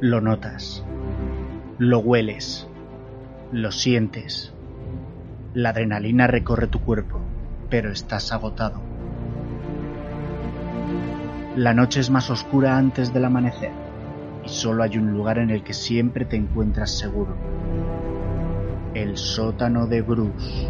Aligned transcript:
Lo 0.00 0.20
notas. 0.20 0.84
Lo 1.78 1.98
hueles. 1.98 2.68
Lo 3.50 3.72
sientes. 3.72 4.52
La 5.54 5.70
adrenalina 5.70 6.28
recorre 6.28 6.68
tu 6.68 6.78
cuerpo, 6.78 7.18
pero 7.68 7.90
estás 7.90 8.30
agotado. 8.30 8.80
La 11.56 11.74
noche 11.74 11.98
es 11.98 12.10
más 12.10 12.30
oscura 12.30 12.76
antes 12.76 13.12
del 13.12 13.24
amanecer 13.24 13.72
y 14.44 14.48
solo 14.48 14.84
hay 14.84 14.98
un 14.98 15.10
lugar 15.10 15.38
en 15.38 15.50
el 15.50 15.64
que 15.64 15.74
siempre 15.74 16.24
te 16.24 16.36
encuentras 16.36 16.96
seguro. 16.96 17.34
El 18.94 19.16
sótano 19.16 19.88
de 19.88 20.02
Bruce. 20.02 20.68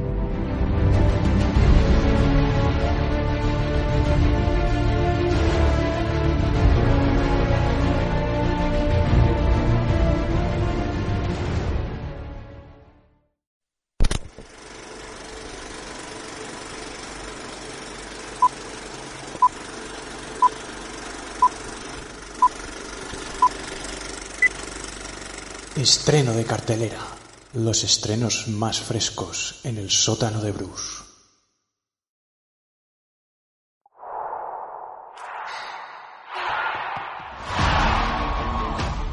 Estreno 25.79 26.33
de 26.33 26.45
cartelera. 26.45 26.99
Los 27.53 27.85
estrenos 27.85 28.49
más 28.49 28.81
frescos 28.81 29.61
en 29.63 29.79
el 29.79 29.93
sótano 29.93 30.41
de 30.41 30.51
Bruce. 30.51 31.05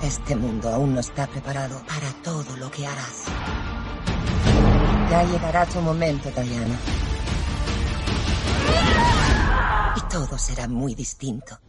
Este 0.01 0.35
mundo 0.35 0.69
aún 0.69 0.95
no 0.95 1.01
está 1.01 1.27
preparado 1.27 1.83
para 1.85 2.11
todo 2.23 2.57
lo 2.57 2.71
que 2.71 2.87
harás. 2.87 3.25
Ya 5.11 5.23
llegará 5.23 5.67
tu 5.67 5.79
momento, 5.81 6.31
Diana. 6.31 6.79
Y 9.97 10.01
todo 10.11 10.35
será 10.39 10.67
muy 10.67 10.95
distinto. 10.95 11.59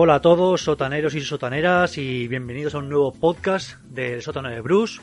Hola 0.00 0.14
a 0.14 0.20
todos, 0.20 0.62
sotaneros 0.62 1.16
y 1.16 1.20
sotaneras, 1.22 1.98
y 1.98 2.28
bienvenidos 2.28 2.76
a 2.76 2.78
un 2.78 2.88
nuevo 2.88 3.12
podcast 3.12 3.80
del 3.82 4.22
sótano 4.22 4.48
de 4.48 4.60
Bruce. 4.60 5.00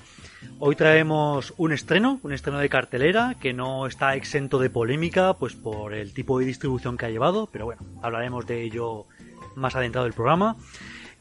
Hoy 0.58 0.78
traemos 0.78 1.54
un 1.58 1.74
estreno, 1.74 2.22
un 2.24 2.32
estreno 2.32 2.60
de 2.60 2.70
cartelera 2.70 3.36
que 3.38 3.52
no 3.52 3.88
está 3.88 4.16
exento 4.16 4.58
de 4.58 4.70
polémica, 4.70 5.34
pues 5.34 5.54
por 5.54 5.94
el 5.94 6.14
tipo 6.14 6.40
de 6.40 6.46
distribución 6.46 6.96
que 6.96 7.08
ha 7.08 7.10
llevado, 7.10 7.50
pero 7.52 7.66
bueno, 7.66 7.82
hablaremos 8.02 8.48
de 8.48 8.64
ello 8.64 9.06
más 9.58 9.76
adentrado 9.76 10.06
del 10.06 10.14
programa. 10.14 10.56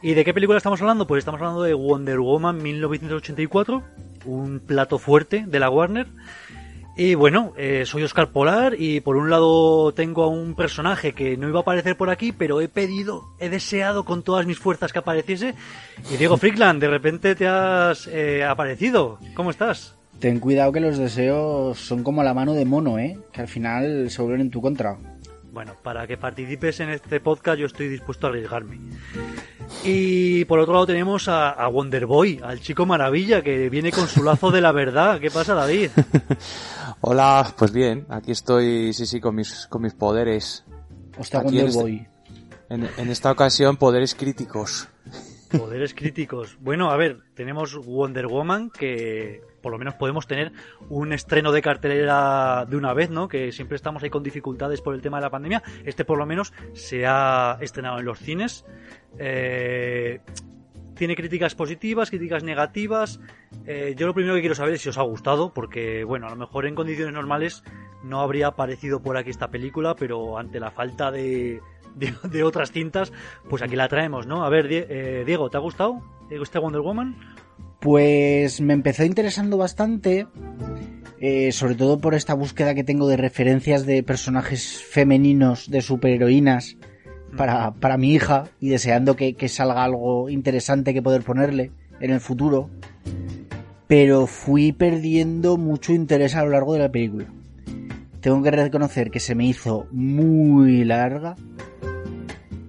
¿Y 0.01 0.15
de 0.15 0.25
qué 0.25 0.33
película 0.33 0.59
estamos 0.59 0.81
hablando? 0.81 1.09
Pues 1.09 1.19
estamos 1.19 1.41
hablando 1.41 1.65
de 1.65 1.75
Wonder 1.75 2.21
Woman 2.21 2.63
1984, 2.63 3.83
un 4.25 4.61
plato 4.61 5.01
fuerte 5.01 5.47
de 5.49 5.59
la 5.59 5.69
Warner 5.69 6.07
y 6.97 7.17
bueno, 7.17 7.53
eh, 7.57 7.83
soy 7.87 8.05
Oscar 8.05 8.31
Polar 8.31 8.77
y 8.79 9.01
por 9.01 9.17
un 9.17 9.29
lado 9.29 9.93
tengo 9.93 10.23
a 10.23 10.29
un 10.29 10.55
personaje 10.55 11.13
que 11.13 11.37
no 11.37 11.49
iba 11.49 11.59
a 11.59 11.63
aparecer 11.63 11.97
por 11.97 12.09
aquí, 12.09 12.31
pero 12.31 12.61
he 12.61 12.69
pedido, 12.69 13.25
he 13.41 13.49
deseado 13.49 14.05
con 14.05 14.23
todas 14.23 14.47
mis 14.47 14.59
fuerzas 14.59 14.93
que 14.93 15.01
apareciese. 15.01 15.55
Y 16.13 16.17
Diego 16.17 16.37
Frickland, 16.37 16.81
de 16.81 16.89
repente 16.89 17.35
te 17.35 17.49
has 17.49 18.07
eh, 18.07 18.45
aparecido. 18.45 19.19
¿Cómo 19.35 19.51
estás? 19.51 19.97
Ten 20.21 20.39
cuidado 20.39 20.71
que 20.71 20.81
los 20.81 20.97
deseos 20.97 21.79
son 21.81 22.05
como 22.05 22.23
la 22.23 22.33
mano 22.33 22.55
de 22.55 22.65
mono, 22.65 22.99
¿eh? 23.01 23.19
Que 23.33 23.41
al 23.41 23.49
final 23.49 24.09
se 24.09 24.23
vuelven 24.23 24.43
en 24.43 24.51
tu 24.51 24.61
contra. 24.61 24.97
Bueno, 25.53 25.75
para 25.83 26.07
que 26.07 26.17
participes 26.17 26.81
en 26.81 26.91
este 26.91 27.21
podcast 27.21 27.59
yo 27.59 27.67
estoy 27.67 27.89
dispuesto 27.89 28.27
a 28.27 28.31
arriesgarme. 28.31 28.79
Y 29.85 30.45
por 30.47 30.59
otro 30.59 30.75
lado 30.75 30.87
tenemos 30.87 31.29
a, 31.29 31.51
a 31.51 31.69
Wonder 31.69 32.07
Boy, 32.07 32.41
al 32.43 32.61
chico 32.61 32.87
maravilla 32.87 33.43
que 33.43 33.69
viene 33.69 33.91
con 33.91 34.07
su 34.09 34.23
lazo 34.23 34.51
de 34.51 34.61
la 34.61 34.73
verdad. 34.73 35.21
¿Qué 35.21 35.31
pasa, 35.31 35.55
David? 35.55 35.91
Hola, 37.07 37.53
pues 37.59 37.71
bien, 37.71 38.07
aquí 38.09 38.33
estoy, 38.33 38.95
sí, 38.95 39.05
sí, 39.05 39.21
con 39.21 39.35
mis, 39.35 39.67
con 39.67 39.83
mis 39.83 39.93
poderes. 39.93 40.65
Hostia, 41.19 41.41
Aquí 41.41 41.61
en 41.61 41.67
este- 41.67 41.83
Boy. 41.83 42.09
En, 42.71 42.89
en 42.97 43.11
esta 43.11 43.31
ocasión, 43.31 43.77
poderes 43.77 44.15
críticos. 44.15 44.89
Poderes 45.51 45.93
críticos. 45.93 46.57
Bueno, 46.61 46.91
a 46.91 46.97
ver, 46.97 47.21
tenemos 47.35 47.77
Wonder 47.77 48.27
Woman 48.27 48.71
que 48.71 49.43
por 49.61 49.71
lo 49.73 49.79
menos 49.79 49.97
podemos 49.97 50.27
tener 50.27 50.53
un 50.89 51.13
estreno 51.13 51.53
de 51.53 51.61
cartelera 51.61 52.65
de 52.67 52.77
una 52.79 52.95
vez, 52.95 53.11
¿no? 53.11 53.29
Que 53.29 53.53
siempre 53.53 53.77
estamos 53.77 54.03
ahí 54.03 54.09
con 54.09 54.23
dificultades 54.23 54.81
por 54.81 54.95
el 54.95 55.03
tema 55.03 55.19
de 55.19 55.23
la 55.25 55.31
pandemia. 55.31 55.63
Este 55.85 56.07
por 56.07 56.17
lo 56.17 56.25
menos 56.25 56.55
se 56.73 57.05
ha 57.07 57.59
estrenado 57.61 57.99
en 57.99 58.07
los 58.07 58.19
cines. 58.19 58.65
Eh, 59.19 60.21
tiene 60.95 61.17
críticas 61.17 61.55
positivas, 61.55 62.11
críticas 62.11 62.43
negativas. 62.43 63.21
Eh, 63.67 63.95
yo 63.97 64.07
lo 64.07 64.15
primero 64.15 64.35
que 64.35 64.41
quiero 64.41 64.55
saber 64.55 64.75
es 64.75 64.83
si 64.83 64.89
os 64.89 64.99
ha 64.99 65.03
gustado, 65.03 65.53
porque 65.53 66.05
bueno, 66.05 66.27
a 66.27 66.31
lo 66.31 66.37
mejor 66.37 66.67
en 66.67 66.75
condiciones 66.75 67.15
normales 67.15 67.63
no 68.03 68.21
habría 68.21 68.49
aparecido 68.49 69.03
por 69.03 69.17
aquí 69.17 69.31
esta 69.31 69.49
película, 69.49 69.97
pero 69.97 70.39
ante 70.39 70.61
la 70.61 70.71
falta 70.71 71.11
de, 71.11 71.61
de, 71.95 72.43
otras 72.43 72.73
cintas, 72.73 73.13
pues 73.49 73.63
aquí 73.63 73.77
la 73.77 73.89
traemos, 73.89 74.27
¿no? 74.27 74.45
A 74.45 74.49
ver, 74.49 74.69
eh, 74.71 75.25
Diego, 75.27 75.51
¿te 75.51 75.57
ha 75.57 75.61
gustado 75.61 76.03
este 76.31 76.59
Wonder 76.59 76.81
Woman? 76.81 77.17
Pues 77.81 78.61
me 78.61 78.73
empezó 78.73 79.05
interesando 79.05 79.57
bastante, 79.57 80.27
eh, 81.21 81.53
sobre 81.53 81.75
todo 81.75 81.99
por 81.99 82.15
esta 82.15 82.35
búsqueda 82.35 82.75
que 82.75 82.85
tengo 82.85 83.09
de 83.09 83.17
referencias 83.17 83.85
de 83.85 84.03
personajes 84.03 84.83
femeninos, 84.83 85.71
de 85.71 85.83
superheroínas, 85.83 86.77
para, 87.37 87.73
para 87.73 87.97
mi 87.97 88.13
hija, 88.13 88.45
y 88.61 88.69
deseando 88.69 89.17
que, 89.17 89.35
que 89.35 89.49
salga 89.49 89.85
algo 89.85 90.29
interesante 90.29 90.95
que 90.95 91.03
poder 91.03 91.23
ponerle 91.23 91.73
en 92.01 92.11
el 92.11 92.21
futuro. 92.21 92.71
Pero 93.87 94.27
fui 94.27 94.73
perdiendo 94.73 95.57
mucho 95.57 95.93
interés 95.93 96.35
a 96.35 96.45
lo 96.45 96.51
largo 96.51 96.73
de 96.73 96.79
la 96.81 96.91
película. 96.91 97.27
Tengo 98.21 98.43
que 98.43 98.51
reconocer 98.51 99.11
que 99.11 99.21
se 99.21 99.35
me 99.35 99.45
hizo 99.45 99.87
muy 99.93 100.85
larga 100.85 101.37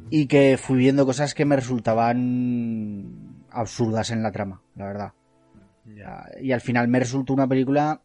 y 0.10 0.28
que 0.28 0.58
fui 0.58 0.78
viendo 0.78 1.06
cosas 1.06 1.34
que 1.34 1.46
me 1.46 1.56
resultaban 1.56 3.44
absurdas 3.50 4.12
en 4.12 4.22
la 4.22 4.32
trama, 4.32 4.62
la 4.76 4.86
verdad. 4.86 5.14
Ya, 5.86 6.26
Y 6.42 6.52
al 6.52 6.62
final 6.62 6.88
me 6.88 7.00
resultó 7.00 7.34
una 7.34 7.48
película 7.48 8.02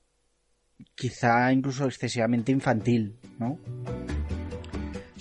quizá 0.94 1.52
incluso 1.52 1.86
excesivamente 1.86 2.52
infantil, 2.52 3.16
¿no? 3.38 3.58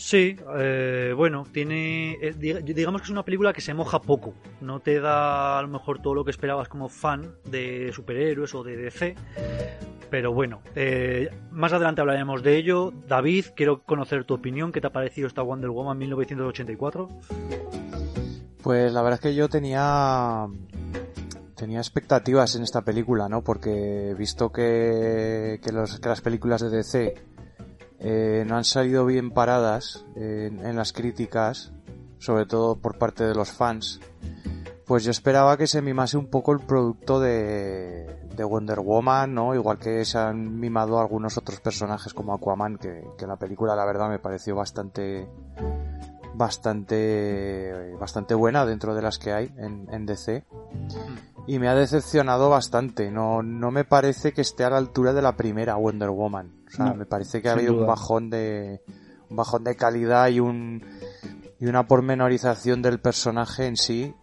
Sí, 0.01 0.37
eh, 0.57 1.13
bueno, 1.13 1.43
tiene. 1.51 2.13
eh, 2.21 2.33
diga- 2.33 2.61
digamos 2.61 3.01
que 3.01 3.05
es 3.05 3.11
una 3.11 3.25
película 3.25 3.51
que 3.51 3.59
se 3.59 3.73
moja 3.73 4.01
poco. 4.01 4.33
No 4.61 4.79
te 4.79 5.01
da 5.01 5.59
a 5.59 5.61
lo 5.61 5.67
mejor 5.67 6.01
todo 6.01 6.13
lo 6.13 6.23
que 6.23 6.31
esperabas 6.31 6.69
como 6.69 6.87
fan 6.87 7.33
de 7.43 7.91
superhéroes 7.93 8.55
o 8.55 8.63
de 8.63 8.77
DC. 8.77 9.15
Pero 10.09 10.31
bueno, 10.31 10.61
eh, 10.73 11.29
más 11.51 11.73
adelante 11.73 11.99
hablaremos 11.99 12.41
de 12.43 12.55
ello. 12.55 12.93
David, 13.09 13.47
quiero 13.57 13.83
conocer 13.83 14.23
tu 14.23 14.35
opinión. 14.35 14.71
¿Qué 14.71 14.79
te 14.79 14.87
ha 14.87 14.91
parecido 14.93 15.27
esta 15.27 15.41
Wonder 15.41 15.69
Woman 15.69 15.97
1984? 15.97 17.09
Pues 18.63 18.93
la 18.93 19.01
verdad 19.01 19.15
es 19.15 19.21
que 19.21 19.35
yo 19.35 19.49
tenía 19.49 20.47
tenía 21.55 21.79
expectativas 21.79 22.55
en 22.55 22.63
esta 22.63 22.83
película, 22.83 23.27
¿no? 23.27 23.43
Porque 23.43 24.15
visto 24.17 24.49
que, 24.49 25.59
que 25.61 25.71
las 25.73 26.21
películas 26.21 26.61
de 26.61 26.69
DC 26.69 27.15
eh, 27.99 28.45
no 28.47 28.55
han 28.55 28.63
salido 28.63 29.05
bien 29.05 29.31
paradas 29.31 30.05
en, 30.15 30.65
en 30.65 30.75
las 30.75 30.93
críticas, 30.93 31.73
sobre 32.17 32.45
todo 32.45 32.77
por 32.77 32.97
parte 32.97 33.23
de 33.25 33.35
los 33.35 33.51
fans, 33.51 33.99
pues 34.89 35.03
yo 35.03 35.11
esperaba 35.11 35.55
que 35.55 35.67
se 35.67 35.83
mimase 35.83 36.17
un 36.17 36.31
poco 36.31 36.51
el 36.51 36.61
producto 36.61 37.19
de, 37.19 38.07
de 38.35 38.43
Wonder 38.43 38.79
Woman, 38.79 39.35
¿no? 39.35 39.53
Igual 39.53 39.77
que 39.77 40.03
se 40.03 40.17
han 40.17 40.59
mimado 40.59 40.99
algunos 40.99 41.37
otros 41.37 41.59
personajes 41.59 42.11
como 42.11 42.33
Aquaman, 42.33 42.77
que, 42.77 43.03
que 43.15 43.27
la 43.27 43.35
película 43.35 43.75
la 43.75 43.85
verdad 43.85 44.09
me 44.09 44.17
pareció 44.17 44.55
bastante 44.55 45.29
bastante 46.33 47.95
bastante 47.99 48.33
buena 48.33 48.65
dentro 48.65 48.95
de 48.95 49.01
las 49.03 49.19
que 49.19 49.31
hay 49.31 49.53
en, 49.57 49.87
en 49.91 50.05
DC 50.07 50.45
y 51.45 51.59
me 51.59 51.67
ha 51.67 51.75
decepcionado 51.75 52.49
bastante. 52.49 53.11
No 53.11 53.43
no 53.43 53.69
me 53.69 53.83
parece 53.83 54.31
que 54.33 54.41
esté 54.41 54.63
a 54.63 54.71
la 54.71 54.77
altura 54.77 55.13
de 55.13 55.21
la 55.21 55.35
primera 55.35 55.75
Wonder 55.75 56.09
Woman 56.09 56.58
o 56.69 56.71
sea 56.71 56.85
No, 56.85 56.95
me 56.95 57.05
parece 57.05 57.41
que 57.41 57.49
ha 57.49 57.53
habido 57.53 57.73
un 57.73 57.87
bajón 57.87 58.29
de 58.29 58.81
un 59.29 59.35
bajón 59.35 59.63
de 59.63 59.75
calidad 59.75 60.29
y 60.29 60.39
un 60.39 60.83
y 61.59 61.65
una 61.65 61.87
pormenorización 61.87 62.81
del 62.81 62.99
personaje 62.99 63.65
en 63.65 63.75
sí 63.75 64.13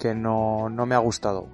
que 0.00 0.14
no, 0.14 0.68
no 0.68 0.84
me 0.84 0.94
ha 0.94 0.98
gustado. 0.98 1.48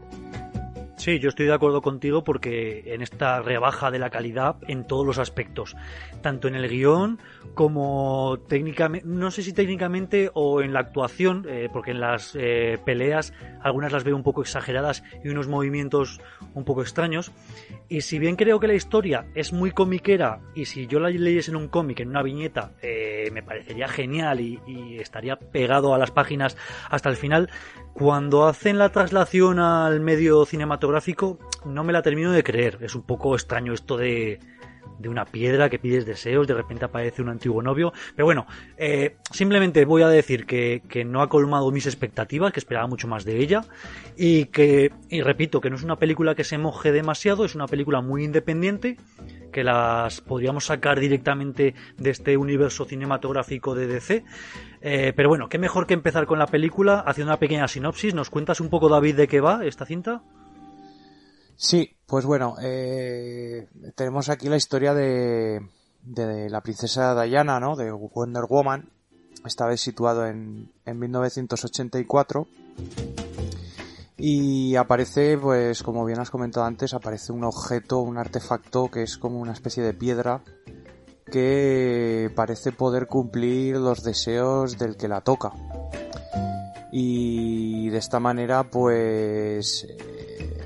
Sí, 0.97 1.19
yo 1.19 1.31
estoy 1.31 1.47
de 1.47 1.55
acuerdo 1.55 1.83
contigo 1.83 2.23
porque 2.23 2.95
en 2.95 3.03
esta 3.03 3.43
rebaja 3.43 3.91
de 3.91 3.99
la 3.99 4.11
calidad 4.11 4.57
en 4.69 4.87
todos 4.87 5.05
los 5.05 5.19
aspectos, 5.19 5.75
tanto 6.21 6.47
en 6.47 6.55
el 6.55 6.69
guion 6.69 7.19
como 7.55 8.39
técnicamente, 8.49 9.07
no 9.07 9.31
sé 9.31 9.43
si 9.43 9.53
técnicamente 9.53 10.31
o 10.35 10.63
en 10.63 10.73
la 10.73 10.81
actuación, 10.81 11.47
eh, 11.49 11.69
porque 11.73 11.91
en 11.91 12.01
las 12.01 12.35
eh, 12.35 12.79
peleas 12.85 13.33
algunas 13.63 13.93
las 13.93 14.05
veo 14.05 14.17
un 14.17 14.23
poco 14.23 14.43
exageradas 14.43 15.03
y 15.23 15.29
unos 15.29 15.49
movimientos 15.49 16.21
un 16.55 16.65
poco 16.65 16.83
extraños. 16.83 17.33
Y 17.89 18.03
si 18.03 18.19
bien 18.19 18.37
creo 18.37 18.59
que 18.59 18.69
la 18.69 18.75
historia 18.75 19.27
es 19.35 19.53
muy 19.53 19.71
comiquera 19.71 20.41
y 20.55 20.65
si 20.65 20.87
yo 20.87 20.99
la 20.99 21.11
leyese 21.11 21.51
en 21.51 21.57
un 21.57 21.69
cómic, 21.69 22.01
en 22.01 22.09
una 22.09 22.23
viñeta, 22.23 22.73
eh, 22.83 23.31
me 23.33 23.43
parecería 23.43 23.89
genial 23.89 24.41
y, 24.41 24.59
y 24.67 24.99
estaría 24.99 25.37
pegado 25.37 25.95
a 25.95 25.99
las 25.99 26.11
páginas 26.11 26.57
hasta 26.91 27.09
el 27.09 27.17
final, 27.17 27.51
cuando 27.93 28.47
hacen 28.47 28.79
la 28.79 28.89
traslación 28.89 29.59
al 29.59 30.01
medio 30.01 30.47
cinematográfico, 30.47 31.39
no 31.67 31.85
me 31.85 31.93
la 31.93 32.03
termino 32.03 32.33
de 32.33 32.43
creer. 32.43 32.79
Es 32.81 32.95
un 32.95 33.03
poco 33.03 33.35
extraño 33.35 33.75
esto 33.75 33.97
de, 33.97 34.41
de 35.03 35.09
una 35.09 35.25
piedra 35.25 35.69
que 35.69 35.79
pides 35.79 36.07
deseos, 36.07 36.47
de 36.47 36.55
repente 36.55 36.85
aparece 36.85 37.21
un 37.21 37.29
antiguo 37.29 37.61
novio. 37.61 37.93
Pero 38.15 38.25
bueno, 38.27 38.47
eh, 38.79 39.17
simplemente 39.31 39.85
voy 39.85 40.03
a 40.03 40.09
decir 40.09 40.47
que, 40.47 40.83
que, 40.89 41.05
no 41.05 41.21
ha 41.21 41.29
colmado 41.29 41.71
mis 41.71 41.87
expectativas, 41.87 42.53
que 42.53 42.61
esperaba 42.61 42.87
mucho 42.87 43.09
más 43.09 43.25
de 43.25 43.39
ella. 43.39 43.63
Y 44.17 44.47
que, 44.47 44.93
y 45.09 45.21
repito, 45.23 45.61
que 45.61 45.69
no 45.69 45.77
es 45.77 45.83
una 45.83 45.97
película 45.97 46.35
que 46.35 46.45
se 46.45 46.57
moje 46.57 46.93
demasiado, 46.93 47.45
es 47.45 47.55
una 47.55 47.67
película 47.67 48.01
muy 48.01 48.25
independiente, 48.25 48.97
que 49.53 49.65
las 49.65 50.21
podríamos 50.21 50.67
sacar 50.67 51.01
directamente 51.01 51.75
de 51.99 52.11
este 52.11 52.37
universo 52.37 52.85
cinematográfico 52.85 53.75
de 53.75 53.87
DC. 53.89 54.25
Eh, 54.81 55.13
pero 55.15 55.29
bueno, 55.29 55.49
qué 55.49 55.59
mejor 55.59 55.87
que 55.87 55.95
empezar 55.95 56.27
con 56.27 56.39
la 56.39 56.47
película 56.47 57.01
haciendo 57.01 57.33
una 57.33 57.39
pequeña 57.39 57.69
sinopsis. 57.69 58.15
¿Nos 58.15 58.31
cuentas 58.31 58.61
un 58.61 58.69
poco, 58.69 58.89
David, 58.89 59.17
de 59.17 59.29
qué 59.29 59.41
va 59.41 59.65
esta 59.65 59.85
cinta? 59.85 60.23
Sí, 61.57 61.97
pues 62.13 62.27
bueno, 62.27 62.57
eh, 62.61 63.69
tenemos 63.95 64.29
aquí 64.29 64.51
la 64.51 64.59
historia 64.59 64.93
de, 64.93 65.63
la 66.05 66.61
princesa 66.61 67.19
Diana, 67.23 67.59
¿no? 67.59 67.75
De 67.75 67.91
Wonder 67.91 68.45
Woman, 68.51 68.91
esta 69.47 69.67
vez 69.67 69.81
situado 69.81 70.27
en, 70.27 70.71
en 70.85 70.99
1984. 70.99 72.47
Y 74.19 74.77
aparece, 74.77 75.39
pues 75.39 75.83
como 75.83 76.05
bien 76.05 76.21
has 76.21 76.29
comentado 76.29 76.67
antes, 76.67 76.93
aparece 76.93 77.33
un 77.33 77.45
objeto, 77.45 78.01
un 78.01 78.19
artefacto 78.19 78.91
que 78.91 79.05
es 79.05 79.17
como 79.17 79.41
una 79.41 79.53
especie 79.53 79.83
de 79.83 79.95
piedra 79.95 80.43
que 81.31 82.31
parece 82.37 82.73
poder 82.73 83.07
cumplir 83.07 83.79
los 83.79 84.03
deseos 84.03 84.77
del 84.77 84.99
que 84.99 85.09
la 85.09 85.23
toca. 85.23 85.53
Y 86.93 87.89
de 87.89 87.97
esta 87.97 88.21
manera, 88.21 88.65
pues 88.65 89.87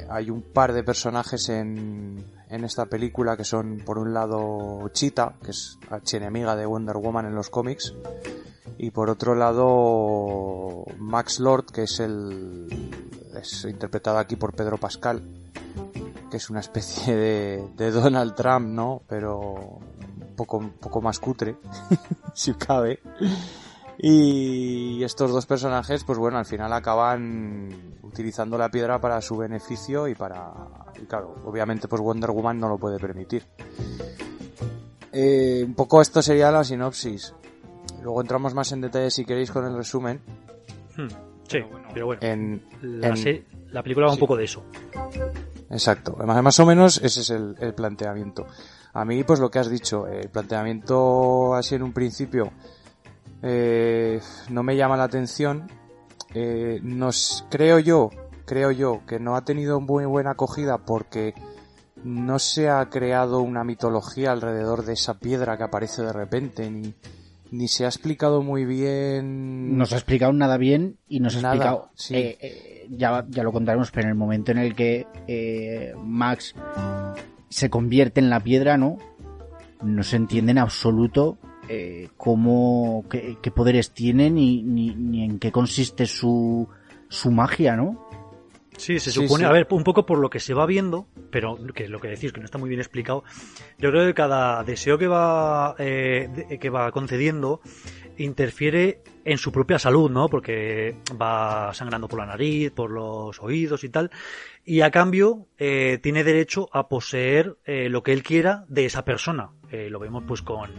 hay 0.09 0.31
un 0.31 0.43
par 0.43 0.73
de 0.73 0.83
personajes 0.83 1.49
en, 1.49 2.25
en 2.49 2.65
esta 2.65 2.87
película 2.87 3.37
que 3.37 3.45
son, 3.45 3.83
por 3.85 3.99
un 3.99 4.15
lado, 4.15 4.89
Cheetah, 4.93 5.35
que 5.43 5.51
es 5.51 5.79
archienemiga 5.91 6.57
de 6.57 6.67
Wonder 6.67 6.97
Woman 6.97 7.27
en 7.27 7.35
los 7.35 7.51
cómics, 7.51 7.95
y 8.79 8.91
por 8.91 9.11
otro 9.11 9.35
lado, 9.35 10.85
Max 10.99 11.41
Lord, 11.41 11.67
que 11.67 11.85
es 11.85 12.01
el. 12.01 12.91
es 13.35 13.65
interpretado 13.65 14.19
aquí 14.19 14.37
por 14.37 14.55
Pedro 14.55 14.77
Pascal, 14.77 15.23
que 16.31 16.37
es 16.37 16.51
una 16.51 16.61
especie 16.61 17.17
de, 17.17 17.69
de 17.77 17.91
Donald 17.91 18.35
Trump, 18.35 18.69
¿no? 18.69 19.03
Pero 19.09 19.81
poco, 20.37 20.59
un 20.59 20.71
poco 20.71 21.01
más 21.01 21.19
cutre, 21.19 21.57
si 22.35 22.53
cabe. 22.55 23.01
Y 23.99 25.03
estos 25.03 25.33
dos 25.33 25.47
personajes, 25.47 26.05
pues 26.05 26.19
bueno, 26.19 26.39
al 26.39 26.45
final 26.45 26.73
acaban 26.73 27.97
utilizando 28.03 28.59
la 28.59 28.71
piedra 28.71 29.01
para 29.01 29.21
su 29.21 29.37
beneficio 29.37 30.07
y 30.09 30.15
para... 30.15 30.53
Y 31.01 31.07
claro, 31.07 31.35
obviamente 31.45 31.89
pues 31.89 32.03
Wonder 32.03 32.31
Woman 32.31 32.59
no 32.59 32.69
lo 32.69 32.79
puede 32.79 32.99
permitir. 32.99 33.45
Eh, 35.13 35.63
un 35.65 35.75
poco 35.75 36.03
esto 36.03 36.21
sería 36.21 36.51
la 36.51 36.63
sinopsis. 36.63 37.35
Luego 38.03 38.21
entramos 38.21 38.55
más 38.55 38.71
en 38.73 38.83
detalle 38.83 39.11
si 39.11 39.25
queréis 39.25 39.51
con 39.51 39.65
el 39.65 39.75
resumen. 39.75 40.21
Hmm, 40.97 41.09
sí, 41.49 41.59
pero 41.59 41.69
bueno, 41.69 41.89
pero 41.95 42.07
bueno 42.07 42.23
en, 42.23 42.63
la, 42.83 43.09
en, 43.09 43.45
la, 43.71 43.83
película 43.83 44.07
va 44.07 44.13
sí. 44.13 44.17
un 44.17 44.21
poco 44.21 44.37
de 44.37 44.45
eso. 44.45 44.63
Exacto, 45.71 46.17
más, 46.25 46.43
más 46.43 46.61
o 46.61 46.67
menos 46.67 46.99
ese 47.03 47.21
es 47.21 47.31
el, 47.31 47.57
el 47.61 47.75
planteamiento. 47.75 48.47
A 48.93 49.05
mí, 49.05 49.25
pues 49.25 49.41
lo 49.41 49.51
que 49.51 49.59
has 49.59 49.71
dicho, 49.71 50.07
el 50.07 50.29
planteamiento 50.29 51.55
así 51.55 51.75
en 51.75 51.83
un 51.83 51.93
principio 51.93 52.53
eh, 53.43 54.21
no 54.51 54.63
me 54.63 54.77
llama 54.77 54.97
la 54.97 55.05
atención. 55.05 55.69
Eh, 56.35 56.81
nos, 56.83 57.47
creo 57.51 57.79
yo, 57.79 58.11
creo 58.45 58.71
yo 58.71 59.03
que 59.07 59.19
no 59.19 59.37
ha 59.37 59.45
tenido 59.45 59.81
muy 59.81 60.05
buena 60.05 60.33
acogida 60.33 60.79
porque 60.79 61.35
no 62.05 62.39
se 62.39 62.69
ha 62.69 62.89
creado 62.89 63.41
una 63.41 63.65
mitología 63.65 64.33
alrededor 64.33 64.85
de 64.85 64.93
esa 64.95 65.19
piedra 65.19 65.57
que 65.57 65.65
aparece 65.65 66.03
de 66.03 66.13
repente, 66.13 66.71
ni, 66.71 66.95
ni 67.51 67.69
se 67.69 67.85
ha 67.85 67.89
explicado 67.89 68.43
muy 68.43 68.65
bien. 68.65 69.77
No 69.77 69.87
se 69.87 69.95
ha 69.95 69.99
explicado 69.99 70.33
nada 70.33 70.57
bien 70.57 70.99
y 71.09 71.21
nos 71.21 71.37
ha 71.37 71.43
nada, 71.43 71.55
explicado. 71.55 71.91
Sí. 71.95 72.15
Eh, 72.15 72.39
eh, 72.41 72.87
ya, 72.91 73.25
ya 73.29 73.43
lo 73.43 73.53
contaremos, 73.53 73.91
pero 73.91 74.05
en 74.05 74.11
el 74.11 74.17
momento 74.17 74.53
en 74.53 74.59
el 74.59 74.75
que 74.75 75.07
eh, 75.27 75.95
Max 75.97 76.55
se 77.49 77.71
convierte 77.71 78.21
en 78.21 78.31
la 78.31 78.41
piedra, 78.41 78.77
¿no? 78.77 78.99
No 79.83 80.03
se 80.03 80.17
entiende 80.17 80.53
en 80.53 80.59
absoluto 80.59 81.39
eh, 81.69 82.09
cómo, 82.17 83.05
qué, 83.11 83.37
qué, 83.43 83.51
poderes 83.51 83.93
tiene 83.93 84.31
ni, 84.31 84.63
ni, 84.63 84.95
ni, 84.95 85.25
en 85.25 85.39
qué 85.39 85.53
consiste 85.53 86.07
su, 86.07 86.69
su 87.09 87.31
magia, 87.31 87.77
¿no? 87.77 88.07
Sí, 88.77 88.99
se 89.01 89.11
supone, 89.11 89.29
sí, 89.29 89.37
sí. 89.39 89.45
a 89.45 89.53
ver, 89.53 89.67
un 89.71 89.85
poco 89.85 90.05
por 90.05 90.19
lo 90.19 90.29
que 90.29 90.39
se 90.39 90.53
va 90.53 90.67
viendo, 90.67 91.07
pero 91.31 91.57
que 91.75 91.89
lo 91.89 91.99
que 91.99 92.09
decís, 92.09 92.33
que 92.33 92.41
no 92.41 92.45
está 92.45 92.59
muy 92.59 92.69
bien 92.69 92.81
explicado, 92.81 93.25
yo 93.79 93.91
creo 93.91 94.07
que 94.07 94.13
cada 94.13 94.63
deseo 94.65 94.99
que 94.99 95.07
va, 95.07 95.75
eh, 95.79 96.59
que 96.61 96.69
va 96.69 96.93
concediendo 96.93 97.63
interfiere 98.19 99.03
en 99.25 99.39
su 99.39 99.53
propia 99.53 99.79
salud, 99.79 100.11
¿no? 100.11 100.29
Porque 100.29 100.97
va 101.21 101.73
sangrando 101.75 102.09
por 102.09 102.19
la 102.19 102.27
nariz, 102.27 102.71
por 102.71 102.91
los 102.91 103.41
oídos 103.41 103.85
y 103.85 103.89
tal. 103.89 104.11
Y 104.65 104.81
a 104.81 104.91
cambio, 104.91 105.47
eh, 105.59 105.99
tiene 106.03 106.25
derecho 106.25 106.69
a 106.73 106.89
poseer 106.89 107.57
eh, 107.65 107.89
lo 107.89 108.03
que 108.03 108.13
él 108.13 108.23
quiera 108.23 108.65
de 108.69 108.87
esa 108.87 109.05
persona. 109.05 109.51
Eh, 109.71 109.91
lo 109.91 109.99
vemos 109.99 110.25
pues 110.27 110.43
con, 110.43 110.71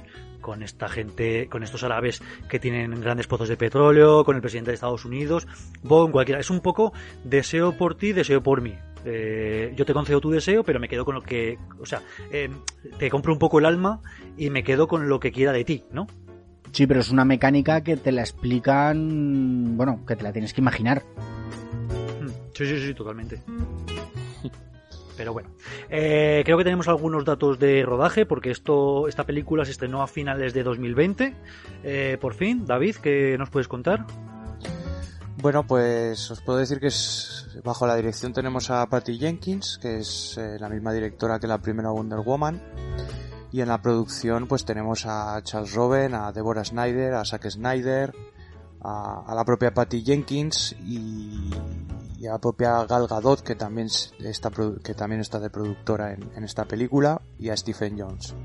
con 0.41 0.63
esta 0.63 0.87
gente, 0.87 1.47
con 1.49 1.63
estos 1.63 1.83
árabes 1.83 2.21
que 2.49 2.59
tienen 2.59 2.99
grandes 3.01 3.27
pozos 3.27 3.49
de 3.49 3.57
petróleo, 3.57 4.23
con 4.23 4.35
el 4.35 4.41
presidente 4.41 4.71
de 4.71 4.75
Estados 4.75 5.05
Unidos, 5.05 5.47
con 5.87 6.11
cualquiera. 6.11 6.39
Es 6.39 6.49
un 6.49 6.61
poco 6.61 6.93
deseo 7.23 7.77
por 7.77 7.95
ti, 7.95 8.13
deseo 8.13 8.41
por 8.41 8.61
mí. 8.61 8.75
Eh, 9.05 9.73
yo 9.75 9.85
te 9.85 9.93
concedo 9.93 10.19
tu 10.19 10.31
deseo, 10.31 10.63
pero 10.63 10.79
me 10.79 10.89
quedo 10.89 11.05
con 11.05 11.15
lo 11.15 11.21
que, 11.21 11.57
o 11.79 11.85
sea, 11.85 12.01
eh, 12.31 12.49
te 12.97 13.09
compro 13.09 13.31
un 13.31 13.39
poco 13.39 13.59
el 13.59 13.65
alma 13.65 14.01
y 14.37 14.49
me 14.49 14.63
quedo 14.63 14.87
con 14.87 15.07
lo 15.07 15.19
que 15.19 15.31
quiera 15.31 15.51
de 15.51 15.63
ti, 15.63 15.83
¿no? 15.91 16.07
Sí, 16.71 16.85
pero 16.85 16.99
es 16.99 17.09
una 17.09 17.23
mecánica 17.23 17.81
que 17.81 17.95
te 17.95 18.11
la 18.11 18.21
explican, 18.21 19.77
bueno, 19.77 20.03
que 20.05 20.15
te 20.15 20.23
la 20.23 20.33
tienes 20.33 20.53
que 20.53 20.61
imaginar. 20.61 21.03
Sí, 22.53 22.65
sí, 22.65 22.79
sí, 22.87 22.93
totalmente. 22.93 23.41
Pero 25.17 25.33
bueno, 25.33 25.49
eh, 25.89 26.43
creo 26.45 26.57
que 26.57 26.63
tenemos 26.63 26.87
algunos 26.87 27.25
datos 27.25 27.57
de 27.59 27.83
rodaje 27.83 28.25
porque 28.25 28.51
esto, 28.51 29.07
esta 29.07 29.25
película 29.25 29.65
se 29.65 29.71
estrenó 29.71 30.03
a 30.03 30.07
finales 30.07 30.53
de 30.53 30.63
2020. 30.63 31.35
Eh, 31.83 32.17
por 32.21 32.35
fin, 32.35 32.65
David, 32.65 32.97
¿qué 32.97 33.35
nos 33.37 33.49
puedes 33.49 33.67
contar? 33.67 34.05
Bueno, 35.41 35.65
pues 35.65 36.31
os 36.31 36.41
puedo 36.41 36.59
decir 36.59 36.79
que 36.79 36.87
es, 36.87 37.59
bajo 37.63 37.85
la 37.87 37.95
dirección 37.95 38.33
tenemos 38.33 38.69
a 38.69 38.85
Patty 38.87 39.17
Jenkins, 39.17 39.79
que 39.81 39.97
es 39.97 40.37
eh, 40.37 40.57
la 40.59 40.69
misma 40.69 40.93
directora 40.93 41.39
que 41.39 41.47
la 41.47 41.59
primera 41.59 41.89
Wonder 41.91 42.19
Woman. 42.19 42.61
Y 43.51 43.61
en 43.61 43.69
la 43.69 43.81
producción 43.81 44.47
pues 44.47 44.65
tenemos 44.65 45.05
a 45.05 45.41
Charles 45.41 45.73
Robin, 45.73 46.13
a 46.13 46.31
Deborah 46.31 46.65
Snyder, 46.65 47.13
a 47.15 47.25
Zack 47.25 47.49
Snyder, 47.49 48.13
a, 48.81 49.23
a 49.25 49.35
la 49.35 49.45
propia 49.45 49.73
Patty 49.73 50.03
Jenkins 50.03 50.75
y, 50.85 51.51
y, 52.17 52.27
a 52.27 52.33
la 52.33 52.37
propia 52.39 52.85
Gal 52.85 53.07
Gadot 53.07 53.41
que 53.41 53.55
también 53.55 53.87
está, 54.19 54.51
que 54.83 54.93
también 54.93 55.21
está 55.21 55.39
de 55.39 55.49
productora 55.49 56.13
en, 56.13 56.43
esta 56.43 56.65
película 56.65 57.21
y 57.39 57.49
a 57.49 57.57
Stephen 57.57 57.99
Jones. 57.99 58.35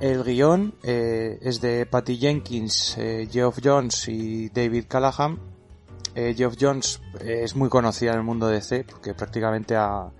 El 0.00 0.24
guion 0.24 0.74
eh, 0.82 1.38
es 1.40 1.60
de 1.60 1.86
Patty 1.86 2.18
Jenkins, 2.18 2.96
eh, 2.98 3.28
Geoff 3.30 3.58
Jones 3.62 4.08
y 4.08 4.48
David 4.48 4.84
Callahan. 4.88 5.38
Eh, 6.14 6.34
Geoff 6.36 6.56
Jones 6.60 7.00
es 7.20 7.56
muy 7.56 7.68
conocida 7.68 8.12
en 8.12 8.18
el 8.18 8.24
mundo 8.24 8.46
de 8.46 8.54
DC 8.54 8.84
porque 8.84 9.14
prácticamente 9.14 9.76
ha, 9.76 10.10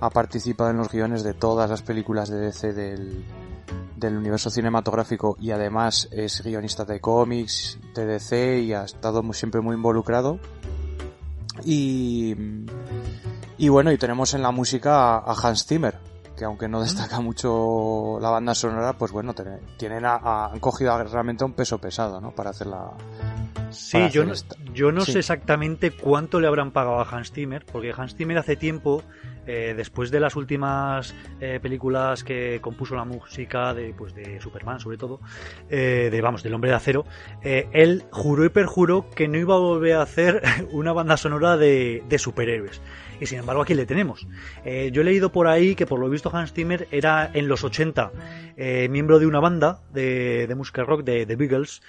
ha 0.00 0.10
participado 0.10 0.70
en 0.70 0.78
los 0.78 0.90
guiones 0.90 1.22
de 1.22 1.34
todas 1.34 1.68
las 1.68 1.82
películas 1.82 2.28
de 2.28 2.38
DC 2.38 2.72
del, 2.72 3.24
del 3.96 4.16
universo 4.16 4.50
cinematográfico 4.50 5.36
y 5.38 5.50
además 5.50 6.08
es 6.10 6.42
guionista 6.42 6.84
de 6.84 7.00
cómics, 7.00 7.78
de 7.94 8.06
DC 8.06 8.60
y 8.60 8.72
ha 8.72 8.84
estado 8.84 9.22
siempre 9.32 9.60
muy 9.60 9.76
involucrado. 9.76 10.40
Y, 11.64 12.34
y 13.58 13.68
bueno, 13.68 13.92
y 13.92 13.98
tenemos 13.98 14.34
en 14.34 14.42
la 14.42 14.50
música 14.50 15.18
a, 15.18 15.34
Hans 15.34 15.66
Zimmer, 15.66 15.98
que 16.36 16.44
aunque 16.44 16.68
no 16.68 16.80
destaca 16.80 17.20
mucho 17.20 18.18
la 18.20 18.30
banda 18.30 18.54
sonora, 18.54 18.94
pues 18.94 19.12
bueno, 19.12 19.34
tienen 19.76 20.04
a, 20.04 20.16
a, 20.16 20.46
han 20.52 20.60
cogido 20.60 21.02
realmente 21.04 21.44
un 21.44 21.52
peso 21.52 21.78
pesado, 21.78 22.20
¿no? 22.20 22.34
Para 22.34 22.50
hacer 22.50 22.66
la... 22.66 22.90
Sí, 23.70 23.92
para 23.92 24.08
yo, 24.08 24.24
no, 24.24 24.34
yo 24.74 24.92
no 24.92 25.02
sí. 25.02 25.12
sé 25.12 25.18
exactamente 25.20 25.90
cuánto 25.90 26.40
le 26.40 26.48
habrán 26.48 26.72
pagado 26.72 27.00
a 27.00 27.08
Hans 27.08 27.32
Zimmer, 27.32 27.64
porque 27.64 27.92
Hans 27.96 28.16
Zimmer 28.16 28.38
hace 28.38 28.56
tiempo 28.56 29.02
Eh, 29.46 29.74
después 29.76 30.10
de 30.10 30.20
las 30.20 30.36
últimas 30.36 31.14
eh, 31.40 31.58
películas 31.62 32.22
que 32.24 32.60
compuso 32.60 32.94
la 32.94 33.04
música 33.04 33.72
de, 33.74 33.94
pues, 33.96 34.14
de 34.14 34.40
Superman, 34.40 34.80
sobre 34.80 34.98
todo, 34.98 35.20
eh, 35.70 36.08
de 36.10 36.20
vamos, 36.20 36.42
del 36.42 36.54
Hombre 36.54 36.70
de 36.70 36.76
Acero, 36.76 37.04
él 37.42 38.04
juró 38.10 38.44
y 38.44 38.50
perjuró 38.50 39.08
que 39.10 39.28
no 39.28 39.38
iba 39.38 39.54
a 39.54 39.58
volver 39.58 39.94
a 39.94 40.02
hacer 40.02 40.42
una 40.72 40.92
banda 40.92 41.16
sonora 41.16 41.56
de, 41.56 42.02
de 42.08 42.18
superhéroes. 42.18 42.80
Y 43.20 43.26
sin 43.26 43.38
embargo 43.38 43.62
aquí 43.62 43.74
le 43.74 43.84
tenemos. 43.84 44.26
yo 44.64 45.02
he 45.02 45.04
leído 45.04 45.30
por 45.30 45.46
ahí 45.46 45.74
que 45.74 45.84
por 45.84 46.00
lo 46.00 46.08
visto 46.08 46.34
Hans 46.34 46.54
Zimmer 46.54 46.88
era 46.90 47.30
en 47.34 47.48
los 47.48 47.64
80 47.64 48.12
miembro 48.88 49.18
de 49.18 49.26
una 49.26 49.40
banda 49.40 49.82
de, 49.92 50.46
de 50.46 50.54
música 50.54 50.84
rock 50.84 51.04
de 51.04 51.26
The 51.26 51.36
Beagles 51.36 51.82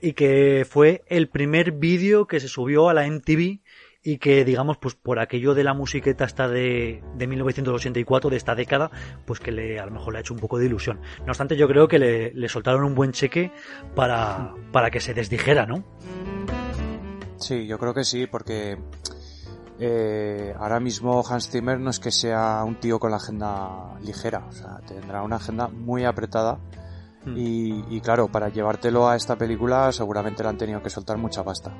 y 0.00 0.12
que 0.12 0.64
fue 0.68 1.02
el 1.08 1.28
primer 1.28 1.72
vídeo 1.72 2.28
que 2.28 2.38
se 2.38 2.46
subió 2.46 2.88
a 2.88 2.94
la 2.94 3.08
MTV 3.08 3.58
y 4.02 4.18
que 4.18 4.44
digamos 4.44 4.78
pues 4.78 4.94
por 4.94 5.20
aquello 5.20 5.54
de 5.54 5.64
la 5.64 5.74
musiqueta 5.74 6.24
hasta 6.24 6.48
de, 6.48 7.02
de 7.16 7.26
1984 7.26 8.30
de 8.30 8.36
esta 8.36 8.54
década 8.54 8.90
pues 9.24 9.38
que 9.38 9.52
le 9.52 9.78
a 9.78 9.86
lo 9.86 9.92
mejor 9.92 10.12
le 10.12 10.18
ha 10.18 10.20
hecho 10.20 10.34
un 10.34 10.40
poco 10.40 10.58
de 10.58 10.66
ilusión 10.66 11.00
no 11.20 11.28
obstante 11.28 11.56
yo 11.56 11.68
creo 11.68 11.86
que 11.86 11.98
le, 11.98 12.32
le 12.32 12.48
soltaron 12.48 12.84
un 12.84 12.94
buen 12.94 13.12
cheque 13.12 13.52
para, 13.94 14.54
para 14.72 14.90
que 14.90 15.00
se 15.00 15.14
desdijera 15.14 15.66
¿no? 15.66 15.84
Sí, 17.36 17.66
yo 17.66 17.78
creo 17.78 17.94
que 17.94 18.04
sí 18.04 18.26
porque 18.26 18.78
eh, 19.78 20.54
ahora 20.58 20.80
mismo 20.80 21.24
Hans 21.28 21.50
Zimmer 21.50 21.78
no 21.78 21.90
es 21.90 21.98
que 21.98 22.10
sea 22.10 22.62
un 22.64 22.76
tío 22.76 23.00
con 23.00 23.10
la 23.10 23.16
agenda 23.16 23.98
ligera, 24.00 24.46
o 24.48 24.52
sea, 24.52 24.78
tendrá 24.86 25.22
una 25.22 25.36
agenda 25.36 25.66
muy 25.66 26.04
apretada 26.04 26.58
hmm. 27.24 27.36
y, 27.36 27.96
y, 27.96 28.00
claro, 28.00 28.28
para 28.28 28.48
llevártelo 28.48 29.08
a 29.08 29.16
esta 29.16 29.34
película 29.36 29.90
seguramente 29.90 30.44
le 30.44 30.50
han 30.50 30.56
tenido 30.56 30.82
que 30.82 30.90
soltar 30.90 31.18
mucha 31.18 31.42
pasta. 31.42 31.74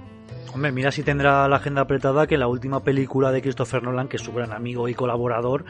Hombre, 0.54 0.70
mira 0.70 0.92
si 0.92 1.02
tendrá 1.02 1.48
la 1.48 1.56
agenda 1.56 1.80
apretada 1.80 2.26
que 2.26 2.36
la 2.36 2.46
última 2.46 2.84
película 2.84 3.32
de 3.32 3.40
Christopher 3.40 3.82
Nolan, 3.82 4.08
que 4.08 4.16
es 4.16 4.22
su 4.22 4.34
gran 4.34 4.52
amigo 4.52 4.86
y 4.86 4.94
colaborador, 4.94 5.64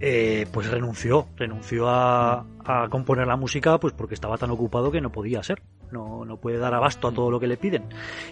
eh, 0.00 0.46
pues 0.52 0.68
renunció, 0.68 1.28
renunció 1.36 1.88
a, 1.88 2.44
componer 2.90 3.28
la 3.28 3.36
música 3.36 3.78
pues 3.78 3.92
porque 3.92 4.14
estaba 4.14 4.36
tan 4.36 4.50
ocupado 4.50 4.90
que 4.90 5.00
no 5.00 5.12
podía 5.12 5.42
ser, 5.44 5.62
no, 5.92 6.24
no 6.24 6.38
puede 6.38 6.58
dar 6.58 6.74
abasto 6.74 7.06
a 7.06 7.12
todo 7.12 7.30
lo 7.30 7.38
que 7.38 7.46
le 7.46 7.56
piden. 7.56 7.84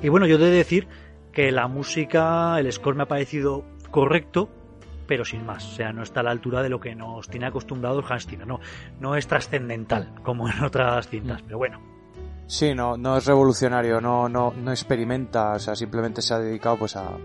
Y 0.03 0.09
bueno, 0.09 0.27
yo 0.27 0.37
he 0.37 0.39
de 0.39 0.51
decir 0.51 0.89
que 1.33 1.53
la 1.53 1.69
música, 1.69 2.59
el 2.59 2.73
score 2.73 2.97
me 2.97 3.05
ha 3.05 3.09
parecido 3.09 3.65
correcto, 3.93 4.49
pero 5.07 5.25
sin 5.25 5.47
más. 5.47 5.65
O 5.67 5.77
sea, 5.77 5.93
no 5.93 6.03
está 6.03 6.21
a 6.21 6.25
la 6.25 6.31
altura 6.33 6.63
de 6.63 6.69
lo 6.69 6.81
que 6.81 6.97
nos 6.97 7.29
tiene 7.29 7.47
acostumbrados 7.47 8.11
Hans 8.11 8.27
Zimmer. 8.27 8.47
No, 8.47 8.59
no 8.99 9.15
es 9.15 9.29
trascendental 9.29 10.15
como 10.25 10.49
en 10.49 10.65
otras 10.65 11.09
cintas, 11.09 11.43
pero 11.43 11.59
bueno. 11.59 11.92
Sí, 12.53 12.75
no, 12.75 12.99
no 12.99 13.17
es 13.17 13.25
revolucionario, 13.25 13.99
no, 14.03 14.29
no, 14.29 14.53
no 14.53 14.73
experimenta, 14.73 15.53
o 15.53 15.59
sea, 15.59 15.75
simplemente 15.75 16.21
se 16.21 16.35
ha 16.35 16.39
dedicado 16.39 16.77
pues 16.77 16.97
a, 16.97 17.17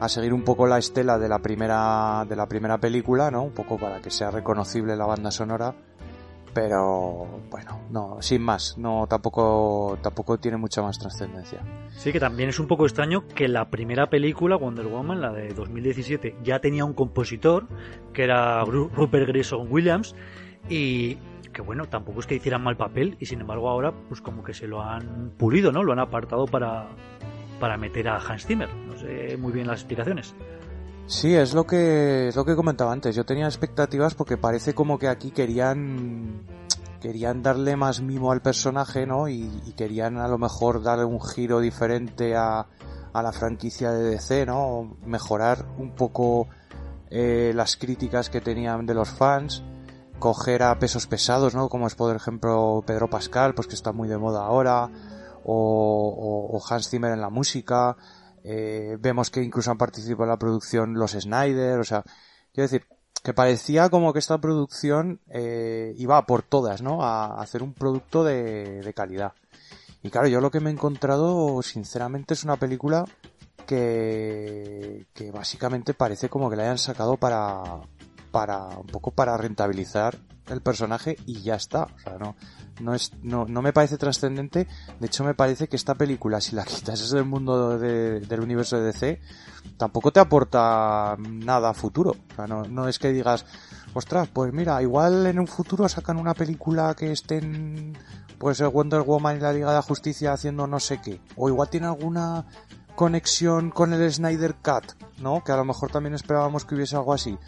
a 0.00 0.08
seguir 0.08 0.34
un 0.34 0.42
poco 0.42 0.66
la 0.66 0.76
estela 0.76 1.20
de 1.20 1.28
la 1.28 1.38
primera, 1.38 2.24
de 2.28 2.34
la 2.34 2.48
primera 2.48 2.76
película, 2.76 3.30
¿no? 3.30 3.44
Un 3.44 3.52
poco 3.52 3.78
para 3.78 4.00
que 4.00 4.10
sea 4.10 4.32
reconocible 4.32 4.96
la 4.96 5.06
banda 5.06 5.30
sonora. 5.30 5.72
Pero 6.52 7.42
bueno, 7.48 7.82
no, 7.90 8.16
sin 8.20 8.42
más, 8.42 8.76
no 8.76 9.06
tampoco, 9.06 9.98
tampoco 10.02 10.38
tiene 10.38 10.56
mucha 10.56 10.82
más 10.82 10.98
trascendencia. 10.98 11.60
Sí, 11.90 12.10
que 12.10 12.18
también 12.18 12.48
es 12.48 12.58
un 12.58 12.66
poco 12.66 12.86
extraño 12.86 13.28
que 13.28 13.46
la 13.46 13.70
primera 13.70 14.10
película, 14.10 14.56
Wonder 14.56 14.88
Woman, 14.88 15.20
la 15.20 15.32
de 15.32 15.54
2017, 15.54 16.38
ya 16.42 16.58
tenía 16.58 16.84
un 16.84 16.94
compositor, 16.94 17.68
que 18.12 18.24
era 18.24 18.64
Rupert 18.64 19.28
Grayson 19.28 19.68
Williams, 19.70 20.16
y 20.68 21.18
que 21.56 21.62
bueno, 21.62 21.86
tampoco 21.86 22.20
es 22.20 22.26
que 22.26 22.34
hicieran 22.34 22.62
mal 22.62 22.76
papel 22.76 23.16
y 23.18 23.24
sin 23.24 23.40
embargo 23.40 23.70
ahora 23.70 23.90
pues 24.08 24.20
como 24.20 24.44
que 24.44 24.52
se 24.52 24.66
lo 24.66 24.82
han 24.82 25.32
pulido, 25.38 25.72
¿no? 25.72 25.82
Lo 25.82 25.92
han 25.92 26.00
apartado 26.00 26.44
para, 26.44 26.86
para 27.58 27.78
meter 27.78 28.08
a 28.08 28.18
Hans 28.18 28.44
Zimmer. 28.44 28.68
No 28.74 28.94
sé 28.98 29.38
muy 29.38 29.52
bien 29.52 29.66
las 29.66 29.80
explicaciones. 29.80 30.34
Sí, 31.06 31.34
es 31.34 31.54
lo 31.54 31.64
que 31.64 32.28
es 32.28 32.36
lo 32.36 32.44
que 32.44 32.54
comentaba 32.54 32.92
antes. 32.92 33.16
Yo 33.16 33.24
tenía 33.24 33.46
expectativas 33.46 34.14
porque 34.14 34.36
parece 34.36 34.74
como 34.74 34.98
que 34.98 35.08
aquí 35.08 35.30
querían 35.30 36.42
querían 37.00 37.42
darle 37.42 37.74
más 37.74 38.02
mimo 38.02 38.32
al 38.32 38.42
personaje, 38.42 39.06
¿no? 39.06 39.28
Y, 39.28 39.48
querían 39.78 40.18
a 40.18 40.28
lo 40.28 40.36
mejor 40.36 40.82
darle 40.82 41.06
un 41.06 41.22
giro 41.22 41.60
diferente 41.60 42.36
a, 42.36 42.66
a 43.14 43.22
la 43.22 43.32
franquicia 43.32 43.92
de 43.92 44.10
DC, 44.10 44.44
¿no? 44.44 44.96
Mejorar 45.06 45.64
un 45.78 45.94
poco 45.94 46.48
eh, 47.08 47.52
las 47.54 47.76
críticas 47.76 48.28
que 48.28 48.42
tenían 48.42 48.84
de 48.84 48.94
los 48.94 49.08
fans 49.08 49.62
coger 50.18 50.62
a 50.62 50.78
pesos 50.78 51.06
pesados, 51.06 51.54
¿no? 51.54 51.68
Como 51.68 51.86
es 51.86 51.94
por 51.94 52.14
ejemplo 52.14 52.82
Pedro 52.86 53.08
Pascal, 53.08 53.54
pues 53.54 53.68
que 53.68 53.74
está 53.74 53.92
muy 53.92 54.08
de 54.08 54.18
moda 54.18 54.44
ahora, 54.44 54.90
o, 55.44 56.60
Hans 56.68 56.88
Zimmer 56.88 57.12
en 57.12 57.20
la 57.20 57.30
música, 57.30 57.96
eh, 58.42 58.96
vemos 59.00 59.30
que 59.30 59.42
incluso 59.42 59.70
han 59.70 59.78
participado 59.78 60.24
en 60.24 60.30
la 60.30 60.38
producción 60.38 60.94
los 60.94 61.12
Snyder, 61.12 61.78
o 61.78 61.84
sea, 61.84 62.02
quiero 62.52 62.68
decir, 62.68 62.86
que 63.22 63.34
parecía 63.34 63.88
como 63.88 64.12
que 64.12 64.18
esta 64.20 64.38
producción 64.38 65.20
eh, 65.28 65.94
iba 65.96 66.24
por 66.26 66.42
todas, 66.42 66.82
¿no? 66.82 67.02
A 67.02 67.40
hacer 67.40 67.62
un 67.62 67.74
producto 67.74 68.24
de, 68.24 68.82
de 68.82 68.94
calidad. 68.94 69.32
Y 70.02 70.10
claro, 70.10 70.28
yo 70.28 70.40
lo 70.40 70.50
que 70.50 70.60
me 70.60 70.70
he 70.70 70.72
encontrado, 70.72 71.60
sinceramente, 71.62 72.34
es 72.34 72.44
una 72.44 72.56
película 72.56 73.04
que, 73.66 75.06
que 75.12 75.30
básicamente 75.32 75.94
parece 75.94 76.28
como 76.28 76.48
que 76.48 76.56
la 76.56 76.62
hayan 76.64 76.78
sacado 76.78 77.16
para, 77.16 77.80
para 78.36 78.66
un 78.66 78.86
poco 78.86 79.12
para 79.12 79.34
rentabilizar 79.38 80.18
el 80.48 80.60
personaje 80.60 81.16
y 81.24 81.40
ya 81.40 81.54
está. 81.54 81.84
O 81.84 81.98
sea, 81.98 82.18
no, 82.18 82.36
no, 82.82 82.94
es, 82.94 83.12
no, 83.22 83.46
no 83.46 83.62
me 83.62 83.72
parece 83.72 83.96
trascendente. 83.96 84.68
De 85.00 85.06
hecho, 85.06 85.24
me 85.24 85.32
parece 85.32 85.68
que 85.68 85.76
esta 85.76 85.94
película, 85.94 86.42
si 86.42 86.54
la 86.54 86.66
quitas 86.66 87.08
del 87.08 87.24
mundo 87.24 87.78
del 87.78 88.40
universo 88.40 88.76
de 88.76 88.92
DC, 88.92 89.20
tampoco 89.78 90.12
te 90.12 90.20
aporta 90.20 91.16
nada 91.18 91.70
a 91.70 91.72
futuro. 91.72 92.10
O 92.10 92.34
sea, 92.34 92.46
no, 92.46 92.64
no 92.64 92.88
es 92.88 92.98
que 92.98 93.10
digas, 93.10 93.46
ostras, 93.94 94.28
pues 94.30 94.52
mira, 94.52 94.82
igual 94.82 95.26
en 95.26 95.38
un 95.38 95.46
futuro 95.46 95.88
sacan 95.88 96.18
una 96.18 96.34
película 96.34 96.94
que 96.94 97.12
estén, 97.12 97.96
pues 98.36 98.60
el 98.60 98.68
Wonder 98.68 99.00
Woman 99.00 99.38
y 99.38 99.40
la 99.40 99.54
Liga 99.54 99.70
de 99.70 99.76
la 99.76 99.82
Justicia 99.82 100.34
haciendo 100.34 100.66
no 100.66 100.78
sé 100.78 101.00
qué. 101.00 101.22
O 101.36 101.48
igual 101.48 101.70
tiene 101.70 101.86
alguna 101.86 102.44
conexión 102.96 103.70
con 103.70 103.92
el 103.92 104.12
Snyder 104.12 104.56
Cut, 104.56 104.94
¿no? 105.18 105.44
Que 105.44 105.52
a 105.52 105.56
lo 105.56 105.64
mejor 105.64 105.92
también 105.92 106.14
esperábamos 106.14 106.64
que 106.64 106.74
hubiese 106.74 106.96
algo 106.96 107.12
así. 107.12 107.38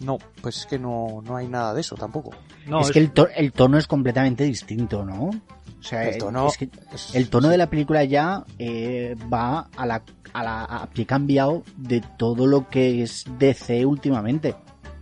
No, 0.00 0.18
pues 0.40 0.58
es 0.58 0.66
que 0.66 0.78
no, 0.78 1.22
no 1.24 1.36
hay 1.36 1.48
nada 1.48 1.74
de 1.74 1.80
eso 1.80 1.96
tampoco. 1.96 2.30
No, 2.66 2.80
es, 2.80 2.90
que 2.90 3.00
el, 3.00 3.12
el, 3.36 3.52
tono 3.52 3.78
es 3.78 3.86
completamente 3.86 4.44
distinto, 4.44 5.04
¿no? 5.04 5.30
O 5.78 5.82
sea, 5.82 6.08
el 6.08 6.18
tono, 6.18 6.48
es 6.48 6.56
que 6.56 6.68
el 7.14 7.30
tono 7.30 7.48
de 7.48 7.56
la 7.56 7.70
película 7.70 8.04
ya 8.04 8.44
eh, 8.58 9.16
va 9.32 9.68
a 9.76 9.86
la, 9.86 10.02
a 10.32 10.42
la 10.42 10.64
a 10.64 10.86
pie 10.86 11.06
cambiado 11.06 11.62
de 11.76 12.02
todo 12.16 12.46
lo 12.46 12.68
que 12.68 13.02
es 13.02 13.24
DC 13.38 13.84
últimamente. 13.86 14.54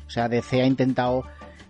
O 0.06 0.10
sea, 0.10 0.28
DC 0.28 0.62
ha 0.62 0.66
intentado 0.66 1.24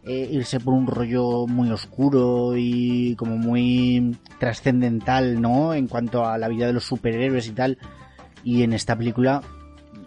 eh, 0.05 0.29
irse 0.31 0.61
por 0.61 0.75
un 0.75 0.87
rollo 0.87 1.47
muy 1.47 1.71
oscuro 1.71 2.57
y 2.57 3.17
como 3.17 3.37
muy 3.37 4.17
trascendental, 4.39 5.41
¿no? 5.41 5.75
En 5.75 5.89
cuanto 5.89 6.25
a 6.27 6.37
la 6.39 6.49
vida 6.49 6.67
de 6.67 6.73
los 6.73 6.85
superhéroes 6.85 7.49
y 7.49 7.53
tal. 7.53 7.79
Y 8.45 8.63
en 8.63 8.73
esta 8.73 8.97
película 8.97 9.41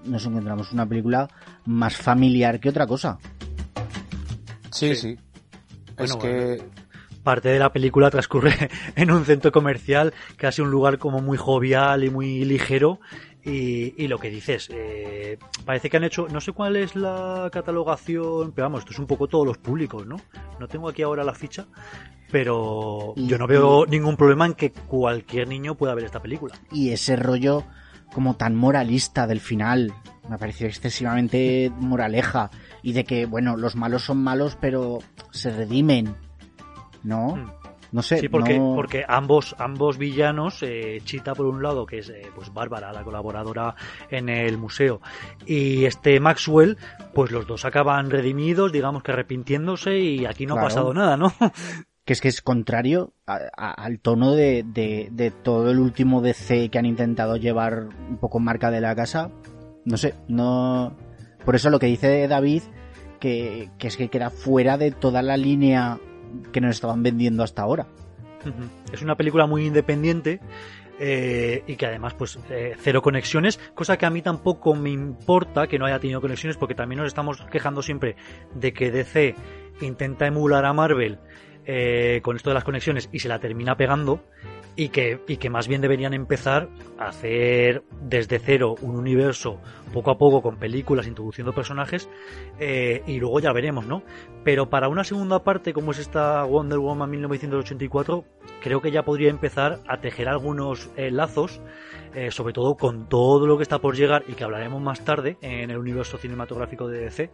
nos 0.05 0.25
encontramos 0.25 0.71
una 0.71 0.87
película 0.87 1.29
más 1.69 1.95
familiar 1.95 2.59
que 2.59 2.69
otra 2.69 2.87
cosa. 2.87 3.19
Sí, 4.71 4.95
sí. 4.95 5.17
es 5.97 6.15
que... 6.15 6.61
parte 7.23 7.49
de 7.49 7.59
la 7.59 7.71
película 7.71 8.09
transcurre 8.09 8.69
en 8.95 9.11
un 9.11 9.23
centro 9.23 9.51
comercial, 9.51 10.13
casi 10.35 10.61
un 10.61 10.71
lugar 10.71 10.97
como 10.97 11.21
muy 11.21 11.37
jovial 11.37 12.03
y 12.03 12.09
muy 12.09 12.43
ligero. 12.43 12.99
Y, 13.41 14.07
lo 14.07 14.19
que 14.19 14.29
dices, 14.29 14.69
eh, 14.71 15.39
parece 15.65 15.89
que 15.89 15.97
han 15.97 16.03
hecho, 16.03 16.27
no 16.29 16.39
sé 16.39 16.51
cuál 16.51 16.75
es 16.75 16.95
la 16.95 17.49
catalogación, 17.51 18.51
pero 18.51 18.65
vamos, 18.65 18.81
esto 18.81 18.91
es 18.91 18.99
un 18.99 19.07
poco 19.07 19.27
todos 19.27 19.47
los 19.47 19.57
públicos, 19.57 20.05
¿no? 20.05 20.17
No 20.59 20.67
tengo 20.67 20.87
aquí 20.87 21.01
ahora 21.01 21.23
la 21.23 21.33
ficha, 21.33 21.65
pero 22.31 23.15
yo 23.15 23.37
no 23.39 23.47
veo 23.47 23.87
ningún 23.87 24.17
problema 24.17 24.45
en 24.45 24.53
que 24.53 24.71
cualquier 24.71 25.47
niño 25.47 25.75
pueda 25.75 25.95
ver 25.95 26.05
esta 26.05 26.21
película. 26.21 26.53
Y 26.71 26.91
ese 26.91 27.15
rollo 27.15 27.63
como 28.13 28.35
tan 28.35 28.55
moralista 28.55 29.27
del 29.27 29.39
final. 29.39 29.93
Me 30.27 30.35
ha 30.35 30.37
parecido 30.37 30.67
excesivamente 30.67 31.71
moraleja. 31.79 32.51
Y 32.81 32.93
de 32.93 33.03
que, 33.03 33.25
bueno, 33.25 33.57
los 33.57 33.75
malos 33.75 34.03
son 34.03 34.23
malos, 34.23 34.57
pero 34.59 34.99
se 35.31 35.51
redimen. 35.51 36.15
¿No? 37.03 37.35
Hmm. 37.35 37.59
No 37.91 38.03
sé. 38.03 38.19
Sí, 38.19 38.29
porque, 38.29 38.59
porque 38.59 39.03
ambos, 39.07 39.55
ambos 39.57 39.97
villanos, 39.97 40.61
eh, 40.61 41.01
Chita 41.03 41.33
por 41.33 41.47
un 41.47 41.63
lado, 41.63 41.85
que 41.85 41.99
es 41.99 42.09
eh, 42.09 42.29
pues 42.35 42.53
Bárbara, 42.53 42.93
la 42.93 43.03
colaboradora 43.03 43.75
en 44.11 44.29
el 44.29 44.57
museo, 44.57 45.01
y 45.45 45.85
este 45.85 46.19
Maxwell, 46.19 46.77
pues 47.13 47.31
los 47.31 47.47
dos 47.47 47.65
acaban 47.65 48.11
redimidos, 48.11 48.71
digamos 48.71 49.01
que 49.01 49.11
arrepintiéndose, 49.11 49.97
y 49.97 50.25
aquí 50.25 50.45
no 50.45 50.55
ha 50.55 50.61
pasado 50.61 50.93
nada, 50.93 51.17
¿no? 51.17 51.33
Que 52.09 52.13
es 52.13 52.21
que 52.21 52.27
es 52.27 52.41
contrario 52.41 53.13
al 53.27 53.99
tono 53.99 54.33
de, 54.33 54.65
de, 54.65 55.31
todo 55.43 55.69
el 55.69 55.77
último 55.77 56.21
DC 56.23 56.69
que 56.69 56.79
han 56.79 56.87
intentado 56.87 57.37
llevar 57.37 57.89
un 58.09 58.17
poco 58.17 58.39
marca 58.39 58.71
de 58.71 58.81
la 58.81 58.95
casa. 58.95 59.29
No 59.85 59.95
sé, 59.95 60.15
no... 60.27 60.97
Por 61.45 61.53
eso 61.53 61.69
lo 61.69 61.77
que 61.77 61.85
dice 61.85 62.27
David, 62.27 62.63
que, 63.19 63.69
que 63.77 63.89
es 63.89 63.95
que 63.95 64.09
queda 64.09 64.31
fuera 64.31 64.79
de 64.79 64.89
toda 64.89 65.21
la 65.21 65.37
línea 65.37 65.99
que 66.51 66.61
nos 66.61 66.71
estaban 66.71 67.03
vendiendo 67.03 67.43
hasta 67.43 67.61
ahora. 67.61 67.85
Es 68.91 69.03
una 69.03 69.15
película 69.15 69.45
muy 69.45 69.67
independiente, 69.67 70.39
eh, 71.01 71.63
y 71.65 71.77
que 71.77 71.85
además 71.85 72.13
pues 72.15 72.39
eh, 72.49 72.75
cero 72.79 73.01
conexiones, 73.01 73.57
cosa 73.73 73.97
que 73.97 74.05
a 74.05 74.09
mí 74.09 74.21
tampoco 74.21 74.75
me 74.75 74.89
importa 74.89 75.67
que 75.67 75.79
no 75.79 75.85
haya 75.85 75.99
tenido 75.99 76.19
conexiones 76.19 76.57
porque 76.57 76.75
también 76.75 76.97
nos 76.99 77.07
estamos 77.07 77.39
quejando 77.51 77.81
siempre 77.81 78.17
de 78.53 78.73
que 78.73 78.91
DC 78.91 79.35
intenta 79.79 80.27
emular 80.27 80.65
a 80.65 80.73
Marvel 80.73 81.19
eh, 81.71 82.21
con 82.23 82.35
esto 82.35 82.49
de 82.49 82.55
las 82.55 82.63
conexiones 82.63 83.09
y 83.11 83.19
se 83.19 83.29
la 83.29 83.37
termina 83.37 83.77
pegando 83.77 84.23
y 84.75 84.89
que, 84.89 85.19
y 85.27 85.37
que 85.37 85.51
más 85.51 85.67
bien 85.67 85.81
deberían 85.81 86.15
empezar 86.15 86.67
a 86.97 87.09
hacer 87.09 87.83
desde 88.01 88.39
cero 88.39 88.73
un 88.81 88.95
universo 88.95 89.61
poco 89.93 90.09
a 90.09 90.17
poco 90.17 90.41
con 90.41 90.57
películas, 90.57 91.05
introduciendo 91.05 91.53
personajes 91.53 92.09
eh, 92.59 93.03
y 93.05 93.19
luego 93.19 93.39
ya 93.39 93.53
veremos, 93.53 93.85
¿no? 93.85 94.01
Pero 94.43 94.71
para 94.71 94.89
una 94.89 95.03
segunda 95.03 95.43
parte 95.43 95.71
como 95.71 95.91
es 95.91 95.99
esta 95.99 96.43
Wonder 96.43 96.79
Woman 96.79 97.11
1984, 97.11 98.25
creo 98.63 98.81
que 98.81 98.89
ya 98.89 99.03
podría 99.03 99.29
empezar 99.29 99.79
a 99.87 100.01
tejer 100.01 100.27
algunos 100.27 100.89
eh, 100.97 101.11
lazos, 101.11 101.61
sobre 102.31 102.53
todo 102.53 102.75
con 102.75 103.07
todo 103.07 103.45
lo 103.45 103.57
que 103.57 103.61
está 103.61 103.77
por 103.77 103.95
llegar 103.95 104.23
y 104.27 104.33
que 104.33 104.43
hablaremos 104.43 104.81
más 104.81 105.05
tarde 105.05 105.37
en 105.41 105.69
el 105.69 105.77
universo 105.77 106.17
cinematográfico 106.17 106.87
de 106.87 107.01
DC. 107.01 107.29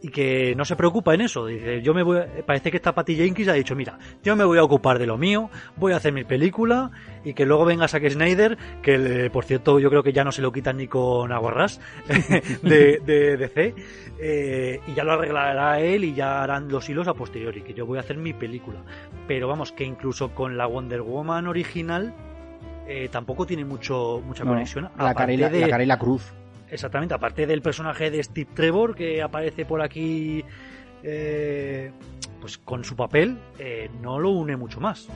Y 0.00 0.10
que 0.10 0.54
no 0.56 0.64
se 0.64 0.76
preocupa 0.76 1.12
en 1.14 1.22
eso. 1.22 1.44
Dice, 1.46 1.82
yo 1.82 1.92
me 1.92 2.04
voy, 2.04 2.20
parece 2.46 2.70
que 2.70 2.76
esta 2.76 2.94
Patty 2.94 3.16
Jenkins 3.16 3.48
ha 3.48 3.54
dicho, 3.54 3.74
mira, 3.74 3.98
yo 4.22 4.36
me 4.36 4.44
voy 4.44 4.58
a 4.58 4.62
ocupar 4.62 4.96
de 5.00 5.06
lo 5.08 5.18
mío, 5.18 5.50
voy 5.74 5.92
a 5.92 5.96
hacer 5.96 6.12
mi 6.12 6.22
película 6.22 6.92
y 7.24 7.34
que 7.34 7.44
luego 7.44 7.64
venga 7.64 7.88
Zack 7.88 8.08
Snyder, 8.08 8.56
que 8.80 9.28
por 9.32 9.44
cierto 9.44 9.80
yo 9.80 9.90
creo 9.90 10.04
que 10.04 10.12
ya 10.12 10.22
no 10.22 10.30
se 10.30 10.40
lo 10.40 10.52
quitan 10.52 10.76
ni 10.76 10.86
con 10.86 11.32
aguarrás 11.32 11.80
de, 12.62 13.00
de 13.04 13.36
DC, 13.38 13.74
eh, 14.20 14.80
y 14.86 14.94
ya 14.94 15.02
lo 15.02 15.12
arreglará 15.14 15.80
él 15.80 16.04
y 16.04 16.14
ya 16.14 16.44
harán 16.44 16.68
los 16.68 16.88
hilos 16.88 17.08
a 17.08 17.14
posteriori, 17.14 17.62
que 17.62 17.74
yo 17.74 17.84
voy 17.84 17.98
a 17.98 18.02
hacer 18.02 18.18
mi 18.18 18.32
película. 18.32 18.80
Pero 19.26 19.48
vamos, 19.48 19.72
que 19.72 19.82
incluso 19.84 20.30
con 20.32 20.56
la 20.56 20.66
Wonder 20.66 21.02
Woman 21.02 21.48
original 21.48 22.14
eh, 22.86 23.08
tampoco 23.10 23.46
tiene 23.46 23.64
mucho 23.64 24.22
mucha 24.24 24.44
No, 24.44 24.50
conexión. 24.52 24.88
la, 24.96 25.12
cara 25.14 25.32
y 25.32 25.36
la, 25.36 25.46
aparte 25.46 25.56
de- 25.58 25.66
la 25.66 25.70
cara 25.70 25.82
y 25.82 25.86
la 25.86 25.98
cruz. 25.98 26.32
Exactamente, 26.70 27.14
aparte 27.14 27.46
del 27.46 27.62
personaje 27.62 28.10
de 28.10 28.22
Steve 28.22 28.50
Trevor 28.54 28.94
que 28.94 29.22
aparece 29.22 29.64
por 29.64 29.82
aquí, 29.82 30.44
eh, 31.02 31.90
pues 32.40 32.58
con 32.58 32.84
su 32.84 32.94
papel, 32.94 33.38
eh, 33.58 33.90
no 34.00 34.18
lo 34.18 34.30
une 34.30 34.56
mucho 34.56 34.80
más. 34.80 35.08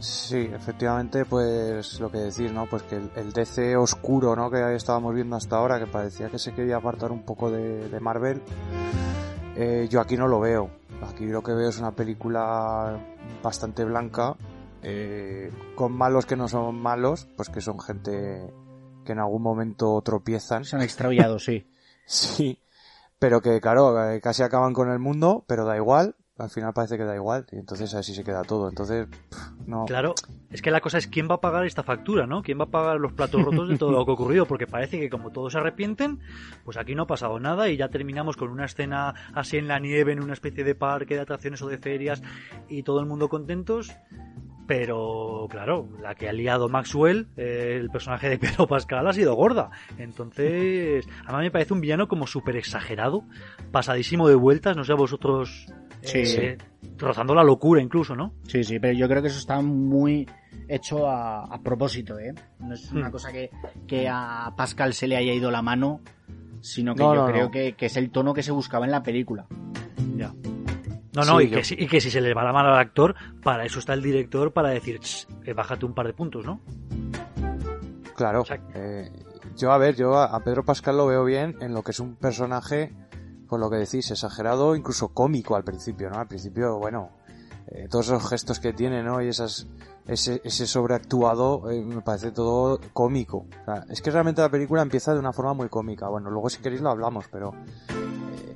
Sí, 0.00 0.48
efectivamente, 0.54 1.26
pues 1.26 2.00
lo 2.00 2.10
que 2.10 2.18
decís, 2.18 2.50
¿no? 2.52 2.64
Pues 2.66 2.82
que 2.84 2.96
el, 2.96 3.32
DC 3.34 3.76
oscuro, 3.76 4.34
¿no? 4.34 4.50
Que 4.50 4.74
estábamos 4.74 5.14
viendo 5.14 5.36
hasta 5.36 5.56
ahora, 5.56 5.78
que 5.78 5.86
parecía 5.86 6.30
que 6.30 6.38
se 6.38 6.54
quería 6.54 6.76
apartar 6.76 7.12
un 7.12 7.22
poco 7.22 7.50
de, 7.50 7.86
de 7.86 8.00
Marvel, 8.00 8.40
eh, 9.56 9.88
yo 9.90 10.00
aquí 10.00 10.16
no 10.16 10.26
lo 10.26 10.40
veo. 10.40 10.70
Aquí 11.02 11.26
lo 11.26 11.42
que 11.42 11.52
veo 11.52 11.68
es 11.68 11.78
una 11.78 11.92
película 11.92 12.98
bastante 13.42 13.84
blanca, 13.84 14.36
eh, 14.82 15.52
con 15.74 15.92
malos 15.92 16.24
que 16.24 16.36
no 16.36 16.48
son 16.48 16.80
malos, 16.80 17.28
pues 17.36 17.50
que 17.50 17.60
son 17.60 17.78
gente 17.78 18.52
que 19.10 19.14
en 19.14 19.18
algún 19.18 19.42
momento 19.42 20.00
tropiezan. 20.02 20.64
Se 20.64 20.76
han 20.76 20.82
extraviado, 20.82 21.40
sí. 21.40 21.66
Sí, 22.06 22.58
pero 23.20 23.40
que 23.40 23.60
claro, 23.60 24.10
eh, 24.10 24.20
casi 24.20 24.42
acaban 24.42 24.72
con 24.72 24.90
el 24.90 24.98
mundo, 24.98 25.44
pero 25.46 25.64
da 25.64 25.76
igual. 25.76 26.16
Al 26.38 26.50
final 26.50 26.72
parece 26.72 26.96
que 26.96 27.04
da 27.04 27.14
igual, 27.14 27.46
y 27.52 27.56
entonces 27.56 27.92
así 27.94 28.14
se 28.14 28.24
queda 28.24 28.42
todo. 28.42 28.68
Entonces, 28.68 29.06
pff, 29.06 29.66
no. 29.66 29.84
Claro, 29.84 30.14
es 30.50 30.62
que 30.62 30.70
la 30.70 30.80
cosa 30.80 30.98
es 30.98 31.06
quién 31.06 31.28
va 31.30 31.34
a 31.34 31.40
pagar 31.40 31.66
esta 31.66 31.82
factura, 31.84 32.26
¿no? 32.26 32.42
¿Quién 32.42 32.58
va 32.58 32.64
a 32.64 32.70
pagar 32.70 32.98
los 32.98 33.12
platos 33.12 33.42
rotos 33.42 33.68
de 33.68 33.78
todo 33.78 33.92
lo 33.92 34.04
que 34.04 34.10
ha 34.10 34.14
ocurrido? 34.14 34.46
Porque 34.46 34.66
parece 34.66 34.98
que 34.98 35.10
como 35.10 35.30
todos 35.30 35.52
se 35.52 35.58
arrepienten, 35.58 36.18
pues 36.64 36.76
aquí 36.76 36.94
no 36.94 37.02
ha 37.02 37.06
pasado 37.06 37.38
nada 37.38 37.68
y 37.68 37.76
ya 37.76 37.90
terminamos 37.90 38.36
con 38.36 38.50
una 38.50 38.64
escena 38.64 39.14
así 39.34 39.58
en 39.58 39.68
la 39.68 39.78
nieve, 39.78 40.12
en 40.12 40.22
una 40.22 40.32
especie 40.32 40.64
de 40.64 40.74
parque 40.74 41.14
de 41.14 41.20
atracciones 41.20 41.60
o 41.62 41.68
de 41.68 41.78
ferias 41.78 42.22
y 42.68 42.82
todo 42.82 43.00
el 43.00 43.06
mundo 43.06 43.28
contentos. 43.28 43.92
Pero 44.74 45.48
claro, 45.50 45.88
la 46.00 46.14
que 46.14 46.28
ha 46.28 46.32
liado 46.32 46.68
Maxwell, 46.68 47.26
eh, 47.36 47.76
el 47.80 47.90
personaje 47.90 48.28
de 48.28 48.38
Pedro 48.38 48.68
Pascal, 48.68 49.04
ha 49.08 49.12
sido 49.12 49.34
gorda. 49.34 49.68
Entonces, 49.98 51.08
a 51.26 51.36
mí 51.36 51.42
me 51.42 51.50
parece 51.50 51.74
un 51.74 51.80
villano 51.80 52.06
como 52.06 52.28
súper 52.28 52.54
exagerado, 52.54 53.24
pasadísimo 53.72 54.28
de 54.28 54.36
vueltas, 54.36 54.76
no 54.76 54.84
sé 54.84 54.92
a 54.92 54.94
vosotros, 54.94 55.66
Sí, 56.02 56.18
eh, 56.20 56.56
rozando 56.98 57.34
la 57.34 57.42
locura 57.42 57.82
incluso, 57.82 58.14
¿no? 58.14 58.32
Sí, 58.46 58.62
sí, 58.62 58.78
pero 58.78 58.92
yo 58.96 59.08
creo 59.08 59.20
que 59.22 59.26
eso 59.26 59.40
está 59.40 59.60
muy 59.60 60.24
hecho 60.68 61.08
a, 61.08 61.46
a 61.52 61.60
propósito, 61.60 62.16
¿eh? 62.20 62.32
No 62.60 62.72
es 62.74 62.92
una 62.92 63.08
Hmm. 63.08 63.10
cosa 63.10 63.32
que, 63.32 63.50
que 63.88 64.08
a 64.08 64.52
Pascal 64.56 64.94
se 64.94 65.08
le 65.08 65.16
haya 65.16 65.32
ido 65.34 65.50
la 65.50 65.62
mano, 65.62 66.00
sino 66.60 66.94
que 66.94 67.02
No, 67.02 67.12
yo 67.12 67.20
no, 67.22 67.26
creo 67.26 67.44
no. 67.46 67.50
Que, 67.50 67.72
que 67.72 67.86
es 67.86 67.96
el 67.96 68.10
tono 68.12 68.32
que 68.34 68.44
se 68.44 68.52
buscaba 68.52 68.84
en 68.84 68.92
la 68.92 69.02
película. 69.02 69.46
Ya. 70.16 70.32
No, 71.14 71.24
no, 71.24 71.38
Sí, 71.40 71.46
y, 71.46 71.48
yo- 71.50 71.56
que 71.58 71.64
si, 71.64 71.74
y 71.74 71.86
que 71.88 72.00
si 72.00 72.10
se 72.10 72.20
le 72.20 72.32
va 72.34 72.44
la 72.44 72.52
mano 72.52 72.68
al 72.68 72.78
actor, 72.78 73.14
para 73.42 73.64
eso 73.64 73.78
está 73.80 73.94
el 73.94 74.02
director, 74.02 74.52
para 74.52 74.68
decir, 74.70 75.00
"Ch, 75.00 75.26
eh, 75.44 75.52
bájate 75.54 75.84
un 75.84 75.92
par 75.94 76.06
de 76.06 76.12
puntos, 76.14 76.44
¿no? 76.46 76.60
Claro. 78.14 78.42
O 78.42 78.44
sea- 78.44 78.60
eh, 78.74 79.10
yo, 79.56 79.72
a 79.72 79.78
ver, 79.78 79.96
yo 79.96 80.16
a, 80.16 80.26
a 80.26 80.40
Pedro 80.44 80.64
Pascal 80.64 80.96
lo 80.96 81.06
veo 81.06 81.24
bien 81.24 81.56
en 81.60 81.74
lo 81.74 81.82
que 81.82 81.90
es 81.90 82.00
un 82.00 82.14
personaje, 82.16 82.92
por 83.48 83.58
lo 83.60 83.68
que 83.70 83.76
decís, 83.76 84.10
exagerado, 84.10 84.76
incluso 84.76 85.08
cómico 85.08 85.56
al 85.56 85.64
principio, 85.64 86.10
¿no? 86.10 86.18
Al 86.20 86.28
principio, 86.28 86.78
bueno, 86.78 87.10
eh, 87.66 87.88
todos 87.90 88.06
esos 88.08 88.28
gestos 88.28 88.60
que 88.60 88.72
tiene, 88.72 89.02
¿no? 89.02 89.20
Y 89.22 89.28
esas, 89.28 89.66
ese, 90.06 90.40
ese 90.44 90.66
sobreactuado, 90.66 91.70
eh, 91.70 91.82
me 91.84 92.02
parece 92.02 92.30
todo 92.30 92.80
cómico. 92.92 93.46
O 93.62 93.64
sea, 93.64 93.84
es 93.88 94.00
que 94.00 94.10
realmente 94.10 94.42
la 94.42 94.48
película 94.48 94.82
empieza 94.82 95.12
de 95.12 95.18
una 95.18 95.32
forma 95.32 95.54
muy 95.54 95.68
cómica. 95.68 96.08
Bueno, 96.08 96.30
luego 96.30 96.48
si 96.50 96.60
queréis 96.62 96.80
lo 96.82 96.90
hablamos, 96.90 97.26
pero 97.30 97.52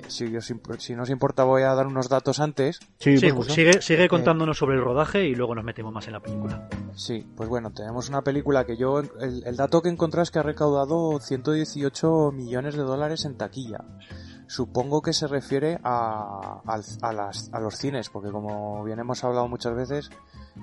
si, 0.09 0.37
os 0.37 0.51
imp- 0.51 0.79
si 0.79 0.95
no 0.95 1.03
os 1.05 1.11
importa 1.11 1.45
voy 1.45 1.63
a 1.63 1.75
dar 1.75 1.87
unos 1.87 2.09
datos 2.09 2.41
antes. 2.41 2.81
Sí, 2.99 3.17
supuesto. 3.19 3.55
sigue, 3.55 3.83
sigue 3.83 4.09
contándonos 4.09 4.59
sobre 4.59 4.77
el 4.77 4.83
rodaje 4.83 5.25
y 5.27 5.35
luego 5.35 5.55
nos 5.55 5.65
metemos 5.65 5.93
más 5.93 6.07
en 6.07 6.13
la 6.15 6.21
película. 6.21 6.69
Sí, 6.95 7.27
pues 7.37 7.49
bueno, 7.49 7.73
tenemos 7.73 8.09
una 8.09 8.23
película 8.23 8.65
que 8.65 8.77
yo, 8.77 9.01
el, 9.01 9.43
el 9.45 9.57
dato 9.57 9.83
que 9.83 9.89
encontré 9.89 10.23
es 10.23 10.31
que 10.31 10.39
ha 10.39 10.43
recaudado 10.43 11.19
118 11.21 12.33
millones 12.33 12.75
de 12.77 12.83
dólares 12.83 13.25
en 13.25 13.37
taquilla. 13.37 13.79
Supongo 14.47 15.01
que 15.01 15.13
se 15.15 15.27
refiere 15.27 15.79
a, 15.83 16.61
al- 16.67 16.85
a 17.03 17.13
las- 17.13 17.51
a 17.53 17.61
los 17.61 17.77
cines, 17.77 18.11
porque 18.11 18.31
como 18.31 18.85
bien 18.85 18.99
hemos 18.99 19.25
hablado 19.25 19.49
muchas 19.49 19.75
veces, 19.75 20.11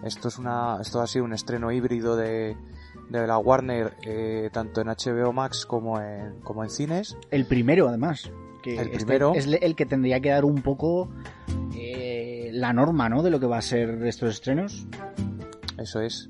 esto 0.04 0.28
es 0.28 0.38
una, 0.38 0.78
esto 0.82 1.02
ha 1.02 1.08
sido 1.08 1.26
un 1.26 1.34
estreno 1.34 1.72
híbrido 1.72 2.16
de, 2.16 2.56
de 3.10 3.28
la 3.28 3.38
Warner, 3.40 3.96
eh, 4.04 4.50
tanto 4.54 4.82
en 4.82 4.88
HBO 4.88 5.34
Max 5.34 5.66
como 5.66 6.00
en, 6.00 6.40
como 6.42 6.64
en 6.64 6.70
cines. 6.70 7.18
El 7.32 7.46
primero, 7.46 7.88
además. 7.90 8.30
Que 8.62 8.74
El 8.80 8.88
este 8.90 8.98
primero. 9.06 9.34
es 9.36 9.48
el 9.48 9.76
que 9.76 9.86
tendría 9.86 10.20
que 10.20 10.30
dar 10.30 10.46
un 10.46 10.62
poco 10.62 11.10
eh, 11.76 12.50
la 12.54 12.74
norma, 12.74 13.10
¿no? 13.10 13.24
De 13.24 13.30
lo 13.32 13.40
que 13.40 13.46
va 13.48 13.58
a 13.58 13.62
ser 13.62 14.06
estos 14.06 14.30
estrenos. 14.36 14.86
Eso 15.78 16.02
es. 16.02 16.30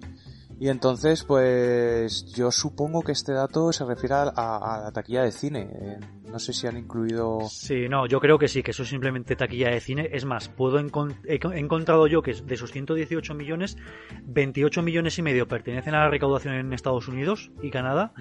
Y 0.60 0.70
entonces, 0.70 1.24
pues 1.24 2.26
yo 2.34 2.52
supongo 2.52 3.02
que 3.02 3.12
este 3.14 3.34
dato 3.34 3.74
se 3.74 3.84
refiere 3.84 4.14
a, 4.16 4.32
a- 4.36 4.76
a 4.76 4.84
la 4.84 4.92
taquilla 4.92 5.24
de 5.24 5.32
cine. 5.32 6.00
No 6.32 6.40
sé 6.40 6.54
si 6.54 6.66
han 6.68 6.78
incluido... 6.78 7.40
Sí, 7.50 7.90
no, 7.90 8.06
yo 8.08 8.20
creo 8.20 8.40
que 8.40 8.48
sí, 8.48 8.64
que 8.64 8.72
eso 8.72 8.84
es 8.84 8.90
simplemente 8.90 9.36
taquilla 9.36 9.70
de 9.70 9.80
cine. 9.82 10.10
Es 10.14 10.24
más, 10.26 10.48
puedo 10.50 10.80
he 10.80 11.40
co- 11.40 11.52
he 11.52 11.60
encontrado 11.60 12.08
yo 12.08 12.22
que 12.22 12.34
de 12.34 12.54
esos 12.56 12.72
118 12.72 13.34
millones, 13.34 13.78
28 14.24 14.82
millones 14.82 15.18
y 15.20 15.22
medio 15.22 15.48
pertenecen 15.48 15.94
a 15.96 16.00
la 16.06 16.10
recaudación 16.10 16.54
en 16.56 16.72
Estados 16.74 17.08
Unidos 17.08 17.52
y 17.62 17.70
Canadá, 17.70 18.14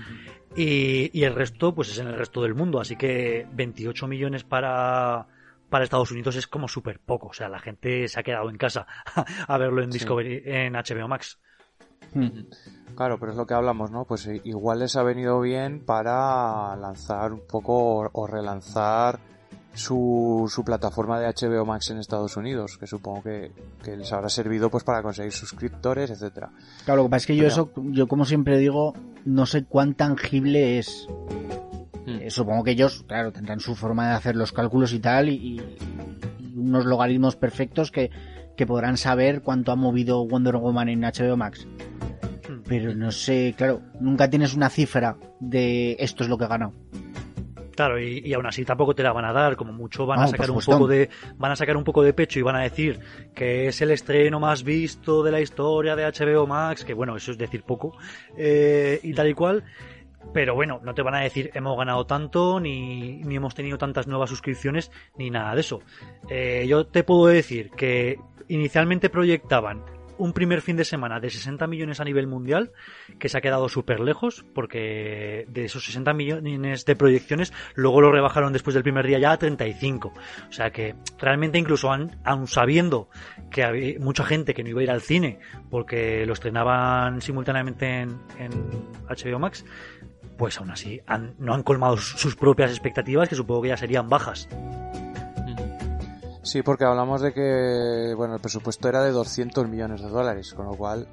y, 0.56 1.10
y 1.18 1.24
el 1.24 1.34
resto, 1.34 1.74
pues 1.74 1.90
es 1.90 1.98
en 1.98 2.08
el 2.08 2.16
resto 2.18 2.42
del 2.42 2.54
mundo. 2.54 2.80
Así 2.80 2.96
que 2.96 3.46
28 3.52 4.08
millones 4.08 4.42
para, 4.44 5.26
para 5.68 5.84
Estados 5.84 6.10
Unidos 6.10 6.36
es 6.36 6.46
como 6.46 6.66
súper 6.68 6.98
poco. 6.98 7.28
O 7.28 7.32
sea, 7.32 7.48
la 7.48 7.60
gente 7.60 8.08
se 8.08 8.18
ha 8.18 8.22
quedado 8.22 8.50
en 8.50 8.56
casa 8.56 8.86
a 9.46 9.58
verlo 9.58 9.82
en 9.82 9.92
Sí. 9.92 9.98
Discovery, 9.98 10.42
en 10.44 10.74
HBO 10.74 11.06
Max. 11.08 11.38
Claro, 12.96 13.18
pero 13.18 13.32
es 13.32 13.38
lo 13.38 13.46
que 13.46 13.54
hablamos, 13.54 13.90
¿no? 13.90 14.04
Pues 14.04 14.26
i- 14.26 14.40
igual 14.44 14.80
les 14.80 14.96
ha 14.96 15.02
venido 15.02 15.40
bien 15.40 15.80
para 15.84 16.76
lanzar 16.76 17.32
un 17.32 17.40
poco 17.48 18.10
o- 18.12 18.26
relanzar 18.26 19.18
su, 19.72 20.50
su 20.52 20.64
plataforma 20.64 21.20
de 21.20 21.26
HBO 21.28 21.64
Max 21.64 21.90
en 21.90 21.98
Estados 21.98 22.36
Unidos, 22.36 22.76
que 22.78 22.86
supongo 22.86 23.22
que, 23.22 23.52
que 23.82 23.96
les 23.96 24.12
habrá 24.12 24.28
servido 24.28 24.68
pues 24.70 24.82
para 24.84 25.02
conseguir 25.02 25.32
suscriptores, 25.32 26.10
etcétera. 26.10 26.50
Claro, 26.84 27.02
lo 27.02 27.08
que 27.08 27.10
pasa 27.10 27.22
es 27.22 27.26
que 27.28 27.36
yo 27.36 27.42
Pero- 27.44 27.52
eso, 27.52 27.70
yo 27.92 28.06
como 28.08 28.24
siempre 28.24 28.58
digo, 28.58 28.94
no 29.24 29.46
sé 29.46 29.64
cuán 29.64 29.94
tangible 29.94 30.78
es. 30.78 31.06
Eh, 32.06 32.30
supongo 32.30 32.64
que 32.64 32.72
ellos, 32.72 33.04
claro, 33.06 33.30
tendrán 33.32 33.60
su 33.60 33.76
forma 33.76 34.08
de 34.08 34.14
hacer 34.14 34.34
los 34.34 34.50
cálculos 34.52 34.92
y 34.92 34.98
tal, 34.98 35.28
y 35.28 35.62
unos 36.56 36.84
logaritmos 36.84 37.36
perfectos 37.36 37.90
que, 37.92 38.10
que 38.56 38.66
podrán 38.66 38.96
saber 38.96 39.42
cuánto 39.42 39.72
ha 39.72 39.76
movido 39.76 40.26
Wonder 40.26 40.56
Woman 40.56 40.88
en 40.88 41.00
HBO 41.00 41.36
Max. 41.36 41.66
Pero 42.68 42.94
no 42.94 43.10
sé, 43.10 43.54
claro, 43.56 43.80
nunca 44.00 44.28
tienes 44.28 44.54
una 44.54 44.68
cifra 44.68 45.16
de 45.40 45.96
esto 45.98 46.24
es 46.24 46.28
lo 46.30 46.38
que 46.38 46.44
ha 46.44 46.48
ganado. 46.48 46.72
Claro, 47.74 47.98
y, 47.98 48.18
y 48.24 48.34
aún 48.34 48.46
así 48.46 48.64
tampoco 48.64 48.94
te 48.94 49.02
la 49.02 49.12
van 49.12 49.24
a 49.24 49.32
dar, 49.32 49.56
como 49.56 49.72
mucho 49.72 50.04
van 50.04 50.18
No, 50.18 50.24
a 50.24 50.28
sacar 50.28 50.50
un 50.50 50.60
poco 50.60 50.86
de 50.86 51.08
van 51.38 51.52
a 51.52 51.56
sacar 51.56 51.76
un 51.76 51.84
poco 51.84 52.02
de 52.02 52.12
pecho 52.12 52.38
y 52.38 52.42
van 52.42 52.56
a 52.56 52.60
decir 52.60 53.00
que 53.34 53.68
es 53.68 53.80
el 53.80 53.90
estreno 53.90 54.38
más 54.38 54.62
visto 54.64 55.22
de 55.22 55.30
la 55.30 55.40
historia 55.40 55.96
de 55.96 56.04
HBO 56.04 56.46
Max, 56.46 56.84
que 56.84 56.92
bueno, 56.92 57.16
eso 57.16 57.30
es 57.30 57.38
decir 57.38 57.62
poco, 57.62 57.96
eh, 58.36 59.00
y 59.02 59.14
tal 59.14 59.28
y 59.28 59.34
cual. 59.34 59.64
Pero 60.34 60.54
bueno, 60.54 60.80
no 60.84 60.92
te 60.92 61.00
van 61.00 61.14
a 61.14 61.20
decir 61.20 61.50
hemos 61.54 61.78
ganado 61.78 62.04
tanto, 62.04 62.60
ni, 62.60 63.22
ni 63.22 63.36
hemos 63.36 63.54
tenido 63.54 63.78
tantas 63.78 64.06
nuevas 64.06 64.28
suscripciones, 64.28 64.90
ni 65.16 65.30
nada 65.30 65.54
de 65.54 65.60
eso. 65.62 65.80
Eh, 66.28 66.66
yo 66.68 66.86
te 66.86 67.02
puedo 67.04 67.26
decir 67.28 67.70
que 67.70 68.18
inicialmente 68.50 69.08
proyectaban 69.10 69.82
un 70.20 70.34
primer 70.34 70.60
fin 70.60 70.76
de 70.76 70.84
semana 70.84 71.18
de 71.18 71.30
60 71.30 71.66
millones 71.66 71.98
a 71.98 72.04
nivel 72.04 72.26
mundial, 72.26 72.72
que 73.18 73.30
se 73.30 73.38
ha 73.38 73.40
quedado 73.40 73.70
súper 73.70 74.00
lejos, 74.00 74.44
porque 74.54 75.46
de 75.48 75.64
esos 75.64 75.84
60 75.86 76.12
millones 76.12 76.84
de 76.84 76.94
proyecciones, 76.94 77.54
luego 77.74 78.02
lo 78.02 78.12
rebajaron 78.12 78.52
después 78.52 78.74
del 78.74 78.82
primer 78.82 79.06
día 79.06 79.18
ya 79.18 79.32
a 79.32 79.38
35. 79.38 80.12
O 80.48 80.52
sea 80.52 80.70
que 80.72 80.94
realmente 81.18 81.58
incluso 81.58 81.90
aun, 81.90 82.46
sabiendo 82.46 83.08
que 83.50 83.64
había 83.64 83.98
mucha 83.98 84.24
gente 84.24 84.52
que 84.52 84.62
no 84.62 84.68
iba 84.68 84.80
a 84.80 84.84
ir 84.84 84.90
al 84.90 85.00
cine, 85.00 85.38
porque 85.70 86.26
lo 86.26 86.34
estrenaban 86.34 87.22
simultáneamente 87.22 88.00
en, 88.00 88.18
en 88.38 88.50
HBO 89.08 89.38
Max, 89.38 89.64
pues 90.36 90.58
aún 90.58 90.70
así 90.70 91.00
no 91.38 91.54
han 91.54 91.62
colmado 91.62 91.96
sus 91.96 92.36
propias 92.36 92.70
expectativas, 92.70 93.28
que 93.28 93.34
supongo 93.36 93.62
que 93.62 93.68
ya 93.68 93.76
serían 93.78 94.10
bajas. 94.10 94.48
Sí, 96.42 96.62
porque 96.62 96.84
hablamos 96.84 97.20
de 97.20 97.32
que 97.32 98.14
bueno 98.16 98.34
el 98.34 98.40
presupuesto 98.40 98.88
era 98.88 99.02
de 99.02 99.10
200 99.10 99.68
millones 99.68 100.00
de 100.00 100.08
dólares, 100.08 100.54
con 100.54 100.66
lo 100.66 100.72
cual 100.72 101.06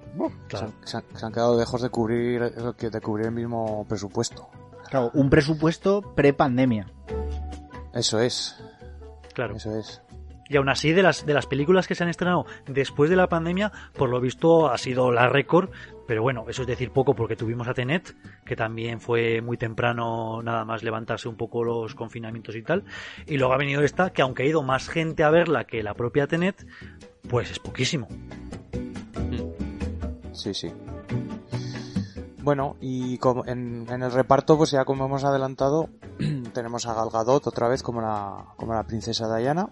se, 0.86 0.98
han, 0.98 1.34
quedado 1.34 1.60
lejos 1.60 1.82
de 1.82 1.90
cubrir 1.90 2.42
de 2.42 3.02
cubrir 3.02 3.28
el 3.28 3.34
mismo 3.34 3.86
presupuesto. 3.88 4.50
Claro, 4.90 5.12
un 5.14 5.30
presupuesto 5.30 6.02
pre-pandemia. 6.16 6.88
Eso 7.94 8.20
es. 8.20 8.56
Claro. 9.34 9.56
Eso 9.56 9.78
es. 9.78 10.02
Y 10.50 10.58
aún 10.58 10.70
así, 10.70 10.94
de 10.94 11.04
las, 11.04 11.26
de 11.26 11.34
las 11.34 11.46
películas 11.46 11.88
que 11.88 11.96
se 11.96 12.04
han 12.04 12.10
estrenado 12.10 12.46
después 12.68 13.10
de 13.10 13.16
la 13.16 13.28
pandemia, 13.28 13.72
por 13.98 14.10
lo 14.10 14.22
visto 14.22 14.70
ha 14.70 14.78
sido 14.78 15.12
la 15.12 15.28
récord. 15.28 15.72
Pero 16.08 16.22
bueno, 16.22 16.46
eso 16.48 16.62
es 16.62 16.68
decir 16.68 16.92
poco 16.92 17.14
porque 17.14 17.36
tuvimos 17.36 17.68
a 17.68 17.74
Tenet, 17.74 18.16
que 18.46 18.56
también 18.56 19.02
fue 19.02 19.42
muy 19.42 19.58
temprano 19.58 20.42
nada 20.42 20.66
más 20.66 20.84
levantarse 20.84 21.28
un 21.28 21.36
poco 21.36 21.64
los 21.64 21.96
confinamientos 21.96 22.56
y 22.56 22.64
tal. 22.64 22.86
Y 23.26 23.38
luego 23.38 23.54
ha 23.54 23.58
venido 23.58 23.84
esta, 23.84 24.12
que 24.12 24.22
aunque 24.22 24.44
ha 24.44 24.46
ido 24.46 24.64
más 24.64 24.88
gente 24.88 25.24
a 25.24 25.30
verla 25.30 25.66
que 25.66 25.84
la 25.84 25.94
propia 25.94 26.28
Tenet, 26.28 26.66
pues 27.30 27.52
es 27.52 27.60
poquísimo. 27.60 28.08
Sí, 30.32 30.54
sí. 30.54 30.72
Bueno, 32.42 32.78
y 32.80 33.20
en, 33.46 33.86
en, 33.90 34.04
el 34.04 34.12
reparto, 34.12 34.58
pues 34.58 34.72
ya 34.72 34.86
como 34.86 35.06
hemos 35.06 35.26
adelantado, 35.26 35.90
tenemos 36.54 36.86
a 36.86 36.94
Gal 36.94 37.10
Gadot 37.12 37.46
otra 37.46 37.68
vez 37.68 37.84
como 37.84 38.02
la, 38.02 38.46
como 38.56 38.74
la 38.74 38.84
princesa 38.84 39.36
Diana 39.36 39.70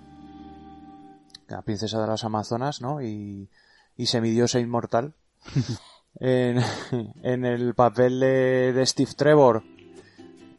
la 1.47 1.61
princesa 1.61 2.01
de 2.01 2.07
las 2.07 2.23
Amazonas, 2.23 2.81
¿no? 2.81 3.01
Y, 3.01 3.49
y 3.95 4.05
semidiosa 4.07 4.59
inmortal. 4.59 5.13
en, 6.19 6.59
en, 7.23 7.45
el 7.45 7.73
papel 7.73 8.19
de, 8.19 8.83
Steve 8.85 9.11
Trevor 9.15 9.63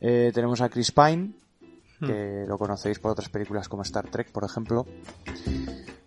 eh, 0.00 0.30
tenemos 0.34 0.60
a 0.60 0.68
Chris 0.68 0.92
Pine, 0.92 1.32
que 2.00 2.44
hmm. 2.44 2.48
lo 2.48 2.58
conocéis 2.58 2.98
por 2.98 3.12
otras 3.12 3.28
películas 3.28 3.68
como 3.68 3.82
Star 3.82 4.08
Trek, 4.08 4.30
por 4.30 4.44
ejemplo. 4.44 4.86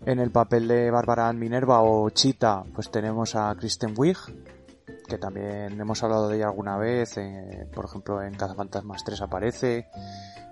En 0.06 0.18
el 0.18 0.30
papel 0.30 0.66
de 0.66 0.90
Bárbara 0.90 1.28
Ann 1.28 1.38
Minerva 1.38 1.82
o 1.82 2.08
Chita, 2.10 2.64
pues 2.74 2.90
tenemos 2.90 3.34
a 3.36 3.54
Kristen 3.54 3.94
Wiig, 3.96 4.16
que 5.06 5.18
también 5.18 5.78
hemos 5.78 6.02
hablado 6.02 6.28
de 6.28 6.36
ella 6.36 6.46
alguna 6.46 6.78
vez, 6.78 7.18
eh, 7.18 7.68
por 7.74 7.84
ejemplo 7.84 8.22
en 8.22 8.34
Cazafantasmas 8.34 9.04
3 9.04 9.20
aparece, 9.20 9.88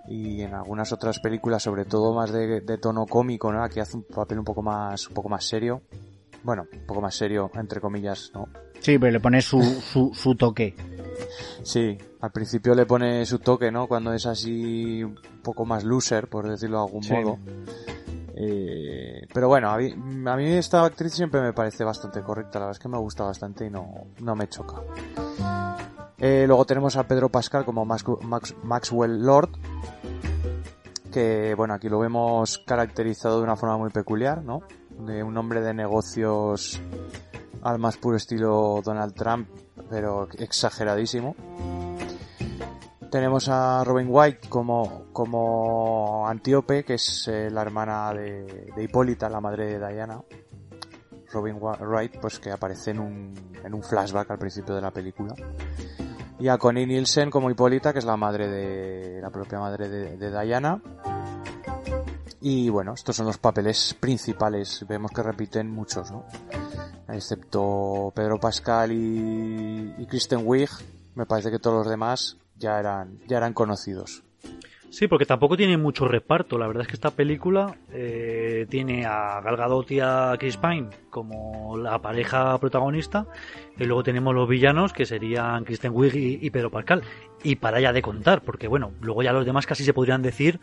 y 0.09 0.43
en 0.43 0.55
algunas 0.55 0.93
otras 0.93 1.21
películas, 1.21 1.63
sobre 1.63 1.85
todo 1.85 2.15
más 2.15 2.33
de, 2.33 2.61
tono 2.79 3.07
cómico, 3.07 3.53
¿no? 3.53 3.63
Aquí 3.63 3.79
hace 3.79 3.97
un 3.97 4.05
papel 4.05 4.39
un 4.39 4.45
poco 4.45 4.63
más, 4.63 5.07
un 5.09 5.15
poco 5.15 5.29
más 5.29 5.45
serio. 5.45 5.83
Bueno, 6.43 6.67
un 6.73 6.87
poco 6.87 7.01
más 7.01 7.15
serio, 7.15 7.51
entre 7.55 7.81
comillas, 7.81 8.31
¿no? 8.35 8.49
Sí, 8.81 8.99
pero 8.99 9.12
le 9.12 9.21
pone 9.21 9.43
su, 9.43 9.61
su, 9.62 10.12
su 10.14 10.35
toque. 10.35 10.75
Sí, 11.62 11.99
al 12.21 12.31
principio 12.33 12.75
le 12.75 12.87
pone 12.87 13.27
su 13.27 13.38
toque, 13.38 13.71
¿no? 13.71 13.87
Cuando 13.87 14.12
es 14.12 14.27
así 14.27 15.03
un 15.03 15.19
poco 15.43 15.64
más 15.67 15.85
loser, 15.85 16.29
por 16.29 16.49
decirlo 16.49 16.79
de 16.79 16.85
algún 16.85 17.07
modo. 17.09 17.38
Eh, 18.35 19.27
pero 19.35 19.49
bueno, 19.49 19.71
a 19.71 19.79
mí, 19.79 19.93
a 20.27 20.37
mí, 20.37 20.53
esta 20.53 20.85
actriz 20.85 21.12
siempre 21.12 21.41
me 21.41 21.53
parece 21.53 21.83
bastante 21.83 22.23
correcta, 22.23 22.61
la 22.61 22.67
verdad 22.67 22.79
es 22.79 22.83
que 22.83 22.88
me 22.88 22.99
gusta 22.99 23.25
bastante 23.25 23.67
y 23.67 23.71
no, 23.71 24.07
no 24.21 24.37
me 24.37 24.49
choca. 24.49 24.77
Eh, 26.19 26.45
luego 26.47 26.64
tenemos 26.64 26.97
a 26.97 27.07
Pedro 27.07 27.29
Pascal 27.29 27.64
como 27.64 27.85
Maxwell 27.85 29.23
Lord, 29.23 29.51
que 31.12 31.55
bueno, 31.57 31.75
aquí 31.75 31.88
lo 31.88 31.99
vemos 31.99 32.59
caracterizado 32.64 33.38
de 33.38 33.45
una 33.45 33.57
forma 33.57 33.77
muy 33.77 33.91
peculiar, 33.91 34.43
¿no? 34.43 34.62
De 34.99 35.23
un 35.23 35.37
hombre 35.37 35.61
de 35.61 35.75
negocios 35.75 36.81
al 37.63 37.79
más 37.79 37.97
puro 37.97 38.17
estilo 38.17 38.81
Donald 38.85 39.15
Trump, 39.15 39.49
pero 39.89 40.29
exageradísimo. 40.39 41.35
Tenemos 43.11 43.49
a 43.49 43.85
Robin 43.85 44.09
White 44.11 44.49
como, 44.49 45.07
como 45.13 46.29
Antíope, 46.29 46.85
que 46.85 46.95
es 46.95 47.27
eh, 47.29 47.49
la 47.51 47.63
hermana 47.63 48.13
de, 48.13 48.71
de 48.77 48.83
Hipólita, 48.83 49.29
la 49.31 49.41
madre 49.41 49.79
de 49.79 49.89
Diana. 49.89 50.21
Robin 51.33 51.59
White, 51.61 52.19
pues 52.21 52.39
que 52.39 52.51
aparece 52.51 52.91
en 52.91 53.01
un, 53.01 53.35
en 53.65 53.75
un 53.75 53.83
flashback 53.83 54.31
al 54.31 54.39
principio 54.39 54.75
de 54.75 54.81
la 54.81 54.91
película 54.91 55.35
y 56.39 56.49
a 56.49 56.59
Connie 56.59 56.87
Nielsen 56.87 57.31
como 57.31 57.51
Hipólita, 57.51 57.93
que 57.93 57.99
es 57.99 58.05
la 58.05 58.17
madre 58.17 58.49
de 58.49 59.21
la 59.21 59.31
propia 59.31 59.59
madre 59.59 59.89
de, 59.89 60.31
Diana. 60.31 60.81
Y 62.51 62.71
bueno, 62.71 62.95
estos 62.95 63.15
son 63.15 63.27
los 63.27 63.37
papeles 63.37 63.95
principales. 64.01 64.83
Vemos 64.89 65.11
que 65.11 65.23
repiten 65.23 65.71
muchos, 65.71 66.11
¿no? 66.11 66.25
Excepto 67.07 68.11
Pedro 68.17 68.41
Pascal 68.41 68.91
y, 68.91 69.95
y 69.99 70.07
Kristen 70.07 70.41
Wiig, 70.45 70.71
me 71.15 71.27
parece 71.27 71.51
que 71.51 71.59
todos 71.59 71.77
los 71.77 71.91
demás 71.91 72.39
ya 72.57 72.79
eran, 72.79 73.19
ya 73.29 73.37
eran 73.37 73.53
conocidos. 73.53 74.23
Sí, 74.90 75.07
porque 75.07 75.27
tampoco 75.27 75.57
tiene 75.57 75.77
mucho 75.77 76.09
reparto. 76.09 76.59
La 76.59 76.66
verdad 76.66 76.83
es 76.83 76.88
que 76.88 76.94
esta 76.94 77.11
película 77.11 77.77
eh, 77.92 78.66
tiene 78.70 79.05
a 79.05 79.40
Gal 79.40 79.57
Gadot 79.57 79.90
y 79.90 80.01
a 80.01 80.35
Chris 80.38 80.57
Pine 80.57 80.88
como 81.11 81.77
la 81.77 82.01
pareja 82.01 82.57
protagonista 82.59 83.27
y 83.79 83.85
luego 83.85 84.03
tenemos 84.03 84.35
los 84.35 84.48
villanos 84.48 84.92
que 84.92 85.05
serían 85.05 85.64
Kristen 85.64 85.92
Wiig 85.94 86.42
y, 86.42 86.51
Pedro 86.51 86.70
Pascal. 86.70 87.03
Y 87.42 87.57
para 87.57 87.81
ya 87.81 87.92
de 87.92 88.03
contar, 88.03 88.42
porque 88.42 88.66
bueno, 88.66 88.92
luego 89.01 89.22
ya 89.22 89.33
los 89.33 89.44
demás 89.44 89.66
casi 89.66 89.85
se 89.85 89.92
podrían 89.92 90.22
decir 90.22 90.59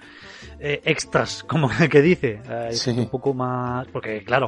eh, 0.60 0.82
extras, 0.86 1.44
como 1.48 1.70
el 1.80 1.90
que 1.90 2.02
dice. 2.02 2.42
Eh, 2.50 2.72
un 2.98 3.10
poco 3.10 3.34
más... 3.34 3.88
Porque 3.88 4.24
claro, 4.24 4.48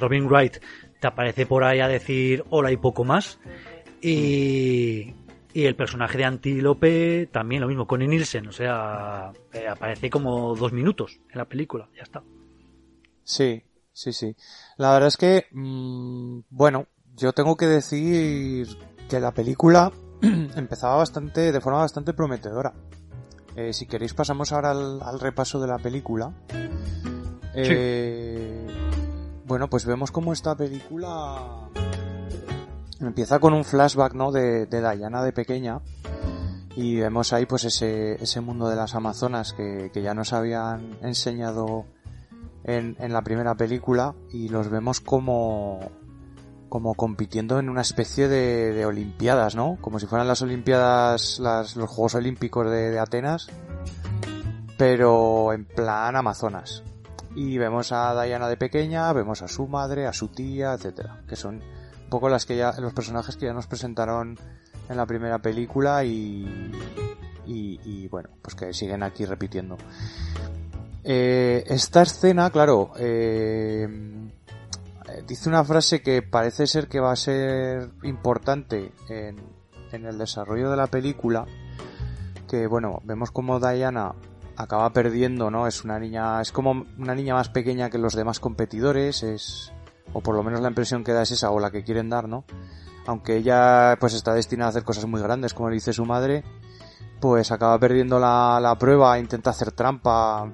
Robin 0.00 0.26
Wright 0.28 0.58
te 1.00 1.06
aparece 1.06 1.44
por 1.46 1.64
ahí 1.64 1.80
a 1.80 1.88
decir 1.88 2.44
hola 2.50 2.70
y 2.70 2.76
poco 2.76 3.04
más. 3.04 3.40
Y, 4.00 5.14
y 5.52 5.64
el 5.64 5.76
personaje 5.76 6.18
de 6.18 6.24
Antílope 6.24 7.28
también 7.32 7.62
lo 7.62 7.68
mismo, 7.68 7.86
con 7.86 8.00
Nielsen, 8.00 8.48
o 8.48 8.52
sea, 8.52 9.32
eh, 9.52 9.66
aparece 9.66 10.10
como 10.10 10.54
dos 10.54 10.72
minutos 10.72 11.20
en 11.30 11.38
la 11.38 11.46
película, 11.46 11.88
ya 11.96 12.02
está. 12.02 12.22
Sí, 13.24 13.62
sí, 13.92 14.12
sí. 14.12 14.36
La 14.76 14.92
verdad 14.92 15.08
es 15.08 15.16
que, 15.16 15.46
mm, 15.52 16.40
bueno, 16.50 16.86
yo 17.16 17.32
tengo 17.32 17.56
que 17.56 17.66
decir 17.66 18.68
que 19.08 19.20
la 19.20 19.32
película 19.32 19.92
empezaba 20.22 20.96
bastante, 20.96 21.52
de 21.52 21.60
forma 21.60 21.80
bastante 21.80 22.12
prometedora. 22.12 22.72
Eh, 23.56 23.72
si 23.72 23.86
queréis 23.86 24.14
pasamos 24.14 24.52
ahora 24.52 24.70
al, 24.70 25.18
repaso 25.18 25.58
de 25.60 25.66
la 25.66 25.78
película. 25.78 26.32
Eh, 27.54 28.66
bueno, 29.46 29.68
pues 29.68 29.84
vemos 29.84 30.12
cómo 30.12 30.32
esta 30.32 30.54
película 30.54 31.68
Empieza 33.00 33.38
con 33.38 33.54
un 33.54 33.64
flashback, 33.64 34.14
¿no? 34.14 34.32
De, 34.32 34.66
de 34.66 34.96
Diana 34.96 35.22
de 35.22 35.32
pequeña. 35.32 35.80
Y 36.74 36.96
vemos 36.96 37.32
ahí 37.32 37.46
pues 37.46 37.64
ese, 37.64 38.22
ese 38.22 38.40
mundo 38.40 38.68
de 38.68 38.76
las 38.76 38.94
Amazonas 38.94 39.52
que, 39.52 39.90
que 39.92 40.02
ya 40.02 40.14
nos 40.14 40.32
habían 40.32 40.96
enseñado 41.02 41.86
en, 42.64 42.96
en 43.00 43.12
la 43.12 43.22
primera 43.22 43.54
película 43.54 44.14
y 44.30 44.48
los 44.48 44.68
vemos 44.68 45.00
como, 45.00 45.80
como 46.68 46.94
compitiendo 46.94 47.58
en 47.58 47.68
una 47.68 47.80
especie 47.80 48.28
de, 48.28 48.72
de 48.72 48.86
olimpiadas, 48.86 49.56
¿no? 49.56 49.78
Como 49.80 49.98
si 49.98 50.06
fueran 50.06 50.28
las 50.28 50.42
olimpiadas, 50.42 51.38
las, 51.40 51.76
los 51.76 51.90
Juegos 51.90 52.14
Olímpicos 52.14 52.70
de, 52.70 52.90
de 52.90 52.98
Atenas, 52.98 53.48
pero 54.76 55.52
en 55.52 55.64
plan 55.64 56.14
Amazonas. 56.14 56.84
Y 57.34 57.58
vemos 57.58 57.92
a 57.92 58.20
Diana 58.22 58.48
de 58.48 58.56
pequeña, 58.56 59.12
vemos 59.12 59.42
a 59.42 59.48
su 59.48 59.66
madre, 59.66 60.06
a 60.06 60.12
su 60.12 60.28
tía, 60.28 60.74
etcétera, 60.74 61.22
que 61.28 61.36
son 61.36 61.60
un 62.08 62.10
poco 62.10 62.30
las 62.30 62.46
que 62.46 62.56
ya, 62.56 62.72
los 62.78 62.94
personajes 62.94 63.36
que 63.36 63.44
ya 63.44 63.52
nos 63.52 63.66
presentaron 63.66 64.38
en 64.88 64.96
la 64.96 65.04
primera 65.04 65.40
película 65.40 66.02
y, 66.04 66.72
y, 67.44 68.08
bueno, 68.08 68.30
pues 68.40 68.54
que 68.54 68.72
siguen 68.72 69.02
aquí 69.02 69.26
repitiendo. 69.26 69.76
Eh, 71.04 71.64
esta 71.66 72.00
escena, 72.00 72.48
claro, 72.48 72.92
eh, 72.96 73.86
dice 75.26 75.50
una 75.50 75.62
frase 75.64 76.00
que 76.00 76.22
parece 76.22 76.66
ser 76.66 76.88
que 76.88 76.98
va 76.98 77.12
a 77.12 77.16
ser 77.16 77.90
importante 78.04 78.92
en, 79.10 79.36
en 79.92 80.06
el 80.06 80.16
desarrollo 80.16 80.70
de 80.70 80.78
la 80.78 80.86
película, 80.86 81.44
que 82.48 82.66
bueno, 82.66 83.02
vemos 83.04 83.30
como 83.30 83.60
Diana 83.60 84.14
acaba 84.56 84.90
perdiendo, 84.94 85.50
¿no? 85.50 85.66
Es 85.66 85.84
una 85.84 85.98
niña, 85.98 86.40
es 86.40 86.52
como 86.52 86.86
una 86.96 87.14
niña 87.14 87.34
más 87.34 87.50
pequeña 87.50 87.90
que 87.90 87.98
los 87.98 88.14
demás 88.14 88.40
competidores, 88.40 89.22
es, 89.22 89.72
o 90.12 90.20
por 90.20 90.34
lo 90.34 90.42
menos 90.42 90.60
la 90.60 90.68
impresión 90.68 91.04
que 91.04 91.12
da 91.12 91.22
es 91.22 91.32
esa 91.32 91.50
o 91.50 91.60
la 91.60 91.70
que 91.70 91.84
quieren 91.84 92.08
dar, 92.08 92.28
¿no? 92.28 92.44
Aunque 93.06 93.36
ella 93.36 93.96
pues 94.00 94.14
está 94.14 94.34
destinada 94.34 94.68
a 94.68 94.70
hacer 94.70 94.84
cosas 94.84 95.06
muy 95.06 95.20
grandes, 95.20 95.54
como 95.54 95.70
le 95.70 95.76
dice 95.76 95.92
su 95.92 96.04
madre, 96.04 96.44
pues 97.20 97.50
acaba 97.50 97.78
perdiendo 97.78 98.18
la, 98.18 98.58
la 98.60 98.76
prueba, 98.78 99.18
intenta 99.18 99.50
hacer 99.50 99.72
trampa, 99.72 100.50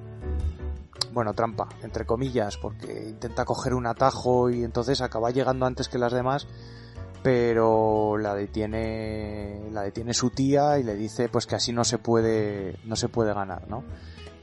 bueno, 1.11 1.33
trampa, 1.33 1.69
entre 1.83 2.05
comillas, 2.05 2.57
porque 2.57 3.07
intenta 3.09 3.45
coger 3.45 3.73
un 3.73 3.87
atajo 3.87 4.49
y 4.49 4.63
entonces 4.63 5.01
acaba 5.01 5.31
llegando 5.31 5.65
antes 5.65 5.89
que 5.89 5.97
las 5.97 6.11
demás, 6.13 6.47
pero 7.23 8.17
la 8.17 8.35
detiene, 8.35 9.69
la 9.71 9.83
detiene 9.83 10.13
su 10.13 10.29
tía 10.29 10.77
y 10.77 10.83
le 10.83 10.95
dice 10.95 11.29
pues 11.29 11.47
que 11.47 11.55
así 11.55 11.73
no 11.73 11.83
se 11.83 11.97
puede, 11.97 12.77
no 12.85 12.95
se 12.95 13.09
puede 13.09 13.33
ganar, 13.33 13.67
¿no? 13.67 13.83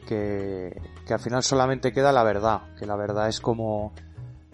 Que, 0.06 0.80
que 1.06 1.14
al 1.14 1.20
final 1.20 1.42
solamente 1.42 1.92
queda 1.92 2.10
la 2.10 2.24
verdad, 2.24 2.74
que 2.78 2.86
la 2.86 2.96
verdad 2.96 3.28
es 3.28 3.40
como 3.40 3.92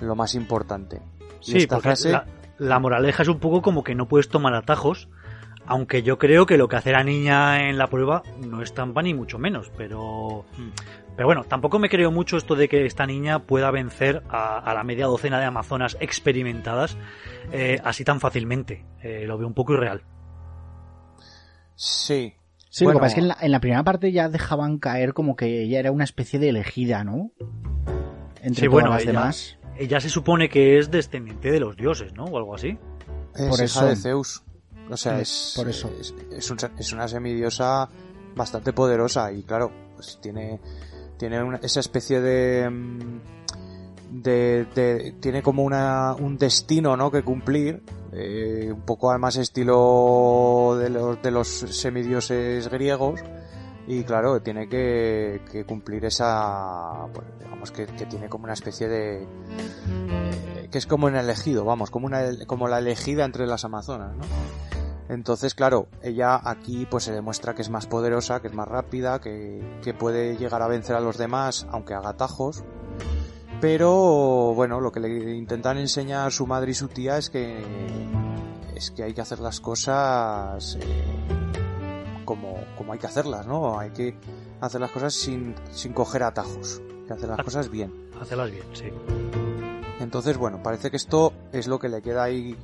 lo 0.01 0.15
más 0.15 0.35
importante. 0.35 1.01
Y 1.43 1.61
sí, 1.61 1.67
porque 1.67 1.95
la, 2.05 2.27
la 2.59 2.79
moraleja 2.79 3.23
es 3.23 3.29
un 3.29 3.39
poco 3.39 3.63
como 3.63 3.85
que 3.85 3.95
no 3.95 4.09
puedes 4.09 4.29
tomar 4.29 4.55
atajos, 4.55 5.09
aunque 5.67 6.03
yo 6.03 6.19
creo 6.19 6.47
que 6.47 6.57
lo 6.57 6.69
que 6.69 6.77
hace 6.77 6.93
la 6.93 7.05
niña 7.05 7.69
en 7.69 7.79
la 7.79 7.89
prueba 7.89 8.23
no 8.39 8.63
es 8.63 8.73
trampa 8.73 9.03
ni 9.03 9.15
mucho 9.15 9.39
menos, 9.39 9.71
pero... 9.77 10.45
Pero 11.15 11.27
bueno, 11.27 11.43
tampoco 11.43 11.81
me 11.81 11.89
creo 11.89 12.13
mucho 12.13 12.37
esto 12.37 12.55
de 12.55 12.69
que 12.69 12.87
esta 12.87 13.05
niña 13.05 13.41
pueda 13.41 13.73
vencer 13.73 14.23
a, 14.29 14.73
la 14.73 14.85
media 14.85 15.07
docena 15.07 15.41
de 15.41 15.47
amazonas 15.47 15.97
experimentadas 15.99 16.97
eh, 17.51 17.81
así 17.83 18.05
tan 18.05 18.21
fácilmente. 18.21 18.87
Eh, 19.03 19.25
lo 19.27 19.37
veo 19.37 19.49
un 19.49 19.55
poco 19.55 19.75
irreal. 19.75 20.05
Sí. 21.75 22.35
Sí, 22.71 22.85
lo 22.85 22.93
que 22.93 22.99
pasa 23.01 23.07
es 23.07 23.15
que 23.15 23.45
en 23.47 23.51
la, 23.51 23.61
primera 23.61 23.83
parte 23.83 24.13
ya 24.13 24.29
dejaban 24.29 24.79
caer 24.79 25.13
como 25.13 25.35
que 25.35 25.63
ella 25.63 25.81
era 25.81 25.91
una 25.91 26.05
especie 26.05 26.39
de 26.39 26.51
elegida, 26.51 27.03
¿no? 27.03 27.33
Entre 28.41 28.63
sí, 28.63 28.69
bueno, 28.69 28.91
las 28.91 29.05
demás. 29.05 29.58
Ella 29.79 30.01
se 30.01 30.09
supone 30.09 30.49
que 30.49 30.79
es 30.79 30.91
descendiente 30.91 31.53
de 31.53 31.61
los 31.61 31.77
dioses, 31.77 32.13
¿no? 32.13 32.25
O 32.25 32.37
algo 32.37 32.55
así. 32.55 32.77
Es 33.35 33.49
Por 33.49 33.61
eso. 33.61 33.87
de 33.87 33.97
Zeus. 33.97 34.43
O 34.91 34.97
sea, 34.97 35.15
mm, 35.15 35.21
es, 35.21 35.53
por 35.57 35.69
eso. 35.69 35.91
Es, 36.31 36.93
una 36.93 37.07
semidiosa 37.07 37.89
bastante 38.35 38.73
poderosa 38.73 39.31
y 39.33 39.43
claro, 39.43 39.71
pues 39.95 40.19
tiene, 40.21 40.61
tiene 41.17 41.59
esa 41.63 41.81
especie 41.81 42.21
de, 42.21 42.69
mm, 42.69 43.21
de, 44.11 45.15
tiene 45.21 45.43
como 45.43 45.63
una, 45.63 46.15
un 46.15 46.39
destino, 46.39 46.97
¿no? 46.97 47.11
Que 47.11 47.23
cumplir, 47.23 47.83
eh, 48.13 48.71
un 48.73 48.83
poco 48.83 49.11
además 49.11 49.37
estilo 49.37 50.77
de 50.79 50.91
los, 50.91 51.23
de 51.23 51.31
los 51.31 51.49
semidioses 51.49 52.69
griegos 52.69 53.21
y 53.91 54.05
claro, 54.05 54.43
tiene 54.43 54.69
que, 54.69 55.65
cumplir 55.67 56.05
esa, 56.05 57.07
pues, 57.15 57.27
digamos 57.41 57.73
que, 57.73 57.87
tiene 57.87 58.29
como 58.29 58.45
una 58.45 58.53
especie 58.53 58.87
de, 58.87 59.23
eh, 59.23 60.69
que 60.71 60.77
es 60.77 60.87
como 60.87 61.07
un 61.07 61.17
elegido, 61.17 61.65
vamos, 61.65 61.91
como 61.91 62.07
una, 62.07 62.23
como 62.47 62.69
la 62.69 62.81
elegida 62.81 63.25
entre 63.25 63.47
las 63.47 63.65
amazonas, 63.65 64.15
¿no? 64.15 64.25
Entonces, 65.09 65.55
claro, 65.55 65.89
ella 66.03 66.39
aquí 66.45 66.85
pues 66.85 67.05
se 67.05 67.15
demuestra 67.15 67.55
que 67.55 67.63
es 67.63 67.71
más 67.71 67.87
poderosa, 67.87 68.43
que 68.43 68.49
es 68.49 68.53
más 68.53 68.69
rápida, 68.69 69.23
que, 69.23 69.79
que 69.83 69.95
puede 69.95 70.37
llegar 70.37 70.61
a 70.61 70.69
vencer 70.69 70.95
a 70.95 71.01
los 71.01 71.17
demás, 71.17 71.67
aunque 71.71 71.95
haga 71.95 72.13
tajos. 72.13 72.63
Pero 73.63 74.53
bueno, 74.55 74.83
lo 74.83 74.93
que 74.93 75.01
le 75.01 75.35
intentan 75.35 75.79
enseñar 75.79 76.31
su 76.31 76.47
madre 76.47 76.73
y 76.73 76.75
su 76.75 76.89
tía 76.89 77.17
es 77.17 77.31
que 77.31 77.65
es 78.77 78.91
que 78.91 79.03
hay 79.03 79.15
que 79.15 79.23
hacer 79.23 79.41
las 79.41 79.61
cosas 79.61 80.77
eh, 80.81 81.48
como, 82.29 82.63
como 82.77 82.93
hay 82.93 82.99
que 82.99 83.07
hacerlas, 83.07 83.47
¿no? 83.47 83.79
Hay 83.79 83.89
que 83.89 84.15
hacer 84.61 84.83
las 84.83 84.91
cosas 84.91 85.15
sin, 85.15 85.55
sin 85.71 85.95
coger 85.95 86.23
atajos, 86.23 86.83
hay 86.87 87.07
que 87.07 87.13
hacer 87.15 87.27
las 87.31 87.43
cosas 87.43 87.71
bien. 87.71 88.11
Hacerlas 88.21 88.51
bien, 88.51 88.65
sí. 88.75 88.85
Entonces, 89.99 90.37
bueno, 90.37 90.63
parece 90.63 90.91
que 90.91 90.99
esto 90.99 91.33
es 91.53 91.69
lo 91.69 91.79
que 91.79 91.89
le 91.89 92.03
queda 92.03 92.25
ahí 92.25 92.55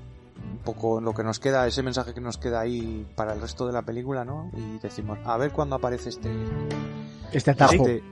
un 0.53 0.59
poco 0.59 1.00
lo 1.00 1.14
que 1.14 1.24
nos 1.24 1.38
queda, 1.40 1.66
ese 1.66 1.83
mensaje 1.83 2.12
que 2.12 2.20
nos 2.20 2.37
queda 2.37 2.61
ahí 2.61 3.07
para 3.16 3.33
el 3.33 3.40
resto 3.40 3.66
de 3.66 3.72
la 3.72 3.81
película, 3.81 4.22
¿no? 4.27 4.50
Y 4.55 4.81
decimos, 4.81 5.18
a 5.24 5.38
ver 5.38 5.50
cuándo 5.50 5.77
aparece 5.77 6.11
este... 6.11 6.31
Este 7.33 7.53
atajo. 7.53 7.72
Este, 7.72 8.03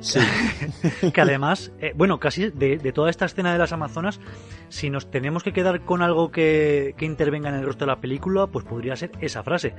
sí. 0.00 0.20
que 1.12 1.20
además, 1.20 1.72
eh, 1.80 1.92
bueno, 1.94 2.18
casi 2.18 2.50
de, 2.50 2.78
toda 2.92 3.10
esta 3.10 3.26
escena 3.26 3.52
de 3.52 3.58
las 3.58 3.72
Amazonas, 3.72 4.20
si 4.68 4.90
nos 4.90 5.10
tenemos 5.10 5.42
que 5.42 5.52
quedar 5.52 5.84
con 5.84 6.02
algo 6.02 6.30
que, 6.30 6.94
que, 6.96 7.04
intervenga 7.04 7.48
en 7.48 7.56
el 7.56 7.66
resto 7.66 7.84
de 7.84 7.92
la 7.92 8.00
película, 8.00 8.46
pues 8.46 8.64
podría 8.64 8.96
ser 8.96 9.12
esa 9.20 9.42
frase. 9.42 9.74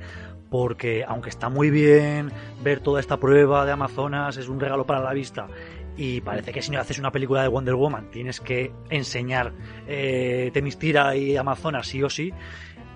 Porque 0.50 1.04
aunque 1.06 1.30
está 1.30 1.48
muy 1.48 1.70
bien 1.70 2.32
ver 2.62 2.80
toda 2.80 3.00
esta 3.00 3.18
prueba 3.18 3.64
de 3.66 3.72
Amazonas, 3.72 4.36
es 4.36 4.48
un 4.48 4.60
regalo 4.60 4.86
para 4.86 5.00
la 5.00 5.12
vista, 5.12 5.48
y 5.96 6.20
parece 6.22 6.52
que 6.52 6.62
si 6.62 6.70
no 6.70 6.80
haces 6.80 6.98
una 6.98 7.10
película 7.10 7.42
de 7.42 7.48
Wonder 7.48 7.74
Woman 7.74 8.10
tienes 8.10 8.40
que 8.40 8.72
enseñar 8.88 9.52
eh, 9.86 10.50
Temistira 10.52 11.14
y 11.16 11.36
Amazonas 11.36 11.86
sí 11.86 12.02
o 12.02 12.08
sí. 12.08 12.32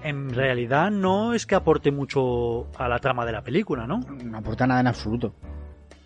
En 0.02 0.30
realidad 0.30 0.90
no 0.90 1.34
es 1.34 1.46
que 1.46 1.56
aporte 1.56 1.90
mucho 1.90 2.68
a 2.78 2.88
la 2.88 2.98
trama 2.98 3.26
de 3.26 3.32
la 3.32 3.42
película, 3.42 3.86
¿no? 3.86 4.00
No 4.24 4.38
aporta 4.38 4.66
nada 4.66 4.80
en 4.80 4.86
absoluto. 4.86 5.34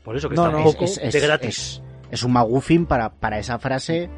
Por 0.04 0.16
eso 0.16 0.28
que 0.28 0.34
está 0.34 0.48
un 0.48 0.64
poco 0.64 0.84
de 0.86 1.20
gratis. 1.20 1.82
Es, 2.10 2.22
un 2.24 2.32
maguffin 2.32 2.86
para, 2.86 3.10
para 3.10 3.38
esa 3.38 3.58
frase 3.58 4.10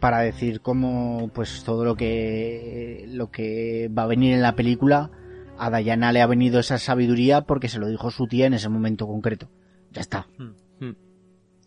para 0.00 0.18
decir 0.18 0.60
cómo 0.60 1.30
pues 1.32 1.64
todo 1.64 1.84
lo 1.84 1.96
que 1.96 3.06
lo 3.08 3.30
que 3.30 3.90
va 3.96 4.02
a 4.02 4.06
venir 4.06 4.34
en 4.34 4.42
la 4.42 4.54
película 4.54 5.10
a 5.56 5.70
Dayana 5.70 6.12
le 6.12 6.20
ha 6.20 6.26
venido 6.26 6.60
esa 6.60 6.78
sabiduría 6.78 7.42
porque 7.42 7.68
se 7.68 7.78
lo 7.78 7.88
dijo 7.88 8.10
su 8.10 8.26
tía 8.26 8.46
en 8.46 8.54
ese 8.54 8.68
momento 8.68 9.06
concreto. 9.06 9.48
Ya 9.92 10.02
está. 10.02 10.28
Hmm. 10.38 10.92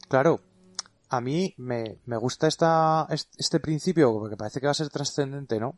Claro, 0.08 0.40
a 1.10 1.20
mí 1.20 1.54
me, 1.58 2.00
me 2.06 2.18
gusta 2.18 2.48
esta, 2.48 3.08
este 3.10 3.60
principio 3.60 4.14
porque 4.14 4.38
parece 4.38 4.60
que 4.60 4.68
va 4.68 4.72
a 4.72 4.76
ser 4.76 4.90
trascendente, 4.90 5.60
¿no? 5.60 5.78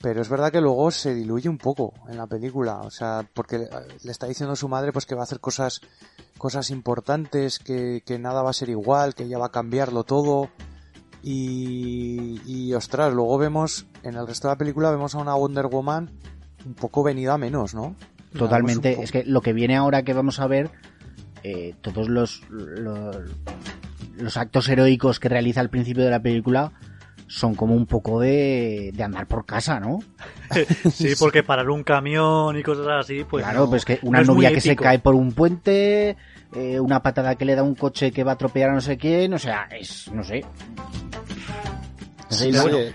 Pero 0.00 0.22
es 0.22 0.28
verdad 0.28 0.52
que 0.52 0.60
luego 0.60 0.90
se 0.90 1.14
diluye 1.14 1.48
un 1.48 1.58
poco 1.58 1.92
en 2.08 2.16
la 2.16 2.26
película, 2.26 2.80
o 2.82 2.90
sea, 2.90 3.28
porque 3.34 3.58
le 3.58 4.10
está 4.12 4.26
diciendo 4.26 4.52
a 4.52 4.56
su 4.56 4.68
madre 4.68 4.92
pues 4.92 5.06
que 5.06 5.16
va 5.16 5.22
a 5.22 5.24
hacer 5.24 5.40
cosas, 5.40 5.80
cosas 6.38 6.70
importantes, 6.70 7.58
que, 7.58 8.02
que 8.06 8.18
nada 8.18 8.42
va 8.42 8.50
a 8.50 8.52
ser 8.52 8.68
igual, 8.68 9.14
que 9.14 9.24
ella 9.24 9.38
va 9.38 9.46
a 9.46 9.52
cambiarlo 9.52 10.04
todo. 10.04 10.50
Y, 11.20 12.40
y 12.46 12.72
ostras, 12.74 13.12
luego 13.12 13.38
vemos, 13.38 13.86
en 14.04 14.14
el 14.14 14.26
resto 14.26 14.46
de 14.46 14.54
la 14.54 14.58
película 14.58 14.90
vemos 14.92 15.16
a 15.16 15.18
una 15.18 15.34
Wonder 15.34 15.66
Woman 15.66 16.10
un 16.64 16.74
poco 16.74 17.02
venida 17.02 17.34
a 17.34 17.38
menos, 17.38 17.74
¿no? 17.74 17.96
Totalmente, 18.36 19.02
es 19.02 19.10
que 19.10 19.24
lo 19.24 19.40
que 19.40 19.52
viene 19.52 19.76
ahora 19.76 20.02
que 20.02 20.12
vamos 20.12 20.38
a 20.38 20.46
ver 20.46 20.70
eh, 21.42 21.74
todos 21.80 22.08
los, 22.08 22.42
los, 22.50 23.16
actos 24.36 24.68
heroicos 24.68 25.18
que 25.18 25.28
realiza 25.28 25.60
al 25.60 25.70
principio 25.70 26.04
de 26.04 26.10
la 26.10 26.20
película 26.20 26.72
son 27.28 27.54
como 27.54 27.74
un 27.74 27.86
poco 27.86 28.20
de, 28.20 28.90
de 28.92 29.02
andar 29.02 29.26
por 29.26 29.44
casa, 29.44 29.78
¿no? 29.78 30.00
sí, 30.90 31.12
porque 31.18 31.42
parar 31.42 31.68
un 31.70 31.84
camión 31.84 32.58
y 32.58 32.62
cosas 32.62 32.86
así, 33.00 33.24
pues. 33.24 33.44
Claro, 33.44 33.68
pues 33.68 33.84
que 33.84 34.00
una 34.02 34.22
novia 34.22 34.50
que 34.50 34.60
se 34.60 34.74
cae 34.74 34.98
por 34.98 35.14
un 35.14 35.32
puente, 35.32 36.16
eh, 36.54 36.80
una 36.80 37.02
patada 37.02 37.36
que 37.36 37.44
le 37.44 37.54
da 37.54 37.62
un 37.62 37.74
coche 37.74 38.10
que 38.10 38.24
va 38.24 38.32
a 38.32 38.34
atropellar 38.34 38.70
a 38.70 38.74
no 38.74 38.80
sé 38.80 38.96
quién, 38.96 39.34
o 39.34 39.38
sea, 39.38 39.68
es, 39.78 40.10
no 40.10 40.24
sé. 40.24 40.44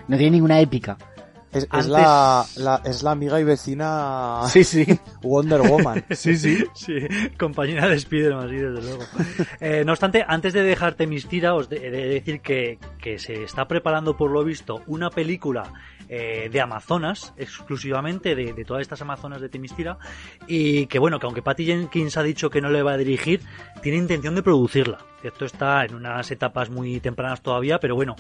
no 0.08 0.18
tiene 0.18 0.32
ninguna 0.32 0.60
épica. 0.60 0.98
Es, 1.54 1.88
la, 1.88 2.46
es 2.84 3.04
la 3.04 3.12
amiga 3.12 3.40
y 3.40 3.44
vecina 3.44 4.42
sí, 4.50 4.64
sí. 4.64 4.86
Wonder 5.22 5.62
Woman. 5.62 6.04
sí, 6.12 6.36
sí. 6.36 6.64
sí, 6.74 6.96
compañera 7.38 7.88
de 7.88 7.96
Spider-Man, 7.96 8.50
sí, 8.50 8.56
desde 8.56 8.82
luego. 8.82 9.04
Eh, 9.60 9.84
no 9.86 9.92
obstante, 9.92 10.26
antes 10.28 10.54
de 10.54 10.64
dejarte 10.64 11.08
mis 11.08 11.28
tira, 11.28 11.54
os 11.54 11.70
de, 11.70 11.80
de 11.80 12.08
decir 12.08 12.42
que, 12.42 12.80
que, 13.00 13.20
se 13.20 13.44
está 13.44 13.68
preparando, 13.68 14.18
por 14.18 14.32
lo 14.32 14.44
visto, 14.44 14.82
una 14.88 15.10
película 15.10 15.72
eh, 16.10 16.50
de 16.52 16.62
Amazonas, 16.62 17.34
exclusivamente 17.38 18.36
de, 18.36 18.54
de, 18.54 18.66
todas 18.66 18.82
estas 18.82 19.02
Amazonas 19.02 19.42
de 19.42 19.50
Temistira, 19.50 19.98
y 20.48 20.88
que 20.88 21.00
bueno, 21.00 21.20
que 21.20 21.26
aunque 21.26 21.42
Patty 21.42 21.66
Jenkins 21.66 22.18
ha 22.18 22.24
dicho 22.24 22.50
que 22.50 22.62
no 22.62 22.70
le 22.70 22.84
va 22.84 22.94
a 22.94 22.98
dirigir, 22.98 23.42
tiene 23.82 23.98
intención 23.98 24.36
de 24.36 24.44
producirla. 24.44 25.00
Esto 25.24 25.46
está 25.46 25.86
en 25.86 25.96
unas 25.96 26.30
etapas 26.32 26.70
muy 26.70 27.00
tempranas 27.00 27.42
todavía, 27.42 27.80
pero 27.80 27.96
bueno, 27.96 28.16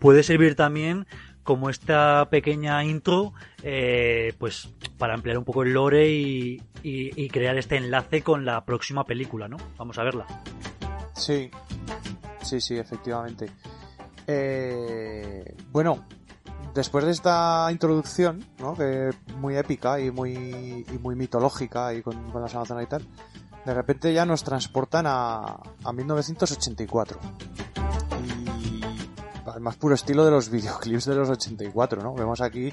puede 0.00 0.22
servir 0.24 0.56
también 0.56 1.06
como 1.48 1.70
esta 1.70 2.28
pequeña 2.28 2.84
intro, 2.84 3.32
eh, 3.62 4.34
pues 4.36 4.68
para 4.98 5.14
ampliar 5.14 5.38
un 5.38 5.44
poco 5.44 5.62
el 5.62 5.72
lore 5.72 6.06
y, 6.10 6.60
crear 7.32 7.56
este 7.56 7.78
enlace 7.78 8.20
con 8.22 8.44
la 8.44 8.66
próxima 8.66 9.04
película, 9.04 9.48
¿no? 9.48 9.56
Vamos 9.78 9.96
a 9.96 10.02
verla. 10.02 10.26
Sí, 11.14 11.50
sí, 12.42 12.60
sí, 12.60 12.76
efectivamente. 12.76 13.50
Eh, 14.26 15.56
bueno, 15.72 16.04
después 16.74 17.06
de 17.06 17.12
esta 17.12 17.66
introducción, 17.70 18.44
¿no? 18.58 18.74
Que 18.74 19.08
muy 19.38 19.56
épica 19.56 19.98
y 20.00 20.10
muy, 20.10 20.84
y 20.86 20.98
muy 21.00 21.16
mitológica 21.16 21.94
y 21.94 22.02
con, 22.02 22.30
con 22.30 22.44
Amazonas 22.44 22.84
y 22.84 22.88
tal, 22.88 23.06
de 23.64 23.72
repente 23.72 24.12
ya 24.12 24.26
nos 24.26 24.44
transportan 24.44 25.06
a, 25.06 25.60
a 25.82 25.92
1984 25.94 27.18
al 29.58 29.64
más 29.64 29.76
puro 29.76 29.96
estilo 29.96 30.24
de 30.24 30.30
los 30.30 30.50
videoclips 30.50 31.06
de 31.06 31.16
los 31.16 31.28
84, 31.28 32.00
¿no? 32.00 32.14
Vemos 32.14 32.40
aquí 32.40 32.72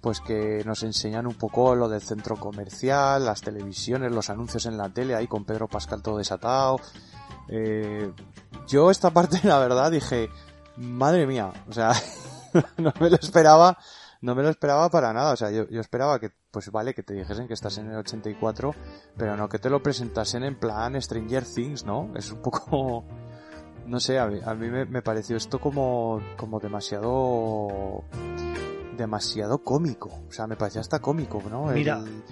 pues 0.00 0.20
que 0.20 0.62
nos 0.64 0.82
enseñan 0.82 1.26
un 1.26 1.34
poco 1.34 1.74
lo 1.74 1.88
del 1.88 2.00
centro 2.00 2.36
comercial, 2.36 3.24
las 3.24 3.42
televisiones, 3.42 4.10
los 4.10 4.28
anuncios 4.30 4.66
en 4.66 4.76
la 4.78 4.88
tele, 4.88 5.14
ahí 5.14 5.26
con 5.26 5.44
Pedro 5.44 5.68
Pascal 5.68 6.02
todo 6.02 6.18
desatado. 6.18 6.78
Eh, 7.48 8.10
yo 8.66 8.90
esta 8.90 9.10
parte, 9.10 9.40
la 9.44 9.58
verdad, 9.58 9.90
dije, 9.90 10.30
madre 10.76 11.26
mía, 11.26 11.52
o 11.68 11.72
sea, 11.72 11.92
no 12.78 12.92
me 13.00 13.10
lo 13.10 13.16
esperaba, 13.16 13.78
no 14.22 14.34
me 14.34 14.42
lo 14.42 14.48
esperaba 14.48 14.90
para 14.90 15.12
nada, 15.12 15.32
o 15.32 15.36
sea, 15.36 15.50
yo, 15.50 15.68
yo, 15.68 15.80
esperaba 15.80 16.18
que, 16.18 16.30
pues 16.50 16.70
vale, 16.70 16.94
que 16.94 17.02
te 17.02 17.14
dijesen 17.14 17.48
que 17.48 17.54
estás 17.54 17.76
en 17.78 17.90
el 17.90 17.96
84, 17.96 18.74
pero 19.16 19.36
no 19.36 19.48
que 19.48 19.58
te 19.58 19.70
lo 19.70 19.82
presentasen 19.82 20.44
en 20.44 20.58
plan 20.58 21.00
Stranger 21.00 21.44
Things, 21.44 21.84
¿no? 21.84 22.10
Es 22.14 22.30
un 22.30 22.42
poco, 22.42 23.04
No 23.86 24.00
sé, 24.00 24.18
a 24.18 24.26
mí, 24.26 24.38
a 24.44 24.54
mí 24.54 24.68
me, 24.68 24.84
me 24.86 25.02
pareció 25.02 25.36
esto 25.36 25.58
como, 25.60 26.20
como 26.36 26.58
demasiado 26.60 28.02
demasiado 28.96 29.58
cómico. 29.58 30.08
O 30.28 30.32
sea, 30.32 30.46
me 30.46 30.54
parecía 30.56 30.80
hasta 30.80 31.00
cómico, 31.00 31.42
¿no? 31.50 31.68
El- 31.70 31.74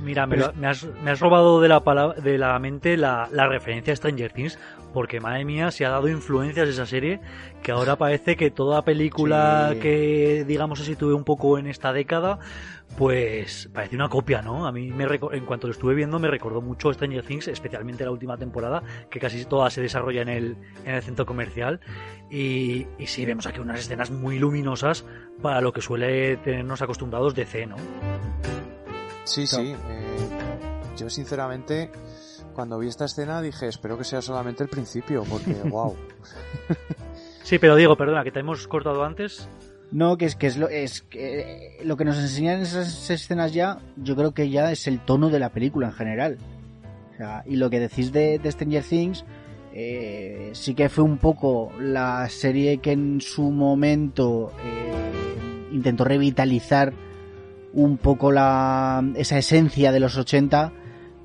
Mira, 0.00 0.26
mira, 0.26 0.52
me 0.54 0.68
has, 0.68 0.84
me 1.02 1.10
has 1.10 1.18
robado 1.20 1.60
de 1.60 1.68
la, 1.68 1.80
palabra, 1.82 2.20
de 2.20 2.38
la 2.38 2.56
mente 2.60 2.96
la, 2.96 3.28
la 3.32 3.48
referencia 3.48 3.92
a 3.92 3.96
Stranger 3.96 4.32
Things, 4.32 4.58
porque 4.92 5.20
madre 5.20 5.44
mía, 5.44 5.70
se 5.70 5.85
ha 5.85 5.90
dado 5.90 6.09
influencias 6.09 6.68
esa 6.68 6.87
serie, 6.87 7.20
que 7.62 7.72
ahora 7.72 7.96
parece 7.96 8.37
que 8.37 8.50
toda 8.50 8.83
película 8.85 9.70
Sí. 9.72 9.78
que, 9.81 10.44
digamos, 10.46 10.78
se 10.78 10.85
sitúe 10.85 11.14
un 11.16 11.24
poco 11.24 11.59
en 11.59 11.66
esta 11.66 11.92
década, 11.92 12.38
pues 12.98 13.70
parece 13.72 13.96
una 13.96 14.09
copia, 14.09 14.42
¿no? 14.42 14.66
A 14.66 14.72
mí, 14.72 14.90
me 14.90 15.07
reco- 15.07 15.33
en 15.35 15.44
cuanto 15.46 15.66
lo 15.66 15.72
estuve 15.72 15.94
viendo, 15.94 16.18
me 16.18 16.28
recordó 16.28 16.61
mucho 16.61 16.92
Stranger 16.92 17.24
Things, 17.24 17.48
especialmente 17.48 18.05
la 18.05 18.11
última 18.11 18.37
temporada, 18.37 18.83
que 19.11 19.18
casi 19.18 19.44
toda 19.46 19.70
se 19.70 19.81
desarrolla 19.81 20.22
en 20.22 20.28
el, 20.28 20.57
en 20.85 20.94
el 20.94 21.02
centro 21.02 21.24
comercial. 21.24 21.81
Y, 22.31 22.87
y 22.98 23.07
sí, 23.07 23.24
vemos 23.24 23.46
aquí 23.46 23.61
unas 23.61 23.81
escenas 23.81 24.11
muy 24.11 24.38
luminosas 24.38 25.07
para 25.40 25.61
lo 25.61 25.72
que 25.72 25.81
suele 25.81 26.37
tenernos 26.38 26.83
acostumbrados 26.83 27.35
de 27.35 27.46
C, 27.46 27.66
¿no? 27.66 27.76
Sí, 29.24 29.46
sí. 29.46 29.74
eh, 29.88 30.28
yo 30.98 31.09
sinceramente, 31.09 31.90
cuando 32.52 32.78
vi 32.78 32.88
esta 32.88 33.04
escena 33.04 33.42
dije, 33.42 33.68
espero 33.68 33.98
que 33.98 34.04
sea 34.04 34.22
solamente 34.22 34.62
el 34.62 34.68
principio, 34.68 35.24
porque 35.28 35.54
wow. 35.64 35.96
Sí, 37.42 37.58
pero 37.58 37.76
Diego, 37.76 37.96
perdona, 37.96 38.24
que 38.24 38.30
te 38.30 38.40
hemos 38.40 38.66
cortado 38.68 39.04
antes. 39.04 39.48
No, 39.90 40.16
que 40.16 40.24
es 40.24 40.36
que 40.36 40.46
es 40.46 40.56
lo, 40.56 40.68
es 40.68 41.02
que 41.02 41.40
eh, 41.40 41.84
lo 41.84 41.96
que 41.96 42.04
nos 42.04 42.18
enseñan 42.18 42.60
esas 42.60 43.10
escenas 43.10 43.52
ya, 43.52 43.78
yo 43.96 44.16
creo 44.16 44.32
que 44.32 44.48
ya 44.48 44.72
es 44.72 44.86
el 44.86 45.00
tono 45.00 45.28
de 45.28 45.38
la 45.38 45.50
película 45.50 45.88
en 45.88 45.92
general. 45.92 46.38
O 47.12 47.16
sea, 47.16 47.42
y 47.46 47.56
lo 47.56 47.68
que 47.68 47.78
decís 47.78 48.10
de, 48.10 48.38
de 48.38 48.52
Stranger 48.52 48.82
Things, 48.82 49.24
eh, 49.74 50.50
sí 50.54 50.74
que 50.74 50.88
fue 50.88 51.04
un 51.04 51.18
poco 51.18 51.72
la 51.78 52.28
serie 52.30 52.78
que 52.78 52.92
en 52.92 53.20
su 53.20 53.50
momento 53.50 54.52
eh, 54.64 55.72
intentó 55.72 56.04
revitalizar 56.04 56.92
un 57.74 57.98
poco 57.98 58.32
la, 58.32 59.02
esa 59.16 59.38
esencia 59.38 59.92
de 59.92 60.00
los 60.00 60.16
80 60.16 60.72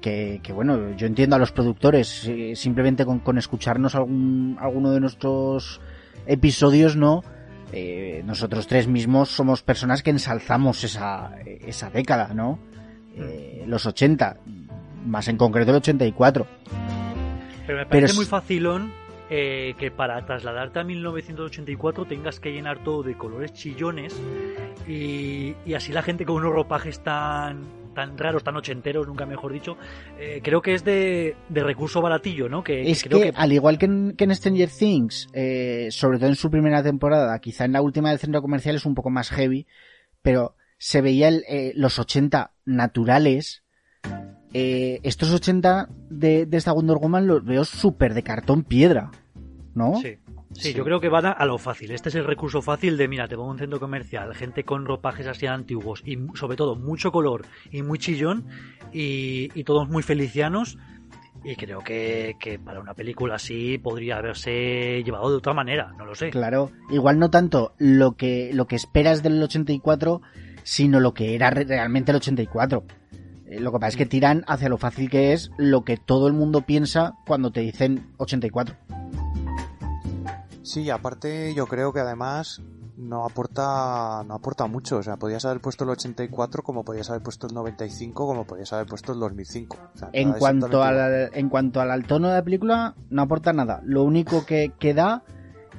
que, 0.01 0.39
que, 0.43 0.53
bueno, 0.53 0.95
yo 0.95 1.07
entiendo 1.07 1.36
a 1.36 1.39
los 1.39 1.51
productores, 1.51 2.25
eh, 2.27 2.55
simplemente 2.55 3.05
con, 3.05 3.19
con 3.19 3.38
escucharnos 3.38 3.95
algún, 3.95 4.57
alguno 4.60 4.91
de 4.91 4.99
nuestros 4.99 5.81
episodios, 6.25 6.95
¿no? 6.95 7.23
Eh, 7.73 8.21
nosotros 8.25 8.67
tres 8.67 8.88
mismos 8.88 9.29
somos 9.29 9.62
personas 9.62 10.01
que 10.03 10.10
ensalzamos 10.12 10.83
esa, 10.83 11.31
esa 11.45 11.89
década, 11.89 12.33
¿no? 12.33 12.60
Eh, 13.15 13.63
los 13.67 13.86
80, 13.86 14.38
más 15.05 15.27
en 15.27 15.38
concreto 15.38 15.71
el 15.71 15.77
84. 15.77 16.47
Pero 17.65 17.79
me 17.79 17.86
Pero 17.86 17.89
parece 17.89 18.12
es- 18.12 18.15
muy 18.15 18.25
facilón 18.25 18.91
eh, 19.29 19.73
que 19.77 19.91
para 19.91 20.25
trasladarte 20.25 20.79
a 20.79 20.83
1984 20.86 22.05
tengas 22.05 22.39
que 22.39 22.53
llenar 22.53 22.81
todo 22.83 23.03
de 23.03 23.17
colores 23.17 23.51
chillones 23.53 24.15
y, 24.88 25.53
y 25.65 25.73
así 25.73 25.91
la 25.91 26.01
gente 26.01 26.25
con 26.25 26.38
unos 26.38 26.53
ropajes 26.53 27.01
tan 27.03 27.63
tan 27.97 28.15
raros, 28.15 28.43
tan 28.43 28.55
ochenteros, 28.55 29.07
nunca 29.07 29.25
mejor 29.25 29.51
dicho, 29.51 29.75
eh, 30.19 30.39
creo 30.43 30.62
que 30.62 30.75
es 30.75 30.83
de, 30.83 31.36
de 31.49 31.63
recurso 31.63 31.99
baratillo, 31.99 32.47
¿no? 32.47 32.63
Que, 32.63 32.91
Es 32.91 33.03
creo 33.03 33.19
que, 33.19 33.33
al 33.36 33.51
igual 33.51 33.79
que 33.79 33.88
en, 33.88 34.13
que 34.15 34.25
en 34.25 34.36
Stranger 34.36 34.69
Things, 34.69 35.27
eh, 35.33 35.88
sobre 35.89 36.19
todo 36.19 36.29
en 36.29 36.36
su 36.36 36.51
primera 36.51 36.83
temporada, 36.83 37.39
quizá 37.39 37.65
en 37.65 37.71
la 37.71 37.81
última 37.81 38.12
del 38.12 38.19
centro 38.19 38.43
comercial 38.43 38.75
es 38.75 38.86
un 38.86 38.93
poco 38.93 39.10
más 39.10 39.31
heavy, 39.31 39.65
pero 40.21 40.55
se 40.77 41.01
veía 41.01 41.27
el, 41.27 41.43
eh, 41.49 41.71
los 41.75 41.97
80 41.97 42.51
naturales. 42.65 43.63
Eh, 44.53 44.99
estos 45.01 45.33
80 45.33 45.89
de, 46.12 46.45
de 46.45 46.57
esta 46.57 46.73
Wonder 46.73 46.97
Woman 46.97 47.25
los 47.25 47.43
veo 47.43 47.65
súper 47.65 48.13
de 48.13 48.21
cartón 48.21 48.63
piedra, 48.63 49.10
¿no? 49.73 49.95
Sí. 49.99 50.19
Sí, 50.57 50.69
Sí. 50.71 50.73
yo 50.73 50.83
creo 50.83 50.99
que 50.99 51.09
van 51.09 51.25
a, 51.25 51.45
lo 51.45 51.57
fácil. 51.57 51.91
Este 51.91 52.09
es 52.09 52.15
el 52.15 52.25
recurso 52.25 52.61
fácil 52.61 52.97
de, 52.97 53.07
mira, 53.07 53.27
te 53.27 53.35
pongo 53.35 53.51
un 53.51 53.59
centro 53.59 53.79
comercial, 53.79 54.33
gente 54.35 54.63
con 54.63 54.85
ropajes 54.85 55.27
así 55.27 55.45
antiguos 55.45 56.01
y 56.05 56.17
sobre 56.35 56.57
todo 56.57 56.75
mucho 56.75 57.11
color 57.11 57.45
y 57.71 57.83
muy 57.83 57.99
chillón 57.99 58.45
y, 58.91 59.49
y 59.53 59.63
todos 59.63 59.87
muy 59.89 60.03
felicianos. 60.03 60.77
Y 61.43 61.55
creo 61.55 61.79
que, 61.81 62.35
que 62.39 62.57
para 62.57 62.79
una 62.79 62.93
película 62.95 63.35
así 63.35 63.77
podría 63.77 64.17
haberse 64.17 65.03
llevado 65.03 65.29
de 65.29 65.37
otra 65.37 65.53
manera, 65.53 65.93
no 65.97 66.05
lo 66.05 66.15
sé. 66.15 66.31
Claro, 66.31 66.71
igual 66.89 67.19
no 67.19 67.29
tanto 67.29 67.73
lo 67.77 68.13
que, 68.13 68.49
lo 68.53 68.65
que 68.65 68.75
esperas 68.75 69.21
del 69.23 69.41
84, 69.41 70.21
sino 70.63 70.99
lo 70.99 71.13
que 71.13 71.35
era 71.35 71.51
re- 71.51 71.63
realmente 71.65 72.11
el 72.11 72.17
84. 72.17 72.83
Eh, 73.45 73.59
Lo 73.61 73.71
que 73.71 73.77
pasa 73.79 73.89
es 73.89 73.95
que 73.97 74.05
tiran 74.07 74.43
hacia 74.47 74.67
lo 74.67 74.77
fácil 74.77 75.09
que 75.09 75.31
es 75.31 75.51
lo 75.57 75.83
que 75.85 75.95
todo 75.95 76.27
el 76.27 76.33
mundo 76.33 76.61
piensa 76.63 77.13
cuando 77.25 77.51
te 77.51 77.61
dicen 77.61 78.07
84. 78.17 78.75
Sí, 80.67 80.89
aparte 80.89 81.53
yo 81.53 81.65
creo 81.65 81.93
que 81.93 82.01
además 82.01 82.62
no 82.97 83.25
aporta 83.25 84.23
no 84.27 84.34
aporta 84.36 84.67
mucho. 84.67 84.97
O 84.97 85.03
sea, 85.03 85.17
podías 85.17 85.45
haber 85.45 85.62
puesto 85.62 85.84
el 85.86 85.91
84 85.91 86.62
como 86.63 86.84
podías 86.84 87.10
haber 87.10 87.21
puesto 87.23 87.47
el 87.47 87.53
95 87.53 88.27
como 88.27 88.45
podías 88.45 88.73
haber 88.73 88.86
puesto 88.88 89.13
el 89.13 89.19
2005. 89.19 89.77
O 89.95 89.97
sea, 89.97 90.10
En 90.12 90.34
cuanto, 90.34 90.84
al, 90.84 91.30
en 91.34 91.49
cuanto 91.49 91.80
al 91.80 92.06
tono 92.06 92.27
de 92.27 92.34
la 92.36 92.43
película, 92.43 92.95
no 93.10 93.21
aporta 93.21 93.53
nada. 93.53 93.82
Lo 93.86 94.03
único 94.03 94.45
que, 94.45 94.73
que 94.77 94.93
da 94.93 95.23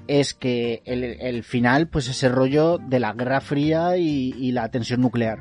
es 0.06 0.32
que 0.32 0.80
el, 0.86 1.04
el 1.04 1.44
final, 1.44 1.88
pues 1.88 2.08
ese 2.08 2.30
rollo 2.30 2.78
de 2.78 2.98
la 2.98 3.12
Guerra 3.12 3.42
Fría 3.42 3.98
y, 3.98 4.32
y 4.38 4.52
la 4.52 4.70
tensión 4.70 5.02
nuclear. 5.02 5.40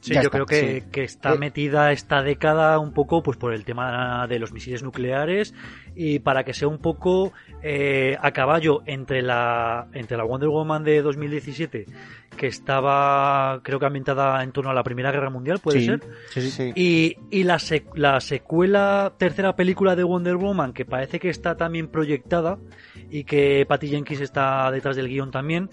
Sí, 0.00 0.14
Ya 0.14 0.22
yo 0.22 0.28
está, 0.28 0.30
creo 0.30 0.46
que, 0.46 0.80
sí. 0.80 0.86
que 0.90 1.04
está 1.04 1.34
Eh, 1.34 1.38
metida 1.38 1.92
esta 1.92 2.22
década 2.22 2.78
un 2.78 2.94
poco 2.94 3.22
pues 3.22 3.36
por 3.36 3.52
el 3.52 3.66
tema 3.66 4.26
de 4.26 4.38
los 4.38 4.50
misiles 4.52 4.82
nucleares 4.82 5.52
y 5.94 6.20
para 6.20 6.44
que 6.44 6.54
sea 6.54 6.68
un 6.68 6.78
poco 6.78 7.32
eh, 7.62 8.16
a 8.20 8.30
caballo 8.32 8.82
entre 8.86 9.22
la 9.22 9.88
entre 9.92 10.16
la 10.16 10.24
Wonder 10.24 10.48
Woman 10.48 10.84
de 10.84 11.02
2017 11.02 11.86
que 12.36 12.46
estaba 12.46 13.60
creo 13.62 13.78
que 13.78 13.86
ambientada 13.86 14.42
en 14.42 14.52
torno 14.52 14.70
a 14.70 14.74
la 14.74 14.82
Primera 14.82 15.10
Guerra 15.12 15.30
Mundial, 15.30 15.58
puede 15.58 15.80
Sí, 15.80 15.86
ser, 15.86 16.00
sí, 16.30 16.40
sí. 16.42 16.50
Sí. 16.50 16.72
y, 16.74 17.16
y 17.30 17.42
la, 17.44 17.56
sec- 17.56 17.94
la 17.94 18.20
secuela, 18.20 19.12
tercera 19.18 19.54
película 19.56 19.94
de 19.96 20.04
Wonder 20.04 20.36
Woman, 20.36 20.72
que 20.72 20.84
parece 20.84 21.18
que 21.20 21.28
está 21.28 21.56
también 21.56 21.88
proyectada 21.88 22.58
y 23.10 23.24
que 23.24 23.66
Patty 23.68 23.88
Jenkins 23.88 24.20
está 24.20 24.70
detrás 24.70 24.96
del 24.96 25.08
guion 25.08 25.30
también, 25.30 25.68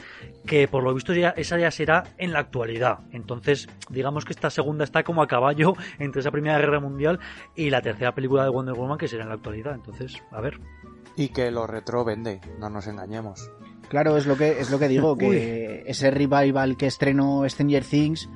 que 0.46 0.68
por 0.68 0.84
lo 0.84 0.94
visto 0.94 1.14
ya, 1.14 1.30
esa 1.30 1.58
ya 1.58 1.72
será 1.72 2.04
en 2.18 2.34
la 2.34 2.40
actualidad. 2.40 3.00
Entonces, 3.12 3.70
digamos 3.90 4.26
que 4.26 4.34
esta 4.34 4.50
segunda 4.50 4.84
está 4.84 5.04
como 5.04 5.22
a 5.22 5.28
caballo 5.28 5.74
entre 6.00 6.20
esa 6.22 6.32
Primera 6.32 6.58
Guerra 6.58 6.80
Mundial 6.80 7.20
y 7.56 7.70
la 7.70 7.82
tercera 7.82 8.14
película 8.14 8.44
de 8.44 8.50
Wonder 8.50 8.74
Woman, 8.76 8.98
que 8.98 9.08
será 9.08 9.24
en 9.24 9.30
la 9.30 9.36
actualidad. 9.36 9.74
Entonces, 9.76 10.22
a 10.32 10.42
ver. 10.42 10.60
Y 11.16 11.30
que 11.30 11.50
lo 11.52 11.66
retro 11.66 12.04
vende, 12.04 12.42
no 12.60 12.70
nos 12.70 12.88
engañemos. 12.88 13.50
Claro, 13.90 14.18
es 14.18 14.26
lo 14.26 14.36
que 14.38 14.60
es 14.60 14.70
lo 14.70 14.80
que 14.80 14.88
digo, 14.88 15.18
que 15.18 15.84
ese 15.88 16.12
revival 16.12 16.76
que 16.78 16.88
estrenó 16.88 17.48
Stranger 17.48 17.84
Things, 17.84 18.30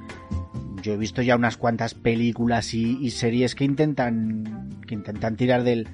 yo 0.82 0.94
he 0.94 0.98
visto 0.98 1.22
ya 1.22 1.36
unas 1.36 1.58
cuantas 1.58 1.94
películas 1.94 2.74
y, 2.74 2.98
y 3.06 3.10
series 3.12 3.54
que 3.56 3.66
intentan 3.66 4.70
que 4.88 4.96
intentan 4.96 5.36
tirar 5.36 5.64
del, 5.64 5.88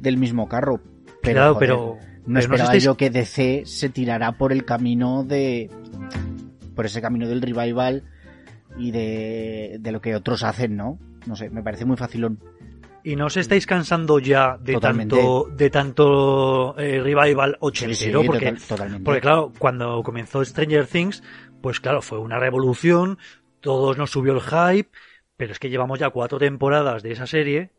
del 0.00 0.16
mismo 0.16 0.48
carro. 0.48 0.80
Pero, 1.22 1.34
Claro, 1.36 1.54
joder, 1.54 1.68
pero, 1.68 1.76
no 1.78 1.94
pero 1.98 2.22
no 2.26 2.38
esperaba 2.40 2.70
estáis- 2.72 2.84
yo 2.84 2.96
que 2.96 3.10
DC 3.10 3.62
se 3.66 3.88
tirara 3.90 4.32
por 4.32 4.52
el 4.52 4.64
camino 4.64 5.24
de 5.24 5.70
por 6.74 6.86
ese 6.86 7.00
camino 7.02 7.28
del 7.28 7.42
revival 7.42 8.04
y 8.78 8.90
de, 8.92 9.76
de 9.78 9.92
lo 9.92 10.00
que 10.00 10.14
otros 10.16 10.42
hacen, 10.42 10.74
¿no? 10.76 10.98
No 11.26 11.36
sé, 11.36 11.50
me 11.50 11.62
parece 11.62 11.84
muy 11.84 11.96
facilón. 11.98 12.38
Y 13.04 13.16
no 13.16 13.26
os 13.26 13.36
estáis 13.36 13.66
cansando 13.66 14.18
ya 14.20 14.56
de 14.58 14.74
Totalmente. 14.74 15.16
tanto, 15.16 15.48
de 15.56 15.70
tanto 15.70 16.74
eh, 16.78 17.00
revival 17.02 17.56
ochentero, 17.60 18.22
porque, 18.24 18.52
total- 18.52 19.00
porque 19.02 19.20
claro, 19.20 19.52
cuando 19.58 20.02
comenzó 20.04 20.44
Stranger 20.44 20.86
Things, 20.86 21.22
pues 21.60 21.80
claro, 21.80 22.00
fue 22.00 22.18
una 22.18 22.38
revolución, 22.38 23.18
todos 23.60 23.98
nos 23.98 24.10
subió 24.10 24.32
el 24.34 24.40
hype, 24.40 24.90
pero 25.36 25.52
es 25.52 25.58
que 25.58 25.68
llevamos 25.70 25.98
ya 25.98 26.10
cuatro 26.10 26.38
temporadas 26.38 27.02
de 27.02 27.12
esa 27.12 27.26
serie, 27.26 27.70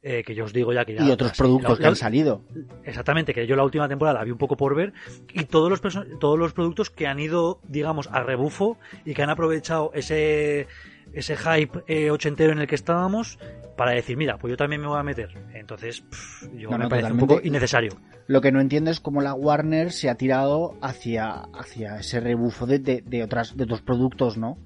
eh, 0.00 0.22
que 0.24 0.36
yo 0.36 0.44
os 0.44 0.52
digo 0.52 0.72
ya 0.72 0.84
que 0.84 0.94
ya... 0.94 1.02
y 1.02 1.10
otros 1.10 1.32
productos 1.32 1.78
la- 1.78 1.82
que 1.82 1.86
han 1.88 1.96
salido. 1.96 2.42
Exactamente, 2.84 3.34
que 3.34 3.48
yo 3.48 3.56
la 3.56 3.64
última 3.64 3.88
temporada 3.88 4.20
la 4.20 4.24
vi 4.24 4.30
un 4.30 4.38
poco 4.38 4.56
por 4.56 4.76
ver 4.76 4.92
y 5.32 5.44
todos 5.46 5.70
los 5.70 5.80
todos 6.20 6.38
los 6.38 6.52
productos 6.52 6.88
que 6.90 7.08
han 7.08 7.18
ido, 7.18 7.60
digamos, 7.66 8.08
a 8.12 8.22
rebufo 8.22 8.78
y 9.04 9.14
que 9.14 9.22
han 9.24 9.30
aprovechado 9.30 9.90
ese 9.94 10.68
ese 11.12 11.36
hype 11.36 11.80
eh, 11.88 12.10
ochentero 12.10 12.52
en 12.52 12.58
el 12.60 12.66
que 12.68 12.74
estábamos 12.76 13.38
para 13.78 13.92
decir, 13.92 14.18
mira, 14.18 14.36
pues 14.36 14.50
yo 14.50 14.56
también 14.58 14.82
me 14.82 14.88
voy 14.88 14.98
a 14.98 15.02
meter. 15.02 15.30
Entonces, 15.54 16.02
pff, 16.02 16.42
yo 16.54 16.68
No, 16.70 16.76
me 16.76 16.84
no, 16.84 16.90
parece 16.90 17.12
un 17.12 17.18
poco 17.18 17.40
innecesario. 17.42 17.92
Lo 18.26 18.42
que 18.42 18.52
no 18.52 18.60
entiendo 18.60 18.90
es 18.90 19.00
cómo 19.00 19.22
la 19.22 19.32
Warner 19.32 19.90
se 19.92 20.10
ha 20.10 20.16
tirado 20.16 20.74
hacia, 20.82 21.30
hacia 21.54 21.96
ese 22.00 22.20
rebufo 22.20 22.66
de, 22.66 22.80
de, 22.80 23.02
de 23.06 23.22
otras, 23.22 23.56
de 23.56 23.64
otros 23.64 23.80
productos, 23.80 24.36
¿no? 24.36 24.58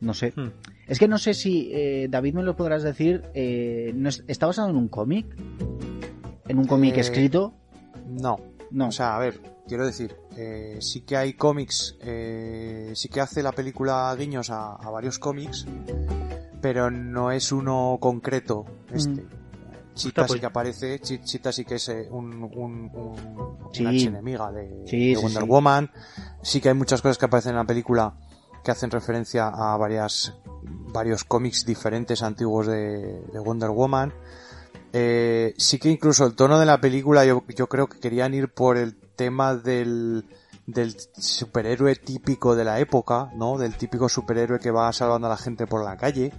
No 0.00 0.14
sé. 0.14 0.32
Hmm. 0.36 0.50
Es 0.86 0.98
que 0.98 1.08
no 1.08 1.18
sé 1.18 1.34
si, 1.34 1.70
eh, 1.72 2.06
David, 2.08 2.34
me 2.34 2.42
lo 2.42 2.54
podrás 2.54 2.82
decir, 2.82 3.22
eh, 3.34 3.92
¿no 3.96 4.08
es- 4.08 4.24
¿está 4.28 4.46
basado 4.46 4.68
en 4.70 4.76
un 4.76 4.88
cómic? 4.88 5.26
¿En 6.46 6.58
un 6.58 6.66
cómic 6.66 6.96
Eh, 6.96 7.00
escrito? 7.00 7.54
No. 8.06 8.36
No. 8.70 8.88
O 8.88 8.92
sea, 8.92 9.16
a 9.16 9.18
ver, 9.18 9.40
quiero 9.66 9.86
decir, 9.86 10.14
eh, 10.36 10.76
sí 10.80 11.00
que 11.02 11.16
hay 11.16 11.32
cómics, 11.32 11.96
eh, 12.02 12.92
sí 12.94 13.08
que 13.08 13.20
hace 13.20 13.42
la 13.42 13.52
película 13.52 14.14
guiños 14.18 14.50
a, 14.50 14.74
a 14.76 14.90
varios 14.90 15.18
cómics, 15.18 15.66
pero 16.60 16.90
no 16.90 17.30
es 17.30 17.52
uno 17.52 17.98
concreto 18.00 18.64
este. 18.92 19.22
Mm. 19.22 19.28
Chita 19.94 20.22
pues- 20.22 20.32
sí 20.32 20.40
que 20.40 20.46
aparece, 20.46 20.98
Chi- 21.00 21.22
Chita 21.22 21.52
sí 21.52 21.64
que 21.64 21.74
es 21.74 21.88
eh, 21.88 22.08
un, 22.10 22.42
un, 22.44 22.90
un- 22.94 23.58
Sí. 23.72 23.82
una 23.82 23.90
archienemiga 23.90 24.50
de, 24.52 24.84
Sí, 24.86 25.10
de 25.10 25.16
sí, 25.16 25.22
Wonder 25.22 25.42
sí. 25.42 25.48
Woman. 25.48 25.90
Sí 26.42 26.60
que 26.60 26.68
hay 26.70 26.74
muchas 26.74 27.02
cosas 27.02 27.18
que 27.18 27.26
aparecen 27.26 27.50
en 27.50 27.56
la 27.56 27.64
película 27.64 28.14
que 28.64 28.70
hacen 28.70 28.90
referencia 28.90 29.48
a 29.48 29.76
varias 29.76 30.34
varios 30.92 31.24
cómics 31.24 31.64
diferentes 31.66 32.22
antiguos 32.22 32.66
de, 32.66 33.20
de 33.32 33.38
Wonder 33.40 33.70
Woman. 33.70 34.12
Eh, 34.92 35.54
sí 35.58 35.78
que 35.78 35.88
incluso 35.90 36.26
el 36.26 36.34
tono 36.34 36.58
de 36.58 36.66
la 36.66 36.80
película 36.80 37.24
yo, 37.24 37.44
yo 37.56 37.68
creo 37.68 37.86
que 37.88 38.00
querían 38.00 38.34
ir 38.34 38.48
por 38.52 38.76
el 38.76 38.96
tema 39.16 39.54
del, 39.54 40.24
del 40.72 40.96
superhéroe 40.98 41.96
típico 41.96 42.54
de 42.54 42.64
la 42.64 42.78
época, 42.80 43.30
¿no? 43.34 43.58
Del 43.58 43.76
típico 43.76 44.08
superhéroe 44.08 44.58
que 44.58 44.70
va 44.70 44.92
salvando 44.92 45.26
a 45.26 45.30
la 45.30 45.36
gente 45.36 45.66
por 45.66 45.84
la 45.84 45.96
calle. 45.96 46.32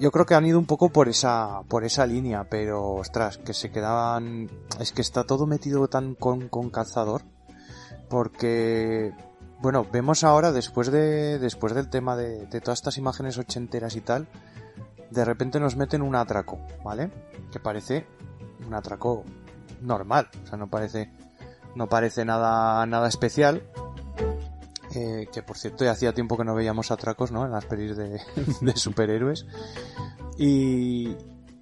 Yo 0.00 0.10
creo 0.10 0.26
que 0.26 0.34
han 0.34 0.44
ido 0.44 0.58
un 0.58 0.66
poco 0.66 0.90
por 0.90 1.08
esa, 1.08 1.62
por 1.68 1.84
esa 1.84 2.06
línea, 2.06 2.44
pero 2.50 2.94
ostras, 2.94 3.38
que 3.38 3.54
se 3.54 3.70
quedaban, 3.70 4.50
es 4.78 4.92
que 4.92 5.00
está 5.00 5.24
todo 5.24 5.46
metido 5.46 5.88
tan 5.88 6.14
con, 6.14 6.48
con 6.48 6.68
calzador, 6.68 7.22
porque, 8.10 9.14
bueno, 9.60 9.86
vemos 9.90 10.24
ahora 10.24 10.52
después 10.52 10.90
de, 10.90 11.38
después 11.38 11.74
del 11.74 11.88
tema 11.88 12.16
de, 12.16 12.46
de 12.46 12.60
todas 12.60 12.80
estas 12.80 12.98
imágenes 12.98 13.38
ochenteras 13.38 13.96
y 13.96 14.00
tal, 14.00 14.28
de 15.10 15.24
repente 15.24 15.60
nos 15.60 15.76
meten 15.76 16.02
un 16.02 16.16
atraco, 16.16 16.58
¿vale? 16.84 17.10
Que 17.50 17.60
parece 17.60 18.06
un 18.66 18.74
atraco 18.74 19.24
normal, 19.80 20.28
o 20.42 20.46
sea, 20.46 20.58
no 20.58 20.68
parece, 20.68 21.10
no 21.74 21.88
parece 21.88 22.24
nada, 22.24 22.84
nada 22.86 23.08
especial. 23.08 23.62
Eh, 24.94 25.26
que 25.32 25.42
por 25.42 25.58
cierto 25.58 25.84
ya 25.84 25.90
hacía 25.90 26.12
tiempo 26.12 26.36
que 26.36 26.44
no 26.44 26.54
veíamos 26.54 26.92
atracos, 26.92 27.32
¿no? 27.32 27.44
En 27.44 27.50
las 27.50 27.64
pelis 27.64 27.96
de, 27.96 28.20
de 28.60 28.76
superhéroes. 28.76 29.44
Y, 30.38 31.16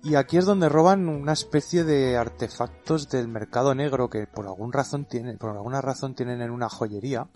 y 0.05 0.17
aquí 0.17 0.37
es 0.37 0.45
donde 0.45 0.69
roban 0.69 1.09
una 1.09 1.33
especie 1.33 1.85
de 1.85 2.17
artefactos 2.19 3.09
del 3.09 3.29
mercado 3.29 3.75
negro 3.75 4.11
que 4.11 4.27
por 4.27 4.47
algún 4.47 4.73
razón 4.73 5.07
tienen, 5.07 5.39
por 5.39 5.51
alguna 5.51 5.81
razón 5.81 6.15
tienen 6.15 6.43
en 6.43 6.51
una 6.51 6.69
joyería, 6.69 7.27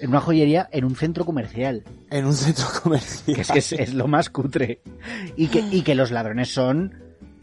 En 0.00 0.08
una 0.08 0.20
joyería, 0.20 0.68
en 0.72 0.84
un 0.84 0.96
centro 0.96 1.24
comercial. 1.24 1.84
en 2.10 2.24
un 2.26 2.34
centro 2.34 2.66
comercial. 2.82 3.36
Que 3.36 3.42
es 3.42 3.50
que 3.52 3.58
es, 3.60 3.72
es 3.72 3.94
lo 3.94 4.08
más 4.08 4.30
cutre. 4.30 4.80
Y 5.36 5.46
que, 5.46 5.60
y 5.60 5.82
que 5.82 5.94
los 5.94 6.10
ladrones 6.10 6.52
son 6.52 6.92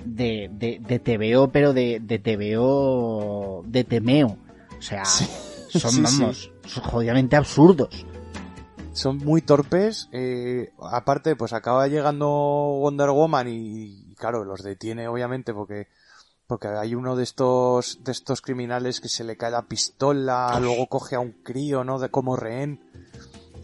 de, 0.03 0.49
de, 0.51 0.81
de 0.85 0.99
TVO, 0.99 1.51
pero 1.53 1.71
de, 1.71 2.01
de 2.01 2.19
TVO 2.19 3.63
de 3.65 3.83
temeo. 3.85 4.37
O 4.83 4.85
sea, 4.85 5.05
Sí. 5.05 5.25
son, 5.79 5.91
Sí, 5.91 6.05
sí. 6.05 6.19
vamos, 6.21 6.51
son 6.65 6.83
jodidamente 6.83 7.35
absurdos. 7.37 8.05
son 8.91 9.17
muy 9.17 9.41
torpes. 9.41 10.09
eh, 10.11 10.71
aparte, 10.81 11.35
pues 11.37 11.53
acaba 11.53 11.87
llegando 11.87 12.27
Wonder 12.27 13.09
Woman 13.11 13.47
y, 13.47 14.11
y, 14.11 14.15
claro, 14.15 14.43
los 14.43 14.61
detiene 14.61 15.07
obviamente 15.07 15.53
porque 15.53 15.87
porque 16.45 16.67
hay 16.67 16.93
uno 16.93 17.15
de 17.15 17.23
estos 17.23 18.03
de 18.03 18.11
estos 18.11 18.41
criminales 18.41 18.99
que 18.99 19.07
se 19.07 19.23
le 19.23 19.37
cae 19.37 19.49
la 19.49 19.63
pistola, 19.63 20.59
luego 20.59 20.87
coge 20.87 21.15
a 21.15 21.19
un 21.21 21.31
crío, 21.31 21.83
¿no? 21.85 21.97
De 21.97 22.09
como 22.09 22.35
rehén 22.35 22.81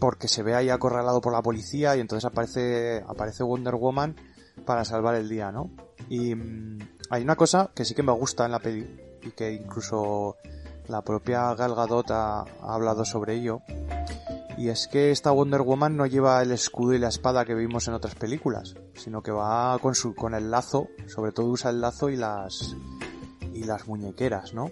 porque 0.00 0.26
se 0.28 0.42
ve 0.42 0.54
ahí 0.54 0.70
acorralado 0.70 1.20
por 1.20 1.32
la 1.34 1.42
policía 1.42 1.94
y 1.96 2.00
entonces 2.00 2.24
aparece 2.24 3.04
aparece 3.06 3.42
Wonder 3.44 3.74
Woman 3.74 4.16
para 4.64 4.84
salvar 4.86 5.14
el 5.14 5.28
día, 5.28 5.52
¿no? 5.52 5.70
Y 6.08 6.34
mm, 6.34 6.78
hay 7.10 7.22
una 7.22 7.36
cosa 7.36 7.70
que 7.74 7.84
sí 7.84 7.94
que 7.94 8.02
me 8.02 8.12
gusta 8.12 8.46
en 8.46 8.52
la 8.52 8.58
peli 8.60 8.98
y 9.22 9.30
que 9.32 9.52
incluso 9.52 10.36
la 10.90 11.02
propia 11.02 11.54
Gal 11.54 11.74
Gadot 11.74 12.10
ha- 12.10 12.40
ha 12.42 12.74
hablado 12.74 13.04
sobre 13.04 13.34
ello 13.34 13.62
y 14.58 14.68
es 14.68 14.88
que 14.88 15.10
esta 15.10 15.30
Wonder 15.30 15.62
Woman 15.62 15.96
no 15.96 16.04
lleva 16.06 16.42
el 16.42 16.52
escudo 16.52 16.92
y 16.92 16.98
la 16.98 17.08
espada 17.08 17.44
que 17.46 17.54
vimos 17.54 17.88
en 17.88 17.94
otras 17.94 18.14
películas, 18.14 18.74
sino 18.94 19.22
que 19.22 19.30
va 19.30 19.78
con 19.78 19.94
su 19.94 20.14
con 20.14 20.34
el 20.34 20.50
lazo, 20.50 20.88
sobre 21.06 21.32
todo 21.32 21.46
usa 21.46 21.70
el 21.70 21.80
lazo 21.80 22.10
y 22.10 22.16
las 22.16 22.76
y 23.54 23.64
las 23.64 23.86
muñequeras, 23.88 24.52
¿no? 24.52 24.70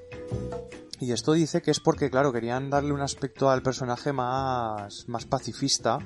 Y 1.00 1.12
esto 1.12 1.32
dice 1.32 1.62
que 1.62 1.70
es 1.70 1.80
porque 1.80 2.10
claro, 2.10 2.32
querían 2.32 2.70
darle 2.70 2.92
un 2.92 3.00
aspecto 3.00 3.48
al 3.50 3.62
personaje 3.62 4.12
más 4.12 5.08
más 5.08 5.24
pacifista 5.26 5.98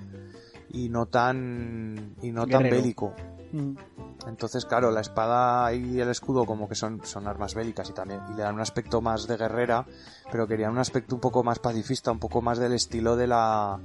y 0.69 0.89
no 0.91 1.07
tan 1.07 2.15
y 2.23 2.31
no 2.31 2.47
tan 2.47 2.63
Guerrero. 2.65 3.15
Bélico. 3.53 3.81
Entonces, 4.27 4.65
claro, 4.67 4.91
la 4.91 5.01
espada 5.01 5.73
y 5.73 6.01
el 6.01 6.09
escudo 6.09 6.45
como 6.45 6.69
que 6.69 6.75
son, 6.75 7.05
son 7.05 7.27
armas 7.27 7.55
bélicas 7.55 7.91
y 7.91 7.93
también 7.93 8.21
y 8.31 8.35
le 8.35 8.43
dan 8.43 8.55
un 8.55 8.61
aspecto 8.61 9.01
más 9.01 9.27
de 9.27 9.37
guerrera, 9.37 9.87
pero 10.31 10.47
querían 10.47 10.73
un 10.73 10.79
aspecto 10.79 11.15
un 11.15 11.21
poco 11.21 11.43
más 11.43 11.59
pacifista, 11.59 12.13
un 12.13 12.19
poco 12.19 12.41
más 12.41 12.59
del 12.59 12.73
estilo 12.73 13.17
de 13.17 13.27
la 13.27 13.81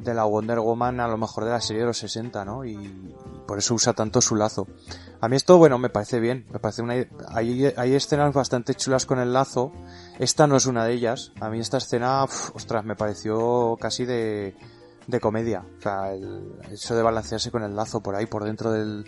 de 0.00 0.14
la 0.14 0.24
Wonder 0.24 0.60
Woman 0.60 0.98
a 1.00 1.08
lo 1.08 1.18
mejor 1.18 1.44
de 1.44 1.50
la 1.50 1.60
serie 1.60 1.82
de 1.82 1.88
los 1.88 1.98
60, 1.98 2.44
¿no? 2.44 2.64
Y, 2.64 3.14
por 3.46 3.58
eso 3.58 3.74
usa 3.74 3.92
tanto 3.92 4.20
su 4.20 4.36
lazo. 4.36 4.66
A 5.20 5.28
mí 5.28 5.36
esto, 5.36 5.58
bueno, 5.58 5.76
me 5.78 5.90
parece 5.90 6.20
bien, 6.20 6.46
me 6.52 6.58
parece 6.58 6.82
una 6.82 6.94
hay, 7.28 7.72
hay 7.76 7.94
escenas 7.94 8.32
bastante 8.32 8.74
chulas 8.74 9.06
con 9.06 9.18
el 9.18 9.32
lazo. 9.32 9.72
Esta 10.18 10.46
no 10.46 10.56
es 10.56 10.66
una 10.66 10.84
de 10.84 10.94
ellas. 10.94 11.32
A 11.40 11.50
mí 11.50 11.58
esta 11.58 11.78
escena, 11.78 12.24
ostras, 12.24 12.84
me 12.84 12.96
pareció 12.96 13.76
casi 13.80 14.04
de 14.04 14.54
de 15.10 15.20
comedia. 15.20 15.64
O 15.78 15.80
sea, 15.82 16.12
el, 16.12 16.52
eso 16.70 16.94
de 16.96 17.02
balancearse 17.02 17.50
con 17.50 17.62
el 17.62 17.74
lazo 17.76 18.00
por 18.02 18.14
ahí, 18.14 18.26
por 18.26 18.44
dentro 18.44 18.70
del, 18.72 19.04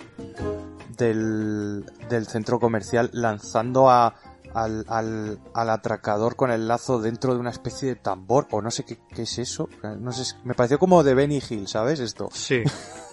del, 0.96 1.84
del 2.08 2.26
centro 2.26 2.58
comercial, 2.60 3.10
lanzando 3.12 3.90
a, 3.90 4.14
al, 4.54 4.84
al, 4.88 5.38
al 5.54 5.70
atracador 5.70 6.36
con 6.36 6.50
el 6.50 6.68
lazo 6.68 7.00
dentro 7.00 7.34
de 7.34 7.40
una 7.40 7.50
especie 7.50 7.88
de 7.88 7.96
tambor, 7.96 8.46
o 8.50 8.60
no 8.60 8.70
sé 8.70 8.84
qué, 8.84 8.98
qué 9.14 9.22
es 9.22 9.38
eso. 9.38 9.68
No 10.00 10.12
sé, 10.12 10.34
me 10.44 10.54
pareció 10.54 10.78
como 10.78 11.02
de 11.02 11.14
Benny 11.14 11.40
Hill, 11.48 11.66
¿sabes? 11.68 12.00
Esto. 12.00 12.28
Sí. 12.32 12.62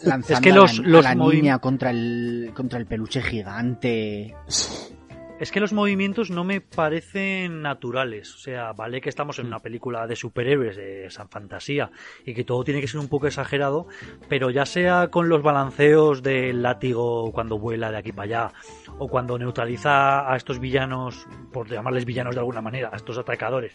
Lanzando 0.04 0.34
Es 0.36 0.40
que 0.42 0.52
a 0.52 0.56
los- 0.56 0.80
la, 0.80 0.88
los 0.88 1.06
a 1.06 1.16
la 1.16 1.22
movi- 1.24 1.34
niña 1.36 1.60
contra 1.60 1.92
el, 1.92 2.52
contra 2.56 2.80
el 2.80 2.86
peluche 2.86 3.22
gigante. 3.22 4.36
Es 5.40 5.54
que 5.54 5.62
los 5.62 5.72
movimientos 5.72 6.30
no 6.32 6.44
me 6.44 6.60
parecen 6.60 7.62
naturales. 7.62 8.36
O 8.36 8.38
sea, 8.40 8.74
vale 8.74 9.00
que 9.00 9.08
estamos 9.08 9.40
en 9.40 9.48
una 9.48 9.60
película 9.60 10.06
de 10.06 10.18
superhéroes, 10.18 10.76
de 10.76 11.06
esa 11.06 11.30
fantasía, 11.30 11.92
y 12.26 12.34
que 12.34 12.44
todo 12.44 12.66
tiene 12.66 12.82
que 12.82 12.90
ser 12.90 13.00
un 13.00 13.08
poco 13.08 13.28
exagerado, 13.28 13.88
pero 14.28 14.50
ya 14.50 14.66
sea 14.66 15.08
con 15.08 15.30
los 15.30 15.42
balanceos 15.42 16.22
del 16.24 16.62
látigo 16.62 17.32
cuando 17.32 17.58
vuela 17.58 17.90
de 17.90 17.98
aquí 17.98 18.12
para 18.12 18.24
allá, 18.24 18.54
o 18.98 19.08
cuando 19.08 19.40
neutraliza 19.40 20.30
a 20.30 20.36
estos 20.36 20.60
villanos, 20.60 21.26
por 21.54 21.70
llamarles 21.70 22.04
villanos 22.04 22.36
de 22.36 22.42
alguna 22.42 22.62
manera, 22.62 22.90
a 22.92 22.98
estos 22.98 23.18
atracadores, 23.18 23.72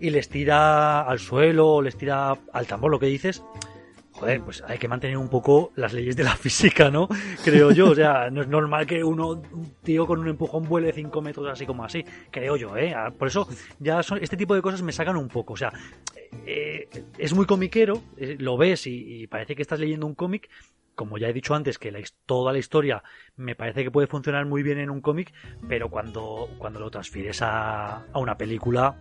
y 0.00 0.10
les 0.10 0.28
tira 0.28 1.02
al 1.02 1.20
suelo, 1.20 1.74
o 1.74 1.82
les 1.82 1.96
tira 1.96 2.36
al 2.52 2.66
tambor, 2.66 2.90
lo 2.90 2.98
que 2.98 3.06
dices, 3.06 3.44
joder, 4.14 4.40
pues 4.42 4.62
hay 4.66 4.78
que 4.78 4.88
mantener 4.88 5.16
un 5.16 5.28
poco 5.28 5.72
las 5.76 5.92
leyes 5.92 6.16
de 6.16 6.24
la 6.24 6.36
física, 6.36 6.90
¿no? 6.90 7.08
Creo 7.44 7.72
yo, 7.72 7.90
o 7.90 7.94
sea, 7.94 8.30
no 8.30 8.42
es 8.42 8.48
normal 8.48 8.86
que 8.86 9.02
uno, 9.02 9.42
un 9.52 9.74
tío 9.82 10.06
con 10.06 10.20
un 10.20 10.28
empujón 10.28 10.64
vuele 10.68 10.92
5 10.92 11.20
metros 11.20 11.48
así 11.50 11.66
como 11.66 11.84
así, 11.84 12.04
creo 12.30 12.56
yo, 12.56 12.76
¿eh? 12.76 12.94
Ah, 12.94 13.12
Por 13.16 13.28
eso 13.28 13.48
ya 13.78 14.02
son, 14.02 14.18
este 14.22 14.36
tipo 14.36 14.54
de 14.54 14.62
cosas 14.62 14.82
me 14.82 14.92
sacan 14.92 15.16
un 15.16 15.28
poco, 15.28 15.54
o 15.54 15.56
sea, 15.56 15.72
eh, 16.46 16.88
es 17.18 17.34
muy 17.34 17.46
comiquero, 17.46 18.02
eh, 18.16 18.36
lo 18.38 18.56
ves 18.56 18.86
y, 18.86 19.26
parece 19.26 19.56
que 19.56 19.62
estás 19.62 19.80
leyendo 19.80 20.06
un 20.06 20.14
cómic, 20.14 20.48
como 20.94 21.18
ya 21.18 21.28
he 21.28 21.32
dicho 21.32 21.54
antes, 21.54 21.78
que 21.78 21.90
la, 21.90 21.98
toda 22.24 22.52
la 22.52 22.58
historia 22.58 23.02
me 23.36 23.56
parece 23.56 23.82
que 23.82 23.90
puede 23.90 24.06
funcionar 24.06 24.46
muy 24.46 24.62
bien 24.62 24.78
en 24.78 24.90
un 24.90 25.00
cómic, 25.00 25.32
pero 25.68 25.90
cuando, 25.90 26.48
cuando 26.58 26.78
lo 26.78 26.90
transfieres 26.90 27.42
a, 27.42 28.04
a 28.12 28.18
una 28.20 28.36
película, 28.36 28.96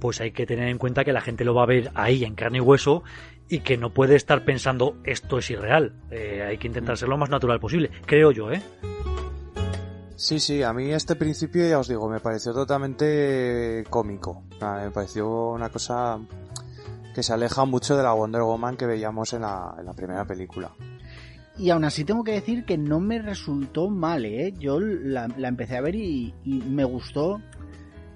pues 0.00 0.20
hay 0.20 0.30
que 0.30 0.46
tener 0.46 0.68
en 0.68 0.78
cuenta 0.78 1.04
que 1.04 1.12
la 1.12 1.20
gente 1.20 1.44
lo 1.44 1.54
va 1.54 1.64
a 1.64 1.66
ver 1.66 1.90
ahí 1.94 2.24
en 2.24 2.34
carne 2.34 2.58
y 2.58 2.60
hueso 2.60 3.02
y 3.48 3.60
que 3.60 3.76
no 3.76 3.90
puede 3.94 4.16
estar 4.16 4.44
pensando 4.44 4.96
esto 5.04 5.38
es 5.38 5.50
irreal. 5.50 5.94
Eh, 6.10 6.42
hay 6.42 6.58
que 6.58 6.66
intentar 6.66 6.96
ser 6.96 7.08
lo 7.08 7.16
más 7.16 7.30
natural 7.30 7.60
posible, 7.60 7.90
creo 8.06 8.32
yo, 8.32 8.50
¿eh? 8.50 8.62
Sí, 10.16 10.40
sí, 10.40 10.62
a 10.62 10.72
mí 10.72 10.92
este 10.92 11.14
principio, 11.14 11.68
ya 11.68 11.78
os 11.78 11.88
digo, 11.88 12.08
me 12.08 12.20
pareció 12.20 12.54
totalmente 12.54 13.84
cómico. 13.90 14.44
Sea, 14.58 14.84
Me 14.84 14.90
pareció 14.90 15.50
una 15.50 15.68
cosa 15.68 16.18
que 17.14 17.22
se 17.22 17.32
aleja 17.34 17.64
mucho 17.66 17.96
de 17.96 18.02
la 18.02 18.14
Wonder 18.14 18.42
Woman 18.42 18.76
que 18.76 18.86
veíamos 18.86 19.34
en 19.34 19.42
la, 19.42 19.74
en 19.78 19.84
la 19.84 19.92
primera 19.92 20.24
película. 20.24 20.70
Y 21.58 21.70
aún 21.70 21.84
así 21.84 22.04
tengo 22.04 22.24
que 22.24 22.32
decir 22.32 22.64
que 22.64 22.76
no 22.76 23.00
me 23.00 23.20
resultó 23.20 23.88
mal, 23.88 24.24
¿eh? 24.24 24.52
Yo 24.58 24.80
la, 24.80 25.28
la 25.36 25.48
empecé 25.48 25.76
a 25.76 25.80
ver 25.82 25.94
y, 25.94 26.34
y 26.44 26.60
me 26.60 26.84
gustó. 26.84 27.40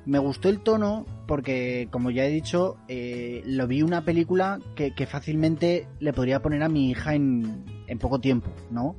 Me 0.07 0.18
gustó 0.18 0.48
el 0.48 0.61
tono 0.61 1.07
porque, 1.26 1.88
como 1.90 2.11
ya 2.11 2.24
he 2.24 2.30
dicho, 2.30 2.76
eh, 2.88 3.42
lo 3.44 3.66
vi 3.66 3.82
una 3.82 4.05
película 4.05 4.59
que, 4.74 4.94
que 4.94 5.07
fácilmente 5.07 5.86
le 6.01 6.12
podría 6.12 6.40
poner 6.42 6.62
a 6.62 6.68
mi 6.68 6.90
hija 6.90 7.14
en, 7.14 7.64
en 7.86 7.98
poco 7.98 8.20
tiempo, 8.20 8.51
¿no? 8.70 8.96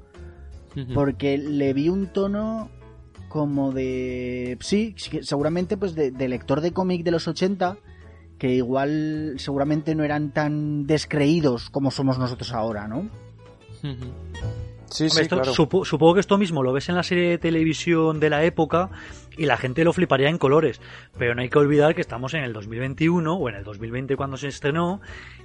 Porque 0.93 1.38
le 1.38 1.74
vi 1.74 1.89
un 1.89 2.08
tono 2.08 2.70
como 3.28 3.72
de... 3.72 4.58
Sí, 4.62 4.95
seguramente 5.22 5.76
pues 5.76 5.95
de, 5.95 6.12
de 6.12 6.28
lector 6.30 6.62
de 6.62 6.72
cómic 6.72 7.04
de 7.04 7.12
los 7.12 7.28
80, 7.28 7.78
que 8.38 8.56
igual 8.56 9.36
seguramente 9.38 9.95
no 9.95 10.04
eran 10.04 10.32
tan 10.32 10.88
descreídos 10.88 11.70
como 11.70 11.91
somos 11.91 12.18
nosotros 12.18 12.54
ahora, 12.54 12.88
¿no? 12.88 13.10
Sí, 14.92 15.10
sí, 15.10 15.22
Esto- 15.22 15.38
claro. 15.38 15.54
supo- 15.54 15.86
supongo 15.86 16.16
que 16.16 16.20
esto 16.20 16.38
mismo 16.38 16.62
lo 16.64 16.74
ves 16.74 16.89
en 16.89 16.96
la 16.96 17.04
serie 17.04 17.30
de 17.30 17.38
televisión 17.38 18.20
de 18.20 18.30
la 18.30 18.44
época 18.44 18.89
y 19.38 19.46
la 19.46 19.58
gente 19.58 19.84
lo 19.84 19.94
fliparía 19.94 20.30
en 20.30 20.38
colores. 20.38 20.82
Pero 21.18 21.34
no 21.34 21.42
hay 21.42 21.50
que 21.50 21.58
olvidar 21.58 21.96
que 21.96 22.02
estamos 22.02 22.34
en 22.34 22.44
el 22.44 22.54
2021 22.54 23.34
o 23.36 23.50
en 23.50 23.56
el 23.56 23.64
2020 23.64 24.16
cuando 24.18 24.38
se 24.38 24.50
estrenó. 24.50 25.02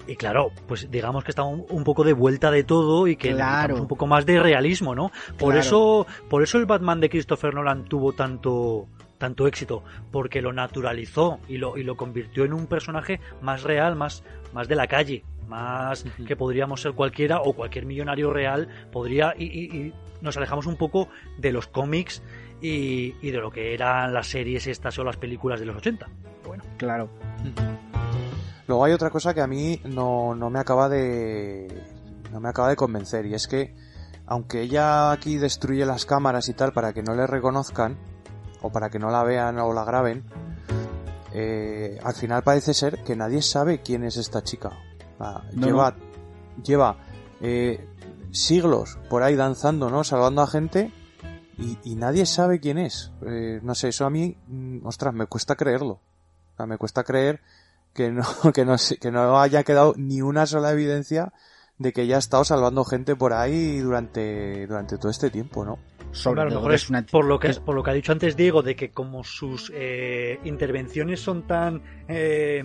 Y 0.08 0.16
claro, 0.16 0.50
pues 0.66 0.90
digamos 0.90 1.24
que 1.24 1.30
está 1.30 1.42
un, 1.44 1.64
un 1.70 1.84
poco 1.84 2.04
de 2.04 2.12
vuelta 2.12 2.50
de 2.50 2.64
todo 2.64 3.06
y 3.08 3.16
que 3.16 3.32
Claro. 3.32 3.76
un 3.80 3.88
poco 3.88 4.06
más 4.06 4.26
de 4.26 4.40
realismo, 4.40 4.94
¿no? 4.94 5.10
Por 5.38 5.52
Claro. 5.54 5.60
eso, 5.60 6.06
por 6.28 6.42
eso 6.42 6.58
el 6.58 6.66
Batman 6.66 7.00
de 7.00 7.08
Christopher 7.08 7.54
Nolan 7.54 7.84
tuvo 7.84 8.12
tanto 8.12 8.86
tanto 9.18 9.46
éxito 9.46 9.82
porque 10.12 10.42
lo 10.42 10.52
naturalizó 10.52 11.38
y 11.48 11.56
lo, 11.56 11.78
y 11.78 11.84
lo 11.84 11.96
convirtió 11.96 12.44
en 12.44 12.52
un 12.52 12.66
personaje 12.66 13.18
más 13.40 13.62
real, 13.62 13.96
más, 13.96 14.22
más 14.52 14.68
de 14.68 14.76
la 14.76 14.86
calle, 14.88 15.24
más 15.46 16.04
que 16.26 16.36
podríamos 16.36 16.80
ser 16.82 16.92
cualquiera 16.92 17.40
o 17.40 17.52
cualquier 17.54 17.86
millonario 17.86 18.32
real 18.32 18.68
podría 18.92 19.34
y, 19.36 19.44
y- 19.44 19.76
y 19.76 19.94
nos 20.20 20.36
alejamos 20.36 20.66
un 20.66 20.76
poco 20.76 21.08
de 21.38 21.52
los 21.52 21.66
cómics 21.68 22.22
y, 22.60 23.14
y 23.20 23.30
de 23.30 23.38
lo 23.38 23.50
que 23.50 23.74
eran 23.74 24.12
las 24.14 24.26
series 24.28 24.66
estas 24.66 24.98
o 24.98 25.04
las 25.04 25.16
películas 25.18 25.60
de 25.60 25.66
los 25.66 25.76
80. 25.76 26.06
Pero 26.06 26.48
bueno, 26.48 26.64
Claro. 26.78 27.08
Luego 28.66 28.84
hay 28.84 28.92
otra 28.92 29.10
cosa 29.10 29.32
que 29.34 29.40
a 29.40 29.46
mí 29.46 29.80
no, 29.84 30.34
no 30.34 30.50
me 30.50 30.58
acaba 30.58 30.88
de. 30.88 31.68
no 32.32 32.40
me 32.40 32.48
acaba 32.48 32.68
de 32.68 32.76
convencer. 32.76 33.24
Y 33.26 33.34
es 33.34 33.46
que, 33.46 33.74
aunque 34.26 34.62
ella 34.62 35.12
aquí 35.12 35.36
destruye 35.36 35.86
las 35.86 36.04
cámaras 36.04 36.48
y 36.48 36.54
tal 36.54 36.72
para 36.72 36.92
que 36.92 37.02
no 37.02 37.14
le 37.14 37.26
reconozcan, 37.28 37.96
o 38.62 38.72
para 38.72 38.90
que 38.90 38.98
no 38.98 39.10
la 39.10 39.22
vean 39.22 39.58
o 39.60 39.72
la 39.72 39.84
graben, 39.84 40.24
eh, 41.32 41.98
al 42.02 42.14
final 42.14 42.42
parece 42.42 42.74
ser 42.74 43.04
que 43.04 43.14
nadie 43.14 43.42
sabe 43.42 43.82
quién 43.82 44.02
es 44.02 44.16
esta 44.16 44.42
chica. 44.42 44.70
Ah, 45.20 45.42
No, 45.52 45.66
lleva 45.66 45.94
lleva 46.64 46.96
eh, 47.40 47.86
siglos 48.32 48.98
por 49.08 49.22
ahí 49.22 49.34
danzando, 49.36 49.90
¿no? 49.90 50.04
Salvando 50.04 50.42
a 50.42 50.46
gente. 50.46 50.90
Y, 51.58 51.78
y 51.84 51.94
nadie 51.94 52.26
sabe 52.26 52.60
quién 52.60 52.76
es. 52.76 53.12
Eh, 53.26 53.60
no 53.62 53.74
sé, 53.74 53.88
eso 53.88 54.04
a 54.04 54.10
mí, 54.10 54.36
mm, 54.48 54.86
ostras, 54.86 55.14
me 55.14 55.26
cuesta 55.26 55.56
creerlo. 55.56 55.92
O 56.52 56.56
sea, 56.56 56.66
me 56.66 56.76
cuesta 56.76 57.02
creer 57.02 57.40
que 57.94 58.10
no, 58.10 58.22
que 58.54 58.64
no, 58.66 58.76
que 59.00 59.10
no 59.10 59.40
haya 59.40 59.62
quedado 59.64 59.94
ni 59.96 60.20
una 60.20 60.44
sola 60.46 60.72
evidencia 60.72 61.32
de 61.78 61.92
que 61.92 62.02
ella 62.02 62.16
ha 62.16 62.18
estado 62.18 62.44
salvando 62.44 62.84
gente 62.84 63.16
por 63.16 63.32
ahí 63.34 63.78
durante, 63.80 64.66
durante 64.66 64.96
todo 64.98 65.10
este 65.10 65.30
tiempo, 65.30 65.64
¿no? 65.64 65.78
Sobre 66.12 66.40
Hombre, 66.40 66.42
a 66.42 66.44
lo 66.44 66.50
todo 66.50 66.60
mejor 66.60 66.74
es 66.74 66.82
es 66.84 66.90
una 66.90 67.02
por 67.06 67.24
lo 67.26 67.38
que 67.38 67.48
es- 67.48 67.58
por 67.58 67.74
lo 67.74 67.82
que 67.82 67.90
ha 67.90 67.94
dicho 67.94 68.12
antes 68.12 68.36
Diego 68.36 68.62
de 68.62 68.76
que 68.76 68.90
como 68.90 69.24
sus 69.24 69.70
eh, 69.74 70.40
intervenciones 70.44 71.20
son 71.20 71.46
tan 71.46 71.82
eh, 72.08 72.64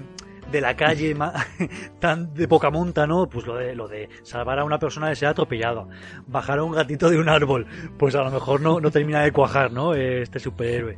de 0.51 0.61
la 0.61 0.75
calle 0.75 1.15
tan 1.99 2.33
de 2.33 2.47
poca 2.47 2.69
monta 2.69 3.07
no 3.07 3.27
pues 3.27 3.45
lo 3.45 3.55
de 3.55 3.75
lo 3.75 3.87
de 3.87 4.09
salvar 4.23 4.59
a 4.59 4.63
una 4.63 4.79
persona 4.79 5.09
de 5.09 5.15
ser 5.15 5.29
atropellada 5.29 5.87
bajar 6.27 6.59
a 6.59 6.63
un 6.63 6.73
gatito 6.73 7.09
de 7.09 7.17
un 7.17 7.29
árbol 7.29 7.65
pues 7.97 8.15
a 8.15 8.23
lo 8.23 8.31
mejor 8.31 8.61
no, 8.61 8.79
no 8.79 8.91
termina 8.91 9.21
de 9.21 9.31
cuajar 9.31 9.71
no 9.71 9.93
este 9.93 10.39
superhéroe 10.39 10.97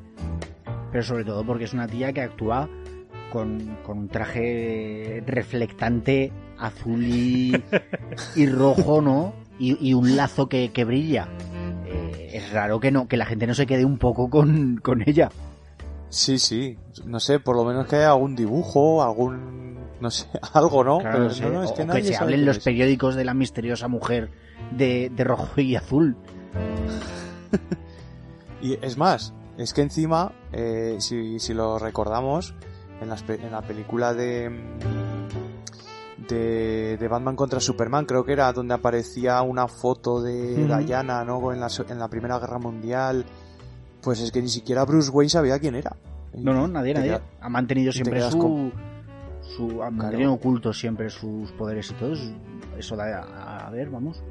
Pero 0.91 1.03
sobre 1.03 1.23
todo 1.23 1.45
porque 1.45 1.65
es 1.65 1.73
una 1.73 1.87
tía 1.87 2.13
que 2.13 2.21
actúa 2.21 2.69
con, 3.33 3.77
con 3.83 3.97
un 3.97 4.07
traje 4.09 5.23
reflectante 5.25 6.31
azul 6.59 7.03
y, 7.03 7.51
y 8.35 8.45
rojo, 8.45 9.01
¿no? 9.01 9.33
Y, 9.57 9.89
y 9.89 9.95
un 9.95 10.15
lazo 10.15 10.47
que, 10.47 10.71
que 10.71 10.85
brilla. 10.85 11.27
Eh, 11.87 12.29
es 12.33 12.53
raro 12.53 12.79
que 12.79 12.91
no 12.91 13.07
que 13.07 13.17
la 13.17 13.25
gente 13.25 13.47
no 13.47 13.55
se 13.55 13.65
quede 13.65 13.85
un 13.85 13.97
poco 13.97 14.29
con, 14.29 14.77
con 14.77 15.01
ella. 15.07 15.29
Sí, 16.13 16.37
sí. 16.37 16.77
No 17.05 17.19
sé, 17.19 17.39
por 17.39 17.55
lo 17.55 17.65
menos 17.65 17.87
que 17.87 17.95
haya 17.95 18.11
algún 18.11 18.35
dibujo, 18.35 19.01
algún, 19.01 19.79
no 19.99 20.11
sé, 20.11 20.27
algo, 20.53 20.83
¿no? 20.83 20.99
Claro, 20.99 21.13
Pero 21.17 21.29
no 21.29 21.33
sé, 21.33 21.45
no, 21.49 21.63
es 21.63 21.71
que 21.71 21.81
o 21.81 21.85
nadie 21.85 22.01
que 22.03 22.07
se 22.09 22.15
hablen 22.17 22.45
los 22.45 22.57
es. 22.57 22.63
periódicos 22.63 23.15
de 23.15 23.25
la 23.25 23.33
misteriosa 23.33 23.87
mujer 23.87 24.29
de, 24.77 25.09
de 25.13 25.23
rojo 25.23 25.59
y 25.59 25.75
azul. 25.75 26.15
Y 28.61 28.77
es 28.81 28.97
más, 28.97 29.33
es 29.57 29.73
que 29.73 29.81
encima, 29.81 30.31
eh, 30.53 30.95
si, 30.99 31.37
si 31.39 31.53
lo 31.53 31.77
recordamos, 31.79 32.53
en, 33.01 33.09
pe- 33.25 33.45
en 33.45 33.51
la 33.51 33.61
película 33.61 34.13
de, 34.13 34.49
mm, 34.49 36.27
de, 36.29 36.97
de 36.97 37.07
Batman 37.09 37.35
contra 37.35 37.59
Superman, 37.59 38.05
creo 38.05 38.23
que 38.23 38.31
era 38.31 38.53
donde 38.53 38.73
aparecía 38.73 39.41
una 39.41 39.67
foto 39.67 40.21
de 40.21 40.63
Ujú. 40.65 40.85
Diana, 40.85 41.25
¿no? 41.25 41.51
En 41.51 41.59
la, 41.59 41.67
en 41.89 41.99
la 41.99 42.07
Primera 42.07 42.39
Guerra 42.39 42.57
Mundial. 42.59 43.25
Pues 44.03 44.19
es 44.19 44.31
que 44.31 44.41
ni 44.41 44.49
siquiera 44.49 44.83
Bruce 44.85 45.09
Wayne 45.09 45.29
sabía 45.29 45.59
quién 45.59 45.75
era. 45.75 45.95
No, 46.33 46.53
no, 46.53 46.67
nadie, 46.67 46.93
nadie. 46.93 47.19
Ha 47.41 47.49
mantenido 47.49 47.91
te 47.91 47.97
siempre 47.97 48.21
su, 48.29 48.37
con- 48.37 48.73
su... 49.41 49.81
Ha 49.83 49.89
mantenido 49.91 50.33
ocultos 50.33 50.77
siempre 50.79 51.09
sus 51.09 51.51
poderes 51.53 51.89
y 51.91 51.93
todo. 51.93 52.13
Eso 52.77 52.95
da 52.95 53.19
a, 53.21 53.67
a 53.67 53.69
ver, 53.69 53.89
vamos. 53.89 54.21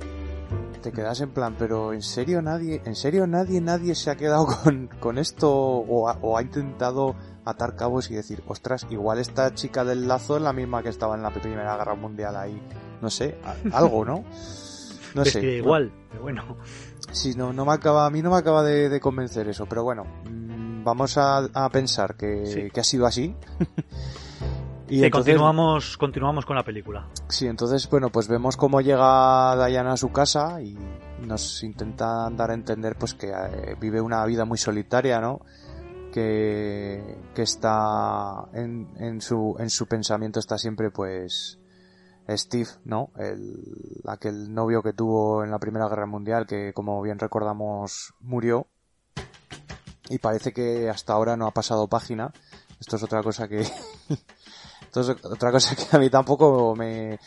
te 0.82 0.90
quedas 0.90 1.20
en 1.20 1.30
plan, 1.30 1.54
pero 1.58 1.92
¿en 1.92 2.02
serio 2.02 2.42
nadie, 2.42 2.82
en 2.84 2.96
serio 2.96 3.26
nadie, 3.28 3.60
nadie 3.60 3.94
se 3.94 4.10
ha 4.10 4.16
quedado 4.16 4.46
con, 4.64 4.88
con 5.00 5.16
esto 5.18 5.48
o 5.52 6.08
ha, 6.08 6.18
o 6.22 6.36
ha 6.36 6.42
intentado 6.42 7.14
atar 7.44 7.76
cabos 7.76 8.10
y 8.10 8.14
decir, 8.14 8.42
ostras, 8.48 8.86
igual 8.90 9.18
esta 9.20 9.54
chica 9.54 9.84
del 9.84 10.08
lazo 10.08 10.36
es 10.36 10.42
la 10.42 10.52
misma 10.52 10.82
que 10.82 10.88
estaba 10.88 11.14
en 11.14 11.22
la 11.22 11.30
Primera 11.30 11.76
Guerra 11.76 11.94
Mundial 11.94 12.34
ahí, 12.36 12.60
no 13.00 13.10
sé, 13.10 13.36
algo, 13.72 14.04
¿no? 14.04 14.24
No 15.14 15.24
sé. 15.24 15.42
igual 15.56 15.92
pero 16.10 16.22
bueno 16.22 16.56
Sí, 17.12 17.34
no, 17.36 17.52
no 17.52 17.64
me 17.66 17.72
acaba, 17.72 18.06
a 18.06 18.10
mí 18.10 18.22
no 18.22 18.30
me 18.30 18.36
acaba 18.36 18.62
de, 18.62 18.88
de 18.88 19.00
convencer 19.00 19.46
eso, 19.48 19.66
pero 19.66 19.82
bueno, 19.84 20.04
mm, 20.24 20.82
vamos 20.84 21.18
a, 21.18 21.38
a 21.52 21.68
pensar 21.68 22.16
que, 22.16 22.46
Sí. 22.46 22.70
que 22.70 22.80
ha 22.80 22.84
sido 22.84 23.04
así. 23.06 23.36
y 24.88 24.98
Sí, 24.98 25.04
entonces, 25.04 25.10
continuamos 25.10 25.96
continuamos 25.98 26.44
con 26.46 26.56
la 26.56 26.64
película 26.64 27.06
Sí, 27.28 27.46
entonces, 27.46 27.88
bueno, 27.90 28.10
pues 28.10 28.28
vemos 28.28 28.56
cómo 28.56 28.80
llega 28.80 29.66
Diana 29.66 29.92
a 29.92 29.96
su 29.96 30.10
casa 30.10 30.60
y 30.62 30.76
nos 31.26 31.62
intentan 31.62 32.36
dar 32.36 32.50
a 32.50 32.54
entender 32.54 32.96
pues 32.96 33.14
que 33.14 33.30
eh, 33.30 33.76
vive 33.80 34.00
una 34.00 34.24
vida 34.26 34.44
muy 34.44 34.58
solitaria, 34.58 35.20
¿no? 35.20 35.40
Que, 36.12 37.16
que 37.34 37.42
está 37.42 38.44
en, 38.52 38.88
en 38.96 39.20
su, 39.22 39.56
en 39.58 39.70
su 39.70 39.86
pensamiento 39.86 40.40
está 40.40 40.58
siempre 40.58 40.90
pues 40.90 41.58
Steve, 42.28 42.68
¿no? 42.84 43.10
El, 43.16 44.00
aquel 44.06 44.52
novio 44.52 44.82
que 44.82 44.92
tuvo 44.92 45.44
en 45.44 45.50
la 45.50 45.58
Primera 45.58 45.88
Guerra 45.88 46.06
Mundial 46.06 46.46
que 46.46 46.72
como 46.72 47.00
bien 47.02 47.18
recordamos 47.18 48.14
murió 48.20 48.66
y 50.08 50.18
parece 50.18 50.52
que 50.52 50.88
hasta 50.88 51.12
ahora 51.12 51.36
no 51.36 51.46
ha 51.46 51.52
pasado 51.52 51.88
página. 51.88 52.32
Esto 52.80 52.96
es 52.96 53.02
otra 53.02 53.22
cosa 53.22 53.48
que 53.48 53.60
esto 54.82 55.00
es 55.00 55.08
otra 55.08 55.50
cosa 55.50 55.76
que 55.76 55.96
a 55.96 55.98
mí 55.98 56.10
tampoco 56.10 56.74
me, 56.76 57.18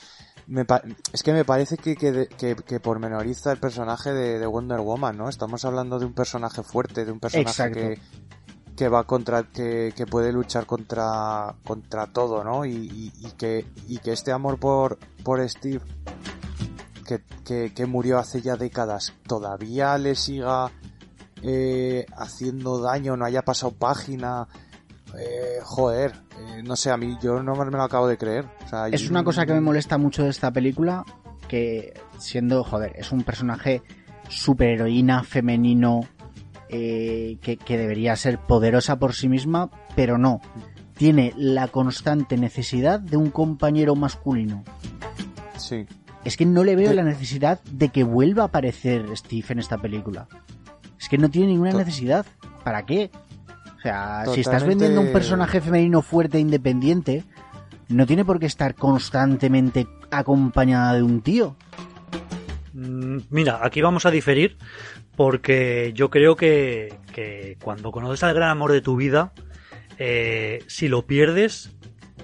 es 1.12 1.24
que 1.24 1.34
me 1.34 1.44
parece 1.44 1.78
que, 1.78 1.96
que, 1.96 2.28
que, 2.28 2.56
que 2.56 2.80
pormenoriza 2.80 3.52
el 3.52 3.60
personaje 3.60 4.14
de, 4.14 4.38
de 4.38 4.46
Wonder 4.46 4.80
Woman, 4.80 5.18
¿no? 5.18 5.30
Estamos 5.30 5.66
hablando 5.66 5.98
de 5.98 6.06
un 6.06 6.14
personaje 6.14 6.62
fuerte, 6.62 7.04
de 7.04 7.12
un 7.12 7.20
personaje 7.20 7.72
que, 7.72 8.00
que 8.76 8.90
va 8.90 9.04
contra, 9.06 9.44
que, 9.44 9.94
que 9.96 10.06
puede 10.06 10.32
luchar 10.34 10.66
contra, 10.66 11.56
contra 11.64 12.08
todo, 12.08 12.44
¿no? 12.44 12.66
Y, 12.66 12.72
y, 12.72 13.12
y 13.26 13.32
que, 13.38 13.66
y 13.88 14.00
que 14.00 14.12
este 14.12 14.32
amor 14.32 14.60
por, 14.60 14.98
por 15.24 15.48
Steve, 15.50 15.82
que, 17.08 17.22
que, 17.46 17.74
que 17.74 17.86
murió 17.86 18.18
hace 18.20 18.42
ya 18.42 18.56
décadas, 18.58 19.14
todavía 19.28 19.98
le 19.98 20.16
siga 20.16 20.72
eh, 21.44 22.06
haciendo 22.18 22.82
daño, 22.82 23.16
no 23.16 23.26
haya 23.26 23.44
pasado 23.44 23.72
página, 23.74 24.48
eh, 25.18 25.60
joder, 25.64 26.14
eh, 26.40 26.64
no 26.64 26.76
sé, 26.76 26.92
a 26.92 26.98
mí 26.98 27.18
yo 27.22 27.42
no 27.44 27.56
me 27.56 27.66
lo 27.72 27.84
acabo 27.84 28.08
de 28.08 28.18
creer. 28.18 28.46
O 28.66 28.68
sea, 28.70 28.88
Es 28.90 29.02
yo- 29.02 29.12
una 29.12 29.24
cosa 29.24 29.46
que 29.46 29.54
me 29.54 29.62
molesta 29.62 29.98
mucho 29.98 30.24
de 30.24 30.30
esta 30.30 30.52
película, 30.52 31.06
que 31.48 31.94
siendo, 32.18 32.64
joder, 32.64 32.94
es 32.96 33.12
un 33.12 33.24
personaje 33.24 33.84
superheroína, 34.28 35.24
femenino, 35.24 36.02
eh, 36.70 37.38
que, 37.42 37.58
que 37.58 37.78
debería 37.78 38.16
ser 38.16 38.40
poderosa 38.40 38.98
por 39.00 39.14
sí 39.14 39.30
misma, 39.30 39.70
pero 39.96 40.18
no. 40.18 40.42
Tiene 40.98 41.34
la 41.36 41.68
constante 41.68 42.38
necesidad 42.38 43.00
de 43.00 43.18
un 43.18 43.30
compañero 43.30 43.96
masculino. 43.96 44.64
Sí, 45.58 45.86
Es 46.24 46.38
que 46.38 46.46
no 46.46 46.64
le 46.64 46.76
veo 46.76 46.94
la 46.94 47.04
necesidad 47.04 47.62
de 47.64 47.90
que 47.90 48.04
vuelva 48.04 48.44
a 48.44 48.46
aparecer 48.48 49.06
Steve 49.16 49.46
en 49.50 49.60
esta 49.60 49.78
película. 49.78 50.28
Es 51.00 51.10
que 51.10 51.18
no 51.18 51.30
tiene 51.30 51.48
ninguna 51.48 51.74
necesidad. 51.74 52.26
¿Para 52.64 52.86
qué? 52.86 53.12
O 53.78 53.82
sea, 53.82 54.26
si 54.34 54.42
estás 54.42 54.66
vendiendo 54.66 55.02
un 55.02 55.12
personaje 55.12 55.62
femenino 55.62 56.02
fuerte 56.02 56.38
e 56.38 56.42
independiente, 56.42 57.24
no 57.90 58.06
tiene 58.08 58.26
por 58.26 58.40
qué 58.40 58.48
estar 58.48 58.74
constantemente 58.74 59.88
acompañada 60.10 60.94
de 60.94 61.04
un 61.04 61.22
tío. 61.22 61.56
Mm, 62.74 63.20
Mira, 63.30 63.60
aquí 63.62 63.82
vamos 63.82 64.06
a 64.06 64.12
diferir 64.12 64.58
porque 65.16 65.92
yo 65.96 66.10
creo 66.10 66.36
que, 66.36 66.94
que 67.14 67.58
cuando 67.62 67.92
conoces 67.92 68.24
al 68.24 68.34
gran 68.34 68.50
amor 68.50 68.72
de 68.72 68.82
tu 68.82 68.96
vida, 68.96 69.34
eh, 69.98 70.60
si 70.68 70.88
lo 70.88 71.06
pierdes, 71.06 71.74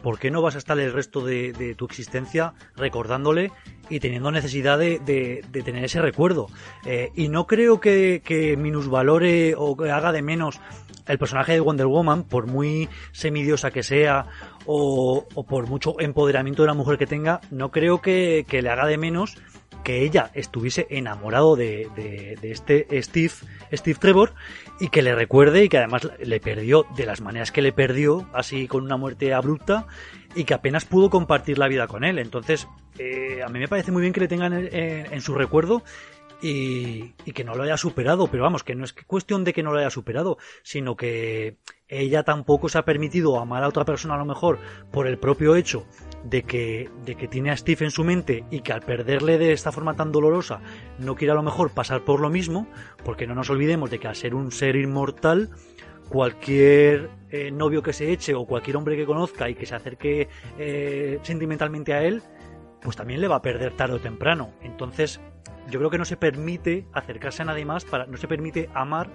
¿por 0.04 0.20
qué 0.20 0.32
no 0.32 0.42
vas 0.42 0.56
a 0.56 0.58
estar 0.58 0.80
el 0.80 0.92
resto 0.94 1.24
de, 1.26 1.54
de 1.54 1.76
tu 1.76 1.86
existencia 1.86 2.54
recordándole 2.76 3.52
y 3.90 4.00
teniendo 4.00 4.32
necesidad 4.32 4.78
de, 4.80 5.00
de- 5.00 5.44
tener 5.64 5.84
ese 5.86 6.02
recuerdo? 6.02 6.48
Eh, 6.86 7.12
y 7.16 7.30
no 7.30 7.48
creo 7.48 7.80
que, 7.80 8.22
que 8.26 8.58
minusvalore 8.58 9.54
o 9.58 9.78
que 9.78 9.90
haga 9.92 10.12
de 10.12 10.22
menos 10.22 10.60
el 11.08 11.18
personaje 11.18 11.54
de 11.54 11.60
Wonder 11.60 11.88
Woman, 11.88 12.24
por 12.24 12.48
muy 12.48 12.88
semidiosa 13.12 13.72
que 13.72 13.84
sea 13.84 14.28
o, 14.66 15.26
o 15.34 15.46
por 15.46 15.68
mucho 15.68 16.00
empoderamiento 16.00 16.62
de 16.64 16.68
la 16.68 16.74
mujer 16.74 16.98
que 16.98 17.08
tenga, 17.08 17.42
no 17.50 17.72
creo 17.72 18.02
que, 18.02 18.46
que 18.48 18.62
le 18.62 18.70
haga 18.70 18.86
de 18.86 18.98
menos 18.98 19.36
que 19.84 20.04
ella 20.04 20.32
estuviese 20.34 20.88
enamorado 20.90 21.56
de, 21.56 21.90
de, 21.96 22.38
de 22.42 22.52
este 22.52 22.88
Steve, 23.02 23.34
Steve 23.74 24.00
Trevor 24.00 24.34
y 24.80 24.90
que 24.90 25.02
le 25.02 25.16
recuerde 25.16 25.64
y 25.64 25.70
que 25.70 25.78
además 25.78 26.10
le 26.20 26.40
perdió 26.40 26.86
de 26.96 27.06
las 27.06 27.22
maneras 27.22 27.52
que 27.52 27.62
le 27.62 27.74
perdió, 27.74 28.28
así 28.34 28.68
con 28.68 28.84
una 28.84 28.98
muerte 28.98 29.34
abrupta 29.34 29.88
y 30.36 30.44
que 30.46 30.54
apenas 30.54 30.86
pudo 30.86 31.10
compartir 31.10 31.58
la 31.58 31.68
vida 31.68 31.88
con 31.88 32.04
él. 32.04 32.20
Entonces, 32.20 32.68
eh, 32.98 33.42
a 33.44 33.50
mí 33.50 33.60
me 33.60 33.68
parece 33.68 33.92
muy 33.92 34.02
bien 34.02 34.14
que 34.14 34.22
le 34.22 34.28
tengan 34.28 34.54
en, 34.54 34.74
en- 35.14 35.22
su 35.22 35.36
recuerdo 35.36 35.84
y, 36.42 37.14
y 37.26 37.34
que 37.34 37.44
no 37.44 37.54
lo 37.56 37.64
haya 37.64 37.78
superado, 37.78 38.28
pero 38.28 38.44
vamos, 38.44 38.64
que 38.64 38.74
no 38.76 38.84
es 38.84 38.94
cuestión 38.94 39.44
de 39.44 39.54
que 39.54 39.62
no 39.64 39.72
lo 39.72 39.80
haya 39.80 39.90
superado, 39.92 40.38
sino 40.64 40.96
que 40.96 41.58
ella 41.88 42.24
tampoco 42.24 42.70
se 42.70 42.78
ha 42.80 42.86
permitido 42.86 43.40
amar 43.40 43.64
a 43.64 43.68
otra 43.68 43.86
persona 43.86 44.16
a 44.16 44.18
lo 44.18 44.26
mejor 44.26 44.58
por 44.92 45.06
el 45.08 45.18
propio 45.20 45.56
hecho 45.56 45.86
de 46.24 46.44
que, 46.44 46.90
de 47.06 47.16
que 47.16 47.28
tiene 47.28 47.52
a 47.52 47.58
Steve 47.58 47.86
en 47.86 47.92
su 47.92 48.04
mente 48.04 48.44
y 48.52 48.62
que 48.62 48.74
al 48.74 48.82
perderle 48.82 49.38
de 49.38 49.54
esta 49.54 49.72
forma 49.72 49.96
tan 49.96 50.12
dolorosa 50.12 50.62
no 51.00 51.16
quiere 51.16 51.32
a 51.32 51.36
lo 51.36 51.44
mejor 51.44 51.72
pasar 51.72 52.02
por 52.02 52.20
lo 52.20 52.30
mismo, 52.30 52.68
porque 53.04 53.28
no 53.28 53.36
nos 53.36 53.50
olvidemos 53.50 53.90
de 53.90 54.00
que 54.00 54.08
al 54.08 54.16
ser 54.16 54.36
un 54.36 54.52
ser 54.52 54.76
inmortal, 54.76 55.50
cualquier 56.10 57.10
eh, 57.30 57.52
novio 57.52 57.82
que 57.82 57.94
se 57.94 58.12
eche 58.12 58.36
o 58.36 58.46
cualquier 58.46 58.76
hombre 58.78 58.98
que 58.98 59.06
conozca 59.06 59.50
y 59.50 59.56
que 59.56 59.66
se 59.66 59.76
acerque 59.76 60.28
eh, 60.60 61.20
sentimentalmente 61.24 61.94
a 61.94 62.04
él, 62.04 62.22
pues 62.82 62.98
también 62.98 63.22
le 63.22 63.28
va 63.28 63.38
a 63.38 63.42
perder 63.42 63.74
tarde 63.76 63.96
o 63.96 64.00
temprano. 64.00 64.52
Entonces, 64.62 65.22
yo 65.70 65.80
creo 65.80 65.90
que 65.90 65.98
no 65.98 66.06
se 66.06 66.18
permite 66.18 66.86
acercarse 66.94 67.44
a 67.44 67.46
nadie 67.46 67.66
más, 67.66 67.86
para, 67.86 68.06
no 68.08 68.18
se 68.18 68.28
permite 68.28 68.70
amar 68.74 69.10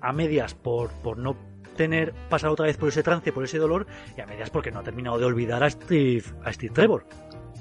a 0.00 0.12
medias 0.12 0.54
por, 0.54 0.90
por 1.02 1.18
no 1.18 1.36
tener 1.78 2.12
pasar 2.28 2.50
otra 2.50 2.66
vez 2.66 2.76
por 2.76 2.90
ese 2.90 3.02
trance, 3.02 3.32
por 3.32 3.44
ese 3.44 3.56
dolor, 3.56 3.86
y 4.14 4.20
a 4.20 4.26
medias 4.26 4.50
porque 4.50 4.70
no 4.70 4.80
ha 4.80 4.82
terminado 4.82 5.18
de 5.18 5.24
olvidar 5.24 5.62
a 5.62 5.70
Steve, 5.70 6.24
a 6.44 6.52
Steve 6.52 6.74
Trevor. 6.74 7.06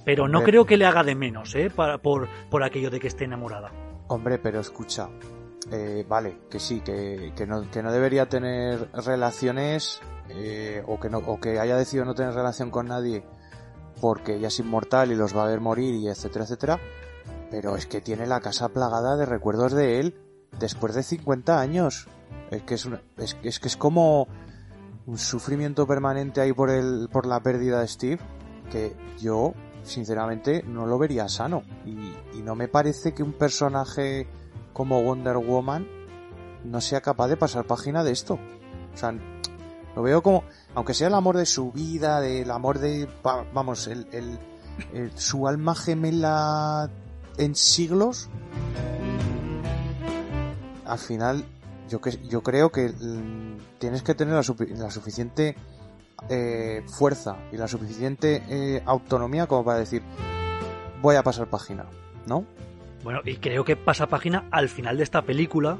Pero 0.03 0.27
no 0.27 0.39
Hombre. 0.39 0.51
creo 0.51 0.65
que 0.65 0.75
le 0.75 0.85
haga 0.85 1.03
de 1.03 1.15
menos, 1.15 1.55
¿eh? 1.55 1.69
Para, 1.73 1.99
por, 1.99 2.27
por 2.49 2.63
aquello 2.63 2.89
de 2.89 2.99
que 2.99 3.07
esté 3.07 3.25
enamorada. 3.25 3.71
Hombre, 4.07 4.39
pero 4.39 4.59
escucha, 4.59 5.09
eh, 5.71 6.05
vale, 6.07 6.39
que 6.49 6.59
sí, 6.59 6.81
que, 6.81 7.31
que, 7.35 7.45
no, 7.45 7.69
que 7.69 7.83
no 7.83 7.91
debería 7.91 8.27
tener 8.27 8.89
relaciones 8.93 10.01
eh, 10.29 10.81
o, 10.87 10.99
que 10.99 11.09
no, 11.09 11.19
o 11.19 11.39
que 11.39 11.59
haya 11.59 11.77
decidido 11.77 12.05
no 12.05 12.15
tener 12.15 12.33
relación 12.33 12.71
con 12.71 12.87
nadie 12.87 13.23
porque 14.01 14.35
ella 14.35 14.47
es 14.47 14.59
inmortal 14.59 15.11
y 15.11 15.15
los 15.15 15.35
va 15.35 15.43
a 15.43 15.47
ver 15.47 15.59
morir 15.59 15.95
y 15.95 16.07
etcétera, 16.07 16.45
etcétera. 16.45 16.79
Pero 17.49 17.75
es 17.75 17.85
que 17.85 18.01
tiene 18.01 18.27
la 18.27 18.41
casa 18.41 18.69
plagada 18.69 19.15
de 19.15 19.25
recuerdos 19.25 19.73
de 19.73 19.99
él 19.99 20.26
después 20.59 20.93
de 20.95 21.03
50 21.03 21.59
años. 21.59 22.07
Es 22.51 22.63
que 22.63 22.75
es, 22.75 22.85
una- 22.85 23.01
es, 23.17 23.37
es 23.43 23.59
que 23.59 23.67
es 23.67 23.77
como 23.77 24.27
un 25.05 25.17
sufrimiento 25.17 25.87
permanente 25.87 26.41
ahí 26.41 26.53
por, 26.53 26.69
el, 26.69 27.09
por 27.11 27.25
la 27.25 27.41
pérdida 27.41 27.79
de 27.81 27.87
Steve 27.87 28.19
que 28.71 28.95
yo 29.19 29.53
sinceramente 29.83 30.63
no 30.63 30.85
lo 30.85 30.97
vería 30.97 31.29
sano 31.29 31.63
y, 31.85 32.37
y 32.37 32.41
no 32.43 32.55
me 32.55 32.67
parece 32.67 33.13
que 33.13 33.23
un 33.23 33.31
personaje 33.31 34.27
como 34.73 35.01
Wonder 35.01 35.37
Woman 35.37 35.87
no 36.65 36.81
sea 36.81 36.99
capaz 36.99 37.29
de 37.29 37.37
pasar 37.37 37.65
página 37.65 38.03
de 38.03 38.11
esto. 38.11 38.33
O 38.93 38.97
sea, 38.97 39.13
lo 39.95 40.01
veo 40.03 40.21
como, 40.21 40.43
aunque 40.75 40.93
sea 40.93 41.07
el 41.07 41.13
amor 41.13 41.37
de 41.37 41.45
su 41.45 41.71
vida, 41.71 42.19
del 42.19 42.51
amor 42.51 42.79
de, 42.79 43.07
va- 43.25 43.45
vamos, 43.53 43.87
el- 43.87 44.07
el- 44.11 45.11
su 45.15 45.47
alma 45.47 45.73
gemela 45.73 46.89
en 47.37 47.55
siglos, 47.55 48.29
al 50.87 50.99
final 50.99 51.43
yo, 51.89 52.01
que, 52.01 52.11
yo 52.29 52.41
creo 52.41 52.71
que 52.71 52.89
mm, 52.89 53.57
tienes 53.79 54.03
que 54.03 54.15
tener 54.15 54.33
la, 54.33 54.41
sufi- 54.43 54.69
la 54.75 54.89
suficiente 54.91 55.55
eh, 56.29 56.83
fuerza 56.87 57.37
y 57.51 57.57
la 57.57 57.67
suficiente 57.67 58.43
eh, 58.49 58.81
autonomía 58.85 59.47
como 59.47 59.63
para 59.63 59.79
decir 59.79 60.01
voy 61.01 61.15
a 61.15 61.23
pasar 61.23 61.47
página, 61.47 61.85
¿no? 62.25 62.45
Bueno, 63.03 63.21
y 63.23 63.35
creo 63.37 63.63
que 63.63 63.75
pasa 63.75 64.07
página 64.07 64.45
al 64.51 64.67
final 64.69 64.97
de 64.97 65.03
esta 65.03 65.21
película 65.21 65.77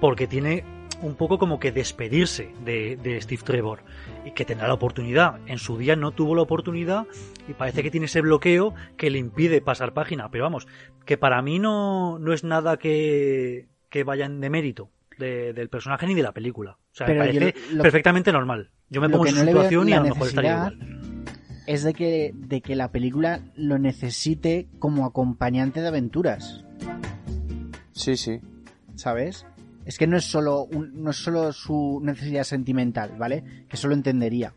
porque 0.00 0.26
tiene 0.26 0.64
un 1.02 1.14
poco 1.14 1.38
como 1.38 1.58
que 1.58 1.72
despedirse 1.72 2.52
de, 2.64 2.96
de 3.02 3.20
Steve 3.20 3.42
Trevor 3.44 3.80
y 4.24 4.30
que 4.32 4.44
tendrá 4.44 4.68
la 4.68 4.74
oportunidad. 4.74 5.40
En 5.46 5.58
su 5.58 5.76
día 5.76 5.96
no 5.96 6.12
tuvo 6.12 6.34
la 6.34 6.42
oportunidad 6.42 7.06
y 7.48 7.52
parece 7.54 7.82
que 7.82 7.90
tiene 7.90 8.06
ese 8.06 8.20
bloqueo 8.20 8.74
que 8.96 9.10
le 9.10 9.18
impide 9.18 9.60
pasar 9.60 9.92
página. 9.92 10.30
Pero 10.30 10.44
vamos, 10.44 10.66
que 11.04 11.18
para 11.18 11.42
mí 11.42 11.58
no, 11.58 12.18
no 12.18 12.32
es 12.32 12.44
nada 12.44 12.76
que, 12.78 13.66
que 13.90 14.04
vaya 14.04 14.26
en 14.26 14.40
demérito 14.40 14.90
de- 15.18 15.52
del 15.52 15.68
personaje 15.68 16.06
ni 16.06 16.14
de 16.14 16.22
la 16.22 16.32
película. 16.32 16.72
O 16.72 16.94
sea, 16.94 17.06
Pero 17.06 17.20
me 17.24 17.32
yo 17.32 17.40
parece 17.40 17.74
lo- 17.74 17.82
perfectamente 17.82 18.32
normal. 18.32 18.70
Yo 18.90 19.00
me 19.00 19.08
pongo 19.08 19.26
en 19.26 19.32
su 19.34 19.40
no 19.40 19.46
situación 19.46 19.88
y 19.88 19.92
a 19.92 19.96
lo 20.00 20.08
mejor 20.08 20.28
estaría 20.28 20.52
igual. 20.56 21.24
es 21.66 21.82
de 21.82 21.94
que, 21.94 22.30
de 22.34 22.60
que 22.60 22.76
la 22.76 22.92
película 22.92 23.40
lo 23.56 23.78
necesite 23.78 24.68
como 24.78 25.04
acompañante 25.06 25.80
de 25.80 25.88
aventuras, 25.88 26.64
Sí, 27.92 28.16
sí. 28.16 28.40
¿sabes? 28.94 29.46
Es 29.84 29.98
que 29.98 30.06
no 30.06 30.16
es 30.16 30.24
solo 30.24 30.64
un- 30.64 31.02
no 31.02 31.10
es 31.10 31.16
solo 31.16 31.52
su 31.52 32.00
necesidad 32.02 32.44
sentimental, 32.44 33.12
¿vale? 33.18 33.42
Que 33.68 33.76
eso 33.76 33.88
lo 33.88 33.94
entendería. 33.94 34.52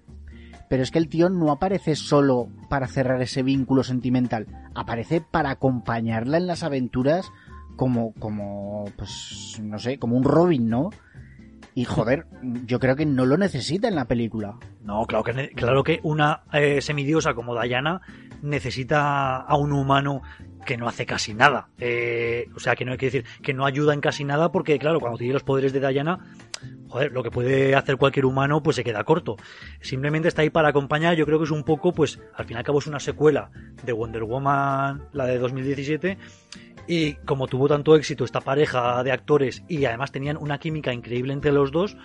Pero 0.69 0.83
es 0.83 0.91
que 0.91 0.99
el 0.99 1.09
tío 1.09 1.29
no 1.29 1.51
aparece 1.51 1.95
solo 1.95 2.49
para 2.69 2.87
cerrar 2.87 3.21
ese 3.21 3.41
vínculo 3.41 3.83
sentimental, 3.83 4.45
aparece 4.75 5.19
para 5.21 5.49
acompañarla 5.51 6.37
en 6.37 6.45
las 6.47 6.61
aventuras 6.63 7.31
como 7.79 8.13
como 8.19 8.83
pues 8.97 9.57
no 9.63 9.79
sé, 9.79 9.97
como 9.97 10.17
un 10.17 10.25
Robin, 10.25 10.69
¿no? 10.69 10.89
Y 11.75 11.85
joder, 11.85 12.25
yo 12.65 12.77
creo 12.77 12.97
que 12.97 13.05
no 13.05 13.25
lo 13.25 13.37
necesita 13.37 13.87
en 13.87 13.95
la 13.95 14.03
película. 14.03 14.57
No, 14.83 15.05
claro 15.05 15.23
que, 15.23 15.51
claro 15.51 15.81
que 15.81 16.01
una 16.03 16.41
eh, 16.51 16.81
semidiosa 16.81 17.33
como 17.33 17.57
Diana 17.57 18.01
necesita 18.41 19.37
a 19.37 19.55
un 19.55 19.71
humano 19.71 20.21
que 20.65 20.75
no 20.75 20.89
hace 20.89 21.05
casi 21.05 21.33
nada. 21.33 21.69
Eh, 21.77 22.49
o 22.53 22.59
sea, 22.59 22.75
que 22.75 22.83
no 22.83 22.91
hay 22.91 22.97
que 22.97 23.05
decir 23.05 23.25
que 23.41 23.53
no 23.53 23.65
ayuda 23.65 23.93
en 23.93 24.01
casi 24.01 24.25
nada 24.25 24.51
porque, 24.51 24.77
claro, 24.77 24.99
cuando 24.99 25.17
tiene 25.17 25.31
los 25.31 25.43
poderes 25.43 25.71
de 25.71 25.79
Diana, 25.79 26.19
joder, 26.89 27.13
lo 27.13 27.23
que 27.23 27.31
puede 27.31 27.75
hacer 27.75 27.95
cualquier 27.95 28.25
humano 28.25 28.61
pues 28.61 28.75
se 28.75 28.83
queda 28.83 29.05
corto. 29.05 29.37
Simplemente 29.79 30.27
está 30.27 30.41
ahí 30.41 30.49
para 30.49 30.67
acompañar, 30.67 31.15
yo 31.15 31.25
creo 31.25 31.37
que 31.37 31.45
es 31.45 31.51
un 31.51 31.63
poco, 31.63 31.93
pues, 31.93 32.19
al 32.35 32.45
fin 32.45 32.55
y 32.55 32.57
al 32.57 32.65
cabo 32.65 32.79
es 32.79 32.87
una 32.87 32.99
secuela 32.99 33.51
de 33.85 33.93
Wonder 33.93 34.25
Woman, 34.25 35.03
la 35.13 35.25
de 35.27 35.37
2017, 35.37 36.17
y 36.87 37.13
como 37.25 37.47
tuvo 37.47 37.67
tanto 37.67 37.95
éxito 37.95 38.23
esta 38.23 38.41
pareja 38.41 39.03
de 39.03 39.11
actores 39.11 39.63
y 39.67 39.85
además 39.85 40.11
tenían 40.11 40.37
una 40.37 40.59
química 40.59 40.93
increíble 40.93 41.33
entre 41.33 41.51
los 41.51 41.71
dos, 41.71 41.97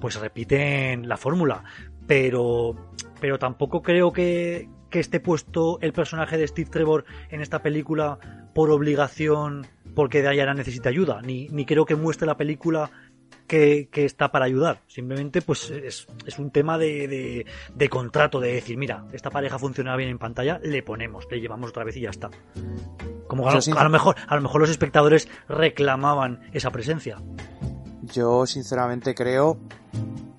pues 0.00 0.20
repiten 0.20 1.08
la 1.08 1.16
fórmula. 1.16 1.64
Pero, 2.06 2.74
pero 3.20 3.38
tampoco 3.38 3.82
creo 3.82 4.12
que, 4.12 4.68
que 4.90 5.00
esté 5.00 5.20
puesto 5.20 5.78
el 5.80 5.92
personaje 5.92 6.36
de 6.36 6.48
Steve 6.48 6.70
Trevor 6.70 7.04
en 7.30 7.40
esta 7.40 7.62
película 7.62 8.18
por 8.54 8.70
obligación 8.70 9.66
porque 9.94 10.22
Diana 10.22 10.54
necesita 10.54 10.88
ayuda. 10.88 11.20
Ni, 11.22 11.48
ni 11.48 11.64
creo 11.64 11.84
que 11.84 11.96
muestre 11.96 12.26
la 12.26 12.36
película 12.36 12.90
que, 13.48 13.88
que 13.90 14.04
está 14.04 14.30
para 14.30 14.44
ayudar. 14.44 14.82
Simplemente, 14.86 15.42
pues 15.42 15.70
es, 15.70 16.06
es 16.26 16.38
un 16.38 16.50
tema 16.50 16.78
de, 16.78 17.44
de, 17.74 17.88
contrato, 17.88 18.38
de 18.38 18.52
decir, 18.52 18.76
mira, 18.76 19.04
esta 19.12 19.30
pareja 19.30 19.58
funciona 19.58 19.96
bien 19.96 20.10
en 20.10 20.18
pantalla, 20.18 20.60
le 20.62 20.82
ponemos, 20.82 21.26
le 21.30 21.40
llevamos 21.40 21.70
otra 21.70 21.84
vez 21.84 21.96
y 21.96 22.02
ya 22.02 22.10
está. 22.10 22.30
Como 23.28 23.48
a, 23.48 23.54
lo- 23.54 23.60
sin- 23.62 23.76
a 23.78 23.84
lo 23.84 23.90
mejor, 23.90 24.16
a 24.26 24.34
lo 24.34 24.40
mejor 24.42 24.60
los 24.62 24.70
espectadores 24.70 25.28
reclamaban 25.48 26.40
esa 26.52 26.70
presencia. 26.70 27.18
Yo 28.02 28.46
sinceramente 28.46 29.14
creo 29.14 29.58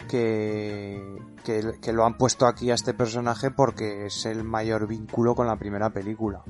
que, 0.08 1.00
que, 1.44 1.74
que 1.82 1.94
lo 1.94 2.06
han 2.06 2.18
puesto 2.18 2.46
aquí 2.48 2.72
a 2.72 2.76
este 2.76 2.94
personaje 2.94 3.52
porque 3.52 4.08
es 4.08 4.26
el 4.26 4.44
mayor 4.44 4.88
vínculo 4.88 5.36
con 5.36 5.48
la 5.48 5.56
primera 5.58 5.90
película. 5.92 6.42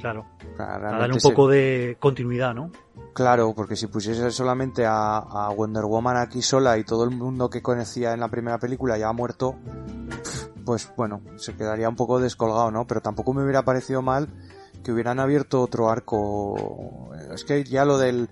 Claro, 0.00 0.24
para 0.56 0.78
darle 0.98 1.14
un 1.14 1.20
se- 1.20 1.28
poco 1.28 1.46
de 1.48 1.96
continuidad, 2.00 2.54
¿no? 2.54 2.70
Claro, 3.14 3.52
porque 3.54 3.76
si 3.76 3.86
pusiese 3.86 4.30
solamente 4.30 4.86
a, 4.86 5.18
a 5.18 5.50
Wonder 5.50 5.84
Woman 5.84 6.16
aquí 6.16 6.40
sola 6.42 6.78
y 6.78 6.84
todo 6.84 7.04
el 7.04 7.10
mundo 7.10 7.50
que 7.50 7.62
conocía 7.62 8.14
en 8.14 8.20
la 8.20 8.28
primera 8.28 8.58
película 8.58 8.96
ya 8.96 9.08
ha 9.08 9.12
muerto, 9.12 9.54
pues 10.64 10.90
bueno, 10.96 11.20
se 11.36 11.54
quedaría 11.54 11.88
un 11.88 11.96
poco 11.96 12.18
descolgado, 12.18 12.70
¿no? 12.70 12.86
Pero 12.86 13.00
tampoco 13.02 13.34
me 13.34 13.42
hubiera 13.42 13.64
parecido 13.64 14.00
mal 14.02 14.28
que 14.82 14.92
hubieran 14.92 15.20
abierto 15.20 15.60
otro 15.62 15.88
arco. 15.90 17.10
Es 17.34 17.44
que 17.44 17.64
ya 17.64 17.84
lo 17.84 17.98
del 17.98 18.28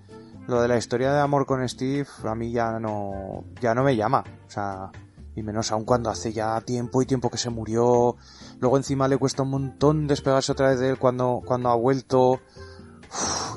lo 0.46 0.60
de 0.62 0.68
la 0.68 0.76
historia 0.78 1.12
de 1.12 1.20
amor 1.20 1.46
con 1.46 1.66
Steve 1.68 2.06
a 2.24 2.34
mí 2.34 2.50
ya 2.50 2.78
no 2.80 3.44
ya 3.60 3.74
no 3.74 3.84
me 3.84 3.94
llama, 3.94 4.24
o 4.46 4.50
sea, 4.50 4.90
y 5.36 5.42
menos 5.42 5.70
aún 5.70 5.84
cuando 5.84 6.10
hace 6.10 6.32
ya 6.32 6.60
tiempo 6.62 7.00
y 7.02 7.06
tiempo 7.06 7.30
que 7.30 7.38
se 7.38 7.50
murió. 7.50 8.16
Luego 8.58 8.76
encima 8.76 9.06
le 9.06 9.16
cuesta 9.16 9.42
un 9.44 9.50
montón 9.50 10.06
despegarse 10.08 10.50
otra 10.52 10.70
vez 10.70 10.80
de 10.80 10.88
él 10.90 10.98
cuando 10.98 11.40
cuando 11.44 11.68
ha 11.70 11.74
vuelto. 11.76 12.40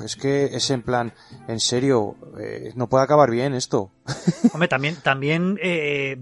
Es 0.04 0.16
que 0.16 0.46
es 0.46 0.68
en 0.70 0.82
plan, 0.82 1.12
en 1.46 1.60
serio, 1.60 2.16
eh, 2.40 2.72
no 2.74 2.88
puede 2.88 3.04
acabar 3.04 3.30
bien 3.30 3.54
esto. 3.54 3.92
Hombre, 4.52 4.66
también, 4.66 4.96
también 4.96 5.58
eh, 5.62 6.18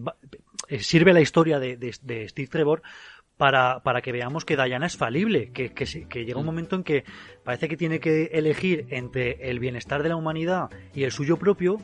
sirve 0.81 1.15
la 1.15 1.23
historia 1.23 1.59
de- 1.59 1.77
de 1.79 2.29
Steve 2.29 2.49
Trevor 2.49 2.83
para, 3.43 3.81
para 3.81 4.03
que 4.03 4.13
veamos 4.13 4.45
que 4.45 4.55
Diana 4.57 4.87
es 4.87 4.97
falible, 4.97 5.51
que, 5.51 5.73
que, 5.73 6.25
llega 6.25 6.39
un 6.39 6.47
momento 6.47 6.77
en 6.77 6.85
que 6.85 7.03
parece 7.43 7.69
que 7.69 7.77
tiene 7.77 7.99
que 7.99 8.27
elegir 8.35 8.87
entre 8.91 9.51
el 9.51 9.59
bienestar 9.59 10.05
de 10.05 10.11
la 10.11 10.15
humanidad 10.15 10.71
y 10.95 11.03
el 11.03 11.11
suyo 11.11 11.39
propio, 11.39 11.79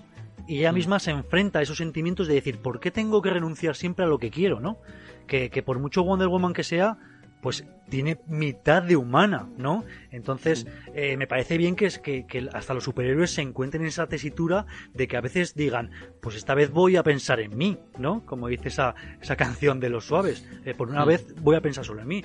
y 0.47 0.61
ella 0.61 0.71
misma 0.71 1.01
se 1.01 1.11
enfrenta 1.11 1.59
a 1.59 1.63
esos 1.63 1.79
sentimientos 1.79 2.29
de 2.29 2.35
decir, 2.35 2.59
¿por 2.63 2.79
qué 2.79 2.93
tengo 2.93 3.23
que 3.23 3.31
renunciar 3.31 3.75
siempre 3.75 4.05
a 4.05 4.09
lo 4.09 4.21
que 4.21 4.31
quiero, 4.31 4.61
no? 4.61 4.79
Que, 5.27 5.51
que 5.51 5.65
por 5.65 5.81
mucho 5.81 6.05
Wonder 6.05 6.29
Woman 6.29 6.53
que 6.53 6.63
sea, 6.63 6.97
pues 7.41 7.65
tiene 7.89 8.19
mitad 8.27 8.83
de 8.83 8.97
humana, 8.97 9.49
¿no? 9.57 9.85
Entonces, 10.11 10.67
eh, 10.95 11.17
me 11.17 11.27
parece 11.27 11.57
bien 11.57 11.75
que, 11.75 11.87
es 11.87 11.99
que, 11.99 12.27
que, 12.27 12.49
hasta 12.53 12.75
los 12.75 12.85
superhéroes 12.85 13.31
se 13.31 13.43
encuentren 13.43 13.83
en 13.83 13.89
esa 13.89 14.07
tesitura 14.07 14.67
de 14.95 15.09
que 15.09 15.17
a 15.17 15.21
veces 15.21 15.55
digan, 15.55 15.91
pues 16.21 16.37
esta 16.37 16.55
vez 16.55 16.71
voy 16.71 16.97
a 16.97 17.03
pensar 17.03 17.41
en 17.41 17.57
mí, 17.57 17.79
¿no? 17.99 18.25
Como 18.27 18.49
dice 18.49 18.69
esa, 18.69 18.95
esa 19.21 19.37
canción 19.37 19.81
de 19.81 19.89
los 19.89 20.05
suaves, 20.05 20.47
eh, 20.65 20.75
por 20.75 20.89
una 20.89 21.05
vez 21.05 21.35
voy 21.41 21.57
a 21.57 21.61
pensar 21.61 21.85
solo 21.85 22.03
en 22.03 22.09
mí. 22.09 22.25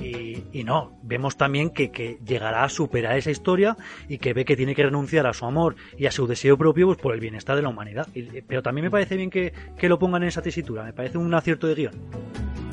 Y, 0.00 0.44
y 0.52 0.64
no, 0.64 0.98
vemos 1.02 1.36
también 1.36 1.70
que, 1.70 1.90
que, 1.90 2.18
llegará 2.24 2.64
a 2.64 2.68
superar 2.68 3.16
esa 3.16 3.30
historia 3.30 3.76
y 4.08 4.18
que 4.18 4.32
ve 4.32 4.44
que 4.44 4.56
tiene 4.56 4.74
que 4.74 4.82
renunciar 4.82 5.26
a 5.26 5.32
su 5.32 5.44
amor 5.44 5.76
y 5.96 6.06
a 6.06 6.10
su 6.10 6.26
deseo 6.26 6.58
propio 6.58 6.86
pues, 6.86 6.98
por 6.98 7.14
el 7.14 7.20
bienestar 7.20 7.56
de 7.56 7.62
la 7.62 7.68
humanidad. 7.68 8.08
Y, 8.14 8.40
pero 8.42 8.62
también 8.62 8.86
me 8.86 8.90
parece 8.90 9.16
bien 9.16 9.30
que, 9.30 9.52
que 9.78 9.88
lo 9.88 9.98
pongan 9.98 10.22
en 10.22 10.28
esa 10.28 10.42
tesitura, 10.42 10.82
me 10.82 10.92
parece 10.92 11.18
un 11.18 11.32
acierto 11.32 11.66
de 11.66 11.74
guion. 11.74 12.63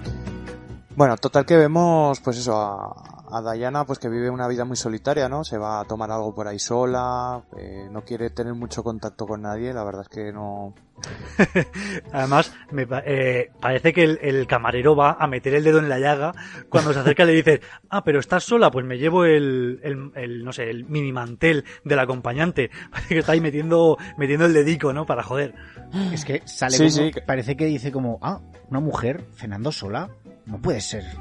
Bueno, 1.01 1.17
total 1.17 1.47
que 1.47 1.57
vemos, 1.57 2.19
pues 2.19 2.37
eso, 2.37 2.55
a, 2.55 2.93
a, 3.31 3.53
Diana, 3.53 3.85
pues 3.85 3.97
que 3.97 4.07
vive 4.07 4.29
una 4.29 4.47
vida 4.47 4.65
muy 4.65 4.77
solitaria, 4.77 5.27
¿no? 5.27 5.43
Se 5.43 5.57
va 5.57 5.79
a 5.79 5.85
tomar 5.85 6.11
algo 6.11 6.35
por 6.35 6.47
ahí 6.47 6.59
sola, 6.59 7.41
eh, 7.57 7.87
no 7.89 8.05
quiere 8.05 8.29
tener 8.29 8.53
mucho 8.53 8.83
contacto 8.83 9.25
con 9.25 9.41
nadie, 9.41 9.73
la 9.73 9.83
verdad 9.83 10.03
es 10.03 10.09
que 10.09 10.31
no... 10.31 10.75
Además, 12.13 12.53
me 12.69 12.85
eh, 13.07 13.49
parece 13.59 13.93
que 13.93 14.03
el, 14.03 14.19
el, 14.21 14.45
camarero 14.45 14.95
va 14.95 15.17
a 15.19 15.25
meter 15.25 15.55
el 15.55 15.63
dedo 15.63 15.79
en 15.79 15.89
la 15.89 15.97
llaga 15.97 16.33
cuando 16.69 16.93
se 16.93 16.99
acerca 16.99 17.23
y 17.23 17.25
le 17.25 17.33
dice, 17.33 17.61
ah, 17.89 18.03
pero 18.03 18.19
estás 18.19 18.43
sola, 18.43 18.69
pues 18.69 18.85
me 18.85 18.99
llevo 18.99 19.25
el, 19.25 19.79
el, 19.81 20.11
el, 20.13 20.45
no 20.45 20.53
sé, 20.53 20.69
el 20.69 20.85
mini 20.85 21.11
mantel 21.11 21.65
del 21.83 21.97
acompañante. 21.97 22.69
Parece 22.91 23.15
que 23.15 23.19
está 23.21 23.31
ahí 23.31 23.41
metiendo, 23.41 23.97
metiendo 24.17 24.45
el 24.45 24.53
dedico, 24.53 24.93
¿no? 24.93 25.07
Para 25.07 25.23
joder. 25.23 25.55
Es 26.13 26.25
que 26.25 26.43
sale 26.45 26.77
sí, 26.77 26.83
como, 26.83 27.11
sí. 27.11 27.19
parece 27.25 27.57
que 27.57 27.65
dice 27.65 27.91
como, 27.91 28.19
ah, 28.21 28.39
una 28.69 28.79
mujer 28.79 29.25
cenando 29.35 29.71
sola. 29.71 30.09
No 30.51 30.61
puede 30.61 30.81
ser. 30.81 31.05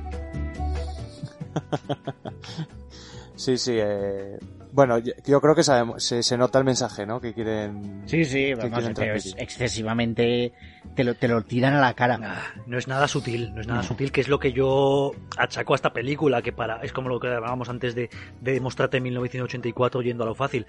sí, 3.37 3.57
sí. 3.57 3.77
Eh... 3.77 4.39
Bueno, 4.73 4.99
yo 4.99 5.41
creo 5.41 5.55
que 5.55 5.63
sabemos, 5.63 6.03
se, 6.03 6.23
se, 6.23 6.37
nota 6.37 6.59
el 6.59 6.65
mensaje, 6.65 7.07
¿no? 7.07 7.21
Que 7.21 7.33
quieren. 7.33 8.03
Sí, 8.07 8.25
sí, 8.25 8.55
vamos, 8.55 8.91
pero 8.95 9.15
es 9.15 9.35
excesivamente. 9.37 10.53
Te 10.95 11.05
lo, 11.05 11.15
te 11.15 11.29
lo 11.29 11.43
tiran 11.43 11.75
a 11.75 11.81
la 11.81 11.95
cara. 11.95 12.19
No, 12.19 12.29
no 12.67 12.79
es 12.79 12.89
nada 12.89 13.09
sutil, 13.09 13.55
no 13.55 13.61
es 13.61 13.67
nada 13.67 13.83
sutil, 13.83 14.13
que 14.13 14.21
es 14.21 14.29
lo 14.29 14.39
que 14.39 14.53
yo 14.53 15.13
achaco 15.37 15.73
a 15.73 15.77
esta 15.77 15.93
película, 15.93 16.43
que 16.43 16.53
para. 16.53 16.83
Es 16.83 16.93
como 16.93 17.09
lo 17.09 17.21
que 17.21 17.29
hablábamos 17.29 17.69
antes 17.69 17.95
de, 17.95 18.11
de 18.41 18.53
demostrarte 18.53 18.99
en 18.99 19.05
1984 19.05 20.03
yendo 20.03 20.25
a 20.25 20.27
lo 20.27 20.35
fácil. 20.35 20.67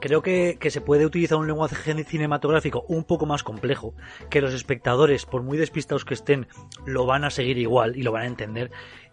Creo 0.00 0.22
que, 0.22 0.58
que 0.60 0.70
se 0.70 0.80
puede 0.80 1.06
utilizar 1.06 1.38
un 1.38 1.46
lenguaje 1.46 2.04
cinematográfico 2.04 2.84
un 2.88 3.04
poco 3.04 3.26
más 3.26 3.42
complejo, 3.42 3.94
que 4.28 4.40
los 4.40 4.54
espectadores, 4.54 5.24
por 5.24 5.42
muy 5.42 5.56
despistados 5.56 6.04
que 6.04 6.14
estén, 6.14 6.48
lo 6.84 7.06
van 7.06 7.24
a 7.24 7.30
seguir 7.30 7.58
igual 7.58 7.96
y 7.96 8.02
lo 8.02 8.12
van 8.12 8.22
a 8.22 8.26
entender 8.26 8.70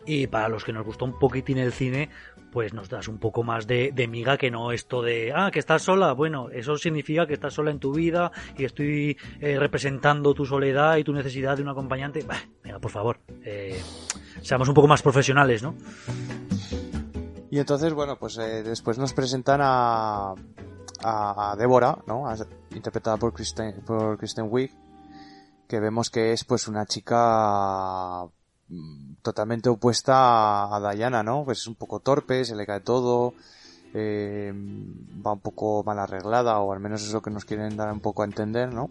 y 0.08 0.26
para 0.28 0.48
los 0.48 0.64
que 0.64 0.74
nos 0.74 0.86
gustó 0.86 1.06
un 1.06 1.20
poquitín 1.20 1.58
el 1.58 1.74
cine, 1.74 2.10
pues 2.58 2.74
nos 2.74 2.90
das 2.90 3.08
un 3.08 3.20
poco 3.20 3.44
más 3.44 3.68
de, 3.68 3.94
miga 4.10 4.36
que 4.36 4.50
no 4.50 4.72
esto 4.72 5.04
de, 5.04 5.32
ah, 5.32 5.52
que 5.52 5.60
estás 5.60 5.84
sola, 5.84 6.14
bueno, 6.14 6.50
eso 6.50 6.76
significa 6.76 7.28
que 7.28 7.36
estás 7.36 7.54
sola 7.54 7.70
en 7.70 7.78
tu 7.78 7.94
vida 7.94 8.32
y 8.58 8.66
estoy 8.66 9.16
eh, 9.40 9.60
representando 9.60 10.34
tu 10.34 10.44
soledad 10.44 10.98
y 10.98 11.04
tu 11.04 11.14
necesidad 11.14 11.56
de 11.56 11.62
un 11.62 11.70
acompañante. 11.70 12.26
Venga, 12.64 12.80
por 12.80 12.90
favor, 12.90 13.20
eh, 13.44 13.80
seamos 14.42 14.68
un 14.68 14.74
poco 14.74 14.88
más 14.88 15.04
profesionales, 15.04 15.62
¿no? 15.62 15.76
Y 17.52 17.60
entonces, 17.60 17.94
bueno, 17.94 18.18
pues 18.18 18.40
eh, 18.40 18.64
después 18.64 18.98
nos 18.98 19.14
presentan 19.14 19.60
a, 19.62 20.34
a, 21.04 21.56
Débora, 21.60 22.00
¿no? 22.08 22.24
Interpretada 22.72 23.18
por 23.18 23.34
Kristen, 23.34 23.84
por 23.86 24.18
Kristen 24.18 24.48
Wiig, 24.50 24.72
que 25.68 25.80
vemos 25.80 26.10
que 26.10 26.34
es 26.34 26.44
pues 26.44 26.68
una 26.68 26.88
chica 26.88 28.28
totalmente 29.22 29.70
opuesta 29.70 30.76
a, 30.76 30.94
Diana, 30.94 31.24
¿no? 31.24 31.44
Pues 31.46 31.60
es 31.60 31.68
un 31.68 31.76
poco 31.76 32.00
torpe, 32.00 32.46
se 32.46 32.56
le 32.56 32.66
cae 32.66 32.82
todo, 32.82 33.34
eh, 33.94 34.52
va 34.54 35.34
un 35.34 35.40
poco 35.40 35.84
mal 35.84 36.00
arreglada, 36.00 36.60
o 36.60 36.74
al 36.74 36.80
menos 36.80 37.04
es 37.04 37.14
lo 37.14 37.22
que 37.22 37.32
nos 37.32 37.46
quieren 37.46 37.78
dar 37.78 37.92
un 37.92 38.00
poco 38.00 38.22
a 38.22 38.26
entender, 38.26 38.74
¿no? 38.74 38.90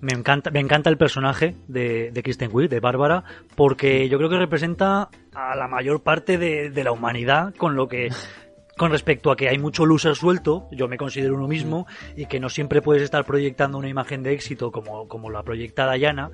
Me 0.00 0.12
encanta, 0.14 0.50
me 0.50 0.60
encanta 0.60 0.88
el 0.88 0.96
personaje 0.96 1.56
de, 1.68 2.18
Kristen 2.24 2.50
Wiig, 2.52 2.70
de 2.70 2.80
Bárbara, 2.80 3.22
porque 3.54 4.08
yo 4.08 4.16
creo 4.16 4.30
que 4.30 4.38
representa 4.38 5.10
a 5.34 5.54
la 5.56 5.68
mayor 5.68 6.02
parte 6.02 6.38
de 6.38 6.84
la 6.84 6.92
humanidad 6.92 7.54
con 7.54 7.76
lo 7.76 7.86
que 7.86 8.08
con 8.80 8.92
respecto 8.92 9.30
a 9.30 9.36
que 9.36 9.50
hay 9.50 9.58
mucho 9.58 9.84
loser 9.84 10.16
suelto, 10.16 10.66
yo 10.72 10.88
me 10.88 10.96
considero 10.96 11.34
uno 11.34 11.46
mismo, 11.46 11.86
y 12.16 12.24
que 12.24 12.40
no 12.40 12.48
siempre 12.48 12.80
puedes 12.80 13.02
estar 13.02 13.26
proyectando 13.26 13.76
una 13.76 13.90
imagen 13.90 14.22
de 14.22 14.32
éxito 14.32 14.72
como, 14.72 15.06
como 15.06 15.28
la 15.28 15.42
proyecta 15.42 15.92
Diana, 15.92 16.30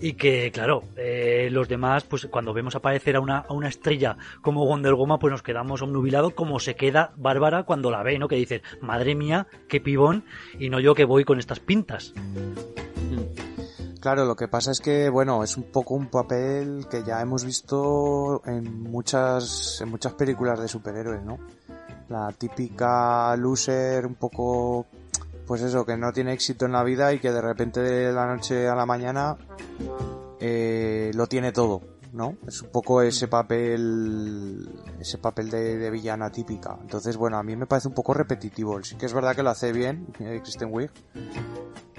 y 0.00 0.14
que, 0.14 0.50
claro, 0.52 0.84
eh, 0.96 1.50
los 1.52 1.68
demás, 1.68 2.04
pues 2.04 2.26
cuando 2.30 2.54
vemos 2.54 2.74
aparecer 2.74 3.16
a 3.16 3.20
una, 3.20 3.40
a 3.40 3.52
una 3.52 3.68
estrella 3.68 4.16
como 4.40 4.64
Wonder 4.64 4.94
Woman, 4.94 5.18
pues 5.18 5.32
nos 5.32 5.42
quedamos 5.42 5.82
obnubilados 5.82 6.32
como 6.32 6.58
se 6.60 6.76
queda 6.76 7.12
Bárbara 7.16 7.64
cuando 7.64 7.90
la 7.90 8.02
ve, 8.02 8.18
¿no? 8.18 8.26
Que 8.26 8.36
dices, 8.36 8.62
madre 8.80 9.14
mía, 9.14 9.46
qué 9.68 9.78
pibón, 9.78 10.24
y 10.58 10.70
no 10.70 10.80
yo 10.80 10.94
que 10.94 11.04
voy 11.04 11.24
con 11.24 11.40
estas 11.40 11.60
pintas. 11.60 12.14
Claro, 14.00 14.24
lo 14.24 14.34
que 14.34 14.48
pasa 14.48 14.72
es 14.72 14.80
que, 14.80 15.10
bueno, 15.10 15.44
es 15.44 15.56
un 15.56 15.70
poco 15.70 15.94
un 15.94 16.08
papel 16.08 16.86
que 16.90 17.04
ya 17.04 17.20
hemos 17.20 17.44
visto 17.44 18.42
en 18.46 18.82
muchas, 18.82 19.80
en 19.80 19.90
muchas 19.90 20.14
películas 20.14 20.58
de 20.58 20.66
superhéroes, 20.66 21.22
¿no? 21.22 21.38
La 22.12 22.30
típica 22.32 23.34
loser 23.36 24.04
un 24.04 24.16
poco, 24.16 24.84
pues 25.46 25.62
eso, 25.62 25.86
que 25.86 25.96
no 25.96 26.12
tiene 26.12 26.34
éxito 26.34 26.66
en 26.66 26.72
la 26.72 26.84
vida 26.84 27.10
y 27.14 27.20
que 27.20 27.32
de 27.32 27.40
repente 27.40 27.80
de 27.80 28.12
la 28.12 28.26
noche 28.26 28.68
a 28.68 28.74
la 28.74 28.84
mañana 28.84 29.38
eh, 30.38 31.10
lo 31.14 31.26
tiene 31.26 31.52
todo, 31.52 31.80
¿no? 32.12 32.36
Es 32.46 32.60
un 32.60 32.68
poco 32.68 33.00
ese 33.00 33.28
papel, 33.28 34.68
ese 35.00 35.16
papel 35.16 35.48
de, 35.48 35.78
de, 35.78 35.90
villana 35.90 36.30
típica. 36.30 36.76
Entonces, 36.82 37.16
bueno, 37.16 37.38
a 37.38 37.42
mí 37.42 37.56
me 37.56 37.64
parece 37.64 37.88
un 37.88 37.94
poco 37.94 38.12
repetitivo. 38.12 38.82
Sí 38.84 38.96
que 38.96 39.06
es 39.06 39.14
verdad 39.14 39.34
que 39.34 39.42
lo 39.42 39.48
hace 39.48 39.72
bien, 39.72 40.06
eh, 40.20 40.40
Kristen 40.42 40.68
Wiig, 40.70 40.90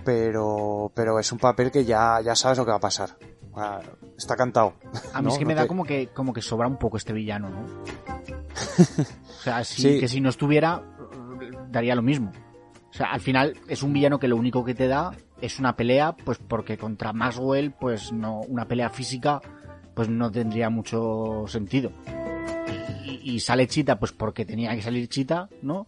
pero, 0.05 0.91
pero 0.93 1.17
es 1.17 1.31
un 1.31 1.39
papel 1.39 1.71
que 1.71 1.85
ya, 1.85 2.21
ya 2.21 2.35
sabes 2.35 2.59
lo 2.59 2.65
que 2.65 2.71
va 2.71 2.77
a 2.77 2.81
pasar. 2.81 3.17
Está 4.15 4.35
cantado. 4.35 4.73
A 5.11 5.23
mí 5.23 5.29
¿no? 5.29 5.33
es 5.33 5.39
que 5.39 5.43
no 5.43 5.47
me 5.47 5.55
te... 5.55 5.61
da 5.61 5.67
como 5.67 5.83
que, 5.85 6.09
como 6.13 6.33
que 6.33 6.43
sobra 6.43 6.67
un 6.67 6.77
poco 6.77 6.97
este 6.97 7.13
villano, 7.13 7.49
¿no? 7.49 8.42
O 8.53 9.41
sea, 9.43 9.63
si, 9.63 9.81
sí. 9.81 9.99
que 9.99 10.07
si 10.07 10.21
no 10.21 10.29
estuviera, 10.29 10.83
daría 11.69 11.95
lo 11.95 12.01
mismo. 12.01 12.31
O 12.89 12.93
sea, 12.95 13.07
al 13.07 13.21
final 13.21 13.57
es 13.67 13.81
un 13.81 13.91
villano 13.91 14.19
que 14.19 14.27
lo 14.27 14.37
único 14.37 14.63
que 14.63 14.75
te 14.75 14.87
da 14.87 15.15
es 15.41 15.59
una 15.59 15.75
pelea, 15.75 16.15
pues 16.15 16.37
porque 16.37 16.77
contra 16.77 17.11
Maxwell, 17.11 17.71
pues 17.71 18.13
no, 18.13 18.41
una 18.41 18.67
pelea 18.67 18.89
física, 18.89 19.41
pues 19.95 20.09
no 20.09 20.31
tendría 20.31 20.69
mucho 20.69 21.45
sentido. 21.47 21.91
Y, 23.03 23.33
y 23.33 23.39
sale 23.39 23.67
Chita, 23.67 23.99
pues 23.99 24.11
porque 24.11 24.45
tenía 24.45 24.75
que 24.75 24.81
salir 24.81 25.07
Chita, 25.09 25.49
¿no? 25.61 25.87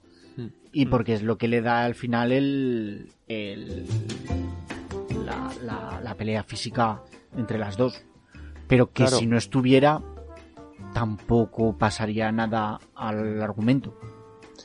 Y 0.74 0.88
porque 0.88 1.14
es 1.14 1.24
lo 1.24 1.38
que 1.38 1.48
le 1.48 1.62
da 1.62 1.86
al 1.86 1.96
final 1.96 2.34
el, 2.34 3.10
el 3.28 3.86
la, 5.26 5.52
la, 5.64 6.02
la 6.04 6.16
pelea 6.16 6.44
física 6.44 7.02
entre 7.38 7.58
las 7.58 7.78
dos. 7.78 8.04
Pero 8.68 8.88
que 8.88 9.04
claro. 9.04 9.18
si 9.18 9.28
no 9.28 9.38
estuviera, 9.38 10.02
tampoco 10.96 11.78
pasaría 11.78 12.32
nada 12.32 12.80
al 12.96 13.42
argumento. 13.42 14.00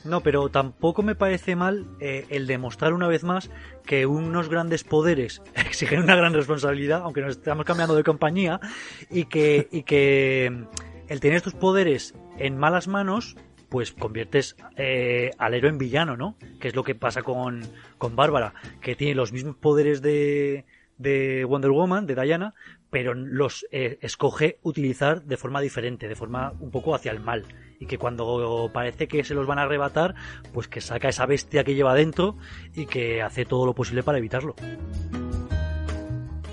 No, 0.05 0.21
pero 0.21 0.47
tampoco 0.47 1.03
me 1.03 1.13
parece 1.13 1.57
mal 1.57 1.85
eh, 1.99 2.25
el 2.29 2.47
demostrar 2.47 2.93
una 2.93 3.09
vez 3.09 3.25
más 3.25 3.51
que 3.85 4.05
unos 4.05 4.47
grandes 4.47 4.85
poderes 4.85 5.41
exigen 5.55 5.99
una 5.99 6.15
gran 6.15 6.33
responsabilidad, 6.33 7.01
aunque 7.03 7.19
nos 7.19 7.31
estamos 7.35 7.65
cambiando 7.65 7.95
de 7.95 8.05
compañía, 8.05 8.61
y 9.09 9.25
que, 9.25 9.67
y 9.71 9.83
que 9.83 10.65
el 11.09 11.19
tener 11.19 11.35
estos 11.35 11.53
poderes 11.53 12.15
en 12.37 12.57
malas 12.57 12.87
manos 12.87 13.35
pues 13.67 13.91
conviertes 13.91 14.55
eh, 14.77 15.31
al 15.37 15.53
héroe 15.53 15.69
en 15.69 15.77
villano, 15.77 16.15
¿no? 16.15 16.37
Que 16.61 16.69
es 16.69 16.75
lo 16.75 16.85
que 16.85 16.95
pasa 16.95 17.23
con, 17.23 17.61
con 17.97 18.15
Bárbara, 18.15 18.53
que 18.79 18.95
tiene 18.95 19.15
los 19.15 19.33
mismos 19.33 19.57
poderes 19.57 20.01
de, 20.01 20.65
de 20.97 21.43
Wonder 21.45 21.71
Woman, 21.71 22.05
de 22.05 22.15
Diana, 22.15 22.53
pero 22.91 23.13
los 23.15 23.65
eh, 23.71 23.97
escoge 24.01 24.59
utilizar 24.61 25.23
de 25.23 25.37
forma 25.37 25.61
diferente, 25.61 26.07
de 26.07 26.15
forma 26.15 26.53
un 26.59 26.69
poco 26.69 26.93
hacia 26.93 27.11
el 27.11 27.21
mal. 27.21 27.45
Y 27.79 27.87
que 27.87 27.97
cuando 27.97 28.69
parece 28.71 29.07
que 29.07 29.23
se 29.23 29.33
los 29.33 29.47
van 29.47 29.57
a 29.57 29.63
arrebatar, 29.63 30.13
pues 30.53 30.67
que 30.67 30.81
saca 30.81 31.09
esa 31.09 31.25
bestia 31.25 31.63
que 31.63 31.73
lleva 31.73 31.95
dentro 31.95 32.37
y 32.75 32.85
que 32.85 33.23
hace 33.23 33.45
todo 33.45 33.65
lo 33.65 33.73
posible 33.73 34.03
para 34.03 34.19
evitarlo. 34.19 34.55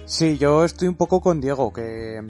Sí, 0.07 0.39
yo 0.39 0.65
estoy 0.65 0.89
un 0.89 0.95
poco 0.95 1.21
con 1.21 1.41
Diego, 1.41 1.71
que 1.71 2.23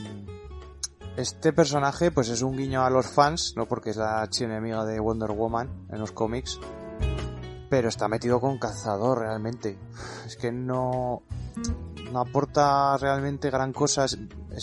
este 1.16 1.52
personaje 1.52 2.10
pues 2.10 2.28
es 2.28 2.42
un 2.42 2.56
guiño 2.56 2.84
a 2.84 2.90
los 2.90 3.06
fans, 3.06 3.54
no 3.56 3.66
porque 3.66 3.90
es 3.90 3.96
la 3.96 4.22
archienemiga 4.22 4.84
de 4.84 4.98
Wonder 4.98 5.30
Woman 5.30 5.86
en 5.92 6.00
los 6.00 6.10
cómics, 6.10 6.58
pero 7.68 7.88
está 7.88 8.08
metido 8.08 8.40
con 8.40 8.58
cazador 8.58 9.20
realmente. 9.20 9.78
Es 10.26 10.36
que 10.36 10.50
no, 10.50 11.22
no 12.12 12.20
aporta 12.20 12.96
realmente 12.96 13.50
gran 13.50 13.72
cosa, 13.72 14.04
es, 14.04 14.18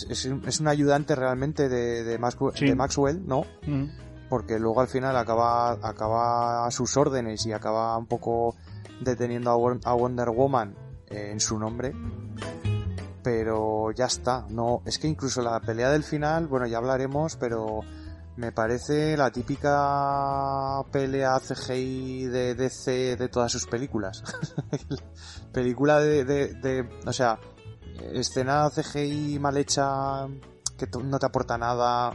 es, 0.10 0.26
es 0.26 0.60
un 0.60 0.68
ayudante 0.68 1.16
realmente 1.16 1.70
de, 1.70 2.04
de, 2.04 2.18
Maxwell, 2.18 2.56
sí. 2.56 2.66
de 2.66 2.76
Maxwell, 2.76 3.26
¿no? 3.26 3.46
Mm. 3.66 3.86
Porque 4.30 4.60
luego 4.60 4.82
al 4.82 4.88
final 4.88 5.16
acaba, 5.18 5.72
acaba 5.74 6.66
a 6.66 6.72
sus 6.72 6.98
órdenes 6.98 7.46
y 7.46 7.54
acaba 7.54 7.96
un 7.98 8.08
poco 8.08 8.56
deteniendo 9.02 9.52
a, 9.52 9.93
Wonder 9.93 10.30
Woman 10.30 10.76
en 11.08 11.39
su 11.39 11.60
nombre 11.60 11.93
pero 13.26 13.66
pero 13.86 13.91
ya 13.91 14.06
está. 14.06 14.46
No, 14.50 14.84
es 14.86 15.00
que 15.00 15.08
incluso 15.08 15.41
la 15.41 15.60
pelea 15.60 15.89
del 15.89 16.04
final, 16.04 16.46
bueno, 16.46 16.68
ya 16.68 16.78
hablaremos, 16.78 17.36
pero 17.38 17.82
me 18.38 18.52
parece 18.52 19.16
la 19.16 19.32
típica 19.32 20.82
pelea 20.92 21.40
CGI 21.40 22.26
de 22.26 22.56
DC 22.56 23.16
de 23.16 23.30
todas 23.30 23.52
sus 23.52 23.66
películas. 23.66 24.24
Película 25.54 26.00
de, 26.00 26.26
de, 26.26 26.54
de, 26.56 26.90
o 27.06 27.14
sea, 27.14 27.40
escena 28.14 28.70
CGI 28.70 29.40
mal 29.40 29.56
hecha 29.58 30.28
que 30.78 30.88
no 31.02 31.18
te 31.18 31.26
aporta 31.26 31.58
nada. 31.58 32.12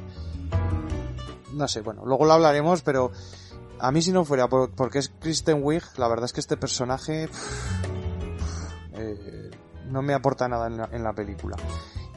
No 1.54 1.68
sé, 1.68 1.80
bueno, 1.80 2.04
luego 2.04 2.26
lo 2.26 2.34
hablaremos, 2.34 2.82
pero 2.82 3.10
a 3.78 3.90
mí 3.90 4.02
si 4.02 4.12
no 4.12 4.24
fuera 4.24 4.46
porque 4.48 4.98
es 4.98 5.08
Kristen 5.08 5.60
Wiig, 5.62 5.82
la 5.96 6.08
verdad 6.08 6.26
es 6.26 6.32
que 6.34 6.40
este 6.40 6.58
personaje 6.58 7.28
eh, 8.92 9.50
no 9.86 10.02
me 10.02 10.12
aporta 10.12 10.48
nada 10.48 10.66
en 10.66 10.76
la, 10.76 10.88
en 10.92 11.02
la 11.02 11.14
película. 11.14 11.56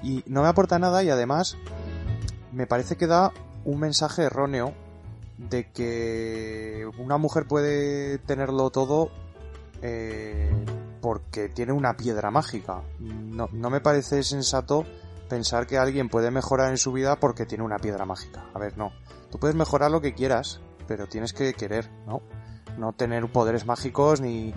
Y 0.04 0.24
no 0.28 0.42
me 0.42 0.50
aporta 0.50 0.78
nada 0.78 1.02
y 1.04 1.10
además 1.10 1.58
me 2.52 2.68
parece 2.68 2.98
que 2.98 3.08
da 3.08 3.32
un 3.66 3.80
mensaje 3.80 4.24
erróneo 4.24 4.74
de 5.38 5.72
que 5.72 6.90
una 6.98 7.18
mujer 7.18 7.48
puede 7.48 8.18
tenerlo 8.20 8.70
todo 8.70 9.10
eh, 9.82 10.52
porque 11.02 11.50
tiene 11.50 11.74
una 11.74 11.98
piedra 11.98 12.32
mágica. 12.32 12.82
No, 13.00 13.50
no 13.52 13.70
me 13.70 13.82
parece 13.82 14.24
sensato 14.24 14.86
pensar 15.28 15.68
que 15.68 15.78
alguien 15.78 16.10
puede 16.10 16.32
mejorar 16.32 16.70
en 16.70 16.78
su 16.78 16.92
vida 16.92 17.20
porque 17.20 17.46
tiene 17.46 17.64
una 17.64 17.80
piedra 17.80 18.06
mágica. 18.06 18.46
A 18.54 18.60
ver, 18.60 18.78
no. 18.78 18.92
Tú 19.32 19.40
puedes 19.40 19.56
mejorar 19.56 19.92
lo 19.92 20.00
que 20.00 20.14
quieras, 20.14 20.62
pero 20.88 21.08
tienes 21.08 21.34
que 21.34 21.54
querer, 21.54 21.90
¿no? 22.06 22.22
No 22.78 22.94
tener 22.94 23.28
poderes 23.32 23.66
mágicos 23.66 24.22
ni, 24.22 24.54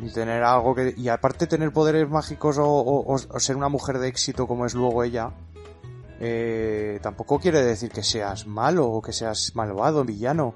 ni 0.00 0.10
tener 0.10 0.42
algo 0.42 0.74
que... 0.74 0.94
Y 0.96 1.08
aparte 1.08 1.46
tener 1.46 1.72
poderes 1.72 2.08
mágicos 2.08 2.56
o, 2.60 3.16
ser 3.38 3.56
una 3.56 3.68
mujer 3.68 3.98
de 3.98 4.08
éxito 4.08 4.46
como 4.46 4.66
es 4.66 4.74
luego 4.74 5.02
ella, 5.02 5.32
eh, 6.20 6.98
tampoco 7.02 7.38
quiere 7.38 7.62
decir 7.62 7.90
que 7.90 8.02
seas 8.02 8.46
malo 8.46 8.86
o 8.86 9.02
que 9.02 9.12
seas 9.12 9.52
malvado, 9.54 10.04
villano. 10.04 10.54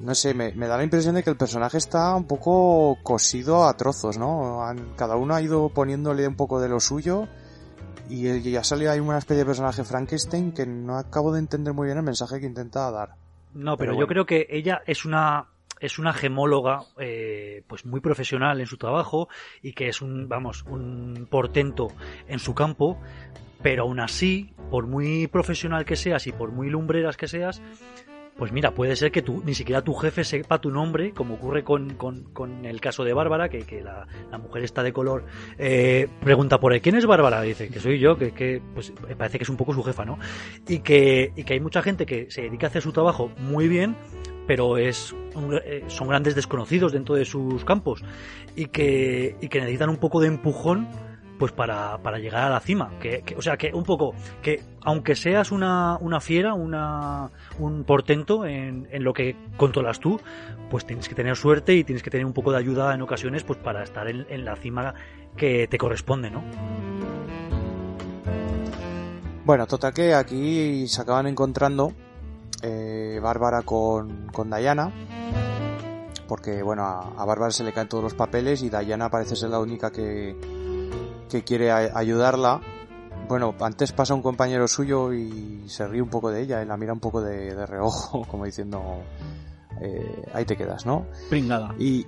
No 0.00 0.14
sé, 0.14 0.34
me, 0.34 0.52
me, 0.52 0.66
da 0.66 0.76
la 0.76 0.84
impresión 0.84 1.14
de 1.14 1.22
que 1.22 1.30
el 1.30 1.36
personaje 1.36 1.78
está 1.78 2.14
un 2.14 2.26
poco 2.26 2.98
cosido 3.02 3.64
a 3.64 3.76
trozos, 3.76 4.18
¿no? 4.18 4.64
Han, 4.64 4.94
cada 4.96 5.16
uno 5.16 5.34
ha 5.34 5.42
ido 5.42 5.68
poniéndole 5.68 6.26
un 6.26 6.36
poco 6.36 6.60
de 6.60 6.68
lo 6.68 6.80
suyo 6.80 7.28
y, 8.08 8.28
y 8.28 8.56
ha 8.56 8.64
salido 8.64 8.90
ahí 8.90 9.00
una 9.00 9.18
especie 9.18 9.38
de 9.38 9.46
personaje 9.46 9.84
Frankenstein 9.84 10.52
que 10.52 10.66
no 10.66 10.98
acabo 10.98 11.32
de 11.32 11.38
entender 11.38 11.72
muy 11.72 11.86
bien 11.86 11.98
el 11.98 12.04
mensaje 12.04 12.40
que 12.40 12.46
intenta 12.46 12.90
dar. 12.90 13.10
No, 13.54 13.76
pero, 13.76 13.78
pero 13.78 13.92
bueno. 13.92 14.00
yo 14.00 14.06
creo 14.08 14.26
que 14.26 14.46
ella 14.50 14.82
es 14.86 15.04
una 15.04 15.46
es 15.82 15.98
una 15.98 16.12
gemóloga 16.12 16.84
eh, 16.98 17.64
pues 17.66 17.84
muy 17.84 18.00
profesional 18.00 18.60
en 18.60 18.66
su 18.66 18.76
trabajo 18.76 19.28
y 19.62 19.72
que 19.72 19.88
es 19.88 20.00
un 20.00 20.28
vamos 20.28 20.62
un 20.62 21.26
portento 21.28 21.88
en 22.28 22.38
su 22.38 22.54
campo 22.54 23.00
pero 23.62 23.84
aún 23.84 24.00
así, 24.00 24.52
por 24.70 24.86
muy 24.86 25.26
profesional 25.26 25.84
que 25.84 25.96
seas 25.96 26.26
y 26.26 26.32
por 26.32 26.52
muy 26.52 26.70
lumbreras 26.70 27.16
que 27.16 27.28
seas, 27.28 27.62
pues 28.36 28.50
mira, 28.50 28.72
puede 28.72 28.96
ser 28.96 29.12
que 29.12 29.20
tú, 29.20 29.42
ni 29.44 29.54
siquiera 29.54 29.82
tu 29.82 29.94
jefe 29.94 30.24
sepa 30.24 30.58
tu 30.58 30.70
nombre, 30.70 31.12
como 31.12 31.34
ocurre 31.34 31.62
con, 31.62 31.94
con, 31.94 32.24
con 32.32 32.64
el 32.64 32.80
caso 32.80 33.04
de 33.04 33.12
Bárbara, 33.12 33.48
que, 33.48 33.60
que 33.64 33.82
la, 33.82 34.06
la, 34.30 34.38
mujer 34.38 34.64
está 34.64 34.82
de 34.82 34.92
color, 34.92 35.26
eh, 35.58 36.08
pregunta 36.20 36.58
por 36.58 36.72
ahí, 36.72 36.80
¿quién 36.80 36.96
es 36.96 37.04
Bárbara? 37.04 37.42
Dice 37.42 37.68
que 37.68 37.78
soy 37.78 37.98
yo, 37.98 38.16
que, 38.16 38.32
que 38.32 38.62
pues 38.74 38.92
parece 39.18 39.38
que 39.38 39.44
es 39.44 39.50
un 39.50 39.56
poco 39.56 39.74
su 39.74 39.82
jefa, 39.82 40.04
¿no? 40.04 40.18
Y 40.66 40.78
que, 40.78 41.32
y 41.36 41.44
que 41.44 41.54
hay 41.54 41.60
mucha 41.60 41.82
gente 41.82 42.06
que 42.06 42.30
se 42.30 42.42
dedica 42.42 42.66
a 42.66 42.70
hacer 42.70 42.82
su 42.82 42.92
trabajo 42.92 43.30
muy 43.38 43.68
bien, 43.68 43.96
pero 44.46 44.78
es 44.78 45.14
eh, 45.64 45.84
son 45.88 46.08
grandes 46.08 46.34
desconocidos 46.34 46.92
dentro 46.92 47.14
de 47.14 47.24
sus 47.24 47.64
campos 47.64 48.02
y 48.56 48.66
que, 48.66 49.36
y 49.40 49.48
que 49.48 49.60
necesitan 49.60 49.90
un 49.90 49.98
poco 49.98 50.20
de 50.20 50.28
empujón 50.28 50.88
pues 51.38 51.52
para, 51.52 51.98
para 51.98 52.18
llegar 52.18 52.44
a 52.44 52.50
la 52.50 52.60
cima. 52.60 52.98
Que, 53.00 53.24
o 53.36 53.42
sea, 53.42 53.56
que 53.56 53.72
un 53.72 53.84
poco, 53.84 54.14
que 54.42 54.62
aunque 54.82 55.14
seas 55.14 55.52
una, 55.52 55.96
una 56.00 56.20
fiera, 56.20 56.54
una, 56.54 57.30
un 57.58 57.84
portento 57.84 58.46
en, 58.46 58.88
en, 58.90 59.04
lo 59.04 59.12
que 59.12 59.36
controlas 59.56 60.00
tú, 60.00 60.20
pues 60.70 60.86
tienes 60.86 61.08
que 61.08 61.14
tener 61.14 61.36
suerte 61.36 61.74
y 61.74 61.84
tienes 61.84 62.02
que 62.02 62.10
tener 62.10 62.26
un 62.26 62.32
poco 62.32 62.52
de 62.52 62.58
ayuda 62.58 62.94
en 62.94 63.02
ocasiones 63.02 63.44
pues 63.44 63.58
para 63.58 63.82
estar 63.82 64.08
en, 64.08 64.26
en 64.28 64.44
la 64.44 64.56
cima 64.56 64.94
que 65.36 65.66
te 65.68 65.78
corresponde, 65.78 66.30
¿no? 66.30 66.42
Bueno, 69.44 69.66
total 69.66 69.92
que 69.92 70.14
aquí 70.14 70.86
se 70.86 71.02
acaban 71.02 71.26
encontrando 71.26 71.92
eh, 72.62 73.18
Bárbara 73.20 73.62
con, 73.62 74.28
con 74.28 74.50
Diana 74.50 74.92
porque 76.28 76.62
bueno, 76.62 76.84
a, 76.84 77.12
a 77.18 77.24
Bárbara 77.24 77.50
se 77.50 77.64
le 77.64 77.72
caen 77.72 77.88
todos 77.88 78.04
los 78.04 78.14
papeles 78.14 78.62
y 78.62 78.70
Diana 78.70 79.10
parece 79.10 79.36
ser 79.36 79.50
la 79.50 79.58
única 79.58 79.90
que, 79.90 80.34
que 81.32 81.44
quiere 81.44 81.72
ayudarla. 81.72 82.60
Bueno, 83.28 83.54
antes 83.60 83.92
pasa 83.92 84.14
un 84.14 84.22
compañero 84.22 84.68
suyo 84.68 85.12
y 85.12 85.64
se 85.68 85.86
ríe 85.86 86.02
un 86.02 86.10
poco 86.10 86.30
de 86.30 86.42
ella 86.42 86.62
y 86.62 86.66
la 86.66 86.76
mira 86.76 86.92
un 86.92 87.00
poco 87.00 87.22
de, 87.22 87.54
de 87.54 87.66
reojo, 87.66 88.24
como 88.30 88.44
diciendo, 88.44 89.02
eh, 89.80 90.24
ahí 90.34 90.44
te 90.44 90.56
quedas, 90.56 90.84
¿no? 90.84 91.06
Pringada. 91.30 91.74
Y, 91.78 92.06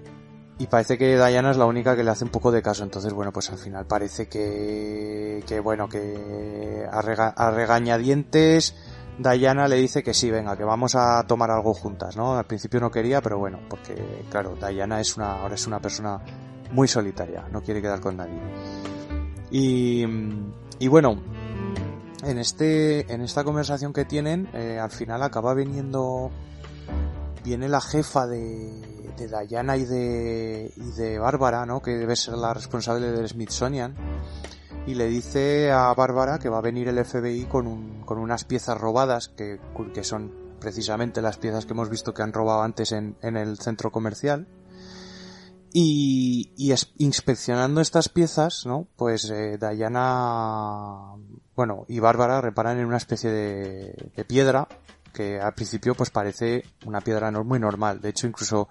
y 0.58 0.66
parece 0.66 0.98
que 0.98 1.16
Diana 1.16 1.50
es 1.50 1.56
la 1.56 1.64
única 1.64 1.96
que 1.96 2.04
le 2.04 2.10
hace 2.10 2.24
un 2.24 2.30
poco 2.30 2.52
de 2.52 2.60
caso. 2.60 2.84
Entonces, 2.84 3.12
bueno, 3.14 3.32
pues 3.32 3.50
al 3.50 3.58
final 3.58 3.86
parece 3.86 4.28
que, 4.28 5.42
que 5.46 5.60
bueno, 5.60 5.88
que 5.88 6.86
a, 6.90 7.00
rega, 7.00 7.28
a 7.28 7.50
regañadientes 7.50 8.74
Diana 9.18 9.68
le 9.68 9.76
dice 9.76 10.02
que 10.02 10.12
sí, 10.12 10.30
venga, 10.30 10.56
que 10.56 10.64
vamos 10.64 10.96
a 10.96 11.24
tomar 11.26 11.50
algo 11.50 11.72
juntas, 11.72 12.16
¿no? 12.16 12.36
Al 12.36 12.46
principio 12.46 12.80
no 12.80 12.90
quería, 12.90 13.20
pero 13.22 13.38
bueno, 13.38 13.60
porque 13.70 13.94
claro, 14.28 14.56
Diana 14.56 15.00
es 15.00 15.16
una, 15.16 15.40
ahora 15.40 15.54
es 15.54 15.66
una 15.66 15.80
persona 15.80 16.20
muy 16.72 16.88
solitaria, 16.88 17.46
no 17.50 17.62
quiere 17.62 17.80
quedar 17.80 18.00
con 18.00 18.16
nadie. 18.16 18.40
Y, 19.56 20.88
bueno, 20.88 21.22
en 22.24 22.38
este, 22.38 23.12
en 23.12 23.20
esta 23.20 23.44
conversación 23.44 23.92
que 23.92 24.04
tienen, 24.04 24.48
eh, 24.52 24.80
al 24.80 24.90
final 24.90 25.22
acaba 25.22 25.54
viniendo, 25.54 26.32
viene 27.44 27.68
la 27.68 27.80
jefa 27.80 28.26
de, 28.26 28.82
de 29.16 29.78
y 29.78 29.84
de, 29.84 30.72
y 30.74 30.90
de 30.96 31.18
Bárbara, 31.20 31.66
¿no? 31.66 31.80
Que 31.80 31.92
debe 31.92 32.16
ser 32.16 32.34
la 32.34 32.52
responsable 32.52 33.12
del 33.12 33.28
Smithsonian. 33.28 33.94
Y 34.88 34.94
le 34.94 35.06
dice 35.06 35.70
a 35.70 35.94
Bárbara 35.94 36.40
que 36.40 36.48
va 36.48 36.58
a 36.58 36.60
venir 36.60 36.88
el 36.88 37.04
FBI 37.04 37.44
con, 37.44 37.68
un, 37.68 38.02
con 38.04 38.18
unas 38.18 38.44
piezas 38.44 38.76
robadas, 38.76 39.28
que, 39.28 39.60
que 39.94 40.02
son 40.02 40.32
precisamente 40.58 41.22
las 41.22 41.38
piezas 41.38 41.64
que 41.64 41.74
hemos 41.74 41.88
visto 41.88 42.12
que 42.12 42.22
han 42.22 42.32
robado 42.32 42.62
antes 42.62 42.90
en, 42.90 43.16
en 43.22 43.36
el 43.36 43.56
centro 43.60 43.92
comercial. 43.92 44.48
Y, 45.76 46.52
inspeccionando 46.98 47.80
estas 47.80 48.08
piezas, 48.08 48.64
¿no? 48.64 48.86
Pues 48.94 49.28
eh, 49.28 49.58
Diana, 49.58 51.16
bueno, 51.56 51.84
y 51.88 51.98
Bárbara 51.98 52.40
reparan 52.40 52.78
en 52.78 52.86
una 52.86 52.96
especie 52.96 53.28
de, 53.28 54.24
piedra 54.28 54.68
que 55.12 55.40
al 55.40 55.52
principio 55.54 55.96
pues 55.96 56.10
parece 56.10 56.62
una 56.86 57.00
piedra 57.00 57.28
muy 57.32 57.58
normal. 57.58 58.00
De 58.00 58.10
hecho, 58.10 58.28
incluso 58.28 58.68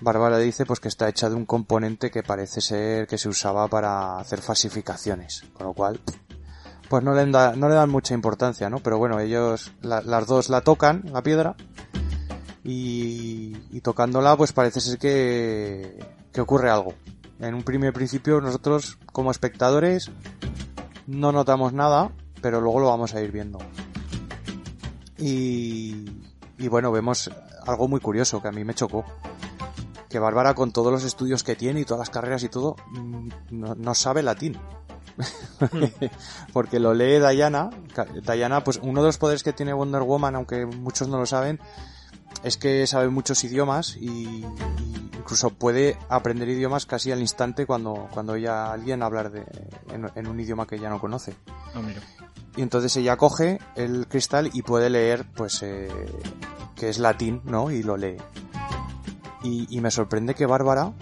Bárbara 0.00 0.38
dice 0.38 0.64
pues 0.64 0.80
que 0.80 0.88
está 0.88 1.10
hecha 1.10 1.28
de 1.28 1.34
un 1.34 1.44
componente 1.44 2.10
que 2.10 2.22
parece 2.22 2.62
ser 2.62 3.06
que 3.06 3.18
se 3.18 3.28
usaba 3.28 3.68
para 3.68 4.18
hacer 4.18 4.40
falsificaciones. 4.40 5.44
Con 5.52 5.66
lo 5.66 5.74
cual, 5.74 6.00
pues 6.88 7.04
no 7.04 7.12
le, 7.12 7.30
da, 7.30 7.54
no 7.54 7.68
le 7.68 7.74
dan 7.74 7.90
mucha 7.90 8.14
importancia, 8.14 8.70
¿no? 8.70 8.78
Pero 8.78 8.96
bueno, 8.96 9.20
ellos, 9.20 9.72
la, 9.82 10.00
las 10.00 10.26
dos 10.26 10.48
la 10.48 10.62
tocan, 10.62 11.02
la 11.12 11.22
piedra, 11.22 11.54
y 12.64 13.80
tocándola 13.82 14.38
pues 14.38 14.54
parece 14.54 14.80
ser 14.80 14.98
que, 14.98 15.98
que 16.32 16.40
ocurre 16.40 16.70
algo. 16.70 16.94
En 17.38 17.54
un 17.54 17.62
primer 17.62 17.92
principio 17.92 18.40
nosotros 18.40 18.98
como 19.12 19.30
espectadores 19.30 20.10
no 21.06 21.32
notamos 21.32 21.72
nada, 21.72 22.10
pero 22.42 22.60
luego 22.60 22.80
lo 22.80 22.86
vamos 22.88 23.14
a 23.14 23.22
ir 23.22 23.32
viendo. 23.32 23.58
Y, 25.18 26.06
y 26.58 26.68
bueno, 26.68 26.92
vemos 26.92 27.30
algo 27.66 27.88
muy 27.88 28.00
curioso 28.00 28.40
que 28.40 28.48
a 28.48 28.52
mí 28.52 28.64
me 28.64 28.74
chocó. 28.74 29.04
Que 30.08 30.18
Bárbara 30.18 30.54
con 30.54 30.72
todos 30.72 30.92
los 30.92 31.04
estudios 31.04 31.44
que 31.44 31.56
tiene 31.56 31.80
y 31.80 31.84
todas 31.84 32.00
las 32.00 32.10
carreras 32.10 32.42
y 32.42 32.48
todo, 32.48 32.76
no, 33.50 33.74
no 33.74 33.94
sabe 33.94 34.22
latín. 34.22 34.58
Porque 36.52 36.80
lo 36.80 36.94
lee 36.94 37.18
Diana. 37.18 37.70
Diana, 38.22 38.64
pues 38.64 38.80
uno 38.82 39.02
de 39.02 39.08
los 39.08 39.18
poderes 39.18 39.42
que 39.42 39.52
tiene 39.52 39.72
Wonder 39.72 40.02
Woman, 40.02 40.34
aunque 40.36 40.66
muchos 40.66 41.08
no 41.08 41.18
lo 41.18 41.26
saben, 41.26 41.60
es 42.42 42.56
que 42.56 42.86
sabe 42.86 43.08
muchos 43.08 43.42
idiomas 43.44 43.96
y, 43.96 44.44
y, 44.44 44.99
incluso 45.30 45.50
puede 45.50 45.96
aprender 46.08 46.48
idiomas 46.48 46.86
casi 46.86 47.12
al 47.12 47.20
instante 47.20 47.64
cuando, 47.64 48.08
cuando 48.12 48.34
ella 48.34 48.72
alguien 48.72 49.00
hablar 49.00 49.30
de, 49.30 49.44
en, 49.94 50.10
en, 50.16 50.26
un 50.26 50.40
idioma 50.40 50.66
que 50.66 50.74
ella 50.74 50.90
no 50.90 50.98
conoce. 50.98 51.36
Oh, 51.76 51.80
mira. 51.82 52.00
Y 52.56 52.62
entonces 52.62 52.96
ella 52.96 53.16
coge 53.16 53.60
el 53.76 54.08
cristal 54.08 54.50
y 54.52 54.62
puede 54.62 54.90
leer, 54.90 55.24
pues, 55.36 55.62
eh, 55.62 55.88
que 56.74 56.88
es 56.88 56.98
latín, 56.98 57.42
¿no? 57.44 57.70
Y 57.70 57.84
lo 57.84 57.96
lee. 57.96 58.16
Y, 59.44 59.68
y 59.70 59.80
me 59.80 59.92
sorprende 59.92 60.34
que 60.34 60.46
Bárbara, 60.46 60.94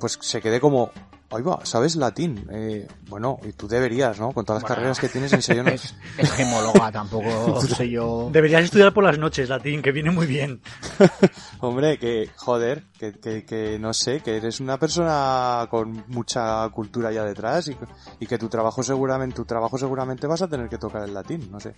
pues, 0.00 0.18
se 0.20 0.40
quede 0.40 0.58
como 0.58 0.90
ahí 1.32 1.42
va, 1.42 1.60
¿sabes 1.64 1.96
latín? 1.96 2.46
Eh, 2.52 2.86
bueno, 3.08 3.38
y 3.44 3.52
tú 3.52 3.68
deberías, 3.68 4.18
¿no? 4.18 4.32
Con 4.32 4.44
todas 4.44 4.62
las 4.62 4.68
Bueno, 4.68 4.76
carreras 4.76 4.98
que 4.98 5.08
tienes 5.08 5.32
en 5.32 5.42
serio. 5.42 5.62
no- 5.62 5.70
Es, 5.70 5.94
es 6.18 6.30
gemóloga, 6.32 6.90
tampoco 6.92 7.60
sé 7.66 7.88
yo. 7.88 8.28
Deberías 8.32 8.64
estudiar 8.64 8.92
por 8.92 9.04
las 9.04 9.18
noches 9.18 9.48
latín, 9.48 9.82
que 9.82 9.92
viene 9.92 10.10
muy 10.10 10.26
bien. 10.26 10.60
Hombre, 11.60 11.98
que, 11.98 12.30
joder, 12.36 12.84
que, 12.98 13.12
que, 13.20 13.44
que 13.44 13.78
no 13.78 13.92
sé, 13.94 14.20
que 14.20 14.36
eres 14.36 14.60
una 14.60 14.78
persona 14.78 15.66
con 15.70 16.04
mucha 16.08 16.68
cultura 16.70 17.12
ya 17.12 17.24
detrás 17.24 17.68
y, 17.68 17.74
que- 17.74 17.86
y 18.20 18.26
que 18.26 18.38
tu 18.38 18.48
trabajo 18.48 18.82
seguramente, 18.82 19.36
tu 19.36 19.44
trabajo 19.44 19.78
seguramente 19.78 20.26
vas 20.26 20.42
a 20.42 20.48
tener 20.48 20.68
que 20.68 20.78
tocar 20.78 21.02
el 21.04 21.14
latín, 21.14 21.48
no 21.50 21.60
sé. 21.60 21.74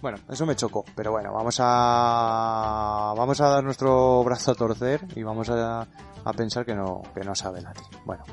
Bueno, 0.00 0.18
eso 0.30 0.46
me 0.46 0.56
chocó, 0.56 0.84
pero 0.94 1.10
bueno, 1.12 1.32
vamos 1.32 1.56
a, 1.60 3.14
vamos 3.16 3.40
a 3.40 3.48
dar 3.48 3.64
nuestro 3.64 4.22
brazo 4.24 4.52
a 4.52 4.54
torcer 4.54 5.06
y 5.16 5.22
vamos 5.22 5.48
a, 5.50 5.86
a 6.24 6.32
pensar 6.32 6.64
que 6.64 6.74
no, 6.74 7.02
que 7.14 7.20
no 7.24 7.34
sabe 7.34 7.60
latín. 7.62 7.84
Bueno, 8.04 8.24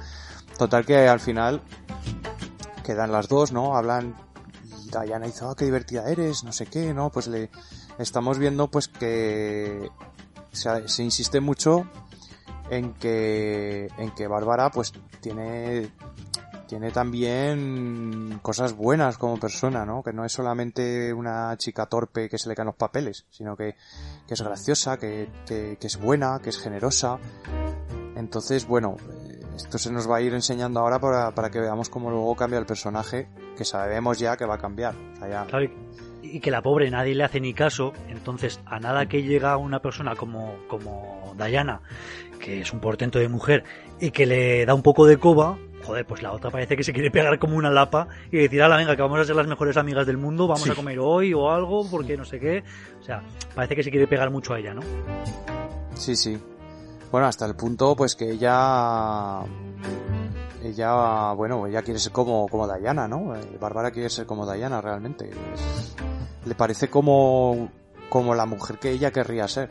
total 0.57 0.85
que 0.85 1.07
al 1.07 1.19
final 1.19 1.61
quedan 2.83 3.11
las 3.11 3.27
dos, 3.27 3.51
¿no? 3.51 3.75
Hablan 3.75 4.15
y 4.85 4.89
Diana 4.89 5.25
dice, 5.25 5.45
ah, 5.45 5.53
qué 5.57 5.65
divertida 5.65 6.09
eres, 6.09 6.43
no 6.43 6.51
sé 6.51 6.67
qué, 6.67 6.93
¿no? 6.93 7.09
Pues 7.09 7.27
le 7.27 7.49
estamos 7.97 8.37
viendo 8.37 8.69
pues 8.69 8.87
que 8.87 9.89
se, 10.51 10.87
se 10.87 11.03
insiste 11.03 11.39
mucho 11.39 11.89
en 12.69 12.93
que 12.93 13.89
en 13.97 14.11
que 14.11 14.27
Bárbara 14.27 14.71
pues 14.71 14.93
tiene 15.21 15.91
tiene 16.67 16.91
también 16.91 18.39
cosas 18.41 18.73
buenas 18.73 19.17
como 19.17 19.39
persona, 19.39 19.85
¿no? 19.85 20.01
Que 20.03 20.13
no 20.13 20.25
es 20.25 20.31
solamente 20.31 21.13
una 21.13 21.55
chica 21.57 21.85
torpe 21.85 22.27
que 22.27 22.37
se 22.37 22.49
le 22.49 22.55
caen 22.55 22.67
los 22.67 22.75
papeles, 22.75 23.25
sino 23.29 23.55
que, 23.55 23.75
que 24.27 24.33
es 24.33 24.41
graciosa, 24.41 24.97
que, 24.97 25.29
que, 25.45 25.77
que 25.79 25.87
es 25.87 25.99
buena, 25.99 26.39
que 26.41 26.49
es 26.49 26.59
generosa. 26.59 27.19
Entonces, 28.15 28.65
bueno, 28.67 28.97
esto 29.55 29.77
se 29.77 29.91
nos 29.91 30.09
va 30.09 30.17
a 30.17 30.21
ir 30.21 30.33
enseñando 30.33 30.79
ahora 30.79 30.99
para, 30.99 31.31
para 31.31 31.49
que 31.49 31.59
veamos 31.59 31.89
cómo 31.89 32.09
luego 32.09 32.35
cambia 32.35 32.59
el 32.59 32.65
personaje, 32.65 33.27
que 33.57 33.65
sabemos 33.65 34.19
ya 34.19 34.35
que 34.37 34.45
va 34.45 34.55
a 34.55 34.59
cambiar. 34.59 34.95
O 35.13 35.15
sea, 35.17 35.27
ya- 35.29 35.45
Claro, 35.45 35.69
y 36.21 36.39
que 36.39 36.51
la 36.51 36.61
pobre 36.61 36.89
nadie 36.89 37.15
le 37.15 37.23
hace 37.23 37.39
ni 37.39 37.53
caso, 37.53 37.93
entonces 38.09 38.59
a 38.65 38.79
nada 38.79 39.05
que 39.05 39.21
llega 39.23 39.55
una 39.57 39.79
persona 39.79 40.15
como, 40.15 40.55
como 40.67 41.33
Diana, 41.37 41.81
que 42.39 42.61
es 42.61 42.73
un 42.73 42.79
portento 42.79 43.19
de 43.19 43.29
mujer, 43.29 43.63
y 43.99 44.11
que 44.11 44.25
le 44.25 44.65
da 44.65 44.73
un 44.73 44.81
poco 44.81 45.05
de 45.05 45.17
coba, 45.17 45.57
joder, 45.83 46.05
pues 46.05 46.21
la 46.23 46.31
otra 46.31 46.49
parece 46.49 46.75
que 46.75 46.83
se 46.83 46.91
quiere 46.93 47.11
pegar 47.11 47.37
como 47.39 47.55
una 47.55 47.69
lapa 47.69 48.07
y 48.31 48.37
decir, 48.37 48.61
ala, 48.63 48.75
venga, 48.77 48.95
que 48.95 49.01
vamos 49.03 49.19
a 49.19 49.23
ser 49.23 49.35
las 49.35 49.45
mejores 49.47 49.77
amigas 49.77 50.07
del 50.07 50.17
mundo, 50.17 50.47
vamos 50.47 50.63
Sí. 50.63 50.71
a 50.71 50.75
comer 50.75 50.97
hoy 50.99 51.33
o 51.33 51.49
algo, 51.51 51.87
porque 51.89 52.17
no 52.17 52.25
sé 52.25 52.39
qué. 52.39 52.63
O 52.99 53.03
sea, 53.03 53.21
parece 53.53 53.75
que 53.75 53.83
se 53.83 53.91
quiere 53.91 54.07
pegar 54.07 54.31
mucho 54.31 54.53
a 54.55 54.59
ella, 54.59 54.73
¿no? 54.73 54.81
Sí, 55.93 56.15
sí. 56.15 56.37
Bueno, 57.11 57.27
hasta 57.27 57.45
el 57.45 57.55
punto 57.55 57.95
pues 57.95 58.15
que 58.15 58.31
ella 58.31 59.43
ella, 60.65 61.33
bueno, 61.33 61.67
ella 61.67 61.81
quiere 61.83 61.99
ser 61.99 62.11
como, 62.11 62.47
como 62.47 62.67
Diana, 62.67 63.07
¿no? 63.07 63.35
Eh, 63.35 63.57
Bárbara 63.59 63.91
quiere 63.91 64.09
ser 64.09 64.25
como 64.25 64.51
Diana 64.51 64.81
realmente. 64.81 65.29
Le 66.45 66.55
parece 66.55 66.89
como, 66.89 67.69
como 68.09 68.33
la 68.35 68.45
mujer 68.45 68.79
que 68.79 68.91
ella 68.91 69.11
querría 69.11 69.47
ser. 69.47 69.69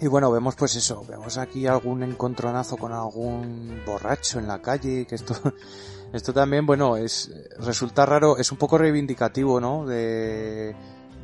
Y 0.00 0.06
bueno, 0.06 0.30
vemos 0.30 0.56
pues 0.56 0.74
eso, 0.76 1.04
vemos 1.06 1.36
aquí 1.36 1.66
algún 1.66 2.02
encontronazo 2.02 2.78
con 2.78 2.92
algún 2.92 3.82
borracho 3.84 4.38
en 4.38 4.48
la 4.48 4.60
calle, 4.62 5.06
que 5.06 5.14
esto, 5.14 5.34
esto 6.12 6.32
también, 6.32 6.64
bueno, 6.64 6.96
es, 6.96 7.30
resulta 7.58 8.06
raro, 8.06 8.38
es 8.38 8.50
un 8.50 8.58
poco 8.58 8.78
reivindicativo, 8.78 9.60
¿no? 9.60 9.84
De, 9.84 10.74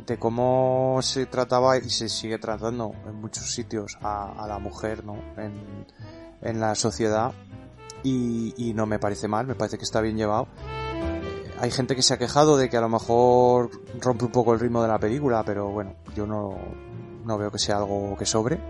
de 0.06 0.18
cómo 0.18 0.98
se 1.02 1.26
trataba 1.26 1.78
y 1.78 1.90
se 1.90 2.08
sigue 2.08 2.38
tratando 2.38 2.92
en 3.06 3.14
muchos 3.20 3.50
sitios 3.52 3.98
a, 4.00 4.42
a 4.42 4.46
la 4.46 4.58
mujer, 4.58 5.04
¿no? 5.04 5.16
En, 5.36 5.86
en 6.42 6.60
la 6.60 6.74
sociedad. 6.74 7.32
Y, 8.02 8.54
y 8.56 8.72
no 8.72 8.86
me 8.86 8.98
parece 9.00 9.26
mal, 9.26 9.46
me 9.46 9.54
parece 9.56 9.78
que 9.78 9.84
está 9.84 10.00
bien 10.00 10.16
llevado. 10.16 10.46
Eh, 11.02 11.50
Hay 11.60 11.70
gente 11.72 11.96
que 11.96 12.02
se 12.02 12.14
ha 12.14 12.18
quejado 12.18 12.56
de 12.56 12.68
que 12.68 12.76
a 12.76 12.80
lo 12.80 12.88
mejor 12.88 13.70
rompe 14.00 14.26
un 14.26 14.30
poco 14.30 14.54
el 14.54 14.60
ritmo 14.60 14.80
de 14.82 14.88
la 14.88 14.98
película, 14.98 15.42
pero 15.44 15.70
bueno, 15.70 15.94
yo 16.14 16.24
no, 16.26 16.56
no 17.24 17.36
veo 17.38 17.50
que 17.50 17.58
sea 17.58 17.78
algo 17.78 18.16
que 18.16 18.24
sobre. 18.26 18.60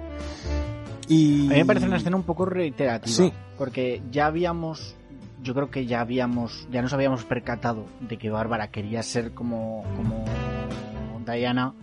Y... 1.08 1.46
A 1.48 1.50
mí 1.50 1.58
me 1.58 1.64
parece 1.66 1.86
una 1.86 1.98
escena 1.98 2.16
un 2.16 2.22
poco 2.22 2.46
reiterativa. 2.46 3.14
Sí. 3.14 3.32
Porque 3.58 4.02
ya 4.10 4.26
habíamos. 4.26 4.96
Yo 5.42 5.54
creo 5.54 5.70
que 5.70 5.84
ya 5.86 6.00
habíamos. 6.00 6.66
Ya 6.72 6.80
nos 6.80 6.92
habíamos 6.94 7.24
percatado 7.24 7.84
de 8.00 8.16
que 8.16 8.30
Bárbara 8.30 8.68
quería 8.70 9.02
ser 9.02 9.34
como. 9.34 9.84
como 9.96 10.24
Diana. 11.30 11.74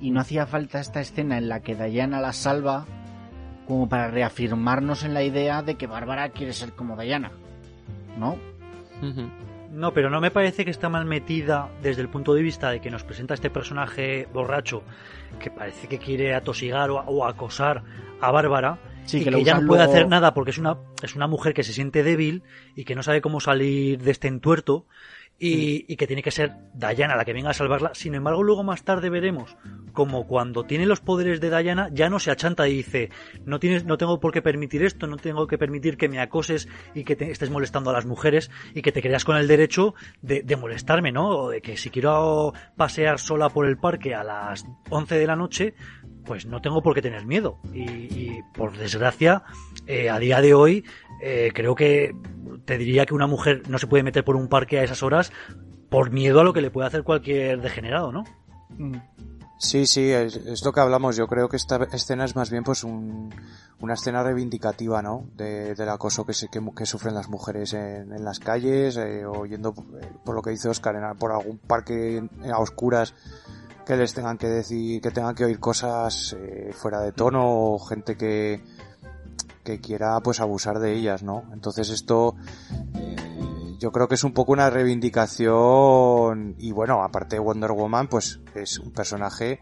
Y 0.00 0.10
no 0.12 0.20
hacía 0.20 0.46
falta 0.46 0.80
esta 0.80 1.00
escena 1.00 1.36
en 1.38 1.48
la 1.48 1.60
que 1.60 1.74
Diana 1.74 2.20
la 2.20 2.32
salva. 2.32 2.86
Como 3.66 3.88
para 3.88 4.08
reafirmarnos 4.10 5.04
en 5.04 5.12
la 5.12 5.22
idea 5.22 5.62
de 5.62 5.74
que 5.74 5.86
Bárbara 5.86 6.30
quiere 6.30 6.52
ser 6.54 6.72
como 6.72 6.96
Diana. 6.96 7.32
¿No? 8.18 8.38
No, 9.70 9.92
pero 9.92 10.08
no 10.10 10.20
me 10.20 10.30
parece 10.30 10.64
que 10.64 10.70
está 10.70 10.88
mal 10.88 11.04
metida 11.04 11.68
desde 11.82 12.00
el 12.02 12.08
punto 12.08 12.32
de 12.34 12.42
vista 12.42 12.70
de 12.70 12.80
que 12.80 12.90
nos 12.90 13.04
presenta 13.04 13.34
este 13.34 13.50
personaje 13.50 14.26
borracho 14.32 14.82
que 15.38 15.50
parece 15.50 15.86
que 15.88 15.98
quiere 15.98 16.34
atosigar 16.34 16.90
o, 16.90 16.96
o 17.00 17.26
acosar 17.26 17.82
a 18.20 18.30
Bárbara 18.30 18.78
Sí, 19.04 19.18
y 19.18 19.24
que 19.24 19.30
que, 19.30 19.36
usan 19.36 19.62
no 19.62 19.68
puede 19.68 19.80
luego- 19.82 19.92
hacer 19.92 20.08
nada 20.08 20.34
porque 20.34 20.50
es 20.50 20.58
una, 20.58 20.78
es 21.02 21.14
una 21.14 21.26
mujer 21.26 21.54
que 21.54 21.62
se 21.62 21.72
siente 21.72 22.02
débil 22.02 22.42
y 22.74 22.84
que 22.84 22.94
no 22.94 23.02
sabe 23.02 23.20
cómo 23.20 23.40
salir 23.40 24.02
de 24.02 24.10
este 24.10 24.28
entuerto 24.28 24.86
y, 25.38 25.84
y 25.92 25.96
que 25.96 26.06
tiene 26.06 26.22
que 26.22 26.30
ser 26.30 26.52
Diana 26.74 27.16
la 27.16 27.24
que 27.24 27.32
venga 27.32 27.50
a 27.50 27.54
salvarla. 27.54 27.94
Sin 27.94 28.14
embargo, 28.14 28.42
luego 28.42 28.64
más 28.64 28.82
tarde 28.82 29.10
veremos 29.10 29.56
como 29.92 30.26
cuando 30.26 30.64
tiene 30.64 30.86
los 30.86 31.00
poderes 31.00 31.40
de 31.40 31.50
Diana 31.50 31.88
ya 31.92 32.08
no 32.08 32.20
se 32.20 32.30
achanta 32.30 32.68
y 32.68 32.76
dice 32.76 33.10
no 33.44 33.58
tienes, 33.58 33.84
no 33.84 33.98
tengo 33.98 34.20
por 34.20 34.32
qué 34.32 34.42
permitir 34.42 34.84
esto, 34.84 35.06
no 35.06 35.16
tengo 35.16 35.46
que 35.46 35.58
permitir 35.58 35.96
que 35.96 36.08
me 36.08 36.20
acoses 36.20 36.68
y 36.94 37.04
que 37.04 37.16
te 37.16 37.30
estés 37.30 37.50
molestando 37.50 37.90
a 37.90 37.92
las 37.92 38.06
mujeres 38.06 38.50
y 38.74 38.82
que 38.82 38.92
te 38.92 39.02
creas 39.02 39.24
con 39.24 39.36
el 39.36 39.48
derecho 39.48 39.94
de, 40.22 40.42
de 40.42 40.56
molestarme, 40.56 41.10
¿no? 41.10 41.28
O 41.28 41.50
de 41.50 41.60
que 41.60 41.76
si 41.76 41.90
quiero 41.90 42.52
pasear 42.76 43.18
sola 43.18 43.48
por 43.48 43.66
el 43.66 43.76
parque 43.76 44.14
a 44.14 44.22
las 44.22 44.66
11 44.90 45.18
de 45.18 45.26
la 45.26 45.34
noche, 45.34 45.74
pues 46.24 46.46
no 46.46 46.60
tengo 46.60 46.82
por 46.82 46.94
qué 46.94 47.02
tener 47.02 47.26
miedo. 47.26 47.58
Y, 47.72 47.80
y, 47.82 48.42
por 48.54 48.76
desgracia, 48.76 49.42
eh, 49.88 50.08
a 50.10 50.18
día 50.20 50.40
de 50.40 50.54
hoy, 50.54 50.84
eh, 51.20 51.50
creo 51.52 51.74
que 51.74 52.14
te 52.64 52.78
diría 52.78 53.04
que 53.06 53.14
una 53.14 53.26
mujer 53.26 53.62
no 53.68 53.78
se 53.78 53.88
puede 53.88 54.04
meter 54.04 54.22
por 54.24 54.36
un 54.36 54.46
parque 54.48 54.78
a 54.78 54.84
esas 54.84 55.02
horas 55.02 55.32
por 55.88 56.10
miedo 56.12 56.40
a 56.40 56.44
lo 56.44 56.52
que 56.52 56.60
le 56.60 56.70
puede 56.70 56.86
hacer 56.86 57.02
cualquier 57.02 57.60
degenerado, 57.60 58.12
¿no? 58.12 58.24
Sí, 59.58 59.86
sí, 59.86 60.10
es, 60.12 60.36
es 60.36 60.64
lo 60.64 60.70
que 60.72 60.78
hablamos. 60.80 61.16
Yo 61.16 61.26
creo 61.26 61.48
que 61.48 61.56
esta 61.56 61.82
escena 61.92 62.24
es 62.24 62.36
más 62.36 62.48
bien 62.50 62.62
pues 62.62 62.84
un, 62.84 63.34
una 63.80 63.94
escena 63.94 64.22
reivindicativa, 64.22 65.02
¿no? 65.02 65.24
De, 65.34 65.74
del 65.74 65.88
acoso 65.88 66.24
que, 66.24 66.32
se, 66.32 66.48
que, 66.48 66.60
que 66.76 66.86
sufren 66.86 67.14
las 67.14 67.28
mujeres 67.28 67.72
en, 67.72 68.12
en 68.12 68.24
las 68.24 68.38
calles, 68.38 68.96
eh, 68.98 69.24
o 69.26 69.46
yendo, 69.46 69.74
eh, 70.00 70.06
por 70.24 70.36
lo 70.36 70.42
que 70.42 70.50
dice 70.50 70.68
Oscar, 70.68 70.94
en, 70.94 71.18
por 71.18 71.32
algún 71.32 71.58
parque 71.58 72.18
en- 72.18 72.30
a 72.52 72.58
oscuras 72.60 73.14
que 73.84 73.96
les 73.96 74.14
tengan 74.14 74.36
que 74.38 74.46
decir, 74.46 75.00
que 75.00 75.10
tengan 75.10 75.34
que 75.34 75.46
oír 75.46 75.58
cosas 75.58 76.36
eh, 76.38 76.70
fuera 76.72 77.00
de 77.00 77.10
tono, 77.12 77.42
o 77.72 77.78
gente 77.80 78.16
que, 78.16 78.60
que 79.68 79.80
quiera 79.80 80.18
pues 80.20 80.40
abusar 80.40 80.78
de 80.78 80.94
ellas, 80.94 81.22
¿no? 81.22 81.44
Entonces 81.52 81.90
esto 81.90 82.36
eh, 82.94 83.16
yo 83.78 83.92
creo 83.92 84.08
que 84.08 84.14
es 84.14 84.24
un 84.24 84.32
poco 84.32 84.52
una 84.52 84.70
reivindicación 84.70 86.54
y 86.58 86.72
bueno, 86.72 87.02
aparte 87.02 87.36
de 87.36 87.40
Wonder 87.40 87.72
Woman 87.72 88.08
pues 88.08 88.40
es 88.54 88.78
un 88.78 88.92
personaje 88.92 89.60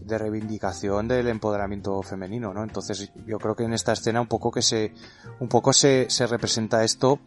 de 0.00 0.16
reivindicación 0.16 1.06
del 1.06 1.28
empoderamiento 1.28 2.00
femenino, 2.00 2.54
¿no? 2.54 2.62
Entonces 2.62 3.12
yo 3.26 3.38
creo 3.38 3.54
que 3.54 3.64
en 3.64 3.74
esta 3.74 3.92
escena 3.92 4.22
un 4.22 4.26
poco 4.26 4.50
que 4.50 4.62
se 4.62 4.94
un 5.38 5.48
poco 5.48 5.74
se, 5.74 6.08
se 6.08 6.26
representa 6.26 6.82
esto 6.82 7.20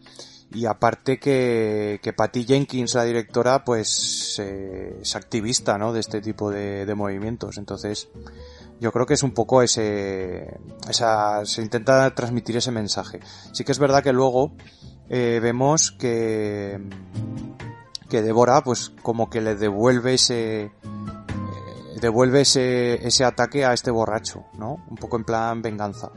y 0.52 0.66
aparte 0.66 1.20
que, 1.20 2.00
que 2.02 2.12
Patty 2.12 2.44
Jenkins, 2.44 2.94
la 2.94 3.04
directora, 3.04 3.64
pues 3.64 4.36
eh, 4.40 4.98
es 5.00 5.14
activista, 5.14 5.78
¿no? 5.78 5.92
De 5.92 6.00
este 6.00 6.20
tipo 6.20 6.50
de, 6.50 6.86
de 6.86 6.94
movimientos. 6.94 7.58
Entonces, 7.58 8.08
yo 8.80 8.92
creo 8.92 9.06
que 9.06 9.14
es 9.14 9.22
un 9.22 9.32
poco 9.32 9.62
ese, 9.62 10.58
esa, 10.88 11.44
se 11.44 11.62
intenta 11.62 12.14
transmitir 12.14 12.56
ese 12.56 12.70
mensaje. 12.70 13.20
Sí 13.52 13.64
que 13.64 13.72
es 13.72 13.78
verdad 13.78 14.02
que 14.02 14.12
luego 14.12 14.52
eh, 15.08 15.40
vemos 15.42 15.92
que, 15.92 16.80
que 18.08 18.22
Débora, 18.22 18.62
pues 18.62 18.92
como 19.02 19.30
que 19.30 19.40
le 19.40 19.54
devuelve 19.54 20.14
ese, 20.14 20.64
eh, 20.64 20.70
devuelve 22.00 22.42
ese, 22.42 23.06
ese 23.06 23.24
ataque 23.24 23.64
a 23.64 23.72
este 23.72 23.90
borracho, 23.90 24.44
¿no? 24.58 24.84
Un 24.88 24.96
poco 24.96 25.16
en 25.16 25.24
plan 25.24 25.62
venganza. 25.62 26.10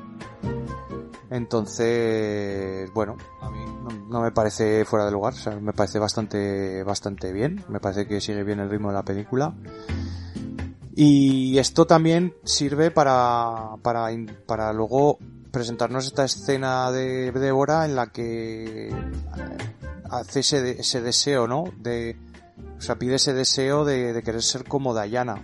Entonces, 1.30 2.91
bueno, 2.91 3.16
a 3.41 3.51
mí 3.51 3.60
no, 3.64 3.89
no 4.07 4.22
me 4.22 4.32
parece 4.32 4.84
fuera 4.84 5.05
de 5.05 5.12
lugar, 5.12 5.34
o 5.34 5.38
sea, 5.38 5.55
me 5.57 5.74
parece 5.74 5.99
bastante, 5.99 6.84
bastante 6.84 7.32
bien, 7.32 7.64
me 7.70 7.80
parece 7.80 8.07
que 8.07 8.20
sigue 8.20 8.43
bien 8.43 8.60
el 8.60 8.70
ritmo 8.70 8.89
de 8.89 8.95
la 8.95 9.03
película. 9.03 9.53
Y 11.02 11.58
esto 11.60 11.88
también 11.88 12.34
sirve 12.43 12.91
para, 12.91 13.78
para, 13.82 14.10
para 14.45 14.74
luego 14.74 15.18
presentarnos 15.50 16.06
esta 16.06 16.26
escena 16.26 16.91
de 16.91 17.32
Débora 17.32 17.86
en 17.86 17.95
la 17.95 18.08
que 18.08 18.89
eh, 18.89 18.93
hace 20.10 20.41
ese, 20.41 20.72
ese 20.82 21.00
deseo, 21.00 21.47
¿no? 21.47 21.64
De, 21.78 22.18
o 22.78 22.82
sea, 22.82 22.97
pide 23.00 23.16
ese 23.16 23.34
deseo 23.34 23.86
de, 23.86 24.12
de 24.12 24.24
querer 24.24 24.43
ser 24.43 24.66
como 24.66 24.93
Diana. 24.93 25.41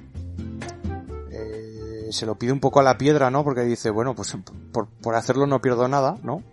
Eh, 1.31 2.09
se 2.11 2.25
lo 2.25 2.37
pide 2.37 2.51
un 2.51 2.59
poco 2.59 2.81
a 2.81 2.83
la 2.83 2.97
piedra, 2.97 3.31
¿no? 3.31 3.45
Porque 3.45 3.61
dice, 3.61 3.91
bueno, 3.91 4.13
pues 4.13 4.35
por, 4.73 4.89
por 4.89 5.15
hacerlo 5.15 5.47
no 5.47 5.61
pierdo 5.61 5.87
nada, 5.87 6.17
¿no? 6.21 6.43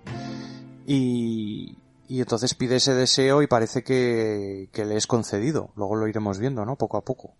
Y, 0.86 1.76
y 2.07 2.20
entonces 2.20 2.55
pide 2.55 2.76
ese 2.76 2.94
deseo 2.94 3.42
y 3.42 3.48
parece 3.48 3.82
que, 3.82 4.68
que 4.70 4.84
le 4.84 4.96
es 4.96 5.09
concedido. 5.09 5.70
Luego 5.74 5.96
lo 5.96 6.07
iremos 6.07 6.38
viendo, 6.38 6.64
¿no? 6.64 6.76
Poco 6.76 6.98
a 6.98 7.05
poco. 7.05 7.34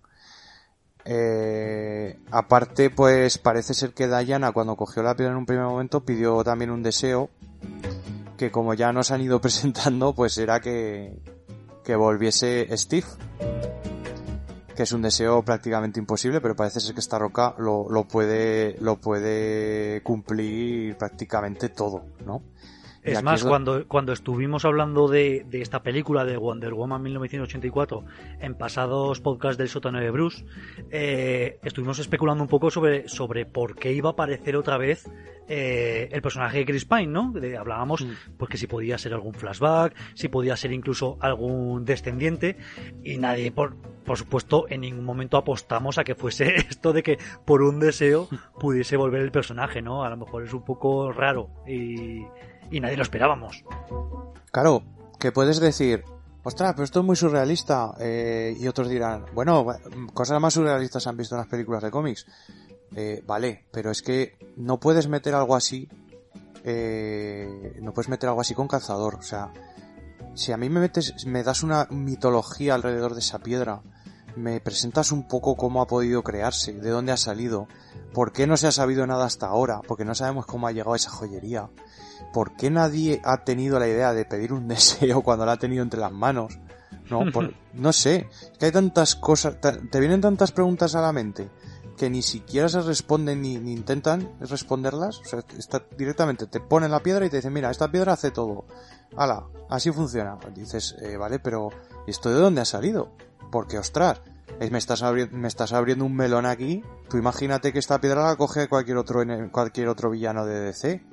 Eh, 1.05 2.19
aparte, 2.31 2.91
pues 2.91 3.39
parece 3.39 3.75
ser 3.75 3.93
que 3.93 4.07
Diana 4.07 4.53
cuando 4.53 4.77
cogió 4.77 5.03
la 5.03 5.17
piedra 5.17 5.33
en 5.33 5.39
un 5.39 5.47
primer 5.47 5.65
momento 5.65 6.05
pidió 6.05 6.45
también 6.45 6.71
un 6.71 6.83
deseo 6.83 7.31
que 8.37 8.51
como 8.51 8.75
ya 8.75 8.93
nos 8.93 9.11
han 9.11 9.21
ido 9.21 9.41
presentando, 9.43 10.15
pues 10.15 10.39
era 10.39 10.61
que, 10.61 11.19
que 11.85 11.97
volviese 11.97 12.69
Steve. 12.77 13.07
Que 14.75 14.85
es 14.85 14.93
un 14.93 15.03
deseo 15.03 15.45
prácticamente 15.45 16.01
imposible, 16.01 16.41
pero 16.41 16.57
parece 16.57 16.81
ser 16.81 16.95
que 16.95 17.01
esta 17.01 17.19
roca 17.19 17.55
lo, 17.59 17.91
lo 17.91 18.09
puede, 18.09 18.77
lo 18.81 18.99
puede 18.99 20.03
cumplir 20.03 20.97
prácticamente 20.97 21.69
todo, 21.69 22.07
¿no? 22.25 22.43
Es 23.03 23.23
más, 23.23 23.43
cuando, 23.45 23.89
cuando 23.89 24.13
estuvimos 24.13 24.65
hablando 24.65 25.09
de, 25.09 25.45
de, 25.49 25.61
esta 25.61 25.83
película 25.83 26.25
de 26.25 26.37
Wonder 26.37 26.73
Woman 26.73 27.03
1984 27.03 28.05
en 28.41 28.55
pasados 28.55 29.21
podcasts 29.21 29.59
del 29.59 29.69
sótano 29.69 29.99
de 29.99 30.11
Bruce, 30.11 30.45
eh, 30.91 31.59
estuvimos 31.65 31.99
especulando 31.99 32.45
un 32.45 32.49
poco 32.49 32.71
sobre, 32.71 33.09
sobre 33.09 33.45
por 33.45 33.75
qué 33.75 33.93
iba 33.93 34.11
a 34.11 34.13
aparecer 34.13 34.55
otra 34.55 34.79
vez 34.79 35.11
eh, 35.49 36.09
el 36.13 36.23
personaje 36.23 36.59
de 36.59 36.65
Chris 36.65 36.85
Pine, 36.85 37.09
¿no? 37.09 37.33
De, 37.33 37.57
hablábamos 37.57 38.05
mm. 38.05 38.37
pues 38.39 38.49
que 38.49 38.57
si 38.57 38.69
podía 38.69 38.97
ser 38.99 39.15
algún 39.15 39.35
flashback, 39.35 39.97
si 40.15 40.29
podía 40.29 40.57
ser 40.57 40.73
incluso 40.73 41.19
algún 41.21 41.85
descendiente, 41.85 42.57
y 43.03 43.19
nadie, 43.19 43.51
por, 43.51 43.75
por 44.05 44.17
supuesto, 44.17 44.67
en 44.69 44.83
ningún 44.83 45.05
momento 45.05 45.37
apostamos 45.37 45.99
a 45.99 46.05
que 46.05 46.15
fuese 46.15 46.55
esto 46.71 46.93
de 46.93 47.03
que 47.03 47.19
por 47.45 47.63
un 47.63 47.81
deseo 47.81 48.29
pudiese 48.61 48.97
volver 48.97 49.23
el 49.23 49.33
personaje, 49.33 49.83
¿no? 49.83 50.05
A 50.05 50.11
lo 50.11 50.17
mejor 50.17 50.45
es 50.45 50.53
un 50.53 50.65
poco 50.65 51.11
raro 51.11 51.51
y 51.67 52.25
y 52.73 52.81
nadie 52.81 52.97
lo 52.97 53.03
esperábamos. 53.03 53.65
Claro, 54.51 54.83
que 55.21 55.31
puedes 55.31 55.61
decir, 55.61 56.05
ostras, 56.43 56.73
pero 56.73 56.85
esto 56.85 57.01
es 57.01 57.07
muy 57.07 57.17
surrealista. 57.17 57.95
Eh, 58.01 58.57
y 58.59 58.67
otros 58.67 58.89
dirán, 58.89 59.27
bueno, 59.35 59.67
cosas 60.13 60.41
más 60.41 60.55
surrealistas 60.55 61.07
han 61.07 61.17
visto 61.17 61.35
en 61.37 61.41
las 61.41 61.49
películas 61.49 61.83
de 61.83 61.91
cómics. 61.91 62.27
Eh, 62.95 63.23
vale, 63.27 63.67
pero 63.71 63.91
es 63.91 64.03
que 64.03 64.37
no 64.57 64.81
puedes 64.81 65.09
meter 65.09 65.35
algo 65.35 65.55
así. 65.55 65.89
Eh, 66.65 67.79
no 67.81 67.93
puedes 67.93 68.09
meter 68.09 68.29
algo 68.29 68.41
así 68.41 68.55
con 68.55 68.69
cazador. 68.69 69.17
O 69.17 69.23
sea, 69.23 69.53
si 70.35 70.53
a 70.53 70.57
mí 70.57 70.69
me 70.69 70.81
metes, 70.81 71.27
me 71.27 71.43
das 71.43 71.63
una 71.63 71.87
mitología 71.91 72.75
alrededor 72.75 73.15
de 73.15 73.21
esa 73.21 73.39
piedra, 73.39 73.83
me 74.37 74.61
presentas 74.61 75.13
un 75.13 75.29
poco 75.29 75.57
cómo 75.57 75.83
ha 75.83 75.87
podido 75.87 76.23
crearse, 76.23 76.73
de 76.73 76.91
dónde 76.91 77.13
ha 77.13 77.17
salido, 77.17 77.69
por 78.15 78.33
qué 78.33 78.47
no 78.47 78.57
se 78.57 78.67
ha 78.67 78.73
sabido 78.73 79.07
nada 79.07 79.27
hasta 79.27 79.47
ahora, 79.47 79.81
porque 79.87 80.05
no 80.05 80.15
sabemos 80.15 80.47
cómo 80.47 80.67
ha 80.67 80.73
llegado 80.73 80.95
esa 80.95 81.11
joyería. 81.11 81.69
¿Por 82.33 82.57
qué 82.57 82.71
nadie 82.71 83.21
ha 83.25 83.45
tenido 83.45 83.79
la 83.79 83.89
idea 83.89 84.13
de 84.13 84.25
pedir 84.25 84.53
un 84.53 84.69
deseo 84.69 85.23
cuando 85.23 85.47
la 85.47 85.53
ha 85.53 85.59
tenido 85.59 85.83
entre 85.83 86.01
las 86.01 86.13
manos? 86.13 86.59
No, 87.11 87.25
no 87.75 87.93
sé, 87.93 88.29
es 88.31 88.59
que 88.59 88.67
hay 88.67 88.73
tantas 88.73 89.17
cosas, 89.17 89.57
te 89.61 90.01
vienen 90.01 90.21
tantas 90.21 90.53
preguntas 90.53 90.95
a 90.95 91.03
la 91.03 91.13
mente 91.13 91.51
que 91.97 92.11
ni 92.11 92.23
siquiera 92.23 92.69
se 92.69 92.81
responden 92.81 93.43
ni, 93.43 93.55
intentan 93.55 94.29
responderlas, 94.41 95.21
o 95.21 95.25
sea, 95.25 95.45
está, 95.59 95.85
directamente 95.97 96.47
te 96.47 96.59
ponen 96.59 96.91
la 96.91 97.01
piedra 97.01 97.27
y 97.27 97.31
te 97.31 97.37
dicen, 97.37 97.53
mira, 97.53 97.71
esta 97.71 97.91
piedra 97.91 98.15
hace 98.15 98.31
todo. 98.31 98.65
Hala, 99.17 99.47
así 99.69 99.93
funciona. 99.93 100.39
dices, 100.55 100.97
eh, 101.01 101.17
vale, 101.17 101.39
pero 101.39 101.69
¿esto 102.07 102.31
de 102.31 102.37
dónde 102.37 102.63
ha 102.63 102.65
salido? 102.65 103.13
Porque, 103.51 103.79
ostras, 103.79 104.21
me 104.71 104.79
estás, 104.79 105.03
me 105.33 105.49
estás 105.49 105.73
abriendo 105.73 106.05
un 106.05 106.15
melón 106.15 106.47
aquí. 106.47 106.83
Tú 107.09 107.19
imagínate 107.19 107.73
que 107.73 107.79
esta 107.79 108.01
piedra 108.01 108.25
la 108.25 108.37
coge 108.37 108.69
cualquier 108.69 108.97
otro, 108.97 109.23
cualquier 109.51 109.89
otro 109.89 110.11
villano 110.11 110.47
de 110.47 110.61
DC. 110.61 111.05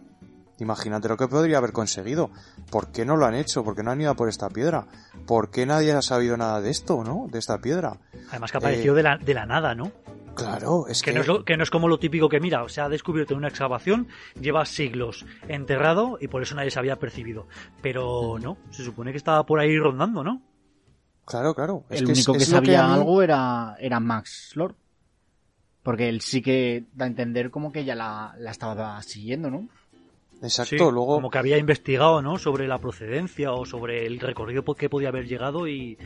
Imagínate 0.60 1.08
lo 1.08 1.18
que 1.18 1.28
podría 1.28 1.58
haber 1.58 1.72
conseguido. 1.72 2.30
¿Por 2.70 2.92
qué 2.92 3.06
no 3.06 3.16
lo 3.16 3.26
han 3.26 3.36
hecho? 3.36 3.64
¿Por 3.64 3.76
qué 3.76 3.84
no 3.84 3.92
han 3.92 4.02
ido 4.02 4.16
por 4.16 4.30
esta 4.30 4.50
piedra? 4.50 4.88
¿Por 5.26 5.50
qué 5.50 5.66
nadie 5.66 5.94
ha 5.94 6.02
sabido 6.02 6.38
nada 6.38 6.62
de 6.62 6.70
esto, 6.70 7.04
no? 7.04 7.28
De 7.30 7.40
esta 7.40 7.60
piedra. 7.60 7.98
Además 8.30 8.52
que 8.52 8.58
apareció 8.58 8.94
de, 8.94 9.04
la, 9.04 9.18
de 9.18 9.34
la 9.34 9.46
nada, 9.46 9.74
¿no? 9.76 9.92
Claro, 10.36 10.88
es 10.88 11.02
que... 11.02 11.12
Que 11.12 11.20
no 11.20 11.40
es, 11.40 11.44
que 11.46 11.58
no 11.58 11.64
es 11.64 11.70
como 11.70 11.88
lo 11.88 12.00
típico 12.00 12.30
que, 12.30 12.40
mira, 12.40 12.68
se 12.70 12.82
ha 12.82 12.90
descubierto 12.90 13.34
en 13.34 13.40
una 13.40 13.50
excavación, 13.50 14.08
lleva 14.40 14.66
siglos 14.66 15.26
enterrado 15.48 16.18
y 16.20 16.28
por 16.28 16.42
eso 16.42 16.56
nadie 16.56 16.72
se 16.72 16.80
había 16.80 16.98
percibido. 16.98 17.48
Pero 17.82 18.38
no, 18.40 18.58
se 18.70 18.84
supone 18.84 19.12
que 19.12 19.18
estaba 19.18 19.46
por 19.46 19.60
ahí 19.60 19.78
rondando, 19.78 20.24
¿no? 20.24 20.42
Claro, 21.26 21.54
claro. 21.54 21.86
El 21.90 22.08
único 22.08 22.34
que 22.34 22.40
sabía 22.40 22.92
algo 22.92 23.22
era, 23.22 23.76
era 23.80 24.00
Max 24.00 24.54
Lord. 24.56 24.76
Porque 25.84 26.10
él 26.10 26.22
sí 26.22 26.42
que 26.42 26.86
da 26.94 27.06
a 27.06 27.08
entender 27.08 27.52
como 27.52 27.72
que 27.72 27.86
ya 27.86 27.96
la, 27.96 28.34
la 28.38 28.52
estaba 28.52 29.02
siguiendo, 29.02 29.50
¿no? 29.50 29.70
Exacto, 30.42 30.92
luego. 30.92 31.16
Como 31.16 31.30
que 31.30 31.38
había 31.38 31.58
investigado, 31.58 32.22
¿no? 32.22 32.38
Sobre 32.38 32.68
la 32.68 32.78
procedencia 32.78 33.52
o 33.52 33.66
sobre 33.66 34.06
el 34.06 34.20
recorrido 34.20 34.64
que 34.64 34.90
podía 34.90 35.10
haber 35.10 35.28
llegado 35.28 35.68
y, 35.68 35.98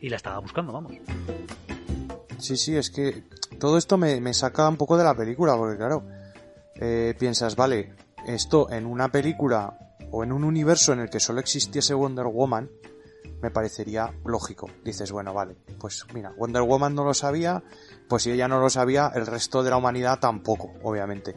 y 0.00 0.08
la 0.08 0.16
estaba 0.16 0.38
buscando, 0.38 0.72
vamos. 0.72 0.94
Sí, 2.38 2.56
sí, 2.56 2.76
es 2.76 2.90
que 2.90 3.22
todo 3.58 3.78
esto 3.78 3.96
me, 3.96 4.20
me 4.20 4.34
saca 4.34 4.68
un 4.68 4.76
poco 4.76 4.96
de 4.96 5.04
la 5.04 5.14
película, 5.14 5.56
porque 5.56 5.76
claro, 5.76 6.04
eh, 6.74 7.14
piensas, 7.18 7.56
vale, 7.56 7.94
esto 8.26 8.70
en 8.70 8.86
una 8.86 9.10
película 9.10 9.78
o 10.10 10.22
en 10.22 10.32
un 10.32 10.44
universo 10.44 10.92
en 10.92 11.00
el 11.00 11.10
que 11.10 11.20
solo 11.20 11.40
existiese 11.40 11.94
Wonder 11.94 12.26
Woman, 12.26 12.70
me 13.40 13.50
parecería 13.50 14.12
lógico. 14.24 14.68
Dices, 14.84 15.12
bueno, 15.12 15.32
vale, 15.32 15.56
pues 15.78 16.04
mira, 16.12 16.32
Wonder 16.36 16.62
Woman 16.62 16.94
no 16.94 17.04
lo 17.04 17.14
sabía, 17.14 17.62
pues 18.08 18.24
si 18.24 18.30
ella 18.30 18.48
no 18.48 18.60
lo 18.60 18.70
sabía, 18.70 19.10
el 19.14 19.26
resto 19.26 19.62
de 19.62 19.70
la 19.70 19.76
humanidad 19.76 20.18
tampoco, 20.20 20.72
obviamente. 20.82 21.34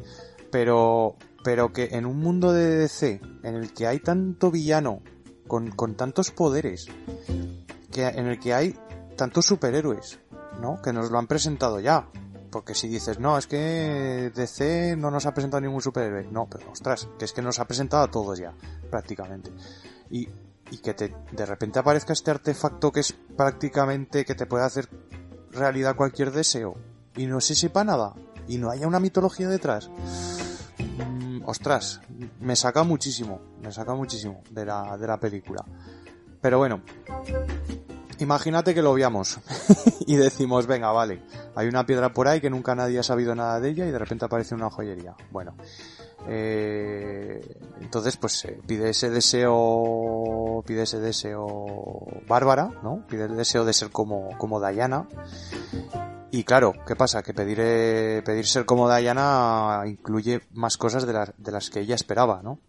Pero 0.52 1.16
pero 1.44 1.72
que 1.72 1.90
en 1.92 2.06
un 2.06 2.20
mundo 2.20 2.52
de 2.52 2.78
DC 2.78 3.22
en 3.44 3.56
el 3.56 3.74
que 3.74 3.88
hay 3.88 4.00
tanto 4.00 4.52
villano 4.52 5.02
con, 5.48 5.72
con 5.72 5.96
tantos 5.96 6.32
poderes, 6.32 6.88
que 7.92 8.08
en 8.08 8.28
el 8.28 8.40
que 8.40 8.54
hay 8.54 8.78
tantos 9.16 9.46
superhéroes, 9.46 10.20
¿no? 10.62 10.82
Que 10.82 10.94
nos 10.94 11.12
lo 11.12 11.18
han 11.18 11.28
presentado 11.28 11.80
ya. 11.80 12.08
Porque 12.52 12.74
si 12.74 12.88
dices, 12.88 13.20
no, 13.20 13.38
es 13.38 13.46
que 13.46 14.32
DC 14.34 14.96
no 14.98 15.12
nos 15.12 15.26
ha 15.28 15.34
presentado 15.34 15.62
ningún 15.62 15.82
superhéroe. 15.82 16.28
No, 16.32 16.48
pero 16.50 16.72
ostras, 16.72 17.08
que 17.18 17.26
es 17.26 17.34
que 17.34 17.44
nos 17.44 17.60
ha 17.60 17.66
presentado 17.66 18.04
a 18.04 18.12
todos 18.12 18.40
ya, 18.40 18.54
prácticamente. 18.90 19.52
Y, 20.10 20.28
y 20.72 20.78
que 20.80 20.96
te, 20.96 21.16
de 21.32 21.46
repente 21.46 21.78
aparezca 21.78 22.14
este 22.14 22.32
artefacto 22.32 22.92
que 22.92 23.02
es 23.02 23.14
prácticamente 23.38 24.26
que 24.26 24.36
te 24.36 24.48
puede 24.48 24.66
hacer 24.66 24.90
realidad 25.52 25.96
cualquier 25.96 26.32
deseo. 26.32 26.76
Y 27.16 27.28
no 27.28 27.40
se 27.40 27.54
sepa 27.54 27.84
nada. 27.84 28.16
Y 28.48 28.58
no 28.58 28.72
haya 28.72 28.88
una 28.88 29.00
mitología 29.00 29.48
detrás 29.48 29.92
ostras, 31.46 32.02
me 32.40 32.56
saca 32.56 32.84
muchísimo, 32.84 33.42
me 33.62 33.72
saca 33.72 33.94
muchísimo 33.94 34.42
de 34.50 34.66
la, 34.66 34.98
de 34.98 35.08
la 35.08 35.20
película. 35.20 35.64
Pero 36.42 36.58
bueno, 36.58 36.82
imagínate 38.20 38.74
que 38.74 38.82
lo 38.82 38.94
veamos 38.94 39.40
y 40.08 40.16
decimos, 40.16 40.68
venga, 40.68 40.92
vale, 40.92 41.22
hay 41.56 41.68
una 41.68 41.86
piedra 41.86 42.14
por 42.14 42.28
ahí 42.28 42.40
que 42.40 42.50
nunca 42.50 42.76
nadie 42.76 43.00
ha 43.00 43.04
sabido 43.04 43.36
nada 43.36 43.60
de 43.60 43.70
ella 43.70 43.86
y 43.86 43.92
de 43.92 44.00
repente 44.00 44.26
aparece 44.26 44.56
una 44.56 44.70
joyería. 44.70 45.16
Bueno, 45.32 45.56
eh, 46.28 47.58
entonces 47.82 48.18
pues 48.18 48.46
eh, 48.46 48.60
pide 48.66 48.90
ese 48.90 49.10
deseo, 49.10 50.64
pide 50.66 50.84
ese 50.84 51.00
deseo 51.00 52.06
Bárbara, 52.28 52.72
¿no? 52.84 53.06
Pide 53.08 53.26
el 53.26 53.36
deseo 53.36 53.66
de 53.66 53.74
ser 53.74 53.90
como, 53.90 54.38
como 54.38 54.60
Diana 54.60 55.08
y 56.32 56.44
claro, 56.44 56.74
¿qué 56.86 56.96
pasa? 56.96 57.24
Que 57.24 57.34
pedir, 57.34 57.58
eh, 57.62 58.22
pedir 58.24 58.46
ser 58.46 58.66
como 58.66 58.94
Diana 58.94 59.84
incluye 59.86 60.42
más 60.54 60.78
cosas 60.78 61.06
de, 61.08 61.14
las 61.14 61.34
de 61.38 61.52
las 61.52 61.70
que 61.70 61.80
ella 61.80 61.96
esperaba, 61.96 62.42
¿no? 62.44 62.60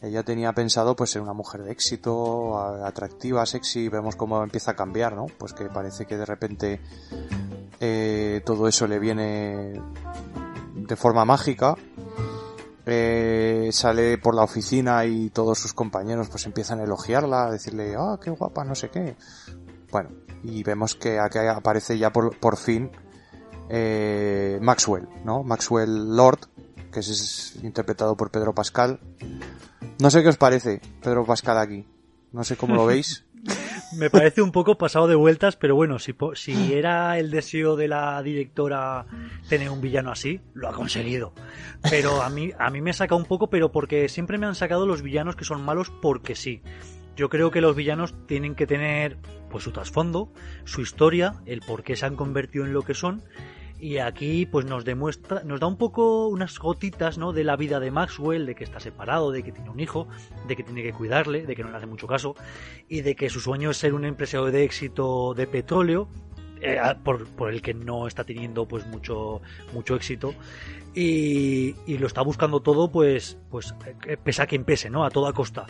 Ella 0.00 0.22
tenía 0.22 0.52
pensado 0.52 0.94
pues 0.94 1.10
ser 1.10 1.22
una 1.22 1.32
mujer 1.32 1.64
de 1.64 1.72
éxito, 1.72 2.56
atractiva, 2.84 3.44
sexy, 3.46 3.88
vemos 3.88 4.14
cómo 4.14 4.42
empieza 4.44 4.72
a 4.72 4.76
cambiar, 4.76 5.16
¿no? 5.16 5.26
Pues 5.26 5.54
que 5.54 5.64
parece 5.66 6.06
que 6.06 6.16
de 6.16 6.24
repente 6.24 6.80
eh, 7.80 8.42
todo 8.44 8.68
eso 8.68 8.86
le 8.86 9.00
viene 9.00 9.72
de 10.74 10.96
forma 10.96 11.24
mágica. 11.24 11.74
Eh, 12.86 13.70
sale 13.72 14.18
por 14.18 14.34
la 14.34 14.44
oficina 14.44 15.04
y 15.04 15.30
todos 15.30 15.58
sus 15.58 15.74
compañeros 15.74 16.28
pues 16.28 16.46
empiezan 16.46 16.80
a 16.80 16.84
elogiarla, 16.84 17.46
a 17.46 17.50
decirle, 17.50 17.96
ah, 17.98 18.18
qué 18.22 18.30
guapa, 18.30 18.64
no 18.64 18.74
sé 18.74 18.90
qué. 18.90 19.16
Bueno, 19.90 20.10
y 20.42 20.62
vemos 20.62 20.94
que 20.94 21.18
aquí 21.18 21.38
aparece 21.38 21.98
ya 21.98 22.12
por, 22.12 22.36
por 22.38 22.56
fin 22.56 22.90
eh, 23.68 24.58
Maxwell, 24.60 25.08
¿no? 25.24 25.42
Maxwell 25.42 26.16
Lord, 26.16 26.40
que 26.92 27.00
es, 27.00 27.58
interpretado 27.62 28.16
por 28.16 28.30
Pedro 28.30 28.54
Pascal. 28.54 29.00
No 30.00 30.10
sé 30.10 30.22
qué 30.22 30.28
os 30.28 30.36
parece 30.36 30.80
Pedro 31.02 31.24
Pascal 31.24 31.58
aquí. 31.58 31.86
No 32.32 32.44
sé 32.44 32.56
cómo 32.56 32.74
lo 32.74 32.86
veis. 32.86 33.24
Me 33.96 34.10
parece 34.10 34.42
un 34.42 34.52
poco 34.52 34.76
pasado 34.76 35.06
de 35.06 35.14
vueltas, 35.14 35.56
pero 35.56 35.74
bueno, 35.74 35.98
si, 35.98 36.14
si 36.34 36.74
era 36.74 37.18
el 37.18 37.30
deseo 37.30 37.76
de 37.76 37.88
la 37.88 38.22
directora 38.22 39.06
tener 39.48 39.70
un 39.70 39.80
villano 39.80 40.10
así, 40.10 40.40
lo 40.52 40.68
ha 40.68 40.72
conseguido. 40.72 41.32
Pero 41.88 42.20
a 42.20 42.28
mí, 42.28 42.50
a 42.58 42.70
mí 42.70 42.82
me 42.82 42.92
saca 42.92 43.14
un 43.14 43.24
poco, 43.24 43.48
pero 43.48 43.72
porque 43.72 44.08
siempre 44.08 44.36
me 44.36 44.46
han 44.46 44.54
sacado 44.54 44.86
los 44.86 45.02
villanos 45.02 45.36
que 45.36 45.44
son 45.44 45.62
malos 45.64 45.90
porque 46.02 46.34
sí. 46.34 46.62
Yo 47.18 47.28
creo 47.28 47.50
que 47.50 47.60
los 47.60 47.74
villanos 47.74 48.14
tienen 48.28 48.54
que 48.54 48.64
tener 48.64 49.18
pues 49.50 49.64
su 49.64 49.72
trasfondo, 49.72 50.32
su 50.64 50.82
historia, 50.82 51.34
el 51.46 51.62
por 51.62 51.82
qué 51.82 51.96
se 51.96 52.06
han 52.06 52.14
convertido 52.14 52.64
en 52.64 52.72
lo 52.72 52.82
que 52.82 52.94
son 52.94 53.24
Y 53.80 53.98
aquí 53.98 54.46
pues 54.46 54.66
nos 54.66 54.84
demuestra, 54.84 55.42
nos 55.42 55.58
da 55.58 55.66
un 55.66 55.78
poco 55.78 56.28
unas 56.28 56.56
gotitas, 56.60 57.18
¿no? 57.18 57.32
De 57.32 57.42
la 57.42 57.56
vida 57.56 57.80
de 57.80 57.90
Maxwell, 57.90 58.46
de 58.46 58.54
que 58.54 58.62
está 58.62 58.78
separado, 58.78 59.32
de 59.32 59.42
que 59.42 59.50
tiene 59.50 59.68
un 59.68 59.80
hijo, 59.80 60.06
de 60.46 60.54
que 60.54 60.62
tiene 60.62 60.84
que 60.84 60.92
cuidarle, 60.92 61.44
de 61.44 61.56
que 61.56 61.64
no 61.64 61.72
le 61.72 61.78
hace 61.78 61.86
mucho 61.86 62.06
caso, 62.06 62.36
y 62.88 63.00
de 63.00 63.16
que 63.16 63.28
su 63.30 63.40
sueño 63.40 63.70
es 63.70 63.78
ser 63.78 63.94
un 63.94 64.04
empresario 64.04 64.52
de 64.52 64.62
éxito 64.62 65.34
de 65.34 65.48
petróleo, 65.48 66.08
eh, 66.60 66.78
por, 67.02 67.52
el 67.52 67.62
que 67.62 67.74
no 67.74 68.06
está 68.06 68.22
teniendo 68.22 68.66
pues 68.66 68.86
mucho 68.86 69.40
mucho 69.72 69.94
éxito 69.94 70.34
y, 70.94 71.74
lo 71.98 72.06
está 72.08 72.22
buscando 72.22 72.60
todo 72.60 72.90
pues 72.90 73.38
pues 73.48 73.74
eh, 74.06 74.16
pese 74.16 74.42
a 74.42 74.46
quien 74.46 74.64
pese 74.64 74.90
no 74.90 75.04
a 75.04 75.10
toda 75.10 75.32
costa 75.32 75.66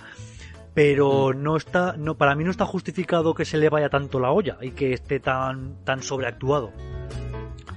pero 0.74 1.30
mm. 1.30 1.42
no 1.42 1.56
está 1.56 1.96
no 1.96 2.16
para 2.16 2.34
mí 2.34 2.44
no 2.44 2.50
está 2.50 2.66
justificado 2.66 3.34
que 3.34 3.44
se 3.44 3.58
le 3.58 3.68
vaya 3.68 3.88
tanto 3.88 4.20
la 4.20 4.30
olla 4.30 4.58
y 4.60 4.70
que 4.72 4.92
esté 4.92 5.20
tan 5.20 5.84
tan 5.84 6.02
sobreactuado 6.02 6.72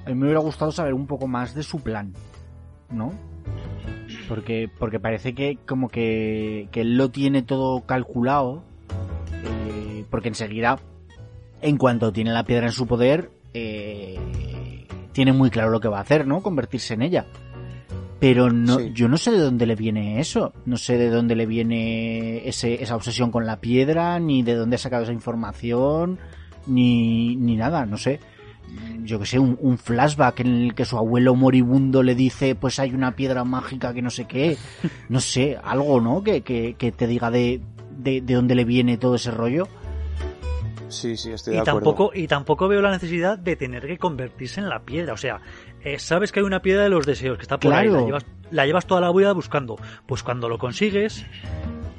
a 0.05 0.09
mí 0.09 0.15
me 0.15 0.25
hubiera 0.25 0.39
gustado 0.39 0.71
saber 0.71 0.93
un 0.93 1.07
poco 1.07 1.27
más 1.27 1.53
de 1.53 1.63
su 1.63 1.81
plan 1.81 2.13
no 2.89 3.13
porque 4.27 4.69
porque 4.79 4.99
parece 4.99 5.33
que 5.33 5.57
como 5.67 5.89
que, 5.89 6.67
que 6.71 6.81
él 6.81 6.97
lo 6.97 7.09
tiene 7.09 7.41
todo 7.41 7.81
calculado 7.85 8.63
eh, 9.43 10.05
porque 10.09 10.29
enseguida 10.29 10.77
en 11.61 11.77
cuanto 11.77 12.11
tiene 12.11 12.31
la 12.31 12.43
piedra 12.43 12.67
en 12.67 12.73
su 12.73 12.87
poder, 12.87 13.31
eh, 13.53 14.17
tiene 15.11 15.31
muy 15.31 15.49
claro 15.49 15.69
lo 15.69 15.79
que 15.79 15.87
va 15.87 15.99
a 15.99 16.01
hacer, 16.01 16.25
¿no? 16.25 16.41
Convertirse 16.41 16.95
en 16.95 17.03
ella. 17.03 17.25
Pero 18.21 18.51
no, 18.51 18.77
sí. 18.77 18.91
yo 18.93 19.07
no 19.07 19.17
sé 19.17 19.31
de 19.31 19.39
dónde 19.39 19.65
le 19.65 19.75
viene 19.75 20.19
eso. 20.19 20.53
No 20.65 20.77
sé 20.77 20.95
de 20.99 21.09
dónde 21.09 21.35
le 21.35 21.47
viene 21.47 22.47
ese, 22.47 22.83
esa 22.83 22.95
obsesión 22.95 23.31
con 23.31 23.47
la 23.47 23.59
piedra, 23.59 24.19
ni 24.19 24.43
de 24.43 24.53
dónde 24.53 24.75
ha 24.75 24.79
sacado 24.79 25.01
esa 25.03 25.11
información, 25.11 26.19
ni, 26.67 27.35
ni 27.35 27.55
nada, 27.55 27.87
no 27.87 27.97
sé. 27.97 28.19
Yo 28.99 29.19
que 29.19 29.25
sé, 29.25 29.39
un, 29.39 29.57
un, 29.59 29.79
flashback 29.79 30.41
en 30.41 30.47
el 30.47 30.75
que 30.75 30.85
su 30.85 30.99
abuelo 30.99 31.33
moribundo 31.33 32.03
le 32.03 32.13
dice, 32.13 32.53
pues 32.53 32.77
hay 32.77 32.93
una 32.93 33.15
piedra 33.15 33.43
mágica 33.43 33.91
que 33.91 34.03
no 34.03 34.11
sé 34.11 34.25
qué. 34.25 34.55
No 35.09 35.19
sé, 35.19 35.57
algo, 35.61 35.99
¿no? 35.99 36.23
Que, 36.23 36.41
que, 36.41 36.75
que 36.75 36.91
te 36.91 37.07
diga 37.07 37.31
de, 37.31 37.59
de, 37.97 38.21
de 38.21 38.33
dónde 38.35 38.53
le 38.53 38.65
viene 38.65 38.99
todo 38.99 39.15
ese 39.15 39.31
rollo. 39.31 39.67
Sí, 40.91 41.15
sí, 41.15 41.31
estoy 41.31 41.53
y 41.53 41.55
de 41.55 41.61
acuerdo. 41.61 41.79
tampoco 41.79 42.11
y 42.13 42.27
tampoco 42.27 42.67
veo 42.67 42.81
la 42.81 42.91
necesidad 42.91 43.39
de 43.39 43.55
tener 43.55 43.87
que 43.87 43.97
convertirse 43.97 44.59
en 44.59 44.69
la 44.69 44.81
piedra. 44.81 45.13
O 45.13 45.17
sea, 45.17 45.41
eh, 45.83 45.99
sabes 45.99 46.31
que 46.31 46.39
hay 46.39 46.45
una 46.45 46.61
piedra 46.61 46.83
de 46.83 46.89
los 46.89 47.05
deseos 47.05 47.37
que 47.37 47.43
está 47.43 47.59
por 47.59 47.71
claro. 47.71 47.89
ahí, 47.89 47.95
la 47.99 48.05
llevas, 48.05 48.25
la 48.51 48.65
llevas 48.65 48.85
toda 48.87 49.01
la 49.01 49.11
vida 49.11 49.33
buscando. 49.33 49.77
Pues 50.05 50.23
cuando 50.23 50.49
lo 50.49 50.57
consigues, 50.57 51.25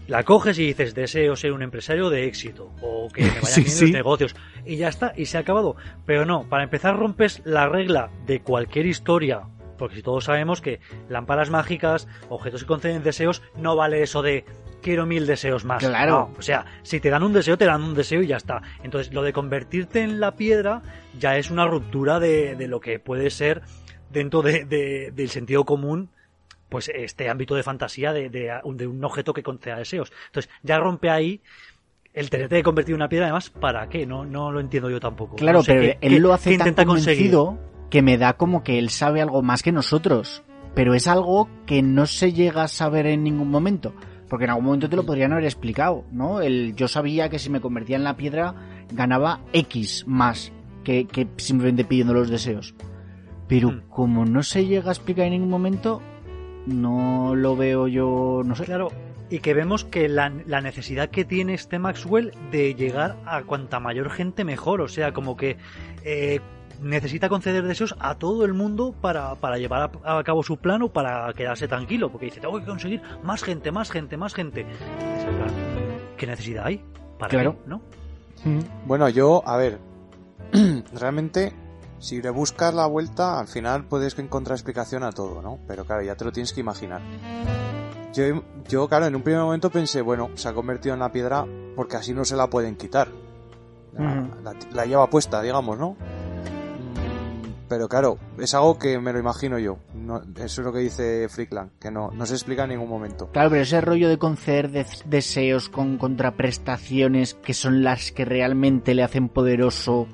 la 0.09 0.25
coges 0.25 0.59
y 0.59 0.67
dices 0.67 0.95
deseo 0.95 1.37
ser 1.37 1.53
un 1.53 1.63
empresario 1.63 2.11
de 2.11 2.27
éxito 2.27 2.71
o 2.81 3.09
que 3.09 3.23
me 3.23 3.29
vayan 3.43 3.47
Sí, 3.47 3.61
bien 3.63 3.71
sí. 3.71 3.85
los 3.87 3.93
negocios 3.93 4.37
y 4.67 4.77
ya 4.77 4.89
está 4.89 5.13
y 5.17 5.27
se 5.27 5.37
ha 5.39 5.41
acabado. 5.41 5.77
Pero 6.07 6.25
no, 6.25 6.45
para 6.49 6.65
empezar 6.65 6.97
rompes 6.99 7.43
la 7.45 7.69
regla 7.69 8.11
de 8.27 8.41
cualquier 8.41 8.87
historia. 8.87 9.43
Porque 9.79 9.97
si 9.97 10.03
todos 10.03 10.25
sabemos 10.25 10.61
que 10.61 10.79
lámparas 11.09 11.51
mágicas, 11.51 12.07
objetos 12.29 12.61
que 12.63 12.69
conceden 12.69 13.03
deseos, 13.03 13.43
no 13.57 13.75
vale 13.75 14.03
eso 14.03 14.23
de 14.23 14.45
quiero 14.83 15.07
mil 15.07 15.27
deseos 15.27 15.65
más. 15.65 15.83
Claro. 15.83 16.31
No, 16.33 16.39
o 16.39 16.43
sea, 16.43 16.67
si 16.83 17.01
te 17.01 17.09
dan 17.09 17.23
un 17.23 17.33
deseo, 17.33 17.57
te 17.57 17.65
dan 17.65 17.83
un 17.83 17.95
deseo 17.95 18.23
y 18.23 18.27
ya 18.27 18.37
está. 18.37 18.61
Entonces, 18.83 19.13
lo 19.15 19.23
de 19.23 19.33
convertirte 19.33 20.03
en 20.03 20.21
la 20.21 20.33
piedra 20.37 20.83
ya 21.19 21.39
es 21.39 21.51
una 21.51 21.67
ruptura 21.67 22.21
de, 22.21 22.55
de 22.57 22.69
lo 22.69 22.81
que 22.81 22.99
puede 22.99 23.31
ser 23.31 23.63
dentro 24.11 24.43
de, 24.43 24.65
de, 24.67 25.11
del 25.15 25.31
sentido 25.31 25.65
común, 25.65 26.11
pues 26.69 26.91
este 26.95 27.31
ámbito 27.31 27.55
de 27.55 27.63
fantasía 27.63 28.13
de, 28.13 28.29
de, 28.29 28.51
de 28.65 28.87
un 28.87 29.03
objeto 29.05 29.33
que 29.33 29.43
conceda 29.43 29.77
deseos. 29.79 30.13
Entonces, 30.27 30.51
ya 30.63 30.79
rompe 30.79 31.09
ahí 31.11 31.41
el 32.15 32.29
tenerte 32.29 32.57
que 32.57 32.63
convertir 32.63 32.95
en 32.95 33.01
una 33.01 33.09
piedra, 33.09 33.27
además, 33.27 33.49
¿para 33.49 33.89
qué? 33.89 34.05
No, 34.07 34.25
no 34.27 34.53
lo 34.53 34.61
entiendo 34.61 34.91
yo 34.91 35.01
tampoco. 35.01 35.37
Claro, 35.37 35.59
no 35.59 35.65
sé 35.65 35.73
pero 35.73 35.83
qué, 35.83 35.99
él 36.03 36.13
qué- 36.15 36.21
lo 36.21 36.33
hace 36.35 36.51
tan 36.51 36.69
intenta 36.69 36.85
conseguir. 36.85 37.31
convencido 37.33 37.73
que 37.89 38.03
me 38.03 38.19
da 38.19 38.35
como 38.35 38.63
que 38.63 38.79
él 38.79 38.91
sabe 38.91 39.23
algo 39.23 39.43
más 39.43 39.63
que 39.63 39.73
nosotros. 39.73 40.43
Pero 40.75 40.95
es 40.95 41.07
algo 41.07 41.51
que 41.67 41.83
no 41.83 42.07
se 42.07 42.33
llega 42.33 42.63
a 42.63 42.69
saber 42.69 43.05
en 43.07 43.23
ningún 43.23 43.51
momento. 43.51 43.95
Porque 44.33 44.45
en 44.45 44.51
algún 44.53 44.65
momento 44.65 44.89
te 44.89 44.97
lo 44.97 45.05
podrían 45.05 45.33
haber 45.33 45.45
explicado, 45.45 46.07
¿no? 46.11 46.41
El, 46.41 46.75
yo 46.75 46.89
sabía 46.89 47.29
que 47.29 47.39
si 47.39 47.51
me 47.51 47.61
convertía 47.61 47.97
en 47.97 48.03
la 48.03 48.17
piedra 48.17 48.55
ganaba 48.91 49.41
X 49.53 50.05
más 50.07 50.53
que, 50.85 51.05
que 51.05 51.29
simplemente 51.37 51.85
pidiendo 51.85 52.15
los 52.15 52.31
deseos. 52.31 52.75
Pero 53.47 53.73
Hmm. 53.73 53.81
como 53.91 54.25
no 54.25 54.43
se 54.43 54.65
llega 54.65 54.89
a 54.89 54.93
explicar 54.95 55.27
en 55.27 55.33
ningún 55.33 55.51
momento, 55.51 56.01
no 56.67 57.35
lo 57.35 57.57
veo 57.57 57.89
yo, 57.89 58.41
no 58.43 58.55
sé. 58.55 58.65
Claro, 58.65 58.91
y 59.29 59.41
que 59.41 59.53
vemos 59.53 59.85
que 59.85 60.09
la, 60.09 60.33
la 60.47 60.63
necesidad 60.63 61.11
que 61.11 61.27
tiene 61.27 61.53
este 61.53 61.79
Maxwell 61.79 62.33
de 62.51 62.75
llegar 62.75 63.19
a 63.27 63.43
cuanta 63.43 63.81
mayor 63.81 64.09
gente 64.09 64.45
mejor, 64.45 64.81
o 64.81 64.89
sea, 64.89 65.13
como 65.13 65.37
que 65.37 65.59
eh, 66.05 66.41
necesita 66.83 67.29
conceder 67.29 67.65
deseos 67.65 67.95
a 67.99 68.17
todo 68.17 68.45
el 68.45 68.55
mundo 68.55 68.95
para, 69.01 69.35
para 69.37 69.59
llevar 69.59 69.91
a, 70.05 70.19
a 70.19 70.25
cabo 70.25 70.43
su 70.43 70.57
plan 70.57 70.83
o 70.83 70.89
para 70.93 71.33
quedarse 71.35 71.69
tranquilo, 71.69 72.11
porque 72.11 72.27
dice, 72.27 72.41
tengo 72.41 72.59
que 72.59 72.67
conseguir 72.67 73.01
más 73.23 73.43
gente, 73.43 73.71
más 73.73 73.91
gente, 73.91 74.17
más 74.17 74.35
gente. 74.35 74.67
¿Qué 76.17 76.27
necesidad 76.27 76.67
hay? 76.67 76.85
¿Para 77.19 77.31
Claro. 77.31 77.57
qué? 77.63 77.69
¿No? 77.71 77.81
Bueno, 78.87 79.09
yo, 79.09 79.43
a 79.47 79.57
ver, 79.57 79.79
realmente, 80.95 81.53
si 81.99 82.21
le 82.21 82.31
buscas 82.31 82.75
la 82.75 82.87
vuelta, 82.87 83.39
al 83.39 83.47
final 83.49 83.85
puedes 83.85 84.19
encontrar 84.19 84.57
explicación 84.57 85.05
a 85.05 85.13
todo, 85.13 85.41
¿no? 85.43 85.59
Pero 85.69 85.85
claro, 85.85 86.03
ya 86.03 86.17
te 86.17 86.25
lo 86.25 86.33
tienes 86.33 86.53
que 86.53 86.61
imaginar. 86.61 87.01
Yo, 88.13 88.43
yo, 88.69 88.89
claro, 88.89 89.07
en 89.07 89.15
un 89.17 89.23
primer 89.23 89.41
momento 89.43 89.71
pensé, 89.71 90.03
bueno, 90.03 90.31
se 90.35 90.49
ha 90.49 90.53
convertido 90.53 90.95
en 90.95 91.01
la 91.01 91.13
piedra 91.13 91.47
porque 91.77 91.97
así 91.97 92.13
no 92.13 92.25
se 92.25 92.37
la 92.37 92.49
pueden 92.49 92.77
quitar. 92.77 93.09
La, 93.95 94.01
Ujú. 94.05 94.43
la- 94.43 94.55
la 94.73 94.87
lleva 94.87 95.09
puesta, 95.09 95.41
digamos, 95.43 95.79
¿no? 95.79 95.97
Pero 97.75 97.89
claro, 97.89 98.19
es 98.39 98.53
algo 98.55 98.79
que 98.79 98.99
me 98.99 99.15
lo 99.15 99.19
imagino 99.19 99.59
yo. 99.59 99.79
No- 99.95 100.21
eso 100.37 100.61
es 100.61 100.67
lo 100.67 100.75
que 100.75 100.81
dice 100.81 101.27
Freakland, 101.31 101.71
que 101.81 101.91
no, 101.91 102.11
no 102.11 102.27
se 102.27 102.35
explica 102.35 102.65
en 102.65 102.69
ningún 102.71 102.91
momento. 102.91 103.31
Claro, 103.33 103.49
pero 103.49 103.63
ese 103.63 103.81
rollo 103.81 104.11
de 104.11 104.19
conceder 104.19 104.71
des- 104.71 105.03
deseos 105.07 105.71
con 105.71 105.97
contraprestaciones 105.97 107.33
que 107.33 107.55
son 107.55 107.83
las 107.83 108.13
que 108.13 108.27
realmente 108.27 108.95
le 108.95 109.03
hacen 109.03 109.31
poderoso, 109.31 110.07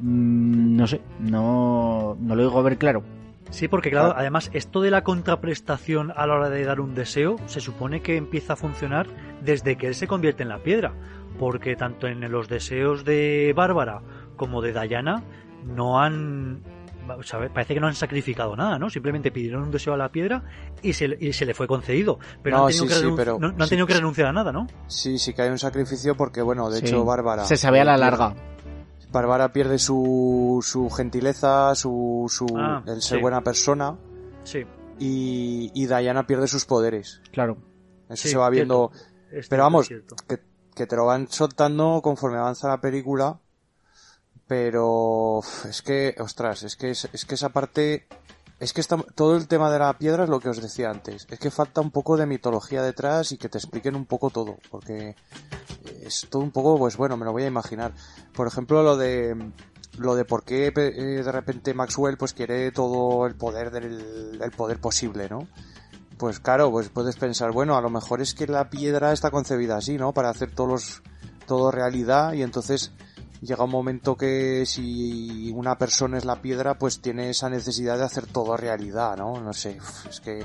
mm, 0.00 0.76
no 0.76 0.86
sé, 0.86 1.00
no, 1.18 2.14
no 2.20 2.36
lo 2.36 2.42
digo 2.42 2.58
a 2.58 2.62
ver 2.62 2.76
claro. 2.76 3.02
Sí, 3.48 3.68
porque 3.68 3.90
claro, 3.90 4.08
Claro. 4.08 4.20
además 4.20 4.50
esto 4.52 4.82
de 4.82 4.90
la 4.90 5.02
contraprestación 5.02 6.12
a 6.14 6.26
la 6.26 6.34
hora 6.34 6.50
de 6.50 6.62
dar 6.64 6.78
un 6.80 6.94
deseo 6.94 7.36
se 7.46 7.60
supone 7.60 8.02
que 8.02 8.16
empieza 8.18 8.52
a 8.52 8.56
funcionar 8.56 9.06
desde 9.42 9.76
que 9.76 9.86
él 9.86 9.94
se 9.94 10.06
convierte 10.06 10.42
en 10.42 10.50
la 10.50 10.62
piedra, 10.62 10.92
porque 11.38 11.74
tanto 11.74 12.06
en 12.06 12.30
los 12.30 12.48
deseos 12.48 13.06
de 13.06 13.54
Bárbara 13.56 14.02
como 14.36 14.60
de 14.60 14.72
Diana 14.78 15.22
no 15.64 16.00
han 16.00 16.60
o 17.08 17.22
sea, 17.22 17.48
parece 17.52 17.74
que 17.74 17.80
no 17.80 17.86
han 17.88 17.94
sacrificado 17.94 18.54
nada, 18.56 18.78
¿no? 18.78 18.88
Simplemente 18.90 19.30
pidieron 19.30 19.62
un 19.64 19.70
deseo 19.70 19.94
a 19.94 19.96
la 19.96 20.10
piedra 20.10 20.42
y 20.82 20.92
se, 20.92 21.16
y 21.20 21.32
se 21.32 21.44
le 21.46 21.54
fue 21.54 21.66
concedido, 21.66 22.18
pero 22.42 22.56
No, 22.56 22.62
no 22.62 22.66
han 22.68 22.72
tenido, 22.72 22.84
sí, 22.86 22.88
que, 22.88 22.94
sí, 23.00 23.06
renun- 23.06 23.16
pero- 23.16 23.38
no, 23.38 23.48
no 23.48 23.54
han 23.54 23.62
sí, 23.62 23.68
tenido 23.70 23.86
que 23.86 23.94
renunciar 23.94 24.28
a 24.28 24.32
nada, 24.32 24.52
¿no? 24.52 24.66
Sí, 24.86 25.18
sí 25.18 25.34
que 25.34 25.42
hay 25.42 25.50
un 25.50 25.58
sacrificio 25.58 26.16
porque, 26.16 26.42
bueno, 26.42 26.70
de 26.70 26.78
Sí. 26.80 26.86
hecho, 26.86 27.04
Bárbara... 27.04 27.44
Se 27.44 27.56
sabe 27.56 27.80
a 27.80 27.84
la 27.84 27.96
larga. 27.96 28.34
Bárbara 29.10 29.52
pierde 29.52 29.78
su, 29.78 30.60
su 30.66 30.88
gentileza, 30.90 31.74
su, 31.74 32.26
su 32.30 32.46
Ah, 32.58 32.82
el 32.86 33.02
ser 33.02 33.18
sí. 33.18 33.22
buena 33.22 33.42
persona 33.42 33.96
Sí, 34.42 34.64
y, 34.98 35.70
y 35.74 35.86
Diana 35.86 36.26
pierde 36.26 36.48
sus 36.48 36.64
poderes. 36.64 37.20
Claro. 37.30 37.58
Eso 38.08 38.22
Sí, 38.22 38.28
se 38.30 38.38
va 38.38 38.48
viendo, 38.50 38.90
pero 39.50 39.64
vamos, 39.64 39.88
que, 39.88 40.38
que 40.74 40.86
te 40.86 40.96
lo 40.96 41.04
van 41.06 41.28
soltando 41.28 42.00
conforme 42.02 42.38
avanza 42.38 42.68
la 42.68 42.80
película, 42.80 43.38
pero 44.46 45.40
es 45.68 45.82
que, 45.82 46.14
ostras, 46.18 46.62
es 46.62 46.76
que, 46.76 46.90
es, 46.90 47.06
que 47.26 47.34
esa 47.34 47.50
parte, 47.50 48.06
es 48.58 48.72
que 48.72 48.80
está, 48.80 48.96
todo 49.14 49.36
el 49.36 49.48
tema 49.48 49.70
de 49.70 49.78
la 49.78 49.96
piedra 49.98 50.24
es 50.24 50.30
lo 50.30 50.40
que 50.40 50.48
os 50.48 50.60
decía 50.60 50.90
antes, 50.90 51.26
es 51.30 51.38
que 51.38 51.50
falta 51.50 51.80
un 51.80 51.90
poco 51.90 52.16
de 52.16 52.26
mitología 52.26 52.82
detrás 52.82 53.32
y 53.32 53.38
que 53.38 53.48
te 53.48 53.58
expliquen 53.58 53.96
un 53.96 54.06
poco 54.06 54.30
todo, 54.30 54.58
porque 54.70 55.16
es 56.02 56.26
todo 56.28 56.42
un 56.42 56.50
poco, 56.50 56.78
pues 56.78 56.96
bueno, 56.96 57.16
me 57.16 57.24
lo 57.24 57.32
voy 57.32 57.44
a 57.44 57.48
imaginar. 57.48 57.92
Por 58.34 58.46
ejemplo, 58.46 58.82
lo 58.82 58.96
de 58.96 59.36
lo 59.98 60.14
de 60.14 60.24
por 60.24 60.42
qué 60.42 60.72
eh, 60.74 61.22
de 61.22 61.32
repente 61.32 61.74
Maxwell 61.74 62.16
pues 62.16 62.32
quiere 62.32 62.72
todo 62.72 63.26
el 63.26 63.34
poder 63.34 63.70
del 63.70 64.40
el 64.40 64.50
poder 64.52 64.80
posible, 64.80 65.28
¿no? 65.28 65.46
Pues 66.18 66.40
claro, 66.40 66.70
pues 66.70 66.88
puedes 66.88 67.16
pensar, 67.16 67.52
bueno, 67.52 67.76
a 67.76 67.80
lo 67.80 67.90
mejor 67.90 68.20
es 68.20 68.34
que 68.34 68.46
la 68.46 68.70
piedra 68.70 69.12
está 69.12 69.30
concebida 69.30 69.76
así, 69.76 69.96
¿no? 69.96 70.12
Para 70.12 70.30
hacer 70.30 70.54
todos 70.54 70.70
los, 70.70 71.02
todo 71.46 71.70
realidad 71.70 72.32
y 72.34 72.42
entonces 72.42 72.92
llega 73.42 73.64
un 73.64 73.70
momento 73.70 74.16
que 74.16 74.64
si 74.66 75.50
una 75.54 75.76
persona 75.76 76.16
es 76.16 76.24
la 76.24 76.40
piedra, 76.40 76.78
pues 76.78 77.00
tiene 77.00 77.28
esa 77.30 77.50
necesidad 77.50 77.98
de 77.98 78.04
hacer 78.04 78.26
todo 78.26 78.56
realidad, 78.56 79.16
¿no? 79.18 79.40
No 79.40 79.52
sé, 79.52 79.78
es 80.08 80.20
que, 80.20 80.44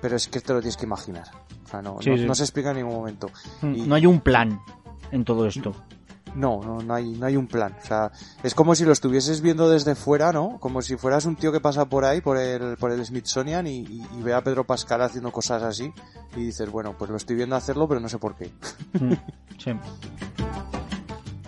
pero 0.00 0.16
es 0.16 0.26
que 0.28 0.40
te 0.40 0.52
lo 0.52 0.60
tienes 0.60 0.76
que 0.76 0.86
imaginar. 0.86 1.28
O 1.64 1.68
sea, 1.68 1.82
no, 1.82 1.98
Sí, 2.00 2.10
no, 2.10 2.16
sí. 2.16 2.24
no 2.26 2.34
se 2.34 2.42
explica 2.42 2.70
en 2.70 2.78
ningún 2.78 2.94
momento. 2.94 3.30
Y- 3.62 3.82
No 3.82 3.94
hay 3.94 4.06
un 4.06 4.20
plan 4.20 4.60
en 5.12 5.24
todo 5.24 5.46
esto. 5.46 5.72
No, 6.34 6.60
no, 6.62 6.78
no 6.80 6.94
hay, 6.94 7.10
no 7.10 7.26
hay 7.26 7.36
un 7.36 7.48
plan. 7.48 7.74
O 7.82 7.84
sea, 7.86 8.12
es 8.44 8.54
como 8.54 8.76
si 8.76 8.84
lo 8.84 8.92
estuvieses 8.92 9.40
viendo 9.40 9.68
desde 9.68 9.96
fuera, 9.96 10.32
¿no? 10.32 10.58
Como 10.60 10.80
si 10.80 10.96
fueras 10.96 11.24
un 11.26 11.34
tío 11.34 11.50
que 11.50 11.58
pasa 11.60 11.86
por 11.88 12.04
ahí, 12.04 12.20
por 12.20 12.36
el, 12.38 12.76
por 12.76 12.92
el 12.92 13.04
Smithsonian 13.04 13.66
y, 13.66 13.78
y- 13.80 14.06
y 14.16 14.22
ve 14.22 14.32
a 14.32 14.42
Pedro 14.42 14.64
Pascal 14.64 15.02
haciendo 15.02 15.32
cosas 15.32 15.62
así 15.64 15.92
y 16.36 16.44
dices, 16.44 16.70
bueno, 16.70 16.94
pues 16.96 17.10
lo 17.10 17.16
estoy 17.16 17.34
viendo 17.34 17.56
hacerlo, 17.56 17.88
pero 17.88 18.00
no 18.00 18.08
sé 18.08 18.18
por 18.18 18.36
qué. 18.36 18.50
Mm, 19.00 19.12
sí. 19.58 19.72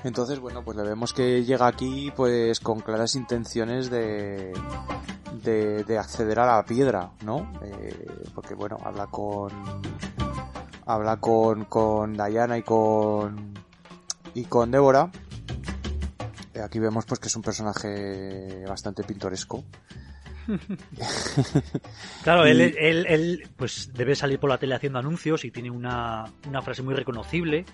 Entonces, 0.05 0.41
bueno, 0.41 0.65
pues 0.65 0.77
le 0.77 0.83
vemos 0.83 1.12
que 1.12 1.45
llega 1.45 1.66
aquí 1.66 2.12
pues 2.16 2.59
con 2.61 2.81
claras 2.81 3.15
intenciones 3.15 3.89
de, 3.91 4.53
de, 5.43 5.99
acceder 5.99 6.41
a 6.41 6.47
la 6.47 6.65
piedra, 6.65 7.12
¿no? 7.24 7.53
Eh, 7.62 8.24
porque, 8.35 8.55
bueno, 8.55 8.79
habla 8.85 9.07
con... 9.07 9.53
Habla 10.85 11.19
con, 11.19 11.66
con 11.66 12.15
Diana 12.15 12.59
y 12.59 12.62
con... 12.62 13.55
Y 14.35 14.45
con 14.45 14.70
Débora. 14.70 15.11
Aquí 16.62 16.79
vemos 16.79 17.07
pues 17.07 17.20
que 17.20 17.29
es 17.29 17.37
un 17.37 17.43
personaje 17.43 18.65
bastante 18.66 19.05
pintoresco. 19.05 19.62
claro, 22.23 22.44
él, 22.44 22.60
él, 22.60 23.06
él, 23.09 23.48
pues 23.56 23.93
debe 23.94 24.14
salir 24.14 24.39
por 24.39 24.51
la 24.51 24.59
tele 24.59 24.74
haciendo 24.74 24.98
anuncios 24.98 25.44
y 25.44 25.51
tiene 25.51 25.70
una, 25.70 26.24
una 26.48 26.62
frase 26.62 26.82
muy 26.82 26.94
reconocible. 26.94 27.64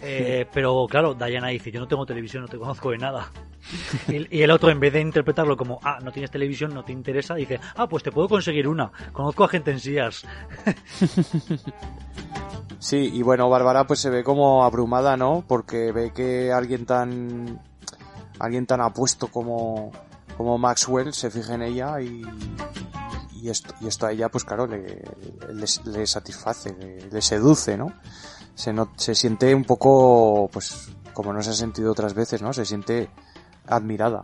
Eh, 0.00 0.46
pero 0.52 0.86
claro, 0.88 1.14
Diana 1.14 1.48
dice, 1.48 1.70
yo 1.70 1.80
no 1.80 1.88
tengo 1.88 2.06
televisión, 2.06 2.42
no 2.42 2.48
te 2.48 2.58
conozco 2.58 2.90
de 2.90 2.98
nada. 2.98 3.30
y, 4.08 4.42
el 4.42 4.50
otro, 4.50 4.70
en 4.70 4.80
vez 4.80 4.92
de 4.92 5.00
interpretarlo 5.00 5.56
como, 5.56 5.78
ah, 5.82 5.98
no 6.02 6.12
tienes 6.12 6.30
televisión, 6.30 6.74
no 6.74 6.84
te 6.84 6.92
interesa, 6.92 7.34
dice, 7.34 7.60
ah, 7.76 7.88
pues 7.88 8.02
te 8.02 8.12
puedo 8.12 8.28
conseguir 8.28 8.68
una. 8.68 8.90
Conozco 9.12 9.44
a 9.44 9.48
gente 9.48 9.70
en 9.70 9.80
Sears. 9.80 10.26
sí, 12.78 13.10
y 13.12 13.22
bueno, 13.22 13.48
Bárbara 13.48 13.86
pues 13.86 14.00
se 14.00 14.10
ve 14.10 14.24
como 14.24 14.64
abrumada, 14.64 15.16
¿no? 15.16 15.44
Porque 15.46 15.92
ve 15.92 16.12
que 16.12 16.52
alguien 16.52 16.86
tan... 16.86 17.60
Alguien 18.38 18.66
tan 18.66 18.80
apuesto 18.80 19.28
como, 19.28 19.92
como 20.36 20.58
Maxwell 20.58 21.12
se 21.12 21.30
fija 21.30 21.54
en 21.54 21.62
ella 21.62 22.00
y, 22.00 22.22
y, 23.40 23.48
esto, 23.48 23.74
y 23.80 23.88
esto 23.88 24.06
a 24.06 24.12
ella, 24.12 24.28
pues 24.28 24.44
claro, 24.44 24.66
le, 24.66 25.02
le, 25.52 26.06
satisface, 26.06 26.74
le, 27.10 27.22
seduce, 27.22 27.76
¿no? 27.76 27.92
Se, 28.54 28.72
no, 28.72 28.92
se 28.96 29.14
siente 29.14 29.54
un 29.54 29.64
poco, 29.64 30.48
pues, 30.52 30.90
como 31.12 31.32
no 31.32 31.42
se 31.42 31.50
ha 31.50 31.54
sentido 31.54 31.92
otras 31.92 32.14
veces, 32.14 32.42
¿no? 32.42 32.52
Se 32.52 32.64
siente 32.64 33.10
admirada. 33.66 34.22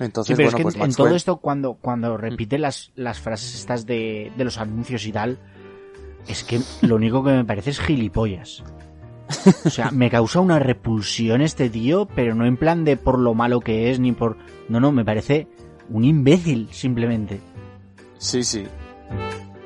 Entonces, 0.00 0.36
bueno, 0.36 0.58
pues 0.62 0.76
en, 0.76 0.94
todo 0.94 1.14
esto, 1.14 1.38
cuando, 1.38 1.74
cuando 1.74 2.16
repite 2.16 2.58
las, 2.58 2.92
las 2.94 3.18
frases 3.20 3.54
estas 3.54 3.84
de, 3.84 4.32
de 4.36 4.44
los 4.44 4.58
anuncios 4.58 5.04
y 5.06 5.12
tal, 5.12 5.38
es 6.28 6.44
que 6.44 6.60
lo 6.82 6.96
único 6.96 7.24
que 7.24 7.30
me 7.30 7.44
parece 7.44 7.70
es 7.70 7.80
gilipollas. 7.80 8.62
O 9.64 9.70
sea, 9.70 9.90
me 9.90 10.10
causa 10.10 10.40
una 10.40 10.58
repulsión 10.58 11.40
este 11.42 11.68
tío, 11.68 12.06
pero 12.06 12.34
no 12.34 12.46
en 12.46 12.56
plan 12.56 12.84
de 12.84 12.96
por 12.96 13.18
lo 13.18 13.34
malo 13.34 13.60
que 13.60 13.90
es, 13.90 14.00
ni 14.00 14.12
por... 14.12 14.36
No, 14.68 14.80
no, 14.80 14.92
me 14.92 15.04
parece 15.04 15.48
un 15.90 16.04
imbécil, 16.04 16.68
simplemente. 16.72 17.40
Sí, 18.18 18.42
sí. 18.42 18.66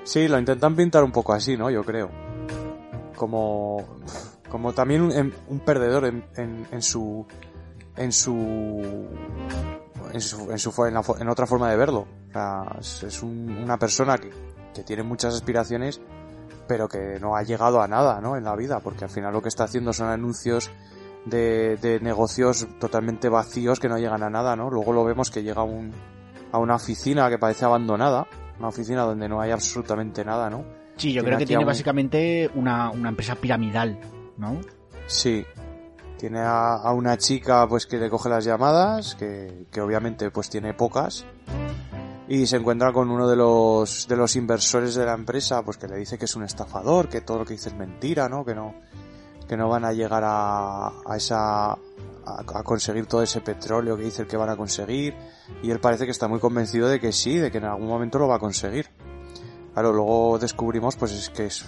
Sí, 0.05 0.29
lo 0.29 0.39
intentan 0.39 0.75
pintar 0.75 1.05
un 1.05 1.13
poco 1.13 1.33
así, 1.33 1.57
¿no? 1.57 1.71
Yo 1.71 1.85
creo. 1.85 2.11
Como... 3.17 3.99
Como 4.49 4.75
también 4.75 5.03
un, 5.49 5.61
perdedor 5.61 6.07
en, 6.07 6.25
en, 6.37 6.83
su... 6.83 7.27
En 7.97 8.13
su... 8.13 9.09
En, 10.13 10.21
su, 10.21 10.51
en, 10.51 10.59
su, 10.59 10.85
en, 10.85 11.29
otra 11.29 11.47
forma 11.47 11.71
de 11.71 11.77
verlo. 11.77 12.07
O 12.29 12.33
sea, 12.33 13.07
es, 13.07 13.23
una 13.23 13.79
persona 13.79 14.19
que, 14.19 14.31
que 14.75 14.83
tiene 14.83 15.03
muchas 15.03 15.35
aspiraciones 15.35 16.03
pero 16.73 16.89
que 16.89 17.19
no 17.21 17.37
ha 17.37 17.43
llegado 17.43 17.83
a 17.83 17.87
nada, 17.87 18.23
¿no? 18.23 18.35
En 18.35 18.45
la 18.45 18.57
vida, 18.57 18.81
porque 18.81 19.05
al 19.05 19.11
final 19.11 19.31
lo 19.31 19.43
que 19.43 19.51
está 19.51 19.65
haciendo 19.65 19.93
son 19.93 20.09
anuncios 20.09 20.71
de, 21.27 21.77
de 21.77 22.01
negocios 22.01 22.67
totalmente 22.81 23.29
vacíos 23.29 23.79
que 23.79 23.91
no 23.91 23.99
llegan 23.99 24.23
a 24.23 24.31
nada, 24.31 24.57
¿no? 24.57 24.71
Luego 24.71 24.95
lo 24.95 25.05
vemos 25.05 25.31
que 25.31 25.43
llega 25.43 25.63
un, 25.65 25.93
a 26.51 26.57
una 26.57 26.77
oficina 26.77 27.29
que 27.29 27.37
parece 27.37 27.67
abandonada, 27.67 28.27
una 28.59 28.69
oficina 28.69 29.03
donde 29.03 29.29
no 29.29 29.43
hay 29.43 29.51
absolutamente 29.51 30.25
nada, 30.25 30.49
¿no? 30.49 30.65
Sí, 30.97 31.13
yo 31.13 31.23
creo 31.23 31.37
que 31.37 31.45
tiene 31.45 31.63
básicamente 31.67 32.51
una, 32.55 32.89
una 32.91 33.11
empresa 33.11 33.35
piramidal, 33.35 34.01
¿no? 34.39 34.59
Sí, 35.05 35.45
tiene 36.17 36.39
a, 36.39 36.77
a, 36.77 36.95
una 36.95 37.19
chica 37.19 37.69
pues 37.69 37.85
que 37.85 37.99
le 37.99 38.09
coge 38.09 38.31
las 38.31 38.47
llamadas, 38.47 39.15
que, 39.15 39.67
que 39.71 39.83
obviamente 39.83 40.31
pues 40.31 40.49
tiene 40.49 40.73
pocas, 40.73 41.27
y 42.33 42.47
se 42.47 42.57
encuentra 42.57 42.95
con 42.95 43.11
uno 43.11 43.29
de 43.29 43.37
los 43.37 44.09
de 44.09 44.17
los 44.17 44.37
inversores 44.37 44.95
de 44.95 45.05
la 45.05 45.13
empresa 45.13 45.63
pues 45.63 45.77
que 45.77 45.87
le 45.87 45.97
dice 45.97 46.17
que 46.17 46.25
es 46.25 46.35
un 46.35 46.45
estafador 46.45 47.11
que 47.11 47.21
todo 47.21 47.41
lo 47.41 47.45
que 47.45 47.53
dice 47.53 47.69
es 47.69 47.75
mentira 47.75 48.27
no 48.27 48.43
que 48.43 48.55
no 48.55 48.75
que 49.47 49.55
no 49.55 49.69
van 49.69 49.85
a 49.85 49.93
llegar 49.93 50.23
a, 50.25 50.87
a 50.89 51.15
esa 51.15 51.73
a, 51.73 52.63
conseguir 52.65 53.05
todo 53.05 53.23
ese 53.23 53.43
petróleo 53.43 53.99
que 53.99 54.05
dice 54.05 54.27
que 54.27 54.39
van 54.39 54.49
a 54.49 54.57
conseguir. 54.57 55.15
Y 55.63 55.71
él 55.73 55.81
parece 55.81 56.07
que 56.07 56.11
está 56.11 56.27
muy 56.27 56.39
convencido 56.39 56.89
de 56.89 57.01
que 57.01 57.13
sí 57.13 57.37
de 57.37 57.51
que 57.51 57.59
en 57.59 57.65
algún 57.65 57.89
momento 57.89 58.19
lo 58.19 58.29
va 58.29 58.37
a 58.37 58.39
conseguir. 58.39 58.87
Claro 59.75 59.93
luego 59.93 60.39
descubrimos 60.39 60.97
pues 60.97 61.13
es 61.13 61.29
que 61.29 61.45
es 61.47 61.67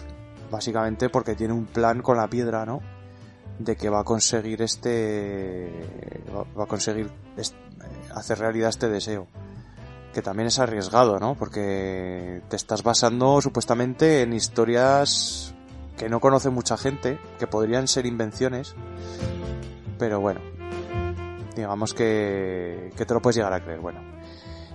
básicamente 0.50 1.10
porque 1.10 1.34
tiene 1.34 1.52
un 1.52 1.66
plan 1.66 2.00
con 2.00 2.16
la 2.16 2.28
piedra 2.28 2.64
no 2.64 2.80
de 3.58 3.76
que 3.76 3.90
va 3.90 4.00
a 4.00 4.04
conseguir 4.04 4.62
este 4.62 5.70
va 6.58 6.64
a 6.64 6.66
conseguir 6.66 7.10
hacer 8.14 8.38
realidad 8.38 8.70
este 8.70 8.88
deseo 8.88 9.26
que 10.14 10.22
también 10.22 10.46
es 10.46 10.58
arriesgado, 10.58 11.18
¿no? 11.18 11.34
Porque 11.34 12.40
te 12.48 12.56
estás 12.56 12.82
basando 12.82 13.42
supuestamente 13.42 14.22
en 14.22 14.32
historias 14.32 15.54
que 15.98 16.08
no 16.08 16.20
conoce 16.20 16.48
mucha 16.48 16.76
gente, 16.76 17.18
que 17.38 17.46
podrían 17.46 17.88
ser 17.88 18.06
invenciones, 18.06 18.74
pero 19.98 20.20
bueno, 20.20 20.40
digamos 21.54 21.92
que, 21.92 22.92
que 22.96 23.04
te 23.04 23.12
lo 23.14 23.20
puedes 23.20 23.36
llegar 23.36 23.52
a 23.52 23.62
creer, 23.62 23.80
bueno. 23.80 24.00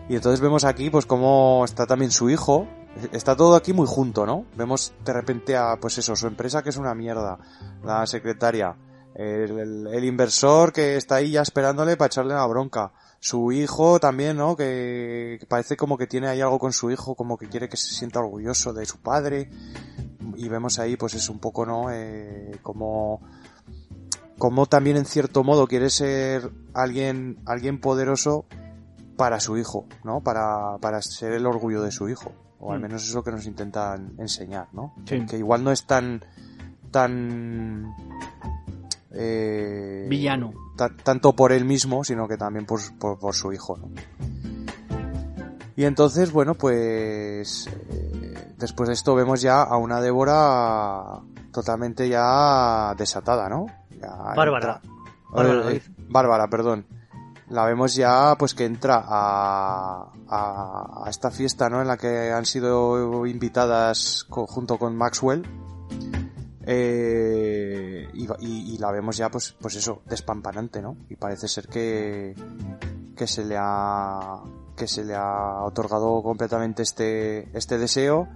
Y 0.07 0.15
entonces 0.15 0.41
vemos 0.41 0.63
aquí 0.63 0.89
pues 0.89 1.05
cómo 1.05 1.63
está 1.65 1.85
también 1.85 2.11
su 2.11 2.29
hijo, 2.29 2.67
está 3.11 3.35
todo 3.35 3.55
aquí 3.55 3.73
muy 3.73 3.87
junto, 3.87 4.25
¿no? 4.25 4.45
Vemos 4.55 4.93
de 5.05 5.13
repente 5.13 5.55
a, 5.55 5.77
pues 5.79 5.97
eso, 5.97 6.15
su 6.15 6.27
empresa 6.27 6.63
que 6.63 6.69
es 6.69 6.77
una 6.77 6.95
mierda, 6.95 7.37
la 7.83 8.05
secretaria, 8.07 8.75
el, 9.15 9.87
el 9.87 10.03
inversor 10.03 10.73
que 10.73 10.95
está 10.95 11.15
ahí 11.15 11.31
ya 11.31 11.41
esperándole 11.41 11.97
para 11.97 12.07
echarle 12.07 12.33
la 12.33 12.45
bronca, 12.45 12.91
su 13.19 13.51
hijo 13.51 13.99
también, 13.99 14.37
¿no? 14.37 14.55
Que, 14.55 15.39
parece 15.47 15.75
como 15.75 15.97
que 15.97 16.07
tiene 16.07 16.27
ahí 16.27 16.41
algo 16.41 16.59
con 16.59 16.73
su 16.73 16.89
hijo, 16.89 17.15
como 17.15 17.37
que 17.37 17.47
quiere 17.47 17.67
que 17.67 17.77
se 17.77 17.93
sienta 17.93 18.19
orgulloso 18.19 18.73
de 18.73 18.85
su 18.85 18.99
padre. 18.99 19.49
Y 20.35 20.47
vemos 20.47 20.79
ahí, 20.79 20.95
pues 20.95 21.15
es 21.15 21.29
un 21.29 21.39
poco, 21.39 21.65
¿no? 21.65 21.91
Eh, 21.91 22.59
como, 22.63 23.21
como 24.37 24.67
también 24.67 24.95
en 24.95 25.05
cierto 25.05 25.43
modo 25.43 25.67
quiere 25.67 25.89
ser 25.89 26.49
alguien, 26.73 27.39
alguien 27.45 27.81
poderoso 27.81 28.45
para 29.17 29.41
su 29.41 29.57
hijo, 29.57 29.85
¿no? 30.05 30.21
Para, 30.21 30.77
para 30.79 31.01
ser 31.01 31.33
el 31.33 31.45
orgullo 31.45 31.81
de 31.81 31.91
su 31.91 32.07
hijo. 32.07 32.31
O 32.59 32.71
al 32.71 32.79
mm. 32.79 32.81
menos 32.83 33.03
es 33.03 33.13
lo 33.13 33.23
que 33.23 33.31
nos 33.31 33.45
intentan 33.45 34.13
enseñar, 34.17 34.67
¿no? 34.73 34.93
Que 35.05 35.37
igual 35.37 35.63
no 35.63 35.71
es 35.71 35.85
tan, 35.85 36.23
tan, 36.91 37.93
eh, 39.11 40.05
Villano. 40.09 40.53
tanto 41.03 41.33
por 41.33 41.51
él 41.51 41.65
mismo, 41.65 42.03
sino 42.03 42.27
que 42.27 42.37
también 42.37 42.65
por, 42.65 42.79
por, 42.97 43.33
su 43.33 43.51
hijo, 43.51 43.77
¿no? 43.77 43.89
Y 45.75 45.85
entonces, 45.85 46.31
bueno, 46.31 46.55
pues 46.55 47.67
eh, 47.89 48.53
después 48.57 48.87
de 48.87 48.93
esto 48.93 49.15
vemos 49.15 49.41
ya 49.41 49.61
a 49.61 49.77
una 49.77 50.01
Débora 50.01 51.21
totalmente 51.53 52.09
ya 52.09 52.93
desatada, 52.97 53.47
¿no? 53.47 53.65
Bárbara. 54.35 54.81
Eh, 55.37 55.81
Bárbara, 56.09 56.47
perdón. 56.47 56.85
La 57.47 57.65
vemos 57.65 57.95
ya, 57.95 58.35
pues 58.37 58.53
que 58.53 58.65
entra 58.65 59.03
a, 59.03 60.11
a, 60.27 61.03
a, 61.05 61.09
esta 61.09 61.31
fiesta, 61.31 61.69
¿no? 61.69 61.81
En 61.81 61.87
la 61.87 61.97
que 61.97 62.31
han 62.31 62.45
sido 62.45 63.25
invitadas 63.25 64.25
junto 64.29 64.77
con 64.77 64.95
Maxwell 64.95 65.47
eh, 66.71 68.07
y, 68.13 68.77
la 68.77 68.91
vemos 68.91 69.17
ya, 69.17 69.31
pues, 69.31 69.55
pues 69.59 69.75
eso, 69.75 70.03
despampanante, 70.05 70.83
¿no? 70.83 70.97
Y 71.09 71.15
parece 71.15 71.47
ser 71.47 71.67
que, 71.67 72.35
que 73.15 73.25
se 73.25 73.43
le 73.43 73.55
ha, 73.57 74.43
que 74.77 74.87
se 74.87 75.03
le 75.03 75.15
ha 75.15 75.63
otorgado 75.63 76.21
completamente 76.21 76.83
este, 76.83 77.57
este 77.57 77.79
deseo. 77.79 78.27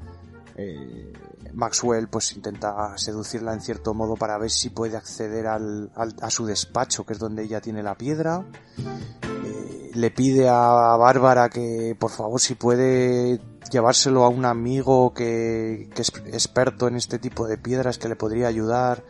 Eh, 0.55 1.14
Maxwell 1.53 2.07
pues 2.07 2.35
intenta 2.35 2.97
seducirla 2.97 3.53
en 3.53 3.61
cierto 3.61 3.93
modo 3.93 4.15
para 4.15 4.39
ver 4.39 4.49
si 4.49 4.72
puede 4.72 4.97
acceder 4.97 5.45
al, 5.45 5.91
a 5.95 6.30
su 6.31 6.47
despacho, 6.47 7.05
que 7.05 7.14
es 7.14 7.19
donde 7.19 7.43
ella 7.43 7.61
tiene 7.61 7.84
la 7.84 7.93
piedra. 7.93 8.43
Eh, 8.80 9.91
le 9.93 10.10
pide 10.10 10.49
a 10.49 10.97
Bárbara 10.97 11.49
que 11.49 11.95
por 11.99 12.10
favor 12.10 12.41
si 12.41 12.55
puede 12.55 13.39
llevárselo 13.73 14.23
a 14.23 14.29
un 14.29 14.45
amigo 14.45 15.13
que, 15.13 15.89
que, 15.93 16.01
es 16.01 16.13
experto 16.27 16.87
en 16.87 16.95
este 16.95 17.19
tipo 17.19 17.47
de 17.47 17.57
piedras 17.57 17.97
que 17.97 18.07
le 18.07 18.15
podría 18.15 18.47
ayudar. 18.47 19.03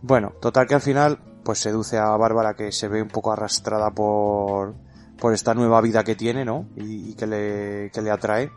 Bueno, 0.00 0.32
total 0.40 0.66
que 0.66 0.74
al 0.74 0.80
final 0.80 1.18
pues 1.44 1.58
seduce 1.58 1.98
a 1.98 2.16
Bárbara 2.16 2.54
que 2.54 2.72
se 2.72 2.88
ve 2.88 3.02
un 3.02 3.08
poco 3.08 3.32
arrastrada 3.32 3.90
por, 3.90 4.74
por 5.18 5.32
esta 5.32 5.54
nueva 5.54 5.80
vida 5.80 6.02
que 6.02 6.14
tiene, 6.14 6.44
¿no? 6.44 6.66
Y, 6.76 7.14
que, 7.14 7.26
le, 7.26 7.90
que 7.92 8.02
le 8.02 8.10
atrae. 8.10 8.50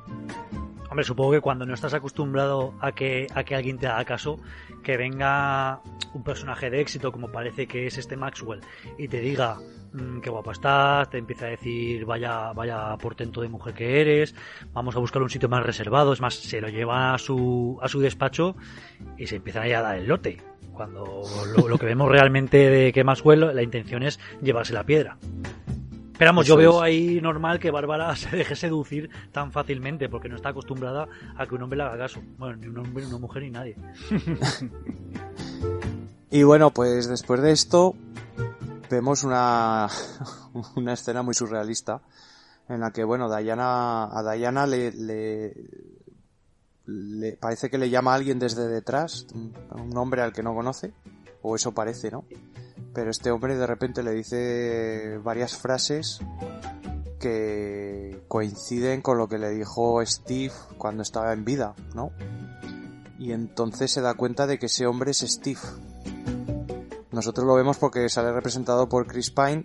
Hombre, 0.89 1.03
supongo 1.03 1.31
que 1.31 1.41
cuando 1.41 1.65
no 1.65 1.73
estás 1.73 1.93
acostumbrado 1.93 2.73
a 2.79 2.93
que, 2.93 3.27
a 3.35 3.43
que 3.43 3.55
alguien 3.55 3.77
te 3.77 3.87
haga 3.87 4.05
caso, 4.05 4.39
que 4.83 4.97
venga 4.97 5.81
un 6.13 6.23
personaje 6.23 6.69
de 6.69 6.79
éxito 6.79 7.11
como 7.11 7.31
parece 7.31 7.67
que 7.67 7.87
es 7.87 7.97
este 7.97 8.15
Maxwell 8.15 8.61
y 8.97 9.07
te 9.07 9.19
diga 9.19 9.57
Mm, 9.95 10.19
qué 10.19 10.29
guapa 10.29 10.51
estás, 10.51 11.09
te 11.09 11.17
empieza 11.17 11.45
a 11.45 11.49
decir 11.49 12.05
vaya, 12.05 12.51
vaya 12.51 12.97
portento 12.97 13.41
de 13.41 13.47
mujer 13.47 13.73
que 13.73 14.01
eres, 14.01 14.35
vamos 14.73 14.93
a 14.95 14.99
buscar 14.99 15.21
un 15.21 15.29
sitio 15.29 15.47
más 15.47 15.65
reservado, 15.65 16.11
es 16.11 16.19
más, 16.19 16.35
se 16.35 16.59
lo 16.59 16.67
lleva 16.67 17.13
a 17.13 17.17
su, 17.17 17.79
a 17.81 17.87
su 17.87 18.01
despacho 18.01 18.57
y 19.17 19.27
se 19.27 19.37
empiezan 19.37 19.71
a 19.71 19.81
dar 19.81 19.97
el 19.97 20.07
lote. 20.07 20.41
Cuando 20.73 21.21
lo, 21.55 21.69
lo 21.69 21.77
que 21.77 21.85
vemos 21.85 22.11
realmente 22.11 22.69
de 22.69 22.91
que 22.91 23.05
Maxwell, 23.05 23.55
la 23.55 23.63
intención 23.63 24.03
es 24.03 24.19
llevarse 24.41 24.73
la 24.73 24.83
piedra. 24.83 25.17
Pero 26.17 26.29
vamos, 26.29 26.45
yo 26.45 26.57
veo 26.57 26.77
es. 26.77 26.81
ahí 26.81 27.21
normal 27.21 27.59
que 27.59 27.71
Bárbara 27.71 28.13
se 28.17 28.35
deje 28.35 28.57
seducir 28.57 29.09
tan 29.31 29.53
fácilmente 29.53 30.09
porque 30.09 30.27
no 30.27 30.35
está 30.35 30.49
acostumbrada 30.49 31.07
a 31.37 31.47
que 31.47 31.55
un 31.55 31.63
hombre 31.63 31.77
le 31.77 31.83
haga 31.83 31.97
caso. 31.97 32.21
Bueno, 32.37 32.57
ni 32.57 32.67
un 32.67 32.79
hombre, 32.79 33.03
ni 33.03 33.09
una 33.09 33.19
mujer, 33.19 33.43
ni 33.43 33.51
nadie. 33.51 33.77
Y 36.31 36.43
bueno, 36.43 36.71
pues 36.71 37.07
después 37.07 37.41
de 37.41 37.53
esto 37.53 37.95
vemos 38.89 39.23
una, 39.23 39.87
una 40.75 40.93
escena 40.93 41.21
muy 41.23 41.33
surrealista 41.33 42.01
en 42.67 42.79
la 42.79 42.91
que, 42.91 43.03
bueno, 43.03 43.33
Diana, 43.35 44.05
a 44.05 44.33
Diana 44.33 44.65
le, 44.65 44.91
le, 44.91 45.53
le- 46.85 47.37
parece 47.37 47.69
que 47.69 47.77
le 47.77 47.89
llama 47.89 48.11
a 48.13 48.15
alguien 48.15 48.39
desde 48.39 48.67
detrás, 48.67 49.27
un, 49.33 49.95
hombre 49.97 50.21
al 50.21 50.33
que 50.33 50.41
no 50.43 50.55
conoce, 50.55 50.93
o 51.41 51.55
eso 51.55 51.73
parece, 51.73 52.09
¿no? 52.11 52.25
Pero 52.93 53.11
este 53.11 53.29
hombre 53.29 53.55
de 53.55 53.67
repente 53.67 54.01
le 54.03 54.11
dice 54.11 55.19
varias 55.23 55.57
frases 55.57 56.19
que 57.19 58.23
coinciden 58.27 59.01
con 59.01 59.17
lo 59.17 59.27
que 59.27 59.37
le 59.37 59.49
dijo 59.49 60.03
Steve 60.05 60.53
cuando 60.77 61.03
estaba 61.03 61.33
en 61.33 61.45
vida, 61.45 61.75
¿no? 61.93 62.11
Y 63.19 63.31
entonces 63.31 63.91
se 63.91 64.01
da 64.01 64.13
cuenta 64.13 64.47
de 64.47 64.57
que 64.59 64.65
ese 64.67 64.85
hombre 64.87 65.11
es 65.11 65.19
Steve. 65.19 65.59
Nosotros 67.15 67.47
lo 67.47 67.55
vemos 67.55 67.77
porque 67.77 68.09
sale 68.09 68.33
representado 68.33 68.89
por 68.89 69.07
Chris 69.07 69.31
Pine, 69.31 69.63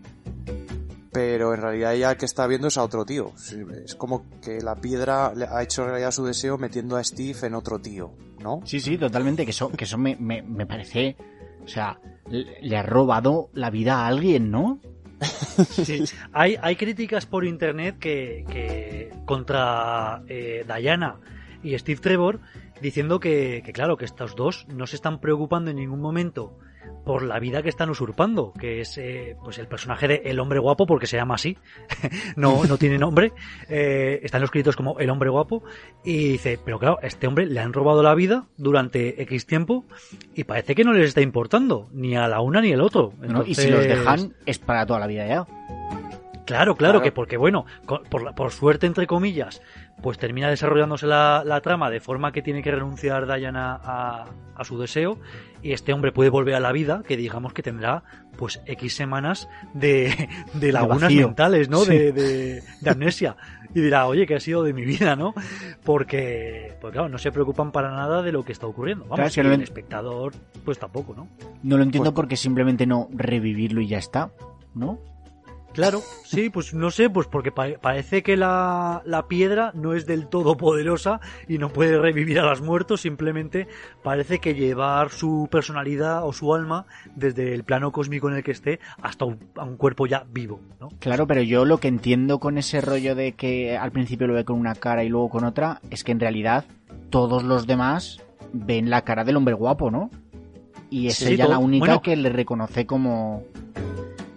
pero 1.11 1.53
en 1.53 1.61
realidad 1.61 1.95
ella 1.95 2.17
que 2.17 2.25
está 2.25 2.47
viendo 2.47 2.69
es 2.69 2.79
a 2.79 2.85
otro 2.85 3.05
tío. 3.05 3.33
Es 3.85 3.97
como 3.97 4.25
que 4.41 4.61
la 4.61 4.77
piedra 4.77 5.35
le 5.35 5.47
ha 5.47 5.61
hecho 5.61 5.85
realidad 5.85 6.13
su 6.13 6.25
deseo 6.25 6.59
metiendo 6.59 6.97
a 6.97 7.03
Steve 7.03 7.37
en 7.43 7.55
otro 7.55 7.81
tío, 7.81 8.13
¿no? 8.39 8.61
Sí, 8.65 8.79
sí, 8.79 8.97
totalmente, 8.97 9.45
que 9.45 9.51
eso, 9.51 9.69
que 9.69 9.83
eso 9.83 9.99
me, 9.99 10.15
me, 10.15 10.43
me 10.43 10.65
parece, 10.65 11.17
o 11.65 11.67
sea, 11.67 11.99
le, 12.29 12.61
le 12.63 12.77
ha 12.77 12.85
robado 12.85 13.51
la 13.53 13.71
vida 13.71 14.03
a 14.03 14.07
alguien, 14.07 14.53
¿no? 14.53 14.79
Sí. 15.71 16.05
Hay, 16.33 16.57
hay 16.63 16.77
críticas 16.77 17.27
por 17.27 17.45
internet 17.45 17.99
que, 17.99 18.45
que 18.49 19.13
contra 19.27 20.23
eh, 20.29 20.65
Diana 20.65 21.19
y 21.65 21.77
Steve 21.77 22.01
Trevor 22.01 22.39
diciendo 22.81 23.19
que, 23.19 23.63
que, 23.65 23.73
claro, 23.73 23.97
que 23.97 24.05
estos 24.05 24.37
dos 24.37 24.67
no 24.69 24.87
se 24.87 24.95
están 24.95 25.21
preocupando 25.21 25.71
en 25.73 25.77
ningún 25.79 26.01
momento 26.01 26.57
por 27.11 27.25
la 27.25 27.41
vida 27.41 27.61
que 27.61 27.69
están 27.71 27.91
usurpando, 27.91 28.53
que 28.53 28.83
es 28.83 28.97
eh, 28.97 29.37
pues 29.43 29.59
el 29.59 29.67
personaje 29.67 30.07
de 30.07 30.23
El 30.27 30.39
Hombre 30.39 30.61
Guapo, 30.61 30.87
porque 30.87 31.09
se 31.09 31.17
llama 31.17 31.35
así, 31.35 31.59
no, 32.37 32.63
no 32.67 32.77
tiene 32.77 32.99
nombre, 32.99 33.33
eh, 33.69 34.21
están 34.23 34.41
los 34.41 34.53
créditos 34.53 34.77
como 34.77 34.97
El 35.01 35.11
Hombre 35.11 35.29
Guapo, 35.29 35.65
y 36.05 36.29
dice, 36.29 36.57
pero 36.65 36.79
claro, 36.79 37.01
a 37.03 37.09
este 37.09 37.27
hombre 37.27 37.47
le 37.47 37.59
han 37.59 37.73
robado 37.73 38.05
la 38.05 38.15
vida 38.15 38.47
durante 38.57 39.21
X 39.23 39.45
tiempo 39.45 39.85
y 40.37 40.45
parece 40.45 40.77
que 40.77 40.85
no 40.85 40.93
les 40.93 41.09
está 41.09 41.21
importando, 41.21 41.89
ni 41.93 42.15
a 42.15 42.29
la 42.29 42.41
una 42.43 42.61
ni 42.61 42.73
al 42.73 42.81
otro. 42.81 43.13
¿no? 43.21 43.45
Y 43.45 43.57
si 43.57 43.69
los 43.69 43.81
Entonces- 43.85 43.99
dejan, 43.99 44.35
es 44.47 44.61
para 44.61 44.87
toda 44.87 45.01
la 45.01 45.09
vida 45.09 45.27
ya. 45.27 45.47
Claro, 46.55 46.77
claro, 46.77 46.93
Claro. 46.95 47.03
que 47.03 47.13
porque 47.13 47.37
bueno, 47.37 47.67
por, 48.35 48.51
suerte 48.53 48.87
entre 48.87 49.07
comillas, 49.07 49.61
pues 50.03 50.19
termina 50.19 50.49
desarrollándose 50.49 51.07
la, 51.07 51.43
la 51.45 51.61
trama 51.61 51.91
de 51.91 52.01
forma 52.01 52.33
que 52.33 52.43
tiene 52.43 52.63
que 52.63 52.71
renunciar 52.71 53.27
Diana 53.27 53.79
a, 53.83 54.27
a 54.57 54.65
su 54.65 54.79
deseo 54.79 55.19
y 55.63 55.73
este 55.73 55.93
hombre 55.93 56.13
puede 56.13 56.31
volver 56.31 56.55
a 56.55 56.61
la 56.61 56.73
vida, 56.73 57.03
que 57.07 57.17
digamos 57.17 57.53
que 57.53 57.63
tendrá 57.63 58.03
pues 58.37 58.63
X 58.67 58.95
semanas 58.97 59.49
de, 59.75 60.29
de 60.55 60.73
lagunas 60.73 61.13
mentales, 61.13 61.69
¿no? 61.69 61.81
Sí. 61.81 61.91
De, 61.97 62.13
de, 62.13 62.63
de 62.81 62.91
amnesia. 62.91 63.37
Y 63.75 63.81
dirá, 63.83 64.07
oye, 64.07 64.27
¿qué 64.27 64.35
ha 64.35 64.41
sido 64.41 64.65
de 64.65 64.73
mi 64.73 64.85
vida, 64.85 65.15
no? 65.15 65.33
Porque, 65.85 66.77
pues 66.81 66.93
claro, 66.93 67.09
no 67.09 67.19
se 67.19 67.31
preocupan 67.33 67.73
para 67.73 67.91
nada 67.91 68.23
de 68.23 68.33
lo 68.33 68.45
que 68.45 68.53
está 68.53 68.67
ocurriendo. 68.67 69.05
Vamos, 69.05 69.33
Claro, 69.33 69.49
y 69.49 69.51
no 69.51 69.55
el 69.55 69.63
espectador, 69.63 70.33
pues 70.65 70.79
tampoco, 70.79 71.15
¿no? 71.15 71.29
No 71.63 71.77
lo 71.77 71.83
entiendo 71.83 72.11
Pues- 72.11 72.17
porque 72.17 72.37
simplemente 72.37 72.87
no 72.87 73.09
revivirlo 73.13 73.81
y 73.81 73.87
ya 73.89 73.99
está, 73.99 74.31
¿no? 74.75 74.99
Claro, 75.73 76.01
sí, 76.25 76.51
pues 76.51 76.75
no 76.75 76.91
sé, 76.91 77.09
pues 77.11 77.29
porque 77.29 77.53
pa- 77.53 77.79
parece 77.81 78.23
que 78.25 78.37
la, 78.37 79.03
la 79.05 79.29
piedra 79.29 79.71
no 79.75 79.95
es 79.95 80.05
del 80.05 80.27
todo 80.27 80.57
poderosa 80.57 81.21
y 81.49 81.59
no 81.59 81.69
puede 81.73 81.97
revivir 81.99 82.41
a 82.41 82.45
los 82.45 82.61
muertos, 82.61 83.03
simplemente 83.03 83.69
parece 84.03 84.41
que 84.41 84.55
llevar 84.55 85.11
su 85.11 85.49
personalidad 85.51 86.27
o 86.27 86.33
su 86.33 86.53
alma 86.55 86.87
desde 87.15 87.55
el 87.55 87.63
plano 87.63 87.93
cósmico 87.93 88.29
en 88.29 88.37
el 88.37 88.43
que 88.43 88.51
esté 88.51 88.81
hasta 89.01 89.25
un, 89.27 89.39
a 89.57 89.65
un 89.65 89.77
cuerpo 89.77 90.07
ya 90.07 90.25
vivo, 90.33 90.61
¿no? 90.81 90.89
Claro, 90.99 91.27
pero 91.29 91.41
yo 91.43 91.65
lo 91.65 91.79
que 91.79 91.89
entiendo 91.89 92.41
con 92.41 92.59
ese 92.59 92.81
rollo 92.81 93.15
de 93.15 93.33
que 93.33 93.79
al 93.79 93.93
principio 93.93 94.27
lo 94.27 94.35
ve 94.35 94.45
con 94.45 94.59
una 94.59 94.75
cara 94.75 95.05
y 95.05 95.09
luego 95.09 95.29
con 95.29 95.45
otra, 95.45 95.81
es 95.91 96.03
que 96.03 96.11
en 96.13 96.19
realidad 96.21 96.65
todos 97.11 97.45
los 97.45 97.67
demás 97.69 98.21
ven 98.53 98.91
la 98.91 99.03
cara 99.03 99.23
del 99.25 99.37
hombre 99.37 99.55
guapo, 99.55 99.91
¿no? 99.93 100.11
Y 100.91 101.07
es 101.07 101.15
Sí, 101.17 101.35
ella 101.35 101.45
todo- 101.45 101.53
la 101.55 101.59
única 101.61 101.87
bueno. 101.87 102.03
que 102.03 102.17
le 102.17 102.31
reconoce 102.31 102.87
como 102.87 103.45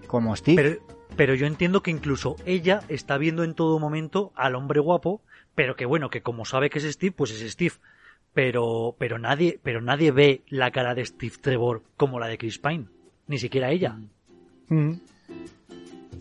como 0.06 0.36
Steve. 0.36 0.62
Pero, 0.62 0.93
pero 1.16 1.36
yo 1.36 1.46
entiendo 1.46 1.84
que 1.84 1.92
incluso 1.92 2.36
ella 2.46 2.82
está 2.90 3.18
viendo 3.18 3.44
en 3.44 3.54
todo 3.54 3.80
momento 3.80 4.32
al 4.36 4.56
hombre 4.56 4.80
guapo, 4.80 5.22
pero 5.56 5.76
que 5.76 5.86
bueno, 5.86 6.10
que 6.10 6.22
como 6.22 6.46
sabe 6.46 6.70
que 6.70 6.80
es 6.80 6.92
Steve, 6.92 7.14
pues 7.16 7.32
es 7.32 7.52
Steve. 7.52 7.76
Pero, 8.34 8.96
pero 8.98 9.20
nadie, 9.20 9.60
pero 9.62 9.80
nadie 9.80 10.12
ve 10.12 10.42
la 10.48 10.72
cara 10.72 10.96
de 10.96 11.06
Steve 11.06 11.36
Trevor 11.40 11.84
como 11.98 12.20
la 12.20 12.28
de 12.28 12.40
Chris 12.40 12.58
Pine. 12.58 12.88
Ni 13.28 13.38
siquiera 13.38 13.70
ella. 13.70 13.96
Mm. 14.70 14.94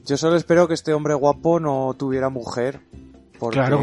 Yo 0.05 0.17
solo 0.17 0.37
espero 0.37 0.69
que 0.69 0.75
este 0.75 0.93
hombre 0.93 1.15
guapo 1.15 1.59
no 1.59 1.95
tuviera 1.99 2.29
mujer, 2.29 2.81
porque... 3.39 3.59
Claro. 3.59 3.83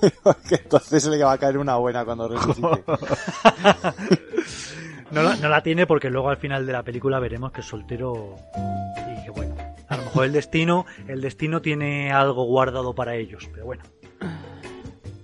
porque 0.22 0.54
entonces 0.54 1.04
le 1.06 1.22
va 1.22 1.32
a 1.32 1.38
caer 1.38 1.58
una 1.58 1.76
buena 1.76 2.04
cuando 2.06 2.28
resucite. 2.28 2.84
No 5.10 5.24
la, 5.24 5.34
no 5.36 5.48
la 5.48 5.60
tiene 5.60 5.86
porque 5.88 6.08
luego 6.08 6.30
al 6.30 6.36
final 6.36 6.64
de 6.66 6.72
la 6.72 6.84
película 6.84 7.18
veremos 7.18 7.50
que 7.50 7.62
es 7.62 7.66
soltero 7.66 8.36
y 8.54 9.24
que 9.24 9.30
bueno, 9.30 9.56
el 10.16 10.32
destino, 10.32 10.86
el 11.08 11.20
destino 11.20 11.62
tiene 11.62 12.12
algo 12.12 12.44
guardado 12.44 12.94
para 12.94 13.14
ellos, 13.16 13.48
pero 13.52 13.64
bueno. 13.66 13.82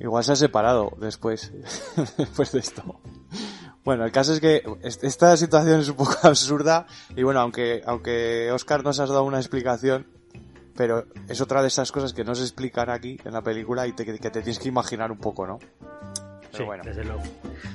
Igual 0.01 0.25
se 0.25 0.33
ha 0.33 0.37
separado 0.37 0.93
después, 1.01 1.53
después 2.19 2.53
de 2.53 2.59
esto. 2.61 3.01
Bueno, 3.85 4.05
el 4.05 4.13
caso 4.13 4.33
es 4.33 4.41
que 4.41 4.63
est- 4.83 5.05
esta 5.05 5.37
situación 5.37 5.81
es 5.81 5.89
un 5.89 5.97
poco 5.97 6.15
absurda 6.23 6.87
y 7.17 7.23
bueno, 7.23 7.41
aunque, 7.41 7.83
aunque 7.87 8.51
Oscar 8.53 8.85
nos 8.85 9.01
has 9.01 9.09
dado 9.09 9.25
una 9.25 9.39
explicación, 9.39 10.07
pero 10.77 11.07
es 11.29 11.41
otra 11.41 11.63
de 11.63 11.69
esas 11.69 11.91
cosas 11.93 12.13
que 12.13 12.23
no 12.25 12.35
se 12.35 12.43
explican 12.43 12.91
aquí 12.91 13.19
en 13.25 13.33
la 13.33 13.43
película 13.43 13.87
y 13.87 13.93
te- 13.93 14.05
que 14.05 14.15
te 14.19 14.31
tienes 14.31 14.59
que 14.59 14.69
imaginar 14.69 15.11
un 15.11 15.19
poco, 15.19 15.47
¿no? 15.47 15.59
Pero 16.57 16.65
Sí, 16.65 16.65
bueno. 16.65 16.85
desde 16.85 17.05
luego. 17.05 17.23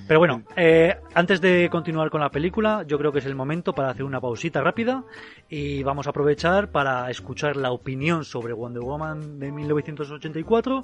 Pero 0.07 0.19
bueno, 0.19 0.43
eh, 0.55 0.95
antes 1.13 1.39
de 1.41 1.69
continuar 1.69 2.09
con 2.09 2.21
la 2.21 2.29
película, 2.29 2.83
yo 2.87 2.97
creo 2.97 3.11
que 3.11 3.19
es 3.19 3.25
el 3.25 3.35
momento 3.35 3.73
para 3.73 3.89
hacer 3.91 4.03
una 4.03 4.19
pausita 4.19 4.61
rápida 4.61 5.03
y 5.49 5.83
vamos 5.83 6.07
a 6.07 6.09
aprovechar 6.09 6.71
para 6.71 7.09
escuchar 7.09 7.55
la 7.55 7.71
opinión 7.71 8.25
sobre 8.25 8.53
Wonder 8.53 8.81
Woman 8.83 9.39
de 9.39 9.51
1984 9.51 10.81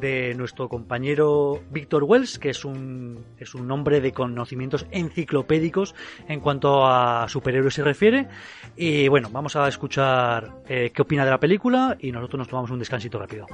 de 0.00 0.34
nuestro 0.34 0.68
compañero 0.68 1.60
Víctor 1.70 2.04
Wells, 2.04 2.38
que 2.38 2.50
es 2.50 2.64
un, 2.64 3.24
es 3.38 3.54
un 3.54 3.70
hombre 3.70 4.00
de 4.00 4.12
conocimientos 4.12 4.86
enciclopédicos 4.90 5.94
en 6.28 6.40
cuanto 6.40 6.86
a 6.86 7.26
superhéroes 7.28 7.74
se 7.74 7.82
refiere. 7.82 8.28
Y 8.76 9.08
bueno, 9.08 9.28
vamos 9.32 9.56
a 9.56 9.66
escuchar 9.68 10.50
eh, 10.68 10.90
qué 10.94 11.02
opina 11.02 11.24
de 11.24 11.30
la 11.30 11.38
película 11.40 11.96
y 11.98 12.12
nosotros 12.12 12.38
nos 12.38 12.48
tomamos 12.48 12.70
un 12.70 12.78
descansito 12.78 13.18
rápido. 13.18 13.46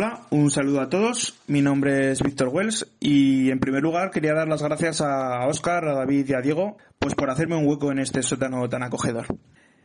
Hola, 0.00 0.20
un 0.30 0.48
saludo 0.52 0.80
a 0.80 0.88
todos. 0.88 1.34
Mi 1.48 1.60
nombre 1.60 2.12
es 2.12 2.22
Víctor 2.22 2.50
Wells 2.52 2.86
y 3.00 3.50
en 3.50 3.58
primer 3.58 3.82
lugar 3.82 4.12
quería 4.12 4.32
dar 4.32 4.46
las 4.46 4.62
gracias 4.62 5.00
a 5.00 5.44
Oscar, 5.48 5.88
a 5.88 5.94
David 5.94 6.24
y 6.28 6.34
a 6.34 6.40
Diego 6.40 6.76
pues 7.00 7.16
por 7.16 7.30
hacerme 7.30 7.56
un 7.56 7.66
hueco 7.66 7.90
en 7.90 7.98
este 7.98 8.22
sótano 8.22 8.68
tan 8.68 8.84
acogedor. 8.84 9.26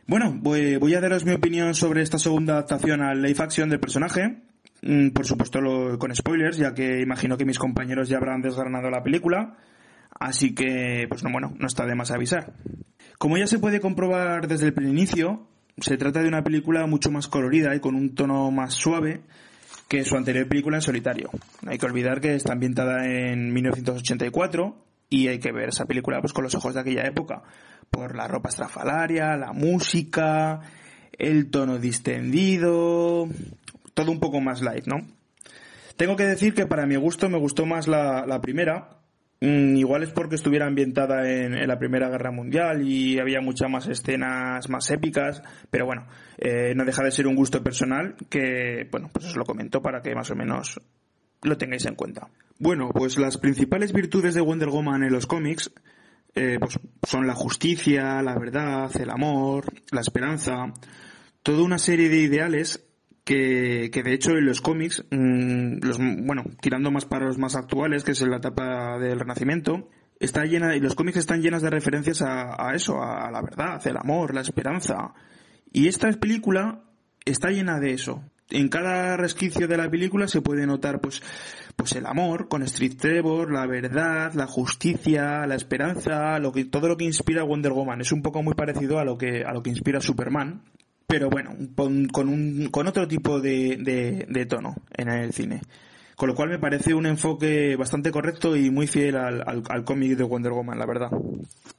Bueno, 0.06 0.32
voy, 0.40 0.94
a 0.94 1.00
daros 1.00 1.24
mi 1.24 1.32
opinión 1.32 1.74
sobre 1.74 2.00
esta 2.00 2.20
segunda 2.20 2.52
adaptación 2.52 3.02
al 3.02 3.22
live 3.22 3.42
action 3.42 3.68
del 3.68 3.80
personaje. 3.80 4.40
Mm, 4.82 5.08
Por 5.08 5.26
supuesto 5.26 5.60
lo- 5.60 5.98
con 5.98 6.14
spoilers, 6.14 6.58
ya 6.58 6.74
que 6.74 7.00
imagino 7.00 7.36
que 7.36 7.44
mis 7.44 7.58
compañeros 7.58 8.08
ya 8.08 8.18
habrán 8.18 8.40
desgranado 8.40 8.90
la 8.90 9.02
película. 9.02 9.56
Así 10.20 10.54
que, 10.54 11.06
pues 11.08 11.24
no, 11.24 11.32
bueno, 11.32 11.56
no 11.58 11.66
está 11.66 11.86
de 11.86 11.96
más 11.96 12.12
avisar. 12.12 12.52
Como 13.18 13.36
ya 13.36 13.48
se 13.48 13.58
puede 13.58 13.80
comprobar 13.80 14.46
desde 14.46 14.68
el 14.68 14.88
inicio, 14.88 15.48
se 15.78 15.96
trata 15.96 16.22
de 16.22 16.28
una 16.28 16.44
película 16.44 16.86
mucho 16.86 17.10
más 17.10 17.26
colorida 17.26 17.74
y 17.74 17.80
con 17.80 17.96
un 17.96 18.14
tono 18.14 18.52
más 18.52 18.74
suave 18.74 19.22
que 19.88 20.04
su 20.04 20.16
anterior 20.16 20.48
película 20.48 20.76
en 20.76 20.82
solitario. 20.82 21.30
Hay 21.66 21.78
que 21.78 21.86
olvidar 21.86 22.20
que 22.20 22.34
está 22.34 22.52
ambientada 22.52 23.06
en 23.06 23.52
1984 23.52 24.76
y 25.10 25.28
hay 25.28 25.38
que 25.38 25.52
ver 25.52 25.68
esa 25.68 25.86
película 25.86 26.20
pues 26.20 26.32
con 26.32 26.44
los 26.44 26.54
ojos 26.54 26.74
de 26.74 26.80
aquella 26.80 27.02
época, 27.02 27.42
por 27.90 28.16
la 28.16 28.26
ropa 28.26 28.48
estrafalaria, 28.48 29.36
la 29.36 29.52
música, 29.52 30.60
el 31.12 31.50
tono 31.50 31.78
distendido, 31.78 33.28
todo 33.94 34.10
un 34.10 34.20
poco 34.20 34.40
más 34.40 34.62
light, 34.62 34.86
¿no? 34.86 35.06
Tengo 35.96 36.16
que 36.16 36.24
decir 36.24 36.54
que 36.54 36.66
para 36.66 36.86
mi 36.86 36.96
gusto 36.96 37.28
me 37.28 37.38
gustó 37.38 37.66
más 37.66 37.86
la, 37.86 38.40
primera, 38.42 38.98
igual 39.44 40.02
es 40.02 40.10
porque 40.10 40.36
estuviera 40.36 40.66
ambientada 40.66 41.28
en, 41.28 41.54
en, 41.54 41.68
la 41.68 41.78
Primera 41.78 42.08
Guerra 42.08 42.30
Mundial 42.30 42.86
y 42.86 43.18
había 43.18 43.40
muchas 43.40 43.70
más 43.70 43.86
escenas 43.86 44.68
más 44.68 44.90
épicas, 44.90 45.42
pero 45.70 45.86
bueno, 45.86 46.06
eh, 46.38 46.74
no 46.74 46.84
deja 46.84 47.02
de 47.02 47.10
ser 47.10 47.26
un 47.26 47.34
gusto 47.34 47.62
personal 47.62 48.16
que, 48.28 48.88
bueno, 48.90 49.10
pues 49.12 49.26
os 49.26 49.36
lo 49.36 49.44
comento 49.44 49.82
para 49.82 50.02
que 50.02 50.14
más 50.14 50.30
o 50.30 50.36
menos 50.36 50.80
lo 51.42 51.58
tengáis 51.58 51.84
en 51.86 51.94
cuenta. 51.94 52.28
Bueno, 52.58 52.90
pues 52.92 53.18
las 53.18 53.36
principales 53.38 53.92
virtudes 53.92 54.34
de 54.34 54.40
Wonder 54.40 54.68
Woman 54.68 55.02
en 55.02 55.12
los 55.12 55.26
cómics 55.26 55.70
eh, 56.34 56.58
pues 56.58 56.78
son 57.06 57.26
la 57.26 57.34
justicia, 57.34 58.20
la 58.22 58.36
verdad, 58.38 58.90
el 59.00 59.10
amor, 59.10 59.66
la 59.92 60.00
esperanza, 60.00 60.72
toda 61.42 61.62
una 61.62 61.78
serie 61.78 62.08
de 62.08 62.18
ideales 62.18 62.83
que, 63.24 63.90
de 63.90 64.12
hecho 64.12 64.32
en 64.32 64.46
los 64.46 64.60
cómics, 64.60 65.04
los, 65.10 65.98
bueno, 65.98 66.44
tirando 66.60 66.90
más 66.90 67.06
para 67.06 67.26
los 67.26 67.38
más 67.38 67.56
actuales, 67.56 68.04
que 68.04 68.12
es 68.12 68.22
en 68.22 68.30
la 68.30 68.36
etapa 68.36 68.98
del 68.98 69.18
Renacimiento, 69.18 69.88
está 70.20 70.44
llena, 70.44 70.76
y 70.76 70.80
los 70.80 70.94
cómics 70.94 71.18
están 71.18 71.42
llenas 71.42 71.62
de 71.62 71.70
referencias 71.70 72.22
a, 72.22 72.68
a 72.68 72.74
eso, 72.74 73.02
a, 73.02 73.26
a 73.26 73.30
la 73.30 73.42
verdad, 73.42 73.84
el 73.86 73.96
amor, 73.96 74.34
la 74.34 74.42
esperanza. 74.42 75.14
Y 75.72 75.88
esta 75.88 76.10
película 76.12 76.82
está 77.24 77.50
llena 77.50 77.80
de 77.80 77.92
eso. 77.92 78.22
En 78.50 78.68
cada 78.68 79.16
resquicio 79.16 79.66
de 79.66 79.78
la 79.78 79.90
película 79.90 80.28
se 80.28 80.42
puede 80.42 80.66
notar 80.66 81.00
pues 81.00 81.22
pues 81.76 81.92
el 81.92 82.06
amor 82.06 82.48
con 82.48 82.62
Street 82.62 82.96
Trevor, 82.96 83.50
la 83.50 83.66
verdad, 83.66 84.32
la 84.34 84.46
justicia, 84.46 85.46
la 85.46 85.54
esperanza, 85.54 86.38
lo 86.38 86.52
que 86.52 86.66
todo 86.66 86.88
lo 86.88 86.96
que 86.96 87.04
inspira 87.04 87.40
a 87.40 87.44
Wonder 87.44 87.72
Woman. 87.72 88.02
Es 88.02 88.12
un 88.12 88.22
poco 88.22 88.42
muy 88.42 88.54
parecido 88.54 88.98
a 88.98 89.04
lo 89.04 89.16
que 89.16 89.44
a 89.44 89.52
lo 89.52 89.62
que 89.62 89.70
inspira 89.70 90.00
Superman, 90.00 90.62
pero 91.06 91.30
bueno, 91.30 91.54
con, 91.74 92.08
con 92.08 92.28
un 92.28 92.68
con 92.70 92.86
otro 92.86 93.06
tipo 93.06 93.40
de, 93.40 94.26
de, 94.28 94.46
tono 94.46 94.74
en 94.96 95.08
el 95.08 95.32
cine. 95.32 95.60
Con 96.16 96.28
lo 96.28 96.34
cual 96.34 96.48
me 96.48 96.58
parece 96.58 96.94
un 96.94 97.06
enfoque 97.06 97.74
bastante 97.76 98.12
correcto 98.12 98.56
y 98.56 98.70
muy 98.70 98.86
fiel 98.86 99.16
al, 99.16 99.42
al, 99.46 99.62
al 99.68 99.84
cómic 99.84 100.16
de 100.16 100.22
Wonder 100.22 100.52
Woman, 100.52 100.78
la 100.78 100.86
verdad. 100.86 101.10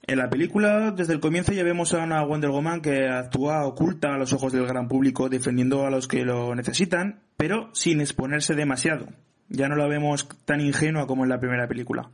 En 0.07 0.18
la 0.18 0.30
película, 0.30 0.91
desde 0.91 1.14
el 1.14 1.22
comienzo 1.22 1.53
ya 1.53 1.64
vemos 1.64 1.93
a 1.93 2.03
una 2.03 2.23
Wonder 2.23 2.49
Woman 2.49 2.81
que 2.81 3.07
actúa 3.07 3.65
oculta 3.65 4.14
a 4.14 4.18
los 4.18 4.34
ojos 4.34 4.52
del 4.52 4.68
gran 4.68 4.88
público, 4.88 5.30
defendiendo 5.30 5.85
a 5.85 5.89
los 5.89 6.07
que 6.07 6.26
lo 6.26 6.53
necesitan, 6.53 7.22
pero 7.38 7.69
sin 7.73 8.02
exponerse 8.02 8.56
demasiado. 8.56 9.07
Ya 9.49 9.69
no 9.69 9.76
la 9.76 9.88
vemos 9.88 10.27
tan 10.45 10.60
ingenua 10.60 11.07
como 11.07 11.23
en 11.23 11.30
la 11.30 11.39
primera 11.39 11.68
película. 11.68 12.10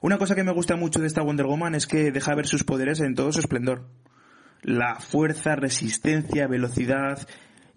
Una 0.00 0.18
cosa 0.18 0.34
que 0.34 0.44
me 0.44 0.52
gusta 0.52 0.76
mucho 0.76 1.00
de 1.00 1.06
esta 1.06 1.22
Wonder 1.22 1.46
Woman 1.46 1.74
es 1.74 1.86
que 1.86 2.12
deja 2.12 2.34
ver 2.34 2.46
sus 2.46 2.64
poderes 2.64 3.00
en 3.00 3.14
todo 3.14 3.32
su 3.32 3.40
esplendor. 3.40 3.86
La 4.62 4.96
fuerza, 4.96 5.56
resistencia, 5.56 6.46
velocidad 6.46 7.26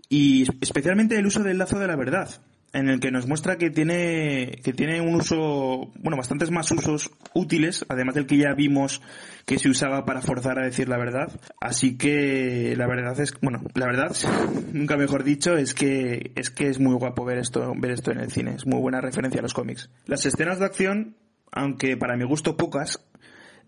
y 0.10 0.45
especialmente 0.62 1.18
el 1.18 1.26
uso 1.26 1.41
del 1.41 1.58
lazo 1.58 1.80
de 1.80 1.88
la 1.88 1.95
verdad, 1.95 2.30
en 2.74 2.90
el 2.90 2.99
que 2.99 3.12
nos 3.12 3.28
muestra 3.28 3.58
que 3.58 3.70
tiene 3.70 4.60
que 4.64 4.74
tiene 4.74 5.02
un 5.02 5.16
uso, 5.16 5.91
bueno, 5.99 6.18
bastantes 6.18 6.52
más 6.52 6.72
usos 6.72 7.12
útiles, 7.34 7.86
además 7.90 8.16
del 8.16 8.26
que 8.26 8.38
ya 8.38 8.53
vimos 8.53 9.02
que 9.45 9.58
se 9.58 9.70
usaba 9.70 10.06
para 10.06 10.22
forzar 10.22 10.60
a 10.60 10.66
decir 10.66 10.88
la 10.90 10.98
verdad. 10.98 11.40
Así 11.60 11.98
que 11.98 12.74
la 12.78 12.88
verdad 12.88 13.20
es, 13.20 13.34
bueno, 13.41 13.62
la 13.74 13.86
verdad, 13.86 14.16
nunca 14.74 14.98
mejor 14.98 15.24
dicho, 15.24 15.56
es 15.56 15.74
que 15.74 16.32
es 16.36 16.49
que 16.49 16.68
es 16.68 16.80
muy 16.80 16.95
guapo 16.95 17.26
ver 17.26 17.38
esto 17.38 17.74
ver 17.78 17.91
esto 17.91 18.12
en 18.12 18.20
el 18.20 18.32
cine, 18.32 18.56
es 18.56 18.66
muy 18.66 18.80
buena 18.80 19.02
referencia 19.02 19.40
a 19.40 19.44
los 19.44 19.53
cómics. 19.53 19.90
Las 20.06 20.26
escenas 20.26 20.60
de 20.60 20.66
acción, 20.66 21.16
aunque 21.52 21.98
para 21.98 22.18
mi 22.18 22.26
gusto 22.26 22.58
pocas, 22.58 22.99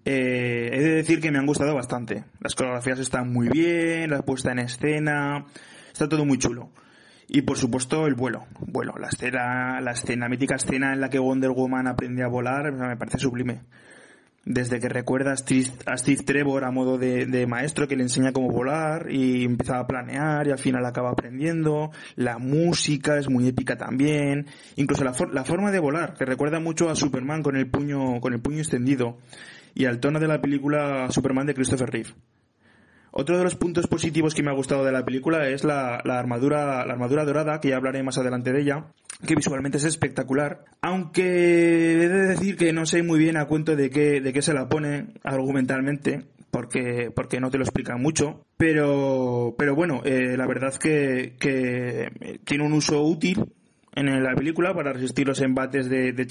eh, 0.05 0.69
he 0.73 0.81
de 0.81 0.95
decir 0.95 1.21
que 1.21 1.31
me 1.31 1.39
han 1.39 1.45
gustado 1.45 1.73
bastante. 1.73 2.25
Las 2.39 2.55
coreografías 2.55 2.99
están 2.99 3.31
muy 3.31 3.47
bien, 3.49 4.09
la 4.09 4.21
puesta 4.21 4.51
en 4.51 4.59
escena, 4.59 5.45
está 5.91 6.09
todo 6.09 6.25
muy 6.25 6.38
chulo. 6.38 6.69
Y 7.27 7.43
por 7.43 7.57
supuesto 7.57 8.05
el 8.05 8.15
vuelo, 8.15 8.45
vuelo, 8.59 8.95
la 8.99 9.07
escena, 9.07 9.80
la 9.81 9.91
escena, 9.91 10.27
mítica 10.27 10.55
escena 10.55 10.93
en 10.93 10.99
la 10.99 11.09
que 11.09 11.19
Wonder 11.19 11.51
Woman 11.51 11.88
aprende 11.88 12.23
a 12.23 12.27
volar, 12.27 12.71
me 12.73 12.97
parece 12.97 13.17
sublime. 13.17 13.61
Desde 14.45 14.81
que 14.81 14.89
recuerda 14.89 15.31
a 15.31 15.38
Steve, 15.38 15.69
a 15.85 15.95
Steve 15.95 16.23
Trevor 16.23 16.65
a 16.65 16.71
modo 16.71 16.97
de, 16.97 17.25
de, 17.25 17.47
maestro 17.47 17.88
que 17.88 17.95
le 17.95 18.03
enseña 18.03 18.34
cómo 18.34 18.49
volar 18.49 19.09
y 19.09 19.45
empieza 19.45 19.80
a 19.80 19.88
planear 19.88 20.45
y 20.45 20.51
al 20.51 20.59
final 20.59 20.85
acaba 20.85 21.11
aprendiendo. 21.11 21.91
La 22.17 22.39
música 22.39 23.17
es 23.17 23.30
muy 23.30 23.47
épica 23.47 23.77
también. 23.77 24.47
Incluso 24.75 25.05
la, 25.05 25.13
for 25.13 25.34
la 25.34 25.45
forma 25.45 25.71
de 25.71 25.80
volar, 25.80 26.13
que 26.15 26.25
recuerda 26.25 26.59
mucho 26.59 26.89
a 26.89 26.95
Superman 26.95 27.41
con 27.41 27.55
el 27.55 27.69
puño, 27.69 28.19
con 28.19 28.34
el 28.34 28.41
puño 28.41 28.57
extendido. 28.57 29.17
Y 29.75 29.85
al 29.85 29.99
tono 29.99 30.19
de 30.19 30.27
la 30.27 30.41
película 30.41 31.09
Superman 31.09 31.47
de 31.47 31.53
Christopher 31.53 31.89
Reeve. 31.89 32.09
Otro 33.15 33.37
de 33.37 33.43
los 33.43 33.55
puntos 33.55 33.85
positivos 33.85 34.33
que 34.33 34.41
me 34.41 34.49
ha 34.49 34.55
gustado 34.55 34.83
de 34.83 34.91
la 34.91 35.05
película 35.05 35.47
es 35.47 35.63
la, 35.63 36.01
la, 36.03 36.17
armadura, 36.17 36.83
la 36.83 36.93
armadura 36.93 37.25
dorada, 37.25 37.59
que 37.59 37.69
ya 37.69 37.75
hablaré 37.75 38.01
más 38.01 38.17
adelante 38.17 38.51
de 38.51 38.61
ella, 38.61 38.87
que 39.27 39.35
visualmente 39.35 39.77
es 39.77 39.83
espectacular, 39.83 40.65
aunque 40.81 41.93
he 41.93 42.09
de 42.09 42.27
decir 42.27 42.57
que 42.57 42.73
no 42.73 42.87
sé 42.87 43.03
muy 43.03 43.19
bien 43.19 43.37
a 43.37 43.45
cuento 43.45 43.75
de 43.75 43.91
qué, 43.91 44.19
de 44.19 44.33
qué 44.33 44.41
se 44.41 44.55
la 44.55 44.67
pone 44.67 45.09
argumentalmente, 45.23 46.25
porque, 46.49 47.11
porque 47.15 47.39
no 47.39 47.51
te 47.51 47.59
lo 47.59 47.63
explican 47.63 48.01
mucho, 48.01 48.45
pero, 48.57 49.53
pero 49.59 49.75
bueno, 49.75 50.01
eh, 50.05 50.35
la 50.35 50.47
verdad 50.47 50.73
que, 50.73 51.35
que 51.39 52.39
tiene 52.45 52.65
un 52.65 52.73
uso 52.73 53.03
útil 53.03 53.45
en 53.95 54.24
la 54.24 54.36
película 54.36 54.74
para 54.74 54.94
resistir 54.94 55.28
los 55.28 55.41
embates 55.41 55.90
de, 55.90 56.14
de 56.14 56.28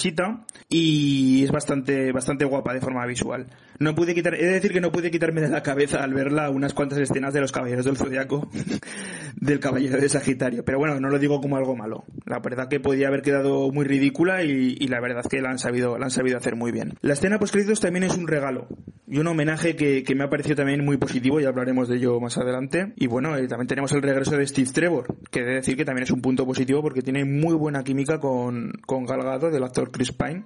y 0.68 1.44
es 1.44 1.50
bastante 1.50 2.12
bastante 2.12 2.44
guapa 2.44 2.74
de 2.74 2.80
forma 2.80 3.06
visual. 3.06 3.46
No 3.78 3.94
pude 3.94 4.14
quitar, 4.14 4.34
he 4.34 4.44
de 4.44 4.52
decir 4.52 4.72
que 4.72 4.80
no 4.80 4.92
pude 4.92 5.10
quitarme 5.10 5.40
de 5.40 5.48
la 5.48 5.62
cabeza 5.62 6.02
al 6.02 6.14
verla 6.14 6.50
unas 6.50 6.74
cuantas 6.74 6.98
escenas 6.98 7.34
de 7.34 7.40
los 7.40 7.52
caballeros 7.52 7.84
del 7.84 7.96
zodiaco 7.96 8.48
del 9.36 9.60
caballero 9.60 10.00
de 10.00 10.08
Sagitario, 10.08 10.64
pero 10.64 10.78
bueno, 10.78 10.98
no 11.00 11.08
lo 11.08 11.18
digo 11.18 11.40
como 11.40 11.56
algo 11.56 11.76
malo. 11.76 12.04
La 12.26 12.40
verdad 12.40 12.68
que 12.68 12.80
podía 12.80 13.08
haber 13.08 13.22
quedado 13.22 13.70
muy 13.70 13.84
ridícula 13.84 14.42
y, 14.44 14.76
y 14.78 14.88
la 14.88 15.00
verdad 15.00 15.24
que 15.28 15.40
la 15.40 15.50
han 15.50 15.58
sabido 15.58 15.98
la 15.98 16.06
han 16.06 16.10
sabido 16.10 16.38
hacer 16.38 16.56
muy 16.56 16.72
bien. 16.72 16.94
La 17.00 17.14
escena 17.14 17.38
post 17.38 17.52
créditos 17.54 17.80
también 17.80 18.04
es 18.04 18.16
un 18.16 18.26
regalo 18.26 18.68
y 19.12 19.18
un 19.18 19.26
homenaje 19.26 19.76
que, 19.76 20.02
que 20.04 20.14
me 20.14 20.24
ha 20.24 20.30
parecido 20.30 20.56
también 20.56 20.82
muy 20.84 20.96
positivo 20.96 21.38
y 21.38 21.44
hablaremos 21.44 21.86
de 21.86 21.96
ello 21.96 22.18
más 22.18 22.38
adelante. 22.38 22.94
Y 22.96 23.08
bueno, 23.08 23.38
y 23.38 23.46
también 23.46 23.66
tenemos 23.66 23.92
el 23.92 24.00
regreso 24.00 24.38
de 24.38 24.46
Steve 24.46 24.70
Trevor, 24.72 25.16
que 25.30 25.40
he 25.40 25.44
de 25.44 25.54
decir 25.56 25.76
que 25.76 25.84
también 25.84 26.04
es 26.04 26.10
un 26.10 26.22
punto 26.22 26.46
positivo 26.46 26.80
porque 26.80 27.02
tiene 27.02 27.26
muy 27.26 27.51
buena 27.58 27.84
química 27.84 28.20
con, 28.20 28.72
con 28.86 29.04
Galgado 29.04 29.50
del 29.50 29.64
actor 29.64 29.90
Chris 29.90 30.12
Pine 30.12 30.44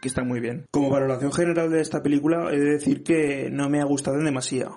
que 0.00 0.08
está 0.08 0.24
muy 0.24 0.40
bien. 0.40 0.66
Como 0.70 0.90
valoración 0.90 1.32
general 1.32 1.70
de 1.70 1.80
esta 1.80 2.02
película, 2.02 2.50
he 2.52 2.58
de 2.58 2.72
decir 2.72 3.02
que 3.02 3.50
no 3.50 3.68
me 3.68 3.80
ha 3.80 3.84
gustado 3.84 4.18
en 4.18 4.24
demasía. 4.24 4.70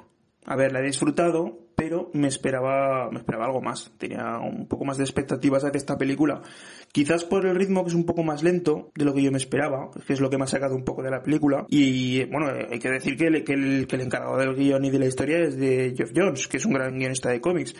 A 0.47 0.55
ver, 0.55 0.71
la 0.71 0.79
he 0.79 0.83
disfrutado, 0.83 1.57
pero 1.75 2.11
me 2.13 2.27
esperaba, 2.27 3.09
me 3.11 3.17
esperaba 3.17 3.45
algo 3.45 3.61
más. 3.61 3.91
Tenía 3.97 4.37
un 4.37 4.67
poco 4.67 4.85
más 4.85 4.97
de 4.97 5.03
expectativas 5.03 5.63
a 5.63 5.69
esta 5.69 5.97
película. 5.97 6.41
Quizás 6.91 7.23
por 7.23 7.45
el 7.47 7.55
ritmo 7.55 7.83
que 7.83 7.89
es 7.89 7.95
un 7.95 8.05
poco 8.05 8.23
más 8.23 8.43
lento 8.43 8.91
de 8.95 9.05
lo 9.05 9.13
que 9.13 9.23
yo 9.23 9.31
me 9.31 9.39
esperaba, 9.39 9.89
que 10.05 10.13
es 10.13 10.21
lo 10.21 10.29
que 10.29 10.37
me 10.37 10.43
ha 10.43 10.47
sacado 10.47 10.75
un 10.75 10.83
poco 10.83 11.01
de 11.01 11.09
la 11.09 11.23
película. 11.23 11.65
Y 11.67 12.25
bueno, 12.25 12.47
hay 12.47 12.79
que 12.79 12.89
decir 12.89 13.17
que 13.17 13.27
el, 13.27 13.43
que 13.43 13.53
el, 13.53 14.01
encargado 14.01 14.37
del 14.37 14.55
guion 14.55 14.85
y 14.85 14.91
de 14.91 14.99
la 14.99 15.07
historia 15.07 15.39
es 15.39 15.57
de 15.57 15.95
Geoff 15.97 16.11
Jones, 16.15 16.47
que 16.47 16.57
es 16.57 16.65
un 16.65 16.73
gran 16.73 16.97
guionista 16.97 17.29
de 17.29 17.41
cómics. 17.41 17.75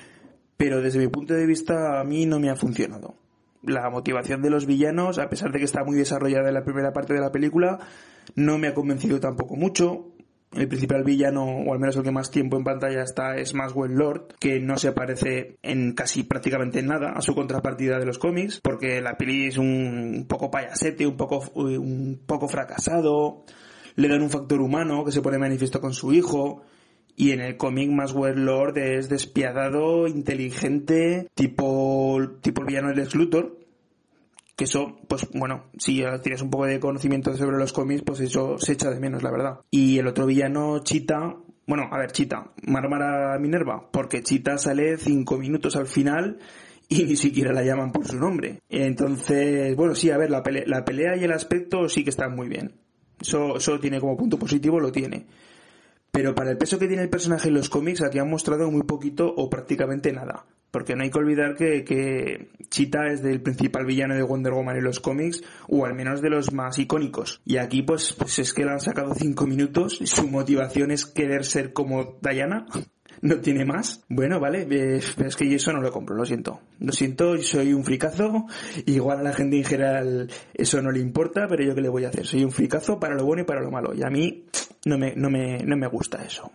Pero 0.57 0.81
desde 0.81 0.99
mi 0.99 1.07
punto 1.07 1.35
de 1.35 1.45
vista 1.45 1.99
a 1.99 2.03
mí 2.03 2.26
no 2.26 2.39
me 2.39 2.49
ha 2.49 2.56
funcionado 2.56 3.24
la 3.67 3.89
motivación 3.89 4.41
de 4.41 4.49
los 4.49 4.65
villanos, 4.65 5.19
a 5.19 5.29
pesar 5.29 5.51
de 5.51 5.59
que 5.59 5.65
está 5.65 5.83
muy 5.83 5.97
desarrollada 5.97 6.47
en 6.47 6.53
la 6.53 6.63
primera 6.63 6.93
parte 6.93 7.13
de 7.13 7.21
la 7.21 7.31
película, 7.31 7.79
no 8.35 8.57
me 8.57 8.67
ha 8.67 8.73
convencido 8.73 9.19
tampoco 9.19 9.55
mucho. 9.55 10.11
El 10.53 10.69
principal 10.69 11.03
villano, 11.03 11.43
o 11.43 11.73
al 11.73 11.79
menos 11.79 11.97
el 11.97 12.03
que 12.03 12.11
más 12.11 12.31
tiempo 12.31 12.55
en 12.55 12.63
pantalla 12.63 13.03
está, 13.03 13.35
es 13.35 13.53
Maxwell 13.53 13.93
Lord, 13.93 14.35
que 14.39 14.59
no 14.61 14.77
se 14.77 14.93
parece 14.93 15.57
en 15.61 15.93
casi 15.93 16.23
prácticamente 16.23 16.81
nada 16.81 17.11
a 17.11 17.21
su 17.21 17.35
contrapartida 17.35 17.99
de 17.99 18.05
los 18.05 18.19
cómics, 18.19 18.61
porque 18.61 19.01
la 19.01 19.17
peli 19.17 19.47
es 19.47 19.57
un 19.57 20.25
poco 20.29 20.49
payasete, 20.49 21.05
un 21.05 21.17
poco, 21.17 21.43
un 21.55 22.21
poco 22.25 22.47
fracasado, 22.47 23.43
le 23.95 24.07
dan 24.07 24.21
un 24.21 24.29
factor 24.29 24.61
humano 24.61 25.03
que 25.03 25.11
se 25.11 25.21
pone 25.21 25.37
manifiesto 25.37 25.81
con 25.81 25.93
su 25.93 26.13
hijo, 26.13 26.63
y 27.15 27.31
en 27.31 27.41
el 27.41 27.57
cómic 27.57 27.89
Maxwell 27.89 28.43
Lord 28.43 28.77
es 28.77 29.09
despiadado, 29.09 30.07
inteligente, 30.07 31.27
tipo, 31.33 32.19
tipo 32.41 32.61
el 32.61 32.67
villano 32.67 32.89
del 32.89 32.99
ex 32.99 33.15
Luthor. 33.15 33.57
Que 34.55 34.63
eso, 34.63 34.97
pues 35.07 35.27
bueno, 35.33 35.65
si 35.77 36.01
tienes 36.23 36.41
un 36.41 36.49
poco 36.49 36.65
de 36.65 36.79
conocimiento 36.79 37.35
sobre 37.35 37.57
los 37.57 37.73
cómics, 37.73 38.03
pues 38.05 38.21
eso 38.21 38.57
se 38.57 38.73
echa 38.73 38.89
de 38.89 38.99
menos, 38.99 39.21
la 39.21 39.31
verdad. 39.31 39.59
Y 39.69 39.97
el 39.99 40.07
otro 40.07 40.25
villano, 40.25 40.79
Chita, 40.79 41.35
bueno, 41.67 41.89
a 41.91 41.97
ver, 41.97 42.11
Chita, 42.11 42.51
Marmara 42.65 43.37
Minerva, 43.39 43.89
porque 43.91 44.23
Chita 44.23 44.57
sale 44.57 44.97
cinco 44.97 45.37
minutos 45.37 45.75
al 45.75 45.87
final 45.87 46.39
y 46.87 47.03
ni 47.03 47.15
siquiera 47.15 47.51
la 47.51 47.63
llaman 47.63 47.91
por 47.91 48.07
su 48.07 48.17
nombre. 48.17 48.61
Entonces, 48.69 49.75
bueno, 49.75 49.95
sí, 49.95 50.09
a 50.09 50.17
ver, 50.17 50.29
la 50.29 50.43
pelea, 50.43 50.63
la 50.67 50.85
pelea 50.85 51.17
y 51.17 51.23
el 51.23 51.33
aspecto 51.33 51.89
sí 51.89 52.03
que 52.03 52.11
están 52.11 52.35
muy 52.35 52.47
bien. 52.47 52.75
Eso, 53.19 53.57
eso 53.57 53.79
tiene 53.79 53.99
como 53.99 54.15
punto 54.15 54.37
positivo, 54.37 54.79
lo 54.79 54.91
tiene. 54.91 55.25
Pero 56.15 56.33
para 56.33 56.51
el 56.51 56.57
peso 56.57 56.79
que 56.79 56.87
tiene 56.87 57.03
el 57.03 57.09
personaje 57.09 57.49
en 57.49 57.55
los 57.55 57.67
cómics, 57.67 58.01
aquí 58.01 58.19
han 58.19 58.29
mostrado 58.29 58.71
muy 58.71 58.83
poquito 58.83 59.27
o 59.35 59.49
prácticamente 59.49 60.13
nada. 60.13 60.45
Porque 60.71 60.95
no 60.95 61.03
hay 61.03 61.09
que 61.09 61.19
olvidar 61.19 61.55
que, 61.55 61.83
que 61.83 62.51
Cheetah 62.69 63.11
es 63.11 63.21
del 63.21 63.41
principal 63.41 63.85
villano 63.85 64.15
de 64.15 64.23
Wonder 64.23 64.53
Woman 64.53 64.77
en 64.77 64.85
los 64.85 65.01
cómics, 65.01 65.43
o 65.67 65.85
al 65.85 65.93
menos 65.93 66.21
de 66.21 66.29
los 66.29 66.53
más 66.53 66.79
icónicos. 66.79 67.41
Y 67.43 67.57
aquí, 67.57 67.81
pues, 67.81 68.13
pues 68.13 68.39
es 68.39 68.53
que 68.53 68.63
le 68.63 68.71
han 68.71 68.79
sacado 68.79 69.13
cinco 69.13 69.45
minutos, 69.45 69.97
y 69.99 70.07
su 70.07 70.25
motivación 70.29 70.91
es 70.91 71.05
querer 71.05 71.43
ser 71.43 71.73
como 71.73 72.17
Diana. 72.21 72.65
no 73.21 73.39
tiene 73.41 73.65
más. 73.65 74.03
Bueno, 74.07 74.39
vale, 74.39 74.67
eh, 74.69 75.01
es 75.17 75.35
que 75.35 75.49
yo 75.49 75.57
eso 75.57 75.73
no 75.73 75.81
lo 75.81 75.91
compro, 75.91 76.15
lo 76.15 76.25
siento. 76.25 76.61
Lo 76.79 76.93
siento, 76.93 77.37
soy 77.39 77.73
un 77.73 77.83
fricazo, 77.83 78.45
igual 78.85 79.19
a 79.19 79.23
la 79.23 79.33
gente 79.33 79.57
en 79.57 79.65
general 79.65 80.31
eso 80.53 80.81
no 80.81 80.91
le 80.91 80.99
importa, 80.99 81.45
pero 81.49 81.63
yo 81.63 81.75
qué 81.75 81.81
le 81.81 81.89
voy 81.89 82.05
a 82.05 82.09
hacer, 82.09 82.25
soy 82.25 82.43
un 82.43 82.51
fricazo 82.51 82.99
para 82.99 83.15
lo 83.15 83.25
bueno 83.25 83.41
y 83.41 83.45
para 83.45 83.61
lo 83.61 83.71
malo, 83.71 83.93
y 83.93 84.03
a 84.03 84.09
mí 84.09 84.45
no 84.86 84.98
me, 84.98 85.14
no 85.16 85.30
me, 85.30 85.57
no 85.60 85.76
me 85.76 85.88
gusta 85.88 86.24
eso. 86.24 86.52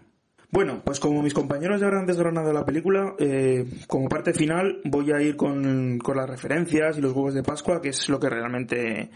Bueno, 0.52 0.82
pues 0.85 0.98
como 0.98 1.23
mis 1.23 1.35
compañeros 1.35 1.81
ya 1.81 1.86
habrán 1.86 2.07
desgranado 2.07 2.52
la 2.52 2.65
película, 2.65 3.15
eh, 3.19 3.65
como 3.86 4.09
parte 4.09 4.32
final 4.32 4.81
voy 4.85 5.12
a 5.12 5.20
ir 5.20 5.36
con, 5.36 5.98
con 5.98 6.16
las 6.16 6.28
referencias 6.28 6.98
y 6.98 7.01
los 7.01 7.12
huevos 7.12 7.35
de 7.35 7.44
Pascua, 7.44 7.81
que 7.81 7.90
es 7.90 8.09
lo 8.09 8.19
que 8.19 8.28
realmente 8.28 9.11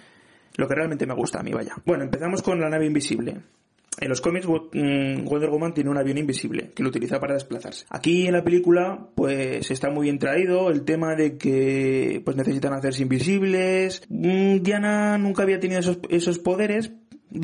lo 0.57 0.69
que 0.69 0.75
realmente 0.75 1.07
me 1.07 1.15
gusta 1.15 1.41
a 1.41 1.43
mí, 1.43 1.53
vaya. 1.53 1.75
Bueno, 1.85 2.05
empezamos 2.05 2.43
con 2.43 2.61
la 2.61 2.69
nave 2.69 2.87
invisible. 2.87 3.41
En 4.01 4.09
los 4.09 4.21
cómics, 4.21 4.47
mm, 4.47 5.25
Wonder 5.25 5.51
Woman 5.51 5.73
tiene 5.73 5.91
un 5.91 5.97
avión 5.97 6.19
invisible 6.19 6.71
que 6.75 6.83
lo 6.83 6.89
utiliza 6.89 7.21
para 7.21 7.35
desplazarse. 7.35 7.87
Aquí 7.91 8.27
en 8.27 8.33
la 8.33 8.43
película, 8.43 9.09
pues 9.15 9.71
está 9.71 9.89
muy 9.91 10.05
bien 10.05 10.19
traído 10.19 10.71
el 10.71 10.85
tema 10.85 11.15
de 11.15 11.37
que 11.37 12.21
pues 12.25 12.37
necesitan 12.37 12.73
hacerse 12.73 13.03
invisibles. 13.03 14.03
Mm, 14.09 14.63
Diana 14.63 15.17
nunca 15.19 15.45
había 15.45 15.61
tenido 15.61 15.81
esos, 15.81 15.99
esos 16.09 16.41
poderes, 16.41 16.93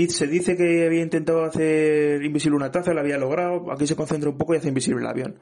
se 0.08 0.26
dice 0.26 0.56
que 0.56 0.86
había 0.86 1.02
intentado 1.02 1.44
hacer 1.44 2.22
invisible 2.22 2.56
una 2.56 2.70
taza, 2.70 2.94
lo 2.94 3.00
había 3.00 3.18
logrado. 3.18 3.70
Aquí 3.72 3.86
se 3.86 3.96
concentra 3.96 4.30
un 4.30 4.38
poco 4.38 4.54
y 4.54 4.58
hace 4.58 4.68
invisible 4.68 5.00
el 5.00 5.06
avión 5.06 5.34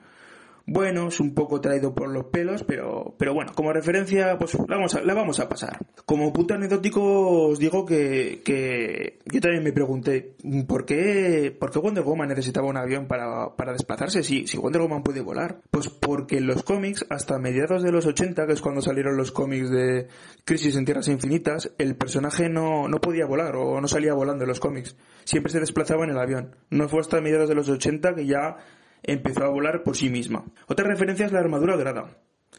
bueno, 0.71 1.09
es 1.09 1.19
un 1.19 1.33
poco 1.33 1.63
traído 1.63 1.95
por 1.95 2.11
los 2.11 2.27
pelos, 2.27 2.63
pero, 2.63 3.15
pero 3.17 3.33
bueno, 3.33 3.53
como 3.55 3.73
referencia, 3.73 4.37
pues 4.39 4.55
la 4.69 5.15
vamos 5.15 5.41
a, 5.41 5.49
pasar. 5.49 5.79
Como 6.05 6.31
punto 6.31 6.53
anecdótico 6.53 7.49
os 7.49 7.59
digo 7.59 7.87
que, 7.87 8.43
que 8.45 9.19
yo 9.25 9.41
también 9.41 9.65
me 9.65 9.73
pregunté, 9.73 10.35
¿por 10.67 10.85
qué, 10.85 11.57
por 11.59 11.71
qué 11.71 11.79
Wonder 11.79 12.05
Woman 12.05 12.29
necesitaba 12.29 12.69
un 12.69 12.77
avión 12.77 13.07
para, 13.07 13.57
para 13.57 13.73
desplazarse 13.73 14.23
si, 14.23 14.47
si 14.47 14.59
Wonder 14.59 14.83
Woman 14.83 15.03
puede 15.03 15.23
volar? 15.23 15.63
Pues 15.71 15.89
porque 15.89 16.37
en 16.37 16.47
los 16.47 16.63
cómics, 16.63 17.07
hasta 17.09 17.39
mediados 17.39 17.83
de 17.83 17.91
los 17.91 18.05
80, 18.05 18.47
que 18.47 18.53
es 18.53 18.61
cuando 18.61 18.83
salieron 18.83 19.17
los 19.17 19.33
cómics 19.33 19.71
de 19.71 20.09
Crisis 20.45 20.77
en 20.77 20.85
Tierras 20.85 21.09
Infinitas, 21.09 21.73
el 21.79 21.97
personaje 21.97 22.51
no, 22.51 22.89
no 22.89 23.01
podía 23.01 23.25
volar 23.25 23.57
o 23.57 23.81
no 23.81 23.89
salía 23.89 24.13
volando 24.13 24.45
en 24.45 24.49
los 24.49 24.61
cómics. 24.61 24.97
Siempre 25.25 25.51
se 25.51 25.61
desplazaba 25.61 26.05
en 26.05 26.11
el 26.11 26.19
avión. 26.19 26.57
No 26.69 26.91
fue 26.91 27.01
hasta 27.01 27.23
mediados 27.23 27.49
de 27.49 27.55
los 27.55 27.71
80 27.71 28.15
que 28.15 28.27
ya 28.27 28.57
empezó 29.03 29.45
a 29.45 29.49
volar 29.49 29.83
por 29.83 29.97
sí 29.97 30.11
misma. 30.11 30.45
Otra 30.67 30.87
referencia 30.87 31.27
es 31.27 31.33
la 31.33 31.41
armadura 31.41 31.77
dorada, 31.77 32.19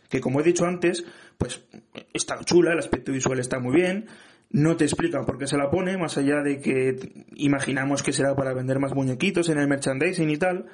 que 0.10 0.22
como 0.22 0.40
he 0.40 0.44
dicho 0.44 0.66
antes, 0.66 1.06
pues 1.38 1.64
está 2.14 2.40
chula, 2.44 2.74
el 2.74 2.80
aspecto 2.80 3.11
visual 3.11 3.40
está 3.40 3.60
muy 3.60 3.76
bien, 3.76 4.07
no 4.49 4.76
te 4.76 4.86
explican 4.86 5.26
por 5.26 5.38
qué 5.38 5.48
se 5.48 5.57
la 5.57 5.70
pone, 5.70 5.98
más 5.98 6.18
allá 6.18 6.41
de 6.41 6.60
que 6.60 7.26
imaginamos 7.36 8.02
que 8.02 8.14
será 8.14 8.36
para 8.36 8.53
vender 8.53 8.80
más 8.80 8.95
muñequitos 8.95 9.49
en 9.49 9.60
el 9.60 9.68
merchandising 9.68 10.30
y 10.30 10.38
tal, 10.38 10.66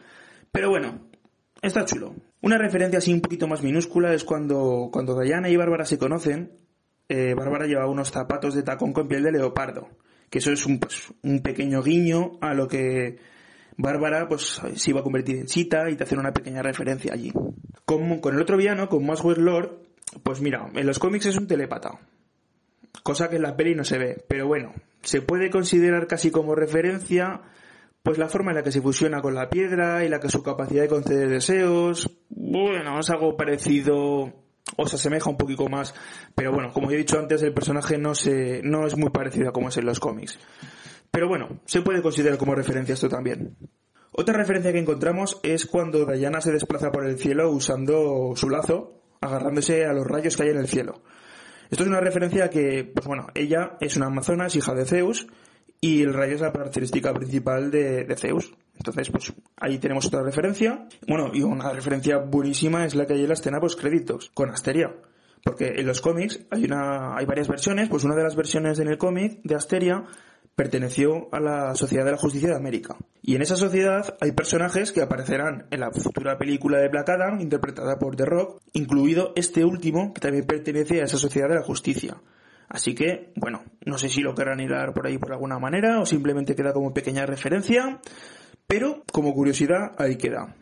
pero 0.52 0.70
bueno, 0.70 1.10
está 1.62 1.84
chulo. 1.86 2.16
Una 2.42 2.58
referencia 2.58 3.00
así 3.00 3.12
un 3.12 3.22
poquito 3.22 3.48
más 3.48 3.64
minúscula 3.64 4.14
es 4.14 4.24
cuando, 4.24 4.90
cuando 4.92 5.20
Diana 5.20 5.50
y 5.50 5.58
Bárbara 5.58 5.86
se 5.86 5.98
conocen, 5.98 6.54
eh, 7.10 7.34
Bárbara 7.36 7.68
lleva 7.68 7.88
unos 7.88 8.12
zapatos 8.12 8.56
de 8.56 8.64
tacón 8.64 8.94
con 8.94 9.08
piel 9.08 9.24
de 9.24 9.34
leopardo, 9.34 9.90
que 10.30 10.40
eso 10.40 10.52
es 10.52 10.66
un, 10.66 10.80
pues, 10.80 11.14
un 11.22 11.42
pequeño 11.42 11.84
guiño 11.84 12.38
a 12.42 12.54
lo 12.54 12.68
que 12.68 13.18
Bárbara 13.78 14.28
pues 14.28 14.62
se 14.76 14.90
iba 14.90 15.02
a 15.02 15.04
convertir 15.04 15.38
en 15.38 15.46
Chita 15.46 15.90
y 15.90 15.96
te 15.96 16.04
hacen 16.04 16.20
una 16.20 16.34
pequeña 16.34 16.62
referencia 16.62 17.14
allí. 17.14 17.32
Con, 17.86 18.20
con 18.20 18.36
el 18.36 18.42
otro 18.42 18.58
villano, 18.58 18.90
con 18.90 19.06
Maswell 19.06 19.44
Lord, 19.44 19.80
pues 20.24 20.42
mira, 20.42 20.70
en 20.74 20.86
los 20.86 21.00
cómics 21.00 21.26
es 21.28 21.38
un 21.38 21.48
telépata. 21.48 22.00
Cosa 23.04 23.30
que 23.30 23.36
en 23.36 23.42
la 23.42 23.56
peli 23.56 23.76
no 23.76 23.84
se 23.84 23.98
ve. 23.98 24.24
Pero 24.28 24.48
bueno, 24.48 24.74
se 25.02 25.22
puede 25.22 25.50
considerar 25.50 26.08
casi 26.08 26.32
como 26.32 26.56
referencia 26.56 27.42
pues 28.06 28.20
la 28.20 28.30
forma 28.30 28.52
en 28.52 28.58
la 28.58 28.64
que 28.64 28.72
se 28.72 28.82
fusiona 28.82 29.20
con 29.20 29.34
la 29.34 29.50
piedra 29.50 30.06
y 30.06 30.10
la 30.10 30.20
que 30.20 30.30
su 30.30 30.44
capacidad 30.44 30.84
de 30.84 30.88
conceder 30.88 31.28
deseos. 31.28 32.10
Bueno, 32.30 33.00
es 33.00 33.10
algo 33.10 33.36
parecido 33.36 34.32
o 34.78 34.88
se 34.88 34.96
asemeja 34.96 35.30
un 35.30 35.38
poquito 35.38 35.68
más, 35.68 35.96
pero 36.36 36.52
bueno, 36.52 36.72
como 36.72 36.92
he 36.92 36.98
dicho 36.98 37.18
antes, 37.18 37.42
el 37.42 37.54
personaje 37.54 37.98
no 37.98 38.14
se 38.14 38.62
no 38.64 38.86
es 38.86 38.96
muy 38.96 39.10
parecido 39.10 39.50
a 39.50 39.54
como 39.54 39.70
es 39.70 39.78
en 39.78 39.86
los 39.86 40.00
cómics. 40.00 40.38
Pero 41.16 41.30
bueno, 41.30 41.62
se 41.64 41.82
puede 41.82 42.02
considerar 42.02 42.38
como 42.38 42.56
referencia 42.56 42.92
esto 42.92 43.08
también. 43.08 43.56
Otra 44.12 44.36
referencia 44.36 44.74
que 44.74 44.80
encontramos 44.80 45.40
es 45.44 45.66
cuando 45.66 46.06
Diana 46.06 46.42
se 46.42 46.52
desplaza 46.52 46.92
por 46.92 47.06
el 47.06 47.18
cielo 47.18 47.52
usando 47.52 48.34
su 48.36 48.50
lazo, 48.50 49.02
agarrándose 49.22 49.86
a 49.86 49.94
los 49.94 50.06
rayos 50.06 50.36
que 50.36 50.44
hay 50.44 50.50
en 50.50 50.58
el 50.58 50.68
cielo. 50.68 51.02
Esto 51.72 51.86
es 51.86 51.90
una 51.90 52.02
referencia 52.02 52.50
que, 52.50 52.92
pues 52.94 53.08
bueno, 53.08 53.28
ella 53.34 53.78
es 53.80 53.96
una 53.96 54.08
amazonas, 54.08 54.58
hija 54.58 54.74
de 54.74 54.84
Zeus, 54.84 55.28
y 55.80 56.02
el 56.02 56.14
rayo 56.14 56.36
es 56.36 56.42
la 56.42 56.52
característica 56.52 57.14
principal 57.14 57.72
de, 57.72 58.14
Zeus. 58.18 58.54
Entonces, 58.76 59.10
pues 59.10 59.32
ahí 59.56 59.78
tenemos 59.78 60.06
otra 60.08 60.22
referencia. 60.22 60.86
Bueno, 61.08 61.32
y 61.34 61.44
una 61.44 61.72
referencia 61.72 62.18
buenísima 62.18 62.84
es 62.84 62.94
la 62.94 63.06
que 63.06 63.14
hay 63.14 63.22
en 63.22 63.30
la 63.30 63.36
escena 63.36 63.62
post 63.62 63.80
créditos, 63.80 64.32
con 64.34 64.50
Asteria. 64.50 64.94
Porque 65.46 65.76
en 65.78 65.88
los 65.88 66.02
cómics 66.02 66.42
hay 66.52 66.66
una, 66.66 67.16
hay 67.16 67.26
varias 67.26 67.48
versiones, 67.48 67.88
pues 67.88 68.04
una 68.04 68.16
de 68.16 68.24
las 68.24 68.36
versiones 68.36 68.80
en 68.80 68.90
el 68.90 68.98
cómic 68.98 69.40
de 69.44 69.56
Asteria 69.56 70.04
perteneció 70.56 71.28
a 71.34 71.40
la 71.40 71.76
Sociedad 71.76 72.06
de 72.06 72.12
la 72.12 72.18
Justicia 72.18 72.50
de 72.50 72.56
América. 72.56 72.96
Y 73.22 73.36
en 73.36 73.42
esa 73.42 73.58
sociedad 73.58 74.16
hay 74.22 74.32
personajes 74.32 74.92
que 74.92 75.02
aparecerán 75.02 75.68
en 75.72 75.82
la 75.82 75.92
futura 75.92 76.38
película 76.38 76.80
de 76.80 76.88
Black 76.88 77.10
Adam, 77.10 77.42
interpretada 77.42 78.00
por 78.00 78.16
The 78.16 78.26
Rock, 78.26 78.62
incluido 78.74 79.34
este 79.36 79.66
último, 79.66 80.14
que 80.14 80.22
también 80.22 80.46
pertenece 80.46 81.02
a 81.02 81.06
esa 81.06 81.18
Sociedad 81.18 81.50
de 81.50 81.56
la 81.56 81.64
Justicia. 81.64 82.16
Así 82.70 82.96
que, 82.96 83.32
bueno, 83.36 83.64
no 83.86 83.98
sé 83.98 84.10
si 84.10 84.22
lo 84.22 84.34
querrán 84.34 84.60
hilar 84.60 84.94
por 84.94 85.06
ahí 85.06 85.18
por 85.18 85.34
alguna 85.34 85.60
manera 85.60 86.00
o 86.00 86.06
simplemente 86.06 86.56
queda 86.56 86.74
como 86.74 86.94
pequeña 86.94 87.26
referencia, 87.26 88.00
pero 88.66 89.04
como 89.12 89.34
curiosidad 89.34 89.92
ahí 89.98 90.16
queda. 90.16 90.56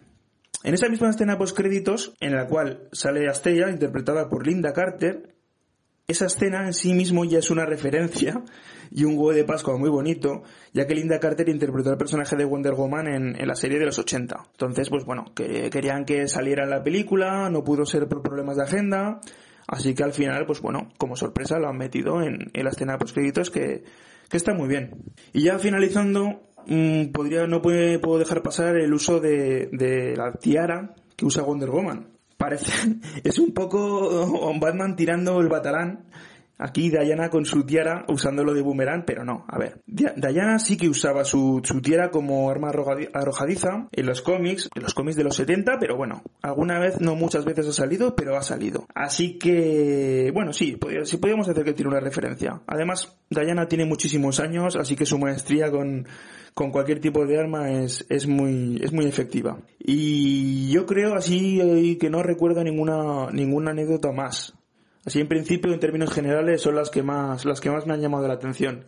En 0.63 0.73
esa 0.73 0.89
misma 0.89 1.09
escena 1.09 1.37
post 1.37 1.55
créditos, 1.55 2.13
en 2.19 2.35
la 2.35 2.47
cual 2.47 2.87
sale 2.91 3.27
Astella, 3.27 3.69
interpretada 3.69 4.29
por 4.29 4.47
Linda 4.47 4.73
Carter, 4.73 5.33
esa 6.07 6.25
escena 6.25 6.65
en 6.65 6.73
sí 6.73 6.93
mismo 6.93 7.23
ya 7.25 7.39
es 7.39 7.49
una 7.49 7.65
referencia 7.65 8.43
y 8.95 9.05
un 9.05 9.17
huevo 9.17 9.33
de 9.33 9.43
Pascua 9.43 9.75
muy 9.75 9.89
bonito, 9.89 10.43
ya 10.71 10.85
que 10.85 10.93
Linda 10.93 11.19
Carter 11.19 11.49
interpretó 11.49 11.89
el 11.89 11.97
personaje 11.97 12.35
de 12.35 12.45
Wonder 12.45 12.73
Woman 12.73 13.07
en, 13.07 13.47
la 13.47 13.55
serie 13.55 13.79
de 13.79 13.85
los 13.85 13.97
80. 13.97 14.49
Entonces, 14.51 14.89
pues 14.89 15.03
bueno, 15.03 15.25
que 15.35 15.69
querían 15.71 16.05
que 16.05 16.27
saliera 16.27 16.63
en 16.63 16.69
la 16.69 16.83
película, 16.83 17.49
no 17.49 17.63
pudo 17.63 17.85
ser 17.87 18.07
por 18.07 18.21
problemas 18.21 18.57
de 18.57 18.63
agenda, 18.63 19.19
así 19.67 19.95
que 19.95 20.03
al 20.03 20.13
final, 20.13 20.45
pues 20.45 20.61
bueno, 20.61 20.89
como 20.97 21.15
sorpresa 21.15 21.57
lo 21.57 21.69
han 21.69 21.77
metido 21.77 22.21
en, 22.21 22.51
la 22.53 22.69
escena 22.69 22.93
de 22.93 22.99
postcréditos 22.99 23.49
que, 23.49 23.83
que 24.29 24.37
está 24.37 24.53
muy 24.53 24.67
bien. 24.67 24.91
Y 25.33 25.43
ya 25.43 25.57
finalizando, 25.57 26.43
mm, 26.67 27.05
podría, 27.07 27.47
no 27.47 27.63
puedo 27.63 28.19
dejar 28.19 28.43
pasar 28.43 28.77
el 28.77 28.93
uso 28.93 29.19
de, 29.19 29.69
de 29.71 30.15
la 30.15 30.33
tiara 30.33 30.93
que 31.15 31.25
usa 31.25 31.41
Wonder 31.41 31.71
Woman 31.71 32.13
parece, 32.43 32.73
es 33.23 33.39
un 33.39 33.53
poco 33.53 34.53
Batman 34.59 34.95
tirando 34.97 35.39
el 35.39 35.47
batalán. 35.47 36.05
Aquí 36.57 36.89
Diana 36.89 37.29
con 37.29 37.45
su 37.45 37.65
tiara 37.65 38.05
usándolo 38.07 38.53
de 38.53 38.61
boomerang, 38.61 39.05
pero 39.05 39.25
no, 39.25 39.45
a 39.47 39.57
ver. 39.57 39.81
Diana 39.85 40.59
sí 40.59 40.77
que 40.77 40.87
usaba 40.87 41.25
su, 41.25 41.61
su 41.63 41.81
tiara 41.81 42.11
como 42.11 42.49
arma 42.49 42.69
arrojadiza 42.69 43.87
en 43.91 44.05
los 44.05 44.21
cómics, 44.21 44.69
en 44.75 44.83
los 44.83 44.93
cómics 44.93 45.17
de 45.17 45.23
los 45.23 45.35
70, 45.35 45.79
pero 45.79 45.97
bueno, 45.97 46.21
alguna 46.41 46.79
vez, 46.79 47.01
no 47.01 47.15
muchas 47.15 47.43
veces 47.43 47.67
ha 47.67 47.73
salido, 47.73 48.15
pero 48.15 48.37
ha 48.37 48.43
salido. 48.43 48.85
Así 48.93 49.37
que, 49.37 50.31
bueno, 50.33 50.53
sí, 50.53 50.77
sí 51.05 51.17
podríamos 51.17 51.49
hacer 51.49 51.63
que 51.63 51.73
tiene 51.73 51.89
una 51.89 51.99
referencia. 51.99 52.61
Además, 52.67 53.17
Diana 53.29 53.67
tiene 53.67 53.85
muchísimos 53.85 54.39
años, 54.39 54.75
así 54.75 54.95
que 54.95 55.05
su 55.05 55.17
maestría 55.17 55.71
con, 55.71 56.07
con 56.53 56.71
cualquier 56.71 56.99
tipo 56.99 57.25
de 57.25 57.39
arma 57.39 57.71
es, 57.71 58.05
es, 58.09 58.27
muy, 58.27 58.79
es 58.81 58.93
muy 58.93 59.05
efectiva. 59.05 59.57
Y 59.79 60.69
yo 60.71 60.85
creo 60.85 61.15
así 61.15 61.97
que 61.99 62.09
no 62.09 62.21
recuerdo 62.23 62.63
ninguna, 62.63 63.31
ninguna 63.31 63.71
anécdota 63.71 64.11
más. 64.11 64.53
Así 65.05 65.19
en 65.19 65.27
principio, 65.27 65.73
en 65.73 65.79
términos 65.79 66.13
generales, 66.13 66.61
son 66.61 66.75
las 66.75 66.89
que 66.89 67.03
más, 67.03 67.45
las 67.45 67.59
que 67.59 67.69
más 67.69 67.85
me 67.85 67.93
han 67.93 68.01
llamado 68.01 68.27
la 68.27 68.35
atención. 68.35 68.85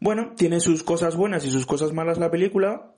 Bueno, 0.00 0.32
tiene 0.36 0.58
sus 0.58 0.82
cosas 0.82 1.14
buenas 1.14 1.44
y 1.46 1.50
sus 1.50 1.64
cosas 1.64 1.92
malas 1.92 2.18
la 2.18 2.30
película. 2.30 2.92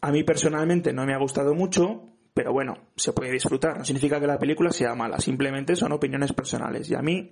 A 0.00 0.10
mí 0.10 0.24
personalmente 0.24 0.92
no 0.92 1.06
me 1.06 1.14
ha 1.14 1.18
gustado 1.18 1.54
mucho, 1.54 2.02
pero 2.34 2.52
bueno, 2.52 2.78
se 2.96 3.12
puede 3.12 3.30
disfrutar. 3.30 3.78
No 3.78 3.84
significa 3.84 4.20
que 4.20 4.26
la 4.26 4.38
película 4.38 4.70
sea 4.72 4.94
mala, 4.94 5.20
simplemente 5.20 5.76
son 5.76 5.92
opiniones 5.92 6.32
personales. 6.32 6.90
Y 6.90 6.96
a 6.96 7.02
mí 7.02 7.30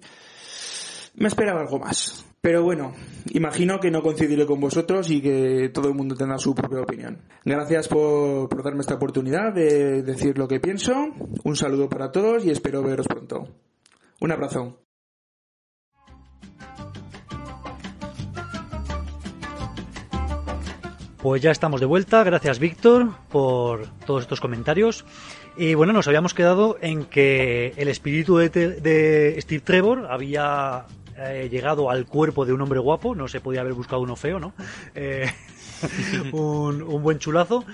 me 1.16 1.28
esperaba 1.28 1.60
algo 1.60 1.78
más. 1.78 2.24
Pero 2.40 2.62
bueno, 2.62 2.92
imagino 3.32 3.80
que 3.80 3.90
no 3.90 4.02
coincidiré 4.02 4.46
con 4.46 4.60
vosotros 4.60 5.10
y 5.10 5.20
que 5.20 5.70
todo 5.74 5.88
el 5.88 5.94
mundo 5.94 6.14
tendrá 6.14 6.38
su 6.38 6.54
propia 6.54 6.82
opinión. 6.82 7.18
Gracias 7.44 7.88
por, 7.88 8.62
darme 8.62 8.82
esta 8.82 8.94
oportunidad 8.94 9.52
de 9.52 10.02
decir 10.02 10.38
lo 10.38 10.46
que 10.46 10.60
pienso. 10.60 10.94
Un 11.42 11.56
saludo 11.56 11.88
para 11.88 12.12
todos 12.12 12.44
y 12.44 12.50
espero 12.50 12.82
veros 12.84 13.08
pronto. 13.08 13.48
Un 14.20 14.32
abrazo. 14.32 14.82
Pues 21.18 21.42
ya 21.42 21.50
estamos 21.50 21.80
de 21.80 21.86
vuelta. 21.86 22.22
Gracias, 22.22 22.58
Víctor, 22.58 23.10
por 23.30 23.88
todos 24.06 24.22
estos 24.22 24.40
comentarios. 24.40 25.04
Y 25.56 25.74
bueno, 25.74 25.92
nos 25.92 26.06
habíamos 26.06 26.34
quedado 26.34 26.78
en 26.80 27.04
que 27.04 27.74
el 27.76 27.88
espíritu 27.88 28.36
de, 28.36 28.48
de 28.48 29.36
Steve 29.40 29.62
Trevor 29.62 30.06
había 30.08 30.86
eh, 31.18 31.48
llegado 31.50 31.88
al 31.90 32.06
cuerpo 32.06 32.44
de 32.44 32.52
un 32.52 32.60
hombre 32.60 32.78
guapo, 32.78 33.14
no 33.14 33.26
se 33.26 33.40
podía 33.40 33.62
haber 33.62 33.72
buscado 33.72 34.02
uno 34.02 34.16
feo, 34.16 34.38
¿no? 34.38 34.52
Eh, 34.94 35.30
un, 36.32 37.02
buen 37.02 37.18
chulazo. 37.18 37.64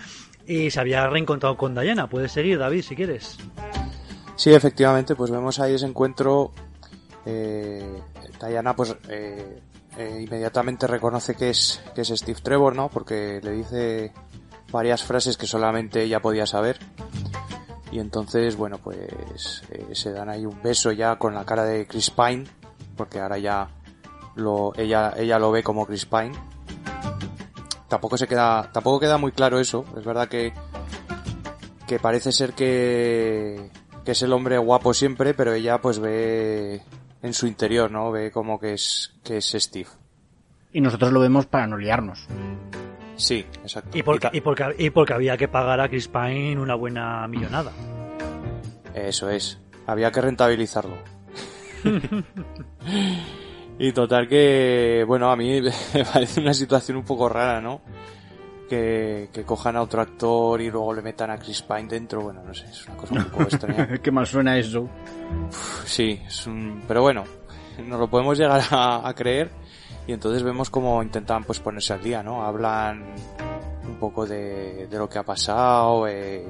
y 0.46 0.70
se 0.70 0.80
había 0.80 1.06
reencontrado 1.08 1.56
con 1.56 1.74
Diana. 1.74 2.08
Puedes 2.08 2.32
seguir, 2.32 2.58
David, 2.58 2.82
si 2.82 2.96
quieres. 2.96 3.38
Sí, 4.42 4.52
efectivamente, 4.52 5.14
pues 5.14 5.30
vemos 5.30 5.60
ahí 5.60 5.74
ese 5.74 5.86
encuentro. 5.86 6.50
Eh, 7.24 8.02
Diana, 8.44 8.74
pues 8.74 8.96
eh, 9.08 9.62
eh, 9.96 10.20
inmediatamente 10.20 10.88
reconoce 10.88 11.36
que 11.36 11.50
es, 11.50 11.80
que 11.94 12.00
es 12.00 12.08
Steve 12.08 12.40
Trevor, 12.42 12.74
¿no? 12.74 12.88
Porque 12.88 13.38
le 13.40 13.52
dice 13.52 14.12
varias 14.72 15.04
frases 15.04 15.36
que 15.36 15.46
solamente 15.46 16.02
ella 16.02 16.20
podía 16.20 16.44
saber. 16.44 16.80
Y 17.92 18.00
entonces, 18.00 18.56
bueno, 18.56 18.78
pues 18.78 19.62
eh, 19.70 19.94
se 19.94 20.10
dan 20.10 20.28
ahí 20.28 20.44
un 20.44 20.60
beso 20.60 20.90
ya 20.90 21.14
con 21.20 21.36
la 21.36 21.44
cara 21.44 21.62
de 21.62 21.86
Chris 21.86 22.10
Pine, 22.10 22.42
porque 22.96 23.20
ahora 23.20 23.38
ya 23.38 23.68
lo, 24.34 24.72
ella, 24.76 25.14
ella 25.16 25.38
lo 25.38 25.52
ve 25.52 25.62
como 25.62 25.86
Chris 25.86 26.04
Pine. 26.04 26.32
Tampoco 27.86 28.18
se 28.18 28.26
queda, 28.26 28.72
tampoco 28.72 28.98
queda 28.98 29.18
muy 29.18 29.30
claro 29.30 29.60
eso. 29.60 29.84
Es 29.96 30.04
verdad 30.04 30.26
que, 30.26 30.52
que 31.86 32.00
parece 32.00 32.32
ser 32.32 32.54
que, 32.54 33.70
que 34.04 34.12
es 34.12 34.22
el 34.22 34.32
hombre 34.32 34.58
guapo 34.58 34.94
siempre, 34.94 35.34
pero 35.34 35.52
ella 35.52 35.80
pues 35.80 35.98
ve 35.98 36.82
en 37.22 37.34
su 37.34 37.46
interior, 37.46 37.90
¿no? 37.90 38.10
Ve 38.10 38.30
como 38.30 38.58
que 38.58 38.74
es, 38.74 39.14
que 39.22 39.38
es 39.38 39.54
Steve. 39.56 39.88
Y 40.72 40.80
nosotros 40.80 41.12
lo 41.12 41.20
vemos 41.20 41.46
para 41.46 41.66
no 41.66 41.76
liarnos. 41.76 42.26
Sí, 43.16 43.46
exacto. 43.62 43.96
Y 43.96 44.02
porque, 44.02 44.30
y 44.32 44.40
porque, 44.40 44.64
y 44.78 44.90
porque 44.90 45.12
había 45.12 45.36
que 45.36 45.48
pagar 45.48 45.80
a 45.80 45.88
Chris 45.88 46.08
Pine 46.08 46.58
una 46.58 46.74
buena 46.74 47.26
millonada. 47.28 47.72
Eso 48.94 49.30
es. 49.30 49.58
Había 49.86 50.10
que 50.10 50.20
rentabilizarlo. 50.20 50.96
y 53.78 53.92
total 53.92 54.28
que, 54.28 55.04
bueno, 55.06 55.30
a 55.30 55.36
mí 55.36 55.60
me 55.94 56.04
parece 56.04 56.40
una 56.40 56.54
situación 56.54 56.96
un 56.96 57.04
poco 57.04 57.28
rara, 57.28 57.60
¿no? 57.60 57.82
Que, 58.72 59.28
que 59.30 59.42
cojan 59.42 59.76
a 59.76 59.82
otro 59.82 60.00
actor 60.00 60.58
y 60.62 60.70
luego 60.70 60.94
le 60.94 61.02
metan 61.02 61.30
a 61.30 61.36
Chris 61.36 61.60
Pine 61.60 61.88
dentro. 61.88 62.22
Bueno, 62.22 62.42
no 62.42 62.54
sé, 62.54 62.64
es 62.70 62.86
una 62.86 62.96
cosa 62.96 63.14
un 63.16 63.24
poco 63.24 63.42
extraña. 63.42 63.98
Qué 63.98 64.10
mal 64.10 64.26
suena 64.26 64.56
eso. 64.56 64.88
Sí, 65.84 66.18
es 66.26 66.46
un... 66.46 66.82
pero 66.88 67.02
bueno, 67.02 67.24
nos 67.86 68.00
lo 68.00 68.08
podemos 68.08 68.38
llegar 68.38 68.62
a, 68.70 69.06
a 69.06 69.14
creer 69.14 69.50
y 70.06 70.14
entonces 70.14 70.42
vemos 70.42 70.70
cómo 70.70 71.02
intentan 71.02 71.44
pues 71.44 71.60
ponerse 71.60 71.92
al 71.92 72.02
día, 72.02 72.22
¿no? 72.22 72.46
Hablan 72.46 73.14
un 73.86 73.96
poco 73.98 74.24
de, 74.24 74.86
de 74.86 74.98
lo 74.98 75.06
que 75.06 75.18
ha 75.18 75.22
pasado, 75.22 76.08
eh, 76.08 76.42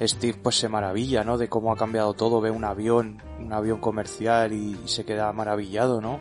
Steve 0.00 0.38
pues 0.42 0.56
se 0.56 0.70
maravilla, 0.70 1.22
¿no? 1.22 1.36
De 1.36 1.50
cómo 1.50 1.70
ha 1.70 1.76
cambiado 1.76 2.14
todo, 2.14 2.40
ve 2.40 2.50
un 2.50 2.64
avión, 2.64 3.22
un 3.38 3.52
avión 3.52 3.78
comercial 3.78 4.54
y, 4.54 4.80
y 4.82 4.88
se 4.88 5.04
queda 5.04 5.30
maravillado, 5.34 6.00
¿no? 6.00 6.18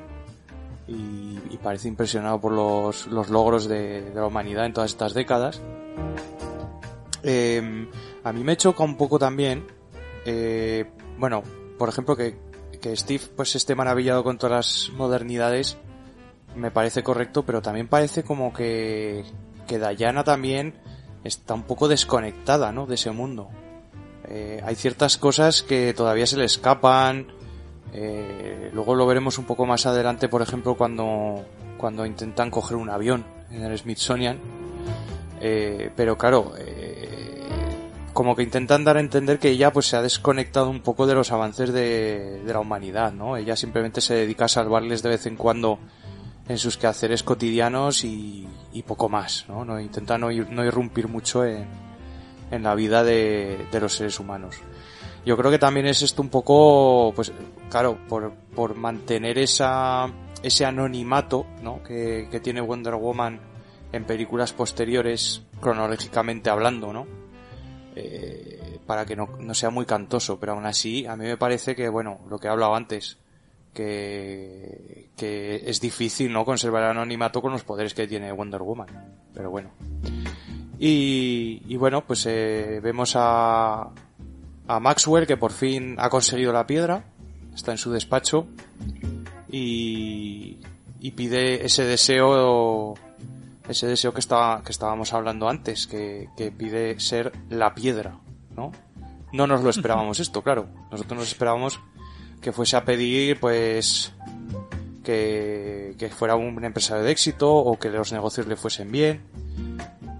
Y, 0.91 1.39
y 1.49 1.57
parece 1.57 1.87
impresionado 1.87 2.41
por 2.41 2.51
los, 2.51 3.07
los 3.07 3.29
logros 3.29 3.65
de, 3.69 4.01
de 4.01 4.15
la 4.15 4.27
humanidad 4.27 4.65
en 4.65 4.73
todas 4.73 4.91
estas 4.91 5.13
décadas. 5.13 5.61
Eh, 7.23 7.87
a 8.25 8.33
mí 8.33 8.43
me 8.43 8.57
choca 8.57 8.83
un 8.83 8.97
poco 8.97 9.17
también, 9.17 9.65
eh, 10.25 10.91
bueno, 11.17 11.43
por 11.77 11.87
ejemplo, 11.87 12.17
que, 12.17 12.37
que 12.81 12.93
Steve 12.97 13.23
pues 13.37 13.55
esté 13.55 13.73
maravillado 13.73 14.21
con 14.23 14.37
todas 14.37 14.51
las 14.89 14.91
modernidades, 14.97 15.77
me 16.55 16.71
parece 16.71 17.03
correcto, 17.03 17.43
pero 17.45 17.61
también 17.61 17.87
parece 17.87 18.23
como 18.23 18.51
que, 18.51 19.23
que 19.67 19.79
Diana 19.79 20.25
también 20.25 20.73
está 21.23 21.53
un 21.53 21.63
poco 21.63 21.87
desconectada, 21.87 22.73
¿no? 22.73 22.85
De 22.85 22.95
ese 22.95 23.11
mundo. 23.11 23.49
Eh, 24.27 24.61
hay 24.65 24.75
ciertas 24.75 25.17
cosas 25.17 25.63
que 25.63 25.93
todavía 25.93 26.25
se 26.25 26.37
le 26.37 26.45
escapan. 26.45 27.27
Eh, 27.93 28.69
luego 28.73 28.95
lo 28.95 29.05
veremos 29.05 29.37
un 29.37 29.45
poco 29.45 29.65
más 29.65 29.85
adelante, 29.85 30.29
por 30.29 30.41
ejemplo, 30.41 30.75
cuando, 30.75 31.45
cuando 31.77 32.05
intentan 32.05 32.49
coger 32.49 32.77
un 32.77 32.89
avión 32.89 33.25
en 33.51 33.63
el 33.63 33.77
Smithsonian. 33.77 34.39
Eh, 35.41 35.91
pero 35.95 36.17
claro, 36.17 36.53
eh, 36.57 37.41
como 38.13 38.35
que 38.35 38.43
intentan 38.43 38.83
dar 38.83 38.97
a 38.97 38.99
entender 38.99 39.39
que 39.39 39.49
ella 39.49 39.73
pues 39.73 39.87
se 39.87 39.97
ha 39.97 40.01
desconectado 40.01 40.69
un 40.69 40.81
poco 40.81 41.07
de 41.07 41.15
los 41.15 41.31
avances 41.31 41.73
de, 41.73 42.41
la 42.45 42.59
humanidad, 42.59 43.11
¿no? 43.11 43.37
Ella 43.37 43.55
simplemente 43.55 44.01
se 44.01 44.13
dedica 44.13 44.45
a 44.45 44.49
salvarles 44.49 45.01
de 45.01 45.09
vez 45.09 45.25
en 45.25 45.35
cuando 45.35 45.79
en 46.47 46.57
sus 46.57 46.77
quehaceres 46.77 47.23
cotidianos 47.23 48.03
y, 48.03 48.47
poco 48.85 49.09
más, 49.09 49.45
¿no? 49.47 49.63
no 49.63 49.79
intenta 49.79 50.17
no, 50.17 50.31
no 50.31 50.65
irrumpir 50.65 51.07
mucho 51.07 51.45
en, 51.45 51.65
en 52.49 52.63
la 52.63 52.75
vida 52.75 53.03
de 53.03 53.67
los 53.79 53.95
seres 53.95 54.19
humanos. 54.19 54.55
Yo 55.25 55.37
creo 55.37 55.51
que 55.51 55.59
también 55.59 55.85
es 55.85 56.01
esto 56.01 56.21
un 56.21 56.29
poco, 56.29 57.13
pues, 57.15 57.31
claro, 57.69 57.97
por, 58.09 58.33
por 58.55 58.75
mantener 58.75 59.37
esa, 59.37 60.11
ese 60.41 60.65
anonimato, 60.65 61.45
¿no? 61.61 61.83
Que, 61.83 62.27
que 62.31 62.39
tiene 62.39 62.61
Wonder 62.61 62.95
Woman 62.95 63.39
en 63.91 64.05
películas 64.05 64.53
posteriores, 64.53 65.43
cronológicamente 65.59 66.49
hablando, 66.49 66.91
¿no? 66.91 67.05
Eh, 67.95 68.79
para 68.87 69.05
que 69.05 69.15
no, 69.15 69.27
no 69.39 69.53
sea 69.53 69.69
muy 69.69 69.85
cantoso, 69.85 70.39
pero 70.39 70.53
aún 70.53 70.65
así, 70.65 71.05
a 71.05 71.15
mí 71.15 71.25
me 71.25 71.37
parece 71.37 71.75
que, 71.75 71.89
bueno, 71.89 72.21
lo 72.29 72.39
que 72.39 72.47
he 72.47 72.49
hablado 72.49 72.73
antes, 72.73 73.17
que, 73.73 75.09
que 75.15 75.61
es 75.65 75.79
difícil, 75.79 76.31
¿no? 76.31 76.45
Conservar 76.45 76.83
el 76.83 76.89
anonimato 76.89 77.41
con 77.41 77.51
los 77.51 77.63
poderes 77.63 77.93
que 77.93 78.07
tiene 78.07 78.31
Wonder 78.31 78.61
Woman. 78.61 78.87
Pero 79.33 79.51
bueno. 79.51 79.71
Y, 80.79 81.61
y 81.67 81.77
bueno, 81.77 82.03
pues 82.05 82.25
eh, 82.25 82.79
vemos 82.81 83.13
a, 83.15 83.89
a 84.71 84.79
Maxwell 84.79 85.27
que 85.27 85.35
por 85.35 85.51
fin 85.51 85.95
ha 85.99 86.09
conseguido 86.09 86.53
la 86.53 86.65
piedra, 86.65 87.03
está 87.53 87.71
en 87.71 87.77
su 87.77 87.91
despacho 87.91 88.47
y, 89.49 90.59
y 91.01 91.11
pide 91.11 91.65
ese 91.65 91.83
deseo, 91.83 92.93
ese 93.67 93.87
deseo 93.87 94.13
que 94.13 94.21
estaba, 94.21 94.63
que 94.63 94.71
estábamos 94.71 95.11
hablando 95.13 95.49
antes, 95.49 95.87
que, 95.87 96.29
que 96.37 96.51
pide 96.51 96.97
ser 97.01 97.33
la 97.49 97.75
piedra, 97.75 98.17
¿no? 98.55 98.71
No 99.33 99.45
nos 99.45 99.61
lo 99.61 99.69
esperábamos 99.75 100.21
esto, 100.21 100.41
claro. 100.41 100.69
Nosotros 100.89 101.19
nos 101.19 101.27
esperábamos 101.27 101.81
que 102.39 102.53
fuese 102.53 102.77
a 102.77 102.85
pedir, 102.85 103.41
pues, 103.41 104.13
que, 105.03 105.95
que 105.99 106.09
fuera 106.09 106.35
un 106.35 106.63
empresario 106.63 107.03
de 107.03 107.11
éxito 107.11 107.53
o 107.53 107.77
que 107.77 107.89
los 107.89 108.13
negocios 108.13 108.47
le 108.47 108.55
fuesen 108.55 108.89
bien. 108.89 109.21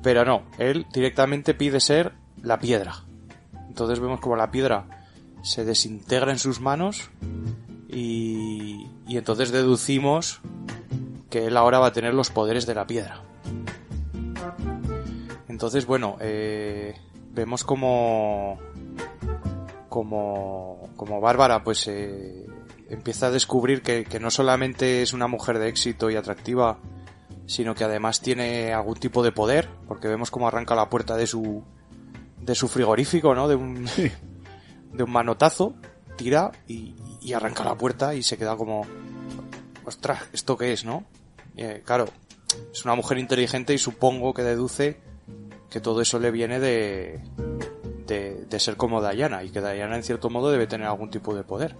Pero 0.03 0.25
no, 0.25 0.43
él 0.57 0.85
directamente 0.91 1.53
pide 1.53 1.79
ser 1.79 2.11
la 2.43 2.59
piedra. 2.59 3.05
Entonces 3.71 4.01
vemos 4.01 4.19
como 4.19 4.35
la 4.35 4.51
piedra 4.51 4.85
se 5.43 5.63
desintegra 5.63 6.29
en 6.33 6.39
sus 6.39 6.59
manos 6.59 7.09
y, 7.87 8.85
y 9.07 9.17
entonces 9.17 9.53
deducimos 9.53 10.41
que 11.29 11.47
él 11.47 11.55
ahora 11.55 11.79
va 11.79 11.87
a 11.87 11.93
tener 11.93 12.13
los 12.13 12.31
poderes 12.31 12.65
de 12.65 12.75
la 12.75 12.85
piedra. 12.85 13.21
Entonces, 15.47 15.85
bueno, 15.85 16.17
eh, 16.19 16.95
vemos 17.31 17.63
como 17.63 18.59
como 19.87 20.89
como 20.97 21.21
Bárbara 21.21 21.63
pues 21.63 21.87
eh, 21.87 22.45
empieza 22.89 23.27
a 23.27 23.31
descubrir 23.31 23.83
que, 23.83 24.03
que 24.03 24.19
no 24.19 24.31
solamente 24.31 25.01
es 25.01 25.13
una 25.13 25.27
mujer 25.27 25.59
de 25.59 25.69
éxito 25.69 26.09
y 26.09 26.17
atractiva 26.17 26.77
sino 27.45 27.73
que 27.73 27.85
además 27.85 28.19
tiene 28.19 28.73
algún 28.73 28.95
tipo 28.95 29.23
de 29.23 29.31
poder 29.31 29.69
porque 29.87 30.09
vemos 30.09 30.29
cómo 30.29 30.49
arranca 30.49 30.75
la 30.75 30.89
puerta 30.89 31.15
de 31.15 31.25
su 31.25 31.63
de 32.41 32.55
su 32.55 32.67
frigorífico 32.67 33.33
no 33.35 33.47
de 33.47 33.55
un 33.55 33.85
de 34.93 35.03
un 35.03 35.11
manotazo 35.11 35.75
tira 36.15 36.51
y, 36.67 36.95
y 37.21 37.33
arranca 37.33 37.63
la 37.63 37.75
puerta 37.75 38.13
y 38.15 38.23
se 38.23 38.37
queda 38.37 38.55
como 38.55 38.85
ostras 39.85 40.23
esto 40.33 40.57
qué 40.57 40.73
es 40.73 40.85
no 40.85 41.05
Eh, 41.57 41.81
claro 41.85 42.05
es 42.71 42.85
una 42.85 42.95
mujer 42.95 43.17
inteligente 43.17 43.73
y 43.73 43.77
supongo 43.77 44.33
que 44.33 44.43
deduce 44.43 44.99
que 45.69 45.79
todo 45.79 46.01
eso 46.01 46.19
le 46.19 46.31
viene 46.31 46.59
de 46.59 47.21
de, 48.07 48.45
de 48.49 48.59
ser 48.59 48.75
como 48.75 49.01
Diana 49.01 49.43
y 49.43 49.49
que 49.49 49.61
Diana 49.61 49.95
en 49.95 50.03
cierto 50.03 50.29
modo 50.29 50.51
debe 50.51 50.67
tener 50.67 50.87
algún 50.87 51.09
tipo 51.09 51.33
de 51.33 51.43
poder. 51.43 51.75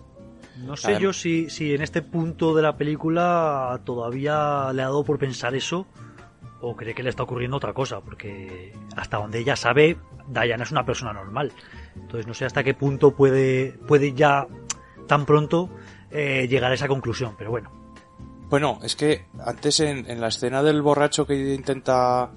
No 0.58 0.78
sé 0.78 1.00
yo 1.00 1.12
si, 1.12 1.50
si 1.50 1.74
en 1.74 1.82
este 1.82 2.02
punto 2.02 2.54
de 2.54 2.62
la 2.62 2.78
película 2.78 3.82
todavía 3.84 4.72
le 4.74 4.82
ha 4.82 4.86
dado 4.86 5.04
por 5.04 5.18
pensar 5.18 5.56
eso 5.56 5.88
o 6.62 6.76
cree 6.76 6.94
que 6.94 7.04
le 7.04 7.10
está 7.10 7.24
ocurriendo 7.24 7.58
otra 7.58 7.74
cosa, 7.74 8.02
porque 8.02 8.74
hasta 8.96 9.18
donde 9.18 9.40
ella 9.40 9.56
sabe, 9.56 9.98
Diana 10.28 10.64
es 10.64 10.72
una 10.72 10.86
persona 10.86 11.14
normal. 11.14 11.52
Entonces 11.96 12.28
no 12.28 12.34
sé 12.34 12.46
hasta 12.46 12.64
qué 12.64 12.74
punto 12.74 13.16
puede, 13.16 13.74
puede 13.88 14.14
ya 14.14 14.48
tan 15.08 15.26
pronto 15.26 15.70
eh, 16.10 16.48
llegar 16.48 16.72
a 16.72 16.76
esa 16.76 16.88
conclusión, 16.88 17.36
pero 17.38 17.52
bueno. 17.52 17.72
Bueno, 18.50 18.80
es 18.84 18.96
que 18.96 19.26
antes 19.46 19.80
en, 19.80 20.10
en 20.10 20.20
la 20.20 20.28
escena 20.28 20.62
del 20.62 20.82
borracho 20.82 21.26
que 21.26 21.54
intenta 21.54 22.32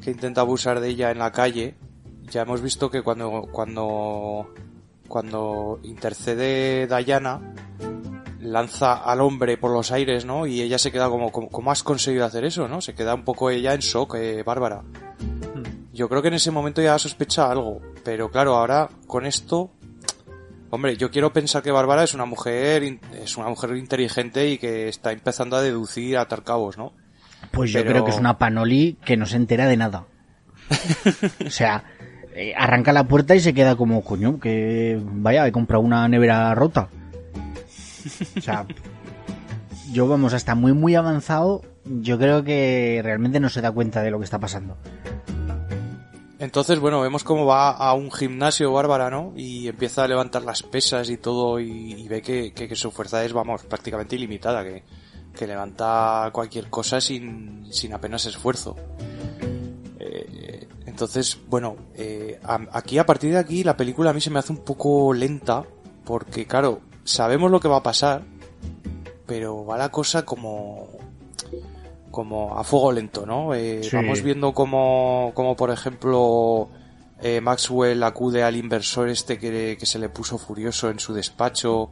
que 0.00 0.10
intenta 0.10 0.40
abusar 0.40 0.80
de 0.80 0.88
ella 0.88 1.10
en 1.10 1.18
la 1.18 1.32
calle, 1.32 1.76
ya 2.22 2.42
hemos 2.42 2.60
visto 2.62 2.90
que 2.90 3.02
cuando 3.02 3.42
cuando 3.52 4.52
cuando 5.08 5.80
intercede 5.82 6.86
Diana 6.86 7.54
lanza 8.44 8.94
al 8.94 9.20
hombre 9.20 9.56
por 9.56 9.72
los 9.72 9.90
aires, 9.90 10.24
¿no? 10.24 10.46
Y 10.46 10.60
ella 10.60 10.78
se 10.78 10.92
queda 10.92 11.08
como, 11.08 11.32
como 11.32 11.48
¿cómo 11.48 11.70
has 11.70 11.82
conseguido 11.82 12.24
hacer 12.24 12.44
eso, 12.44 12.68
no? 12.68 12.80
Se 12.80 12.94
queda 12.94 13.14
un 13.14 13.24
poco 13.24 13.50
ella 13.50 13.74
en 13.74 13.80
shock, 13.80 14.14
eh, 14.16 14.42
Bárbara. 14.42 14.82
Yo 15.92 16.08
creo 16.08 16.22
que 16.22 16.28
en 16.28 16.34
ese 16.34 16.50
momento 16.50 16.82
ya 16.82 16.98
sospecha 16.98 17.50
algo, 17.50 17.80
pero 18.04 18.30
claro, 18.30 18.54
ahora 18.56 18.88
con 19.06 19.26
esto 19.26 19.70
Hombre, 20.74 20.96
yo 20.96 21.08
quiero 21.08 21.32
pensar 21.32 21.62
que 21.62 21.70
Bárbara 21.70 22.02
es 22.02 22.14
una 22.14 22.24
mujer 22.24 22.98
es 23.22 23.36
una 23.36 23.48
mujer 23.48 23.76
inteligente 23.76 24.48
y 24.48 24.58
que 24.58 24.88
está 24.88 25.12
empezando 25.12 25.54
a 25.54 25.62
deducir, 25.62 26.16
a 26.16 26.22
atar 26.22 26.42
cabos, 26.42 26.76
¿no? 26.76 26.92
Pues 27.52 27.70
yo 27.70 27.84
creo 27.84 28.04
que 28.04 28.10
es 28.10 28.18
una 28.18 28.38
panoli 28.38 28.98
que 29.04 29.16
no 29.16 29.24
se 29.24 29.36
entera 29.36 29.68
de 29.68 29.76
nada. 29.76 30.06
O 31.46 31.50
sea, 31.50 31.84
eh, 32.34 32.54
arranca 32.56 32.92
la 32.92 33.06
puerta 33.06 33.36
y 33.36 33.40
se 33.40 33.54
queda 33.54 33.76
como, 33.76 34.02
coño, 34.02 34.40
que 34.40 34.98
vaya, 35.00 35.46
he 35.46 35.52
comprado 35.52 35.80
una 35.84 36.08
nevera 36.08 36.52
rota. 36.56 36.88
O 38.36 38.40
sea, 38.40 38.66
yo 39.92 40.06
vamos, 40.08 40.34
hasta 40.34 40.54
muy 40.54 40.72
muy 40.72 40.94
avanzado, 40.94 41.62
yo 41.84 42.18
creo 42.18 42.44
que 42.44 43.00
realmente 43.02 43.40
no 43.40 43.48
se 43.48 43.60
da 43.60 43.72
cuenta 43.72 44.02
de 44.02 44.10
lo 44.10 44.18
que 44.18 44.24
está 44.24 44.38
pasando. 44.38 44.76
Entonces, 46.38 46.78
bueno, 46.78 47.00
vemos 47.00 47.24
cómo 47.24 47.46
va 47.46 47.70
a 47.70 47.94
un 47.94 48.10
gimnasio 48.10 48.70
bárbara, 48.72 49.08
¿no? 49.08 49.32
Y 49.34 49.68
empieza 49.68 50.04
a 50.04 50.08
levantar 50.08 50.42
las 50.42 50.62
pesas 50.62 51.08
y 51.08 51.16
todo 51.16 51.58
y, 51.58 52.06
ve 52.08 52.20
que, 52.20 52.76
su 52.76 52.90
fuerza 52.90 53.24
es, 53.24 53.32
vamos, 53.32 53.62
prácticamente 53.64 54.16
ilimitada, 54.16 54.62
que, 54.62 55.46
levanta 55.46 56.30
cualquier 56.32 56.68
cosa 56.68 57.00
sin, 57.00 57.72
sin 57.72 57.94
apenas 57.94 58.26
esfuerzo. 58.26 58.76
Eh, 59.98 60.68
entonces, 60.86 61.38
bueno, 61.48 61.76
eh, 61.94 62.38
aquí 62.72 62.98
a 62.98 63.06
partir 63.06 63.32
de 63.32 63.38
aquí 63.38 63.64
la 63.64 63.76
película 63.76 64.10
a 64.10 64.12
mí 64.12 64.20
se 64.20 64.30
me 64.30 64.38
hace 64.38 64.52
un 64.52 64.64
poco 64.64 65.14
lenta 65.14 65.64
porque, 66.04 66.46
claro, 66.46 66.80
sabemos 67.04 67.50
lo 67.50 67.60
que 67.60 67.68
va 67.68 67.76
a 67.76 67.82
pasar, 67.82 68.24
pero 69.26 69.64
va 69.64 69.78
la 69.78 69.90
cosa 69.90 70.24
como 70.24 70.88
como 72.10 72.56
a 72.56 72.62
fuego 72.62 72.92
lento, 72.92 73.26
¿no? 73.26 73.54
Eh, 73.54 73.80
Sí. 73.82 73.96
Vamos 73.96 74.22
viendo 74.22 74.52
como, 74.54 75.32
como 75.34 75.56
por 75.56 75.70
ejemplo, 75.72 76.68
eh, 77.20 77.40
Maxwell 77.40 78.00
acude 78.04 78.44
al 78.44 78.54
inversor 78.54 79.08
este 79.08 79.36
que, 79.36 79.76
que 79.76 79.86
se 79.86 79.98
le 79.98 80.08
puso 80.08 80.38
furioso 80.38 80.90
en 80.90 81.00
su 81.00 81.12
despacho 81.12 81.90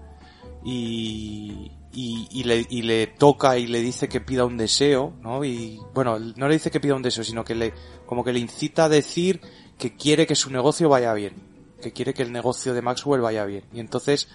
y, 0.65 1.73
y, 1.93 2.29
y 2.31 2.45
le, 2.45 2.65
y 2.71 2.83
le 2.83 3.09
toca 3.09 3.59
y 3.59 3.67
le 3.67 3.81
dice 3.81 4.09
que 4.09 4.21
pida 4.21 4.45
un 4.45 4.57
deseo, 4.57 5.13
¿no? 5.23 5.45
Y 5.45 5.81
bueno, 5.93 6.21
no 6.21 6.47
le 6.47 6.55
dice 6.55 6.71
que 6.71 6.79
pida 6.79 6.95
un 6.95 7.03
deseo, 7.03 7.25
sino 7.25 7.45
que 7.45 7.57
le, 7.57 7.75
como 8.07 8.23
que 8.23 8.33
le 8.33 8.39
incita 8.39 8.85
a 8.85 8.89
decir 8.89 9.41
que 9.77 9.97
quiere 9.97 10.27
que 10.29 10.37
su 10.37 10.51
negocio 10.51 10.89
vaya 10.89 11.13
bien, 11.15 11.35
que 11.83 11.93
quiere 11.93 12.15
que 12.15 12.23
el 12.23 12.31
negocio 12.31 12.75
de 12.75 12.83
Maxwell 12.83 13.21
vaya 13.23 13.45
bien. 13.45 13.65
Y 13.73 13.81
entonces, 13.81 14.29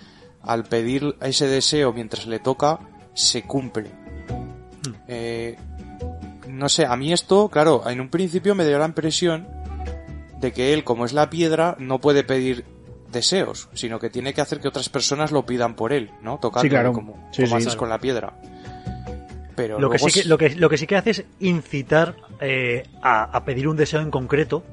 al 0.48 0.64
pedir 0.64 1.15
ese 1.22 1.48
deseo 1.48 1.94
mientras 1.94 2.26
le 2.26 2.40
toca, 2.40 2.80
se 3.14 3.44
cumple. 3.44 3.91
Eh, 5.07 5.56
no 6.48 6.69
sé, 6.69 6.86
a 6.86 6.95
mí 6.95 7.14
esto, 7.14 7.49
claro, 7.49 7.84
en 7.90 8.02
un 8.02 8.10
principio 8.10 8.56
me 8.56 8.65
dio 8.65 8.80
la 8.80 8.86
impresión 8.86 9.48
de 10.40 10.52
que 10.53 10.74
él, 10.74 10.84
como 10.84 11.06
es 11.06 11.14
la 11.14 11.30
piedra, 11.30 11.76
no 11.80 11.99
puede 11.99 12.24
pedir 12.24 12.65
deseos, 13.11 13.69
sino 13.74 13.99
que 13.99 14.10
tiene 14.10 14.34
que 14.34 14.41
hacer 14.41 14.60
que 14.60 14.68
otras 14.68 14.90
personas 14.90 15.32
lo 15.32 15.45
pidan 15.45 15.76
por 15.76 15.94
él, 15.94 16.11
¿no? 16.22 16.40
Tocando 16.40 16.64
Sí, 16.64 16.69
claro. 16.69 16.94
como, 16.94 17.14
Sí, 17.32 17.44
como 17.44 17.48
sí. 17.48 17.53
haces 17.56 17.65
Claro. 17.68 17.80
con 17.80 17.90
la 17.90 17.99
piedra. 17.99 18.34
Pero 19.56 19.80
Lo 19.80 19.90
que, 19.90 19.98
sí 19.98 20.11
que, 20.22 20.28
lo, 20.28 20.38
que, 20.38 20.49
lo 20.56 20.69
que 20.69 20.78
sí 20.78 20.86
que 20.86 20.98
hace 20.98 21.10
es 21.11 21.24
incitar 21.40 22.15
eh, 22.41 22.84
a, 23.02 23.24
a 23.24 23.44
pedir 23.45 23.68
un 23.68 23.76
deseo 23.78 24.02
en 24.02 24.11
concreto. 24.11 24.64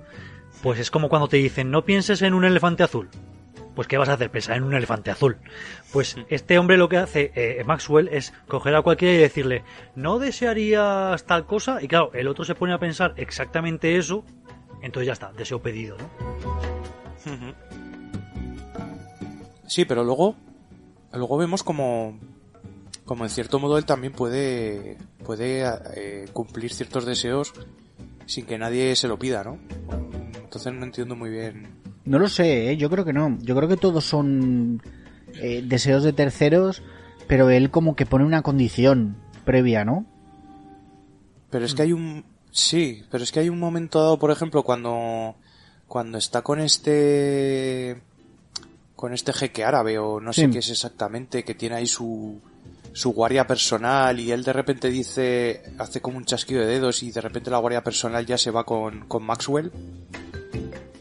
Pues 0.62 0.78
es 0.78 0.90
como 0.90 1.08
cuando 1.08 1.28
te 1.28 1.36
dicen, 1.38 1.70
no 1.70 1.84
pienses 1.84 2.20
en 2.22 2.34
un 2.34 2.44
elefante 2.44 2.82
azul. 2.82 3.08
Pues 3.74 3.88
¿qué 3.88 3.98
vas 3.98 4.08
a 4.08 4.14
hacer? 4.14 4.30
Pensar 4.30 4.56
en 4.56 4.64
un 4.64 4.74
elefante 4.74 5.10
azul. 5.10 5.38
Pues 5.92 6.16
este 6.28 6.58
hombre 6.58 6.76
lo 6.76 6.88
que 6.88 6.96
hace, 6.98 7.32
eh, 7.34 7.62
Maxwell, 7.64 8.08
es 8.08 8.32
coger 8.46 8.74
a 8.76 8.82
cualquiera 8.82 9.14
y 9.14 9.18
decirle, 9.18 9.64
¿no 9.96 10.18
desearías 10.18 11.24
tal 11.24 11.46
cosa? 11.46 11.82
Y 11.82 11.88
claro, 11.88 12.10
el 12.14 12.28
otro 12.28 12.44
se 12.44 12.54
pone 12.54 12.72
a 12.72 12.78
pensar 12.78 13.14
exactamente 13.16 13.96
eso. 13.96 14.24
Entonces 14.82 15.06
ya 15.06 15.12
está, 15.14 15.32
deseo 15.32 15.62
pedido, 15.62 15.96
¿no? 15.96 16.10
Sí, 19.66 19.84
pero 19.84 20.04
luego, 20.04 20.36
luego 21.12 21.38
vemos 21.38 21.62
como, 21.62 22.18
como 23.04 23.24
en 23.24 23.30
cierto 23.30 23.58
modo 23.58 23.78
él 23.78 23.86
también 23.86 24.12
puede, 24.12 24.98
puede 25.24 25.64
eh, 25.96 26.26
cumplir 26.32 26.72
ciertos 26.72 27.06
deseos 27.06 27.54
sin 28.26 28.46
que 28.46 28.58
nadie 28.58 28.94
se 28.94 29.08
lo 29.08 29.18
pida, 29.18 29.42
¿no? 29.42 29.58
Entonces 30.34 30.72
no 30.72 30.84
entiendo 30.84 31.16
muy 31.16 31.30
bien. 31.30 31.83
No 32.04 32.18
lo 32.18 32.28
sé, 32.28 32.70
¿eh? 32.70 32.76
yo 32.76 32.90
creo 32.90 33.04
que 33.04 33.12
no. 33.12 33.38
Yo 33.40 33.56
creo 33.56 33.68
que 33.68 33.76
todos 33.76 34.04
son 34.04 34.82
eh, 35.34 35.62
deseos 35.64 36.02
de 36.02 36.12
terceros, 36.12 36.82
pero 37.26 37.50
él 37.50 37.70
como 37.70 37.96
que 37.96 38.06
pone 38.06 38.24
una 38.24 38.42
condición 38.42 39.16
previa, 39.44 39.84
¿no? 39.84 40.06
Pero 41.50 41.64
es 41.64 41.74
que 41.74 41.82
hay 41.82 41.92
un, 41.92 42.24
sí, 42.50 43.04
pero 43.10 43.22
es 43.22 43.30
que 43.30 43.40
hay 43.40 43.48
un 43.48 43.58
momento 43.58 44.00
dado, 44.00 44.18
por 44.18 44.30
ejemplo, 44.30 44.64
cuando, 44.64 45.36
cuando 45.86 46.18
está 46.18 46.42
con 46.42 46.60
este, 46.60 48.02
con 48.96 49.14
este 49.14 49.32
jeque 49.32 49.64
árabe 49.64 49.98
o 49.98 50.20
no 50.20 50.32
sé 50.32 50.50
qué 50.50 50.58
es 50.58 50.70
exactamente, 50.70 51.44
que 51.44 51.54
tiene 51.54 51.76
ahí 51.76 51.86
su, 51.86 52.40
su 52.92 53.12
guardia 53.12 53.46
personal 53.46 54.18
y 54.18 54.32
él 54.32 54.44
de 54.44 54.52
repente 54.52 54.88
dice, 54.90 55.62
hace 55.78 56.00
como 56.00 56.18
un 56.18 56.24
chasquido 56.24 56.60
de 56.60 56.66
dedos 56.66 57.02
y 57.02 57.12
de 57.12 57.20
repente 57.20 57.50
la 57.50 57.58
guardia 57.58 57.84
personal 57.84 58.26
ya 58.26 58.36
se 58.36 58.50
va 58.50 58.64
con, 58.64 59.06
con 59.06 59.24
Maxwell. 59.24 59.72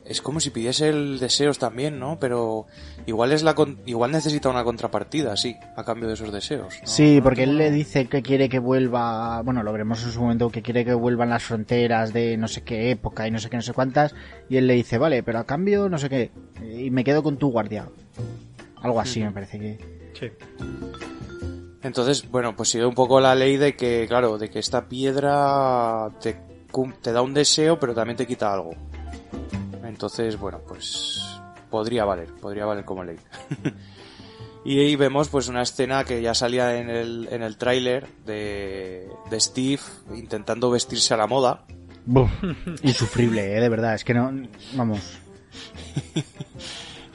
Es 0.05 0.21
como 0.21 0.41
si 0.41 0.49
pidiese 0.49 0.89
el 0.89 1.17
deseos 1.17 1.59
también, 1.59 1.97
¿no? 1.97 2.19
Pero 2.19 2.65
igual 3.05 3.31
es 3.31 3.41
la 3.41 3.55
con- 3.55 3.79
igual 3.85 4.11
necesita 4.11 4.49
una 4.49 4.63
contrapartida, 4.65 5.37
sí, 5.37 5.55
a 5.77 5.83
cambio 5.85 6.07
de 6.09 6.15
esos 6.15 6.31
deseos. 6.33 6.75
¿no? 6.81 6.87
Sí, 6.87 7.17
No 7.17 7.23
porque 7.23 7.43
él 7.43 7.57
le 7.57 7.71
dice 7.71 8.07
que 8.07 8.21
quiere 8.21 8.49
que 8.49 8.59
vuelva, 8.59 9.41
bueno, 9.43 9.63
lo 9.63 9.71
veremos 9.71 10.03
en 10.03 10.11
su 10.11 10.21
momento, 10.21 10.49
que 10.49 10.61
quiere 10.61 10.83
que 10.83 10.93
vuelvan 10.93 11.29
las 11.29 11.43
fronteras 11.43 12.11
de 12.11 12.35
no 12.35 12.49
sé 12.49 12.63
qué 12.63 12.91
época 12.91 13.25
y 13.27 13.31
no 13.31 13.39
sé 13.39 13.49
qué, 13.49 13.55
no 13.55 13.61
sé 13.61 13.71
cuántas, 13.71 14.13
y 14.49 14.57
él 14.57 14.67
le 14.67 14.73
dice, 14.73 14.97
vale, 14.97 15.23
pero 15.23 15.39
a 15.39 15.45
cambio 15.45 15.87
no 15.87 15.97
sé 15.97 16.09
qué, 16.09 16.31
y 16.61 16.91
me 16.91 17.05
quedo 17.05 17.23
con 17.23 17.37
tu 17.37 17.49
guardia. 17.49 17.87
Algo 18.81 18.99
así 18.99 19.21
me 19.21 19.31
parece 19.31 19.57
que... 19.59 20.11
Sí. 20.19 20.27
Entonces, 21.81 22.29
bueno, 22.29 22.55
pues 22.55 22.69
sigue 22.69 22.85
un 22.85 22.93
poco 22.95 23.19
la 23.19 23.35
ley 23.35 23.57
de 23.57 23.75
que, 23.75 24.05
claro, 24.07 24.37
de 24.37 24.49
que 24.49 24.59
esta 24.59 24.87
piedra 24.87 26.09
te, 26.21 26.35
te 27.01 27.11
da 27.11 27.21
un 27.21 27.33
deseo, 27.33 27.79
pero 27.79 27.93
también 27.93 28.17
te 28.17 28.25
quita 28.27 28.53
algo. 28.53 28.71
Entonces, 29.93 30.37
bueno, 30.39 30.59
pues 30.67 31.21
podría 31.69 32.03
valer, 32.03 32.27
podría 32.41 32.65
valer 32.65 32.83
como 32.83 33.03
ley. 33.03 33.17
y 34.65 34.79
ahí 34.79 34.95
vemos 34.95 35.29
pues 35.29 35.47
una 35.49 35.61
escena 35.61 36.03
que 36.03 36.19
ya 36.21 36.33
salía 36.33 36.77
en 36.79 36.89
el, 36.89 37.27
en 37.31 37.43
el 37.43 37.57
tráiler 37.57 38.07
de, 38.25 39.07
de 39.29 39.39
Steve 39.39 39.81
intentando 40.15 40.71
vestirse 40.71 41.13
a 41.13 41.17
la 41.17 41.27
moda. 41.27 41.63
Buf, 42.05 42.29
insufrible, 42.81 43.55
¿eh? 43.55 43.61
de 43.61 43.69
verdad, 43.69 43.93
es 43.93 44.03
que 44.03 44.13
no... 44.15 44.31
Vamos. 44.73 45.19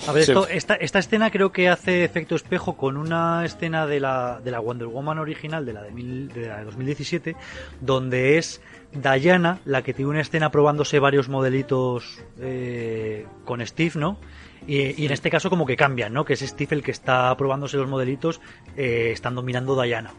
A 0.07 0.13
ver, 0.13 0.23
esto, 0.23 0.49
esta, 0.49 0.75
esta 0.77 1.01
escena 1.01 1.31
creo 1.31 1.53
que 1.53 1.69
hace 1.69 2.05
efecto 2.05 2.37
espejo 2.37 2.77
con 2.77 2.97
una 2.97 3.45
escena 3.45 3.87
de 3.87 4.01
la, 4.01 4.41
de 4.43 4.51
la 4.51 4.61
Wonder 4.61 4.87
Woman 4.89 5.19
original, 5.19 5.67
de 5.67 5.73
la 5.75 5.83
de, 5.83 5.91
mil- 5.91 6.29
de 6.33 6.47
la 6.47 6.59
de 6.59 6.65
2017, 6.65 7.37
donde 7.81 8.39
es 8.39 8.63
Diana 8.93 9.61
la 9.65 9.83
que 9.83 9.93
tiene 9.95 10.11
una 10.11 10.21
escena 10.21 10.51
probándose 10.51 10.99
varios 10.99 11.29
modelitos 11.29 12.23
eh, 12.41 13.27
con 13.45 13.65
Steve, 13.67 13.93
¿no? 13.97 14.19
Y, 14.67 15.01
y 15.03 15.07
en 15.07 15.13
este 15.13 15.31
caso 15.31 15.51
como 15.51 15.67
que 15.67 15.77
cambian, 15.77 16.13
¿no? 16.13 16.25
Que 16.25 16.35
es 16.35 16.41
Steve 16.41 16.77
el 16.77 16.83
que 16.83 16.91
está 16.91 17.37
probándose 17.37 17.77
los 17.77 17.89
modelitos 17.89 18.41
eh, 18.77 19.11
estando 19.13 19.43
mirando 19.43 19.81
a 19.81 19.85
Diana. 19.85 20.13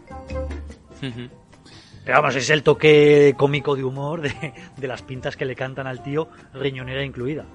Pero 2.05 2.21
vamos, 2.21 2.35
es 2.35 2.49
el 2.49 2.63
toque 2.63 3.35
cómico 3.37 3.75
de 3.75 3.83
humor 3.83 4.21
de, 4.21 4.53
de 4.77 4.87
las 4.87 5.01
pintas 5.01 5.35
que 5.37 5.45
le 5.45 5.55
cantan 5.55 5.85
al 5.87 6.01
tío, 6.01 6.29
riñonera 6.53 7.03
incluida. 7.03 7.45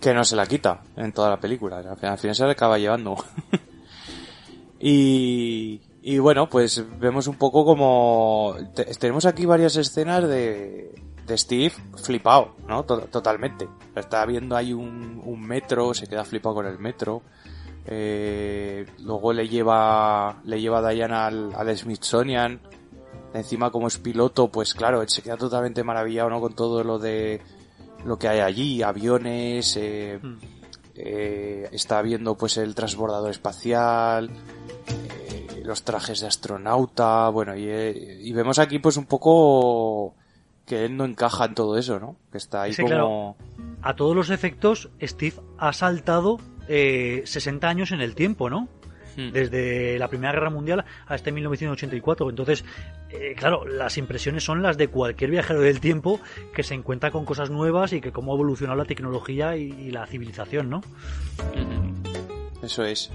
que 0.00 0.14
no 0.14 0.24
se 0.24 0.34
la 0.36 0.46
quita 0.46 0.80
en 0.96 1.12
toda 1.12 1.30
la 1.30 1.38
película. 1.38 1.78
Al 1.78 1.96
final, 1.96 2.12
al 2.12 2.18
final 2.18 2.34
se 2.34 2.44
la 2.44 2.52
acaba 2.52 2.78
llevando. 2.78 3.16
y, 4.80 5.80
y 6.02 6.18
bueno, 6.18 6.48
pues 6.48 6.84
vemos 6.98 7.26
un 7.26 7.36
poco 7.36 7.64
como... 7.64 8.54
te- 8.74 8.84
tenemos 8.86 9.26
aquí 9.26 9.44
varias 9.46 9.76
escenas 9.76 10.26
de, 10.28 10.94
de 11.26 11.38
Steve 11.38 11.72
flipado, 12.02 12.54
¿no? 12.66 12.84
To- 12.84 13.02
totalmente. 13.02 13.68
Está 13.94 14.24
viendo 14.26 14.56
ahí 14.56 14.72
un, 14.72 15.20
un 15.24 15.40
metro, 15.42 15.92
se 15.94 16.06
queda 16.06 16.24
flipado 16.24 16.54
con 16.56 16.66
el 16.66 16.78
metro. 16.78 17.22
Eh, 17.86 18.86
luego 19.00 19.32
le 19.32 19.48
lleva, 19.48 20.40
le 20.44 20.60
lleva 20.60 20.78
a 20.78 20.90
Diana 20.90 21.26
al, 21.26 21.52
al 21.54 21.76
Smithsonian. 21.76 22.60
Encima 23.32 23.70
como 23.70 23.86
es 23.88 23.98
piloto, 23.98 24.48
pues 24.48 24.74
claro, 24.74 25.02
él 25.02 25.08
se 25.08 25.22
queda 25.22 25.36
totalmente 25.36 25.84
maravillado, 25.84 26.30
¿no? 26.30 26.40
Con 26.40 26.54
todo 26.54 26.82
lo 26.82 26.98
de 26.98 27.40
lo 28.04 28.18
que 28.18 28.26
hay 28.28 28.40
allí, 28.40 28.82
aviones, 28.82 29.76
eh, 29.76 30.18
eh, 30.94 31.68
está 31.70 32.02
viendo 32.02 32.34
pues 32.36 32.56
el 32.56 32.74
transbordador 32.74 33.30
espacial, 33.30 34.30
eh, 35.60 35.64
los 35.64 35.82
trajes 35.82 36.20
de 36.20 36.26
astronauta, 36.26 37.28
bueno, 37.28 37.56
y, 37.56 37.64
eh, 37.68 38.18
y 38.20 38.32
vemos 38.32 38.58
aquí 38.58 38.78
pues 38.78 38.96
un 38.96 39.06
poco 39.06 40.14
que 40.66 40.84
él 40.84 40.96
no 40.96 41.04
encaja 41.04 41.46
en 41.46 41.54
todo 41.54 41.76
eso, 41.76 41.98
¿no? 41.98 42.16
Que 42.30 42.38
está 42.38 42.62
ahí 42.62 42.72
Sí, 42.72 42.82
como... 42.82 43.36
a 43.82 43.96
todos 43.96 44.14
los 44.14 44.30
efectos, 44.30 44.90
Steve 45.02 45.34
ha 45.58 45.72
saltado 45.72 46.38
eh, 46.68 47.22
60 47.24 47.68
años 47.68 47.90
en 47.90 48.00
el 48.00 48.14
tiempo, 48.14 48.48
¿no? 48.48 48.68
Hmm. 49.16 49.32
Desde 49.32 49.98
la 49.98 50.06
Primera 50.06 50.32
Guerra 50.32 50.50
Mundial 50.50 50.84
hasta 51.08 51.32
1984. 51.32 52.30
Entonces, 52.30 52.64
eh, 53.08 53.34
claro, 53.36 53.66
las 53.66 53.98
impresiones 53.98 54.44
son 54.44 54.62
las 54.62 54.76
de 54.78 54.86
cualquier 54.86 55.32
viajero 55.32 55.60
del 55.60 55.80
tiempo 55.80 56.20
que 56.54 56.62
se 56.62 56.74
encuentra 56.74 57.10
con 57.10 57.24
cosas 57.24 57.50
nuevas 57.50 57.92
y 57.92 58.00
que 58.00 58.12
cómo 58.12 58.30
ha 58.30 58.34
evolucionado 58.36 58.78
la 58.78 58.84
tecnología 58.84 59.56
y, 59.56 59.72
y 59.72 59.90
la 59.90 60.06
civilización, 60.06 60.70
¿no? 60.70 60.82
Eso 62.62 62.84
es. 62.84 63.10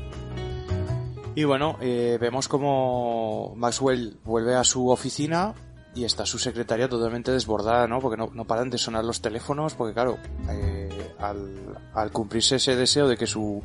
Y 1.35 1.43
bueno, 1.43 1.77
eh, 1.81 2.17
vemos 2.19 2.47
como 2.47 3.53
Maxwell 3.57 4.17
vuelve 4.23 4.55
a 4.55 4.63
su 4.63 4.89
oficina 4.89 5.53
y 5.93 6.05
está 6.05 6.25
su 6.25 6.39
secretaria 6.39 6.87
totalmente 6.89 7.31
desbordada, 7.31 7.87
¿no? 7.87 7.99
Porque 7.99 8.17
no, 8.17 8.29
no 8.33 8.45
paran 8.45 8.69
de 8.69 8.77
sonar 8.77 9.03
los 9.03 9.21
teléfonos, 9.21 9.75
porque 9.75 9.93
claro, 9.93 10.17
eh, 10.49 11.13
al, 11.19 12.11
cumplirse 12.11 12.55
ese 12.55 12.75
deseo 12.75 13.07
de 13.07 13.17
que 13.17 13.27
su 13.27 13.61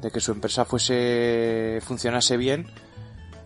de 0.00 0.10
que 0.10 0.20
su 0.20 0.32
empresa 0.32 0.64
fuese 0.64 1.78
funcionase 1.82 2.36
bien, 2.36 2.66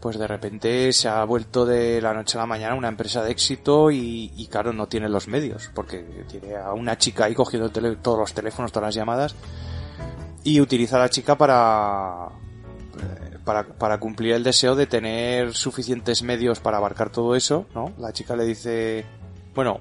pues 0.00 0.18
de 0.18 0.26
repente 0.26 0.92
se 0.92 1.08
ha 1.08 1.22
vuelto 1.24 1.66
de 1.66 2.00
la 2.00 2.14
noche 2.14 2.38
a 2.38 2.40
la 2.42 2.46
mañana 2.46 2.74
una 2.74 2.88
empresa 2.88 3.22
de 3.22 3.30
éxito 3.32 3.90
y, 3.90 4.32
y 4.36 4.46
claro, 4.46 4.72
no 4.72 4.86
tiene 4.86 5.08
los 5.08 5.28
medios, 5.28 5.70
porque 5.74 6.24
tiene 6.28 6.56
a 6.56 6.72
una 6.72 6.96
chica 6.96 7.26
ahí 7.26 7.34
cogiendo 7.34 7.66
el 7.66 7.72
tele- 7.72 7.96
todos 7.96 8.18
los 8.18 8.32
teléfonos, 8.32 8.72
todas 8.72 8.88
las 8.88 8.94
llamadas, 8.94 9.34
y 10.44 10.60
utiliza 10.60 10.96
a 10.96 11.00
la 11.00 11.10
chica 11.10 11.36
para, 11.36 12.28
para, 13.46 13.64
para 13.64 13.98
cumplir 13.98 14.34
el 14.34 14.42
deseo 14.42 14.74
de 14.74 14.86
tener 14.86 15.54
suficientes 15.54 16.22
medios 16.22 16.58
para 16.58 16.78
abarcar 16.78 17.10
todo 17.10 17.36
eso, 17.36 17.64
¿no? 17.74 17.92
La 17.96 18.12
chica 18.12 18.34
le 18.34 18.44
dice, 18.44 19.06
bueno, 19.54 19.80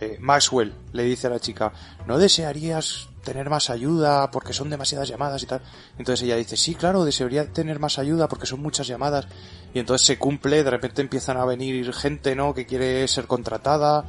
eh, 0.00 0.18
Maxwell 0.18 0.74
le 0.92 1.04
dice 1.04 1.28
a 1.28 1.30
la 1.30 1.38
chica, 1.38 1.72
¿no 2.08 2.18
desearías 2.18 3.08
tener 3.22 3.48
más 3.48 3.70
ayuda 3.70 4.32
porque 4.32 4.52
son 4.52 4.70
demasiadas 4.70 5.08
llamadas 5.08 5.40
y 5.44 5.46
tal? 5.46 5.62
Entonces 5.98 6.24
ella 6.24 6.34
dice, 6.34 6.56
sí, 6.56 6.74
claro, 6.74 7.04
desearía 7.04 7.52
tener 7.52 7.78
más 7.78 8.00
ayuda 8.00 8.26
porque 8.26 8.46
son 8.46 8.60
muchas 8.60 8.88
llamadas. 8.88 9.28
Y 9.72 9.78
entonces 9.78 10.04
se 10.04 10.18
cumple, 10.18 10.64
de 10.64 10.70
repente 10.70 11.00
empiezan 11.00 11.36
a 11.36 11.44
venir 11.44 11.92
gente, 11.92 12.34
¿no? 12.34 12.52
Que 12.54 12.66
quiere 12.66 13.06
ser 13.06 13.28
contratada 13.28 14.04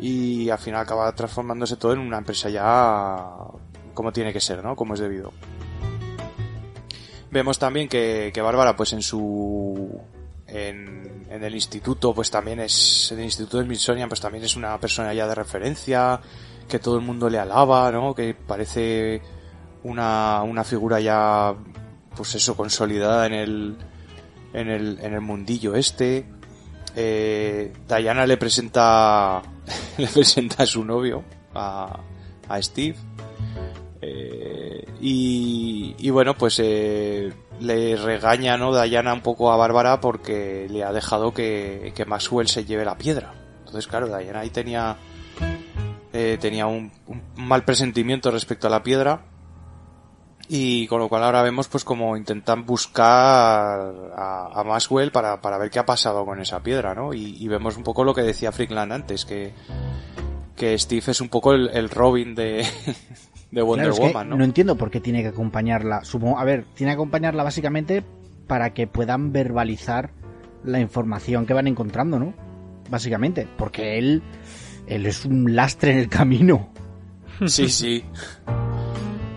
y 0.00 0.50
al 0.50 0.58
final 0.58 0.80
acaba 0.80 1.14
transformándose 1.14 1.76
todo 1.76 1.92
en 1.92 2.00
una 2.00 2.18
empresa 2.18 2.50
ya 2.50 3.16
como 3.94 4.12
tiene 4.12 4.32
que 4.32 4.40
ser, 4.40 4.64
¿no? 4.64 4.74
Como 4.74 4.94
es 4.94 5.00
debido. 5.00 5.32
Vemos 7.34 7.58
también 7.58 7.88
que, 7.88 8.30
que 8.32 8.40
Bárbara, 8.40 8.76
pues 8.76 8.92
en 8.92 9.02
su 9.02 10.00
en, 10.46 11.26
el 11.28 11.52
instituto, 11.52 12.14
pues 12.14 12.30
también 12.30 12.60
es, 12.60 13.10
en 13.10 13.18
el 13.18 13.24
instituto 13.24 13.58
de 13.58 13.64
Smithsonian, 13.64 14.08
pues 14.08 14.20
también 14.20 14.44
es 14.44 14.54
una 14.54 14.78
persona 14.78 15.12
ya 15.12 15.26
de 15.26 15.34
referencia, 15.34 16.20
que 16.68 16.78
todo 16.78 16.94
el 16.94 17.02
mundo 17.02 17.28
le 17.28 17.40
alaba, 17.40 17.90
¿no? 17.90 18.14
Que 18.14 18.34
parece 18.34 19.20
una, 19.82 20.44
una 20.44 20.62
figura 20.62 21.00
ya, 21.00 21.56
pues 22.14 22.36
eso, 22.36 22.56
consolidada 22.56 23.26
en 23.26 23.32
el, 23.32 23.76
en 24.52 24.70
el, 24.70 25.00
en 25.02 25.14
el 25.14 25.20
mundillo 25.20 25.74
este. 25.74 26.26
Eh, 26.94 27.72
Diana 27.88 28.26
le 28.28 28.36
presenta, 28.36 29.42
le 29.98 30.06
presenta 30.06 30.62
a 30.62 30.66
su 30.66 30.84
novio, 30.84 31.24
a, 31.52 31.98
a 32.48 32.62
Steve. 32.62 32.94
Eh, 34.06 34.84
y, 35.00 35.94
y 35.98 36.10
bueno, 36.10 36.34
pues 36.36 36.60
eh, 36.62 37.32
le 37.60 37.96
regaña, 37.96 38.56
¿no? 38.56 38.80
Diana 38.82 39.14
un 39.14 39.22
poco 39.22 39.50
a 39.50 39.56
Bárbara 39.56 40.00
porque 40.00 40.66
le 40.70 40.84
ha 40.84 40.92
dejado 40.92 41.32
que, 41.32 41.92
que 41.94 42.04
Maxwell 42.04 42.48
se 42.48 42.64
lleve 42.64 42.84
la 42.84 42.98
piedra. 42.98 43.34
Entonces, 43.60 43.86
claro, 43.86 44.06
Diana 44.06 44.40
ahí 44.40 44.50
tenía, 44.50 44.96
eh, 46.12 46.38
tenía 46.40 46.66
un, 46.66 46.92
mal 47.36 47.64
presentimiento 47.64 48.30
respecto 48.30 48.66
a 48.66 48.70
la 48.70 48.82
piedra. 48.82 49.22
Y 50.46 50.86
con 50.88 50.98
lo 50.98 51.08
cual 51.08 51.24
ahora 51.24 51.42
vemos 51.42 51.68
pues 51.68 51.84
como 51.84 52.18
intentan 52.18 52.66
buscar 52.66 54.12
a, 54.14 54.62
Maxwell 54.66 55.10
para, 55.10 55.40
para 55.40 55.56
ver 55.56 55.70
qué 55.70 55.78
ha 55.78 55.86
pasado 55.86 56.26
con 56.26 56.38
esa 56.38 56.62
piedra, 56.62 56.94
¿no? 56.94 57.14
Y, 57.14 57.48
vemos 57.48 57.78
un 57.78 57.82
poco 57.82 58.04
lo 58.04 58.14
que 58.14 58.20
decía 58.20 58.52
Frickland 58.52 58.92
antes, 58.92 59.24
que, 59.24 59.54
que 60.54 60.78
Steve 60.78 61.04
es 61.06 61.22
un 61.22 61.30
poco 61.30 61.54
el 61.54 61.88
Robin 61.88 62.34
de, 62.34 62.66
de 63.54 63.62
Wonder 63.62 63.86
Claro, 63.86 63.94
es 63.94 64.00
que 64.00 64.06
Woman, 64.06 64.28
¿no? 64.30 64.36
no 64.36 64.44
entiendo 64.44 64.76
por 64.76 64.90
qué 64.90 65.00
tiene 65.00 65.22
que 65.22 65.28
acompañarla. 65.28 66.04
Supongo, 66.04 66.38
a 66.38 66.44
ver, 66.44 66.64
tiene 66.74 66.92
que 66.92 66.94
acompañarla 66.94 67.42
básicamente 67.42 68.04
para 68.46 68.74
que 68.74 68.86
puedan 68.86 69.32
verbalizar 69.32 70.10
la 70.64 70.80
información 70.80 71.46
que 71.46 71.54
van 71.54 71.66
encontrando, 71.66 72.18
¿no? 72.18 72.34
Básicamente, 72.90 73.48
porque 73.56 73.98
él, 73.98 74.22
él 74.86 75.06
es 75.06 75.24
un 75.24 75.54
lastre 75.54 75.92
en 75.92 75.98
el 75.98 76.08
camino. 76.08 76.68
Sí, 77.46 77.68
sí. 77.68 78.04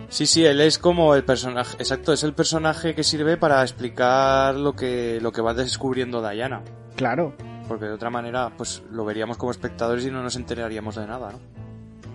Sí, 0.09 0.25
sí, 0.25 0.45
él 0.45 0.61
es 0.61 0.77
como 0.77 1.15
el 1.15 1.23
personaje, 1.23 1.75
exacto, 1.79 2.13
es 2.13 2.23
el 2.23 2.33
personaje 2.33 2.95
que 2.95 3.03
sirve 3.03 3.37
para 3.37 3.61
explicar 3.61 4.55
lo 4.55 4.73
que, 4.73 5.19
lo 5.21 5.31
que 5.31 5.41
va 5.41 5.53
descubriendo 5.53 6.27
Diana. 6.27 6.61
Claro, 6.95 7.35
Porque 7.67 7.85
de 7.85 7.91
otra 7.91 8.09
manera, 8.09 8.51
pues 8.55 8.83
lo 8.91 9.03
veríamos 9.03 9.37
como 9.37 9.51
espectadores 9.51 10.05
y 10.05 10.11
no 10.11 10.23
nos 10.23 10.35
enteraríamos 10.37 10.95
de 10.95 11.07
nada, 11.07 11.33
¿no? 11.33 11.56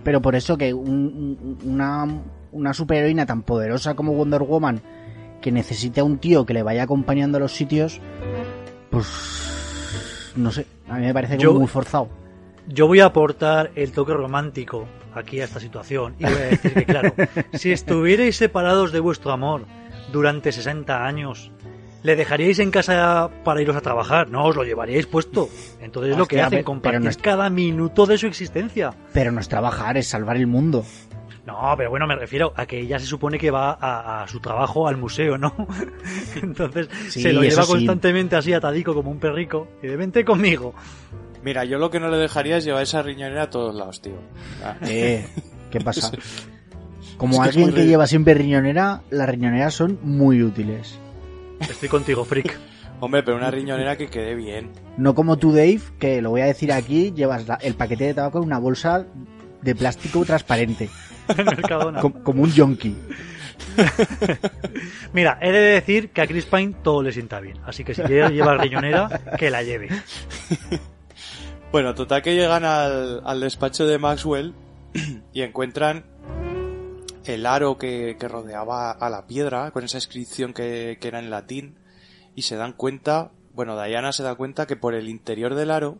Pero 0.03 0.21
por 0.21 0.35
eso 0.35 0.57
que 0.57 0.73
un- 0.73 1.37
un- 1.41 1.59
una, 1.65 2.07
una 2.51 2.73
superheroína 2.73 3.25
tan 3.25 3.41
poderosa 3.43 3.95
como 3.95 4.13
Wonder 4.13 4.41
Woman, 4.43 4.81
que 5.41 5.51
necesite 5.51 5.99
a 6.01 6.03
un 6.03 6.17
tío 6.19 6.45
que 6.45 6.53
le 6.53 6.63
vaya 6.63 6.83
acompañando 6.83 7.37
a 7.37 7.41
los 7.41 7.51
sitios, 7.53 7.99
pues 8.89 10.33
no 10.35 10.51
sé, 10.51 10.65
a 10.89 10.95
mí 10.97 11.05
me 11.05 11.13
parece 11.13 11.37
como 11.37 11.43
Yo- 11.43 11.53
muy 11.59 11.67
forzado. 11.67 12.09
Yo 12.67 12.87
voy 12.87 13.01
a 13.01 13.05
aportar 13.07 13.71
el 13.75 13.91
toque 13.91 14.13
romántico 14.13 14.85
aquí 15.13 15.41
a 15.41 15.43
esta 15.43 15.59
situación 15.59 16.15
y 16.17 16.23
voy 16.23 16.33
a 16.33 16.37
decir 16.45 16.73
que, 16.73 16.85
claro, 16.85 17.13
si 17.53 17.71
estuvierais 17.73 18.37
separados 18.37 18.93
de 18.93 19.01
vuestro 19.01 19.31
amor 19.31 19.65
durante 20.13 20.51
60 20.53 21.05
años, 21.05 21.51
¿le 22.03 22.15
dejaríais 22.15 22.59
en 22.59 22.69
casa 22.71 23.29
para 23.43 23.61
iros 23.61 23.75
a 23.75 23.81
trabajar? 23.81 24.29
No, 24.29 24.45
os 24.45 24.55
lo 24.55 24.63
llevaríais 24.63 25.05
puesto. 25.07 25.49
Entonces 25.81 26.11
es 26.13 26.17
lo 26.17 26.25
que 26.27 26.41
hacen, 26.41 26.63
compartir 26.63 27.01
no 27.01 27.09
es- 27.09 27.17
cada 27.17 27.49
minuto 27.49 28.05
de 28.05 28.17
su 28.17 28.27
existencia. 28.27 28.93
Pero 29.13 29.31
no 29.31 29.39
es 29.39 29.47
trabajar, 29.49 29.97
es 29.97 30.07
salvar 30.07 30.37
el 30.37 30.47
mundo. 30.47 30.85
No, 31.45 31.73
pero 31.75 31.89
bueno, 31.89 32.07
me 32.07 32.15
refiero 32.15 32.53
a 32.55 32.65
que 32.65 32.79
ella 32.79 32.97
se 32.99 33.05
supone 33.05 33.37
que 33.37 33.51
va 33.51 33.77
a, 33.79 34.23
a 34.23 34.27
su 34.29 34.39
trabajo 34.39 34.87
al 34.87 34.95
museo, 34.95 35.37
¿no? 35.37 35.53
Entonces 36.41 36.87
Sí, 37.09 37.21
se 37.21 37.33
lo 37.33 37.41
lleva 37.43 37.63
sí. 37.63 37.71
constantemente 37.71 38.35
así 38.37 38.53
atadico 38.53 38.93
como 38.93 39.11
un 39.11 39.19
perrico 39.19 39.67
y 39.81 39.87
de 39.87 39.97
vente 39.97 40.23
conmigo. 40.23 40.73
Mira, 41.43 41.65
yo 41.65 41.77
lo 41.77 41.89
que 41.89 41.99
no 41.99 42.07
le 42.09 42.15
dejaría 42.17 42.55
es 42.55 42.63
llevar 42.63 42.83
esa 42.83 43.01
riñonera 43.01 43.43
a 43.43 43.49
todos 43.49 43.75
lados, 43.75 44.01
tío. 44.01 44.13
Ah, 44.63 44.77
Eh, 44.87 45.27
¿qué 45.69 45.81
pasa? 45.81 46.11
Como 47.17 47.35
Es 47.35 47.41
que 47.41 47.49
es 47.49 47.55
alguien 47.57 47.75
que 47.75 47.85
lleva 47.87 48.07
siempre 48.07 48.33
riñonera, 48.33 49.01
las 49.09 49.27
riñoneras 49.29 49.73
son 49.73 49.99
muy 50.01 50.41
útiles. 50.41 50.97
Estoy 51.69 51.89
contigo, 51.89 52.23
freak. 52.25 52.57
Hombre, 52.99 53.23
pero 53.23 53.37
una 53.37 53.51
riñonera 53.51 53.97
que 53.97 54.07
quede 54.07 54.35
bien. 54.35 54.71
No 54.97 55.13
como 55.15 55.37
tú, 55.37 55.51
Dave, 55.51 55.81
que 55.99 56.21
lo 56.21 56.29
voy 56.29 56.41
a 56.41 56.45
decir 56.45 56.71
aquí, 56.71 57.11
llevas 57.11 57.47
la- 57.47 57.55
el 57.55 57.73
paquete 57.75 58.05
de 58.05 58.13
tabaco 58.13 58.37
en 58.39 58.45
una 58.45 58.59
bolsa 58.59 59.05
de 59.61 59.75
plástico 59.75 60.23
transparente, 60.25 60.89
como 62.23 62.43
un 62.43 62.51
yonki. 62.51 62.95
Mira, 65.13 65.37
he 65.41 65.51
de 65.51 65.59
decir 65.59 66.09
que 66.11 66.21
a 66.21 66.27
Chris 66.27 66.45
Pine 66.45 66.75
todo 66.83 67.01
le 67.03 67.11
sienta 67.11 67.39
bien. 67.39 67.57
Así 67.65 67.83
que 67.83 67.93
si 67.93 68.01
quiere 68.03 68.29
llevar 68.29 68.59
riñonera, 68.59 69.09
que 69.37 69.49
la 69.49 69.63
lleve. 69.63 69.89
Bueno, 71.71 71.95
total 71.95 72.21
que 72.21 72.35
llegan 72.35 72.65
al, 72.65 73.21
al 73.25 73.39
despacho 73.39 73.87
de 73.87 73.97
Maxwell 73.97 74.53
y 75.33 75.41
encuentran 75.41 76.03
el 77.25 77.45
aro 77.45 77.77
que, 77.77 78.17
que 78.19 78.27
rodeaba 78.27 78.91
a 78.91 79.09
la 79.09 79.27
piedra 79.27 79.71
con 79.71 79.83
esa 79.83 79.97
inscripción 79.97 80.53
que, 80.53 80.97
que 80.99 81.07
era 81.07 81.19
en 81.19 81.29
latín 81.29 81.77
y 82.35 82.43
se 82.43 82.55
dan 82.55 82.73
cuenta, 82.73 83.31
bueno, 83.53 83.81
Diana 83.81 84.11
se 84.11 84.23
da 84.23 84.35
cuenta 84.35 84.65
que 84.65 84.75
por 84.75 84.93
el 84.93 85.07
interior 85.07 85.55
del 85.55 85.71
aro 85.71 85.99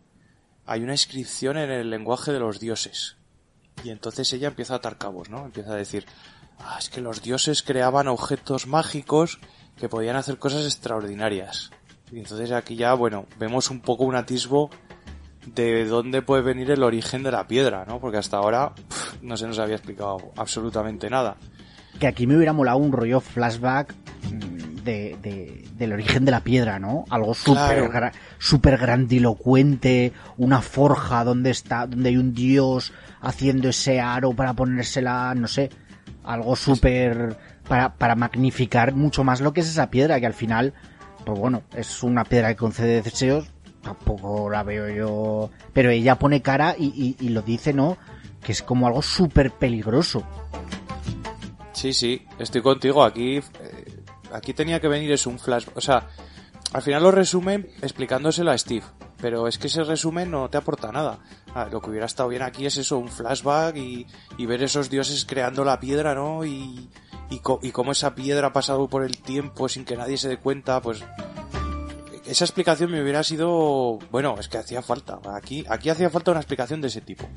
hay 0.66 0.82
una 0.82 0.94
inscripción 0.94 1.58
en 1.58 1.70
el 1.72 1.90
lenguaje 1.90 2.32
de 2.32 2.40
los 2.40 2.60
dioses. 2.60 3.18
Y 3.84 3.90
entonces 3.90 4.32
ella 4.34 4.48
empieza 4.50 4.74
a 4.74 4.78
atar 4.78 4.98
cabos, 4.98 5.30
¿no? 5.30 5.46
Empieza 5.46 5.74
a 5.74 5.78
decir, 5.78 6.06
ah, 6.60 6.78
es 6.80 6.90
que 6.90 7.02
los 7.02 7.22
dioses 7.22 7.64
creaban 7.64 8.08
objetos 8.08 8.68
mágicos 8.68 9.40
que 9.78 9.90
podían 9.90 10.16
hacer 10.16 10.38
cosas 10.38 10.66
extraordinarias. 10.66 11.72
Y 12.12 12.20
entonces 12.20 12.52
aquí 12.52 12.76
ya, 12.76 12.94
bueno, 12.94 13.26
vemos 13.40 13.70
un 13.72 13.82
poco 13.82 14.04
un 14.04 14.16
atisbo 14.16 14.70
de 15.48 15.86
dónde 15.86 16.22
puede 16.22 16.42
venir 16.42 16.72
el 16.72 16.84
origen 16.84 17.24
de 17.24 17.32
la 17.32 17.48
piedra, 17.48 17.86
¿no? 17.88 18.00
Porque 18.00 18.18
hasta 18.18 18.38
ahora 18.38 18.74
no 19.22 19.38
se 19.38 19.48
nos 19.48 19.60
había 19.60 19.76
explicado 19.76 20.18
absolutamente 20.38 21.10
nada. 21.10 21.36
Que 22.00 22.08
aquí 22.08 22.26
me 22.28 22.36
hubiera 22.36 22.54
molado 22.54 22.78
un 22.78 22.92
rollo 22.92 23.20
flashback 23.20 23.94
mm, 24.32 24.84
de, 24.84 25.18
de- 25.22 25.66
del 25.78 25.94
origen 25.94 26.26
de 26.26 26.32
la 26.32 26.40
piedra, 26.42 26.80
¿no? 26.80 27.06
Algo 27.10 27.34
súper 27.34 27.90
Claro. 27.90 28.12
súper 28.40 28.78
grandilocuente, 28.78 30.14
una 30.38 30.62
forja 30.62 31.24
donde 31.24 31.50
está, 31.52 31.88
donde 31.88 32.10
hay 32.10 32.18
un 32.18 32.34
dios 32.34 32.94
haciendo 33.22 33.70
ese 33.70 34.00
aro 34.02 34.34
para 34.34 34.54
ponérsela, 34.54 35.34
no 35.36 35.48
sé, 35.48 35.70
algo 36.24 36.56
súper 36.56 37.38
para, 37.68 37.94
para 37.96 38.16
magnificar 38.16 38.94
mucho 38.94 39.24
más 39.24 39.40
lo 39.42 39.54
que 39.54 39.62
es 39.62 39.70
esa 39.70 39.90
piedra, 39.90 40.20
que 40.20 40.26
al 40.26 40.34
final, 40.34 40.74
pues 41.26 41.40
bueno, 41.40 41.64
es 41.76 42.04
una 42.04 42.24
piedra 42.26 42.50
que 42.50 42.56
concede 42.58 43.02
deseos, 43.02 43.46
tampoco 43.84 44.50
la 44.50 44.64
veo 44.64 44.90
yo, 44.90 45.50
pero 45.74 45.92
ella 45.92 46.18
pone 46.18 46.42
cara 46.42 46.76
y, 46.78 47.16
y- 47.20 47.30
lo 47.30 47.42
dice, 47.42 47.74
¿no? 47.74 47.98
Que 48.42 48.54
es 48.54 48.64
como 48.64 48.88
algo 48.88 49.02
súper 49.02 49.52
peligroso. 49.52 50.24
Sí, 51.74 51.94
sí, 51.94 52.26
estoy 52.40 52.62
contigo. 52.62 53.04
Aquí, 53.04 53.38
eh, 53.38 53.44
aquí 54.32 54.54
tenía 54.54 54.80
que 54.80 54.88
venir 54.88 55.12
es 55.12 55.28
un 55.28 55.38
flash, 55.40 55.68
o 55.76 55.82
sea, 55.82 56.08
al 56.72 56.82
final 56.82 57.04
lo 57.04 57.12
resumen 57.12 57.68
explicándoselo 57.82 58.52
a 58.52 58.58
Steve, 58.58 58.86
pero 59.22 59.48
es 59.48 59.58
que 59.58 59.68
ese 59.68 59.84
resumen 59.84 60.32
no 60.32 60.50
te 60.50 60.58
aporta 60.58 60.92
nada. 60.92 61.20
Ah, 61.56 61.68
lo 61.72 61.82
que 61.82 61.90
hubiera 61.90 62.06
estado 62.06 62.30
bien 62.30 62.42
aquí 62.42 62.66
es 62.66 62.78
eso, 62.78 62.98
un 62.98 63.10
flashback 63.10 63.76
y, 63.76 64.08
y 64.38 64.46
ver 64.46 64.64
esos 64.64 64.90
dioses 64.90 65.26
creando 65.26 65.64
la 65.64 65.80
piedra, 65.80 66.16
¿no? 66.16 66.44
Y, 66.46 66.90
y, 67.30 67.40
co- 67.40 67.60
y 67.62 67.72
cómo 67.72 67.92
esa 67.92 68.16
piedra 68.16 68.48
ha 68.48 68.54
pasado 68.54 68.88
por 68.88 69.04
el 69.04 69.18
tiempo 69.22 69.68
sin 69.70 69.86
que 69.86 69.96
nadie 69.98 70.18
se 70.18 70.30
dé 70.30 70.38
cuenta, 70.38 70.82
pues 70.82 71.04
esa 72.34 72.46
explicación 72.46 72.92
me 72.92 73.02
hubiera 73.02 73.24
sido, 73.24 74.00
bueno, 74.10 74.36
es 74.40 74.48
que 74.48 74.58
hacía 74.58 74.82
falta. 74.82 75.20
Aquí, 75.36 75.64
aquí 75.70 75.90
hacía 75.90 76.10
falta 76.10 76.32
una 76.32 76.40
explicación 76.40 76.82
de 76.82 76.88
ese 76.88 77.00
tipo. 77.02 77.30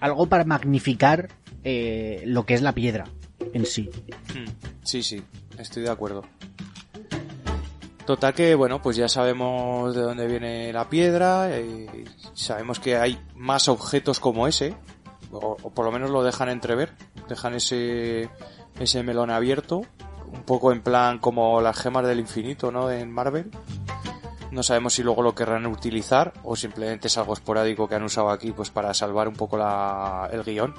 algo 0.00 0.26
para 0.26 0.44
magnificar 0.44 1.28
eh, 1.64 2.22
lo 2.24 2.46
que 2.46 2.54
es 2.54 2.62
la 2.62 2.72
piedra 2.72 3.06
en 3.52 3.66
sí. 3.66 3.90
Hmm. 4.32 4.50
Sí, 4.84 5.02
sí, 5.02 5.20
estoy 5.58 5.82
de 5.82 5.90
acuerdo. 5.90 6.22
Total 8.06 8.34
que, 8.34 8.54
bueno, 8.54 8.80
pues 8.80 8.96
ya 8.96 9.08
sabemos 9.08 9.96
de 9.96 10.02
dónde 10.02 10.28
viene 10.28 10.72
la 10.72 10.88
piedra, 10.88 11.48
eh, 11.50 12.04
sabemos 12.34 12.78
que 12.78 12.96
hay 12.96 13.18
más 13.34 13.68
objetos 13.68 14.20
como 14.20 14.46
ese, 14.46 14.76
o, 15.32 15.56
o, 15.60 15.70
por 15.70 15.86
lo 15.86 15.90
menos 15.90 16.10
lo 16.10 16.22
dejan 16.22 16.50
entrever, 16.50 16.92
dejan 17.28 17.54
ese, 17.54 18.28
ese 18.78 19.02
melón 19.02 19.30
abierto, 19.30 19.82
un 20.32 20.42
poco 20.42 20.70
en 20.70 20.82
plan 20.82 21.18
como 21.18 21.60
las 21.60 21.78
gemas 21.78 22.06
del 22.06 22.20
infinito, 22.20 22.70
¿no? 22.70 22.90
En 22.90 23.10
Marvel. 23.10 23.50
No 24.54 24.62
sabemos 24.62 24.94
si 24.94 25.02
luego 25.02 25.20
lo 25.20 25.34
querrán 25.34 25.66
utilizar 25.66 26.32
o 26.44 26.54
simplemente 26.54 27.08
es 27.08 27.18
algo 27.18 27.32
esporádico 27.32 27.88
que 27.88 27.96
han 27.96 28.04
usado 28.04 28.30
aquí 28.30 28.52
pues 28.52 28.70
para 28.70 28.94
salvar 28.94 29.26
un 29.26 29.34
poco 29.34 29.58
la, 29.58 30.28
el 30.32 30.44
guion. 30.44 30.72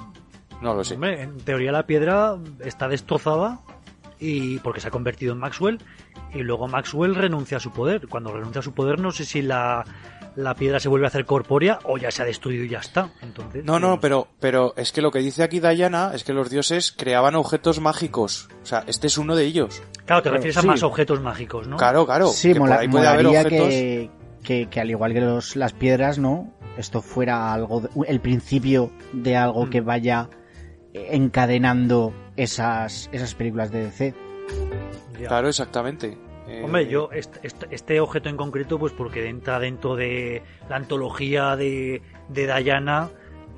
No 0.62 0.72
lo 0.72 0.82
sé. 0.82 0.94
Hombre, 0.94 1.22
en 1.22 1.36
teoría 1.36 1.72
la 1.72 1.86
piedra 1.86 2.38
está 2.64 2.88
destrozada 2.88 3.60
y 4.18 4.60
porque 4.60 4.80
se 4.80 4.88
ha 4.88 4.90
convertido 4.90 5.34
en 5.34 5.40
Maxwell 5.40 5.78
y 6.32 6.38
luego 6.38 6.68
Maxwell 6.68 7.14
renuncia 7.14 7.58
a 7.58 7.60
su 7.60 7.70
poder. 7.70 8.08
Cuando 8.08 8.32
renuncia 8.32 8.60
a 8.60 8.62
su 8.62 8.72
poder 8.72 8.98
no 8.98 9.10
sé 9.10 9.26
si 9.26 9.42
la, 9.42 9.84
la 10.36 10.54
piedra 10.54 10.78
se 10.78 10.88
vuelve 10.88 11.06
a 11.06 11.08
hacer 11.08 11.24
corpórea 11.24 11.78
o 11.84 11.98
ya 11.98 12.10
se 12.10 12.22
ha 12.22 12.24
destruido 12.24 12.64
y 12.64 12.68
ya 12.68 12.78
está. 12.78 13.10
Entonces, 13.22 13.64
no, 13.64 13.80
no, 13.80 13.98
pero, 14.00 14.28
pero 14.38 14.74
es 14.76 14.92
que 14.92 15.00
lo 15.00 15.10
que 15.10 15.18
dice 15.20 15.42
aquí 15.42 15.60
Diana 15.60 16.12
es 16.14 16.24
que 16.24 16.32
los 16.32 16.50
dioses 16.50 16.92
creaban 16.92 17.34
objetos 17.34 17.80
mágicos. 17.80 18.48
O 18.62 18.66
sea, 18.66 18.84
este 18.86 19.06
es 19.06 19.18
uno 19.18 19.34
de 19.34 19.44
ellos. 19.44 19.82
Claro, 20.04 20.22
te 20.22 20.30
refieres 20.30 20.54
sí. 20.54 20.60
a 20.60 20.62
más 20.62 20.82
objetos 20.82 21.20
mágicos, 21.20 21.66
¿no? 21.66 21.76
Claro, 21.76 22.06
claro. 22.06 22.28
Sí, 22.28 22.52
que 22.52 22.60
mola, 22.60 22.80
puede 22.90 23.08
haber 23.08 23.26
objetos... 23.26 23.68
que, 23.68 24.10
que, 24.42 24.68
que, 24.68 24.80
al 24.80 24.90
igual 24.90 25.12
que 25.12 25.20
los, 25.20 25.56
las 25.56 25.72
piedras, 25.72 26.18
¿no? 26.18 26.52
Esto 26.76 27.00
fuera 27.00 27.52
algo, 27.52 27.80
de, 27.80 27.88
el 28.06 28.20
principio 28.20 28.90
de 29.12 29.36
algo 29.36 29.66
mm. 29.66 29.70
que 29.70 29.80
vaya 29.80 30.28
encadenando 30.92 32.12
esas, 32.36 33.08
esas 33.12 33.34
películas 33.34 33.70
de 33.70 33.84
DC. 33.84 34.14
Ya. 35.18 35.28
Claro, 35.28 35.48
exactamente. 35.48 36.18
Hombre, 36.62 36.86
yo 36.86 37.10
este, 37.12 37.40
este, 37.70 38.00
objeto 38.00 38.28
en 38.28 38.36
concreto, 38.36 38.78
pues 38.78 38.92
porque 38.92 39.28
entra 39.28 39.58
dentro 39.58 39.96
de 39.96 40.42
la 40.68 40.76
antología 40.76 41.56
de, 41.56 42.02
de 42.28 42.62
Diana 42.62 43.10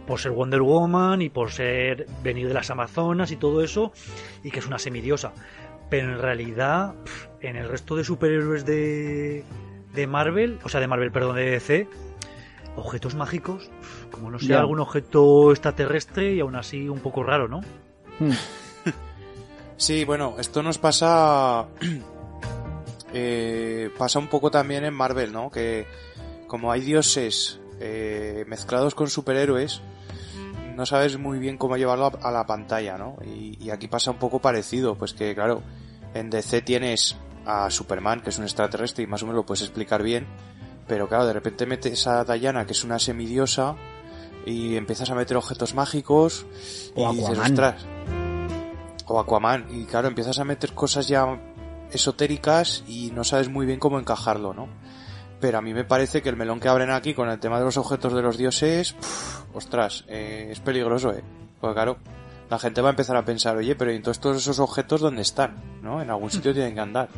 por 0.07 0.21
ser 0.21 0.33
Wonder 0.33 0.63
Woman 0.63 1.21
y 1.21 1.29
por 1.29 1.53
ser 1.53 2.07
venir 2.23 2.49
de 2.49 2.55
las 2.55 2.71
Amazonas 2.71 3.31
y 3.31 3.37
todo 3.37 3.63
eso, 3.63 3.93
y 4.43 4.51
que 4.51 4.61
es 4.61 4.67
una 4.67 4.79
semidiosa. 4.79 5.33
Pero 5.91 6.15
en 6.15 6.19
realidad, 6.19 6.95
en 7.41 7.57
el 7.57 7.69
resto 7.69 7.95
de 7.95 8.05
superhéroes 8.05 8.65
de, 8.65 9.45
de 9.93 10.07
Marvel, 10.07 10.59
o 10.65 10.71
sea, 10.71 10.81
de 10.81 10.87
Marvel, 10.87 11.13
perdón, 11.13 11.37
de 11.37 11.51
DC, 11.51 11.89
objetos 12.77 13.15
mágicos, 13.15 13.71
como 14.11 14.31
no 14.31 14.39
sea 14.39 14.49
yeah. 14.49 14.61
algún 14.61 14.81
objeto 14.81 15.51
extraterrestre 15.51 16.33
y 16.33 16.41
aún 16.41 16.57
así 16.57 16.89
un 16.89 17.01
poco 17.01 17.23
raro, 17.23 17.49
¿no? 17.49 17.61
Hmm. 18.19 18.33
Sí, 19.77 20.05
bueno, 20.05 20.35
esto 20.41 20.61
nos 20.61 20.77
pasa 20.77 21.69
eh, 23.21 23.91
pasa 23.99 24.19
un 24.19 24.29
poco 24.29 24.51
también 24.51 24.85
en 24.85 24.95
Marvel, 24.95 25.33
¿no? 25.33 25.51
Que 25.51 25.87
como 26.47 26.71
hay 26.71 26.81
dioses 26.81 27.59
eh, 27.81 28.45
mezclados 28.47 28.95
con 28.95 29.09
superhéroes, 29.09 29.83
no 30.77 30.87
sabes 30.87 31.19
muy 31.19 31.39
bien 31.39 31.59
cómo 31.59 31.77
llevarlo 31.77 32.13
a, 32.23 32.31
la 32.31 32.47
pantalla, 32.47 32.97
¿no? 32.97 33.17
Y, 33.25 33.59
y, 33.61 33.71
aquí 33.71 33.89
pasa 33.89 34.13
un 34.13 34.19
poco 34.19 34.39
parecido, 34.39 34.97
pues 34.97 35.13
que 35.13 35.35
claro, 35.35 35.63
en 36.15 36.31
DC 36.31 36.63
tienes 36.63 37.17
a 37.45 37.69
Superman, 37.71 38.21
que 38.21 38.31
es 38.31 38.39
un 38.39 38.45
extraterrestre, 38.45 39.03
y 39.03 39.07
más 39.09 39.23
o 39.23 39.27
menos 39.27 39.39
lo 39.39 39.47
puedes 39.47 39.63
explicar 39.63 40.03
bien, 40.03 40.27
pero 40.87 41.09
claro, 41.09 41.27
de 41.27 41.33
repente 41.33 41.67
metes 41.67 42.07
a 42.07 42.25
Diana, 42.25 42.67
que 42.67 42.73
es 42.73 42.85
una 42.85 43.01
semidiosa, 43.01 43.77
y 44.47 44.77
empiezas 44.77 45.11
a 45.11 45.17
meter 45.17 45.37
objetos 45.37 45.75
mágicos, 45.75 46.47
o 46.95 47.01
y 47.01 47.05
Aquaman. 47.05 47.17
dices, 47.17 47.39
ostras, 47.39 47.87
o 49.07 49.19
Aquaman, 49.19 49.67
y 49.71 49.85
claro, 49.85 50.07
empiezas 50.07 50.39
a 50.39 50.45
meter 50.45 50.73
cosas 50.75 51.09
ya 51.09 51.41
esotéricas 51.93 52.85
y 52.87 53.11
no 53.13 53.25
sabes 53.25 53.49
muy 53.49 53.67
bien 53.67 53.79
cómo 53.79 53.99
encajarlo, 53.99 54.55
¿no? 54.55 54.69
Pero 55.41 55.59
a 55.59 55.63
mí 55.63 55.73
me 55.73 55.85
parece 55.85 56.21
que 56.23 56.29
el 56.29 56.37
melón 56.37 56.61
que 56.61 56.69
abren 56.69 56.91
aquí 56.91 57.15
con 57.15 57.29
el 57.29 57.39
tema 57.39 57.59
de 57.59 57.65
los 57.65 57.77
objetos 57.77 58.13
de 58.13 58.23
los 58.23 58.37
dioses, 58.37 58.97
ostras, 59.55 60.05
eh, 60.09 60.49
es 60.51 60.61
peligroso, 60.61 61.13
¿eh? 61.13 61.23
Porque 61.61 61.75
claro, 61.75 61.99
la 62.51 62.59
gente 62.59 62.81
va 62.81 62.89
a 62.89 62.91
empezar 62.91 63.17
a 63.17 63.25
pensar, 63.25 63.57
oye, 63.57 63.77
pero 63.77 63.91
entonces 63.91 64.21
todos 64.21 64.39
esos 64.39 64.59
objetos 64.59 65.01
dónde 65.01 65.23
están, 65.23 65.81
¿no? 65.83 66.03
En 66.03 66.11
algún 66.11 66.31
sitio 66.31 66.53
tienen 66.53 66.75
que 66.75 66.81
andar. 66.81 67.09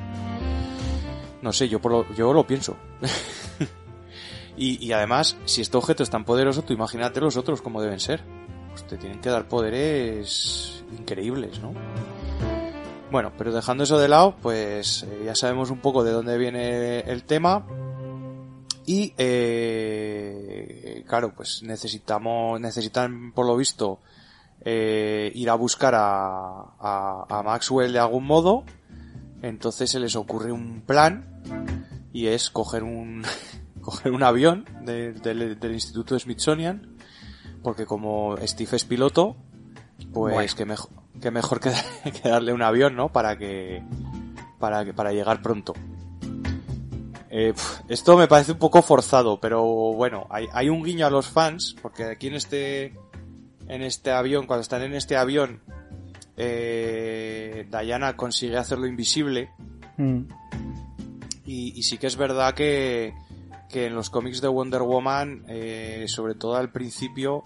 No 1.41 1.53
sé, 1.53 1.69
yo, 1.69 1.81
por 1.81 1.93
lo, 1.93 2.15
yo 2.15 2.33
lo 2.33 2.47
pienso. 2.47 2.77
y, 4.57 4.85
y, 4.85 4.93
además, 4.93 5.37
si 5.47 5.63
este 5.63 5.77
objeto 5.77 6.03
es 6.03 6.11
tan 6.11 6.25
poderoso, 6.25 6.63
tú 6.63 6.75
imagínate 6.75 7.21
los 7.21 7.37
otros 7.37 7.63
como 7.63 7.81
deben 7.81 8.01
ser. 8.01 8.23
Pues 8.71 8.87
te 8.87 8.99
tienen 8.99 9.21
que 9.21 9.31
dar 9.31 9.49
poderes 9.49 10.85
increíbles, 10.97 11.61
¿no? 11.61 11.73
Bueno, 13.11 13.33
pero 13.37 13.53
dejando 13.53 13.83
eso 13.83 13.99
de 13.99 14.07
lado, 14.09 14.37
pues 14.41 15.03
eh, 15.03 15.23
ya 15.25 15.35
sabemos 15.35 15.71
un 15.71 15.81
poco 15.81 16.05
de 16.05 16.13
dónde 16.13 16.39
viene 16.39 17.01
el 17.01 17.25
tema. 17.25 17.67
Y 18.87 19.15
eh, 19.19 21.05
claro, 21.09 21.35
pues 21.35 21.63
necesitamos, 21.65 22.61
necesitan 22.61 23.33
por 23.33 23.47
lo 23.47 23.57
visto 23.57 23.99
eh, 24.65 25.33
ir 25.35 25.51
a 25.51 25.55
buscar 25.55 25.95
a, 25.97 26.77
a, 26.79 27.27
a, 27.29 27.43
Maxwell 27.43 27.93
de 27.93 27.99
algún 27.99 28.27
modo. 28.27 28.65
Entonces 29.43 29.91
se 29.91 29.99
les 29.99 30.15
ocurre 30.15 30.53
un 30.53 30.83
plan 30.83 31.43
y 32.13 32.29
es 32.29 32.51
coger 32.51 32.85
un 32.85 33.25
coger 33.81 34.13
un 34.13 34.23
avión 34.23 34.67
de, 34.83 35.15
de, 35.15 35.57
del 35.57 35.73
Instituto 35.73 36.19
Smithsonian 36.19 36.97
porque 37.63 37.87
como 37.87 38.37
Steve 38.39 38.77
es 38.77 38.85
piloto, 38.85 39.37
pues 40.13 40.35
bueno. 40.35 40.53
que 40.57 40.65
mejor 40.65 41.00
que 41.21 41.31
mejor 41.31 41.61
que, 41.61 41.73
que, 42.23 42.29
darle 42.29 42.53
un 42.53 42.63
avión, 42.63 42.97
¿no? 42.97 43.11
Para 43.11 43.37
que 43.39 43.83
para 44.59 44.85
que 44.85 44.93
para 44.93 45.13
llegar 45.13 45.41
pronto. 45.43 45.75
Eh, 47.33 47.55
esto 47.89 48.17
me 48.17 48.27
parece 48.27 48.53
un 48.53 48.59
poco 48.59 48.83
forzado, 48.83 49.41
pero 49.41 49.63
bueno, 49.63 50.27
hay, 50.31 50.49
hay 50.53 50.69
un 50.69 50.83
guiño 50.83 51.07
a 51.07 51.11
los 51.11 51.29
fans 51.29 51.77
porque 51.81 52.05
aquí 52.05 52.27
en 52.27 52.35
este 52.35 52.93
en 53.69 53.83
este 53.83 54.11
avión, 54.11 54.47
cuando 54.47 54.63
están 54.63 54.83
en 54.83 54.95
este 54.95 55.17
avión, 55.17 55.61
eh, 56.37 57.69
Diana 57.71 58.17
consigue 58.17 58.57
hacerlo 58.57 58.87
invisible. 58.87 59.51
Mm. 59.97 60.23
Y, 61.45 61.79
y, 61.79 61.83
sí 61.85 61.99
que 61.99 62.09
es 62.09 62.17
verdad 62.17 62.55
que, 62.55 63.15
que 63.69 63.87
en 63.87 63.95
los 63.95 64.11
cómics 64.11 64.41
de 64.41 64.49
Wonder 64.49 64.83
Woman, 64.83 65.45
eh, 65.49 66.05
sobre 66.09 66.35
todo 66.35 66.57
al 66.57 66.73
principio, 66.73 67.45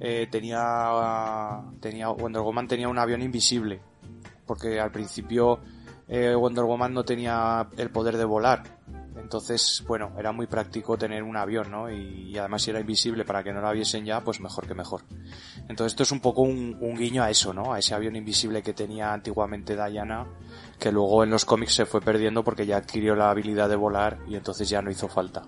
eh, 0.00 0.28
tenía, 0.30 1.62
tenía, 1.80 2.08
Wonder 2.08 2.42
Woman 2.42 2.68
tenía 2.68 2.88
un 2.88 2.98
avión 2.98 3.22
invisible. 3.22 3.80
Porque 4.46 4.78
al 4.78 4.92
principio 4.92 5.60
eh, 6.08 6.34
Wonder 6.34 6.64
Woman 6.64 6.94
no 6.94 7.04
tenía 7.04 7.68
el 7.76 7.90
poder 7.90 8.16
de 8.16 8.24
volar. 8.24 8.62
Entonces, 9.16 9.82
bueno, 9.88 10.12
era 10.16 10.30
muy 10.30 10.46
práctico 10.46 10.96
tener 10.96 11.22
un 11.24 11.36
avión, 11.36 11.70
¿no? 11.70 11.90
Y, 11.90 12.38
además 12.38 12.62
si 12.62 12.70
era 12.70 12.78
invisible 12.78 13.24
para 13.24 13.42
que 13.42 13.52
no 13.52 13.60
la 13.60 13.72
viesen 13.72 14.04
ya, 14.04 14.20
pues 14.20 14.40
mejor 14.40 14.68
que 14.68 14.74
mejor. 14.74 15.02
Entonces 15.68 15.94
esto 15.94 16.04
es 16.04 16.12
un 16.12 16.20
poco 16.20 16.42
un, 16.42 16.76
un, 16.80 16.94
guiño 16.96 17.24
a 17.24 17.30
eso, 17.30 17.52
¿no? 17.52 17.72
A 17.72 17.80
ese 17.80 17.94
avión 17.94 18.14
invisible 18.14 18.62
que 18.62 18.72
tenía 18.72 19.12
antiguamente 19.12 19.74
Diana, 19.74 20.26
que 20.78 20.92
luego 20.92 21.24
en 21.24 21.30
los 21.30 21.44
cómics 21.44 21.74
se 21.74 21.86
fue 21.86 22.00
perdiendo 22.00 22.44
porque 22.44 22.66
ya 22.66 22.76
adquirió 22.76 23.16
la 23.16 23.30
habilidad 23.30 23.68
de 23.68 23.76
volar 23.76 24.18
y 24.28 24.36
entonces 24.36 24.68
ya 24.68 24.80
no 24.80 24.90
hizo 24.90 25.08
falta. 25.08 25.42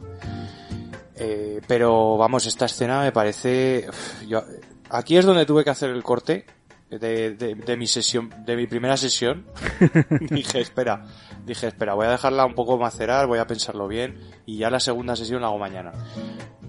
Eh, 1.19 1.61
pero 1.67 2.17
vamos, 2.17 2.47
esta 2.47 2.67
escena 2.67 3.03
me 3.03 3.13
parece... 3.13 3.89
Yo, 4.27 4.45
aquí 4.91 5.17
es 5.17 5.25
donde 5.25 5.47
tuve 5.47 5.65
que 5.65 5.71
hacer 5.71 5.91
el 5.91 6.03
corte 6.03 6.47
de, 6.91 7.35
de, 7.35 7.55
de, 7.55 7.77
mi 7.77 7.87
sesión, 7.87 8.33
de 8.47 8.57
mi 8.57 8.67
primera 8.67 8.97
sesión, 8.97 9.47
dije, 10.31 10.61
espera, 10.61 11.05
dije, 11.45 11.67
espera, 11.67 11.95
voy 11.95 12.07
a 12.07 12.11
dejarla 12.11 12.47
un 12.47 12.55
poco 12.55 12.79
macerar, 12.79 13.27
voy 13.27 13.39
a 13.39 13.47
pensarlo 13.47 13.89
bien 13.89 14.19
y 14.47 14.59
ya 14.59 14.71
la 14.71 14.81
segunda 14.81 15.15
sesión 15.15 15.43
la 15.43 15.49
hago 15.49 15.59
mañana. 15.59 15.93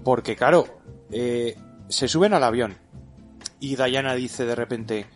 Porque 0.04 0.36
claro, 0.36 0.80
eh, 1.10 1.56
se 1.88 2.08
suben 2.08 2.34
al 2.34 2.44
avión 2.44 2.76
y 3.60 3.76
Diana 3.76 4.14
dice 4.14 4.44
de 4.44 4.54
repente, 4.54 5.06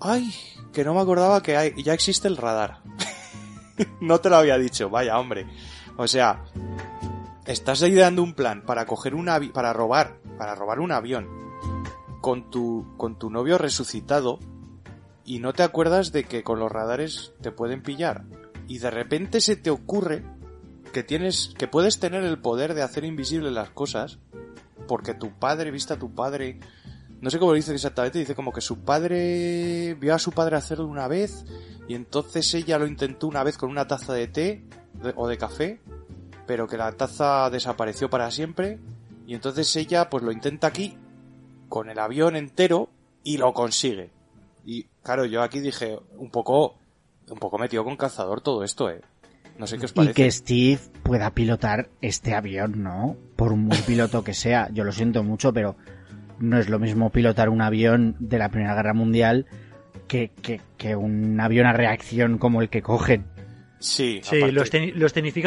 ay, 0.00 0.32
que 0.72 0.84
no 0.84 0.94
me 0.94 1.00
acordaba 1.00 1.42
que 1.42 1.56
hay, 1.56 1.72
ya 1.82 1.92
existe 1.92 2.28
el 2.28 2.36
radar. 2.36 2.80
no 4.00 4.20
te 4.20 4.30
lo 4.30 4.36
había 4.36 4.58
dicho, 4.58 4.90
vaya 4.90 5.18
hombre. 5.18 5.46
O 5.96 6.06
sea, 6.06 6.44
estás 7.48 7.80
ideando 7.80 8.22
un 8.22 8.34
plan 8.34 8.62
para 8.62 8.84
coger 8.84 9.14
un 9.14 9.30
avión, 9.30 9.52
para 9.52 9.72
robar, 9.72 10.20
para 10.36 10.54
robar 10.54 10.80
un 10.80 10.92
avión 10.92 11.26
con 12.20 12.50
tu, 12.50 12.86
con 12.98 13.18
tu 13.18 13.30
novio 13.30 13.56
resucitado 13.56 14.38
y 15.24 15.38
no 15.38 15.54
te 15.54 15.62
acuerdas 15.62 16.12
de 16.12 16.24
que 16.24 16.44
con 16.44 16.58
los 16.58 16.70
radares 16.70 17.32
te 17.40 17.50
pueden 17.50 17.82
pillar. 17.82 18.24
Y 18.66 18.78
de 18.78 18.90
repente 18.90 19.40
se 19.40 19.56
te 19.56 19.70
ocurre 19.70 20.24
que 20.92 21.02
tienes, 21.02 21.54
que 21.56 21.68
puedes 21.68 21.98
tener 21.98 22.22
el 22.22 22.38
poder 22.38 22.74
de 22.74 22.82
hacer 22.82 23.04
invisibles 23.04 23.52
las 23.52 23.70
cosas 23.70 24.18
porque 24.86 25.14
tu 25.14 25.38
padre, 25.38 25.70
viste 25.70 25.94
a 25.94 25.98
tu 25.98 26.14
padre, 26.14 26.60
no 27.22 27.30
sé 27.30 27.38
cómo 27.38 27.52
lo 27.52 27.56
dice 27.56 27.72
exactamente, 27.72 28.18
dice 28.18 28.34
como 28.34 28.52
que 28.52 28.60
su 28.60 28.80
padre 28.80 29.94
vio 29.94 30.14
a 30.14 30.18
su 30.18 30.32
padre 30.32 30.56
hacerlo 30.56 30.86
una 30.86 31.08
vez 31.08 31.46
y 31.88 31.94
entonces 31.94 32.52
ella 32.52 32.78
lo 32.78 32.86
intentó 32.86 33.26
una 33.26 33.42
vez 33.42 33.56
con 33.56 33.70
una 33.70 33.86
taza 33.86 34.12
de 34.12 34.28
té 34.28 34.64
o 35.16 35.28
de 35.28 35.38
café, 35.38 35.80
pero 36.48 36.66
que 36.66 36.78
la 36.78 36.90
taza 36.92 37.50
desapareció 37.50 38.08
para 38.08 38.30
siempre 38.30 38.78
y 39.26 39.34
entonces 39.34 39.76
ella 39.76 40.08
pues 40.08 40.24
lo 40.24 40.32
intenta 40.32 40.66
aquí 40.66 40.96
con 41.68 41.90
el 41.90 41.98
avión 41.98 42.34
entero 42.36 42.88
y 43.22 43.36
lo 43.36 43.52
consigue. 43.52 44.10
Y 44.64 44.86
claro, 45.02 45.26
yo 45.26 45.42
aquí 45.42 45.60
dije, 45.60 45.98
un 46.16 46.30
poco, 46.30 46.76
un 47.30 47.38
poco 47.38 47.58
metido 47.58 47.84
con 47.84 47.96
cazador 47.96 48.40
todo 48.40 48.64
esto, 48.64 48.88
eh. 48.90 49.02
No 49.58 49.66
sé 49.66 49.76
qué 49.76 49.84
os 49.84 49.92
parece. 49.92 50.12
Y 50.12 50.14
que 50.14 50.30
Steve 50.30 50.80
pueda 51.02 51.34
pilotar 51.34 51.90
este 52.00 52.34
avión, 52.34 52.82
¿no? 52.82 53.16
Por 53.36 53.54
muy 53.54 53.76
piloto 53.86 54.24
que 54.24 54.32
sea. 54.32 54.70
Yo 54.72 54.84
lo 54.84 54.92
siento 54.92 55.22
mucho, 55.22 55.52
pero 55.52 55.76
no 56.38 56.58
es 56.58 56.70
lo 56.70 56.78
mismo 56.78 57.10
pilotar 57.10 57.50
un 57.50 57.60
avión 57.60 58.16
de 58.20 58.38
la 58.38 58.48
Primera 58.48 58.74
Guerra 58.74 58.94
Mundial 58.94 59.44
que, 60.06 60.30
que, 60.40 60.62
que 60.78 60.96
un 60.96 61.38
avión 61.40 61.66
a 61.66 61.74
reacción 61.74 62.38
como 62.38 62.62
el 62.62 62.70
que 62.70 62.80
cogen. 62.80 63.26
Sí, 63.80 64.20
Sí, 64.24 64.36
aparte- 64.36 64.50
lo, 64.50 64.62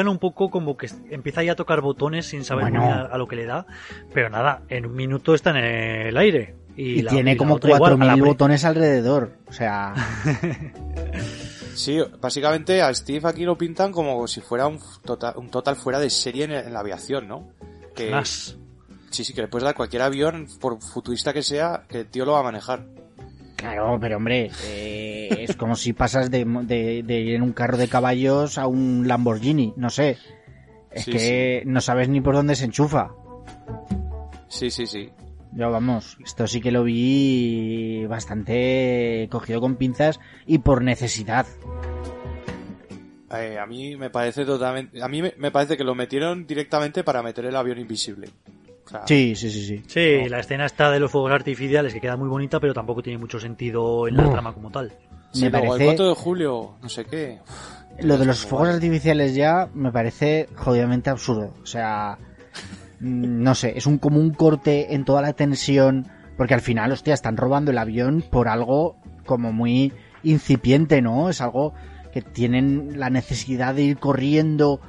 un 0.10 0.18
poco 0.20 0.50
como 0.50 0.78
que 0.78 0.90
empieza 1.10 1.44
ya 1.44 1.52
a 1.54 1.56
tocar 1.56 1.82
botones 1.82 2.28
sin 2.28 2.44
saber 2.46 2.70
Bueno. 2.72 2.84
a, 2.86 3.02
a 3.02 3.18
lo 3.18 3.28
que 3.28 3.36
le 3.36 3.46
da. 3.46 3.66
Pero 4.14 4.30
nada, 4.30 4.62
en 4.70 4.86
un 4.86 4.96
minuto 4.96 5.34
está 5.36 5.50
en 5.52 5.58
el 5.58 6.18
aire. 6.18 6.56
Y, 6.78 7.00
Y, 7.00 7.02
la- 7.02 7.12
tiene 7.12 7.34
y 7.34 7.38
como 7.38 7.56
otra 7.56 7.76
igual, 7.76 7.94
a 7.94 7.96
la 7.98 8.14
4.000 8.16 8.20
pre- 8.22 8.30
botones 8.30 8.64
alrededor. 8.66 9.34
O 9.48 9.52
sea, 9.54 9.94
Sí, 11.74 12.00
básicamente 12.20 12.82
a 12.82 12.94
Steve 12.94 13.28
aquí 13.28 13.44
lo 13.44 13.58
pintan 13.58 13.92
como 13.92 14.28
si 14.28 14.42
fuera 14.42 14.68
un 14.68 14.80
total, 15.06 15.34
un 15.38 15.50
total 15.50 15.76
fuera 15.76 16.00
de 16.00 16.10
serie 16.10 16.44
en, 16.46 16.52
en 16.52 16.74
la 16.74 16.80
aviación, 16.82 17.28
¿no? 17.28 17.50
Que, 17.96 18.12
Más. 18.12 18.58
sí, 19.10 19.24
sí, 19.24 19.34
que 19.34 19.42
le 19.42 19.48
puedes 19.48 19.64
dar 19.64 19.74
cualquier 19.76 20.02
avión, 20.02 20.48
por 20.60 20.82
futurista 20.82 21.34
que 21.34 21.44
sea, 21.44 21.84
que 21.88 22.00
el 22.02 22.08
tío 22.08 22.26
lo 22.26 22.34
va 22.34 22.40
a 22.40 22.44
manejar. 22.44 22.86
Claro, 23.62 23.98
pero 24.02 24.18
hombre, 24.18 24.52
eh, 24.66 25.30
es 25.40 25.56
como 25.56 25.76
si 25.76 25.94
pasas 25.94 26.30
de, 26.30 26.44
de, 26.44 27.04
de 27.04 27.20
ir 27.22 27.36
en 27.36 27.42
un 27.44 27.54
carro 27.54 27.78
de 27.78 27.88
caballos 27.88 28.58
a 28.58 28.68
un 28.68 29.08
Lamborghini, 29.08 29.74
no 29.78 29.90
sé. 29.90 30.18
Es 30.92 31.06
Sí, 31.06 31.12
que 31.12 31.64
no 31.66 31.80
sabes 31.80 32.10
ni 32.10 32.20
por 32.20 32.36
dónde 32.36 32.56
se 32.56 32.66
enchufa. 32.66 33.12
Sí, 34.50 34.70
sí, 34.70 34.86
sí. 34.86 35.10
Yo, 35.54 35.70
vamos, 35.72 36.18
esto 36.24 36.48
sí 36.48 36.60
que 36.62 36.72
lo 36.72 36.84
vi 36.84 38.06
bastante 38.08 39.28
cogido 39.32 39.62
con 39.62 39.76
pinzas 39.76 40.20
y 40.46 40.60
por 40.60 40.82
necesidad. 40.82 41.46
Eh, 43.34 43.58
a 43.58 43.66
mí 43.66 43.96
me 43.96 44.10
parece 44.10 44.44
totalmente, 44.44 45.02
a 45.02 45.08
mí 45.08 45.22
me, 45.22 45.34
me 45.38 45.52
parece 45.52 45.78
que 45.78 45.86
lo 45.86 45.96
metieron 45.96 46.46
directamente 46.46 47.04
para 47.04 47.24
meter 47.24 47.46
el 47.46 47.56
avión 47.56 47.80
invisible. 47.80 48.30
O 48.92 48.98
sea, 48.98 49.08
Sí, 49.08 49.36
sí, 49.36 49.50
sí, 49.50 49.66
sí. 49.66 49.84
Sí, 49.88 50.30
la 50.30 50.40
escena 50.40 50.66
está 50.66 50.92
de 50.92 51.00
los 51.00 51.10
fuegos 51.12 51.32
artificiales 51.32 51.94
que 51.94 52.02
queda 52.02 52.18
muy 52.18 52.28
bonita, 52.28 52.60
pero 52.60 52.74
tampoco 52.74 53.02
tiene 53.02 53.18
mucho 53.20 53.40
sentido 53.40 54.08
en 54.08 54.18
la 54.18 54.30
trama 54.30 54.54
como 54.54 54.70
tal. 54.70 54.92
sí, 55.32 55.44
me 55.46 55.52
parece- 55.52 55.76
el 55.78 55.86
4 55.86 56.10
de 56.10 56.16
julio, 56.16 56.72
no 56.82 56.90
sé 56.90 57.06
qué. 57.06 57.40
Uf, 57.42 58.04
Lo 58.06 58.18
de 58.18 58.26
los 58.26 58.46
fuegos 58.46 58.68
artificiales 58.70 59.34
ya 59.34 59.70
me 59.74 59.92
parece 59.92 60.48
jodidamente 60.56 61.10
absurdo. 61.10 61.54
O 61.64 61.66
sea, 61.66 62.18
mm, 63.00 63.42
no 63.44 63.56
sé, 63.56 63.78
es 63.78 63.86
un 63.86 63.98
como 63.98 64.20
un 64.20 64.32
corte 64.34 64.94
en 64.94 65.06
toda 65.06 65.22
la 65.22 65.34
tensión, 65.34 66.08
porque 66.38 66.54
al 66.54 66.62
final, 66.62 66.92
hostia, 66.92 67.14
están 67.14 67.38
robando 67.38 67.72
el 67.72 67.78
avión 67.78 68.24
por 68.30 68.48
algo 68.50 68.98
como 69.26 69.54
muy 69.54 69.94
incipiente, 70.24 71.02
¿no? 71.02 71.30
Es 71.30 71.40
algo 71.42 71.74
que 72.12 72.22
tienen 72.22 73.00
la 73.00 73.10
necesidad 73.10 73.74
de 73.76 73.84
ir 73.84 73.98
corriendo 73.98 74.82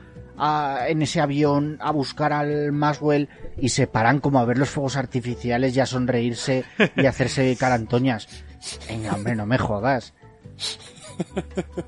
a- 0.45 0.89
en 0.89 1.03
ese 1.03 1.21
avión 1.21 1.79
a 1.81 1.93
buscar 1.93 2.33
al 2.33 2.73
Maxwell 2.73 3.29
y 3.59 3.69
se 3.69 3.87
paran 3.87 4.19
como 4.19 4.41
a 4.41 4.45
ver 4.45 4.59
los 4.59 4.71
fuegos 4.71 4.97
artificiales 4.97 5.77
y 5.77 5.81
a 5.81 5.87
sonreírse 5.87 6.65
y 6.97 7.07
a 7.07 7.11
hacerse 7.11 7.55
carantoñas. 7.57 8.29
Venga, 8.89 9.15
hombre, 9.15 9.37
no 9.37 9.47
me 9.47 9.59
jodas. 9.59 10.15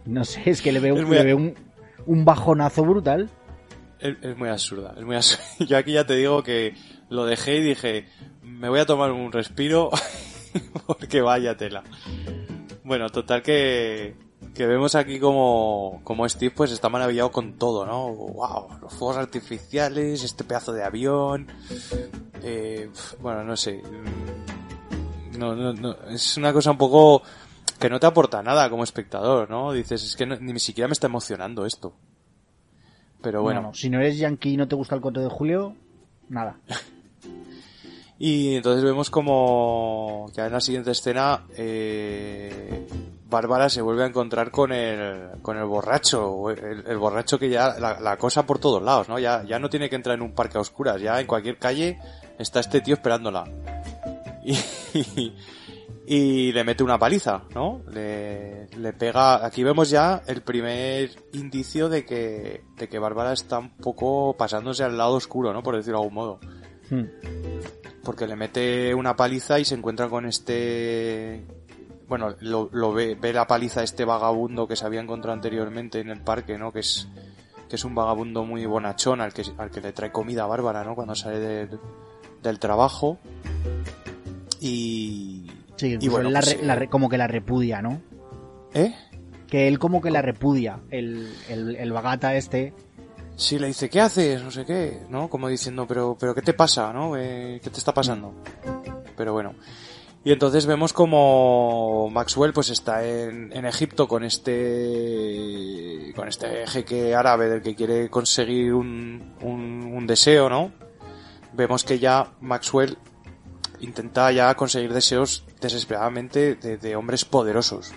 No 0.04 0.24
sé, 0.24 0.42
es 0.50 0.62
que 0.62 0.72
le 0.72 0.80
veo, 0.80 0.96
Es 0.96 1.04
muy- 1.06 1.16
le 1.16 1.24
veo 1.24 1.36
un, 1.36 1.54
un 2.06 2.24
bajonazo 2.24 2.84
brutal. 2.84 3.30
Es, 3.98 4.16
es 4.22 4.36
muy 4.36 4.48
absurda, 4.48 4.94
es 4.96 5.04
muy 5.04 5.16
absurda. 5.16 5.44
Yo 5.66 5.76
aquí 5.78 5.92
ya 5.92 6.06
te 6.06 6.14
digo 6.14 6.42
que 6.42 6.74
lo 7.08 7.24
dejé 7.26 7.56
y 7.56 7.62
dije, 7.62 8.06
me 8.42 8.68
voy 8.68 8.80
a 8.80 8.86
tomar 8.86 9.10
un 9.12 9.32
respiro 9.32 9.90
porque 10.86 11.20
vaya 11.22 11.56
tela. 11.56 11.82
Bueno, 12.84 13.08
total 13.08 13.42
que, 13.42 14.14
que 14.54 14.66
vemos 14.66 14.94
aquí 14.94 15.18
como, 15.18 16.00
como 16.04 16.28
Steve 16.28 16.54
pues 16.56 16.70
está 16.70 16.88
maravillado 16.88 17.32
con 17.32 17.54
todo, 17.54 17.84
¿no? 17.86 18.12
Wow, 18.14 18.78
los 18.80 18.92
fuegos 18.94 19.16
artificiales, 19.16 20.22
este 20.22 20.44
pedazo 20.44 20.72
de 20.72 20.84
avión. 20.84 21.48
Eh, 22.42 22.88
bueno, 23.20 23.42
no 23.44 23.56
sé. 23.56 23.82
No, 25.38 25.54
no, 25.56 25.72
no, 25.72 25.92
es 26.10 26.36
una 26.36 26.52
cosa 26.52 26.70
un 26.70 26.78
poco 26.78 27.22
que 27.80 27.90
no 27.90 27.98
te 27.98 28.06
aporta 28.06 28.42
nada 28.42 28.70
como 28.70 28.84
espectador, 28.84 29.50
¿no? 29.50 29.72
Dices, 29.72 30.04
es 30.04 30.14
que 30.14 30.24
no- 30.26 30.36
ni 30.36 30.60
siquiera 30.60 30.86
me 30.86 30.92
está 30.92 31.08
emocionando 31.08 31.66
esto. 31.66 31.92
Pero 33.20 33.42
bueno. 33.42 33.60
No, 33.62 33.66
no, 33.68 33.74
si 33.74 33.90
no 33.90 33.98
eres 33.98 34.18
yankee 34.18 34.52
y 34.52 34.56
no 34.56 34.68
te 34.68 34.76
gusta 34.76 34.94
el 34.94 35.00
4 35.00 35.22
de 35.22 35.28
julio, 35.30 35.74
nada. 36.28 36.58
Y 38.16 38.54
entonces 38.54 38.84
vemos 38.84 39.10
como 39.10 40.30
ya 40.34 40.46
en 40.46 40.52
la 40.52 40.60
siguiente 40.60 40.92
escena 40.92 41.44
eh, 41.56 42.86
Bárbara 43.26 43.68
se 43.68 43.80
vuelve 43.82 44.04
a 44.04 44.06
encontrar 44.06 44.50
con 44.50 44.72
el, 44.72 45.40
con 45.42 45.56
el 45.56 45.64
borracho, 45.64 46.50
el, 46.50 46.84
el 46.86 46.98
borracho 46.98 47.38
que 47.38 47.48
ya 47.48 47.78
la, 47.78 47.98
la 48.00 48.16
cosa 48.16 48.46
por 48.46 48.58
todos 48.58 48.82
lados, 48.82 49.08
¿no? 49.08 49.18
Ya, 49.18 49.42
ya 49.44 49.58
no 49.58 49.70
tiene 49.70 49.88
que 49.88 49.96
entrar 49.96 50.16
en 50.16 50.22
un 50.22 50.34
parque 50.34 50.58
a 50.58 50.60
oscuras, 50.60 51.00
ya 51.00 51.20
en 51.20 51.26
cualquier 51.26 51.58
calle 51.58 51.98
está 52.38 52.60
este 52.60 52.80
tío 52.80 52.94
esperándola. 52.94 53.44
Y, 54.46 55.32
y 56.06 56.52
le 56.52 56.64
mete 56.64 56.84
una 56.84 56.98
paliza, 56.98 57.44
¿no? 57.54 57.80
Le, 57.90 58.66
le 58.76 58.92
pega, 58.92 59.44
aquí 59.44 59.64
vemos 59.64 59.88
ya 59.88 60.22
el 60.26 60.42
primer 60.42 61.10
indicio 61.32 61.88
de 61.88 62.04
que, 62.04 62.62
de 62.76 62.88
que 62.88 62.98
Bárbara 62.98 63.32
está 63.32 63.58
un 63.58 63.70
poco 63.70 64.36
pasándose 64.36 64.84
al 64.84 64.98
lado 64.98 65.14
oscuro, 65.14 65.54
¿no? 65.54 65.62
Por 65.62 65.76
decirlo 65.76 65.98
de 66.00 66.02
algún 66.02 66.14
modo 66.14 66.40
Hmm. 66.90 67.04
porque 68.02 68.26
le 68.26 68.36
mete 68.36 68.94
una 68.94 69.16
paliza 69.16 69.58
y 69.58 69.64
se 69.64 69.74
encuentra 69.74 70.08
con 70.08 70.26
este 70.26 71.46
bueno 72.08 72.34
lo, 72.40 72.68
lo 72.72 72.92
ve, 72.92 73.14
ve 73.14 73.32
la 73.32 73.46
paliza 73.46 73.82
este 73.82 74.04
vagabundo 74.04 74.66
que 74.68 74.76
se 74.76 74.84
había 74.86 75.00
encontrado 75.00 75.34
anteriormente 75.34 76.00
en 76.00 76.10
el 76.10 76.20
parque 76.20 76.58
no 76.58 76.72
que 76.72 76.80
es 76.80 77.08
que 77.68 77.76
es 77.76 77.84
un 77.84 77.94
vagabundo 77.94 78.44
muy 78.44 78.66
bonachón 78.66 79.20
al 79.20 79.32
que 79.32 79.42
al 79.58 79.70
que 79.70 79.80
le 79.80 79.92
trae 79.92 80.12
comida 80.12 80.46
Bárbara 80.46 80.84
no 80.84 80.94
cuando 80.94 81.14
sale 81.14 81.38
del, 81.40 81.78
del 82.42 82.58
trabajo 82.58 83.18
y 84.60 85.50
Sí, 85.76 85.98
y 86.00 86.08
bueno, 86.08 86.30
la 86.30 86.40
pues, 86.40 86.52
eh, 86.54 86.60
la 86.62 86.76
re- 86.76 86.88
como 86.88 87.08
que 87.08 87.18
la 87.18 87.26
repudia, 87.26 87.82
¿no? 87.82 88.00
¿eh? 88.74 88.94
Que 89.48 89.66
él 89.66 89.80
como 89.80 90.00
que 90.00 90.10
la 90.12 90.22
repudia, 90.22 90.78
el, 90.90 91.32
el, 91.48 91.74
el 91.76 91.92
vagata 91.92 92.36
este. 92.36 92.72
Sí, 93.36 93.58
le 93.58 93.66
dice, 93.66 93.90
¿qué 93.90 94.00
haces? 94.00 94.40
No 94.42 94.52
sé 94.52 94.64
qué, 94.64 95.00
¿no? 95.10 95.28
Como 95.28 95.48
diciendo, 95.48 95.84
pero, 95.88 96.16
pero 96.18 96.32
¿qué 96.32 96.42
te 96.42 96.54
pasa, 96.54 96.92
no? 96.92 97.16
Eh, 97.16 97.60
¿Qué 97.62 97.70
te 97.70 97.78
está 97.78 97.92
pasando? 97.92 98.32
Pero 99.16 99.32
bueno. 99.32 99.54
Y 100.24 100.32
entonces 100.32 100.64
vemos 100.64 100.94
como 100.94 102.08
Maxwell 102.10 102.54
pues 102.54 102.70
está 102.70 103.06
en, 103.06 103.52
en 103.52 103.66
Egipto 103.66 104.08
con 104.08 104.24
este, 104.24 106.12
con 106.16 106.28
este 106.28 106.66
jeque 106.66 107.14
árabe 107.14 107.50
del 107.50 107.62
que 107.62 107.74
quiere 107.74 108.08
conseguir 108.08 108.72
un, 108.72 109.34
un, 109.42 110.06
deseo, 110.06 110.48
¿no? 110.48 110.72
Vemos 111.52 111.84
que 111.84 111.98
ya 111.98 112.32
Maxwell 112.40 112.96
intenta 113.80 114.32
ya 114.32 114.54
conseguir 114.54 114.94
deseos 114.94 115.44
desesperadamente 115.60 116.54
de, 116.54 116.78
de 116.78 116.96
hombres 116.96 117.26
poderosos. 117.26 117.92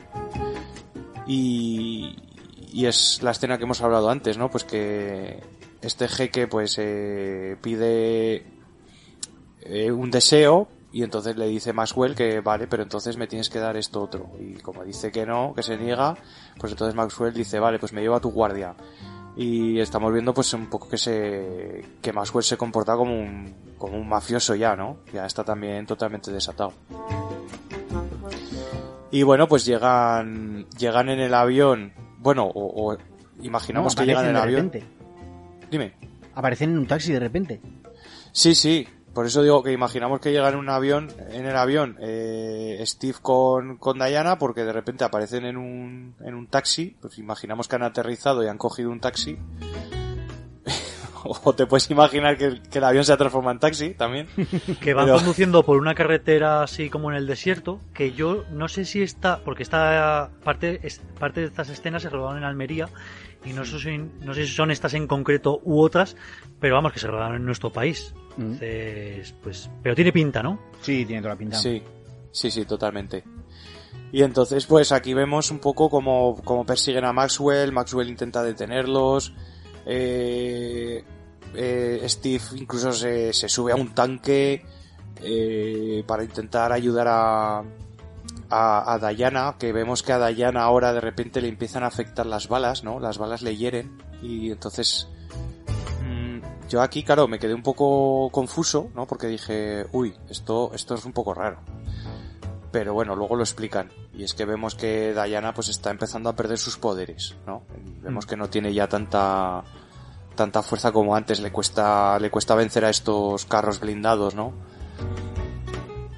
Y, 1.26 2.18
y 2.74 2.88
es 2.88 3.24
la 3.24 3.32
escena 3.32 3.58
que 3.58 3.64
hemos 3.64 3.82
hablado 3.82 4.10
antes, 4.10 4.38
¿no? 4.38 4.52
Pues 4.52 4.66
que 4.66 5.42
este 5.82 6.10
jeque 6.10 6.48
pues 6.48 6.76
eh, 6.78 7.56
pide 7.62 8.44
eh, 9.62 9.92
un 9.92 10.12
deseo 10.12 10.68
y 10.92 11.04
entonces 11.04 11.36
le 11.36 11.48
dice 11.48 11.74
Maxwell 11.74 12.16
que 12.16 12.40
vale, 12.40 12.68
pero 12.68 12.84
entonces 12.84 13.18
me 13.18 13.28
tienes 13.28 13.50
que 13.50 13.60
dar 13.60 13.76
esto 13.76 14.02
otro. 14.02 14.32
Y 14.40 14.54
como 14.56 14.84
dice 14.84 15.12
que 15.12 15.26
no, 15.26 15.54
que 15.56 15.64
se 15.64 15.78
niega, 15.78 16.16
pues 16.60 16.72
entonces 16.72 16.96
Maxwell 16.96 17.34
dice, 17.34 17.60
vale, 17.60 17.78
pues 17.80 17.94
me 17.94 18.02
lleva 18.02 18.18
a 18.18 18.22
tu 18.22 18.32
guardia. 18.32 18.76
Y 19.36 19.80
estamos 19.80 20.12
viendo 20.12 20.34
pues 20.34 20.52
un 20.54 20.68
poco 20.68 20.90
que 20.90 20.98
se 20.98 21.86
que 22.02 22.12
Maxwell 22.12 22.44
se 22.44 22.58
comporta 22.58 22.96
como 22.96 23.14
un 23.14 23.54
como 23.78 23.98
un 23.98 24.10
mafioso 24.10 24.56
ya, 24.56 24.76
¿no? 24.76 24.98
Ya 25.14 25.26
está 25.26 25.44
también 25.44 25.86
totalmente 25.86 26.32
desatado. 26.32 26.74
Y 29.12 29.24
bueno, 29.24 29.48
pues 29.48 29.66
llegan 29.66 30.66
llegan 30.78 31.10
en 31.10 31.20
el 31.20 31.34
avión, 31.34 31.94
bueno, 32.18 32.46
o, 32.46 32.92
o 32.94 32.98
imaginamos 33.42 33.96
No, 33.96 34.02
que 34.02 34.08
llegan 34.08 34.26
en 34.26 34.32
el 34.32 34.38
avión. 34.38 34.72
Dime. 35.70 35.94
Aparecen 36.34 36.72
en 36.72 36.80
un 36.80 36.88
taxi 36.88 37.14
de 37.14 37.20
repente. 37.20 37.62
Sí, 38.32 38.56
sí. 38.56 38.88
Por 39.18 39.26
eso 39.26 39.42
digo 39.42 39.64
que 39.64 39.72
imaginamos 39.72 40.20
que 40.20 40.32
llegan 40.32 40.54
en 40.54 40.60
un 40.60 40.70
avión, 40.70 41.08
en 41.32 41.48
el 41.48 41.56
avión, 41.58 41.98
eh, 42.00 42.80
Steve 42.86 43.16
con, 43.20 43.78
con 43.78 43.98
Diana, 43.98 44.38
porque 44.38 44.64
de 44.64 44.72
repente 44.72 45.04
aparecen 45.06 45.44
en 45.46 45.58
un, 45.58 46.14
en 46.24 46.36
un 46.36 46.46
taxi, 46.46 46.96
pues 47.02 47.18
imaginamos 47.18 47.68
que 47.68 47.78
han 47.78 47.82
aterrizado 47.82 48.44
y 48.44 48.48
han 48.48 48.60
cogido 48.60 48.92
un 48.92 49.00
taxi. 49.00 49.40
o 51.24 51.54
te 51.54 51.66
puedes 51.66 51.90
imaginar 51.90 52.38
que, 52.38 52.46
el- 52.46 52.62
que 52.62 52.78
el 52.78 52.84
avión 52.84 53.04
se 53.06 53.12
ha 53.12 53.18
transformado 53.18 53.54
en 53.54 53.60
taxi 53.60 53.96
también. 53.96 54.28
Que 54.82 54.94
van 54.94 55.06
Pero- 55.06 55.18
conduciendo 55.18 55.64
por 55.64 55.78
una 55.78 55.96
carretera 55.96 56.62
así 56.62 56.92
como 56.92 57.10
en 57.10 57.18
el 57.18 57.26
desierto, 57.26 57.80
que 57.96 58.12
yo 58.12 58.46
no 58.52 58.68
sé 58.68 58.86
si 58.86 59.02
está, 59.02 59.40
porque 59.44 59.64
esta 59.64 60.30
parte, 60.44 60.80
es- 60.84 61.02
parte 61.20 61.40
de 61.42 61.48
estas 61.48 61.70
escenas 61.70 62.04
se 62.04 62.10
rodaron 62.12 62.38
en 62.38 62.44
Almería, 62.44 62.88
y 63.44 63.54
no 63.54 63.66
sé, 63.66 63.80
si, 63.80 63.98
no 63.98 64.36
sé 64.36 64.46
si 64.46 64.54
son 64.54 64.70
estas 64.70 64.94
en 64.94 65.08
concreto 65.08 65.60
u 65.64 65.80
otras, 65.82 66.16
pero 66.60 66.76
vamos, 66.76 66.94
que 66.94 67.00
se 67.00 67.08
rodaron 67.08 67.38
en 67.38 67.46
nuestro 67.46 67.72
país. 67.72 68.14
Entonces, 68.38 69.34
pues, 69.42 69.70
pero 69.82 69.96
tiene 69.96 70.12
pinta, 70.12 70.44
¿no? 70.44 70.60
Sí, 70.82 71.06
tiene 71.06 71.22
toda 71.22 71.34
la 71.34 71.40
pinta. 71.40 71.58
Sí, 71.58 71.82
sí, 72.32 72.52
sí, 72.52 72.66
totalmente. 72.66 73.24
Y 74.12 74.24
entonces, 74.24 74.66
pues 74.66 74.92
aquí 74.92 75.14
vemos 75.14 75.52
un 75.52 75.60
poco 75.60 75.90
cómo, 75.90 76.36
cómo 76.44 76.66
persiguen 76.66 77.06
a 77.06 77.14
Maxwell, 77.14 77.72
Maxwell 77.72 78.10
intenta 78.10 78.42
detenerlos, 78.42 79.34
eh, 79.86 81.04
eh, 81.54 82.06
Steve 82.08 82.44
incluso 82.56 82.92
se, 82.94 83.34
se, 83.34 83.50
sube 83.50 83.74
a 83.74 83.76
un 83.76 83.94
tanque 83.94 84.66
eh, 85.22 86.04
para 86.08 86.24
intentar 86.24 86.72
ayudar 86.72 87.08
a, 87.10 87.64
a, 88.50 88.94
a, 88.94 89.14
Diana, 89.14 89.56
que 89.60 89.74
vemos 89.74 90.04
que 90.04 90.14
a 90.14 90.28
Diana 90.28 90.64
ahora 90.64 90.94
de 90.94 91.02
repente 91.02 91.42
le 91.42 91.50
empiezan 91.50 91.84
a 91.84 91.88
afectar 91.88 92.26
las 92.26 92.48
balas, 92.48 92.84
¿no? 92.84 93.00
Las 93.00 93.18
balas 93.18 93.42
le 93.42 93.58
hieren 93.58 93.98
y 94.22 94.52
entonces 94.52 95.10
yo 96.68 96.82
aquí, 96.82 97.04
claro, 97.04 97.28
me 97.28 97.40
quedé 97.40 97.54
un 97.54 97.64
poco 97.64 98.30
confuso, 98.32 98.90
¿no? 98.94 99.06
Porque 99.06 99.28
dije, 99.28 99.86
uy, 99.92 100.14
esto, 100.30 100.72
esto 100.74 100.96
es 100.96 101.06
un 101.06 101.14
poco 101.14 101.34
raro. 101.34 101.60
Pero 102.72 102.94
bueno, 102.94 103.16
luego 103.16 103.36
lo 103.36 103.44
explican. 103.44 103.90
Y 104.14 104.24
es 104.24 104.34
que 104.34 104.46
vemos 104.46 104.76
que 104.76 105.14
Diana 105.14 105.54
pues 105.54 105.70
está 105.70 105.90
empezando 105.90 106.30
a 106.30 106.36
perder 106.36 106.58
sus 106.58 106.78
poderes, 106.78 107.36
¿no? 107.46 107.64
Vemos 108.02 108.26
que 108.26 108.36
no 108.36 108.50
tiene 108.50 108.74
ya 108.74 108.88
tanta 108.88 109.64
tanta 110.36 110.62
fuerza 110.62 110.92
como 110.92 111.16
antes, 111.16 111.40
le 111.40 111.52
cuesta 111.52 112.20
le 112.20 112.30
cuesta 112.30 112.54
vencer 112.54 112.86
a 112.86 112.90
estos 112.90 113.46
carros 113.46 113.80
blindados, 113.80 114.36
¿no? 114.36 114.54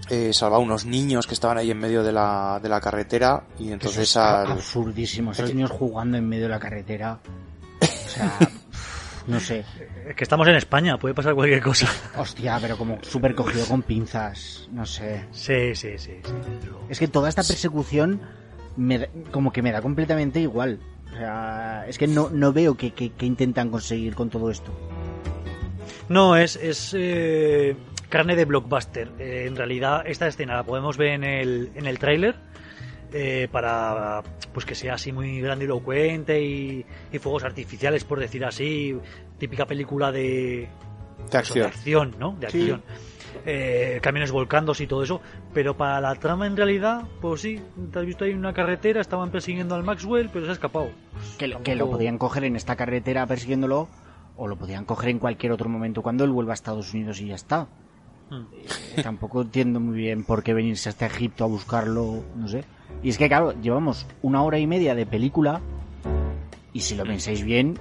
Eh, 0.09 0.33
salva 0.33 0.57
a 0.57 0.59
unos 0.59 0.85
niños 0.85 1.27
que 1.27 1.35
estaban 1.35 1.57
ahí 1.59 1.69
en 1.69 1.77
medio 1.77 2.03
de 2.03 2.11
la, 2.11 2.59
de 2.61 2.67
la 2.67 2.81
carretera 2.81 3.43
y 3.59 3.71
entonces 3.71 4.01
Eso 4.01 4.01
es 4.01 4.17
al... 4.17 4.51
absurdísimo, 4.53 5.31
esos 5.31 5.53
niños 5.53 5.69
jugando 5.69 6.17
en 6.17 6.27
medio 6.27 6.43
de 6.45 6.49
la 6.49 6.59
carretera. 6.59 7.19
O 7.81 8.09
sea, 8.09 8.37
no 9.29 9.39
sé. 9.39 9.63
Es 10.07 10.15
que 10.15 10.23
estamos 10.23 10.47
en 10.47 10.55
España, 10.55 10.97
puede 10.97 11.13
pasar 11.13 11.35
cualquier 11.35 11.61
cosa. 11.61 11.87
Hostia, 12.17 12.57
pero 12.61 12.77
como 12.77 12.97
súper 13.03 13.35
cogido 13.35 13.65
con 13.65 13.83
pinzas, 13.83 14.67
no 14.71 14.85
sé. 14.85 15.25
Sí, 15.31 15.75
sí, 15.75 15.97
sí. 15.97 16.19
sí 16.23 16.33
es 16.89 16.99
que 16.99 17.07
toda 17.07 17.29
esta 17.29 17.43
persecución 17.43 18.21
me 18.75 18.99
da, 18.99 19.07
como 19.31 19.51
que 19.51 19.61
me 19.61 19.71
da 19.71 19.81
completamente 19.81 20.39
igual. 20.39 20.79
O 21.13 21.15
sea, 21.15 21.85
es 21.87 21.97
que 21.97 22.07
no, 22.07 22.29
no 22.29 22.51
veo 22.51 22.75
que, 22.75 22.91
que, 22.91 23.11
que 23.11 23.25
intentan 23.25 23.69
conseguir 23.69 24.15
con 24.15 24.29
todo 24.29 24.51
esto. 24.51 24.71
No, 26.07 26.35
es, 26.35 26.55
es 26.55 26.95
eh, 26.97 27.75
carne 28.09 28.35
de 28.35 28.45
blockbuster. 28.45 29.11
Eh, 29.19 29.45
en 29.47 29.55
realidad, 29.55 30.03
esta 30.05 30.27
escena 30.27 30.55
la 30.55 30.63
podemos 30.63 30.97
ver 30.97 31.09
en 31.09 31.23
el, 31.23 31.71
en 31.75 31.85
el 31.85 31.99
tráiler. 31.99 32.35
Eh, 33.11 33.47
para 33.51 34.21
pues 34.53 34.65
que 34.67 34.75
sea 34.75 34.93
así 34.93 35.11
muy 35.11 35.41
grandilocuente 35.41 36.43
y, 36.43 36.85
y, 37.11 37.17
fuegos 37.17 37.43
artificiales 37.43 38.03
por 38.03 38.19
decir 38.19 38.45
así 38.45 38.95
típica 39.39 39.65
película 39.65 40.11
de 40.11 40.67
de 41.31 41.37
acción, 41.37 41.57
eso, 41.57 41.59
de 41.59 41.65
acción 41.65 42.15
¿no? 42.19 42.31
de 42.39 42.49
Sí. 42.51 42.59
acción 42.59 42.83
eh, 43.47 43.99
camiones 44.03 44.29
volcándose 44.31 44.83
y 44.83 44.87
todo 44.87 45.01
eso 45.01 45.21
pero 45.55 45.75
para 45.75 45.99
la 46.01 46.13
trama 46.15 46.45
en 46.45 46.55
realidad 46.55 47.01
pues 47.19 47.41
sí 47.41 47.59
te 47.91 47.97
has 47.99 48.05
visto 48.05 48.25
ahí 48.25 48.33
una 48.33 48.53
carretera 48.53 49.01
estaban 49.01 49.31
persiguiendo 49.31 49.73
al 49.73 49.83
Maxwell 49.83 50.29
pero 50.31 50.45
se 50.45 50.51
ha 50.51 50.53
escapado 50.53 50.89
Que, 51.39 51.47
lo- 51.47 51.63
que 51.63 51.75
lo 51.75 51.89
podían 51.89 52.19
coger 52.19 52.43
en 52.43 52.55
esta 52.55 52.75
carretera 52.75 53.25
persiguiéndolo 53.25 53.87
o 54.37 54.47
lo 54.47 54.55
podían 54.55 54.85
coger 54.85 55.09
en 55.09 55.17
cualquier 55.19 55.51
otro 55.51 55.67
momento 55.67 56.03
cuando 56.03 56.25
él 56.25 56.29
vuelva 56.31 56.51
a 56.51 56.55
Estados 56.55 56.93
Unidos 56.93 57.19
y 57.21 57.27
ya 57.27 57.35
está. 57.35 57.67
Hmm. 58.29 58.43
Eh, 58.95 59.01
tampoco 59.01 59.41
entiendo 59.41 59.79
muy 59.79 59.97
bien 59.97 60.23
por 60.23 60.43
qué 60.43 60.53
venirse 60.53 60.87
hasta 60.89 61.07
Egipto 61.07 61.43
a 61.43 61.47
buscarlo, 61.47 62.23
no 62.35 62.47
sé. 62.47 62.63
Y 63.03 63.09
es 63.09 63.17
que, 63.17 63.27
claro, 63.27 63.53
llevamos 63.61 64.05
una 64.21 64.43
hora 64.43 64.59
y 64.59 64.67
media 64.67 64.93
de 64.95 65.05
película 65.05 65.61
y 66.73 66.81
si 66.81 66.95
lo 66.95 67.03
pensáis 67.05 67.43
bien, 67.43 67.77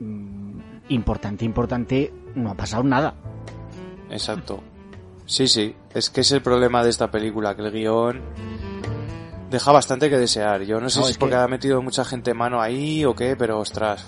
mm, 0.00 0.58
importante, 0.88 1.44
importante, 1.44 2.12
no 2.34 2.50
ha 2.50 2.54
pasado 2.54 2.82
nada. 2.82 3.14
Exacto. 4.10 4.62
Sí, 5.26 5.46
sí. 5.48 5.74
Es 5.94 6.08
que 6.10 6.20
es 6.22 6.32
el 6.32 6.40
problema 6.40 6.82
de 6.84 6.90
esta 6.90 7.10
película, 7.10 7.54
que 7.56 7.62
el 7.62 7.72
guion 7.72 8.20
deja 9.50 9.72
bastante 9.72 10.08
que 10.08 10.16
desear. 10.16 10.62
Yo 10.62 10.80
no 10.80 10.88
sé 10.88 11.00
No, 11.00 11.06
si 11.06 11.12
es 11.12 11.18
porque 11.18 11.34
que- 11.34 11.40
ha 11.40 11.48
metido 11.48 11.82
mucha 11.82 12.04
gente 12.04 12.32
mano 12.34 12.60
ahí 12.60 13.04
o 13.04 13.14
qué, 13.14 13.36
pero 13.36 13.58
ostras. 13.58 14.06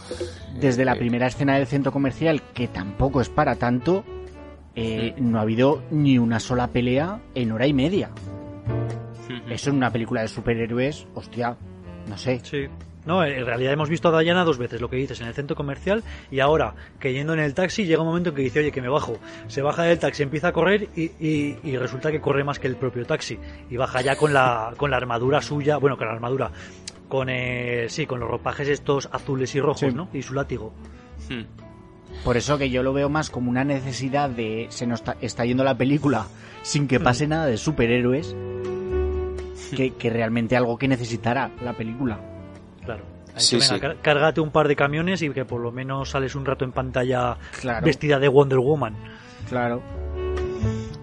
Desde 0.58 0.84
la 0.84 0.94
Eh, 0.94 0.98
primera 0.98 1.26
escena 1.26 1.56
del 1.56 1.66
centro 1.66 1.92
comercial, 1.92 2.42
que 2.54 2.68
tampoco 2.68 3.20
es 3.20 3.28
para 3.28 3.56
tanto, 3.56 4.04
eh, 4.74 5.14
no 5.18 5.38
ha 5.38 5.42
habido 5.42 5.82
ni 5.90 6.18
una 6.18 6.40
sola 6.40 6.68
pelea 6.68 7.20
en 7.34 7.52
hora 7.52 7.66
y 7.66 7.72
media. 7.72 8.10
Eso 9.50 9.70
en 9.70 9.76
una 9.76 9.90
película 9.92 10.22
de 10.22 10.28
superhéroes, 10.28 11.06
hostia, 11.14 11.56
no 12.08 12.16
sé. 12.18 12.40
Sí. 12.42 12.66
No, 13.06 13.24
en 13.24 13.46
realidad 13.46 13.72
hemos 13.72 13.88
visto 13.88 14.14
a 14.14 14.20
Diana 14.20 14.44
dos 14.44 14.58
veces, 14.58 14.80
lo 14.82 14.90
que 14.90 14.96
dices, 14.96 15.18
en 15.22 15.28
el 15.28 15.34
centro 15.34 15.56
comercial 15.56 16.02
y 16.30 16.40
ahora 16.40 16.74
que 17.00 17.12
yendo 17.14 17.32
en 17.32 17.38
el 17.40 17.54
taxi 17.54 17.86
llega 17.86 18.02
un 18.02 18.08
momento 18.08 18.30
en 18.30 18.34
que 18.36 18.42
dice, 18.42 18.58
oye, 18.60 18.70
que 18.70 18.82
me 18.82 18.88
bajo. 18.88 19.16
Se 19.46 19.62
baja 19.62 19.84
del 19.84 19.98
taxi, 19.98 20.24
empieza 20.24 20.48
a 20.48 20.52
correr 20.52 20.88
y, 20.94 21.04
y- 21.18 21.56
y 21.62 21.76
resulta 21.78 22.10
que 22.12 22.20
corre 22.20 22.44
más 22.44 22.58
que 22.58 22.66
el 22.66 22.76
propio 22.76 23.06
taxi. 23.06 23.38
Y 23.70 23.76
baja 23.78 24.02
ya 24.02 24.16
con 24.16 24.34
la, 24.34 24.74
con 24.76 24.90
la 24.90 24.98
armadura 24.98 25.40
suya, 25.40 25.78
bueno, 25.78 25.96
con 25.96 26.06
la 26.06 26.12
armadura, 26.12 26.50
con 27.08 27.30
el, 27.30 27.88
sí, 27.88 28.04
con 28.04 28.20
los 28.20 28.28
ropajes 28.28 28.68
estos 28.68 29.08
azules 29.10 29.54
y 29.54 29.60
rojos, 29.60 29.80
Sí. 29.80 29.86
¿no? 29.94 30.08
Y 30.12 30.20
su 30.20 30.34
látigo. 30.34 30.74
Hmm. 31.30 31.44
Por 32.24 32.36
eso 32.36 32.58
que 32.58 32.68
yo 32.68 32.82
lo 32.82 32.92
veo 32.92 33.08
más 33.08 33.30
como 33.30 33.48
una 33.50 33.64
necesidad 33.64 34.28
de 34.28 34.66
se 34.68 34.86
nos 34.86 35.00
está, 35.00 35.16
está 35.22 35.46
yendo 35.46 35.64
la 35.64 35.78
película 35.78 36.26
sin 36.62 36.86
que 36.88 37.00
pase 37.00 37.26
nada 37.26 37.46
de 37.46 37.56
superhéroes 37.56 38.34
que, 39.76 39.94
que 39.94 40.10
realmente 40.10 40.56
algo 40.56 40.76
que 40.78 40.88
necesitara 40.88 41.50
la 41.62 41.72
película. 41.72 42.18
Claro. 42.84 43.04
Sí, 43.36 43.60
sí. 43.60 43.74
venga, 43.74 43.94
cá- 43.94 44.00
cárgate 44.02 44.40
un 44.40 44.50
par 44.50 44.66
de 44.66 44.74
camiones 44.74 45.22
y 45.22 45.30
que 45.30 45.44
por 45.44 45.60
lo 45.60 45.70
menos 45.70 46.10
sales 46.10 46.34
un 46.34 46.44
rato 46.44 46.64
en 46.64 46.72
pantalla 46.72 47.36
Claro, 47.60 47.84
vestida 47.86 48.18
de 48.18 48.26
Wonder 48.28 48.58
Woman. 48.58 48.96
claro. 49.48 49.80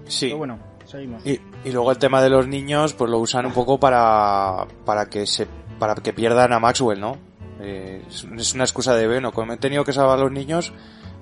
Sí. 0.07 0.27
Pero 0.27 0.37
bueno, 0.37 0.59
seguimos. 0.85 1.25
Y, 1.25 1.39
y 1.63 1.71
luego 1.71 1.91
el 1.91 1.97
tema 1.97 2.21
de 2.21 2.29
los 2.29 2.47
niños, 2.47 2.93
pues 2.93 3.09
lo 3.09 3.17
usan 3.19 3.45
un 3.45 3.53
poco 3.53 3.79
para, 3.79 4.65
para 4.85 5.07
que 5.07 5.25
se, 5.25 5.47
para 5.79 5.95
que 5.95 6.13
pierdan 6.13 6.53
a 6.53 6.59
Maxwell, 6.59 6.99
¿no? 6.99 7.17
Eh, 7.61 8.03
es, 8.07 8.27
es 8.37 8.53
una 8.53 8.65
excusa 8.65 8.93
de, 8.95 9.07
bueno, 9.07 9.31
como 9.31 9.53
he 9.53 9.57
tenido 9.57 9.83
que 9.83 9.93
salvar 9.93 10.19
a 10.19 10.21
los 10.23 10.31
niños, 10.31 10.73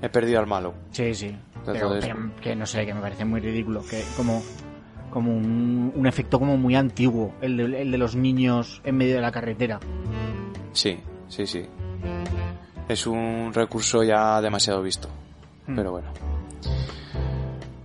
he 0.01 0.09
perdido 0.09 0.39
al 0.39 0.47
malo. 0.47 0.73
Sí, 0.91 1.13
sí. 1.13 1.35
Pero 1.65 1.77
Entonces- 1.93 2.13
que, 2.35 2.41
que 2.41 2.55
no 2.55 2.65
sé, 2.65 2.85
que 2.85 2.93
me 2.93 3.01
parece 3.01 3.23
muy 3.23 3.39
ridículo. 3.39 3.81
Que 3.89 4.03
como, 4.17 4.41
como 5.13 5.31
un, 5.31 5.93
un 5.95 6.07
efecto 6.07 6.39
como 6.39 6.57
muy 6.57 6.75
antiguo, 6.75 7.33
el 7.41 7.55
de, 7.57 7.81
el 7.83 7.91
de 7.91 7.97
los 7.97 8.15
niños 8.15 8.81
en 8.83 8.97
medio 8.97 9.15
de 9.15 9.21
la 9.21 9.31
carretera. 9.31 9.79
Sí, 10.73 10.97
sí, 11.29 11.45
sí. 11.45 11.65
Es 12.89 13.07
un 13.07 13.51
recurso 13.53 14.03
ya 14.03 14.41
demasiado 14.41 14.81
visto. 14.81 15.07
Hmm. 15.67 15.75
Pero 15.75 15.91
bueno. 15.91 16.09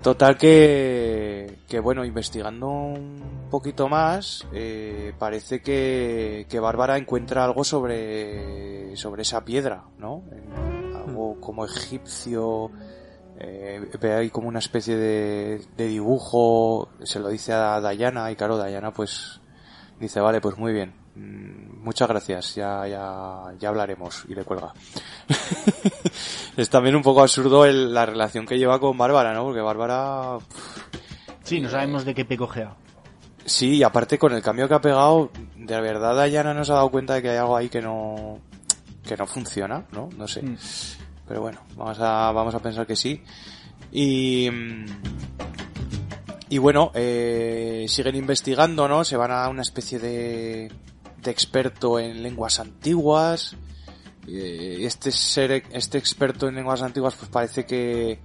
Total 0.02 0.36
que, 0.38 1.58
que 1.68 1.80
bueno, 1.80 2.04
investigando 2.04 2.68
un 2.68 3.48
poquito 3.50 3.88
más, 3.88 4.46
eh, 4.52 5.12
parece 5.18 5.60
que, 5.60 6.46
que 6.48 6.60
Bárbara 6.60 6.96
encuentra 6.96 7.44
algo 7.44 7.64
sobre, 7.64 8.96
sobre 8.96 9.22
esa 9.22 9.44
piedra, 9.44 9.82
¿no? 9.98 10.22
En- 10.32 10.96
algo 10.96 11.40
como 11.40 11.64
egipcio, 11.64 12.70
eh, 13.40 13.88
ve 14.00 14.14
ahí 14.14 14.30
como 14.30 14.48
una 14.48 14.58
especie 14.58 14.96
de, 14.96 15.62
de 15.76 15.86
dibujo, 15.86 16.88
se 17.02 17.20
lo 17.20 17.28
dice 17.28 17.52
a 17.52 17.80
Dayana 17.80 18.30
y 18.30 18.36
claro, 18.36 18.56
Dayana 18.56 18.92
pues 18.92 19.40
dice, 20.00 20.20
vale, 20.20 20.40
pues 20.40 20.56
muy 20.58 20.72
bien, 20.72 20.92
mm, 21.14 21.82
muchas 21.84 22.08
gracias, 22.08 22.54
ya, 22.54 22.86
ya, 22.86 23.44
ya 23.58 23.68
hablaremos 23.68 24.24
y 24.28 24.34
le 24.34 24.44
cuelga. 24.44 24.72
es 26.56 26.68
también 26.70 26.96
un 26.96 27.02
poco 27.02 27.22
absurdo 27.22 27.64
el- 27.64 27.92
la 27.94 28.06
relación 28.06 28.46
que 28.46 28.58
lleva 28.58 28.78
con 28.80 28.96
Bárbara, 28.98 29.32
¿no? 29.34 29.44
Porque 29.44 29.60
Bárbara, 29.60 30.38
Sí, 31.44 31.60
no 31.60 31.68
sabemos 31.70 32.04
de 32.04 32.14
qué 32.14 32.24
pecojea. 32.24 32.74
sí, 33.44 33.76
y 33.76 33.82
aparte 33.82 34.18
con 34.18 34.32
el 34.32 34.42
cambio 34.42 34.68
que 34.68 34.74
ha 34.74 34.80
pegado, 34.80 35.30
de 35.56 35.80
verdad 35.80 36.14
Dayana 36.14 36.52
nos 36.54 36.70
ha 36.70 36.74
dado 36.74 36.90
cuenta 36.90 37.14
de 37.14 37.22
que 37.22 37.30
hay 37.30 37.36
algo 37.38 37.56
ahí 37.56 37.68
que 37.68 37.80
no, 37.80 38.38
que 39.06 39.16
no 39.16 39.26
funciona, 39.26 39.84
¿no? 39.92 40.08
No 40.16 40.28
sé. 40.28 40.42
Mm. 40.42 40.56
Pero 41.28 41.42
bueno, 41.42 41.60
vamos 41.76 41.98
a, 42.00 42.32
vamos 42.32 42.54
a 42.54 42.58
pensar 42.60 42.86
que 42.86 42.96
sí. 42.96 43.22
Y, 43.92 44.48
y 46.48 46.58
bueno, 46.58 46.90
eh, 46.94 47.84
siguen 47.88 48.16
investigando, 48.16 48.88
¿no? 48.88 49.04
Se 49.04 49.16
van 49.16 49.30
a 49.30 49.48
una 49.48 49.62
especie 49.62 49.98
de, 49.98 50.72
de 51.22 51.30
experto 51.30 51.98
en 51.98 52.22
lenguas 52.22 52.58
antiguas. 52.58 53.56
Eh, 54.26 54.78
este 54.80 55.12
ser, 55.12 55.64
este 55.72 55.98
experto 55.98 56.48
en 56.48 56.54
lenguas 56.54 56.82
antiguas 56.82 57.14
pues 57.14 57.30
parece 57.30 57.64
que, 57.64 58.20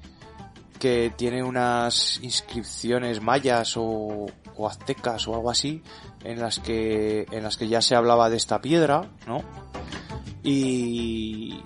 que 0.80 1.14
tiene 1.16 1.44
unas 1.44 2.20
inscripciones 2.24 3.22
mayas 3.22 3.78
o, 3.78 4.26
o 4.56 4.68
aztecas 4.68 5.28
o 5.28 5.36
algo 5.36 5.50
así 5.50 5.82
en 6.24 6.40
las 6.40 6.60
que, 6.60 7.26
en 7.32 7.44
las 7.44 7.58
que 7.58 7.68
ya 7.68 7.82
se 7.82 7.96
hablaba 7.96 8.30
de 8.30 8.38
esta 8.38 8.62
piedra, 8.62 9.10
¿no? 9.28 9.44
Y, 10.44 11.62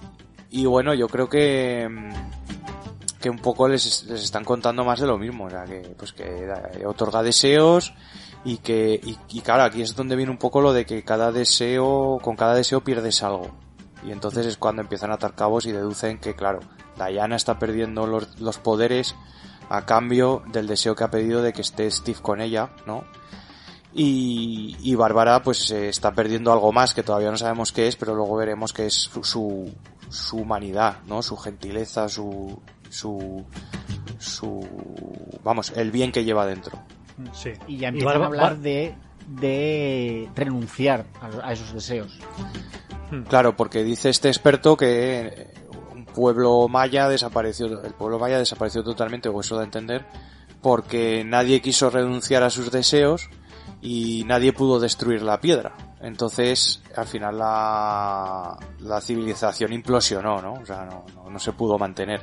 y 0.50 0.66
bueno, 0.66 0.94
yo 0.94 1.08
creo 1.08 1.30
que, 1.30 1.88
mm, 1.90 3.20
que 3.20 3.30
un 3.30 3.40
poco 3.40 3.68
les, 3.68 4.06
les 4.06 4.24
están 4.24 4.44
contando 4.44 4.86
más 4.86 5.00
de 5.00 5.08
lo 5.08 5.18
mismo, 5.18 5.46
o 5.46 5.50
sea, 5.50 5.66
que, 5.66 5.82
pues 5.98 6.14
que 6.14 6.24
eh, 6.24 6.86
otorga 6.86 7.24
deseos 7.24 7.94
y 8.44 8.58
que, 8.58 9.02
y, 9.04 9.42
claro, 9.42 9.64
aquí 9.64 9.82
es 9.82 9.96
donde 9.96 10.16
viene 10.16 10.32
un 10.32 10.38
poco 10.38 10.62
lo 10.62 10.72
de 10.72 10.86
que 10.86 11.04
cada 11.04 11.32
deseo, 11.32 12.20
con 12.22 12.36
cada 12.36 12.56
deseo 12.56 12.82
pierdes 12.84 13.24
algo. 13.24 13.52
Y 14.06 14.12
entonces 14.12 14.46
es 14.46 14.58
cuando 14.58 14.82
empiezan 14.82 15.12
a 15.12 15.16
atar 15.16 15.36
cabos 15.36 15.66
y 15.66 15.72
deducen 15.72 16.20
que, 16.20 16.36
claro, 16.36 16.60
Diana 16.96 17.36
está 17.36 17.60
perdiendo 17.60 18.08
los, 18.08 18.40
los 18.40 18.58
poderes 18.58 19.16
a 19.70 19.86
cambio 19.86 20.44
del 20.52 20.68
deseo 20.68 20.96
que 20.96 21.04
ha 21.04 21.12
pedido 21.12 21.42
de 21.42 21.52
que 21.52 21.62
esté 21.62 21.90
Steve 21.92 22.20
con 22.22 22.40
ella, 22.40 22.70
¿no? 22.86 23.04
Y, 23.94 24.78
y 24.82 24.96
Bárbara 24.96 25.42
pues 25.42 25.72
eh, 25.72 25.90
está 25.90 26.12
perdiendo 26.12 26.52
algo 26.52 26.72
más 26.72 26.94
que 26.94 27.04
todavía 27.04 27.32
no 27.32 27.38
sabemos 27.38 27.72
qué 27.72 27.88
es, 27.88 27.96
pero 27.96 28.16
luego 28.16 28.36
veremos 28.36 28.72
que 28.72 28.86
es 28.86 28.94
su, 28.94 29.24
su, 29.24 29.74
su 30.10 30.38
humanidad, 30.38 30.98
¿no? 31.08 31.22
Su 31.22 31.38
gentileza, 31.38 32.10
su, 32.10 32.62
su, 32.90 33.46
su, 34.18 34.68
vamos, 35.44 35.72
el 35.76 35.92
bien 35.92 36.12
que 36.12 36.24
lleva 36.24 36.46
dentro. 36.46 36.80
Sí. 37.34 37.54
Y 37.68 37.78
ya 37.78 37.90
empiezan 37.90 38.22
a 38.22 38.26
hablar 38.26 38.58
de, 38.58 38.96
de 39.28 40.30
renunciar 40.36 41.06
a, 41.22 41.48
a 41.50 41.54
esos 41.54 41.74
deseos. 41.74 42.20
Claro, 43.30 43.56
porque 43.56 43.84
dice 43.84 44.10
este 44.10 44.28
experto 44.28 44.76
que 44.76 45.54
un 45.94 46.06
pueblo 46.06 46.68
maya 46.68 47.08
desapareció, 47.08 47.68
el 47.84 47.94
pueblo 47.94 48.20
maya 48.20 48.38
desapareció 48.38 48.84
totalmente, 48.84 49.30
o 49.30 49.40
eso 49.40 49.56
da 49.56 49.62
a 49.62 49.66
entender, 49.66 50.06
porque 50.62 51.24
nadie 51.26 51.62
quiso 51.62 51.90
renunciar 51.90 52.44
a 52.44 52.50
sus 52.50 52.72
deseos 52.72 53.30
y 53.82 54.24
nadie 54.26 54.54
pudo 54.54 54.80
destruir 54.80 55.22
la 55.22 55.40
piedra. 55.40 55.76
Entonces, 56.02 56.82
al 56.96 57.08
final 57.08 57.38
la, 57.38 58.58
la 58.80 59.02
civilización 59.02 59.74
implosionó, 59.74 60.42
¿no? 60.42 60.54
O 60.54 60.66
sea, 60.66 60.86
no, 60.86 61.06
no, 61.16 61.30
no 61.30 61.40
se 61.40 61.54
pudo 61.54 61.78
mantener. 61.78 62.22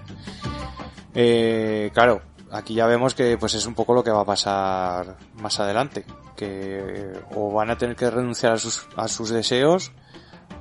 Eh, 1.14 1.90
claro, 1.92 2.22
aquí 2.50 2.74
ya 2.74 2.86
vemos 2.86 3.14
que 3.14 3.36
pues 3.38 3.54
es 3.54 3.66
un 3.66 3.74
poco 3.74 3.94
lo 3.94 4.04
que 4.04 4.10
va 4.10 4.20
a 4.20 4.24
pasar 4.24 5.16
más 5.34 5.58
adelante, 5.60 6.04
que 6.36 7.12
o 7.34 7.52
van 7.52 7.70
a 7.70 7.78
tener 7.78 7.96
que 7.96 8.10
renunciar 8.10 8.52
a 8.52 8.58
sus, 8.58 8.86
a 8.96 9.08
sus 9.08 9.30
deseos 9.30 9.92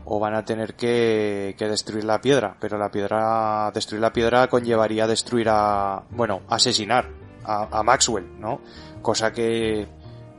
o 0.05 0.19
van 0.19 0.33
a 0.35 0.43
tener 0.43 0.75
que, 0.75 1.55
que 1.57 1.67
destruir 1.67 2.03
la 2.03 2.19
piedra, 2.19 2.57
pero 2.59 2.77
la 2.77 2.91
piedra, 2.91 3.71
destruir 3.73 4.01
la 4.01 4.11
piedra 4.11 4.47
conllevaría 4.47 5.07
destruir 5.07 5.47
a, 5.49 6.03
bueno, 6.09 6.41
asesinar 6.49 7.09
a, 7.43 7.79
a 7.79 7.83
Maxwell, 7.83 8.39
¿no? 8.39 8.61
Cosa 9.01 9.31
que 9.31 9.87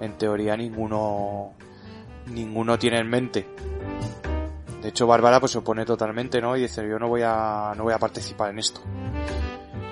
en 0.00 0.12
teoría 0.18 0.56
ninguno, 0.56 1.52
ninguno 2.26 2.78
tiene 2.78 2.98
en 2.98 3.08
mente. 3.08 3.46
De 4.82 4.90
hecho, 4.90 5.06
Bárbara 5.06 5.40
pues 5.40 5.52
se 5.52 5.58
opone 5.58 5.84
totalmente, 5.84 6.40
¿no? 6.40 6.56
Y 6.56 6.62
dice, 6.62 6.86
yo 6.86 6.98
no 6.98 7.08
voy 7.08 7.22
a, 7.24 7.72
no 7.76 7.84
voy 7.84 7.94
a 7.94 7.98
participar 7.98 8.50
en 8.50 8.58
esto. 8.58 8.82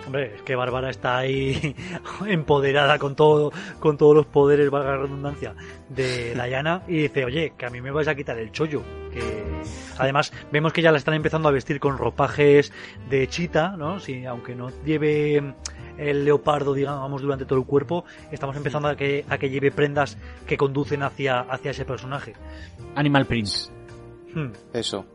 Hombre, 0.05 0.35
es 0.35 0.43
que 0.43 0.55
Bárbara 0.55 0.91
está 0.91 1.17
ahí 1.17 1.75
empoderada 2.27 2.99
con 2.99 3.17
todo, 3.17 3.51
con 3.81 3.97
todos 3.97 4.15
los 4.15 4.27
poderes, 4.27 4.69
valga 4.71 4.91
la 4.91 4.99
redundancia, 4.99 5.55
de 5.89 6.35
Diana 6.35 6.83
y 6.87 6.99
dice, 6.99 7.25
oye, 7.25 7.55
que 7.57 7.65
a 7.65 7.71
mí 7.71 7.81
me 7.81 7.91
vais 7.91 8.09
a 8.09 8.15
quitar 8.15 8.39
el 8.39 8.53
chollo. 8.53 8.83
Que 9.11 9.45
además 9.99 10.33
vemos 10.51 10.73
que 10.73 10.83
ya 10.83 10.93
la 10.93 10.99
están 10.99 11.15
empezando 11.15 11.49
a 11.49 11.53
vestir 11.53 11.81
con 11.81 11.99
ropajes 11.99 12.73
de 13.09 13.29
chita, 13.29 13.77
¿no? 13.77 14.01
Sí, 14.01 14.25
aunque 14.27 14.55
no 14.55 14.71
lleve 14.85 15.55
el 15.99 16.25
leopardo, 16.25 16.75
digamos, 16.75 17.23
durante 17.23 17.45
todo 17.45 17.59
el 17.59 17.67
cuerpo, 17.67 18.05
estamos 18.31 18.57
empezando 18.57 18.89
a 18.89 18.97
que, 18.97 19.25
a 19.29 19.39
que 19.39 19.51
lleve 19.51 19.71
prendas 19.71 20.17
que 20.47 20.57
conducen 20.57 21.03
hacia, 21.03 21.41
hacia 21.41 21.71
ese 21.73 21.85
personaje. 21.85 22.35
Animal 22.95 23.27
Prince. 23.27 23.71
Hmm. 24.35 24.53
Eso. 24.73 25.05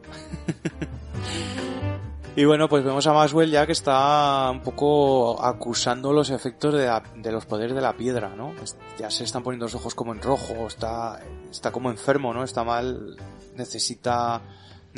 y 2.35 2.45
bueno, 2.45 2.69
pues 2.69 2.83
vemos 2.83 3.07
a 3.07 3.13
Maxwell 3.13 3.49
ya 3.49 3.65
que 3.65 3.71
está 3.71 4.51
un 4.51 4.61
poco 4.61 5.43
acusando 5.43 6.13
los 6.13 6.29
efectos 6.29 6.75
de, 6.75 6.85
la- 6.85 7.01
de 7.15 7.31
los 7.31 7.47
poderes 7.47 7.73
de 7.75 7.81
la 7.81 7.93
piedra, 7.93 8.29
¿no? 8.37 8.53
Ya 8.99 9.09
se 9.09 9.23
están 9.23 9.41
poniendo 9.41 9.65
los 9.65 9.73
ojos 9.73 9.95
como 9.95 10.13
en 10.13 10.21
rojo, 10.21 10.67
está, 10.67 11.19
está 11.49 11.71
como 11.71 11.89
enfermo, 11.89 12.35
¿no? 12.35 12.43
Está 12.43 12.63
mal, 12.63 13.17
necesita, 13.55 14.39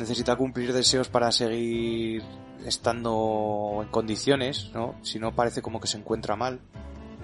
necesita 0.00 0.36
cumplir 0.36 0.72
deseos 0.72 1.08
para 1.08 1.30
seguir 1.32 2.22
estando 2.66 3.80
en 3.82 3.88
condiciones, 3.88 4.70
¿no? 4.74 4.94
Si 5.02 5.18
no 5.18 5.32
parece 5.32 5.62
como 5.62 5.80
que 5.80 5.86
se 5.86 5.98
encuentra 5.98 6.36
mal. 6.36 6.60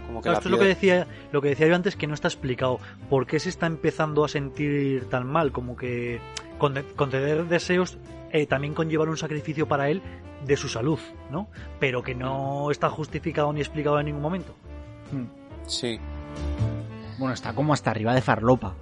Como 0.07 0.21
que 0.21 0.29
Claro, 0.29 0.35
la 0.35 0.39
esto 0.39 0.49
es 0.49 0.53
lo 0.53 0.59
que 0.59 0.67
decía, 0.67 1.07
lo 1.33 1.43
que 1.43 1.49
decía 1.49 1.67
yo 1.67 1.75
antes 1.75 1.97
que 1.97 2.07
no 2.07 2.15
está 2.15 2.29
explicado. 2.29 2.79
¿Por 3.11 3.27
qué 3.27 3.41
se 3.41 3.49
está 3.49 3.67
empezando 3.67 4.25
a 4.25 4.29
sentir 4.29 5.09
tan 5.09 5.27
mal? 5.27 5.53
Como 5.53 5.77
que 5.77 6.21
conceder 6.59 7.47
deseos 7.47 7.99
eh, 8.33 8.47
también 8.47 8.75
conllevar 8.75 9.09
un 9.09 9.17
sacrificio 9.17 9.67
para 9.67 9.91
él 9.91 10.03
de 10.45 10.57
su 10.57 10.69
salud, 10.69 10.99
¿no? 11.31 11.49
Pero 11.81 12.03
que 12.03 12.15
no 12.15 12.71
está 12.71 12.89
justificado 12.89 13.53
ni 13.53 13.61
explicado 13.61 13.99
en 13.99 14.07
ningún 14.07 14.23
momento. 14.23 14.55
Sí. 15.67 15.99
Bueno, 17.19 17.35
está 17.35 17.55
como 17.55 17.73
hasta 17.73 17.91
arriba 17.91 18.15
de 18.15 18.23
farlopa. 18.23 18.75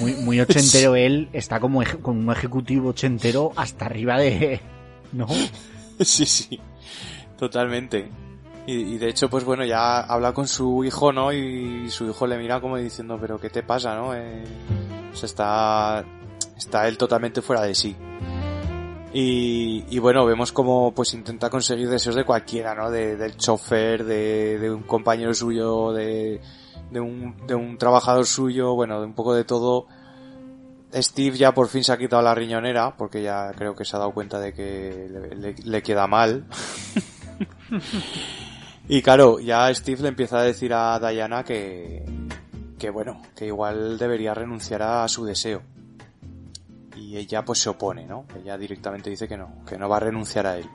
Muy, 0.00 0.14
muy 0.14 0.40
ochentero 0.40 0.96
él, 0.96 1.28
está 1.32 1.60
como 1.60 1.82
eje- 1.82 2.00
con 2.00 2.16
un 2.18 2.32
ejecutivo 2.32 2.90
ochentero 2.90 3.52
hasta 3.56 3.86
arriba 3.86 4.18
de... 4.18 4.60
¿No? 5.12 5.26
Sí, 6.00 6.24
sí, 6.26 6.60
totalmente. 7.38 8.08
Y, 8.66 8.72
y 8.94 8.98
de 8.98 9.08
hecho, 9.08 9.28
pues 9.28 9.44
bueno, 9.44 9.64
ya 9.64 10.00
habla 10.00 10.32
con 10.32 10.46
su 10.48 10.84
hijo, 10.84 11.12
¿no? 11.12 11.32
Y 11.32 11.88
su 11.90 12.06
hijo 12.08 12.26
le 12.26 12.38
mira 12.38 12.60
como 12.60 12.76
diciendo, 12.76 13.18
pero 13.20 13.38
¿qué 13.40 13.50
te 13.50 13.62
pasa, 13.62 13.94
no? 13.96 14.14
Eh, 14.14 14.44
o 15.12 15.16
sea, 15.16 15.26
está, 15.26 16.04
está 16.56 16.86
él 16.88 16.96
totalmente 16.98 17.42
fuera 17.42 17.62
de 17.62 17.74
sí. 17.74 17.96
Y, 19.12 19.84
y 19.90 19.98
bueno, 19.98 20.24
vemos 20.24 20.52
como 20.52 20.92
pues 20.94 21.14
intenta 21.14 21.50
conseguir 21.50 21.88
deseos 21.88 22.14
de 22.14 22.24
cualquiera, 22.24 22.74
¿no? 22.74 22.90
De, 22.90 23.16
del 23.16 23.36
chofer, 23.36 24.04
de, 24.04 24.58
de 24.58 24.70
un 24.70 24.82
compañero 24.82 25.34
suyo, 25.34 25.92
de, 25.92 26.40
de 26.90 27.00
un, 27.00 27.36
de 27.46 27.54
un 27.54 27.78
trabajador 27.78 28.26
suyo, 28.26 28.74
bueno, 28.74 29.00
de 29.00 29.06
un 29.06 29.14
poco 29.14 29.34
de 29.34 29.44
todo. 29.44 29.86
Steve 30.92 31.36
ya 31.36 31.54
por 31.54 31.68
fin 31.68 31.84
se 31.84 31.92
ha 31.92 31.98
quitado 31.98 32.22
la 32.22 32.34
riñonera, 32.34 32.96
porque 32.96 33.22
ya 33.22 33.52
creo 33.56 33.76
que 33.76 33.84
se 33.84 33.94
ha 33.94 34.00
dado 34.00 34.12
cuenta 34.12 34.40
de 34.40 34.52
que 34.52 35.06
le, 35.10 35.34
le- 35.36 35.54
le 35.62 35.82
queda 35.82 36.06
mal. 36.08 36.44
y 38.88 39.02
claro, 39.02 39.38
ya 39.40 39.72
Steve 39.74 40.02
le 40.02 40.08
empieza 40.08 40.38
a 40.38 40.42
decir 40.42 40.72
a 40.74 40.98
Diana 40.98 41.44
que, 41.44 42.04
que 42.78 42.90
bueno, 42.90 43.22
que 43.36 43.46
igual 43.46 43.98
debería 43.98 44.34
renunciar 44.34 44.82
a 44.82 45.06
su 45.06 45.24
deseo. 45.24 45.62
Y 46.96 47.16
ella 47.16 47.44
pues 47.44 47.60
se 47.60 47.68
opone, 47.70 48.04
¿no? 48.06 48.26
Ella 48.36 48.58
directamente 48.58 49.10
dice 49.10 49.28
que 49.28 49.36
no, 49.36 49.64
que 49.66 49.78
no 49.78 49.88
va 49.88 49.98
a 49.98 50.00
renunciar 50.00 50.46
a 50.46 50.58
él. 50.58 50.66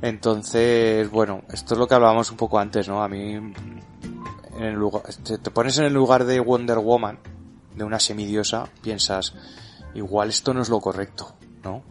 Entonces, 0.00 1.10
bueno, 1.10 1.42
esto 1.52 1.74
es 1.74 1.80
lo 1.80 1.88
que 1.88 1.94
hablábamos 1.94 2.30
un 2.30 2.36
poco 2.36 2.58
antes, 2.58 2.88
¿no? 2.88 3.02
A 3.02 3.08
mí, 3.08 3.34
en 4.58 4.64
el 4.64 4.74
lugar, 4.74 5.02
te, 5.24 5.38
te 5.38 5.50
pones 5.50 5.78
en 5.78 5.84
el 5.84 5.94
lugar 5.94 6.24
de 6.24 6.40
Wonder 6.40 6.78
Woman, 6.78 7.18
de 7.76 7.84
una 7.84 8.00
semidiosa, 8.00 8.68
piensas, 8.82 9.34
igual 9.94 10.28
esto 10.28 10.52
no 10.52 10.60
es 10.62 10.68
lo 10.68 10.80
correcto, 10.80 11.34
¿no? 11.62 11.82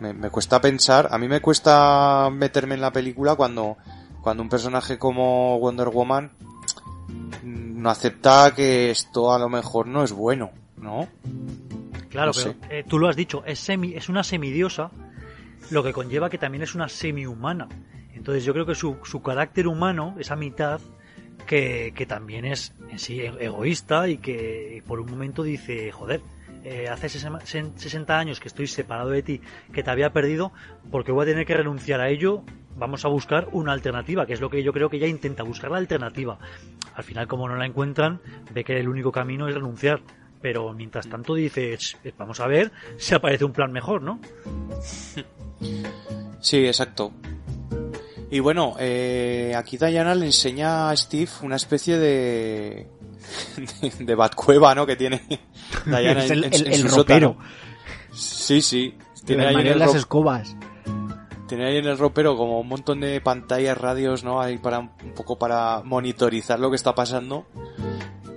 Me, 0.00 0.12
me 0.12 0.30
cuesta 0.30 0.60
pensar, 0.60 1.08
a 1.10 1.18
mí 1.18 1.28
me 1.28 1.40
cuesta 1.40 2.28
meterme 2.30 2.74
en 2.74 2.80
la 2.80 2.92
película 2.92 3.36
cuando, 3.36 3.76
cuando 4.20 4.42
un 4.42 4.48
personaje 4.48 4.98
como 4.98 5.58
Wonder 5.58 5.88
Woman 5.88 6.32
mm, 7.42 7.82
no 7.82 7.90
acepta 7.90 8.52
que 8.54 8.90
esto 8.90 9.32
a 9.32 9.38
lo 9.38 9.48
mejor 9.48 9.86
no 9.86 10.02
es 10.02 10.12
bueno, 10.12 10.50
¿no? 10.76 11.08
Claro, 12.08 12.32
No 12.34 12.42
pero 12.42 12.72
eh, 12.72 12.84
tú 12.88 12.98
lo 12.98 13.08
has 13.08 13.16
dicho, 13.16 13.44
es, 13.44 13.58
semi, 13.60 13.94
es 13.94 14.08
una 14.08 14.24
semidiosa, 14.24 14.90
lo 15.70 15.84
que 15.84 15.92
conlleva 15.92 16.30
que 16.30 16.38
también 16.38 16.62
es 16.62 16.74
una 16.74 16.88
semi-humana. 16.88 17.68
Entonces 18.14 18.44
yo 18.44 18.52
creo 18.52 18.66
que 18.66 18.74
su, 18.74 18.96
su 19.04 19.22
carácter 19.22 19.68
humano, 19.68 20.16
esa 20.18 20.34
mitad, 20.34 20.80
que, 21.46 21.92
que 21.94 22.06
también 22.06 22.44
es 22.44 22.74
en 22.90 22.98
sí 22.98 23.20
e- 23.20 23.32
egoísta 23.40 24.08
y 24.08 24.18
que 24.18 24.82
por 24.86 25.00
un 25.00 25.10
momento 25.10 25.42
dice, 25.42 25.90
joder, 25.92 26.20
eh, 26.64 26.88
hace 26.88 27.08
sesema- 27.08 27.40
sen- 27.40 27.72
60 27.76 28.18
años 28.18 28.40
que 28.40 28.48
estoy 28.48 28.66
separado 28.66 29.10
de 29.10 29.22
ti, 29.22 29.40
que 29.72 29.82
te 29.82 29.90
había 29.90 30.12
perdido, 30.12 30.52
porque 30.90 31.12
voy 31.12 31.22
a 31.22 31.26
tener 31.26 31.46
que 31.46 31.54
renunciar 31.54 32.00
a 32.00 32.08
ello, 32.08 32.42
vamos 32.76 33.04
a 33.04 33.08
buscar 33.08 33.48
una 33.52 33.72
alternativa, 33.72 34.26
que 34.26 34.34
es 34.34 34.40
lo 34.40 34.50
que 34.50 34.62
yo 34.62 34.72
creo 34.72 34.90
que 34.90 34.96
ella 34.98 35.06
intenta, 35.06 35.42
buscar 35.42 35.70
la 35.70 35.78
alternativa. 35.78 36.38
Al 36.94 37.04
final, 37.04 37.26
como 37.28 37.48
no 37.48 37.56
la 37.56 37.64
encuentran, 37.66 38.20
ve 38.52 38.64
que 38.64 38.78
el 38.78 38.88
único 38.88 39.12
camino 39.12 39.48
es 39.48 39.54
renunciar. 39.54 40.00
Pero 40.40 40.72
mientras 40.72 41.08
tanto 41.08 41.34
dice, 41.34 41.76
"Ch, 41.76 41.96
vamos 42.16 42.38
a 42.38 42.46
ver 42.46 42.70
si 42.96 43.12
aparece 43.14 43.44
un 43.44 43.52
plan 43.52 43.72
mejor, 43.72 44.02
¿no? 44.02 44.20
Sí, 46.40 46.64
exacto. 46.66 47.12
Y 48.30 48.40
bueno, 48.40 48.74
eh, 48.78 49.54
aquí 49.56 49.78
Diana 49.78 50.14
le 50.14 50.26
enseña 50.26 50.90
a 50.90 50.96
Steve 50.96 51.30
una 51.42 51.56
especie 51.56 51.98
de 51.98 52.86
de, 53.80 54.04
de 54.04 54.14
batcueva, 54.14 54.74
¿no? 54.74 54.84
Que 54.86 54.96
tiene 54.96 55.22
Diana 55.86 56.24
es 56.24 56.30
el, 56.30 56.44
en- 56.44 56.52
el- 56.54 56.66
en 56.66 56.72
el 56.74 56.88
su 56.90 56.96
ropero. 56.96 57.28
sótano. 57.34 57.48
Sí, 58.12 58.60
sí. 58.60 58.94
Tiene 59.24 59.46
ahí, 59.46 59.68
en 59.68 59.78
las 59.78 59.94
escobas. 59.94 60.56
tiene 61.48 61.66
ahí 61.66 61.76
en 61.78 61.86
el 61.86 61.98
ropero 61.98 62.36
como 62.36 62.60
un 62.60 62.68
montón 62.68 63.00
de 63.00 63.20
pantallas, 63.20 63.76
radios, 63.76 64.24
¿no? 64.24 64.40
Ahí 64.40 64.56
para 64.58 64.78
un 64.78 64.90
poco 65.14 65.38
para 65.38 65.82
monitorizar 65.84 66.58
lo 66.58 66.70
que 66.70 66.76
está 66.76 66.94
pasando. 66.94 67.46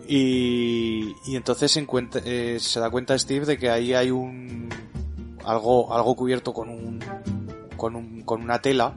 Y, 0.07 1.15
y 1.26 1.35
entonces 1.38 1.72
se, 1.72 1.80
encuentra- 1.85 2.22
eh, 2.26 2.57
se 2.59 2.80
da 2.80 2.89
cuenta 2.89 3.18
Steve 3.18 3.45
de 3.45 3.57
que 3.57 3.69
ahí 3.69 3.93
hay 3.93 4.11
un 4.11 4.69
algo 5.45 5.93
algo 5.93 6.15
cubierto 6.15 6.53
con 6.53 6.69
un 6.69 6.99
con 7.77 7.95
un 7.95 8.22
con 8.23 8.41
una 8.41 8.59
tela 8.61 8.93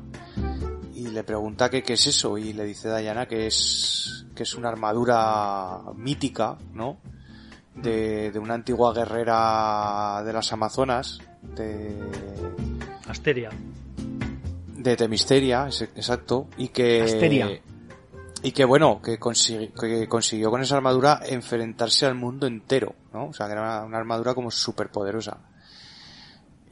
y 1.05 1.10
le 1.10 1.22
pregunta 1.24 1.68
que 1.68 1.82
qué 1.82 1.94
es 1.94 2.06
eso 2.06 2.39
y 2.39 2.52
le 2.52 2.64
dice 2.64 2.94
Diana 2.97 3.26
que 3.26 3.47
es 3.47 4.24
que 4.35 4.43
es 4.43 4.55
una 4.55 4.68
armadura 4.68 5.81
mítica, 5.94 6.56
¿no? 6.72 6.98
De, 7.74 8.31
de 8.31 8.39
una 8.39 8.55
antigua 8.55 8.93
guerrera 8.94 10.22
de 10.24 10.32
las 10.32 10.52
Amazonas 10.52 11.18
de 11.43 11.94
Asteria. 13.09 13.51
de 14.76 14.97
Temisteria, 14.97 15.66
exacto, 15.66 16.48
y 16.56 16.68
que 16.68 17.02
Asteria. 17.02 17.60
y 18.43 18.52
que 18.52 18.64
bueno, 18.64 19.01
que, 19.02 19.18
que 19.18 20.09
consiguió 20.09 20.51
con 20.51 20.62
esa 20.62 20.76
armadura 20.76 21.20
enfrentarse 21.26 22.06
al 22.06 22.14
mundo 22.14 22.47
entero, 22.47 22.94
¿no? 23.12 23.26
O 23.26 23.32
sea, 23.32 23.47
que 23.47 23.52
era 23.52 23.62
una, 23.62 23.85
una 23.85 23.98
armadura 23.98 24.35
como 24.35 24.51
súper 24.51 24.90
poderosa. 24.90 25.39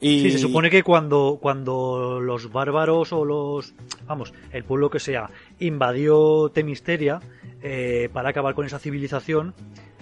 Y 0.03 0.19
Sí, 0.19 0.31
se 0.31 0.37
supone 0.37 0.69
que 0.69 0.83
cuando, 0.83 1.39
cuando 1.41 2.19
los 2.19 2.51
bárbaros 2.51 3.13
o 3.13 3.23
los, 3.23 3.73
vamos, 4.05 4.33
el 4.51 4.65
pueblo 4.65 4.89
que 4.89 4.99
sea, 4.99 5.29
invadió 5.59 6.49
Temisteria 6.49 7.21
eh, 7.61 8.09
para 8.11 8.29
acabar 8.29 8.53
con 8.53 8.65
esa 8.65 8.79
civilización, 8.79 9.53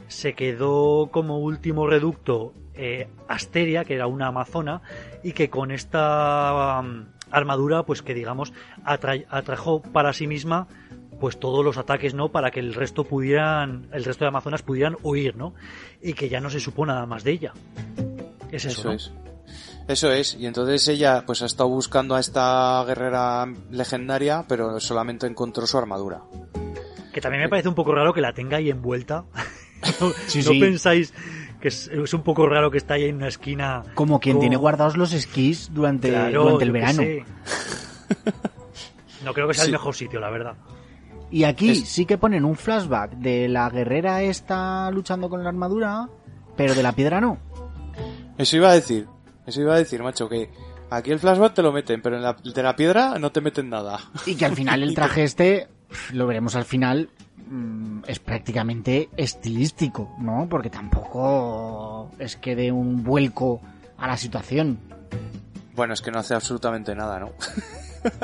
se 0.07 0.34
quedó 0.34 1.10
como 1.11 1.38
último 1.38 1.86
reducto 1.86 2.52
eh, 2.73 3.07
Asteria, 3.28 3.86
que 3.86 3.94
era 3.94 4.07
una 4.07 4.28
amazona, 4.28 4.82
y 5.23 5.34
que 5.34 5.52
con 5.52 5.69
esta 5.69 6.82
um, 6.84 7.06
armadura, 7.30 7.84
pues 7.84 8.02
que 8.02 8.15
digamos, 8.15 8.53
atra- 8.84 9.26
atrajo 9.30 9.82
para 9.84 10.14
sí 10.14 10.26
misma 10.26 10.68
pues 11.19 11.40
todos 11.40 11.64
los 11.64 11.78
ataques, 11.78 12.15
¿no? 12.15 12.30
Para 12.30 12.49
que 12.49 12.60
el 12.60 12.73
resto 12.73 13.03
pudieran, 13.03 13.86
el 13.94 14.03
resto 14.03 14.26
de 14.26 14.30
amazonas 14.30 14.64
pudieran 14.64 14.98
huir, 15.03 15.36
¿no? 15.36 15.53
Y 16.02 16.14
que 16.14 16.28
ya 16.30 16.40
no 16.41 16.49
se 16.49 16.60
supo 16.60 16.84
nada 16.88 17.06
más 17.06 17.23
de 17.23 17.32
ella. 17.34 17.53
Es 18.52 18.65
eso, 18.65 18.80
Eso 18.82 18.88
¿no? 18.90 18.95
es. 18.95 19.14
Eso 19.87 20.11
es. 20.11 20.35
Y 20.39 20.45
entonces 20.45 20.87
ella 20.87 21.23
pues 21.25 21.41
ha 21.41 21.45
estado 21.45 21.69
buscando 21.69 22.15
a 22.15 22.19
esta 22.19 22.83
guerrera 22.85 23.45
legendaria, 23.71 24.45
pero 24.47 24.79
solamente 24.79 25.27
encontró 25.27 25.67
su 25.67 25.77
armadura. 25.77 26.21
Que 27.13 27.19
también 27.19 27.43
me 27.43 27.49
parece 27.49 27.67
un 27.67 27.75
poco 27.75 27.93
raro 27.93 28.13
que 28.13 28.21
la 28.21 28.33
tenga 28.33 28.57
ahí 28.57 28.69
envuelta. 28.69 29.25
¿No, 29.99 30.11
Sí, 30.27 30.39
¿no 30.39 30.51
sí. 30.51 30.59
pensáis 30.59 31.13
que 31.59 31.67
es, 31.67 31.87
es 31.89 32.13
un 32.13 32.21
poco 32.23 32.47
raro 32.47 32.71
que 32.71 32.77
está 32.77 32.93
ahí 32.95 33.05
en 33.05 33.17
una 33.17 33.27
esquina? 33.27 33.83
Como 33.95 34.19
quien 34.19 34.35
con- 34.37 34.41
tiene 34.41 34.55
guardados 34.55 34.95
los 34.97 35.11
esquís 35.13 35.69
durante, 35.73 36.09
Claro, 36.09 36.43
durante 36.43 36.63
el 36.63 36.71
verano. 36.71 37.01
sé. 37.03 37.25
No 39.23 39.33
creo 39.33 39.47
que 39.47 39.53
sea 39.53 39.63
Sí. 39.65 39.69
el 39.69 39.73
mejor 39.73 39.95
sitio, 39.95 40.19
la 40.19 40.29
verdad. 40.29 40.55
Y 41.29 41.43
aquí 41.43 41.69
Es- 41.71 41.89
sí 41.89 42.05
que 42.05 42.17
ponen 42.17 42.45
un 42.45 42.55
flashback 42.55 43.11
de 43.13 43.47
la 43.47 43.69
guerrera 43.69 44.21
esta 44.21 44.89
luchando 44.91 45.29
con 45.29 45.43
la 45.43 45.49
armadura, 45.49 46.09
pero 46.55 46.73
de 46.75 46.83
la 46.83 46.91
piedra 46.93 47.21
no. 47.21 47.37
Eso 48.37 48.57
iba 48.57 48.69
a 48.69 48.73
decir. 48.73 49.07
Eso 49.52 49.60
iba 49.60 49.76
a 49.76 49.80
decir, 49.80 50.02
macho, 50.02 50.30
que 50.30 50.49
aquí 50.90 51.11
el 51.11 51.19
flashback 51.19 51.53
te 51.56 51.61
lo 51.61 51.73
meten, 51.73 52.02
pero 52.02 52.15
en 52.15 52.22
la, 52.22 52.38
de 52.41 52.64
la 52.64 52.73
piedra 52.73 53.19
no 53.19 53.34
te 53.34 53.41
meten 53.41 53.69
nada. 53.69 53.99
Y 54.26 54.36
que 54.36 54.45
al 54.45 54.56
final 54.56 54.82
el 54.82 54.95
traje 54.95 55.26
este, 55.26 55.68
lo 56.14 56.26
veremos 56.26 56.56
al 56.56 56.64
final, 56.64 57.10
mm, 57.49 58.03
es 58.07 58.19
prácticamente 58.19 59.10
estilístico, 59.18 60.15
¿no? 60.19 60.48
Porque 60.49 60.69
tampoco 60.69 62.11
es 62.18 62.38
que 62.38 62.56
dé 62.56 62.72
un 62.72 63.03
vuelco 63.03 63.60
a 63.98 64.07
la 64.07 64.15
situación. 64.15 64.80
Bueno, 65.76 65.94
es 65.94 66.02
que 66.02 66.11
no 66.11 66.19
hace 66.19 66.34
absolutamente 66.34 66.95
nada, 66.95 67.19
¿no? 67.19 67.34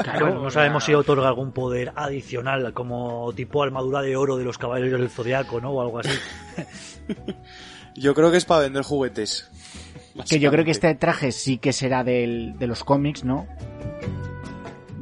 Claro, 0.02 0.26
Bueno, 0.26 0.42
no 0.42 0.50
sabemos 0.50 0.86
si 0.86 0.94
otorga 0.96 1.28
algún 1.28 1.52
poder 1.52 1.92
adicional, 1.96 2.74
como 2.74 3.32
tipo 3.34 3.62
armadura 3.62 4.02
de 4.02 4.16
oro 4.16 4.36
de 4.36 4.44
los 4.44 4.58
caballeros 4.58 5.00
del 5.00 5.12
zodiaco, 5.12 5.62
¿no? 5.62 5.70
O 5.70 5.82
algo 5.82 6.00
así. 6.00 6.10
Yo 7.96 8.16
creo 8.16 8.32
que 8.32 8.38
es 8.38 8.46
para 8.46 8.62
vender 8.62 8.82
juguetes. 8.82 9.48
Que 10.30 10.40
yo 10.40 10.52
creo 10.52 10.66
que 10.66 10.72
este 10.72 10.94
traje 10.96 11.32
sí 11.32 11.58
que 11.58 11.74
será 11.74 12.04
del, 12.04 12.56
de 12.58 12.68
los 12.68 12.84
cómics, 12.84 13.24
¿no? 13.24 13.48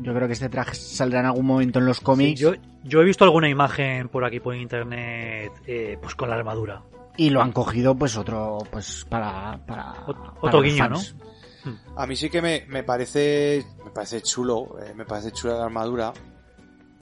Yo 0.02 0.14
creo 0.14 0.28
que 0.28 0.34
este 0.34 0.50
traje 0.50 0.76
saldrá 0.76 1.22
en 1.22 1.26
algún 1.28 1.46
momento 1.46 1.80
en 1.80 1.86
los 1.86 2.00
cómics 2.00 2.40
Yo, 2.40 2.52
yo 2.84 3.02
he 3.02 3.06
visto 3.06 3.24
alguna 3.24 3.50
imagen 3.50 4.08
por 4.10 4.24
aquí 4.24 4.40
por 4.40 4.56
internet, 4.56 5.52
eh, 5.66 5.98
pues 6.02 6.14
con 6.16 6.30
la 6.30 6.36
armadura. 6.36 6.84
y 7.18 7.30
lo 7.32 7.42
han 7.42 7.52
cogido 7.52 7.96
pues 7.96 8.16
otro, 8.18 8.60
pues 8.72 9.06
para... 9.10 9.60
para 9.66 9.94
Ot- 10.06 10.16
para 10.16 10.34
otro 10.42 10.62
guiño, 10.62 10.78
fans. 10.90 11.16
A 11.96 12.06
mí 12.06 12.16
sí 12.16 12.30
que 12.30 12.42
me, 12.44 12.66
me 12.68 12.84
parece 12.84 13.66
me 13.84 13.90
parece 13.90 14.22
chulo, 14.22 14.76
eh, 14.86 14.94
me 14.96 15.06
parece 15.06 15.32
chula 15.32 15.56
la 15.56 15.66
armadura, 15.66 16.14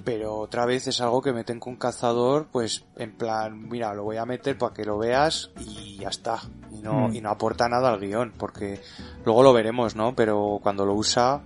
pero 0.03 0.35
otra 0.37 0.65
vez 0.65 0.87
es 0.87 0.99
algo 1.01 1.21
que 1.21 1.31
meten 1.33 1.59
con 1.59 1.75
cazador, 1.77 2.47
pues 2.51 2.83
en 2.97 3.15
plan, 3.15 3.69
mira, 3.69 3.93
lo 3.93 4.03
voy 4.03 4.17
a 4.17 4.25
meter 4.25 4.57
para 4.57 4.73
que 4.73 4.83
lo 4.85 4.97
veas 4.97 5.51
y 5.59 5.97
ya 5.97 6.09
está. 6.09 6.39
Y 6.71 6.81
no, 6.81 7.07
Mm. 7.09 7.15
y 7.15 7.21
no 7.21 7.29
aporta 7.29 7.69
nada 7.69 7.89
al 7.89 7.99
guion, 7.99 8.33
porque 8.37 8.81
luego 9.25 9.43
lo 9.43 9.53
veremos, 9.53 9.95
¿no? 9.95 10.13
Pero 10.15 10.59
cuando 10.61 10.85
lo 10.85 10.93
usa, 10.93 11.41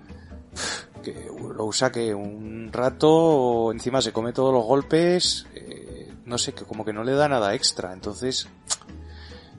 que 1.03 1.27
lo 1.55 1.65
usa 1.65 1.91
que 1.91 2.13
un 2.15 2.69
rato, 2.73 3.71
encima 3.71 4.01
se 4.01 4.11
come 4.11 4.33
todos 4.33 4.53
los 4.53 4.63
golpes, 4.65 5.45
eh, 5.53 6.11
no 6.25 6.37
sé, 6.37 6.53
que 6.53 6.65
como 6.65 6.83
que 6.83 6.93
no 6.93 7.03
le 7.03 7.13
da 7.13 7.27
nada 7.29 7.53
extra, 7.53 7.93
entonces 7.93 8.47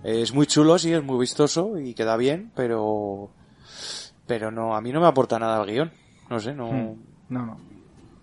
es 0.02 0.32
muy 0.34 0.46
chulo, 0.46 0.78
sí, 0.78 0.92
es 0.92 1.02
muy 1.02 1.18
vistoso 1.18 1.78
y 1.78 1.94
queda 1.94 2.16
bien, 2.16 2.50
pero 2.54 3.30
pero 4.26 4.50
no, 4.50 4.76
a 4.76 4.80
mí 4.80 4.92
no 4.92 5.00
me 5.00 5.06
aporta 5.06 5.38
nada 5.38 5.58
al 5.60 5.66
guion, 5.66 5.92
no 6.28 6.38
sé, 6.40 6.52
no, 6.54 6.70
Mm. 6.72 7.02
No, 7.30 7.46
no. 7.46 7.56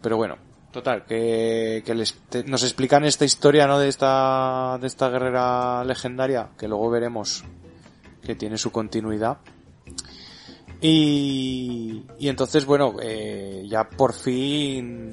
pero 0.02 0.18
bueno, 0.18 0.38
total, 0.76 1.06
que, 1.06 1.82
que 1.86 1.96
les, 1.96 2.16
nos 2.46 2.62
explican 2.64 3.04
esta 3.06 3.26
historia, 3.26 3.66
¿no? 3.66 3.80
De 3.80 3.88
esta, 3.88 4.78
de 4.80 4.86
esta 4.88 5.10
guerrera 5.10 5.84
legendaria, 5.84 6.50
que 6.58 6.68
luego 6.68 6.90
veremos 6.92 7.44
que 8.22 8.36
tiene 8.36 8.58
su 8.58 8.72
continuidad. 8.72 9.38
Y, 10.82 12.04
y 12.20 12.28
entonces, 12.28 12.66
bueno, 12.66 12.96
eh, 13.02 13.64
ya 13.68 13.90
por 13.90 14.14
fin 14.14 15.10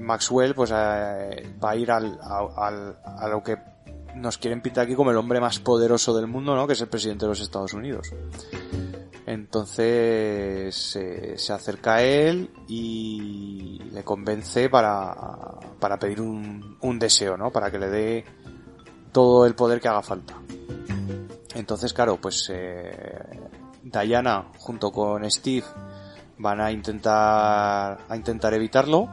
Maxwell 0.00 0.54
pues 0.54 0.70
eh, 0.74 1.50
va 1.62 1.70
a 1.70 1.76
ir 1.76 1.90
al, 1.90 2.18
al- 2.56 2.96
a 3.04 3.28
lo 3.28 3.42
que 3.42 3.56
nos 4.14 4.38
quieren 4.38 4.62
pintar 4.62 4.84
aquí 4.84 4.94
como 4.94 5.10
el 5.10 5.16
hombre 5.16 5.40
más 5.40 5.58
poderoso 5.58 6.14
del 6.14 6.28
mundo, 6.28 6.54
¿no? 6.54 6.66
Que 6.66 6.74
es 6.74 6.80
el 6.80 6.88
presidente 6.88 7.24
de 7.26 7.30
los 7.30 7.40
Estados 7.40 7.74
Unidos. 7.74 8.08
Entonces 9.26 10.96
eh, 10.96 11.34
se 11.36 11.52
acerca 11.52 11.94
a 11.96 12.02
él 12.02 12.50
y 12.68 13.80
le 13.92 14.02
convence 14.02 14.68
para, 14.68 15.14
para 15.78 15.98
pedir 15.98 16.20
un, 16.20 16.76
un 16.80 16.98
deseo, 16.98 17.36
¿no? 17.36 17.50
Para 17.50 17.70
que 17.70 17.78
le 17.78 17.88
dé 17.88 18.24
todo 19.12 19.46
el 19.46 19.54
poder 19.54 19.80
que 19.80 19.88
haga 19.88 20.02
falta. 20.02 20.34
Entonces, 21.54 21.92
claro, 21.92 22.16
pues 22.16 22.50
eh, 22.52 22.90
Diana 23.82 24.46
junto 24.58 24.90
con 24.90 25.30
Steve 25.30 25.66
van 26.38 26.60
a 26.60 26.72
intentar 26.72 27.98
a 28.08 28.16
intentar 28.16 28.54
evitarlo. 28.54 29.06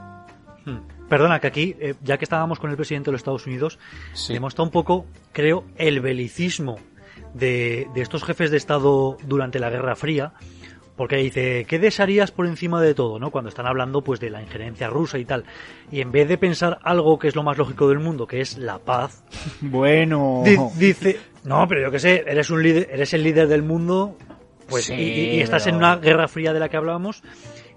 Hmm. 0.65 0.79
Perdona, 1.09 1.39
que 1.39 1.47
aquí, 1.47 1.75
eh, 1.79 1.95
ya 2.03 2.17
que 2.17 2.25
estábamos 2.25 2.59
con 2.59 2.69
el 2.69 2.75
presidente 2.75 3.07
de 3.07 3.13
los 3.13 3.19
Estados 3.19 3.45
Unidos, 3.47 3.79
Sí. 4.13 4.33
demuestra 4.33 4.63
un 4.63 4.69
poco, 4.71 5.05
creo, 5.33 5.65
el 5.75 5.99
belicismo 6.01 6.77
de, 7.33 7.87
de 7.93 8.01
estos 8.01 8.23
jefes 8.23 8.51
de 8.51 8.57
Estado 8.57 9.17
durante 9.25 9.59
la 9.59 9.69
Guerra 9.69 9.95
Fría, 9.95 10.33
porque 10.95 11.15
dice, 11.15 11.65
¿qué 11.67 11.79
desearías 11.79 12.31
por 12.31 12.45
encima 12.45 12.81
de 12.81 12.93
todo? 12.93 13.19
¿no? 13.19 13.31
Cuando 13.31 13.47
están 13.49 13.65
hablando 13.67 14.01
pues 14.03 14.19
de 14.19 14.29
la 14.29 14.41
injerencia 14.41 14.89
rusa 14.89 15.17
y 15.17 15.23
tal. 15.25 15.45
Y 15.91 16.01
en 16.01 16.11
vez 16.11 16.27
de 16.27 16.37
pensar 16.37 16.77
algo 16.83 17.17
que 17.17 17.29
es 17.29 17.35
lo 17.35 17.43
más 17.43 17.57
lógico 17.57 17.87
del 17.87 17.99
mundo, 17.99 18.27
que 18.27 18.41
es 18.41 18.57
la 18.57 18.79
paz, 18.79 19.23
Bueno... 19.61 20.41
di- 20.43 20.57
dice, 20.77 21.17
no, 21.45 21.65
pero 21.69 21.81
yo 21.81 21.91
qué 21.91 21.99
sé, 21.99 22.23
eres 22.27 22.49
un 22.49 22.61
líder, 22.61 22.89
eres 22.91 23.13
el 23.13 23.23
líder 23.23 23.47
del 23.47 23.63
mundo, 23.63 24.17
pues 24.67 24.85
Sí, 24.85 24.93
y, 24.93 24.97
y- 25.01 25.35
y 25.37 25.39
estás 25.41 25.63
pero- 25.63 25.77
en 25.77 25.83
una 25.83 25.95
guerra 25.95 26.27
fría 26.27 26.51
de 26.53 26.59
la 26.59 26.67
que 26.67 26.75
hablábamos. 26.77 27.23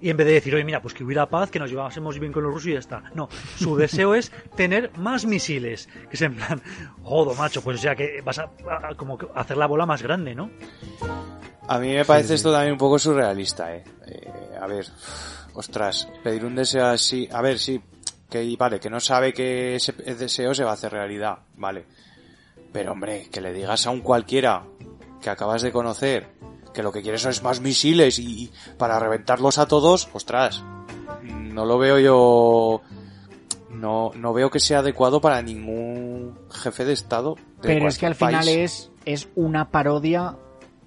Y 0.03 0.11
en 0.11 0.17
vez 0.17 0.27
de 0.27 0.33
decir, 0.35 0.55
oye, 0.55 0.65
mira, 0.65 0.83
pues 0.83 0.93
que 0.95 1.05
hubiera 1.05 1.27
paz, 1.29 1.51
que 1.51 1.59
nos 1.61 1.71
llevásemos 1.71 2.19
bien 2.19 2.33
con 2.33 2.43
los 2.43 2.53
rusos 2.53 2.69
y 2.69 2.73
ya 2.73 2.81
está. 2.81 3.05
No, 3.15 3.29
su 3.57 3.77
deseo 3.85 4.15
es 4.17 4.33
tener 4.57 4.91
más 4.99 5.25
misiles. 5.25 5.89
Que 6.11 6.17
es 6.17 6.23
en 6.23 6.35
plan, 6.35 6.61
jodo, 7.03 7.35
macho, 7.35 7.63
pues 7.63 7.79
o 7.79 7.83
sea 7.83 7.95
que 7.95 8.21
vas 8.23 8.39
a, 8.41 8.51
a- 8.71 8.95
como 8.97 9.17
que 9.17 9.27
hacer 9.35 9.57
la 9.57 9.67
bola 9.67 9.87
más 9.87 10.03
grande, 10.03 10.35
¿no? 10.35 10.51
A 11.69 11.79
mí 11.79 11.95
me 11.95 12.05
parece 12.05 12.35
esto 12.35 12.51
también 12.53 12.73
un 12.73 12.79
poco 12.79 12.99
surrealista, 12.99 13.75
¿eh? 13.75 13.85
Eh, 14.07 14.31
A 14.61 14.67
ver, 14.67 14.85
ostras, 15.55 16.09
pedir 16.25 16.45
un 16.45 16.57
deseo 16.57 16.87
así, 16.87 17.29
a 17.33 17.41
ver, 17.41 17.59
sí, 17.59 17.81
que 18.29 18.57
vale, 18.59 18.81
que 18.81 18.91
no 18.91 18.99
sabe 18.99 19.33
que 19.33 19.77
ese 19.77 19.93
deseo 19.93 20.53
se 20.55 20.65
va 20.65 20.71
a 20.71 20.75
hacer 20.75 20.91
realidad, 20.93 21.39
vale. 21.57 21.85
Pero 22.73 22.93
hombre, 22.93 23.29
que 23.31 23.41
le 23.41 23.53
digas 23.53 23.87
a 23.87 23.91
un 23.91 24.01
cualquiera 24.01 24.65
que 25.21 25.31
acabas 25.31 25.63
de 25.63 25.71
conocer 25.71 26.32
que 26.73 26.83
lo 26.83 26.93
que 26.93 27.03
quieres 27.03 27.25
es 27.25 27.43
más 27.43 27.61
misiles 27.61 28.19
y, 28.19 28.45
y 28.45 28.51
para 28.79 28.99
reventarlos 28.99 29.59
a 29.59 29.67
todos, 29.67 30.09
ostras, 30.13 30.65
no 31.23 31.65
lo 31.65 31.79
veo 31.79 31.99
yo, 31.99 32.83
no, 33.71 34.11
no 34.15 34.33
veo 34.33 34.51
que 34.51 34.61
sea 34.61 34.79
adecuado 34.79 35.21
para 35.21 35.43
ningún 35.43 36.39
jefe 36.51 36.85
de 36.85 36.93
estado. 36.93 37.35
de 37.35 37.69
Pero 37.69 37.89
es 37.89 37.99
que 37.99 38.07
al 38.07 38.15
final 38.15 38.49
es, 38.49 38.91
es 39.05 39.29
una 39.35 39.71
parodia 39.71 40.37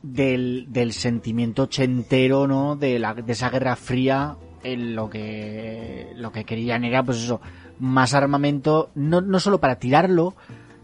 del, 0.01 0.67
del 0.69 0.93
sentimiento 0.93 1.63
ochentero, 1.63 2.47
¿no? 2.47 2.75
De, 2.75 2.99
la, 2.99 3.13
de 3.13 3.33
esa 3.33 3.49
guerra 3.49 3.75
fría, 3.75 4.37
en 4.63 4.95
lo 4.95 5.09
que, 5.09 6.11
lo 6.15 6.31
que 6.31 6.43
querían 6.43 6.83
era, 6.83 7.03
pues 7.03 7.17
eso, 7.17 7.41
más 7.79 8.13
armamento, 8.13 8.89
no, 8.95 9.21
no 9.21 9.39
solo 9.39 9.59
para 9.59 9.77
tirarlo, 9.77 10.35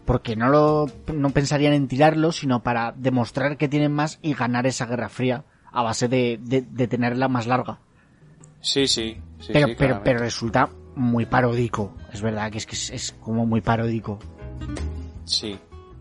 porque 0.04 0.36
no 0.36 0.48
lo, 0.48 0.86
no 1.12 1.30
pensarían 1.30 1.72
en 1.72 1.88
tirarlo, 1.88 2.32
sino 2.32 2.62
para 2.62 2.92
demostrar 2.92 3.56
que 3.56 3.68
tienen 3.68 3.92
más 3.92 4.18
y 4.22 4.34
ganar 4.34 4.66
esa 4.66 4.86
guerra 4.86 5.08
fría 5.08 5.44
a 5.70 5.82
base 5.82 6.08
de, 6.08 6.38
de, 6.42 6.62
de 6.62 6.88
tenerla 6.88 7.28
más 7.28 7.46
larga. 7.46 7.78
Sí, 8.60 8.86
sí, 8.86 9.16
sí, 9.40 9.50
pero, 9.52 9.68
sí, 9.68 9.74
pero, 9.76 10.02
pero 10.04 10.18
resulta 10.20 10.68
muy 10.94 11.26
paródico. 11.26 11.94
Es 12.12 12.20
verdad 12.20 12.50
que 12.50 12.58
es 12.58 12.66
que 12.66 12.76
es, 12.76 12.90
es 12.90 13.12
como 13.20 13.46
muy 13.46 13.60
paródico. 13.60 14.18
Sí. 15.24 15.58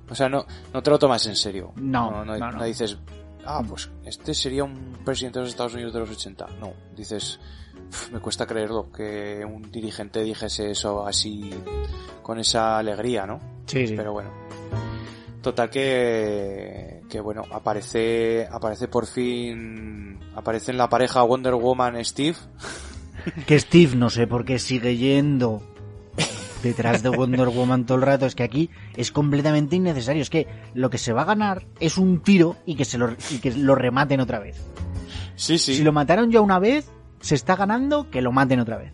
O 0.09 0.15
sea, 0.15 0.27
no, 0.27 0.45
no 0.73 0.83
te 0.83 0.89
lo 0.89 0.99
tomas 0.99 1.25
en 1.27 1.35
serio. 1.35 1.71
No, 1.77 2.11
no, 2.11 2.25
no, 2.25 2.37
no. 2.37 2.51
no 2.51 2.63
dices, 2.65 2.97
ah, 3.45 3.63
pues 3.67 3.89
este 4.05 4.33
sería 4.33 4.63
un 4.63 4.97
presidente 5.05 5.39
de 5.39 5.45
los 5.45 5.51
Estados 5.51 5.73
Unidos 5.73 5.93
de 5.93 5.99
los 6.01 6.09
80. 6.11 6.47
No, 6.59 6.73
dices, 6.95 7.39
me 8.11 8.19
cuesta 8.19 8.45
creerlo 8.45 8.91
que 8.91 9.43
un 9.45 9.71
dirigente 9.71 10.23
dijese 10.23 10.71
eso 10.71 11.05
así 11.05 11.49
con 12.21 12.39
esa 12.39 12.77
alegría, 12.77 13.25
¿no? 13.25 13.39
Sí, 13.65 13.87
sí. 13.87 13.93
Pero 13.95 14.13
bueno. 14.13 14.31
Total 15.41 15.69
que, 15.69 17.01
que 17.09 17.19
bueno, 17.19 17.43
aparece, 17.51 18.47
aparece 18.51 18.87
por 18.87 19.07
fin, 19.07 20.19
aparece 20.35 20.71
en 20.71 20.77
la 20.77 20.87
pareja 20.87 21.23
Wonder 21.23 21.55
Woman 21.55 22.03
Steve. 22.05 22.37
Que 23.45 23.59
Steve 23.59 23.95
no 23.95 24.09
sé 24.09 24.25
por 24.25 24.45
qué 24.45 24.57
sigue 24.57 24.97
yendo 24.97 25.61
detrás 26.63 27.03
de 27.03 27.09
Wonder 27.09 27.49
Woman 27.49 27.85
todo 27.85 27.97
el 27.97 28.03
rato. 28.03 28.25
Es 28.25 28.35
que 28.35 28.43
aquí 28.43 28.69
es 28.95 29.11
completamente 29.11 29.75
innecesario. 29.75 30.21
Es 30.21 30.29
que 30.29 30.47
lo 30.73 30.89
que 30.89 30.97
se 30.97 31.13
va 31.13 31.21
a 31.21 31.25
ganar 31.25 31.65
es 31.79 31.97
un 31.97 32.21
tiro 32.21 32.55
y 32.65 32.75
que 32.75 32.85
se 32.85 32.97
lo, 32.97 33.11
y 33.29 33.39
que 33.39 33.51
lo 33.51 33.75
rematen 33.75 34.21
otra 34.21 34.39
vez. 34.39 34.57
Sí, 35.35 35.57
sí. 35.57 35.75
Si 35.75 35.83
lo 35.83 35.91
mataron 35.91 36.31
ya 36.31 36.41
una 36.41 36.59
vez, 36.59 36.89
se 37.21 37.35
está 37.35 37.55
ganando 37.55 38.09
que 38.09 38.21
lo 38.21 38.31
maten 38.31 38.59
otra 38.59 38.77
vez. 38.77 38.93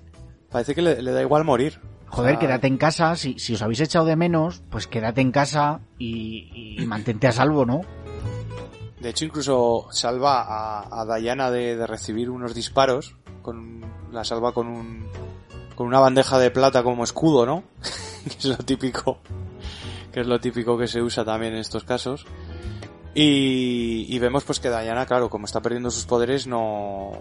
Parece 0.52 0.76
que 0.76 0.82
le, 0.82 1.02
le 1.02 1.12
da 1.12 1.22
igual 1.22 1.44
morir. 1.44 1.80
Joder, 2.08 2.38
quédate 2.38 2.68
en 2.68 2.78
casa. 2.78 3.16
Si, 3.16 3.38
si 3.38 3.56
os 3.56 3.62
habéis 3.62 3.82
echado 3.82 4.06
de 4.06 4.16
menos, 4.16 4.64
pues 4.70 4.88
quédate 4.88 5.22
en 5.22 5.32
casa 5.32 5.82
y, 5.98 6.78
y 6.80 6.86
mantente 6.86 7.28
a 7.28 7.32
salvo, 7.32 7.66
¿no? 7.66 7.82
De 9.00 9.10
hecho, 9.10 9.26
incluso 9.26 9.88
salva 9.92 10.42
a, 10.42 11.02
a 11.02 11.18
Diana 11.18 11.52
de, 11.52 11.76
de 11.76 11.86
recibir 11.86 12.30
unos 12.30 12.56
disparos. 12.56 13.16
Con, 13.42 13.86
la 14.12 14.24
salva 14.24 14.54
con 14.54 14.68
un, 14.68 15.08
con 15.76 15.88
una 15.88 16.00
bandeja 16.00 16.40
de 16.40 16.52
plata 16.52 16.84
como 16.84 17.04
escudo, 17.04 17.46
¿no? 17.46 17.64
que 18.24 18.30
es 18.38 18.46
lo 18.46 18.58
típico. 18.58 19.20
Que 20.12 20.22
es 20.22 20.28
lo 20.28 20.40
típico 20.40 20.78
que 20.78 20.88
se 20.88 21.02
usa 21.02 21.24
también 21.26 21.54
en 21.54 21.60
estos 21.60 21.84
casos. 21.84 22.26
Y, 23.14 24.06
y 24.10 24.20
vemos 24.20 24.44
pues 24.44 24.60
que 24.60 24.70
Diana, 24.70 25.06
claro, 25.06 25.30
como 25.30 25.46
está 25.46 25.62
perdiendo 25.62 25.92
sus 25.92 26.06
poderes, 26.06 26.48
no... 26.48 27.12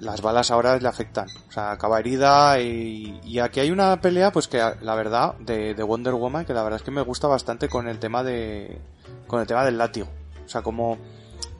Las 0.00 0.20
balas 0.22 0.50
ahora 0.50 0.78
le 0.78 0.88
afectan. 0.88 1.26
O 1.48 1.52
sea, 1.52 1.72
acaba 1.72 1.98
herida 1.98 2.60
y, 2.60 3.20
y 3.24 3.38
aquí 3.38 3.60
hay 3.60 3.70
una 3.70 4.00
pelea, 4.00 4.30
pues 4.32 4.48
que 4.48 4.58
la 4.58 4.94
verdad, 4.94 5.34
de, 5.38 5.74
de 5.74 5.82
Wonder 5.82 6.14
Woman, 6.14 6.44
que 6.44 6.54
la 6.54 6.62
verdad 6.62 6.78
es 6.78 6.84
que 6.84 6.90
me 6.90 7.02
gusta 7.02 7.28
bastante 7.28 7.68
con 7.68 7.88
el 7.88 7.98
tema 7.98 8.22
de... 8.22 8.80
Con 9.26 9.40
el 9.40 9.46
tema 9.46 9.64
del 9.64 9.78
látigo. 9.78 10.08
O 10.44 10.48
sea, 10.48 10.62
como 10.62 10.98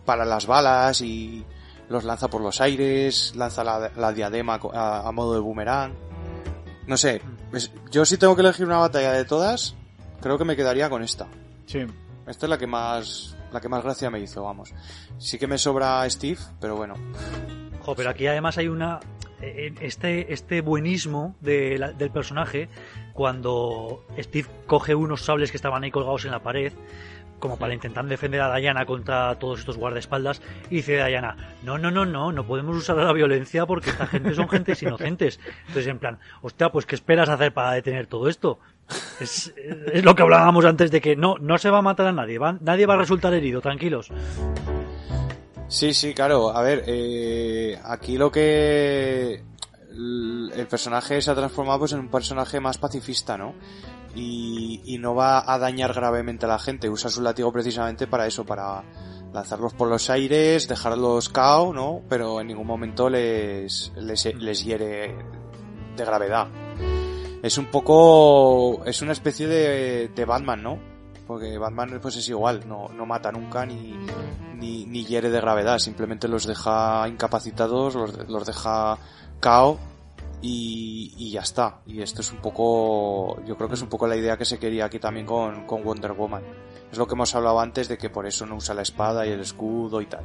para 0.05 0.25
las 0.25 0.47
balas 0.47 1.01
y 1.01 1.45
los 1.89 2.05
lanza 2.05 2.29
por 2.29 2.41
los 2.41 2.61
aires, 2.61 3.33
lanza 3.37 3.65
la, 3.65 3.91
la 3.97 4.13
diadema 4.13 4.61
a, 4.73 5.09
a 5.09 5.13
modo 5.13 5.35
de 5.35 5.41
boomerang. 5.41 5.95
No 6.87 6.97
sé, 6.97 7.21
yo 7.91 8.05
si 8.05 8.17
tengo 8.17 8.37
que 8.37 8.43
elegir 8.43 8.67
una 8.67 8.79
batalla 8.79 9.13
de 9.13 9.25
todas, 9.25 9.75
creo 10.21 10.39
que 10.39 10.45
me 10.45 10.55
quedaría 10.55 10.89
con 10.89 11.03
esta. 11.03 11.27
Sí. 11.67 11.81
Esta 12.27 12.47
es 12.47 12.51
la 12.51 12.59
que 12.59 12.67
más, 12.69 13.37
la 13.53 13.61
que 13.61 13.69
más 13.69 13.83
gracia 13.83 14.11
me 14.11 14.21
hizo, 14.21 14.45
vamos. 14.45 14.73
Sí 15.19 15.39
que 15.39 15.49
me 15.49 15.59
sobra 15.59 16.09
Steve, 16.09 16.39
pero 16.61 16.77
bueno. 16.77 16.95
Jo, 17.87 17.95
pero 17.95 18.11
aquí 18.11 18.27
además 18.27 18.59
hay 18.59 18.67
una 18.69 18.99
eh, 19.41 19.73
este 19.81 20.33
este 20.33 20.61
buenismo 20.61 21.37
de 21.41 21.79
la- 21.79 21.93
del 21.93 22.11
personaje 22.11 22.69
cuando 23.13 24.05
Steve 24.19 24.49
coge 24.67 24.95
unos 24.95 25.23
sables 25.23 25.51
que 25.51 25.57
estaban 25.57 25.85
ahí 25.85 25.91
colgados 25.91 26.25
en 26.25 26.33
la 26.33 26.41
pared 26.43 26.73
como 27.39 27.59
para 27.59 27.75
intentar 27.75 28.05
defender 28.07 28.41
a 28.41 28.55
Diana 28.57 28.87
contra 28.87 29.39
todos 29.39 29.61
estos 29.61 29.77
guardaespaldas 29.77 30.41
y 30.71 30.77
dice 30.77 30.97
Diana, 31.07 31.37
no, 31.63 31.77
no, 31.79 31.91
no, 31.91 32.05
no, 32.07 32.33
no 32.33 32.47
podemos 32.47 32.75
usar 32.77 32.97
la 32.97 33.13
violencia 33.13 33.67
porque 33.67 33.91
esta 33.91 34.07
gente 34.07 34.35
son 34.35 34.49
gentes 34.49 34.83
inocentes. 34.83 35.39
Entonces 35.69 35.87
en 35.87 35.99
plan, 35.99 36.19
hostia, 36.43 36.71
pues 36.71 36.87
¿qué 36.87 36.95
esperas 36.95 37.29
hacer 37.29 37.53
para 37.53 37.73
detener 37.73 38.07
todo 38.07 38.29
esto? 38.31 38.59
Es, 39.21 39.53
es 39.93 40.03
lo 40.05 40.15
que 40.15 40.23
hablábamos 40.23 40.65
antes 40.65 40.91
de 40.91 41.01
que 41.03 41.15
no, 41.15 41.37
no 41.39 41.59
se 41.59 41.69
va 41.71 41.79
a 41.79 41.83
matar 41.83 42.07
a 42.07 42.13
nadie, 42.13 42.39
va- 42.39 42.57
nadie 42.61 42.87
va 42.87 42.95
a 42.95 42.99
resultar 42.99 43.33
herido, 43.35 43.61
tranquilos. 43.61 44.11
Sí, 45.68 45.93
sí, 45.94 46.14
claro. 46.14 46.56
A 46.56 46.62
ver, 46.62 46.84
eh, 46.86 47.78
aquí 47.84 48.16
lo 48.16 48.30
que 48.30 49.43
el 49.90 50.66
personaje 50.68 51.20
se 51.20 51.30
ha 51.30 51.34
transformado 51.34 51.80
pues 51.80 51.93
en 51.93 52.01
un 52.01 52.09
personaje 52.09 52.60
más 52.60 52.78
pacifista, 52.78 53.36
¿no? 53.36 53.55
Y, 54.14 54.80
y 54.84 54.98
no 54.98 55.14
va 55.14 55.52
a 55.52 55.59
dañar 55.59 55.93
gravemente 55.93 56.47
a 56.47 56.48
la 56.48 56.59
gente. 56.59 56.88
Usa 56.88 57.10
su 57.10 57.20
látigo 57.22 57.52
precisamente 57.52 58.06
para 58.06 58.26
eso, 58.26 58.44
para 58.44 58.84
lanzarlos 59.32 59.74
por 59.74 59.88
los 59.88 60.09
aires, 60.09 60.68
dejarlos 60.68 61.28
cao, 61.28 61.72
¿no? 61.72 62.02
Pero 62.09 62.40
en 62.40 62.47
ningún 62.47 62.66
momento 62.66 63.10
les, 63.10 63.93
les, 63.97 64.34
les 64.34 64.64
hiere 64.64 65.14
de 65.97 66.05
gravedad. 66.05 66.48
Es 67.43 67.59
un 67.59 67.66
poco, 67.66 68.84
es 68.86 69.02
una 69.02 69.12
especie 69.12 69.47
de, 69.47 70.09
de 70.09 70.24
Batman, 70.24 70.62
¿no? 70.62 70.95
Porque 71.27 71.59
Batman 71.59 71.98
pues 72.01 72.16
es 72.16 72.28
igual, 72.28 72.62
no, 72.69 72.89
no 72.89 73.05
mata 73.05 73.32
nunca 73.32 73.66
ni, 73.66 73.97
ni, 74.55 74.85
ni 74.86 75.05
hiere 75.05 75.28
de 75.31 75.40
gravedad, 75.40 75.78
simplemente 75.81 76.28
los 76.28 76.47
deja 76.47 77.07
incapacitados, 77.09 77.94
los, 77.97 78.28
los 78.28 78.47
deja 78.47 78.97
cao 79.40 79.78
y, 80.40 81.12
y 81.16 81.32
ya 81.32 81.40
está. 81.40 81.81
Y 81.86 82.01
esto 82.01 82.20
es 82.20 82.31
un 82.31 82.39
poco, 82.39 83.43
yo 83.44 83.57
creo 83.57 83.69
que 83.69 83.74
es 83.74 83.82
un 83.82 83.89
poco 83.89 84.07
la 84.07 84.16
idea 84.16 84.36
que 84.36 84.44
se 84.44 84.59
quería 84.61 84.85
aquí 84.85 85.01
también 85.01 85.27
con, 85.27 85.66
con 85.66 85.82
Wonder 85.82 86.12
Woman. 86.12 86.43
Es 86.93 86.98
lo 86.98 87.09
que 87.09 87.15
hemos 87.15 87.35
hablado 87.35 87.59
antes 87.59 87.89
de 87.89 87.98
que 87.98 88.09
por 88.09 88.24
eso 88.27 88.47
no 88.47 88.55
usa 88.55 88.73
la 88.74 88.82
espada 88.82 89.27
y 89.27 89.31
el 89.31 89.40
escudo 89.40 90.01
y 90.01 90.07
tal. 90.07 90.23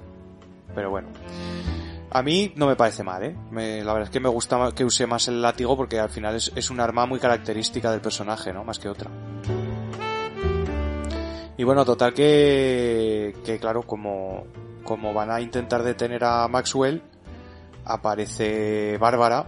Pero 0.75 0.91
bueno. 0.91 1.07
A 2.11 2.21
mí 2.21 2.53
no 2.57 2.67
me 2.67 2.75
parece 2.75 3.03
mal, 3.03 3.23
¿eh? 3.23 3.35
Me- 3.49 3.83
la 3.83 3.93
verdad 3.93 4.09
es 4.09 4.11
que 4.11 4.19
me 4.19 4.29
gusta 4.29 4.71
que 4.75 4.85
use 4.85 5.07
más 5.07 5.27
el 5.29 5.41
látigo 5.41 5.75
porque 5.75 5.99
al 5.99 6.09
final 6.09 6.35
es, 6.35 6.51
es 6.55 6.69
un 6.69 6.79
arma 6.79 7.05
muy 7.07 7.19
característica 7.19 7.89
del 7.89 8.01
personaje, 8.01 8.53
¿no? 8.53 8.63
Más 8.65 8.77
que 8.79 8.89
otra. 8.89 9.09
Y 11.61 11.63
bueno, 11.63 11.85
total 11.85 12.11
que, 12.11 13.35
que 13.45 13.59
claro, 13.59 13.83
como, 13.83 14.45
como 14.83 15.13
van 15.13 15.29
a 15.29 15.39
intentar 15.39 15.83
detener 15.83 16.23
a 16.23 16.47
Maxwell, 16.47 17.03
aparece 17.85 18.97
Bárbara, 18.97 19.45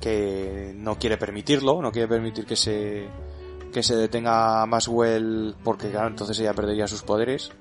que 0.00 0.72
no 0.74 0.98
quiere 0.98 1.16
permitirlo, 1.16 1.80
no 1.80 1.92
quiere 1.92 2.08
permitir 2.08 2.44
que 2.44 2.56
se, 2.56 3.06
que 3.72 3.84
se 3.84 3.94
detenga 3.94 4.62
a 4.62 4.66
Maxwell, 4.66 5.54
porque 5.62 5.92
claro, 5.92 6.08
entonces 6.08 6.40
ella 6.40 6.54
perdería 6.54 6.88
sus 6.88 7.02
poderes. 7.02 7.52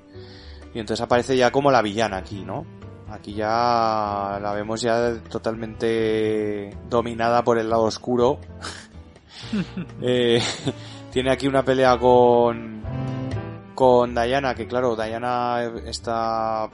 Y 0.73 0.79
entonces 0.79 1.03
aparece 1.03 1.37
ya 1.37 1.51
como 1.51 1.69
la 1.69 1.83
villana 1.83 2.17
aquí, 2.17 2.43
¿no? 2.43 2.65
Aquí 3.11 3.35
ya 3.35 4.39
la 4.41 4.53
vemos 4.55 4.81
ya 4.81 5.21
totalmente 5.29 6.75
dominada 6.89 7.43
por 7.43 7.59
el 7.59 7.69
lado 7.69 7.83
oscuro. 7.83 8.39
Eh, 10.01 10.41
tiene 11.11 11.31
aquí 11.31 11.47
una 11.47 11.63
pelea 11.63 11.95
con 11.99 12.77
con 13.77 14.15
Diana, 14.15 14.55
que 14.55 14.65
claro, 14.65 14.95
Diana 14.95 15.61
está 15.85 16.67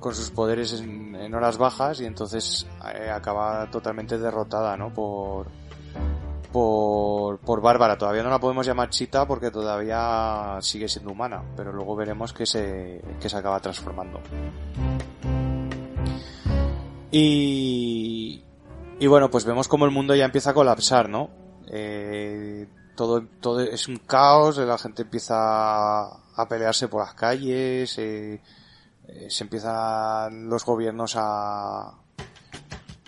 con 0.00 0.12
sus 0.16 0.32
poderes 0.32 0.72
en, 0.80 1.32
horas 1.32 1.58
bajas 1.58 2.00
y 2.00 2.06
entonces 2.06 2.66
eh, 2.92 3.08
acaba 3.08 3.70
totalmente 3.70 4.18
derrotada, 4.18 4.76
¿no? 4.76 4.92
Por 4.92 5.46
por 6.50 7.38
por 7.38 7.60
Bárbara. 7.60 7.96
Todavía 7.96 8.24
no 8.24 8.30
la 8.30 8.40
podemos 8.40 8.66
llamar 8.66 8.90
Chita 8.90 9.28
porque 9.28 9.52
todavía 9.52 10.58
sigue 10.60 10.88
siendo 10.88 11.12
humana, 11.12 11.40
pero 11.56 11.72
luego 11.72 11.94
veremos 11.94 12.32
que 12.32 12.46
se 12.46 13.00
que 13.20 13.28
se 13.28 13.36
acaba 13.36 13.60
transformando. 13.60 14.20
Y 17.12 18.42
y 18.98 19.06
bueno, 19.06 19.30
pues 19.30 19.44
vemos 19.44 19.68
como 19.68 19.84
el 19.84 19.92
mundo 19.92 20.16
ya 20.16 20.24
empieza 20.24 20.50
a 20.50 20.54
colapsar, 20.54 21.08
¿no? 21.08 21.30
Eh, 21.68 22.66
todo, 22.98 23.22
todo 23.40 23.60
es 23.60 23.86
un 23.86 23.98
caos, 23.98 24.58
la 24.58 24.76
gente 24.76 25.02
empieza 25.02 25.36
a 26.04 26.48
pelearse 26.48 26.88
por 26.88 27.04
las 27.04 27.14
calles, 27.14 27.96
eh, 27.96 28.42
eh, 29.06 29.26
se 29.30 29.44
empiezan 29.44 30.48
los 30.48 30.64
gobiernos 30.64 31.14
a, 31.14 31.90
a, 31.90 31.94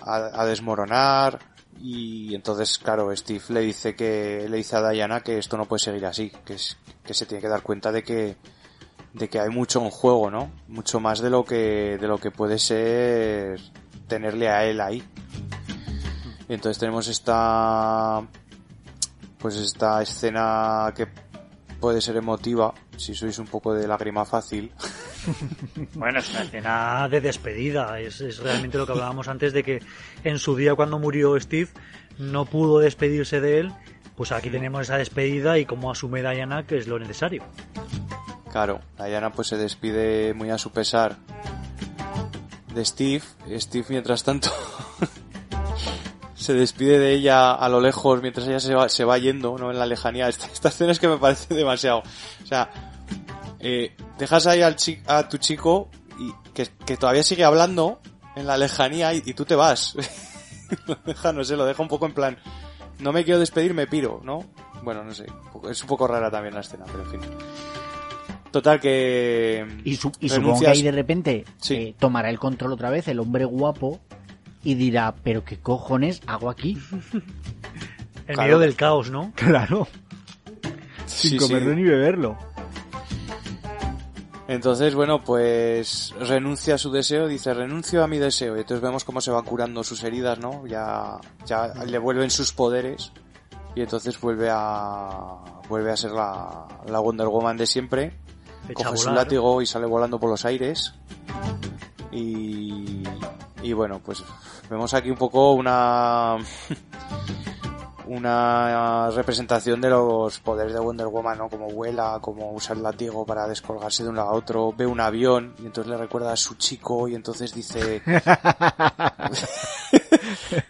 a 0.05 0.47
desmoronar 0.47 1.41
y 1.81 2.37
entonces, 2.37 2.79
claro, 2.79 3.15
Steve 3.17 3.43
le 3.49 3.63
dice 3.63 3.97
que 3.97 4.47
le 4.49 4.59
dice 4.59 4.77
a 4.77 4.89
Diana 4.89 5.23
que 5.23 5.39
esto 5.39 5.57
no 5.57 5.65
puede 5.65 5.81
seguir 5.81 6.07
así, 6.07 6.31
que 6.45 6.55
es, 6.55 6.77
que 7.03 7.13
se 7.13 7.27
tiene 7.27 7.43
que 7.43 7.49
dar 7.49 7.63
cuenta 7.63 7.91
de 7.91 8.05
que 8.05 8.37
de 9.13 9.29
que 9.29 9.41
hay 9.41 9.51
mucho 9.51 9.83
en 9.83 9.91
juego, 9.91 10.31
¿no? 10.31 10.53
Mucho 10.69 11.01
más 11.01 11.19
de 11.19 11.31
lo 11.31 11.45
que 11.45 11.99
de 12.01 12.07
lo 12.07 12.19
que 12.19 12.31
puede 12.31 12.61
ser 12.61 13.61
tenerle 14.07 14.49
a 14.49 14.65
él 14.67 14.81
ahí. 14.81 15.03
Y 16.49 16.55
entonces 16.55 16.79
tenemos 16.79 17.09
esta 17.09 18.23
pues 19.41 19.57
esta 19.57 20.03
escena 20.03 20.93
que 20.95 21.07
puede 21.81 22.01
ser 22.01 22.17
emotiva 22.17 22.75
si 22.97 23.15
sois 23.15 23.39
un 23.39 23.47
poco 23.47 23.73
de 23.75 23.89
lágrima 23.89 24.25
fácil. 24.25 24.73
Bueno, 25.95 26.21
es 26.21 26.31
una 26.31 26.43
escena 26.43 27.09
de 27.11 27.21
despedida. 27.21 28.01
Es, 28.01 28.23
es 28.23 28.39
realmente 28.39 28.79
lo 28.79 28.87
que 28.87 28.93
hablábamos 28.93 29.29
antes 29.29 29.53
de 29.53 29.63
que 29.63 29.83
en 30.25 30.39
su 30.39 30.57
día 30.57 30.75
cuando 30.75 30.99
murió 30.99 31.39
Steve 31.39 31.69
no 32.19 32.47
pudo 32.47 32.79
despedirse 32.79 33.41
de 33.41 33.61
él. 33.61 33.73
Pues 34.17 34.33
aquí 34.33 34.49
tenemos 34.49 34.83
esa 34.83 34.97
despedida 34.97 35.59
y 35.59 35.67
cómo 35.67 35.91
asume 35.91 36.23
Diana 36.23 36.67
que 36.67 36.79
es 36.79 36.87
lo 36.89 36.99
necesario. 36.99 37.43
Claro, 38.51 38.81
Diana 38.97 39.31
pues 39.31 39.49
se 39.49 39.59
despide 39.59 40.33
muy 40.33 40.49
a 40.49 40.57
su 40.57 40.73
pesar 40.73 41.17
de 42.75 42.85
Steve. 42.85 43.23
Steve 43.59 43.87
mientras 43.91 44.25
tanto 44.25 44.51
se 46.51 46.59
despide 46.59 46.99
de 46.99 47.13
ella 47.13 47.53
a 47.53 47.69
lo 47.69 47.81
lejos 47.81 48.21
mientras 48.23 48.47
ella 48.49 48.61
se 48.61 48.75
va, 48.75 48.89
se 48.89 49.05
va 49.05 49.19
yendo, 49.19 49.57
¿no? 49.59 49.71
En 49.71 49.79
la 49.79 49.87
lejanía. 49.87 50.29
Esta, 50.29 50.47
esta 50.47 50.69
escena 50.69 50.93
es 50.93 50.99
que 50.99 51.09
me 51.09 51.19
parece 51.19 51.55
demasiado. 51.55 52.03
O 52.43 52.47
sea, 52.47 52.71
eh, 53.61 53.95
dejas 54.19 54.47
ahí 54.47 54.63
al 54.63 54.77
chi- 54.77 55.03
a 55.07 55.29
tu 55.29 55.39
chico 55.39 55.91
y 56.19 56.33
que, 56.53 56.67
que 56.87 56.97
todavía 56.97 57.23
sigue 57.23 57.45
hablando 57.45 58.01
en 58.37 58.47
la 58.47 58.57
lejanía 58.57 59.13
y, 59.15 59.23
y 59.25 59.35
tú 59.35 59.45
te 59.45 59.55
vas. 59.55 59.95
lo 60.87 60.97
deja, 61.05 61.33
no 61.33 61.45
sé, 61.45 61.57
lo 61.57 61.65
deja 61.65 61.83
un 61.83 61.89
poco 61.89 62.07
en 62.07 62.15
plan, 62.15 62.39
no 63.01 63.13
me 63.13 63.25
quiero 63.25 63.41
despedir, 63.41 63.75
me 63.75 63.87
piro, 63.87 64.21
¿no? 64.25 64.45
Bueno, 64.83 65.03
no 65.05 65.13
sé, 65.15 65.27
es 65.71 65.83
un 65.83 65.89
poco 65.89 66.07
rara 66.07 66.31
también 66.31 66.55
la 66.55 66.61
escena, 66.61 66.85
pero 66.87 67.03
en 67.05 67.11
fin. 67.11 67.21
Total 68.51 68.81
que... 68.81 69.65
Y, 69.85 69.95
su- 69.97 70.11
y 70.21 70.29
supongo 70.29 70.59
que 70.61 70.69
ahí 70.69 70.83
de 70.83 70.91
repente 70.91 71.45
Sí. 71.59 71.75
eh, 71.75 71.95
tomará 71.99 72.31
el 72.31 72.39
control 72.39 72.73
otra 72.73 72.91
vez 72.91 73.07
el 73.09 73.21
hombre 73.21 73.45
guapo 73.45 74.01
y 74.63 74.75
dirá, 74.75 75.15
pero 75.23 75.45
qué 75.45 75.59
cojones 75.59 76.21
hago 76.27 76.51
aquí. 76.51 76.79
En 78.27 78.35
Claro. 78.37 78.43
medio 78.49 78.59
del 78.61 78.77
caos, 78.77 79.11
¿no? 79.11 79.33
Claro. 79.35 79.89
Sí, 81.07 81.31
Sin 81.31 81.39
comerlo 81.39 81.71
sí. 81.71 81.77
ni 81.77 81.83
beberlo. 81.83 82.39
Entonces, 84.47 84.95
bueno, 84.95 85.23
pues 85.25 86.15
renuncia 86.21 86.75
a 86.75 86.79
su 86.79 86.91
deseo, 86.93 87.27
dice 87.29 87.55
renuncio 87.55 88.03
a 88.05 88.07
mi 88.09 88.19
deseo. 88.19 88.57
Y 88.57 88.61
entonces 88.61 88.83
vemos 88.83 89.05
cómo 89.05 89.21
se 89.21 89.31
van 89.31 89.45
curando 89.45 89.83
sus 89.85 90.03
heridas, 90.05 90.39
¿no? 90.39 90.67
Ya, 90.67 91.19
ya 91.47 91.69
le 91.87 91.99
vuelven 91.99 92.31
sus 92.31 92.53
poderes. 92.53 93.13
Y 93.77 93.81
entonces 93.83 94.21
vuelve 94.21 94.49
a, 94.51 95.37
vuelve 95.69 95.93
a 95.93 95.97
ser 95.97 96.13
la, 96.13 96.67
la 96.87 96.99
Wonder 97.01 97.29
Woman 97.29 97.57
de 97.57 97.67
siempre. 97.67 98.13
Echa 98.69 98.85
Coge 98.85 98.97
su 98.97 99.09
volar. 99.09 99.25
látigo 99.25 99.63
y 99.63 99.67
sale 99.67 99.87
volando 99.87 100.19
por 100.19 100.31
los 100.31 100.45
aires. 100.45 100.95
Y, 102.13 103.03
y 103.63 103.73
bueno, 103.73 104.01
pues 104.05 104.23
vemos 104.69 104.93
aquí 104.95 105.11
un 105.11 105.17
poco 105.17 105.53
una, 105.53 106.37
una 108.07 109.11
representación 109.11 109.81
de 109.81 109.91
los 109.91 110.39
poderes 110.41 110.73
de 110.73 110.81
Wonder 110.81 111.07
Woman, 111.09 111.39
¿no? 111.39 111.49
Como 111.49 111.69
vuela, 111.69 112.19
como 112.21 112.53
usa 112.53 112.75
el 112.75 112.83
látigo 112.83 113.25
para 113.27 113.47
descolgarse 113.47 114.03
de 114.03 114.09
un 114.09 114.17
lado 114.17 114.31
a 114.31 114.33
otro, 114.35 114.73
ve 114.77 114.87
un 114.87 115.01
avión 115.01 115.55
y 115.59 115.67
entonces 115.67 115.91
le 115.91 115.97
recuerda 115.97 116.33
a 116.33 116.37
su 116.37 116.55
chico 116.57 117.07
y 117.09 117.15
entonces 117.15 117.55
dice... 117.55 118.03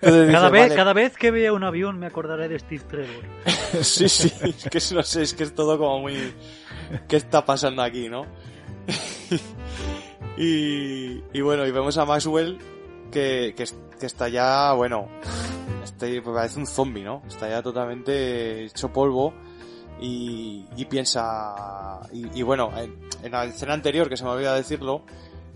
Entonces 0.02 0.26
dice, 0.26 0.32
Cada 0.32 0.50
vez, 0.50 0.62
"Vale". 0.62 0.74
cada 0.74 0.92
vez 0.92 1.16
que 1.16 1.30
vea 1.30 1.52
un 1.52 1.64
avión 1.64 1.98
me 1.98 2.06
acordaré 2.06 2.48
de 2.48 2.58
Steve 2.58 2.84
Trevor. 2.88 3.24
Sí, 3.82 4.08
sí, 4.08 4.32
es 4.42 4.68
que 4.68 4.94
no 4.94 5.02
sé, 5.02 5.22
es 5.22 5.32
que 5.34 5.44
es 5.44 5.54
todo 5.54 5.78
como 5.78 6.00
muy... 6.00 6.34
¿Qué 7.08 7.16
está 7.16 7.44
pasando 7.44 7.82
aquí, 7.82 8.08
no? 8.08 8.26
y, 10.36 11.22
y 11.32 11.40
bueno, 11.40 11.66
y 11.66 11.70
vemos 11.70 11.96
a 11.98 12.04
Maxwell 12.04 12.58
que, 13.10 13.54
que, 13.56 13.64
que 13.98 14.06
está 14.06 14.28
ya, 14.28 14.72
bueno, 14.72 15.08
este 15.84 16.22
parece 16.22 16.58
un 16.58 16.66
zombie, 16.66 17.02
¿no? 17.04 17.22
Está 17.28 17.48
ya 17.48 17.62
totalmente 17.62 18.64
hecho 18.64 18.92
polvo 18.92 19.32
y, 20.00 20.66
y 20.76 20.84
piensa... 20.86 22.00
Y, 22.12 22.40
y 22.40 22.42
bueno, 22.42 22.70
en, 22.78 22.94
en 23.22 23.32
la 23.32 23.44
escena 23.44 23.74
anterior, 23.74 24.08
que 24.08 24.16
se 24.16 24.24
me 24.24 24.30
olvida 24.30 24.54
decirlo, 24.54 25.02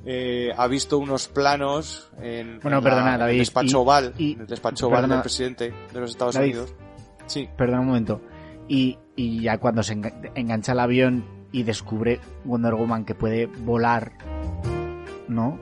eh, 0.05 0.53
ha 0.57 0.67
visto 0.67 0.99
unos 0.99 1.29
planos 1.29 2.11
en, 2.21 2.61
Bueno, 2.61 2.79
en 2.79 2.85
la- 2.85 2.91
perdona, 2.91 3.13
en 3.15 3.21
David, 3.21 3.33
el 3.33 3.39
despacho 3.39 3.79
y- 3.79 3.81
oval, 3.81 4.15
en 4.19 4.41
el 4.41 4.47
despacho 4.47 4.87
oval 4.89 4.97
perdona, 4.99 5.15
del 5.17 5.23
presidente 5.23 5.75
de 5.93 6.01
los 6.01 6.11
Estados 6.11 6.35
David. 6.35 6.51
Unidos. 6.59 6.75
Sí. 7.27 7.49
Perdona 7.57 7.81
un 7.81 7.87
momento. 7.87 8.21
Y, 8.69 8.99
y 9.17 9.41
ya 9.43 9.59
cuando 9.59 9.83
se 9.83 9.97
enga- 9.97 10.33
engancha 10.35 10.73
el 10.73 10.81
avión 10.81 11.25
y 11.53 11.63
descubre 11.63 12.21
Wonder 12.45 12.75
Woman 12.75 13.05
que 13.07 13.15
puede 13.15 13.47
volar, 13.47 14.13
¿no? 15.29 15.59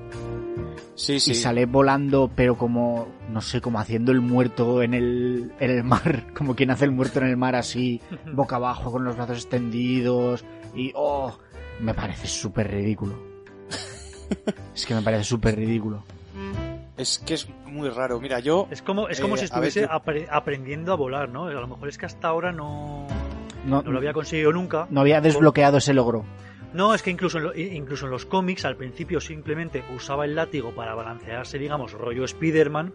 Sí, 0.95 1.19
sí. 1.21 1.31
Y 1.33 1.35
sale 1.35 1.65
volando, 1.67 2.31
pero 2.35 2.57
como, 2.59 3.09
no 3.31 3.41
sé, 3.41 3.61
como 3.61 3.79
haciendo 3.81 4.13
el 4.13 4.21
muerto 4.21 4.83
en 4.83 4.93
el, 4.95 5.53
en 5.59 5.71
el 5.71 5.85
mar, 5.85 6.27
como 6.37 6.55
quien 6.55 6.71
hace 6.71 6.85
el 6.85 6.91
muerto 6.93 7.21
en 7.21 7.29
el 7.29 7.37
mar 7.37 7.57
así, 7.57 8.01
boca 8.33 8.57
abajo, 8.57 8.93
con 8.93 9.05
los 9.05 9.17
brazos 9.17 9.39
extendidos, 9.39 10.45
y, 10.75 10.93
oh, 10.95 11.37
me 11.81 11.95
parece 11.95 12.27
súper 12.29 12.71
ridículo. 12.71 13.15
Es 14.75 14.87
que 14.87 14.95
me 14.95 15.03
parece 15.03 15.25
súper 15.25 15.57
ridículo. 15.57 16.03
Es 16.97 17.19
que 17.19 17.35
es 17.35 17.49
muy 17.67 17.89
raro. 17.91 18.19
Mira, 18.21 18.39
yo... 18.41 18.67
Es 18.71 18.81
como, 18.83 19.09
es 19.09 19.21
como 19.21 19.35
Eh, 19.37 19.39
si 19.39 19.45
a 19.53 19.59
ver, 19.61 19.69
estuviese 19.69 19.81
yo- 19.83 20.33
aprendiendo 20.33 20.93
a 20.93 20.97
volar, 20.97 21.29
¿no? 21.29 21.47
A 21.47 21.53
lo 21.53 21.67
mejor 21.69 21.89
es 21.89 21.99
que 21.99 22.07
hasta 22.07 22.29
ahora 22.29 22.53
no, 22.53 23.07
No, 23.67 23.83
no 23.83 23.91
lo 23.93 23.99
había 23.99 24.13
conseguido 24.13 24.53
nunca. 24.53 24.87
no 24.91 25.01
había 25.01 25.21
desbloqueado 25.21 25.79
ese 25.79 25.93
logro. 25.95 26.25
No, 26.75 26.95
es 26.95 27.03
que 27.03 27.11
incluso 27.11 27.39
en, 27.39 27.45
lo- 27.45 27.55
incluso 27.55 28.07
en 28.07 28.11
los 28.13 28.25
cómics 28.25 28.65
al 28.65 28.77
principio 28.77 29.21
simplemente 29.21 29.85
usaba 29.95 30.25
el 30.25 30.35
látigo 30.35 30.71
para 30.73 30.95
balancearse, 30.95 31.59
digamos, 31.59 31.93
rollo 31.93 32.25
Spider-Man. 32.25 32.93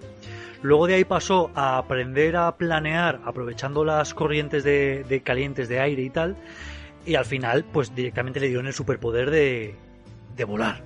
Luego 0.64 0.88
de 0.88 0.96
ahí 0.96 1.04
pasó 1.06 1.52
a 1.54 1.78
aprender 1.78 2.36
a 2.38 2.58
planear 2.58 3.22
aprovechando 3.24 3.86
las 3.86 4.14
corrientes 4.16 4.64
de, 4.64 5.06
de 5.08 5.22
calientes 5.22 5.70
de 5.70 5.80
aire 5.80 6.02
y 6.02 6.10
tal. 6.10 6.36
Y 7.06 7.16
al 7.16 7.26
final, 7.26 7.64
pues 7.72 7.94
directamente 7.94 8.40
le 8.40 8.48
dieron 8.48 8.66
el 8.68 8.74
superpoder 8.74 9.30
de, 9.30 9.76
de 10.36 10.44
volar. 10.44 10.84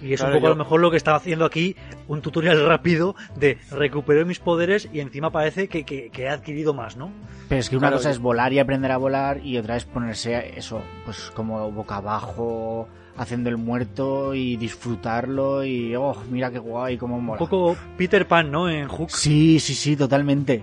Y 0.00 0.12
es 0.12 0.20
Claro, 0.20 0.34
un 0.34 0.38
poco 0.38 0.46
yo- 0.48 0.52
a 0.52 0.56
lo 0.56 0.64
mejor 0.64 0.80
lo 0.80 0.90
que 0.92 0.96
está 0.96 1.14
haciendo 1.16 1.44
aquí, 1.44 1.74
un 2.06 2.20
tutorial 2.22 2.64
rápido 2.66 3.16
de 3.34 3.58
recuperar 3.70 4.24
mis 4.26 4.38
poderes 4.38 4.88
y 4.92 5.00
encima 5.00 5.30
parece 5.30 5.68
que, 5.68 5.84
que- 5.84 6.10
que 6.10 6.22
he 6.22 6.28
adquirido 6.28 6.72
más, 6.72 6.96
¿no? 6.96 7.10
Pero 7.48 7.60
es 7.60 7.68
que 7.68 7.76
una 7.76 7.88
Claro, 7.88 7.96
cosa 7.96 8.10
yo- 8.10 8.12
es 8.12 8.18
volar 8.20 8.52
y 8.52 8.58
aprender 8.60 8.92
a 8.92 8.96
volar 8.96 9.44
y 9.44 9.58
otra 9.58 9.76
es 9.76 9.84
ponerse 9.84 10.56
eso, 10.56 10.80
pues 11.04 11.32
como 11.34 11.70
boca 11.72 11.96
abajo, 11.96 12.86
haciendo 13.16 13.48
el 13.48 13.56
muerto 13.56 14.34
y 14.34 14.56
disfrutarlo 14.56 15.64
y, 15.64 15.96
oh, 15.96 16.14
mira 16.30 16.52
qué 16.52 16.60
guay, 16.60 16.96
cómo 16.96 17.20
mola. 17.20 17.40
Un 17.42 17.48
poco 17.48 17.76
Peter 17.96 18.28
Pan, 18.28 18.52
¿no? 18.52 18.70
En 18.70 18.86
Hook. 18.86 19.10
Sí, 19.10 19.58
sí, 19.58 19.74
sí, 19.74 19.96
totalmente. 19.96 20.62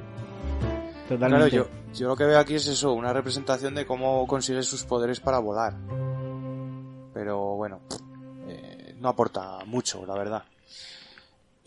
Claro, 1.09 1.19
Totalmente. 1.19 1.55
yo, 1.57 1.67
yo 1.93 2.07
lo 2.07 2.15
que 2.15 2.23
veo 2.23 2.39
aquí 2.39 2.55
es 2.55 2.65
eso, 2.67 2.93
una 2.93 3.11
representación 3.11 3.75
de 3.75 3.85
cómo 3.85 4.25
consigue 4.27 4.61
sus 4.63 4.85
poderes 4.85 5.19
para 5.19 5.39
volar. 5.39 5.73
Pero 7.13 7.55
bueno, 7.55 7.81
no 9.05 9.09
aporta 9.09 9.59
mucho, 9.65 10.03
la 10.07 10.15
verdad. 10.15 10.43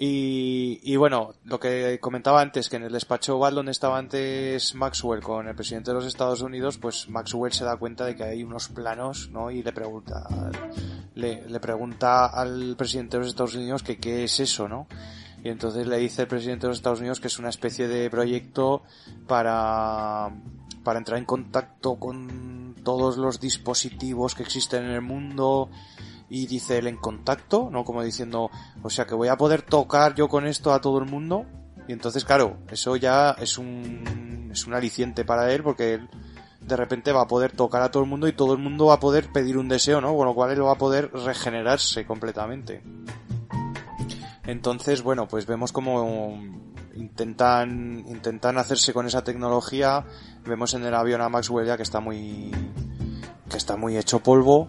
Y, 0.01 0.95
bueno, 0.97 1.35
lo 1.45 1.59
que 1.59 1.99
comentaba 2.01 2.41
antes, 2.41 2.69
que 2.69 2.77
en 2.77 2.85
el 2.85 2.93
despacho 2.93 3.37
oval 3.37 3.57
donde 3.57 3.73
estaba 3.73 3.99
antes 3.99 4.75
Maxwell 4.75 5.23
con 5.23 5.49
el 5.49 5.57
presidente 5.57 5.91
de 5.91 5.97
los 5.97 6.07
Estados 6.07 6.41
Unidos, 6.41 6.79
pues 6.79 7.09
Maxwell 7.09 7.53
se 7.53 7.65
da 7.65 7.77
cuenta 7.77 8.05
de 8.05 8.15
que 8.15 8.23
hay 8.23 8.45
unos 8.45 8.69
planos, 8.69 9.29
¿no? 9.31 9.51
Y 9.51 9.63
le 9.63 9.73
pregunta, 9.73 10.25
le 11.15 11.61
pregunta 11.61 12.27
al 12.27 12.77
presidente 12.77 13.17
de 13.17 13.23
los 13.23 13.29
Estados 13.29 13.57
Unidos 13.57 13.83
que 13.83 13.99
qué 13.99 14.25
es 14.25 14.39
eso, 14.39 14.69
¿no? 14.69 14.87
Y 15.43 15.49
entonces 15.49 15.87
le 15.87 15.99
dice 15.99 16.23
el 16.23 16.29
presidente 16.29 16.63
de 16.63 16.69
los 16.69 16.79
Estados 16.79 17.01
Unidos 17.01 17.21
que 17.21 17.29
es 17.29 17.39
una 17.39 17.49
especie 17.49 17.89
de 17.89 18.11
proyecto 18.11 18.83
para, 19.27 20.31
para 20.85 20.99
entrar 20.99 21.19
en 21.19 21.25
contacto 21.25 21.97
con 21.97 22.77
todos 22.85 23.17
los 23.17 23.41
dispositivos 23.41 24.35
que 24.35 24.45
existen 24.45 24.85
en 24.85 24.91
el 24.93 25.03
mundo 25.03 25.71
y 26.29 26.47
dice 26.47 26.79
él 26.79 26.87
en 26.87 26.97
contacto, 26.97 27.69
¿no? 27.71 27.85
Como 27.85 28.03
diciendo, 28.03 28.51
o 28.83 28.91
sea 28.91 29.07
que 29.07 29.15
voy 29.15 29.29
a 29.29 29.37
poder 29.37 29.63
tocar 29.63 30.15
yo 30.15 30.29
con 30.29 30.47
esto 30.47 30.73
a 30.73 30.81
todo 30.81 30.99
el 30.99 31.07
mundo. 31.07 31.47
Y 31.87 31.93
entonces, 31.93 32.25
claro, 32.25 32.59
eso 32.71 32.97
ya 32.97 33.31
es 33.33 33.57
un, 33.57 34.51
es 34.53 34.67
un 34.67 34.75
aliciente 34.75 35.25
para 35.25 35.53
él 35.53 35.63
porque 35.63 35.95
él 35.95 36.09
de 36.61 36.77
repente 36.77 37.13
va 37.13 37.23
a 37.23 37.27
poder 37.27 37.53
tocar 37.53 37.81
a 37.83 37.91
todo 37.91 38.03
el 38.03 38.09
mundo 38.09 38.29
y 38.29 38.33
todo 38.33 38.53
el 38.53 38.59
mundo 38.59 38.87
va 38.87 38.95
a 38.95 39.01
poder 39.01 39.33
pedir 39.33 39.57
un 39.57 39.69
deseo, 39.69 40.01
¿no? 40.01 40.15
Con 40.15 40.27
lo 40.27 40.35
cual 40.35 40.51
él 40.51 40.63
va 40.63 40.73
a 40.73 40.79
poder 40.79 41.11
regenerarse 41.13 42.05
completamente. 42.05 42.83
Entonces, 44.45 45.03
bueno, 45.03 45.29
pues 45.29 45.47
vemos 45.47 45.73
como 45.73 46.39
intentan, 46.95 48.05
intentan 48.09 48.59
hacerse 48.59 48.93
con 48.93 49.07
esa 49.07 49.25
tecnología. 49.25 50.05
Vemos 50.45 50.75
en 50.75 50.85
el 50.85 50.95
avión 50.95 51.21
a 51.21 51.29
Maxwell 51.29 51.67
ya 51.67 51.77
que 51.77 51.83
está 51.83 52.01
muy, 52.01 52.51
que 53.49 53.57
está 53.57 53.77
muy 53.77 53.97
hecho 53.97 54.21
polvo. 54.21 54.69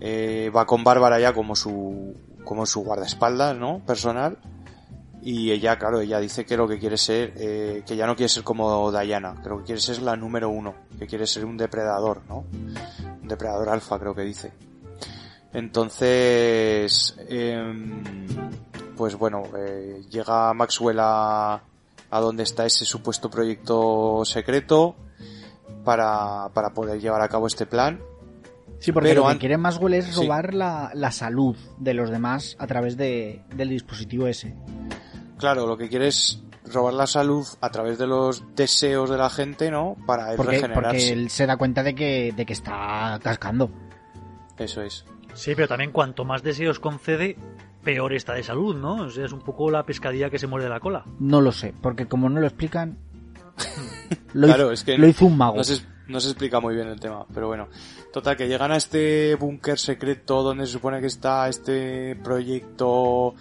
Eh, 0.00 0.50
va 0.54 0.66
con 0.66 0.84
Bárbara 0.84 1.18
ya 1.18 1.32
como 1.32 1.56
su, 1.56 2.14
como 2.44 2.66
su 2.66 2.82
guardaespaldas, 2.82 3.56
¿no? 3.56 3.80
Personal. 3.86 4.38
Y 5.22 5.50
ella, 5.52 5.78
claro, 5.78 6.00
ella 6.00 6.20
dice 6.20 6.44
que 6.44 6.56
lo 6.56 6.68
que 6.68 6.78
quiere 6.78 6.98
ser, 6.98 7.32
eh, 7.36 7.82
que 7.86 7.96
ya 7.96 8.06
no 8.06 8.14
quiere 8.14 8.28
ser 8.28 8.44
como 8.44 8.92
Diana, 8.92 9.40
que 9.42 9.48
lo 9.48 9.58
que 9.58 9.64
quiere 9.64 9.80
ser 9.80 10.02
la 10.02 10.16
número 10.16 10.50
uno, 10.50 10.74
que 10.98 11.06
quiere 11.06 11.26
ser 11.26 11.46
un 11.46 11.56
depredador, 11.56 12.20
¿no? 12.28 12.44
Un 13.22 13.28
depredador 13.28 13.70
alfa, 13.70 13.98
creo 13.98 14.14
que 14.14 14.22
dice. 14.22 14.52
Entonces, 15.54 17.16
em, 17.28 18.02
pues 18.96 19.16
bueno, 19.16 19.44
eh, 19.56 20.02
llega 20.10 20.52
Maxwell 20.52 20.98
a, 21.00 21.62
a 22.10 22.20
donde 22.20 22.42
está 22.42 22.66
ese 22.66 22.84
supuesto 22.84 23.30
proyecto 23.30 24.24
secreto 24.26 24.94
para, 25.84 26.50
para 26.52 26.74
poder 26.74 27.00
llevar 27.00 27.22
a 27.22 27.28
cabo 27.28 27.46
este 27.46 27.66
plan. 27.66 28.00
Sí, 28.78 28.92
porque 28.92 29.10
Pero 29.10 29.22
lo 29.22 29.26
que 29.28 29.32
an- 29.32 29.38
quiere 29.38 29.56
Maxwell 29.56 29.94
es 29.94 30.06
Sí. 30.06 30.22
robar 30.22 30.52
la, 30.54 30.90
la 30.94 31.10
salud 31.10 31.56
de 31.78 31.94
los 31.94 32.10
demás 32.10 32.56
a 32.58 32.66
través 32.66 32.96
de, 32.96 33.42
del 33.56 33.70
dispositivo 33.70 34.26
ese. 34.26 34.54
Claro, 35.38 35.66
lo 35.66 35.76
que 35.76 35.88
quiere 35.88 36.08
es 36.08 36.42
robar 36.72 36.94
la 36.94 37.06
salud 37.06 37.46
a 37.60 37.70
través 37.70 37.98
de 37.98 38.06
los 38.06 38.42
deseos 38.54 39.08
de 39.10 39.16
la 39.18 39.30
gente, 39.30 39.70
¿no? 39.70 39.96
Para 40.06 40.30
él 40.30 40.36
Porque, 40.36 40.52
regenerarse. 40.56 40.82
porque 40.90 41.12
él 41.12 41.30
se 41.30 41.46
da 41.46 41.56
cuenta 41.56 41.82
de 41.82 41.94
que, 41.94 42.32
de 42.36 42.44
que 42.46 42.52
está 42.52 43.18
cascando. 43.22 43.70
Eso 44.58 44.82
es. 44.82 45.04
Sí, 45.34 45.54
pero 45.54 45.66
también 45.68 45.90
cuanto 45.90 46.24
más 46.24 46.42
deseos 46.42 46.78
concede, 46.78 47.36
peor 47.82 48.12
está 48.14 48.34
de 48.34 48.42
salud, 48.42 48.76
¿no? 48.76 49.02
O 49.06 49.10
sea, 49.10 49.24
es 49.24 49.32
un 49.32 49.40
poco 49.40 49.70
la 49.70 49.84
pescadilla 49.84 50.30
que 50.30 50.38
se 50.38 50.46
muerde 50.46 50.68
la 50.68 50.80
cola. 50.80 51.04
No 51.18 51.40
lo 51.40 51.52
sé, 51.52 51.74
porque 51.80 52.06
como 52.06 52.28
no 52.28 52.40
lo 52.40 52.46
explican, 52.46 52.98
Lo, 54.32 54.46
Claro, 54.48 54.64
hizo, 54.64 54.72
es 54.72 54.84
que 54.84 54.98
lo 54.98 55.06
hizo 55.06 55.26
un 55.26 55.36
mago. 55.36 55.56
No 55.56 55.64
se, 55.64 55.80
no 56.08 56.20
se 56.20 56.28
explica 56.28 56.60
muy 56.60 56.74
bien 56.74 56.88
el 56.88 56.98
tema, 56.98 57.24
pero 57.32 57.48
bueno. 57.48 57.68
Total, 58.12 58.36
que 58.36 58.48
llegan 58.48 58.72
a 58.72 58.76
este 58.76 59.34
búnker 59.36 59.78
secreto 59.78 60.42
donde 60.42 60.66
se 60.66 60.72
supone 60.72 61.00
que 61.00 61.06
está 61.06 61.48
este 61.48 62.16
proyecto 62.16 63.34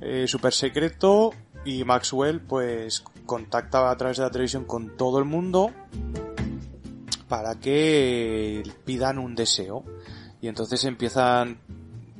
eh, 0.00 0.26
super 0.26 0.52
secreto 0.52 1.32
y 1.64 1.84
Maxwell 1.84 2.40
pues 2.40 3.02
contacta 3.26 3.90
a 3.90 3.96
través 3.96 4.16
de 4.16 4.22
la 4.22 4.30
televisión 4.30 4.64
con 4.64 4.96
todo 4.96 5.18
el 5.18 5.24
mundo 5.24 5.70
para 7.28 7.56
que 7.56 8.62
pidan 8.84 9.18
un 9.18 9.34
deseo. 9.34 9.84
Y 10.40 10.48
entonces 10.48 10.84
empiezan 10.84 11.58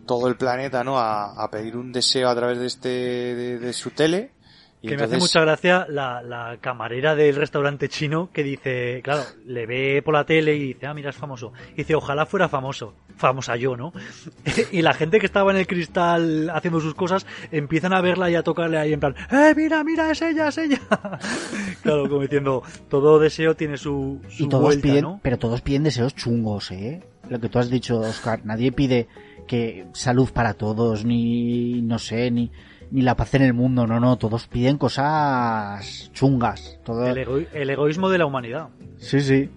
todo 0.06 0.28
el 0.28 0.36
planeta, 0.36 0.82
¿no? 0.84 0.98
A, 0.98 1.42
a 1.42 1.50
pedir 1.50 1.76
un 1.76 1.92
deseo 1.92 2.28
a 2.28 2.34
través 2.34 2.58
de 2.58 2.66
este, 2.66 2.88
de, 2.88 3.58
de 3.58 3.72
su 3.72 3.90
tele. 3.90 4.32
Y 4.80 4.88
Que 4.88 4.96
me 4.96 5.04
hace 5.04 5.18
mucha 5.18 5.40
gracia 5.40 5.86
la, 5.88 6.22
la 6.22 6.58
camarera 6.60 7.16
del 7.16 7.34
restaurante 7.34 7.88
chino 7.88 8.30
que 8.32 8.44
dice, 8.44 9.00
claro, 9.02 9.22
le 9.44 9.66
ve 9.66 10.02
por 10.04 10.14
la 10.14 10.24
tele 10.24 10.54
y 10.54 10.74
dice, 10.74 10.86
ah, 10.86 10.94
mira, 10.94 11.10
es 11.10 11.16
famoso. 11.16 11.52
Y 11.72 11.78
dice, 11.78 11.96
ojalá 11.96 12.26
fuera 12.26 12.48
famoso. 12.48 12.94
Famosa 13.16 13.56
yo, 13.56 13.76
¿no? 13.76 13.92
y 14.72 14.82
la 14.82 14.94
gente 14.94 15.18
que 15.18 15.26
estaba 15.26 15.50
en 15.50 15.56
el 15.56 15.66
cristal 15.66 16.50
haciendo 16.50 16.80
sus 16.80 16.94
cosas 16.94 17.26
empiezan 17.50 17.92
a 17.92 18.00
verla 18.00 18.30
y 18.30 18.36
a 18.36 18.44
tocarle 18.44 18.78
ahí 18.78 18.92
en 18.92 19.00
plan, 19.00 19.16
¡eh, 19.32 19.52
mira, 19.56 19.82
mira, 19.82 20.12
es 20.12 20.22
ella, 20.22 20.48
es 20.48 20.58
ella! 20.58 20.80
claro, 21.82 22.08
como 22.08 22.20
diciendo, 22.20 22.62
todo 22.88 23.18
deseo 23.18 23.56
tiene 23.56 23.76
su, 23.76 24.20
su 24.28 24.44
y 24.44 24.48
todos 24.48 24.62
vuelta, 24.62 24.82
piden, 24.82 25.02
¿no? 25.02 25.20
pero 25.24 25.38
todos 25.38 25.60
piden 25.60 25.82
deseos 25.82 26.14
chungos, 26.14 26.70
¿eh? 26.70 27.02
Lo 27.28 27.40
que 27.40 27.48
tú 27.48 27.58
has 27.58 27.68
dicho, 27.68 27.98
Oscar, 27.98 28.40
nadie 28.44 28.70
pide 28.70 29.08
que 29.48 29.86
salud 29.92 30.30
para 30.32 30.54
todos, 30.54 31.04
ni, 31.04 31.82
no 31.82 31.98
sé, 31.98 32.30
ni, 32.30 32.52
ni 32.90 33.02
la 33.02 33.16
paz 33.16 33.34
en 33.34 33.42
el 33.42 33.52
mundo, 33.54 33.86
no, 33.86 34.00
no, 34.00 34.16
todos 34.18 34.46
piden 34.46 34.78
cosas 34.78 36.10
chungas. 36.12 36.78
Todo... 36.84 37.06
El, 37.06 37.18
ego- 37.18 37.46
el 37.52 37.70
egoísmo 37.70 38.08
de 38.08 38.18
la 38.18 38.26
humanidad. 38.26 38.68
Sí, 38.98 39.20
sí, 39.20 39.50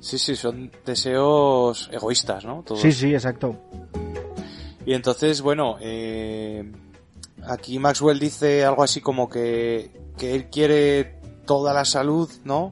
Sí, 0.00 0.16
sí, 0.16 0.36
son 0.36 0.70
deseos 0.86 1.90
egoístas, 1.92 2.44
¿no? 2.44 2.62
Todos. 2.64 2.80
sí, 2.80 2.92
sí, 2.92 3.12
exacto. 3.12 3.56
Y 4.86 4.94
entonces, 4.94 5.42
bueno, 5.42 5.76
eh, 5.80 6.70
aquí 7.48 7.80
Maxwell 7.80 8.18
dice 8.20 8.64
algo 8.64 8.84
así 8.84 9.00
como 9.00 9.28
que, 9.28 9.90
que 10.16 10.36
él 10.36 10.50
quiere 10.50 11.18
toda 11.46 11.74
la 11.74 11.84
salud, 11.84 12.30
¿no? 12.44 12.70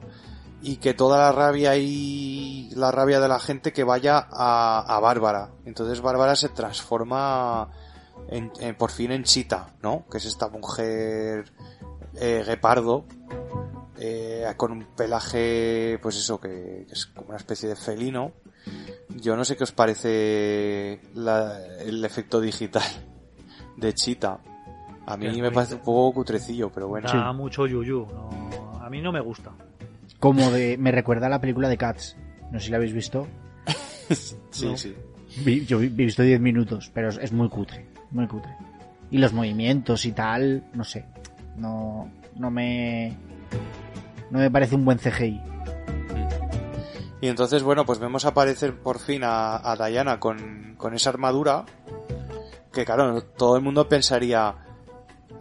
Y 0.61 0.77
que 0.77 0.93
toda 0.93 1.17
la 1.17 1.31
rabia 1.33 1.75
y 1.75 2.69
la 2.75 2.91
rabia 2.91 3.19
de 3.19 3.27
la 3.27 3.39
gente 3.39 3.73
que 3.73 3.83
vaya 3.83 4.25
a, 4.31 4.85
a 4.87 4.99
Bárbara. 5.01 5.49
Entonces 5.65 5.99
Bárbara 6.01 6.35
se 6.37 6.47
transforma 6.49 7.69
en, 8.29 8.51
en- 8.59 8.75
por 8.75 8.91
fin 8.91 9.11
en 9.11 9.23
Chita, 9.23 9.73
¿no? 9.81 10.05
Que 10.11 10.17
es 10.17 10.25
esta 10.25 10.49
mujer 10.49 11.45
eh, 12.19 12.43
guepardo 12.45 13.05
eh, 13.99 14.45
con 14.57 14.71
un 14.71 14.85
pelaje, 14.95 15.99
pues 16.01 16.17
eso, 16.17 16.39
que, 16.39 16.85
que 16.87 16.93
es 16.93 17.05
como 17.07 17.29
una 17.29 17.37
especie 17.37 17.69
de 17.69 17.75
felino. 17.75 18.31
Yo 19.09 19.35
no 19.35 19.43
sé 19.45 19.55
qué 19.57 19.63
os 19.63 19.71
parece 19.71 21.01
la- 21.15 21.57
el 21.79 22.03
efecto 22.05 22.39
digital 22.41 22.83
de 23.77 23.93
Chita. 23.93 24.39
A 25.05 25.15
mí 25.17 25.41
me 25.41 25.51
parece 25.51 25.75
un 25.75 25.81
poco 25.81 26.13
cutrecillo, 26.15 26.69
pero 26.71 26.87
bueno. 26.89 27.07
Da 27.07 27.31
mucho 27.33 27.65
yuyu. 27.65 28.05
no- 28.05 28.79
a 28.83 28.89
mí 28.89 29.01
no 29.01 29.11
me 29.11 29.21
gusta. 29.21 29.51
Como 30.19 30.49
de, 30.51 30.77
me 30.77 30.91
recuerda 30.91 31.27
a 31.27 31.29
la 31.29 31.39
película 31.41 31.69
de 31.69 31.77
Cats. 31.77 32.17
No 32.51 32.59
sé 32.59 32.65
si 32.65 32.71
la 32.71 32.77
habéis 32.77 32.93
visto. 32.93 33.27
Sí, 34.51 34.65
no. 34.65 34.77
sí. 34.77 34.95
Vi- 35.43 35.65
yo 35.65 35.79
vi- 35.79 35.87
he 35.87 35.89
visto 35.89 36.23
10 36.23 36.39
minutos, 36.39 36.89
pero 36.93 37.09
es, 37.09 37.17
es 37.17 37.31
muy 37.33 37.49
cutre, 37.49 37.85
muy 38.11 38.27
cutre. 38.27 38.55
Y 39.11 39.17
los 39.19 39.33
movimientos 39.33 40.05
y 40.05 40.11
tal, 40.11 40.63
no 40.73 40.83
sé. 40.83 41.05
No, 41.55 42.11
no 42.35 42.51
me, 42.51 43.17
no 44.31 44.39
me 44.39 44.51
parece 44.51 44.75
un 44.75 44.85
buen 44.85 44.97
CGI. 44.99 45.41
Y 47.19 47.27
entonces, 47.27 47.63
bueno, 47.63 47.85
pues 47.85 47.99
vemos 47.99 48.25
aparecer 48.25 48.75
por 48.79 48.99
fin 48.99 49.23
a, 49.23 49.55
a 49.57 49.87
Diana 49.87 50.19
con, 50.19 50.75
con 50.77 50.93
esa 50.93 51.09
armadura. 51.09 51.65
Que 52.71 52.85
claro, 52.85 53.23
todo 53.23 53.55
el 53.57 53.63
mundo 53.63 53.87
pensaría, 53.89 54.53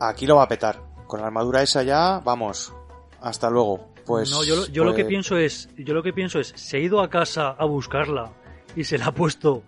aquí 0.00 0.26
lo 0.26 0.36
va 0.36 0.44
a 0.44 0.48
petar. 0.48 0.80
Con 1.06 1.20
la 1.20 1.26
armadura 1.26 1.62
esa 1.62 1.82
ya, 1.82 2.20
vamos, 2.24 2.72
hasta 3.20 3.50
luego. 3.50 3.92
Pues, 4.06 4.30
no, 4.30 4.42
yo, 4.44 4.56
lo- 4.56 4.66
yo 4.68 4.84
lo 4.84 4.94
que 4.94 5.02
pues- 5.02 5.08
pienso 5.10 5.36
es, 5.36 5.68
yo 5.76 5.92
lo 5.92 6.02
que 6.02 6.12
pienso 6.12 6.38
es, 6.40 6.52
se 6.56 6.78
ha 6.78 6.80
ido 6.80 7.00
a 7.02 7.10
casa 7.10 7.50
a 7.50 7.64
buscarla 7.66 8.30
y 8.74 8.84
se 8.84 8.96
la 8.98 9.06
ha 9.06 9.12
puesto 9.12 9.64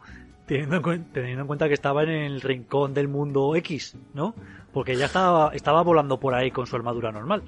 teniendo 0.49 0.77
en, 0.77 0.83
cuen- 0.83 1.13
teniendo 1.13 1.43
en 1.43 1.47
cuenta 1.47 1.69
que 1.69 1.75
estaba 1.75 2.03
en 2.03 2.09
el 2.11 2.41
rincón 2.41 2.93
del 2.95 3.07
mundo 3.07 3.55
X, 3.55 3.97
¿no? 4.15 4.35
Porque 4.73 4.97
ya 4.97 5.05
estaba, 5.07 5.53
estaba 5.55 5.83
volando 5.83 6.19
por 6.19 6.35
ahí 6.35 6.51
con 6.51 6.67
su 6.67 6.75
armadura 6.75 7.13
normal. 7.13 7.43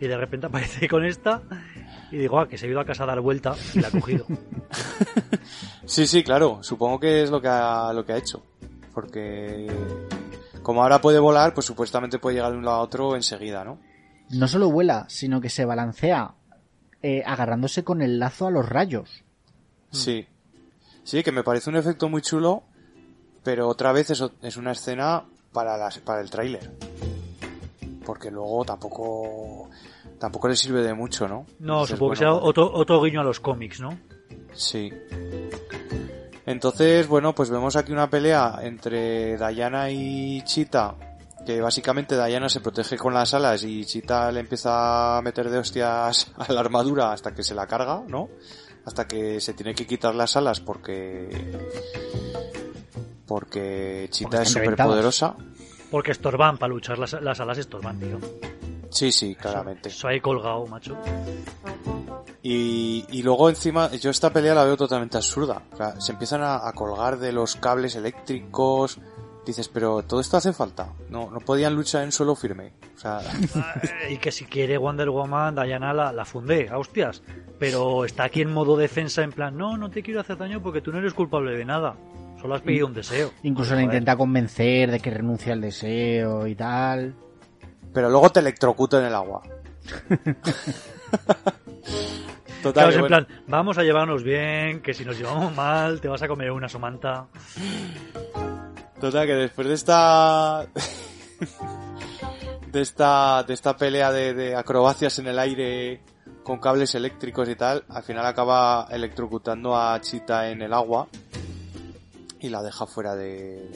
Y 0.00 0.06
de 0.06 0.16
repente 0.16 0.46
aparece 0.46 0.88
con 0.88 1.04
esta 1.04 1.42
y 2.12 2.16
digo, 2.18 2.38
ah, 2.38 2.48
que 2.48 2.58
se 2.58 2.66
ha 2.66 2.68
ido 2.70 2.80
a 2.80 2.84
casa 2.84 3.04
a 3.04 3.06
dar 3.06 3.20
vuelta 3.20 3.54
y 3.74 3.80
la 3.80 3.88
ha 3.88 3.90
cogido. 3.90 4.26
Sí, 5.84 6.06
sí, 6.06 6.22
claro. 6.22 6.62
Supongo 6.62 6.98
que 7.00 7.22
es 7.22 7.30
lo 7.30 7.40
que 7.40 7.48
ha, 7.48 7.92
lo 7.92 8.04
que 8.04 8.12
ha 8.12 8.16
hecho. 8.16 8.42
Porque 8.94 9.66
como 10.62 10.82
ahora 10.82 11.00
puede 11.00 11.18
volar, 11.18 11.52
pues 11.54 11.66
supuestamente 11.66 12.18
puede 12.18 12.36
llegar 12.36 12.52
de 12.52 12.58
un 12.58 12.64
lado 12.64 12.76
a 12.78 12.82
otro 12.82 13.16
enseguida, 13.16 13.64
¿no? 13.64 13.78
No 14.30 14.48
solo 14.48 14.70
vuela, 14.70 15.06
sino 15.08 15.40
que 15.40 15.50
se 15.50 15.64
balancea 15.64 16.34
eh, 17.02 17.22
agarrándose 17.26 17.84
con 17.84 18.00
el 18.00 18.18
lazo 18.18 18.46
a 18.46 18.50
los 18.50 18.68
rayos. 18.68 19.24
Sí. 19.90 20.26
Sí, 21.04 21.22
que 21.22 21.32
me 21.32 21.42
parece 21.42 21.70
un 21.70 21.76
efecto 21.76 22.08
muy 22.08 22.22
chulo, 22.22 22.62
pero 23.42 23.68
otra 23.68 23.92
vez 23.92 24.10
es, 24.10 24.24
es 24.42 24.56
una 24.56 24.72
escena 24.72 25.24
para, 25.52 25.76
las, 25.76 25.98
para 25.98 26.20
el 26.20 26.30
tráiler. 26.30 26.70
Porque 28.04 28.30
luego 28.30 28.64
tampoco 28.64 29.70
tampoco 30.18 30.48
le 30.48 30.54
sirve 30.54 30.82
de 30.82 30.94
mucho, 30.94 31.26
¿no? 31.26 31.46
No, 31.58 31.84
supongo 31.84 32.12
que 32.12 32.18
sea 32.18 32.32
otro, 32.32 32.72
otro 32.72 33.02
guiño 33.02 33.20
a 33.20 33.24
los 33.24 33.40
cómics, 33.40 33.80
¿no? 33.80 33.98
Sí. 34.52 34.92
Entonces, 36.46 37.08
bueno, 37.08 37.34
pues 37.34 37.50
vemos 37.50 37.74
aquí 37.74 37.92
una 37.92 38.08
pelea 38.08 38.60
entre 38.62 39.36
Diana 39.36 39.90
y 39.90 40.42
Chita, 40.42 40.94
que 41.44 41.60
básicamente 41.60 42.14
Diana 42.14 42.48
se 42.48 42.60
protege 42.60 42.96
con 42.96 43.14
las 43.14 43.34
alas 43.34 43.64
y 43.64 43.84
Chita 43.84 44.30
le 44.30 44.40
empieza 44.40 45.18
a 45.18 45.22
meter 45.22 45.50
de 45.50 45.58
hostias 45.58 46.32
a 46.36 46.52
la 46.52 46.60
armadura 46.60 47.12
hasta 47.12 47.34
que 47.34 47.42
se 47.42 47.54
la 47.54 47.66
carga, 47.66 48.02
¿no? 48.06 48.28
Hasta 48.84 49.06
que 49.06 49.40
se 49.40 49.54
tiene 49.54 49.74
que 49.74 49.86
quitar 49.86 50.14
las 50.14 50.36
alas 50.36 50.60
porque 50.60 51.28
porque 53.26 54.08
Chita 54.10 54.30
Porque 54.30 54.42
es 54.42 54.52
súper 54.52 54.76
poderosa. 54.76 55.36
Porque 55.90 56.10
estorban, 56.12 56.58
para 56.58 56.72
luchar 56.72 56.98
las, 56.98 57.12
las 57.20 57.40
alas 57.40 57.58
estorban, 57.58 57.98
tío. 57.98 58.18
Sí, 58.90 59.10
sí, 59.10 59.34
claramente. 59.34 59.88
Eso 59.88 60.08
ahí 60.08 60.20
colgado, 60.20 60.66
macho. 60.66 60.98
Y, 62.42 63.06
y 63.10 63.22
luego 63.22 63.48
encima, 63.48 63.90
yo 63.92 64.10
esta 64.10 64.30
pelea 64.30 64.54
la 64.54 64.64
veo 64.64 64.76
totalmente 64.76 65.16
absurda. 65.16 65.62
O 65.72 65.76
sea, 65.76 66.00
se 66.00 66.12
empiezan 66.12 66.42
a, 66.42 66.68
a 66.68 66.72
colgar 66.72 67.18
de 67.18 67.32
los 67.32 67.56
cables 67.56 67.94
eléctricos. 67.94 68.98
Dices, 69.46 69.68
pero 69.68 70.02
todo 70.04 70.20
esto 70.20 70.36
hace 70.36 70.52
falta. 70.52 70.92
No, 71.10 71.28
no 71.30 71.40
podían 71.40 71.74
luchar 71.74 72.04
en 72.04 72.12
suelo 72.12 72.36
firme. 72.36 72.72
O 72.94 72.98
sea, 72.98 73.20
y 74.10 74.18
que 74.18 74.30
si 74.30 74.44
quiere 74.44 74.78
Wonder 74.78 75.10
Woman, 75.10 75.56
Diana 75.56 75.92
la, 75.92 76.12
la 76.12 76.24
funde, 76.24 76.68
a 76.68 76.78
hostias. 76.78 77.22
Pero 77.58 78.04
está 78.04 78.24
aquí 78.24 78.40
en 78.42 78.52
modo 78.52 78.76
defensa, 78.76 79.22
en 79.22 79.32
plan, 79.32 79.56
no, 79.56 79.76
no 79.76 79.90
te 79.90 80.02
quiero 80.02 80.20
hacer 80.20 80.36
daño 80.36 80.62
porque 80.62 80.80
tú 80.80 80.92
no 80.92 80.98
eres 80.98 81.12
culpable 81.14 81.56
de 81.56 81.64
nada. 81.64 81.94
Solo 82.40 82.54
has 82.54 82.62
pedido 82.62 82.86
un 82.86 82.94
deseo. 82.94 83.30
Incluso 83.42 83.74
le 83.74 83.82
intenta 83.82 84.16
convencer 84.16 84.90
de 84.90 85.00
que 85.00 85.10
renuncie 85.10 85.52
al 85.52 85.60
deseo 85.60 86.46
y 86.46 86.54
tal. 86.54 87.14
pero 87.92 88.10
luego 88.10 88.30
te 88.30 88.40
electrocuto 88.40 88.98
en 88.98 89.06
el 89.06 89.14
agua. 89.14 89.42
Total, 92.62 92.72
Claro, 92.84 92.92
en 92.92 93.00
bueno, 93.00 93.06
plan, 93.26 93.26
vamos 93.48 93.76
a 93.78 93.82
llevarnos 93.82 94.22
bien, 94.22 94.80
que 94.82 94.94
si 94.94 95.04
nos 95.04 95.18
llevamos 95.18 95.54
mal, 95.56 96.00
te 96.00 96.06
vas 96.08 96.22
a 96.22 96.28
comer 96.28 96.52
una 96.52 96.68
somanta. 96.68 97.26
Total, 99.02 99.26
que 99.26 99.34
después 99.34 99.66
de 99.66 99.74
esta. 99.74 100.64
de 102.70 102.80
esta. 102.80 103.42
de 103.42 103.52
esta 103.52 103.76
pelea 103.76 104.12
de, 104.12 104.54
acrobacias 104.54 105.18
en 105.18 105.26
el 105.26 105.40
aire 105.40 106.02
con 106.44 106.60
cables 106.60 106.94
eléctricos 106.94 107.48
y 107.48 107.56
tal, 107.56 107.84
al 107.88 108.04
final 108.04 108.24
acaba 108.24 108.86
electrocutando 108.92 109.76
a 109.76 110.00
Chita 110.00 110.50
en 110.50 110.62
el 110.62 110.72
agua 110.72 111.08
y 112.38 112.48
la 112.48 112.62
deja 112.62 112.86
fuera 112.86 113.16
de. 113.16 113.68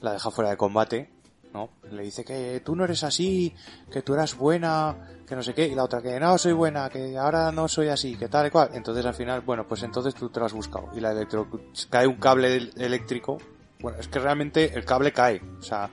la 0.00 0.12
deja 0.12 0.30
fuera 0.30 0.50
de 0.50 0.56
combate, 0.56 1.10
¿no? 1.52 1.70
Le 1.90 2.04
dice 2.04 2.24
que 2.24 2.62
tú 2.64 2.76
no 2.76 2.84
eres 2.84 3.02
así, 3.02 3.52
que 3.90 4.02
tú 4.02 4.14
eras 4.14 4.36
buena, 4.36 4.94
que 5.26 5.34
no 5.34 5.42
sé 5.42 5.54
qué, 5.54 5.66
y 5.66 5.74
la 5.74 5.82
otra 5.82 6.00
que 6.00 6.20
no 6.20 6.38
soy 6.38 6.52
buena, 6.52 6.88
que 6.88 7.18
ahora 7.18 7.50
no 7.50 7.66
soy 7.66 7.88
así, 7.88 8.14
que 8.14 8.28
tal 8.28 8.46
y 8.46 8.50
cual. 8.50 8.70
Entonces 8.74 9.04
al 9.06 9.14
final, 9.14 9.40
bueno, 9.40 9.66
pues 9.66 9.82
entonces 9.82 10.14
tú 10.14 10.28
te 10.28 10.38
lo 10.38 10.46
has 10.46 10.52
buscado. 10.52 10.90
Y 10.94 11.00
la 11.00 11.10
electro 11.10 11.48
cae 11.90 12.06
un 12.06 12.14
cable 12.20 12.54
el- 12.54 12.72
eléctrico. 12.76 13.38
Bueno, 13.80 13.98
es 13.98 14.08
que 14.08 14.18
realmente 14.18 14.74
el 14.74 14.84
cable 14.84 15.12
cae. 15.12 15.40
O 15.58 15.62
sea, 15.62 15.90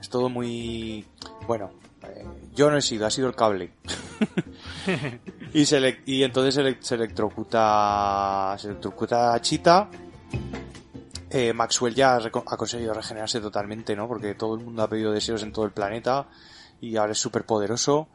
es 0.00 0.08
todo 0.08 0.28
muy, 0.28 1.06
bueno, 1.46 1.70
eh, 2.02 2.24
yo 2.54 2.70
no 2.70 2.76
he 2.76 2.82
sido, 2.82 3.06
ha 3.06 3.10
sido 3.10 3.28
el 3.28 3.34
cable. 3.34 3.72
y 5.54 5.64
se 5.64 5.76
ele- 5.78 6.02
y 6.06 6.22
entonces 6.22 6.76
se 6.80 6.94
electrocuta, 6.94 8.54
se 8.58 8.68
electrocuta 8.68 9.34
a 9.34 9.40
Chita. 9.40 9.88
Eh, 11.30 11.52
Maxwell 11.54 11.94
ya 11.94 12.16
ha 12.16 12.56
conseguido 12.56 12.92
regenerarse 12.92 13.40
totalmente, 13.40 13.96
¿no? 13.96 14.06
Porque 14.06 14.34
todo 14.34 14.54
el 14.54 14.64
mundo 14.64 14.82
ha 14.82 14.88
pedido 14.88 15.12
deseos 15.12 15.42
en 15.42 15.52
todo 15.52 15.64
el 15.64 15.70
planeta 15.72 16.28
y 16.80 16.96
ahora 16.96 17.12
es 17.12 17.18
súper 17.18 17.44
poderoso. 17.46 18.08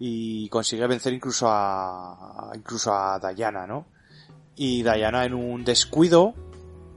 y 0.00 0.48
consigue 0.50 0.86
vencer 0.86 1.12
incluso 1.12 1.48
a 1.50 2.52
incluso 2.54 2.92
a 2.94 3.18
Diana, 3.34 3.66
¿no? 3.66 3.86
Y 4.54 4.82
Diana 4.82 5.24
en 5.24 5.34
un 5.34 5.64
descuido 5.64 6.34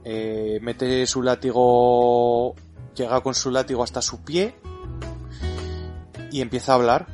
eh, 0.04 0.58
mete 0.62 1.06
su 1.06 1.22
látigo, 1.22 2.54
llega 2.94 3.20
con 3.20 3.34
su 3.34 3.50
látigo 3.50 3.82
hasta 3.82 4.02
su 4.02 4.22
pie 4.22 4.56
y 6.30 6.40
empieza 6.40 6.72
a 6.72 6.74
hablar, 6.76 7.06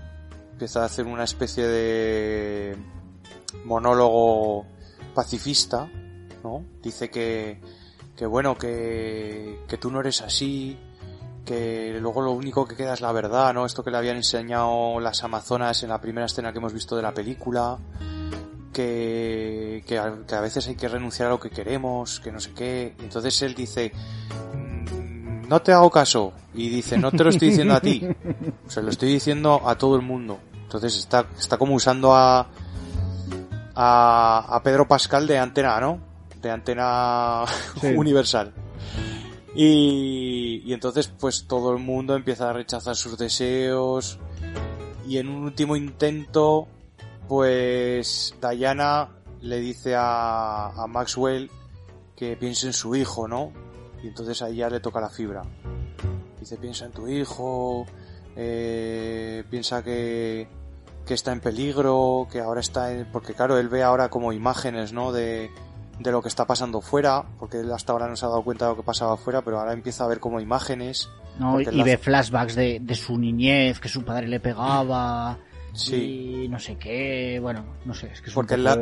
empieza 0.52 0.83
a 0.83 0.86
hacer 0.86 1.07
una 1.07 1.25
especie 1.25 1.67
de 1.67 2.76
monólogo 3.65 4.67
pacifista, 5.15 5.91
¿no? 6.42 6.65
Dice 6.83 7.10
que, 7.10 7.60
que 8.17 8.26
bueno, 8.26 8.57
que, 8.57 9.60
que 9.68 9.76
tú 9.76 9.91
no 9.91 10.00
eres 10.00 10.23
así, 10.23 10.78
que 11.44 11.97
luego 12.00 12.23
lo 12.23 12.33
único 12.33 12.67
que 12.67 12.76
queda 12.76 12.94
es 12.94 13.00
la 13.00 13.12
verdad, 13.12 13.55
¿no? 13.55 13.67
Esto 13.67 13.83
que 13.83 13.91
le 13.91 13.97
habían 13.97 14.17
enseñado 14.17 15.00
las 15.00 15.25
amazonas 15.25 15.83
en 15.83 15.89
la 15.89 16.00
primera 16.00 16.26
escena 16.26 16.52
que 16.52 16.58
hemos 16.58 16.73
visto 16.73 16.94
de 16.94 17.02
la 17.02 17.12
película, 17.12 17.78
que, 18.78 19.82
que, 19.89 19.98
a, 19.98 20.15
que 20.24 20.34
a 20.36 20.40
veces 20.40 20.68
hay 20.68 20.76
que 20.76 20.86
renunciar 20.86 21.26
a 21.26 21.31
lo 21.32 21.40
que 21.40 21.50
queremos, 21.50 22.20
que 22.20 22.31
no 22.31 22.39
sé 22.39 22.52
qué. 22.52 22.94
Entonces 23.00 23.42
él 23.42 23.55
dice, 23.57 23.90
"Mm, 24.55 25.48
no 25.48 25.60
te 25.60 25.73
hago 25.73 25.90
caso. 25.90 26.32
Y 26.55 26.68
dice, 26.68 26.97
no 26.97 27.10
te 27.10 27.24
lo 27.24 27.31
estoy 27.31 27.48
diciendo 27.50 27.74
a 27.74 27.81
ti, 27.81 28.07
se 28.68 28.82
lo 28.82 28.90
estoy 28.90 29.08
diciendo 29.12 29.62
a 29.66 29.76
todo 29.76 29.97
el 29.97 30.02
mundo. 30.02 30.39
Entonces 30.62 30.97
está, 30.97 31.26
está 31.39 31.57
como 31.57 31.74
usando 31.74 32.15
a, 32.15 32.47
a, 33.74 34.47
a 34.57 34.62
Pedro 34.62 34.86
Pascal 34.86 35.26
de 35.26 35.39
antena, 35.39 35.81
¿no? 35.81 35.98
De 36.40 36.50
antena 36.50 37.42
Sí. 37.81 37.89
universal. 37.97 38.52
Y, 39.57 40.62
y 40.65 40.73
entonces 40.73 41.08
pues 41.18 41.47
todo 41.48 41.73
el 41.73 41.78
mundo 41.82 42.15
empieza 42.15 42.50
a 42.50 42.52
rechazar 42.52 42.94
sus 42.94 43.18
deseos 43.18 44.18
y 45.08 45.18
en 45.18 45.28
un 45.28 45.42
último 45.44 45.74
intento 45.74 46.68
pues 47.28 48.34
Diana 48.40 49.08
le 49.40 49.60
dice 49.60 49.94
a, 49.94 50.68
a 50.68 50.86
Maxwell 50.86 51.50
que 52.16 52.36
piense 52.36 52.66
en 52.66 52.73
su 52.73 52.97
hijo, 52.97 53.28
¿no? 53.28 53.52
Y 54.02 54.08
entonces 54.08 54.42
ahí 54.42 54.57
ya 54.57 54.70
le 54.70 54.81
toca 54.81 55.00
la 55.00 55.08
fibra. 55.08 55.42
Dice, 56.40 56.57
piensa 56.57 56.86
en 56.86 56.92
tu 56.92 57.07
hijo, 57.07 57.86
eh, 58.36 59.44
piensa 59.50 59.82
que, 59.84 60.48
que 61.07 61.15
está 61.15 61.32
en 61.32 61.40
peligro, 61.40 62.26
que 62.31 62.40
ahora 62.40 62.60
está 62.60 62.92
en... 62.92 63.07
Porque 63.12 63.34
claro, 63.34 63.58
él 63.58 63.68
ve 63.68 63.82
ahora 63.82 64.08
como 64.08 64.32
imágenes, 64.32 64.92
¿no? 64.92 65.12
De, 65.12 65.50
de 65.98 66.12
lo 66.12 66.23
que 66.23 66.28
está 66.28 66.47
pasando 66.47 66.81
fuera, 66.81 67.24
porque 67.39 67.60
él 67.60 67.73
hasta 67.73 67.92
ahora 67.92 68.08
no 68.08 68.16
se 68.16 68.24
ha 68.24 68.28
dado 68.28 68.42
cuenta 68.42 68.66
de 68.66 68.73
lo 68.73 68.76
que 68.76 68.84
pasaba 68.84 69.16
fuera, 69.16 69.42
pero 69.42 69.58
ahora 69.58 69.73
empieza 69.73 70.05
a 70.05 70.08
ver 70.08 70.20
como 70.20 70.40
imágenes. 70.40 71.08
¿no? 71.39 71.60
Y 71.60 71.82
ve 71.82 71.98
flashbacks 71.98 72.55
de, 72.55 72.81
de 72.81 72.94
su 72.94 73.18
niñez, 73.18 73.81
que 73.81 73.89
su 73.89 74.05
padre 74.05 74.28
le 74.28 74.40
pegaba. 74.40 75.39
Sí. 75.75 76.43
Y 76.45 76.49
no 76.49 76.59
sé 76.59 76.77
qué. 76.77 77.39
Bueno, 77.41 77.65
no 77.85 77.95
sé, 77.95 78.11
es 78.13 78.21
que 78.21 78.29
es 78.31 78.35
Porque 78.35 78.55
un 78.55 78.65
la-. 78.65 78.77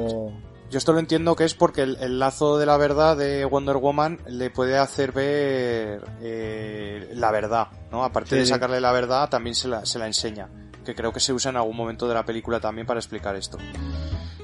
Yo 0.69 0.79
esto 0.79 0.93
lo 0.93 0.99
entiendo 0.99 1.37
que 1.37 1.45
es 1.45 1.55
porque 1.55 1.83
el, 1.83 1.97
el 2.01 2.19
lazo 2.19 2.59
de 2.59 2.67
la 2.67 2.77
verdad 2.77 3.17
de 3.17 3.45
Wonder 3.45 3.77
Woman 3.77 4.19
le 4.27 4.51
puede 4.51 4.77
hacer 4.79 5.13
ver 5.13 6.03
eh, 6.21 7.09
la 7.15 7.31
verdad, 7.31 7.69
¿no? 7.93 8.03
Aparte 8.03 8.31
Sí, 8.31 8.37
de 8.37 8.47
sacarle 8.47 8.81
la 8.81 8.91
verdad, 8.91 9.29
también 9.29 9.55
se 9.55 9.69
la, 9.69 9.87
se 9.87 10.01
la 10.01 10.07
enseña. 10.09 10.49
Que 10.85 10.97
creo 10.97 11.13
que 11.13 11.21
se 11.21 11.33
usa 11.33 11.51
en 11.51 11.57
algún 11.57 11.77
momento 11.77 12.09
de 12.09 12.15
la 12.15 12.25
película 12.25 12.59
también 12.59 12.85
para 12.87 12.99
explicar 12.99 13.37
esto. 13.37 13.59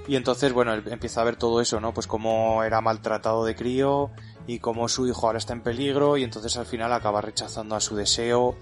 Y 0.07 0.15
entonces, 0.15 0.53
bueno, 0.53 0.75
él 0.75 0.85
empieza 0.91 1.21
a 1.21 1.25
ver 1.25 1.37
todo 1.37 1.61
eso, 1.61 1.81
¿no? 1.81 1.93
Pues 1.93 2.07
cómo 2.07 2.63
era 2.63 2.81
maltratado 2.81 3.45
de 3.45 3.55
crío 3.57 4.11
y 4.47 4.59
cómo 4.61 4.89
su 4.89 5.07
hijo 5.09 5.27
ahora 5.27 5.39
está 5.39 5.53
en 5.55 5.63
peligro 5.63 6.17
y 6.17 6.25
entonces 6.25 6.57
al 6.57 6.67
final 6.67 6.93
acaba 6.93 7.21
rechazando 7.21 7.75
a 7.75 7.81
su 7.81 7.97
deseo 7.97 8.57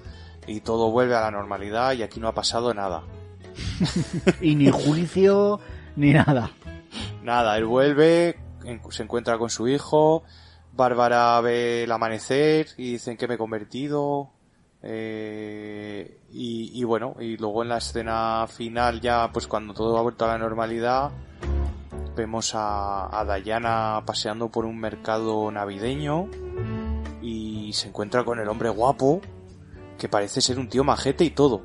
y 0.47 0.61
todo 0.61 0.91
vuelve 0.91 1.15
a 1.15 1.21
la 1.21 1.31
normalidad 1.31 1.93
y 1.93 2.03
aquí 2.03 2.21
no 2.21 2.29
ha 2.29 2.35
pasado 2.35 2.73
nada. 2.75 3.03
Y 4.41 4.55
ni 4.55 4.71
juicio, 4.71 5.61
ni 5.97 6.13
nada. 6.13 6.51
Nada, 7.23 7.57
él 7.59 7.67
vuelve, 7.67 8.39
se 8.91 9.03
encuentra 9.03 9.39
con 9.39 9.51
su 9.51 9.69
hijo, 9.69 10.23
Bárbara 10.73 11.41
ve 11.41 11.85
el 11.85 11.93
amanecer 11.93 12.69
y 12.77 12.93
dicen 12.93 13.17
que 13.17 13.29
me 13.29 13.35
he 13.35 13.39
convertido. 13.39 14.31
eh, 14.83 16.19
y, 16.33 16.83
bueno, 16.85 17.17
y 17.21 17.37
luego 17.37 17.63
en 17.63 17.69
la 17.69 17.79
escena 17.79 18.47
final 18.49 19.01
ya, 19.01 19.31
pues 19.33 19.47
cuando 19.47 19.75
todo 19.75 19.99
ha 19.99 20.03
vuelto 20.03 20.25
a 20.25 20.29
la 20.29 20.39
normalidad, 20.39 21.11
vemos 22.17 22.55
a, 22.55 23.21
a 23.21 23.39
Diana 23.41 24.03
paseando 24.07 24.49
por 24.49 24.65
un 24.65 24.79
mercado 24.79 25.51
navideño 25.51 26.29
y 27.21 27.73
se 27.73 27.89
encuentra 27.89 28.25
con 28.25 28.39
el 28.41 28.49
hombre 28.49 28.69
guapo, 28.71 29.21
que 29.99 30.09
parece 30.09 30.41
ser 30.41 30.59
un 30.59 30.69
tío 30.69 30.85
majete 30.85 31.25
y 31.25 31.31
todo. 31.31 31.63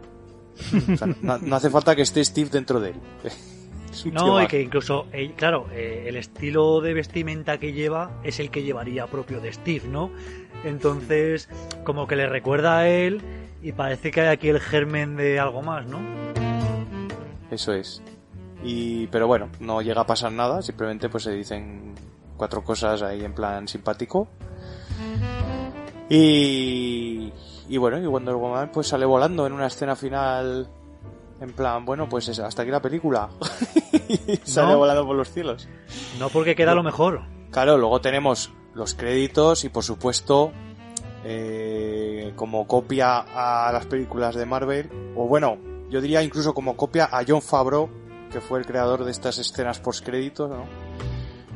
O 0.94 0.98
sea, 0.98 1.08
no, 1.22 1.38
no 1.38 1.56
hace 1.56 1.70
falta 1.70 1.96
que 1.96 2.04
esté 2.04 2.24
Steve 2.24 2.50
dentro 2.50 2.80
de 2.80 2.90
él. 2.90 2.96
No, 4.12 4.42
y 4.42 4.48
que 4.48 4.62
incluso, 4.62 5.08
eh, 5.14 5.34
claro, 5.36 5.68
eh, 5.72 6.06
el 6.08 6.18
estilo 6.18 6.82
de 6.82 6.94
vestimenta 6.94 7.58
que 7.58 7.72
lleva 7.72 8.20
es 8.24 8.40
el 8.40 8.50
que 8.50 8.64
llevaría 8.64 9.08
propio 9.08 9.40
de 9.40 9.54
Steve, 9.54 9.88
¿no? 9.88 10.12
Entonces, 10.64 11.50
como 11.84 12.08
que 12.08 12.16
le 12.16 12.28
recuerda 12.28 12.80
a 12.80 12.90
él 12.90 13.22
y 13.62 13.72
parece 13.72 14.12
que 14.12 14.22
hay 14.22 14.28
aquí 14.28 14.50
el 14.50 14.60
germen 14.60 15.16
de 15.16 15.40
algo 15.40 15.62
más, 15.62 15.86
¿no? 15.88 16.00
Eso 17.50 17.74
es. 17.74 18.02
Y, 18.64 19.08
pero 19.08 19.28
bueno, 19.28 19.50
no 19.60 19.82
llega 19.82 20.02
a 20.02 20.06
pasar 20.06 20.32
nada, 20.32 20.62
simplemente 20.62 21.08
pues 21.08 21.24
se 21.24 21.32
dicen 21.32 21.94
cuatro 22.36 22.64
cosas 22.64 23.02
ahí 23.02 23.24
en 23.24 23.34
plan 23.34 23.68
simpático. 23.68 24.28
Y, 26.10 27.32
y 27.70 27.78
bueno, 27.78 27.98
y 28.00 28.06
Wonder 28.06 28.36
Woman 28.36 28.70
pues 28.74 28.88
sale 28.88 29.06
volando 29.06 29.46
en 29.48 29.54
una 29.54 29.68
escena 29.68 29.96
final 29.96 30.68
en 31.42 31.52
plan, 31.54 31.84
bueno, 31.86 32.08
pues 32.08 32.28
es- 32.30 32.40
hasta 32.40 32.62
aquí 32.62 32.72
la 32.72 32.82
película. 32.82 33.30
Y 34.08 34.38
sale 34.44 34.74
No. 34.74 34.78
volando 34.78 35.06
por 35.06 35.16
los 35.16 35.30
cielos. 35.32 35.68
No 36.20 36.30
porque 36.30 36.56
queda 36.56 36.76
lo 36.76 36.84
mejor. 36.84 37.22
Claro, 37.52 37.78
luego 37.78 38.02
tenemos 38.02 38.52
los 38.76 38.94
créditos 38.94 39.64
y 39.64 39.70
por 39.70 39.84
supuesto 39.84 40.52
eh, 41.24 42.34
como 42.36 42.68
copia 42.68 43.20
a 43.20 43.72
las 43.72 43.86
películas 43.88 44.36
de 44.36 44.46
Marvel, 44.46 44.90
o 45.16 45.28
bueno, 45.28 45.58
yo 45.90 46.02
diría 46.02 46.22
incluso 46.22 46.54
como 46.54 46.76
copia 46.78 47.06
a 47.12 47.24
John 47.28 47.42
Favreau, 47.42 47.90
que 48.32 48.42
fue 48.42 48.60
el 48.60 48.66
creador 48.66 49.04
de 49.06 49.12
estas 49.12 49.38
escenas 49.40 49.80
post 49.80 50.06
créditos, 50.06 50.50
¿no? 50.50 50.66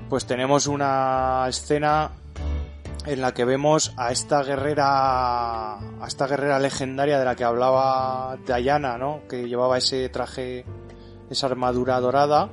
Pues 0.09 0.25
tenemos 0.25 0.65
una 0.67 1.45
escena 1.47 2.11
en 3.05 3.21
la 3.21 3.33
que 3.33 3.45
vemos 3.45 3.93
a 3.97 4.11
esta 4.11 4.43
guerrera, 4.43 5.75
a 5.77 6.07
esta 6.07 6.27
guerrera 6.27 6.59
legendaria 6.59 7.17
de 7.19 7.25
la 7.25 7.35
que 7.35 7.43
hablaba 7.43 8.37
Diana, 8.45 8.97
¿no? 8.97 9.21
Que 9.29 9.47
llevaba 9.47 9.77
ese 9.77 10.09
traje, 10.09 10.65
esa 11.29 11.47
armadura 11.47 11.99
dorada. 11.99 12.49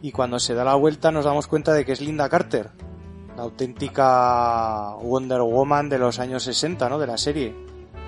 Y 0.00 0.10
cuando 0.10 0.38
se 0.38 0.54
da 0.54 0.64
la 0.64 0.74
vuelta 0.74 1.12
nos 1.12 1.24
damos 1.24 1.46
cuenta 1.46 1.72
de 1.72 1.84
que 1.84 1.92
es 1.92 2.00
Linda 2.00 2.28
Carter, 2.28 2.70
la 3.36 3.42
auténtica 3.44 4.94
Wonder 5.00 5.42
Woman 5.42 5.88
de 5.88 5.98
los 5.98 6.18
años 6.18 6.42
60, 6.42 6.88
¿no? 6.88 6.98
De 6.98 7.06
la 7.06 7.16
serie. 7.16 7.54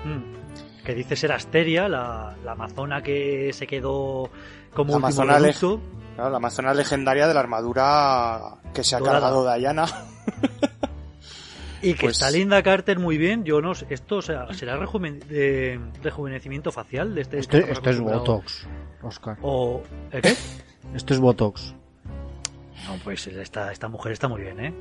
Mm. 0.03 0.83
Que 0.83 0.93
dice 0.93 1.15
ser 1.15 1.31
Asteria, 1.31 1.87
la, 1.87 2.35
la 2.43 2.51
amazona 2.51 3.01
que 3.01 3.51
se 3.53 3.65
quedó 3.65 4.29
como 4.73 4.91
La 4.91 4.97
amazona. 4.97 5.37
Claro, 5.37 6.29
la 6.29 6.37
amazona 6.37 6.73
legendaria 6.73 7.27
de 7.27 7.33
la 7.33 7.39
armadura 7.39 8.55
que 8.73 8.83
se 8.83 8.95
ha 8.95 8.99
Dorada. 8.99 9.19
cargado 9.19 9.55
Diana. 9.55 9.85
Y 11.89 11.93
que 11.93 12.01
Pues- 12.07 12.13
está 12.13 12.31
Linda 12.31 12.61
Carter 12.63 12.99
muy 12.99 13.17
bien. 13.17 13.43
Yo 13.43 13.61
no 13.61 13.75
sé, 13.75 13.85
esto 13.89 14.17
o 14.17 14.21
sea, 14.21 14.51
será 14.53 14.77
rejuven- 14.79 15.19
de- 15.25 15.79
rejuvenecimiento 16.01 16.71
facial 16.71 17.13
de 17.15 17.21
este. 17.21 17.39
Estamos 17.39 17.69
esto 17.69 17.89
es? 17.89 17.99
Botox, 17.99 18.67
Oscar. 19.01 19.37
O 19.41 19.83
¿el 20.11 20.21
qué? 20.21 20.35
Esto 20.95 21.13
es 21.13 21.19
Botox. 21.19 21.73
No, 22.87 22.95
pues 23.03 23.25
esta, 23.27 23.71
esta 23.71 23.87
mujer 23.87 24.11
está 24.11 24.27
muy 24.27 24.41
bien, 24.41 24.59
¿eh? 24.59 24.73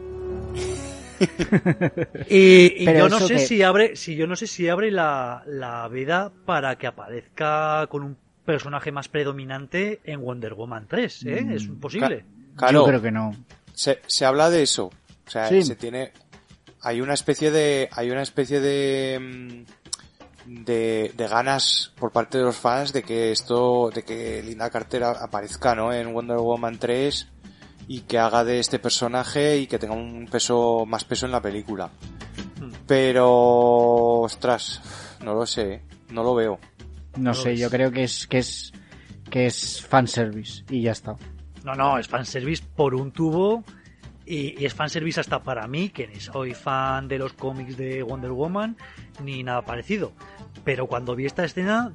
y 2.28 2.84
yo 2.84 3.08
no 3.08 3.20
sé 3.20 3.34
que- 3.34 3.41
si 3.41 3.62
abre, 3.62 3.97
si 3.97 4.16
yo 4.16 4.26
no 4.26 4.36
sé 4.36 4.47
si 4.47 4.68
abre 4.68 4.91
la, 4.91 5.42
la 5.47 5.86
veda 5.89 6.33
para 6.44 6.76
que 6.76 6.86
aparezca 6.86 7.86
con 7.89 8.02
un 8.02 8.16
personaje 8.44 8.92
más 8.92 9.08
predominante 9.08 10.00
en 10.05 10.20
Wonder 10.20 10.55
Woman 10.55 10.86
3, 10.89 11.24
¿eh? 11.26 11.42
Mm, 11.44 11.52
es 11.52 11.66
posible. 11.81 12.24
Claro, 12.57 12.81
Yo 12.81 12.86
creo 12.86 13.02
que 13.02 13.10
no. 13.10 13.34
se, 13.73 14.00
se 14.07 14.24
habla 14.24 14.50
de 14.50 14.62
eso. 14.62 14.86
O 15.26 15.31
sea, 15.31 15.49
Sí. 15.49 15.62
se 15.62 15.76
tiene. 15.76 16.12
Hay 16.84 17.00
una 17.00 17.14
especie 17.14 17.50
de. 17.50 17.88
Hay 17.92 18.10
una 18.10 18.22
especie 18.22 18.60
de. 18.60 19.18
mm, 19.20 20.64
De, 20.64 21.12
de 21.16 21.26
ganas 21.28 21.92
por 21.98 22.12
parte 22.12 22.36
de 22.38 22.44
los 22.44 22.56
fans 22.56 22.92
de 22.92 23.02
que 23.02 23.32
esto. 23.32 23.90
De 23.90 24.02
que 24.02 24.42
Linda 24.42 24.70
Carter 24.70 25.02
aparezca, 25.04 25.74
¿no? 25.74 25.92
En 25.92 26.12
Wonder 26.12 26.36
Woman 26.36 26.78
3 26.78 27.28
y 27.88 28.00
que 28.00 28.18
haga 28.18 28.44
de 28.44 28.60
este 28.60 28.78
personaje 28.78 29.58
y 29.58 29.66
que 29.66 29.78
tenga 29.78 29.94
un 29.94 30.28
peso. 30.30 30.84
Más 30.86 31.04
peso 31.04 31.26
en 31.26 31.32
la 31.32 31.40
película. 31.40 31.88
Mm. 32.60 32.70
Pero. 32.86 33.28
Ostras. 34.20 34.80
No 35.24 35.34
lo 35.34 35.46
sé. 35.46 35.82
No 36.10 36.22
lo 36.22 36.34
veo. 36.34 36.58
No 37.16 37.30
No 37.30 37.34
sé, 37.34 37.56
yo 37.56 37.70
creo 37.70 37.90
que 37.90 38.04
es 38.04 38.26
que 38.26 38.38
es 38.38 38.72
que 39.30 39.46
es 39.46 39.80
fanservice 39.86 40.64
y 40.68 40.82
ya 40.82 40.92
está. 40.92 41.16
No, 41.64 41.74
no, 41.74 41.98
es 41.98 42.08
fanservice 42.08 42.62
por 42.76 42.94
un 42.94 43.10
tubo 43.10 43.64
y, 44.27 44.61
y 44.61 44.65
es 44.67 44.75
fanservice 44.75 45.20
hasta 45.20 45.43
para 45.43 45.67
mí, 45.67 45.91
que 45.91 46.07
ni 46.07 46.20
soy 46.20 46.55
fan 46.55 47.09
de 47.09 47.19
los 47.19 47.33
cómics 47.35 47.77
de 47.77 48.03
Wonder 48.03 48.33
Woman 48.33 48.77
ni 49.23 49.43
nada 49.43 49.62
parecido. 49.62 50.12
Pero 50.65 50.86
cuando 50.86 51.15
vi 51.15 51.27
esta 51.27 51.44
escena 51.44 51.93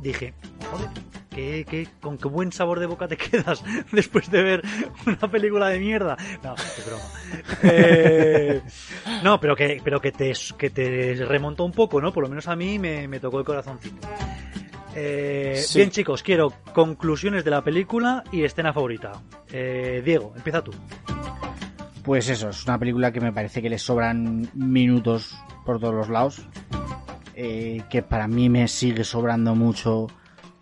dije, 0.00 0.34
joder, 0.70 0.88
¿qué, 1.30 1.64
qué, 1.68 1.88
con 2.00 2.18
qué 2.18 2.28
buen 2.28 2.52
sabor 2.52 2.80
de 2.80 2.86
boca 2.86 3.06
te 3.08 3.16
quedas 3.30 3.62
después 3.92 4.30
de 4.30 4.42
ver 4.42 4.62
una 5.06 5.30
película 5.30 5.68
de 5.68 5.78
mierda. 5.78 6.16
No, 6.42 6.54
es 6.54 6.86
broma. 6.86 7.04
Eh, 7.64 8.60
no, 9.22 9.38
pero 9.40 9.54
que, 9.56 9.80
pero 9.84 10.00
que 10.00 10.10
te, 10.12 10.32
que 10.58 10.70
te 10.70 11.14
remontó 11.26 11.64
un 11.64 11.72
poco, 11.72 12.00
¿no? 12.00 12.12
Por 12.12 12.22
lo 12.24 12.28
menos 12.28 12.48
a 12.48 12.56
mí 12.56 12.78
me, 12.78 13.06
me 13.08 13.20
tocó 13.20 13.38
el 13.38 13.44
corazoncito. 13.44 14.08
Eh, 14.94 15.62
Sí. 15.64 15.78
Bien, 15.78 15.90
chicos, 15.90 16.22
quiero 16.22 16.52
conclusiones 16.74 17.44
de 17.44 17.50
la 17.50 17.62
película 17.62 18.24
y 18.32 18.42
escena 18.44 18.72
favorita. 18.72 19.12
Eh, 19.50 20.02
Diego, 20.04 20.32
empieza 20.36 20.62
tú. 20.62 20.72
Pues 22.02 22.28
eso, 22.28 22.48
es 22.48 22.64
una 22.64 22.78
película 22.78 23.12
que 23.12 23.20
me 23.20 23.32
parece 23.32 23.62
que 23.62 23.70
le 23.70 23.78
sobran 23.78 24.48
minutos 24.54 25.36
por 25.64 25.78
todos 25.78 25.94
los 25.94 26.08
lados. 26.08 26.42
Eh, 27.34 27.82
que 27.88 28.02
para 28.02 28.26
mí 28.28 28.48
me 28.48 28.66
sigue 28.68 29.04
sobrando 29.04 29.54
mucho 29.54 30.08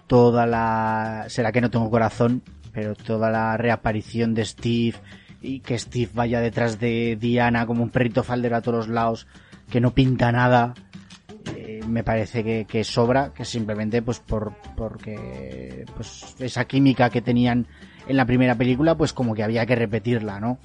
toda 0.07 0.47
la... 0.47 1.25
Será 1.29 1.51
que 1.51 1.61
no 1.61 1.71
tengo 1.71 1.91
corazón, 1.91 2.43
pero 2.73 2.95
toda 2.95 3.31
la 3.31 3.57
reaparición 3.57 4.35
de 4.35 4.45
Steve 4.45 4.95
y 5.41 5.61
que 5.61 5.79
Steve 5.79 6.11
vaya 6.13 6.41
detrás 6.41 6.79
de 6.79 7.17
Diana 7.19 7.67
como 7.67 7.83
un 7.83 7.91
perrito 7.91 8.23
faldero 8.23 8.57
a 8.57 8.61
todos 8.61 8.87
los 8.87 8.89
lados, 8.89 9.27
que 9.71 9.81
no 9.81 9.93
pinta 9.93 10.31
nada. 10.33 10.75
eh, 11.57 11.81
me 11.89 12.05
parece 12.05 12.45
que, 12.45 12.67
que 12.67 12.85
sobra, 12.85 13.33
que 13.33 13.45
simplemente 13.47 14.03
pues 14.03 14.21
por 14.21 14.55
porque 14.77 15.87
pues 15.97 16.37
esa 16.39 16.67
química 16.67 17.09
que 17.09 17.23
tenían 17.23 17.67
en 18.07 18.17
la 18.17 18.27
primera 18.27 18.55
película, 18.55 18.97
pues 18.97 19.13
como 19.13 19.35
que 19.35 19.43
había 19.43 19.65
que 19.65 19.77
repetirla, 19.77 20.39
¿no? 20.39 20.59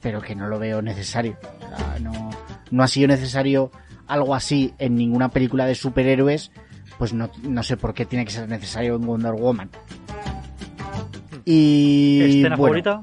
Pero 0.00 0.20
que 0.20 0.34
no 0.34 0.48
lo 0.48 0.58
veo 0.58 0.82
necesario. 0.82 1.36
O 1.72 1.76
sea, 1.76 1.98
no, 2.00 2.30
no 2.70 2.82
ha 2.82 2.88
sido 2.88 3.08
necesario 3.08 3.70
algo 4.06 4.34
así 4.34 4.72
en 4.78 4.94
ninguna 4.96 5.28
película 5.30 5.66
de 5.66 5.74
superhéroes, 5.74 6.50
pues 6.98 7.12
no, 7.12 7.30
no 7.42 7.62
sé 7.62 7.76
por 7.76 7.94
qué 7.94 8.04
tiene 8.06 8.24
que 8.24 8.30
ser 8.32 8.48
necesario 8.48 8.96
en 8.96 9.06
Wonder 9.06 9.34
Woman. 9.34 9.70
Y 11.44 12.20
¿Escena 12.22 12.56
bueno, 12.56 12.82
favorita? 12.82 13.02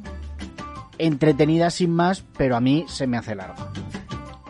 entretenida 0.98 1.70
sin 1.70 1.92
más, 1.92 2.24
pero 2.38 2.56
a 2.56 2.62
mí 2.62 2.86
se 2.88 3.08
me 3.08 3.18
hace 3.18 3.36
larga. 3.36 3.56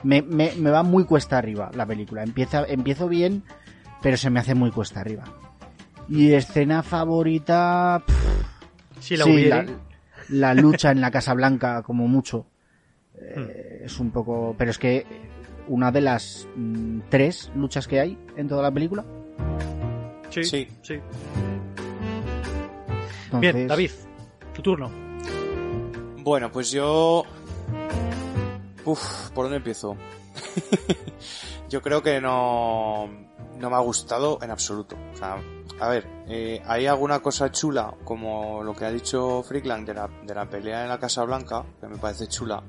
Me, 0.03 0.21
me, 0.21 0.53
me 0.57 0.69
va 0.69 0.83
muy 0.83 1.05
cuesta 1.05 1.37
arriba 1.37 1.71
la 1.73 1.85
película. 1.85 2.23
Empieza, 2.23 2.63
empiezo 2.67 3.07
bien, 3.07 3.43
pero 4.01 4.17
se 4.17 4.29
me 4.29 4.39
hace 4.39 4.53
muy 4.53 4.71
cuesta 4.71 4.99
arriba. 4.99 5.23
Y 6.07 6.33
escena 6.33 6.83
favorita... 6.83 8.03
pff, 8.05 8.99
Si 8.99 9.17
la 9.17 9.23
sí, 9.25 9.31
hubiera. 9.31 9.63
la, 9.63 9.71
la 10.29 10.53
lucha 10.53 10.91
en 10.91 11.01
la 11.01 11.11
Casa 11.11 11.33
Blanca, 11.33 11.81
como 11.83 12.07
mucho. 12.07 12.45
Eh, 13.19 13.81
es 13.85 13.99
un 13.99 14.11
poco. 14.11 14.55
Pero 14.57 14.71
es 14.71 14.77
que 14.77 15.05
una 15.67 15.91
de 15.91 16.01
las 16.01 16.47
mm, 16.55 17.01
tres 17.09 17.51
luchas 17.55 17.87
que 17.87 17.99
hay 17.99 18.17
en 18.35 18.47
toda 18.47 18.63
la 18.63 18.71
película. 18.71 19.03
Sí, 20.29 20.43
Sí. 20.43 20.67
sí. 20.81 20.99
Entonces, 23.25 23.53
Bien, 23.53 23.67
David, 23.67 23.91
tu 24.53 24.61
turno. 24.61 24.91
Bueno, 26.23 26.51
pues 26.51 26.71
yo... 26.71 27.23
Uf, 28.85 29.29
¿por 29.31 29.45
dónde 29.45 29.57
empiezo? 29.57 29.95
yo 31.69 31.81
creo 31.81 32.01
que 32.03 32.21
no, 32.21 33.09
no 33.59 33.69
me 33.69 33.75
ha 33.75 33.79
gustado 33.79 34.39
en 34.41 34.51
absoluto. 34.51 34.95
O 35.13 35.17
sea, 35.17 35.37
a 35.79 35.89
ver, 35.89 36.07
eh, 36.27 36.61
hay 36.65 36.87
alguna 36.87 37.19
cosa 37.19 37.51
chula, 37.51 37.93
como 38.03 38.63
lo 38.63 38.73
que 38.73 38.85
ha 38.85 38.91
dicho 38.91 39.43
Freakland 39.43 39.87
de 39.87 39.93
la, 39.93 40.09
de 40.23 40.33
la 40.33 40.49
pelea 40.49 40.83
en 40.83 40.89
la 40.89 40.99
Casa 40.99 41.23
Blanca, 41.23 41.65
que 41.81 41.87
me 41.87 41.97
parece 41.97 42.27
chula. 42.27 42.63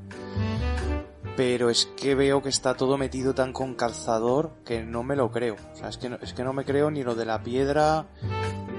Pero 1.36 1.70
es 1.70 1.86
que 1.96 2.14
veo 2.14 2.42
que 2.42 2.48
está 2.48 2.74
todo 2.74 2.96
metido 2.96 3.34
tan 3.34 3.52
con 3.52 3.74
calzador 3.74 4.52
que 4.64 4.82
no 4.82 5.02
me 5.02 5.16
lo 5.16 5.30
creo. 5.30 5.56
O 5.72 5.76
sea, 5.76 5.88
es 5.88 5.98
que 5.98 6.08
no, 6.08 6.16
es 6.20 6.32
que 6.32 6.42
no 6.42 6.52
me 6.52 6.64
creo 6.64 6.90
ni 6.90 7.04
lo 7.04 7.14
de 7.14 7.26
la 7.26 7.42
piedra, 7.42 8.06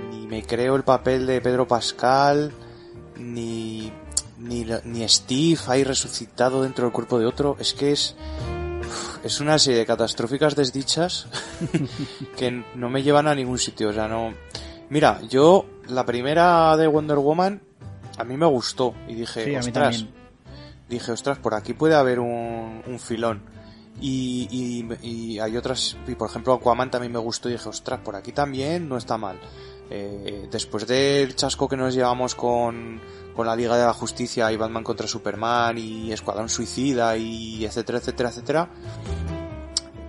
ni 0.10 0.28
me 0.28 0.44
creo 0.44 0.76
el 0.76 0.84
papel 0.84 1.26
de 1.28 1.40
Pedro 1.40 1.68
Pascal, 1.68 2.52
ni, 3.16 3.94
ni, 4.40 4.66
ni 4.84 5.08
Steve 5.08 5.60
ahí 5.68 5.84
resucitado 5.84 6.64
dentro 6.64 6.86
del 6.86 6.94
cuerpo 6.94 7.20
de 7.20 7.28
otro. 7.28 7.56
Es 7.60 7.74
que 7.74 7.92
es, 7.92 8.16
es 9.24 9.40
una 9.40 9.60
serie 9.60 9.80
de 9.80 9.86
catastróficas 9.86 10.56
desdichas 10.56 11.28
que 12.38 12.64
no 12.76 12.90
me 12.90 13.04
llevan 13.04 13.28
a 13.28 13.36
ningún 13.36 13.58
sitio. 13.60 13.90
O 13.90 13.94
sea, 13.94 14.08
no. 14.08 14.34
Mira, 14.90 15.20
yo, 15.30 15.66
la 15.90 16.06
primera 16.06 16.76
de 16.78 16.88
Wonder 16.88 17.18
Woman, 17.18 17.62
a 18.18 18.24
mí 18.24 18.38
me 18.38 18.46
gustó. 18.46 18.94
Y 19.08 19.16
dije, 19.16 19.46
Sí, 19.46 19.56
ostras, 19.56 20.06
dije, 20.90 21.12
ostras, 21.12 21.38
por 21.40 21.54
aquí 21.54 21.74
puede 21.74 21.96
haber 21.96 22.20
un, 22.20 22.82
un 22.86 23.00
filón. 23.00 23.42
Y, 24.00 24.48
y, 24.52 25.08
y 25.08 25.40
hay 25.40 25.58
otras, 25.58 25.98
y 26.08 26.14
por 26.14 26.30
ejemplo 26.30 26.54
Aquaman 26.54 26.92
también 26.92 27.12
me 27.12 27.20
gustó 27.20 27.50
y 27.50 27.54
dije, 27.54 27.68
ostras, 27.68 28.00
por 28.04 28.16
aquí 28.16 28.32
también 28.32 28.88
no 28.88 28.96
está 28.98 29.18
mal. 29.18 29.40
Eh, 29.90 30.48
después 30.52 30.86
del 30.86 31.36
chasco 31.36 31.68
que 31.68 31.78
nos 31.78 31.94
llevamos 31.94 32.36
con, 32.36 33.00
con 33.38 33.48
la 33.48 33.56
Liga 33.56 33.78
de 33.78 33.86
la 33.86 33.94
Justicia 33.94 34.52
y 34.52 34.58
Batman 34.58 34.84
contra 34.84 35.08
Superman 35.08 35.78
y 35.78 36.12
Escuadrón 36.12 36.50
Suicida 36.50 37.16
y 37.16 37.64
etcétera, 37.64 38.00
etcétera, 38.00 38.30
etcétera, 38.30 38.70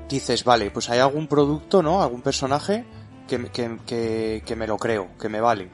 dices, 0.08 0.42
vale, 0.44 0.70
pues 0.70 0.88
hay 0.90 0.98
algún 0.98 1.26
producto, 1.28 1.82
¿no? 1.82 2.02
Algún 2.02 2.22
personaje 2.22 2.84
que, 3.28 3.44
que, 3.50 3.78
que, 3.86 4.42
que 4.44 4.56
me 4.56 4.66
lo 4.66 4.78
creo, 4.78 5.08
que 5.20 5.28
me 5.28 5.40
vale. 5.40 5.70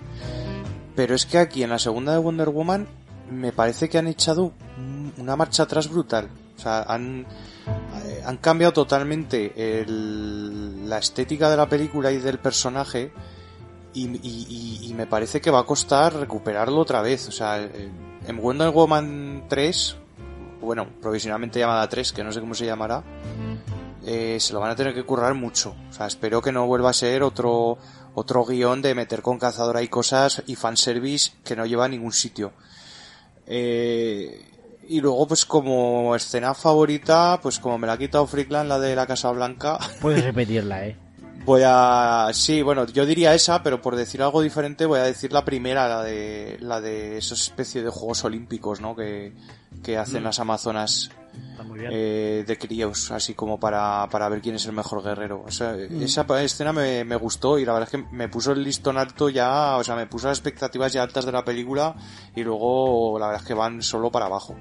Pero 0.97 1.15
es 1.15 1.25
que 1.27 1.39
aquí 1.39 1.63
en 1.63 1.71
la 1.71 1.79
segunda 1.79 2.13
de 2.13 2.19
Wonder 2.19 2.49
Woman 2.51 2.87
me 3.31 3.53
parece 3.53 3.89
que 3.89 3.99
han 3.99 4.07
echado 4.09 4.53
un- 4.77 5.13
una 5.19 5.37
marcha 5.37 5.63
atrás 5.63 5.89
brutal. 5.89 6.29
O 6.57 6.61
sea, 6.61 6.83
han, 6.83 7.27
eh, 8.05 8.23
han 8.25 8.37
cambiado 8.39 8.73
totalmente 8.73 9.81
el- 9.81 10.89
la 10.89 10.99
estética 10.99 11.49
de 11.51 11.57
la 11.57 11.69
película 11.69 12.11
y 12.13 12.19
del 12.19 12.39
personaje 12.39 13.13
y, 13.95 14.07
y- 14.09 14.47
y- 14.83 14.91
y 14.91 14.95
me 14.95 15.07
parece 15.07 15.41
que 15.41 15.51
va 15.51 15.61
a 15.61 15.65
costar 15.65 16.15
recuperarlo 16.15 16.79
otra 16.81 17.01
vez. 17.01 17.29
O 17.29 17.33
sea, 17.33 17.59
en 17.63 18.37
Wonder 18.37 18.71
Woman 18.71 19.45
3, 19.49 19.97
bueno, 20.61 20.87
provisionalmente 21.01 21.59
llamada 21.61 21.89
3, 21.89 22.13
que 22.13 22.23
no 22.25 22.33
sé 22.33 22.41
cómo 22.41 22.55
se 22.55 22.67
llamará, 22.67 23.03
eh, 24.07 24.37
se 24.41 24.53
lo 24.53 24.61
van 24.61 24.71
a 24.71 24.77
tener 24.77 24.93
que 24.95 25.05
currar 25.05 25.35
mucho. 25.35 25.75
O 25.89 25.93
sea, 25.93 26.07
espero 26.07 26.43
que 26.43 26.53
no 26.53 26.67
vuelva 26.67 26.91
a 26.91 26.93
ser 26.93 27.23
otro, 27.23 27.79
otro 28.15 28.45
guion 28.45 28.83
de 28.83 28.95
meter 28.95 29.23
con 29.23 29.39
cazadora 29.39 29.81
y 29.83 29.89
cosas 29.89 30.43
y 30.47 30.57
fanservice 30.57 31.33
que 31.45 31.57
no 31.57 31.65
lleva 31.67 31.85
a 31.87 31.89
ningún 31.89 32.13
sitio. 32.13 32.53
Eh, 33.47 34.51
y 34.89 35.01
luego, 35.01 35.27
pues 35.27 35.45
como 35.47 36.15
escena 36.15 36.53
favorita, 36.55 37.39
pues 37.43 37.59
como 37.59 37.79
me 37.79 37.87
la 37.87 37.95
ha 37.95 37.99
quitado 37.99 38.27
Freakland, 38.27 38.69
la 38.69 38.79
de 38.79 38.95
la 38.95 39.07
Casa 39.07 39.31
Blanca, 39.31 39.79
Puedes 40.01 40.23
repetirla, 40.25 40.87
¿eh? 40.87 40.97
Voy 41.45 41.63
a... 41.65 42.29
Sí, 42.33 42.63
bueno, 42.63 42.87
yo 42.87 43.07
diría 43.07 43.35
esa, 43.35 43.63
pero 43.63 43.81
por 43.83 43.97
decir 43.97 44.23
algo 44.23 44.41
diferente 44.43 44.87
voy 44.87 45.01
a 45.01 45.05
decir 45.05 45.33
la 45.33 45.45
primera, 45.45 45.89
la 45.89 46.03
de, 46.03 46.57
la 46.61 46.81
de 46.81 47.19
esa 47.19 47.35
especie 47.35 47.83
de 47.83 47.91
Juegos 47.91 48.25
Olímpicos, 48.25 48.81
¿no? 48.81 48.97
Que, 48.97 49.33
que 49.83 49.97
hacen 49.99 50.25
las 50.25 50.41
Amazonas 50.41 51.11
eh, 51.91 52.45
de 52.47 52.59
críos, 52.59 53.11
así 53.11 53.35
como 53.35 53.59
para, 53.61 54.09
para 54.11 54.29
ver 54.29 54.41
quién 54.41 54.55
es 54.55 54.67
el 54.67 54.73
mejor 54.73 55.03
guerrero. 55.03 55.43
O 55.47 55.51
sea, 55.51 55.77
Esa 55.77 56.27
pa- 56.27 56.43
escena 56.43 56.73
me, 56.73 57.05
me 57.05 57.17
gustó 57.17 57.59
y 57.59 57.65
la 57.65 57.73
verdad 57.75 57.89
es 57.93 58.01
que 58.01 58.07
me 58.15 58.29
puso 58.29 58.53
el 58.53 58.63
listón 58.63 58.97
alto 58.97 59.29
ya, 59.29 59.77
o 59.77 59.85
sea, 59.85 59.97
me 59.97 60.07
puso 60.07 60.29
las 60.29 60.39
expectativas 60.39 60.93
ya 60.93 61.03
altas 61.03 61.27
de 61.27 61.33
la 61.33 61.45
película 61.45 61.95
y 62.35 62.43
luego 62.43 63.19
la 63.19 63.27
verdad 63.27 63.43
es 63.43 63.47
que 63.49 63.55
van 63.55 63.83
solo 63.83 64.11
para 64.11 64.27
abajo. 64.27 64.57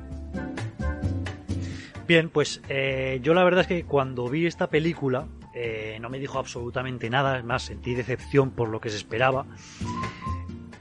Bien, 2.07 2.29
pues 2.29 2.59
eh, 2.67 3.19
yo 3.23 3.33
la 3.33 3.43
verdad 3.45 3.61
es 3.61 3.67
que 3.67 3.85
cuando 3.85 4.27
vi 4.27 4.45
esta 4.45 4.67
película 4.67 5.25
eh, 5.53 5.97
no 6.01 6.09
me 6.09 6.19
dijo 6.19 6.39
absolutamente 6.39 7.09
nada, 7.09 7.37
es 7.37 7.43
más, 7.43 7.63
sentí 7.63 7.93
decepción 7.95 8.51
por 8.51 8.69
lo 8.69 8.81
que 8.81 8.89
se 8.89 8.97
esperaba. 8.97 9.45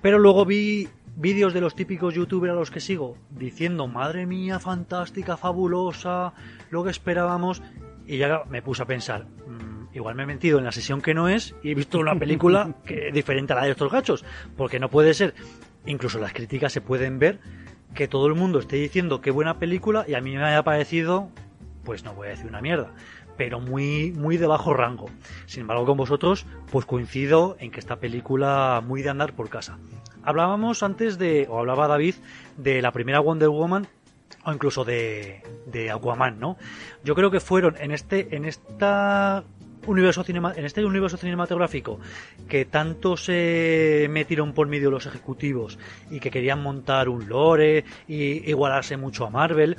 Pero 0.00 0.18
luego 0.18 0.44
vi 0.44 0.88
vídeos 1.16 1.52
de 1.52 1.60
los 1.60 1.74
típicos 1.74 2.14
youtubers 2.14 2.52
a 2.52 2.56
los 2.56 2.70
que 2.70 2.80
sigo 2.80 3.16
diciendo, 3.30 3.86
madre 3.86 4.26
mía, 4.26 4.58
fantástica, 4.58 5.36
fabulosa, 5.36 6.32
lo 6.70 6.84
que 6.84 6.90
esperábamos. 6.90 7.62
Y 8.06 8.18
ya 8.18 8.42
me 8.48 8.62
puse 8.62 8.82
a 8.82 8.86
pensar, 8.86 9.24
"Mm, 9.24 9.94
igual 9.94 10.14
me 10.16 10.24
he 10.24 10.26
mentido 10.26 10.58
en 10.58 10.64
la 10.64 10.72
sesión 10.72 11.00
que 11.00 11.14
no 11.14 11.28
es 11.28 11.54
y 11.62 11.70
he 11.70 11.74
visto 11.74 11.98
una 12.00 12.16
película 12.16 12.74
que 12.84 13.12
diferente 13.12 13.52
a 13.52 13.56
la 13.56 13.64
de 13.64 13.72
estos 13.72 13.92
gachos. 13.92 14.24
Porque 14.56 14.80
no 14.80 14.88
puede 14.88 15.14
ser, 15.14 15.34
incluso 15.86 16.18
las 16.18 16.32
críticas 16.32 16.72
se 16.72 16.80
pueden 16.80 17.18
ver, 17.18 17.38
que 17.94 18.08
todo 18.08 18.26
el 18.26 18.34
mundo 18.34 18.58
esté 18.58 18.76
diciendo 18.76 19.20
qué 19.20 19.30
buena 19.30 19.58
película 19.58 20.04
y 20.08 20.14
a 20.14 20.20
mí 20.20 20.34
me 20.34 20.42
haya 20.42 20.62
parecido, 20.62 21.28
pues 21.84 22.04
no 22.04 22.14
voy 22.14 22.28
a 22.28 22.30
decir 22.30 22.46
una 22.46 22.60
mierda, 22.62 22.92
pero 23.36 23.60
muy, 23.60 24.12
muy 24.12 24.36
de 24.36 24.46
bajo 24.46 24.74
rango. 24.74 25.06
Sin 25.46 25.62
embargo, 25.62 25.86
con 25.86 25.96
vosotros, 25.96 26.46
pues 26.70 26.86
coincido 26.86 27.56
en 27.58 27.70
que 27.70 27.80
esta 27.80 27.96
película 27.96 28.82
muy 28.84 29.02
de 29.02 29.10
andar 29.10 29.34
por 29.34 29.48
casa. 29.48 29.78
Hablábamos 30.22 30.82
antes 30.82 31.18
de, 31.18 31.46
o 31.48 31.58
hablaba 31.58 31.88
David, 31.88 32.14
de 32.56 32.82
la 32.82 32.92
primera 32.92 33.20
Wonder 33.20 33.48
Woman 33.48 33.88
o 34.44 34.52
incluso 34.52 34.84
de, 34.84 35.42
de 35.66 35.90
Aquaman, 35.90 36.38
¿no? 36.38 36.56
Yo 37.04 37.14
creo 37.14 37.30
que 37.30 37.40
fueron 37.40 37.76
en 37.78 37.92
este, 37.92 38.34
en 38.34 38.44
esta 38.44 39.44
universo 39.86 40.22
cinema, 40.22 40.52
en 40.56 40.64
este 40.64 40.84
universo 40.84 41.16
cinematográfico 41.16 41.98
que 42.48 42.64
tanto 42.64 43.16
se 43.16 44.06
metieron 44.10 44.52
por 44.52 44.68
medio 44.68 44.90
los 44.90 45.06
ejecutivos 45.06 45.78
y 46.10 46.20
que 46.20 46.30
querían 46.30 46.62
montar 46.62 47.08
un 47.08 47.28
lore 47.28 47.84
y 48.06 48.48
igualarse 48.48 48.96
mucho 48.96 49.26
a 49.26 49.30
Marvel, 49.30 49.76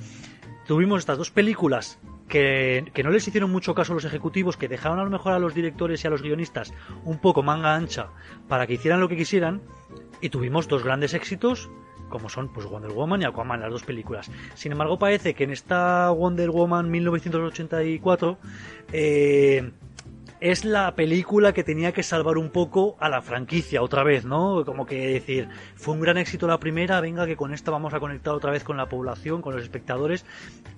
tuvimos 0.67 0.99
estas 0.99 1.17
dos 1.17 1.31
películas 1.31 1.99
que, 2.27 2.91
no 3.03 3.09
les 3.11 3.27
hicieron 3.27 3.51
mucho 3.51 3.73
caso 3.73 3.93
los 3.93 4.05
ejecutivos, 4.05 4.57
que 4.57 4.67
dejaron 4.67 4.99
a 4.99 5.03
lo 5.03 5.09
mejor 5.09 5.33
a 5.33 5.39
los 5.39 5.53
directores 5.53 6.03
y 6.03 6.07
a 6.07 6.09
los 6.09 6.21
guionistas 6.21 6.73
un 7.03 7.19
poco 7.19 7.43
manga 7.43 7.75
ancha 7.75 8.09
para 8.47 8.67
que 8.67 8.73
hicieran 8.73 8.99
lo 8.99 9.09
que 9.09 9.17
quisieran, 9.17 9.61
y 10.21 10.29
tuvimos 10.29 10.67
dos 10.67 10.83
grandes 10.83 11.13
éxitos 11.13 11.69
como 12.09 12.29
son 12.29 12.49
pues 12.53 12.67
Wonder 12.67 12.91
Woman 12.91 13.23
y 13.23 13.25
Aquaman, 13.25 13.59
las 13.59 13.71
dos 13.71 13.81
películas. 13.81 14.29
Sin 14.53 14.71
embargo, 14.71 14.99
parece 14.99 15.33
que 15.33 15.45
en 15.45 15.51
esta 15.51 16.11
Wonder 16.11 16.51
Woman 16.51 16.91
1984 16.91 18.37
eh, 18.91 19.71
es 20.43 20.65
la 20.65 20.93
película 20.93 21.53
que 21.53 21.63
tenía 21.63 21.93
que 21.93 22.03
salvar 22.03 22.37
un 22.37 22.49
poco 22.49 22.97
a 22.99 23.07
la 23.07 23.21
franquicia 23.21 23.81
otra 23.81 24.03
vez, 24.03 24.25
¿no? 24.25 24.65
Como 24.65 24.85
que 24.85 25.07
decir, 25.07 25.47
fue 25.75 25.95
un 25.95 26.01
gran 26.01 26.17
éxito 26.17 26.47
la 26.47 26.59
primera, 26.59 26.99
venga 26.99 27.25
que 27.25 27.37
con 27.37 27.53
esta 27.53 27.71
vamos 27.71 27.93
a 27.93 27.99
conectar 27.99 28.33
otra 28.35 28.51
vez 28.51 28.63
con 28.63 28.77
la 28.77 28.89
población, 28.89 29.41
con 29.41 29.55
los 29.55 29.63
espectadores, 29.63 30.25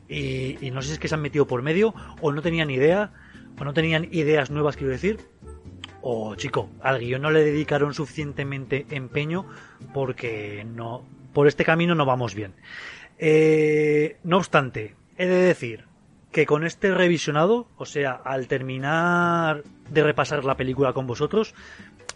y, 0.08 0.72
no 0.72 0.82
sé 0.82 0.90
si 0.90 0.93
es 0.93 1.00
que 1.00 1.08
se 1.08 1.16
han 1.16 1.22
metido 1.22 1.48
por 1.48 1.61
medio, 1.61 1.93
o 2.22 2.32
no 2.32 2.42
tenían 2.42 2.69
idea, 2.69 3.11
o 3.59 3.64
no 3.64 3.74
tenían 3.74 4.08
ideas 4.11 4.51
nuevas, 4.51 4.75
quiero 4.77 4.92
decir, 4.92 5.19
o 6.01 6.35
chico, 6.35 6.69
al 6.82 7.00
guion 7.00 7.22
no 7.22 7.32
le 7.32 7.43
dedicaron 7.43 7.93
suficientemente 7.93 8.85
empeño 8.92 9.45
porque 9.93 10.66
no, 10.66 11.03
por 11.34 11.48
este 11.48 11.66
camino 11.66 11.95
no 11.95 12.06
vamos 12.06 12.35
bien. 12.35 12.53
Eh, 13.17 14.17
no 14.24 14.38
obstante, 14.38 14.95
he 15.17 15.25
de 15.25 15.35
decir 15.35 15.85
que 16.32 16.45
con 16.45 16.66
este 16.66 16.93
revisionado, 16.93 17.69
o 17.77 17.85
sea, 17.85 18.11
al 18.11 18.48
terminar 18.48 19.64
de 19.90 20.03
repasar 20.03 20.43
la 20.43 20.58
película 20.58 20.92
con 20.92 21.08
vosotros, 21.08 21.56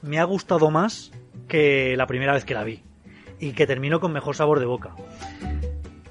me 0.01 0.19
ha 0.19 0.23
gustado 0.25 0.69
más 0.71 1.11
que 1.47 1.95
la 1.97 2.05
primera 2.05 2.33
vez 2.33 2.45
que 2.45 2.53
la 2.53 2.63
vi. 2.63 2.83
Y 3.39 3.53
que 3.53 3.65
termino 3.65 4.01
con 4.01 4.11
mejor 4.11 4.35
sabor 4.35 4.59
de 4.59 4.65
boca. 4.65 4.93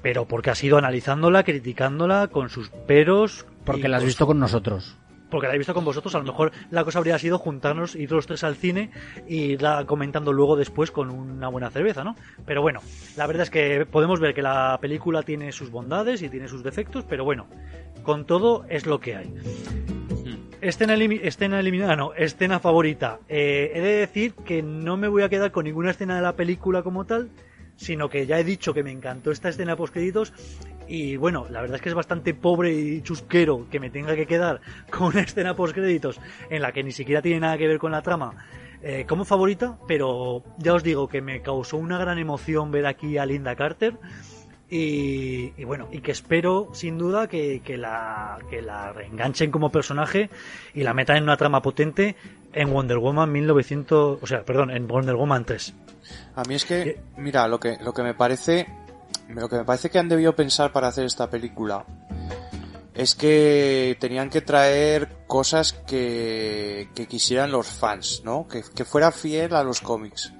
Pero 0.09 0.25
porque 0.25 0.49
has 0.49 0.63
ido 0.63 0.79
analizándola, 0.79 1.43
criticándola, 1.43 2.29
con 2.29 2.49
sus 2.49 2.69
peros. 2.71 3.45
Porque 3.63 3.87
la 3.87 3.97
has 3.97 4.03
visto 4.03 4.25
con 4.25 4.39
nosotros. 4.39 4.97
porque 5.29 5.45
la 5.47 5.53
he 5.53 5.57
visto 5.59 5.75
con 5.75 5.85
vosotros, 5.85 6.15
a 6.15 6.17
lo 6.17 6.23
mejor 6.23 6.51
la 6.71 6.83
cosa 6.83 6.97
habría 6.97 7.19
sido 7.19 7.37
juntarnos, 7.37 7.93
ir 7.93 8.11
los 8.11 8.25
tres 8.25 8.43
al 8.43 8.55
cine 8.55 8.89
y 9.27 9.51
irla 9.51 9.85
comentando 9.85 10.33
luego 10.33 10.55
después 10.55 10.89
con 10.89 11.11
una 11.11 11.47
buena 11.49 11.69
cerveza, 11.69 12.03
¿no? 12.03 12.15
Pero 12.47 12.63
bueno, 12.63 12.79
la 13.17 13.27
verdad 13.27 13.43
es 13.43 13.51
que 13.51 13.85
podemos 13.85 14.19
ver 14.19 14.33
que 14.33 14.41
la 14.41 14.79
película 14.81 15.21
tiene 15.21 15.51
sus 15.51 15.69
bondades 15.69 16.23
y 16.23 16.29
tiene 16.29 16.47
sus 16.47 16.63
defectos, 16.63 17.05
pero 17.07 17.23
bueno, 17.23 17.45
con 18.01 18.25
todo 18.25 18.65
es 18.67 18.87
lo 18.87 18.99
que 18.99 19.15
hay. 19.17 19.31
Escena, 20.61 20.95
elimi- 20.95 21.19
escena 21.21 21.59
eliminada, 21.59 21.95
no, 21.95 22.13
escena 22.15 22.59
favorita. 22.59 23.19
Eh, 23.29 23.71
he 23.75 23.79
de 23.81 23.93
decir 23.97 24.33
que 24.33 24.63
no 24.63 24.97
me 24.97 25.07
voy 25.07 25.21
a 25.21 25.29
quedar 25.29 25.51
con 25.51 25.65
ninguna 25.65 25.91
escena 25.91 26.15
de 26.15 26.23
la 26.23 26.35
película 26.35 26.81
como 26.81 27.05
tal, 27.05 27.29
sino 27.79 28.09
que 28.09 28.25
ya 28.25 28.37
he 28.37 28.43
dicho 28.43 28.73
que 28.73 28.83
me 28.83 28.91
encantó 28.91 29.31
esta 29.31 29.49
escena 29.49 29.77
post 29.77 29.93
créditos 29.93 30.33
y 30.87 31.15
bueno, 31.15 31.47
la 31.49 31.61
verdad 31.61 31.77
es 31.77 31.81
que 31.81 31.89
es 31.89 31.95
bastante 31.95 32.33
pobre 32.33 32.73
y 32.73 33.01
chusquero 33.01 33.67
que 33.71 33.79
me 33.79 33.89
tenga 33.89 34.15
que 34.15 34.27
quedar 34.27 34.59
con 34.91 35.07
una 35.07 35.21
escena 35.21 35.55
post 35.55 35.73
créditos 35.73 36.19
en 36.49 36.61
la 36.61 36.73
que 36.73 36.83
ni 36.83 36.91
siquiera 36.91 37.21
tiene 37.21 37.39
nada 37.39 37.57
que 37.57 37.67
ver 37.67 37.79
con 37.79 37.93
la 37.93 38.01
trama 38.01 38.33
eh, 38.83 39.05
como 39.07 39.23
favorita, 39.23 39.77
pero 39.87 40.43
ya 40.57 40.73
os 40.73 40.83
digo 40.83 41.07
que 41.07 41.21
me 41.21 41.41
causó 41.41 41.77
una 41.77 41.97
gran 41.97 42.17
emoción 42.17 42.69
ver 42.69 42.85
aquí 42.85 43.17
a 43.17 43.25
Linda 43.25 43.55
Carter 43.55 43.97
y, 44.69 45.53
y 45.57 45.63
bueno, 45.63 45.87
y 45.91 46.01
que 46.01 46.11
espero 46.11 46.69
sin 46.73 46.97
duda 46.97 47.27
que, 47.27 47.61
que 47.63 47.77
la, 47.77 48.39
que 48.49 48.61
la 48.61 48.91
reenganchen 48.91 49.51
como 49.51 49.71
personaje 49.71 50.29
y 50.73 50.83
la 50.83 50.93
metan 50.93 51.15
en 51.15 51.23
una 51.23 51.37
trama 51.37 51.61
potente 51.61 52.17
en 52.51 52.71
Wonder 52.71 52.97
Woman 52.97 53.31
1900, 53.31 54.19
o 54.21 54.27
sea, 54.27 54.43
perdón, 54.43 54.69
en 54.71 54.85
Wonder 54.87 55.15
Woman 55.15 55.45
3. 55.45 55.73
A 56.35 56.43
mí 56.43 56.55
es 56.55 56.65
que, 56.65 56.83
¿Qué? 56.83 57.01
mira, 57.17 57.47
lo 57.47 57.59
que, 57.59 57.77
lo 57.81 57.93
que 57.93 58.03
me 58.03 58.13
parece, 58.13 58.67
lo 59.27 59.49
que 59.49 59.57
me 59.57 59.65
parece 59.65 59.89
que 59.89 59.99
han 59.99 60.09
debido 60.09 60.35
pensar 60.35 60.71
para 60.71 60.87
hacer 60.87 61.05
esta 61.05 61.29
película 61.29 61.85
es 62.93 63.15
que 63.15 63.95
tenían 63.99 64.29
que 64.29 64.41
traer 64.41 65.25
cosas 65.25 65.71
que, 65.71 66.89
que 66.93 67.07
quisieran 67.07 67.49
los 67.49 67.67
fans, 67.67 68.23
¿no? 68.25 68.45
Que, 68.47 68.61
que 68.75 68.83
fuera 68.83 69.11
fiel 69.11 69.55
a 69.55 69.63
los 69.63 69.79
cómics. 69.79 70.33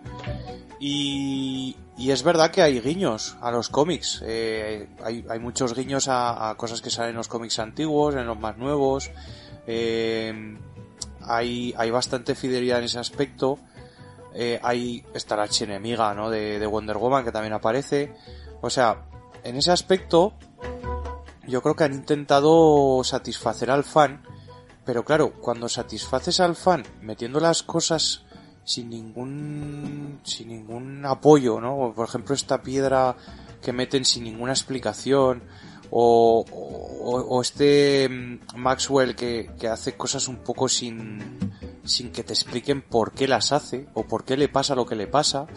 Y, 0.78 1.78
y 1.98 2.12
es 2.12 2.24
verdad 2.24 2.52
que 2.52 2.62
hay 2.62 2.82
guiños 2.82 3.38
a 3.42 3.52
los 3.52 3.70
cómics. 3.70 4.22
Eh, 4.26 4.90
hay, 5.04 5.26
hay 5.30 5.40
muchos 5.40 5.74
guiños 5.74 6.10
a, 6.10 6.50
a 6.50 6.56
cosas 6.56 6.82
que 6.82 6.90
salen 6.90 7.12
en 7.12 7.18
los 7.18 7.30
cómics 7.30 7.60
antiguos, 7.60 8.16
en 8.16 8.26
los 8.26 8.38
más 8.38 8.58
nuevos. 8.58 9.10
Eh, 9.66 10.58
hay, 11.22 11.74
hay 11.78 11.92
bastante 11.92 12.36
fidelidad 12.36 12.80
en 12.80 12.86
ese 12.86 13.00
aspecto. 13.00 13.60
Eh, 14.34 14.60
hay 14.62 15.04
está 15.14 15.36
la 15.36 15.44
archienemiga, 15.44 16.14
¿no? 16.14 16.30
De, 16.30 16.60
de 16.60 16.68
Wonder 16.68 16.98
Woman 16.98 17.24
que 17.24 17.32
también 17.32 17.54
aparece. 17.54 18.14
O 18.62 18.70
sea, 18.70 19.06
en 19.44 19.56
ese 19.56 19.72
aspecto, 19.72 20.34
yo 21.48 21.62
creo 21.62 21.76
que 21.76 21.84
han 21.84 21.94
intentado 21.94 23.04
satisfacer 23.04 23.72
al 23.72 23.84
fan, 23.84 24.22
pero 24.86 25.04
claro, 25.04 25.34
cuando 25.34 25.70
satisfaces 25.70 26.40
al 26.40 26.56
fan 26.56 26.84
metiendo 27.02 27.40
las 27.40 27.64
cosas 27.64 28.24
sin 28.64 28.90
ningún 28.90 30.20
sin 30.24 30.50
ningún 30.50 31.06
apoyo, 31.06 31.60
¿no? 31.60 31.94
Por 31.96 32.08
ejemplo, 32.08 32.36
esta 32.36 32.62
piedra 32.62 33.16
que 33.62 33.74
meten 33.74 34.06
sin 34.06 34.24
ninguna 34.24 34.52
explicación 34.52 35.42
o, 35.90 36.46
o, 36.52 37.20
o 37.20 37.42
este 37.42 38.08
mm, 38.08 38.58
Maxwell 38.58 39.16
que, 39.16 39.50
que 39.60 39.68
hace 39.68 39.98
cosas 39.98 40.28
un 40.28 40.38
poco 40.38 40.70
sin 40.70 41.20
sin 41.90 42.12
que 42.12 42.24
te 42.24 42.34
expliquen 42.34 42.82
por 42.82 43.14
qué 43.14 43.28
las 43.28 43.52
hace 43.52 43.88
o 43.94 44.04
por 44.08 44.24
qué 44.24 44.38
le 44.38 44.48
pasa 44.48 44.76
lo 44.76 44.86
que 44.86 44.96
le 44.96 45.08
pasa, 45.08 45.48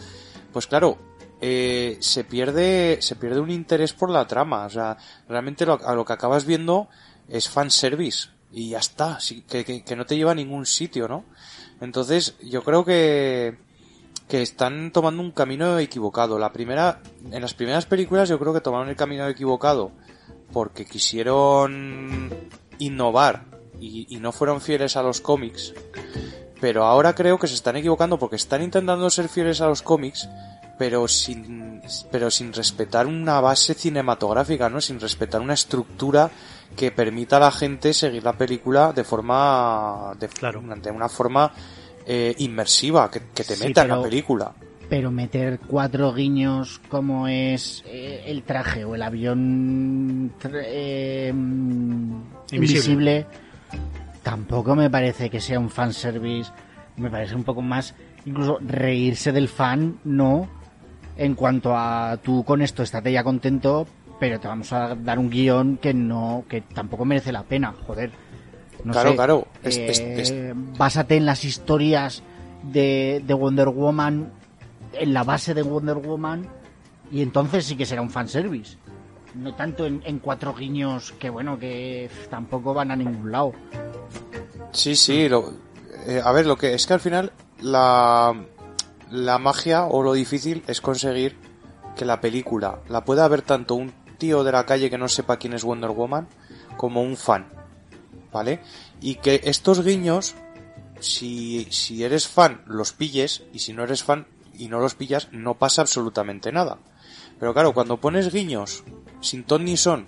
pues 0.51 0.67
claro, 0.67 0.97
eh, 1.41 1.97
se 1.99 2.23
pierde 2.23 2.97
se 3.01 3.15
pierde 3.15 3.39
un 3.39 3.51
interés 3.51 3.93
por 3.93 4.09
la 4.09 4.27
trama, 4.27 4.65
o 4.65 4.69
sea, 4.69 4.97
realmente 5.27 5.65
lo, 5.65 5.79
a 5.85 5.95
lo 5.95 6.05
que 6.05 6.13
acabas 6.13 6.45
viendo 6.45 6.89
es 7.27 7.49
fanservice 7.49 8.29
y 8.51 8.69
ya 8.69 8.79
está, 8.79 9.17
que, 9.47 9.63
que, 9.63 9.83
que 9.83 9.95
no 9.95 10.05
te 10.05 10.15
lleva 10.15 10.31
a 10.31 10.35
ningún 10.35 10.65
sitio, 10.65 11.07
¿no? 11.07 11.25
Entonces, 11.81 12.35
yo 12.41 12.63
creo 12.63 12.85
que 12.85 13.57
que 14.27 14.41
están 14.41 14.91
tomando 14.91 15.21
un 15.21 15.31
camino 15.31 15.77
equivocado. 15.79 16.39
La 16.39 16.51
primera, 16.51 17.01
en 17.29 17.41
las 17.41 17.53
primeras 17.53 17.85
películas 17.85 18.29
yo 18.29 18.39
creo 18.39 18.53
que 18.53 18.61
tomaron 18.61 18.89
el 18.89 18.95
camino 18.95 19.27
equivocado 19.27 19.91
porque 20.51 20.85
quisieron 20.85 22.29
innovar 22.79 23.52
y, 23.87 24.15
y 24.15 24.19
no 24.19 24.31
fueron 24.31 24.61
fieles 24.61 24.95
a 24.97 25.03
los 25.03 25.21
cómics. 25.21 25.73
Pero 26.61 26.85
ahora 26.85 27.13
creo 27.13 27.37
que 27.37 27.47
se 27.47 27.55
están 27.55 27.75
equivocando 27.75 28.17
porque 28.17 28.37
están 28.37 28.61
intentando 28.63 29.09
ser 29.09 29.27
fieles 29.27 29.59
a 29.59 29.67
los 29.67 29.81
cómics, 29.81 30.29
pero 30.77 31.07
sin, 31.07 31.81
pero 32.11 32.31
sin 32.31 32.53
respetar 32.53 33.05
una 33.05 33.41
base 33.41 33.73
cinematográfica, 33.73 34.69
¿no? 34.69 34.79
Sin 34.79 34.99
respetar 34.99 35.41
una 35.41 35.53
estructura 35.55 36.31
que 36.75 36.91
permita 36.91 37.37
a 37.37 37.41
la 37.41 37.51
gente 37.51 37.93
seguir 37.93 38.23
la 38.23 38.33
película 38.33 38.93
de 38.93 39.03
forma, 39.03 40.13
de, 40.19 40.27
Claro. 40.29 40.61
de 40.81 40.91
una 40.91 41.09
forma 41.09 41.51
eh, 42.05 42.33
inmersiva, 42.39 43.11
que, 43.11 43.19
que 43.33 43.43
te 43.43 43.55
Sí, 43.55 43.67
meta 43.67 43.81
en 43.83 43.89
la 43.89 44.01
película. 44.01 44.53
Pero 44.89 45.11
meter 45.11 45.59
cuatro 45.67 46.13
guiños 46.13 46.79
como 46.89 47.27
es 47.27 47.83
eh, 47.87 48.23
el 48.27 48.43
traje 48.43 48.83
o 48.85 48.95
el 48.95 49.01
avión 49.01 50.33
eh, 50.53 51.31
mm, 51.33 52.21
invisible. 52.51 53.25
Tampoco 54.23 54.75
me 54.75 54.89
parece 54.89 55.29
que 55.29 55.39
sea 55.39 55.59
un 55.59 55.69
fanservice. 55.69 56.51
Me 56.97 57.09
parece 57.09 57.35
un 57.35 57.43
poco 57.43 57.61
más, 57.61 57.93
incluso 58.25 58.57
reírse 58.61 59.31
del 59.31 59.47
fan, 59.49 59.99
no. 60.03 60.47
En 61.17 61.35
cuanto 61.35 61.75
a 61.77 62.17
tú 62.23 62.43
con 62.43 62.61
esto 62.61 62.81
estate 62.83 63.11
ya 63.11 63.23
contento, 63.23 63.85
pero 64.19 64.39
te 64.39 64.47
vamos 64.47 64.71
a 64.73 64.95
dar 64.95 65.19
un 65.19 65.29
guion 65.29 65.77
que 65.77 65.93
no, 65.93 66.43
que 66.49 66.61
tampoco 66.61 67.05
merece 67.05 67.31
la 67.31 67.43
pena, 67.43 67.73
joder. 67.85 68.11
No 68.83 68.91
Claro, 68.93 69.09
sé, 69.11 69.15
claro, 69.15 69.47
es- 69.63 69.77
eh, 69.77 69.85
es- 69.89 70.31
es- 70.31 70.33
Básate 70.77 71.15
en 71.17 71.25
las 71.25 71.45
historias 71.45 72.23
de, 72.63 73.21
de 73.25 73.33
Wonder 73.33 73.69
Woman, 73.69 74.31
en 74.93 75.13
la 75.13 75.23
base 75.23 75.53
de 75.53 75.61
Wonder 75.61 75.97
Woman, 75.97 76.47
y 77.11 77.21
entonces 77.21 77.65
sí 77.65 77.75
que 77.75 77.85
será 77.85 78.01
un 78.01 78.09
fanservice. 78.09 78.77
No 79.35 79.55
tanto 79.55 79.85
en, 79.85 80.19
cuatro 80.19 80.53
guiños 80.53 81.11
que, 81.13 81.29
bueno, 81.29 81.57
que 81.57 82.09
tampoco 82.29 82.73
van 82.73 82.91
a 82.91 82.95
ningún 82.95 83.31
lado. 83.31 83.53
Sí, 84.71 84.95
sí, 84.95 85.27
lo, 85.27 85.53
eh, 86.07 86.21
a 86.23 86.31
ver, 86.31 86.45
lo 86.45 86.55
que 86.55 86.73
es 86.73 86.85
que 86.85 86.93
al 86.93 86.99
final 86.99 87.31
la, 87.59 88.33
la 89.09 89.37
magia 89.39 89.85
o 89.85 90.03
lo 90.03 90.13
difícil 90.13 90.63
es 90.67 90.81
conseguir 90.81 91.37
que 91.95 92.05
la 92.05 92.21
película 92.21 92.79
la 92.89 93.05
pueda 93.05 93.27
ver 93.27 93.41
tanto 93.41 93.75
un 93.75 93.93
tío 94.17 94.43
de 94.43 94.51
la 94.51 94.65
calle 94.65 94.89
que 94.89 94.97
no 94.97 95.07
sepa 95.07 95.37
quién 95.37 95.53
es 95.53 95.63
Wonder 95.63 95.91
Woman 95.91 96.27
como 96.77 97.01
un 97.01 97.17
fan, 97.17 97.47
¿vale? 98.31 98.61
Y 99.01 99.15
que 99.15 99.41
estos 99.43 99.83
guiños, 99.83 100.35
si, 100.99 101.67
si 101.71 102.03
eres 102.03 102.27
fan, 102.27 102.61
los 102.65 102.93
pilles 102.93 103.43
y 103.53 103.59
si 103.59 103.73
no 103.73 103.83
eres 103.83 104.03
fan 104.03 104.27
y 104.57 104.67
no 104.67 104.79
los 104.79 104.95
pillas, 104.95 105.29
no 105.31 105.55
pasa 105.55 105.81
absolutamente 105.81 106.51
nada. 106.51 106.77
Pero 107.39 107.53
claro, 107.53 107.73
cuando 107.73 107.97
pones 107.97 108.31
guiños 108.31 108.83
sin 109.23 109.43
ton 109.43 109.65
ni 109.65 109.77
son, 109.77 110.07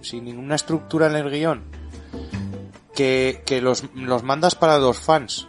sin 0.00 0.24
ninguna 0.24 0.56
estructura 0.56 1.06
en 1.06 1.16
el 1.16 1.30
guion, 1.30 1.62
que, 2.94 3.42
que 3.46 3.60
los, 3.60 3.84
los 3.94 4.22
mandas 4.22 4.54
para 4.54 4.78
los 4.78 4.98
fans. 4.98 5.46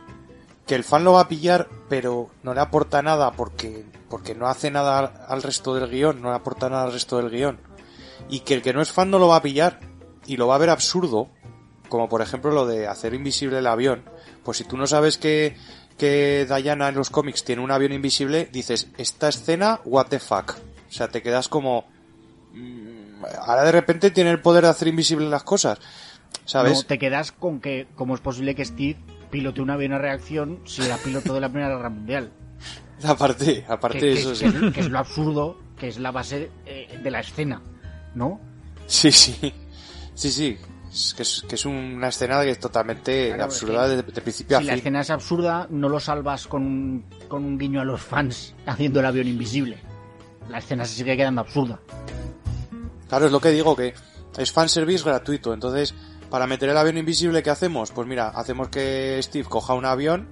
Que 0.67 0.75
el 0.75 0.83
fan 0.83 1.03
lo 1.03 1.13
va 1.13 1.21
a 1.21 1.27
pillar, 1.27 1.69
pero 1.89 2.29
no 2.41 2.53
le 2.55 2.59
aporta 2.59 3.03
nada 3.03 3.31
porque, 3.33 3.85
porque 4.09 4.33
no 4.33 4.47
hace 4.47 4.71
nada 4.71 5.25
al, 5.27 5.43
resto 5.43 5.75
del 5.75 5.89
guion, 5.89 6.21
no 6.21 6.29
le 6.29 6.35
aporta 6.35 6.69
nada 6.69 6.85
al 6.85 6.93
resto 6.93 7.17
del 7.17 7.29
guion. 7.29 7.59
Y 8.29 8.39
que 8.39 8.55
el 8.55 8.61
que 8.63 8.73
no 8.73 8.81
es 8.81 8.91
fan 8.91 9.11
no 9.11 9.19
lo 9.19 9.27
va 9.27 9.37
a 9.37 9.41
pillar. 9.43 9.79
y 10.25 10.37
lo 10.37 10.47
va 10.47 10.55
a 10.55 10.59
ver 10.59 10.71
absurdo, 10.71 11.29
como 11.87 12.09
por 12.09 12.21
ejemplo 12.21 12.51
lo 12.51 12.65
de 12.65 12.87
hacer 12.87 13.13
invisible 13.13 13.59
el 13.59 13.67
avión, 13.67 14.03
pues 14.43 14.57
si 14.57 14.63
tú 14.63 14.75
no 14.75 14.87
sabes 14.87 15.19
que, 15.19 15.55
que 15.99 16.47
Diana 16.49 16.89
en 16.89 16.95
los 16.95 17.11
cómics 17.11 17.43
tiene 17.43 17.61
un 17.61 17.69
avión 17.69 17.93
invisible, 17.93 18.49
dices, 18.51 18.87
esta 18.97 19.29
escena, 19.29 19.81
what 19.85 20.07
the 20.07 20.19
fuck. 20.19 20.55
O 20.89 20.91
sea, 20.91 21.09
te 21.09 21.21
quedas 21.21 21.47
como... 21.47 21.85
mm, 22.53 23.04
Ahora 23.45 23.63
de 23.63 23.71
repente 23.71 24.11
tiene 24.11 24.31
el 24.31 24.41
poder 24.41 24.63
de 24.63 24.69
hacer 24.69 24.87
invisible 24.87 25.29
las 25.29 25.43
cosas. 25.43 25.79
¿Sabes? 26.45 26.73
No, 26.79 26.83
te 26.83 26.99
quedas 26.99 27.31
con 27.31 27.59
que 27.59 27.87
cómo 27.95 28.13
es 28.15 28.21
posible 28.21 28.55
que 28.55 28.65
Steve 28.65 28.97
pilote 29.31 29.61
un 29.61 29.69
avión 29.71 29.93
a 29.93 29.97
reacción 29.97 30.59
si 30.65 30.83
era 30.83 30.97
piloto 30.97 31.33
de 31.33 31.41
la 31.41 31.49
Primera 31.49 31.69
Guerra 31.75 31.89
Mundial. 31.89 32.31
Aparte, 33.03 33.65
aparte 33.67 33.99
Que, 33.99 34.05
de 34.05 34.13
eso, 34.13 34.29
que 34.29 34.35
sí. 34.35 34.45
es, 34.45 34.73
que 34.73 34.79
es 34.79 34.89
lo 34.89 34.99
absurdo, 34.99 35.59
que 35.77 35.87
es 35.89 35.99
la 35.99 36.11
base 36.11 36.49
eh, 36.65 36.99
de 37.03 37.11
la 37.11 37.19
escena, 37.19 37.61
¿no? 38.15 38.39
Sí, 38.87 39.11
sí. 39.11 39.53
Sí, 40.13 40.31
sí. 40.31 40.57
Es 40.91 41.13
que 41.13 41.23
es, 41.23 41.43
que 41.47 41.55
es 41.55 41.65
una 41.65 42.07
escena 42.07 42.41
que 42.43 42.51
es 42.51 42.59
totalmente 42.59 43.27
Claro, 43.29 43.43
absurda 43.43 43.83
es 43.85 43.97
de, 43.97 44.03
de 44.03 44.21
principio 44.21 44.57
Si 44.59 44.63
a 44.63 44.65
la 44.67 44.71
fin. 44.73 44.79
escena 44.79 45.01
es 45.01 45.09
absurda, 45.09 45.67
no 45.69 45.89
lo 45.89 45.99
salvas 45.99 46.47
con 46.47 46.61
un, 46.63 47.05
con 47.27 47.43
un 47.43 47.57
guiño 47.57 47.81
a 47.81 47.83
los 47.83 48.01
fans 48.01 48.53
haciendo 48.65 49.01
el 49.01 49.05
avión 49.07 49.27
invisible. 49.27 49.77
La 50.49 50.59
escena 50.59 50.85
se 50.85 50.95
sigue 50.95 51.17
quedando 51.17 51.41
absurda. 51.41 51.79
Claro, 53.07 53.25
es 53.27 53.31
lo 53.31 53.39
que 53.39 53.51
digo, 53.51 53.75
que 53.75 53.93
es 54.37 54.51
fanservice 54.51 55.03
gratuito. 55.03 55.53
Entonces, 55.53 55.93
para 56.29 56.47
meter 56.47 56.69
el 56.69 56.77
avión 56.77 56.97
invisible, 56.97 57.43
¿qué 57.43 57.49
hacemos? 57.49 57.91
Pues 57.91 58.07
mira, 58.07 58.29
hacemos 58.29 58.69
que 58.69 59.19
Steve 59.21 59.47
coja 59.47 59.73
un 59.73 59.85
avión 59.85 60.27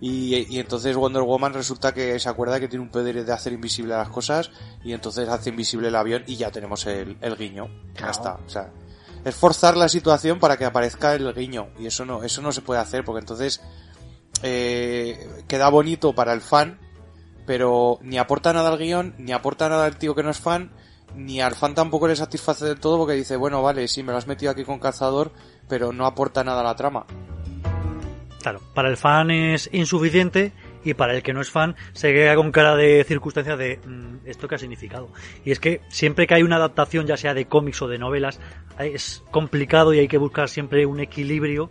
y, 0.00 0.34
y 0.54 0.58
entonces 0.58 0.96
Wonder 0.96 1.22
Woman 1.22 1.54
resulta 1.54 1.92
que 1.94 2.18
se 2.18 2.28
acuerda 2.28 2.58
que 2.58 2.68
tiene 2.68 2.82
un 2.84 2.90
poder 2.90 3.24
de 3.24 3.32
hacer 3.32 3.52
invisible 3.52 3.94
las 3.94 4.08
cosas 4.08 4.50
y 4.82 4.92
entonces 4.92 5.28
hace 5.28 5.50
invisible 5.50 5.88
el 5.88 5.96
avión 5.96 6.24
y 6.26 6.36
ya 6.36 6.50
tenemos 6.50 6.86
el, 6.86 7.16
el 7.20 7.36
guiño. 7.36 7.68
Ya 7.68 7.92
Claro. 7.94 8.12
está. 8.12 8.34
O 8.44 8.48
sea, 8.48 8.72
es 9.24 9.34
forzar 9.34 9.76
la 9.76 9.88
situación 9.88 10.38
para 10.40 10.56
que 10.56 10.64
aparezca 10.64 11.14
el 11.14 11.32
guiño 11.34 11.68
y 11.78 11.86
eso 11.86 12.04
no, 12.04 12.22
eso 12.24 12.42
no 12.42 12.50
se 12.52 12.60
puede 12.62 12.80
hacer 12.80 13.04
porque 13.04 13.20
entonces 13.20 13.60
eh, 14.42 15.44
queda 15.48 15.68
bonito 15.68 16.14
para 16.14 16.32
el 16.32 16.40
fan, 16.40 16.78
pero 17.46 17.98
ni 18.02 18.18
aporta 18.18 18.52
nada 18.52 18.70
al 18.70 18.78
guion, 18.78 19.14
ni 19.18 19.32
aporta 19.32 19.68
nada 19.68 19.84
al 19.86 19.96
tío 19.98 20.14
que 20.14 20.22
no 20.22 20.30
es 20.30 20.38
fan, 20.38 20.72
ni 21.16 21.40
al 21.40 21.54
fan 21.54 21.74
tampoco 21.74 22.08
le 22.08 22.16
satisface 22.16 22.64
del 22.64 22.80
todo 22.80 22.98
porque 22.98 23.14
dice, 23.14 23.36
bueno, 23.36 23.62
vale, 23.62 23.88
sí, 23.88 24.02
me 24.02 24.12
lo 24.12 24.18
has 24.18 24.26
metido 24.26 24.50
aquí 24.52 24.64
con 24.64 24.78
calzador, 24.78 25.32
pero 25.68 25.92
no 25.92 26.06
aporta 26.06 26.44
nada 26.44 26.60
a 26.60 26.64
la 26.64 26.76
trama. 26.76 27.06
Claro, 28.42 28.60
para 28.74 28.90
el 28.90 28.96
fan 28.96 29.30
es 29.30 29.70
insuficiente 29.72 30.52
y 30.84 30.92
para 30.92 31.14
el 31.14 31.22
que 31.22 31.32
no 31.32 31.40
es 31.40 31.50
fan 31.50 31.76
se 31.94 32.12
queda 32.12 32.34
con 32.34 32.52
cara 32.52 32.76
de 32.76 33.02
circunstancia 33.04 33.56
de 33.56 33.78
"Mm, 33.86 34.26
esto 34.26 34.48
qué 34.48 34.56
ha 34.56 34.58
significado. 34.58 35.08
Y 35.46 35.50
es 35.50 35.60
que 35.60 35.80
siempre 35.88 36.26
que 36.26 36.34
hay 36.34 36.42
una 36.42 36.56
adaptación, 36.56 37.06
ya 37.06 37.16
sea 37.16 37.32
de 37.32 37.46
cómics 37.46 37.80
o 37.80 37.88
de 37.88 37.98
novelas, 37.98 38.38
es 38.78 39.22
complicado 39.30 39.94
y 39.94 39.98
hay 40.00 40.08
que 40.08 40.18
buscar 40.18 40.50
siempre 40.50 40.84
un 40.84 41.00
equilibrio 41.00 41.70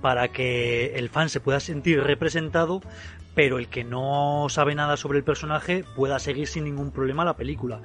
para 0.00 0.28
que 0.28 0.96
el 0.96 1.08
fan 1.08 1.28
se 1.28 1.38
pueda 1.38 1.60
sentir 1.60 2.02
representado, 2.02 2.80
pero 3.34 3.58
el 3.58 3.68
que 3.68 3.84
no 3.84 4.46
sabe 4.48 4.74
nada 4.74 4.96
sobre 4.96 5.18
el 5.18 5.24
personaje 5.24 5.84
pueda 5.94 6.18
seguir 6.18 6.48
sin 6.48 6.64
ningún 6.64 6.90
problema 6.90 7.24
la 7.24 7.36
película. 7.36 7.80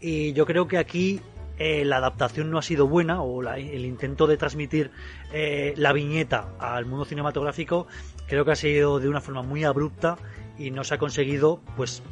Y 0.00 0.32
yo 0.32 0.46
creo 0.46 0.68
que 0.68 0.78
aquí 0.78 1.20
eh, 1.58 1.84
la 1.84 1.96
adaptación 1.96 2.50
no 2.50 2.58
ha 2.58 2.62
sido 2.62 2.86
buena 2.86 3.20
o 3.22 3.42
la- 3.42 3.58
el 3.58 3.84
intento 3.84 4.26
de 4.28 4.36
transmitir 4.36 4.90
eh, 5.32 5.74
la 5.76 5.92
viñeta 5.92 6.50
al 6.60 6.86
mundo 6.86 7.04
cinematográfico 7.04 7.88
creo 8.28 8.44
que 8.44 8.52
ha 8.52 8.56
sido 8.56 9.00
de 9.00 9.08
una 9.08 9.20
forma 9.20 9.42
muy 9.42 9.64
abrupta 9.64 10.16
y 10.56 10.70
no 10.70 10.84
se 10.84 10.94
ha 10.94 10.98
conseguido 10.98 11.60
pues 11.76 12.02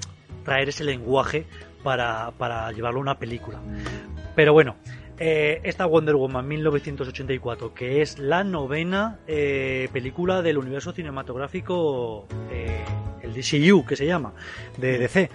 traer 0.45 0.69
ese 0.71 0.83
lenguaje 0.83 1.47
para, 1.85 2.33
para 2.39 2.73
llevarlo 2.73 2.99
a 2.99 3.03
una 3.03 3.19
película. 3.19 3.61
Pero 4.35 4.53
bueno, 4.53 4.75
eh, 5.19 5.61
esta 5.65 5.87
Wonder 5.87 6.15
Woman 6.15 6.47
1984, 6.47 7.73
que 7.73 8.03
es 8.03 8.19
la 8.19 8.45
novena 8.45 9.19
eh, 9.27 9.89
película 9.93 10.43
del 10.43 10.59
universo 10.59 10.93
cinematográfico, 10.93 12.27
eh, 12.51 12.85
el 13.23 13.33
DCU, 13.33 13.87
que 13.87 13.97
se 13.97 14.05
llama, 14.05 14.35
de 14.77 14.99
DC, 14.99 15.31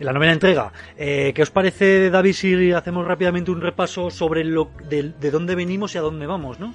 la 0.00 0.12
novena 0.12 0.32
entrega. 0.32 0.72
¿Qué 0.96 1.34
os 1.42 1.50
parece, 1.50 2.10
David, 2.10 2.32
si 2.32 2.72
hacemos 2.72 3.06
rápidamente 3.06 3.50
un 3.50 3.60
repaso 3.60 4.10
sobre 4.10 4.44
lo, 4.44 4.70
de, 4.88 5.14
de 5.18 5.30
dónde 5.32 5.56
venimos 5.56 5.94
y 5.94 5.98
a 5.98 6.00
dónde 6.00 6.26
vamos, 6.26 6.60
no? 6.60 6.72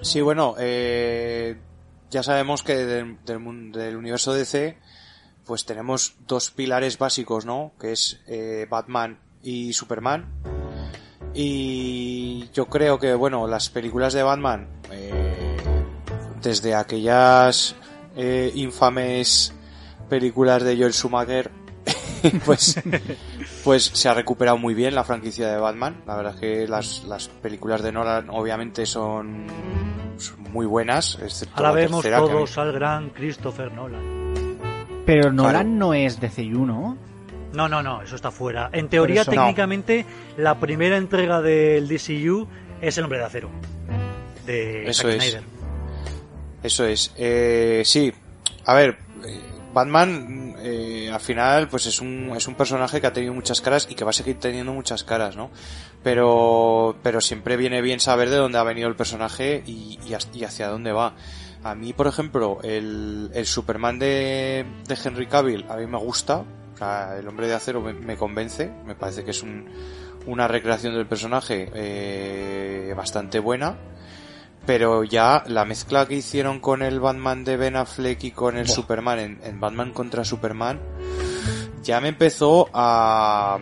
Sí, 0.00 0.20
bueno, 0.20 0.54
ya 0.56 2.22
sabemos 2.22 2.62
que 2.62 2.76
del, 2.76 3.18
del, 3.24 3.96
universo 3.96 4.32
DC, 4.32 4.78
pues 5.44 5.64
tenemos 5.64 6.14
dos 6.26 6.50
pilares 6.50 6.98
básicos, 6.98 7.44
¿no? 7.44 7.72
Que 7.80 7.92
es 7.92 8.22
Batman 8.70 9.18
y 9.42 9.72
Superman. 9.72 10.61
Y 11.34 12.48
yo 12.52 12.66
creo 12.66 12.98
que, 12.98 13.14
bueno, 13.14 13.46
las 13.46 13.70
películas 13.70 14.12
de 14.12 14.22
Batman, 14.22 14.68
eh, 14.90 15.56
desde 16.42 16.74
aquellas 16.74 17.74
eh, 18.16 18.52
infames 18.54 19.54
películas 20.08 20.62
de 20.62 20.76
Joel 20.76 20.92
Schumacher, 20.92 21.50
pues, 22.44 22.80
pues 23.64 23.84
se 23.84 24.08
ha 24.08 24.14
recuperado 24.14 24.58
muy 24.58 24.74
bien 24.74 24.94
la 24.94 25.04
franquicia 25.04 25.50
de 25.50 25.58
Batman. 25.58 26.02
La 26.06 26.16
verdad 26.16 26.34
es 26.34 26.40
que 26.40 26.68
las, 26.68 27.04
las 27.04 27.28
películas 27.28 27.82
de 27.82 27.92
Nolan 27.92 28.28
obviamente 28.30 28.84
son, 28.86 29.46
son 30.18 30.42
muy 30.52 30.66
buenas, 30.66 31.18
excepto 31.22 31.56
Ahora 31.56 31.70
la 31.70 31.74
vemos 31.74 32.02
tercera, 32.02 32.22
que 32.22 32.30
todos 32.30 32.58
al 32.58 32.72
gran 32.72 33.10
Christopher 33.10 33.72
Nolan. 33.72 34.22
Pero 35.06 35.32
Nolan 35.32 35.52
Claro. 35.52 35.68
no 35.70 35.94
es 35.94 36.20
DCU, 36.20 36.96
¿no? 37.52 37.68
No, 37.68 37.82
no, 37.82 38.02
eso 38.02 38.16
está 38.16 38.30
fuera. 38.30 38.70
En 38.72 38.88
teoría, 38.88 39.24
técnicamente, 39.24 40.06
la 40.36 40.58
primera 40.58 40.96
entrega 40.96 41.40
del 41.40 41.88
DCU 41.88 42.48
es 42.80 42.98
El 42.98 43.04
Hombre 43.04 43.18
de 43.18 43.24
Acero. 43.24 43.50
De 44.46 44.88
Eso 44.88 45.02
Zack 45.02 45.12
es. 45.12 45.22
Snyder. 45.22 45.42
Eso 46.62 46.84
es. 46.86 47.12
Eh, 47.16 47.82
sí, 47.84 48.12
a 48.64 48.74
ver, 48.74 48.98
Batman 49.72 50.54
eh, 50.58 51.10
al 51.12 51.20
final 51.20 51.68
pues 51.68 51.86
es 51.86 52.00
un, 52.00 52.32
es 52.36 52.46
un 52.46 52.54
personaje 52.54 53.00
que 53.00 53.06
ha 53.06 53.12
tenido 53.12 53.34
muchas 53.34 53.60
caras 53.60 53.88
y 53.90 53.94
que 53.94 54.04
va 54.04 54.10
a 54.10 54.14
seguir 54.14 54.38
teniendo 54.38 54.72
muchas 54.72 55.02
caras, 55.02 55.36
¿no? 55.36 55.50
Pero, 56.02 56.96
pero 57.02 57.20
siempre 57.20 57.56
viene 57.56 57.80
bien 57.80 58.00
saber 58.00 58.30
de 58.30 58.36
dónde 58.36 58.58
ha 58.58 58.62
venido 58.62 58.88
el 58.88 58.96
personaje 58.96 59.62
y, 59.66 59.98
y 60.06 60.44
hacia 60.44 60.68
dónde 60.68 60.92
va. 60.92 61.14
A 61.64 61.74
mí, 61.74 61.92
por 61.92 62.06
ejemplo, 62.06 62.58
el, 62.62 63.30
el 63.34 63.46
Superman 63.46 63.98
de, 63.98 64.66
de 64.86 64.98
Henry 65.02 65.26
Cavill 65.26 65.64
a 65.68 65.76
mí 65.76 65.86
me 65.86 65.98
gusta. 65.98 66.44
Sea, 66.82 67.16
el 67.18 67.28
hombre 67.28 67.46
de 67.46 67.54
acero 67.54 67.80
me, 67.80 67.92
me 67.92 68.16
convence. 68.16 68.70
Me 68.84 68.94
parece 68.94 69.24
que 69.24 69.30
es 69.30 69.42
un, 69.42 69.66
una 70.26 70.48
recreación 70.48 70.94
del 70.94 71.06
personaje 71.06 71.70
eh, 71.74 72.94
bastante 72.96 73.38
buena 73.38 73.76
pero 74.64 75.02
ya 75.02 75.42
la 75.48 75.64
mezcla 75.64 76.06
que 76.06 76.14
hicieron 76.14 76.60
con 76.60 76.82
el 76.82 77.00
Batman 77.00 77.42
de 77.42 77.56
Ben 77.56 77.74
Affleck 77.74 78.22
y 78.22 78.30
con 78.30 78.56
el 78.56 78.66
Buah. 78.66 78.74
Superman 78.76 79.18
en, 79.18 79.40
en 79.42 79.58
Batman 79.58 79.90
contra 79.92 80.24
Superman 80.24 80.78
ya 81.82 82.00
me 82.00 82.06
empezó 82.10 82.68
a 82.72 83.58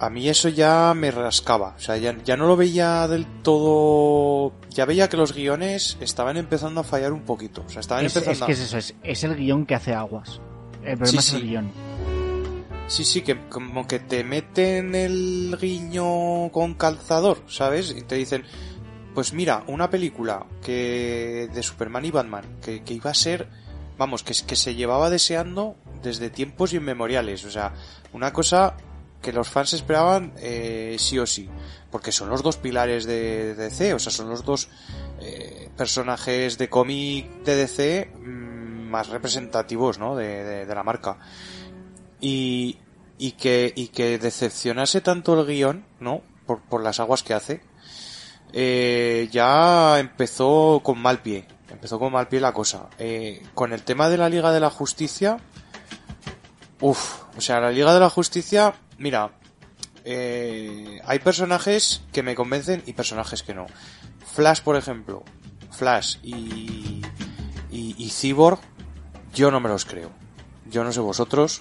a 0.00 0.10
mí 0.10 0.28
eso 0.28 0.48
ya 0.48 0.94
me 0.96 1.12
rascaba 1.12 1.74
o 1.76 1.78
sea 1.78 1.96
ya, 1.96 2.16
ya 2.24 2.36
no 2.36 2.48
lo 2.48 2.56
veía 2.56 3.06
del 3.06 3.24
todo 3.42 4.52
ya 4.70 4.84
veía 4.84 5.08
que 5.08 5.16
los 5.16 5.32
guiones 5.32 5.96
estaban 6.00 6.36
empezando 6.36 6.80
a 6.80 6.84
fallar 6.84 7.12
un 7.12 7.22
poquito 7.22 7.62
o 7.64 7.68
sea 7.70 7.78
estaban 7.78 8.04
Es, 8.04 8.16
empezando 8.16 8.46
es 8.52 8.58
que 8.58 8.60
es 8.64 8.66
eso, 8.68 8.78
es, 8.78 8.94
es 9.04 9.22
el 9.22 9.36
guion 9.36 9.64
que 9.64 9.76
hace 9.76 9.94
aguas. 9.94 10.40
El 10.82 10.98
problema 10.98 11.06
Sí, 11.06 11.18
es 11.18 11.32
el 11.34 11.40
sí. 11.42 11.46
guion. 11.46 11.70
Sí, 12.88 13.04
sí, 13.04 13.22
que 13.22 13.48
como 13.48 13.86
que 13.86 13.98
te 13.98 14.22
meten 14.22 14.94
el 14.94 15.56
guiño 15.60 16.50
con 16.52 16.74
calzador, 16.74 17.42
¿sabes? 17.48 17.92
Y 17.96 18.02
te 18.02 18.14
dicen, 18.14 18.44
pues 19.14 19.32
mira, 19.32 19.64
una 19.66 19.90
película 19.90 20.46
que 20.62 21.48
de 21.52 21.62
Superman 21.64 22.04
y 22.04 22.12
Batman, 22.12 22.44
que, 22.62 22.82
que 22.84 22.94
iba 22.94 23.10
a 23.10 23.14
ser, 23.14 23.48
vamos, 23.98 24.22
que, 24.22 24.34
que 24.46 24.54
se 24.54 24.76
llevaba 24.76 25.10
deseando 25.10 25.74
desde 26.02 26.30
tiempos 26.30 26.72
inmemoriales. 26.74 27.44
O 27.44 27.50
sea, 27.50 27.74
una 28.12 28.32
cosa 28.32 28.76
que 29.20 29.32
los 29.32 29.48
fans 29.48 29.72
esperaban 29.72 30.32
eh, 30.38 30.94
sí 31.00 31.18
o 31.18 31.26
sí, 31.26 31.48
porque 31.90 32.12
son 32.12 32.28
los 32.28 32.44
dos 32.44 32.56
pilares 32.56 33.04
de, 33.04 33.56
DC, 33.56 33.94
o 33.94 33.98
sea, 33.98 34.12
son 34.12 34.28
los 34.28 34.44
dos 34.44 34.68
eh, 35.20 35.70
personajes 35.76 36.56
de 36.56 36.68
cómic 36.68 37.42
de 37.42 37.56
DC 37.56 38.12
mm, 38.14 38.88
más 38.90 39.08
representativos, 39.08 39.98
¿no? 39.98 40.14
De- 40.14 40.64
de 40.66 40.74
la 40.74 40.84
marca 40.84 41.18
y, 42.20 42.78
y 43.18 43.32
que 43.32 43.72
y 43.74 43.88
que 43.88 44.18
decepcionase 44.18 45.00
tanto 45.00 45.38
el 45.38 45.46
guion 45.46 45.84
no 46.00 46.22
por, 46.46 46.60
por 46.62 46.82
las 46.82 47.00
aguas 47.00 47.22
que 47.22 47.34
hace 47.34 47.60
eh, 48.52 49.28
ya 49.30 49.98
empezó 49.98 50.80
con 50.82 50.98
mal 50.98 51.20
pie 51.20 51.46
empezó 51.70 51.98
con 51.98 52.12
mal 52.12 52.28
pie 52.28 52.40
la 52.40 52.52
cosa. 52.52 52.88
Eh, 52.98 53.42
con 53.54 53.72
el 53.72 53.82
tema 53.82 54.08
de 54.08 54.16
la 54.16 54.28
Liga 54.28 54.52
de 54.52 54.60
la 54.60 54.70
Justicia 54.70 55.38
uff 56.80 57.22
o 57.36 57.40
sea 57.40 57.60
la 57.60 57.70
Liga 57.70 57.92
de 57.92 58.00
la 58.00 58.10
Justicia 58.10 58.74
mira 58.98 59.32
eh, 60.04 61.00
hay 61.04 61.18
personajes 61.18 62.02
que 62.12 62.22
me 62.22 62.34
convencen 62.34 62.82
y 62.86 62.92
personajes 62.92 63.42
que 63.42 63.54
no. 63.54 63.66
Flash 64.34 64.60
por 64.60 64.76
ejemplo 64.76 65.24
Flash 65.70 66.18
y 66.22 67.02
y, 67.70 67.94
y 67.98 68.10
Cyborg 68.10 68.60
yo 69.34 69.50
no 69.50 69.60
me 69.60 69.68
los 69.68 69.84
creo. 69.84 70.10
Yo 70.70 70.82
no 70.82 70.92
sé 70.92 71.00
vosotros 71.00 71.60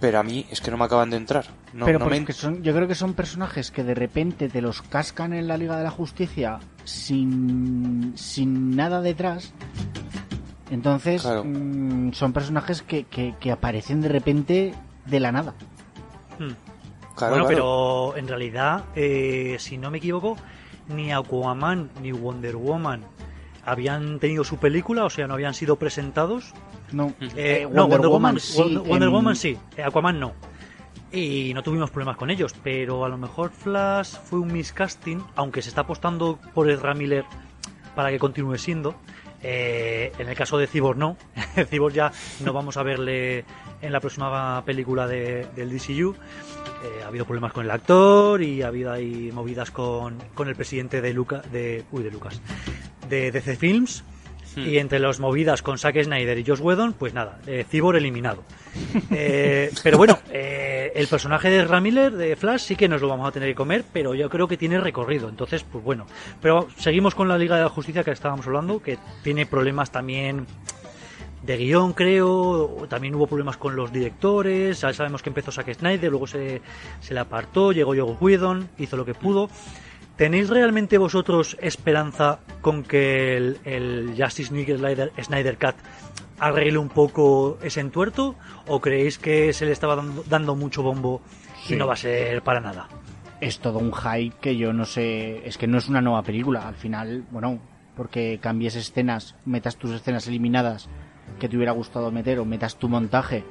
pero 0.00 0.18
a 0.18 0.22
mí 0.22 0.46
es 0.50 0.60
que 0.60 0.70
no 0.70 0.76
me 0.76 0.84
acaban 0.84 1.10
de 1.10 1.16
entrar. 1.16 1.46
No, 1.72 1.86
Pero 1.86 1.98
no 1.98 2.06
me 2.06 2.32
son, 2.32 2.62
yo 2.62 2.74
creo 2.74 2.86
que 2.88 2.94
son 2.94 3.14
personajes 3.14 3.70
que 3.70 3.82
de 3.84 3.94
repente 3.94 4.48
te 4.48 4.60
los 4.60 4.82
cascan 4.82 5.32
en 5.32 5.48
la 5.48 5.56
Liga 5.56 5.76
de 5.76 5.84
la 5.84 5.90
Justicia 5.90 6.58
sin, 6.84 8.12
sin 8.16 8.76
nada 8.76 9.00
detrás. 9.00 9.52
Entonces, 10.70 11.22
Claro. 11.22 11.44
mm, 11.44 12.12
son 12.12 12.32
personajes 12.32 12.82
que, 12.82 13.04
que, 13.04 13.34
que 13.38 13.52
aparecen 13.52 14.00
de 14.00 14.08
repente 14.08 14.74
de 15.06 15.20
la 15.20 15.32
nada. 15.32 15.54
Hmm. 16.38 16.50
Claro, 17.14 17.34
bueno, 17.34 17.46
claro. 17.46 17.48
pero 17.48 18.16
en 18.18 18.28
realidad, 18.28 18.84
eh, 18.94 19.56
si 19.58 19.78
no 19.78 19.90
me 19.90 19.98
equivoco, 19.98 20.36
ni 20.88 21.12
Aquaman 21.12 21.90
ni 22.02 22.12
Wonder 22.12 22.56
Woman 22.56 23.02
habían 23.66 24.18
tenido 24.20 24.44
su 24.44 24.56
película, 24.58 25.04
o 25.04 25.10
sea, 25.10 25.26
no 25.26 25.34
habían 25.34 25.52
sido 25.54 25.76
presentados. 25.76 26.52
No, 26.92 27.12
Eh, 27.20 27.62
Eh, 27.62 27.68
no, 27.70 27.86
Wonder, 27.88 28.08
Woman, 28.08 28.40
sí, 28.40 28.58
Wonder, 28.62 28.78
Wonder 28.82 29.08
en- 29.08 29.14
Woman 29.14 29.36
sí, 29.36 29.58
eh, 29.76 29.82
Aquaman 29.82 30.18
no. 30.20 30.32
Y 31.12 31.52
no 31.54 31.62
tuvimos 31.62 31.90
problemas 31.90 32.16
con 32.16 32.30
ellos, 32.30 32.54
pero 32.62 33.04
a 33.04 33.08
lo 33.08 33.16
mejor 33.18 33.50
Flash 33.50 34.14
fue 34.24 34.38
un 34.40 34.52
miscasting, 34.52 35.22
aunque 35.36 35.62
se 35.62 35.68
está 35.68 35.82
apostando 35.82 36.38
por 36.54 36.68
Ezra 36.70 36.94
Miller 36.94 37.24
para 37.94 38.10
que 38.10 38.18
continúe 38.18 38.56
siendo. 38.58 38.94
Eh, 39.42 40.12
en 40.18 40.28
el 40.28 40.34
caso 40.34 40.58
de 40.58 40.66
Cyborg 40.66 40.98
no, 40.98 41.16
Cyborg 41.70 41.94
ya 41.94 42.10
no 42.44 42.52
vamos 42.52 42.76
a 42.76 42.82
verle 42.82 43.44
en 43.80 43.92
la 43.92 44.00
próxima 44.00 44.62
película 44.64 45.06
de- 45.06 45.46
del 45.54 45.70
DCU. 45.70 46.14
Eh, 46.14 47.02
ha 47.04 47.08
habido 47.08 47.24
problemas 47.24 47.52
con 47.52 47.64
el 47.64 47.70
actor 47.70 48.42
y 48.42 48.62
ha 48.62 48.68
habido 48.68 48.92
ahí 48.92 49.30
movidas 49.32 49.70
con, 49.70 50.18
con 50.34 50.48
el 50.48 50.56
presidente 50.56 51.00
de 51.00 51.12
Luca, 51.14 51.40
de, 51.52 51.84
uy, 51.92 52.02
de 52.02 52.10
Lucas, 52.10 52.40
de 53.08 53.30
DC 53.32 53.56
Films. 53.56 54.04
Y 54.56 54.78
entre 54.78 54.98
las 54.98 55.20
movidas 55.20 55.60
con 55.60 55.76
Zack 55.76 56.02
Snyder 56.02 56.38
y 56.38 56.44
Josh 56.44 56.60
Whedon, 56.60 56.94
pues 56.94 57.12
nada, 57.12 57.40
eh, 57.46 57.66
Cyborg 57.68 57.98
eliminado. 57.98 58.42
Eh, 59.10 59.70
pero 59.82 59.98
bueno, 59.98 60.18
eh, 60.30 60.92
el 60.94 61.06
personaje 61.08 61.48
de 61.48 61.62
Ezra 61.62 61.80
Miller 61.80 62.12
de 62.12 62.36
Flash 62.36 62.60
sí 62.60 62.76
que 62.76 62.88
nos 62.88 63.00
lo 63.00 63.08
vamos 63.08 63.28
a 63.28 63.32
tener 63.32 63.48
que 63.48 63.54
comer, 63.54 63.84
pero 63.92 64.14
yo 64.14 64.28
creo 64.28 64.48
que 64.48 64.56
tiene 64.56 64.78
recorrido. 64.80 65.28
Entonces, 65.28 65.64
pues 65.64 65.82
bueno. 65.82 66.06
Pero 66.40 66.68
seguimos 66.76 67.14
con 67.14 67.28
la 67.28 67.38
Liga 67.38 67.56
de 67.56 67.62
la 67.62 67.68
Justicia 67.68 68.04
que 68.04 68.10
estábamos 68.10 68.46
hablando, 68.46 68.82
que 68.82 68.98
tiene 69.22 69.46
problemas 69.46 69.90
también 69.90 70.46
de 71.42 71.56
guion, 71.56 71.92
creo. 71.92 72.86
También 72.88 73.14
hubo 73.14 73.26
problemas 73.26 73.56
con 73.56 73.76
los 73.76 73.92
directores. 73.92 74.78
Sabemos 74.78 75.22
que 75.22 75.30
empezó 75.30 75.52
Zack 75.52 75.72
Snyder, 75.74 76.10
luego 76.10 76.26
se, 76.26 76.60
se 77.00 77.14
le 77.14 77.20
apartó, 77.20 77.72
llegó 77.72 77.94
Joe 77.94 78.16
Whedon, 78.20 78.68
hizo 78.78 78.96
lo 78.96 79.04
que 79.04 79.14
pudo. 79.14 79.48
¿Tenéis 80.16 80.48
realmente 80.48 80.96
vosotros 80.98 81.56
esperanza 81.60 82.38
con 82.62 82.82
que 82.82 83.36
el, 83.36 83.58
el 83.64 84.14
Justice 84.18 84.52
League 84.54 84.76
Snyder, 84.76 85.12
Snyder 85.22 85.58
Cut 85.58 85.74
arregle 86.38 86.78
un 86.78 86.88
poco 86.88 87.58
ese 87.62 87.80
entuerto? 87.80 88.34
¿O 88.66 88.80
creéis 88.80 89.18
que 89.18 89.52
se 89.52 89.66
le 89.66 89.72
estaba 89.72 89.94
dando, 89.96 90.24
dando 90.28 90.54
mucho 90.56 90.82
bombo 90.82 91.20
y 91.64 91.68
Sí. 91.68 91.76
no 91.76 91.86
va 91.86 91.94
a 91.94 91.96
ser 91.96 92.42
para 92.42 92.60
nada? 92.60 92.88
es 93.38 93.58
todo 93.58 93.78
un 93.78 93.92
hype 93.92 94.34
que 94.40 94.56
yo 94.56 94.72
no 94.72 94.86
sé, 94.86 95.46
es 95.46 95.58
que 95.58 95.66
no 95.66 95.76
es 95.76 95.90
una 95.90 96.00
nueva 96.00 96.22
película, 96.22 96.66
al 96.66 96.74
final, 96.74 97.22
bueno, 97.30 97.58
porque 97.94 98.38
cambies 98.40 98.76
escenas, 98.76 99.34
metas 99.44 99.76
tus 99.76 99.90
escenas 99.90 100.26
eliminadas 100.26 100.88
que 101.38 101.46
te 101.46 101.54
hubiera 101.56 101.72
gustado 101.72 102.10
meter 102.10 102.38
o 102.38 102.46
metas 102.46 102.76
tu 102.76 102.88
montaje, 102.88 103.44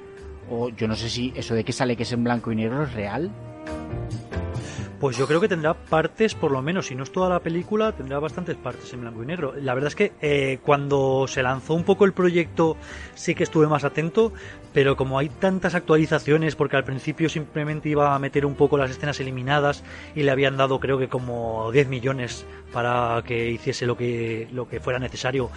o 0.49 0.69
yo 0.69 0.87
no 0.87 0.95
sé 0.95 1.07
si 1.07 1.31
eso 1.35 1.53
de 1.53 1.63
que 1.63 1.71
sale 1.71 1.95
que 1.95 2.01
es 2.01 2.11
en 2.13 2.23
blanco 2.23 2.51
y 2.51 2.55
negro 2.55 2.81
es 2.81 2.93
real. 2.93 3.29
Pues 4.99 5.17
yo 5.17 5.27
creo 5.27 5.41
que 5.41 5.49
tendrá 5.49 5.73
partes, 5.73 6.35
por 6.35 6.51
lo 6.51 6.61
menos, 6.61 6.87
si 6.87 6.95
no 6.95 7.03
es 7.03 7.11
toda 7.11 7.27
la 7.27 7.41
película, 7.41 7.91
tendrá 7.91 8.17
bastantes 8.19 8.55
partes 8.55 8.93
en 8.93 9.01
blanco 9.01 9.21
y 9.23 9.25
negro. 9.25 9.53
La 9.59 9.73
verdad 9.73 9.89
es 9.89 9.95
que 9.95 10.13
eh, 10.21 10.59
cuando 10.63 11.27
se 11.27 11.43
lanzó 11.43 11.73
un 11.73 11.83
poco 11.83 12.05
el 12.05 12.13
proyecto 12.13 12.77
sí 13.13 13.35
que 13.35 13.43
estuve 13.43 13.67
más 13.67 13.83
atento, 13.83 14.31
pero 14.73 14.95
como 14.95 15.19
hay 15.19 15.27
tantas 15.27 15.75
actualizaciones, 15.75 16.55
porque 16.55 16.77
al 16.77 16.85
principio 16.85 17.27
simplemente 17.27 17.89
iba 17.89 18.15
a 18.15 18.19
meter 18.19 18.45
un 18.45 18.55
poco 18.55 18.77
las 18.77 18.89
escenas 18.89 19.19
eliminadas 19.19 19.83
y 20.15 20.23
le 20.23 20.31
habían 20.31 20.55
dado 20.55 20.79
creo 20.79 20.97
que 20.97 21.09
como 21.09 21.71
10 21.73 21.89
millones 21.89 22.45
para 22.71 23.21
que 23.25 23.51
hiciese 23.51 23.85
lo 23.85 23.97
que, 23.97 24.47
lo 24.53 24.67
que 24.67 24.79
fuera 24.79 24.99
necesario. 24.99 25.49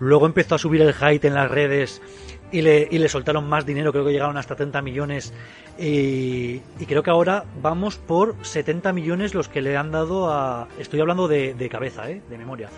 Luego 0.00 0.26
empezó 0.26 0.54
a 0.54 0.58
subir 0.58 0.82
el 0.82 0.92
height 0.92 1.24
en 1.24 1.34
las 1.34 1.50
redes 1.50 2.02
y 2.52 2.60
le, 2.62 2.86
y 2.90 2.98
le 2.98 3.08
soltaron 3.08 3.48
más 3.48 3.64
dinero, 3.66 3.90
creo 3.92 4.04
que 4.04 4.12
llegaron 4.12 4.36
hasta 4.36 4.54
30 4.54 4.80
millones 4.82 5.32
y, 5.78 6.60
y 6.78 6.86
creo 6.86 7.02
que 7.02 7.10
ahora 7.10 7.44
vamos 7.60 7.96
por 7.96 8.36
70 8.42 8.92
millones 8.92 9.34
los 9.34 9.48
que 9.48 9.60
le 9.62 9.76
han 9.76 9.90
dado 9.90 10.30
a... 10.30 10.68
Estoy 10.78 11.00
hablando 11.00 11.26
de, 11.28 11.54
de 11.54 11.68
cabeza, 11.68 12.10
¿eh? 12.10 12.20
de 12.28 12.38
memoria. 12.38 12.68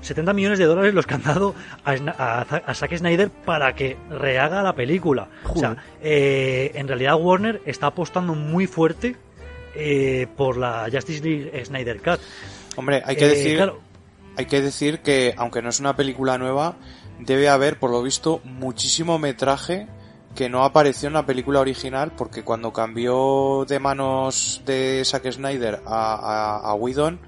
70 0.00 0.32
millones 0.32 0.58
de 0.58 0.64
dólares 0.64 0.94
los 0.94 1.06
que 1.06 1.14
han 1.14 1.22
dado 1.22 1.54
a, 1.84 1.92
a, 1.92 2.40
a 2.40 2.74
Zack 2.74 2.96
Snyder 2.96 3.30
para 3.30 3.74
que 3.74 3.96
rehaga 4.10 4.62
la 4.62 4.74
película. 4.74 5.28
O 5.48 5.56
sea, 5.56 5.76
eh, 6.02 6.72
en 6.74 6.88
realidad 6.88 7.14
Warner 7.20 7.60
está 7.66 7.88
apostando 7.88 8.34
muy 8.34 8.66
fuerte 8.66 9.14
eh, 9.76 10.26
por 10.36 10.56
la 10.56 10.88
Justice 10.92 11.22
League 11.22 11.64
Snyder 11.64 12.00
Cut. 12.02 12.18
Hombre, 12.76 13.02
hay 13.04 13.14
que 13.14 13.26
Eh, 13.26 13.28
decir, 13.28 13.56
claro, 13.56 13.78
hay 14.36 14.46
que 14.46 14.60
decir 14.60 14.98
que 15.00 15.34
aunque 15.36 15.62
no 15.62 15.68
es 15.68 15.78
una 15.78 15.94
película 15.94 16.36
nueva, 16.36 16.74
debe 17.24 17.48
haber, 17.48 17.78
por 17.78 17.90
lo 17.90 18.02
visto, 18.02 18.40
muchísimo 18.44 19.18
metraje 19.18 19.86
que 20.34 20.48
no 20.48 20.64
apareció 20.64 21.08
en 21.08 21.12
la 21.14 21.26
película 21.26 21.60
original 21.60 22.12
porque 22.16 22.42
cuando 22.42 22.72
cambió 22.72 23.64
de 23.68 23.78
manos 23.78 24.62
de 24.64 25.02
Zack 25.04 25.30
Snyder 25.30 25.82
a, 25.86 26.14
a, 26.14 26.70
a 26.70 26.74
Whedon, 26.74 27.20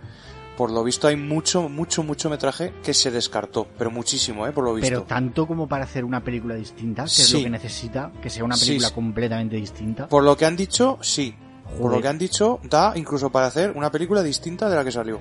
por 0.56 0.70
lo 0.70 0.82
visto 0.84 1.08
hay 1.08 1.16
mucho, 1.16 1.68
mucho, 1.68 2.02
mucho 2.02 2.30
metraje 2.30 2.72
que 2.82 2.94
se 2.94 3.10
descartó, 3.10 3.66
pero 3.76 3.90
muchísimo, 3.90 4.46
eh, 4.46 4.52
por 4.52 4.64
lo 4.64 4.72
visto. 4.74 4.88
Pero 4.88 5.02
tanto 5.02 5.46
como 5.46 5.66
para 5.68 5.84
hacer 5.84 6.04
una 6.04 6.22
película 6.22 6.54
distinta, 6.54 7.02
que 7.02 7.08
es 7.08 7.28
Sí. 7.28 7.38
lo 7.38 7.44
que 7.44 7.50
necesita, 7.50 8.12
que 8.22 8.30
sea 8.30 8.44
una 8.44 8.56
película 8.56 8.88
sí. 8.88 8.94
completamente 8.94 9.56
distinta. 9.56 10.08
Por 10.08 10.22
lo 10.22 10.36
que 10.36 10.46
han 10.46 10.56
dicho, 10.56 10.98
sí. 11.02 11.34
Por 11.80 11.90
lo 11.92 12.00
que 12.00 12.08
han 12.08 12.18
dicho, 12.18 12.60
da 12.62 12.92
incluso 12.94 13.30
para 13.30 13.46
hacer 13.46 13.72
una 13.74 13.90
película 13.90 14.22
distinta 14.22 14.68
de 14.68 14.76
la 14.76 14.84
que 14.84 14.92
salió. 14.92 15.18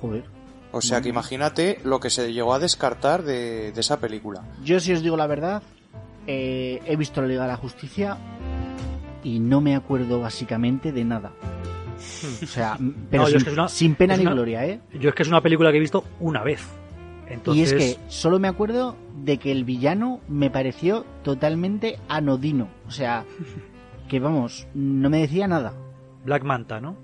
Joder. 0.00 0.24
O 0.72 0.80
sea 0.82 1.00
que 1.00 1.08
imagínate 1.08 1.80
lo 1.84 1.98
que 2.00 2.10
se 2.10 2.32
llegó 2.32 2.52
a 2.54 2.58
descartar 2.58 3.22
de, 3.22 3.72
de 3.72 3.80
esa 3.80 3.98
película. 4.00 4.42
Yo 4.62 4.80
si 4.80 4.92
os 4.92 5.02
digo 5.02 5.16
la 5.16 5.26
verdad, 5.26 5.62
eh, 6.26 6.80
he 6.84 6.96
visto 6.96 7.22
la 7.22 7.28
Liga 7.28 7.42
de 7.42 7.48
la 7.48 7.56
Justicia 7.56 8.18
y 9.24 9.38
no 9.40 9.60
me 9.60 9.74
acuerdo 9.74 10.20
básicamente 10.20 10.92
de 10.92 11.04
nada. 11.04 11.32
O 12.42 12.46
sea, 12.46 12.78
pero 13.10 13.24
yo 13.24 13.28
sin, 13.30 13.36
es 13.38 13.44
que 13.44 13.50
es 13.50 13.56
una- 13.56 13.68
sin 13.68 13.94
pena 13.94 14.16
ni 14.16 14.22
una- 14.22 14.32
gloria, 14.32 14.66
¿eh? 14.66 14.80
yo 15.00 15.08
es 15.08 15.14
que 15.14 15.22
es 15.22 15.28
una 15.28 15.40
película 15.40 15.70
que 15.70 15.78
he 15.78 15.80
visto 15.80 16.04
una 16.20 16.42
vez. 16.42 16.62
Entonces, 17.28 17.72
Y 17.72 17.74
es 17.76 17.96
que 17.96 18.00
solo 18.08 18.38
me 18.38 18.48
acuerdo 18.48 18.94
de 19.24 19.38
que 19.38 19.50
el 19.52 19.64
villano 19.64 20.20
me 20.28 20.48
pareció 20.50 21.04
totalmente 21.24 21.98
anodino. 22.08 22.68
O 22.86 22.90
sea, 22.90 23.24
que 24.08 24.20
vamos, 24.20 24.66
no 24.74 25.10
me 25.10 25.18
decía 25.18 25.48
nada. 25.48 25.72
Black 26.24 26.44
Manta, 26.44 26.80
¿no? 26.80 26.94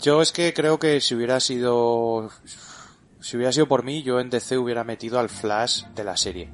Yo 0.00 0.22
es 0.22 0.32
que 0.32 0.54
creo 0.54 0.78
que 0.78 1.00
si 1.00 1.14
hubiera 1.14 1.40
sido 1.40 2.30
si 3.20 3.36
hubiera 3.36 3.52
sido 3.52 3.66
por 3.66 3.82
mí, 3.82 4.02
yo 4.02 4.20
en 4.20 4.30
DC 4.30 4.56
hubiera 4.56 4.84
metido 4.84 5.18
al 5.18 5.28
Flash 5.28 5.84
de 5.94 6.04
la 6.04 6.16
serie. 6.16 6.50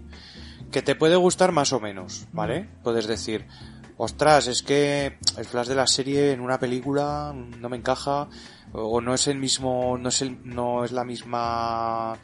Que 0.73 0.81
te 0.81 0.95
puede 0.95 1.17
gustar 1.17 1.53
más 1.53 1.73
o 1.73 1.81
menos, 1.81 2.27
¿vale? 2.33 2.69
Puedes 2.83 3.07
decir, 3.07 3.47
ostras, 3.99 4.47
es 4.47 4.63
que 4.63 5.19
el 5.37 5.45
Flash 5.45 5.69
de 5.69 5.75
la 5.75 5.87
serie 5.87 6.33
en 6.33 6.41
una 6.41 6.59
película 6.59 7.35
no 7.35 7.69
me 7.69 7.77
encaja 7.77 8.29
o 8.77 9.01
no 9.01 9.15
es 9.15 9.29
el 9.29 9.39
mismo 9.39 9.97
no 9.97 10.09
es 10.09 10.21
el, 10.21 10.37
no 10.45 10.85
es 10.85 10.91
la 10.93 11.05
misma 11.05 12.19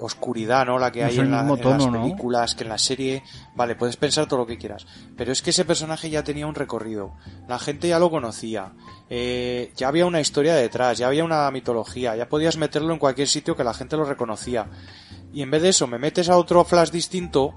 oscuridad 0.00 0.66
no 0.66 0.78
la 0.78 0.90
que 0.90 1.00
No 1.02 1.06
hay 1.06 1.14
en, 1.20 1.30
la- 1.30 1.42
las 1.70 1.84
películas 2.02 2.54
que 2.54 2.64
en 2.64 2.68
la 2.70 2.78
serie. 2.78 3.22
Vale 3.54 3.76
puedes 3.76 3.96
pensar 3.96 4.26
todo 4.26 4.40
lo 4.40 4.46
que 4.46 4.58
quieras. 4.58 4.86
Pero 5.16 5.32
es 5.32 5.42
que 5.42 5.50
ese 5.50 5.64
personaje 5.64 6.10
ya 6.10 6.24
tenía 6.24 6.46
un 6.46 6.54
recorrido. 6.54 7.12
La 7.48 7.58
gente 7.58 7.88
ya 7.88 7.98
lo 7.98 8.10
conocía. 8.10 8.72
Eh, 9.08 9.72
ya 9.76 9.88
había 9.88 10.06
una 10.06 10.20
historia 10.20 10.54
detrás 10.54 10.98
ya 10.98 11.06
había 11.06 11.22
una 11.24 11.50
mitología 11.50 12.16
ya 12.16 12.28
podías 12.28 12.56
meterlo 12.56 12.92
en 12.94 12.98
cualquier 12.98 13.28
sitio 13.28 13.54
que 13.56 13.64
la 13.64 13.74
gente 13.74 13.96
lo 13.96 14.04
reconocía. 14.04 14.66
Y 15.32 15.42
en 15.42 15.50
vez 15.50 15.62
de 15.62 15.68
eso 15.70 15.86
me 15.86 15.98
metes 15.98 16.28
a 16.28 16.36
otro 16.36 16.64
flash 16.64 16.90
distinto 16.90 17.54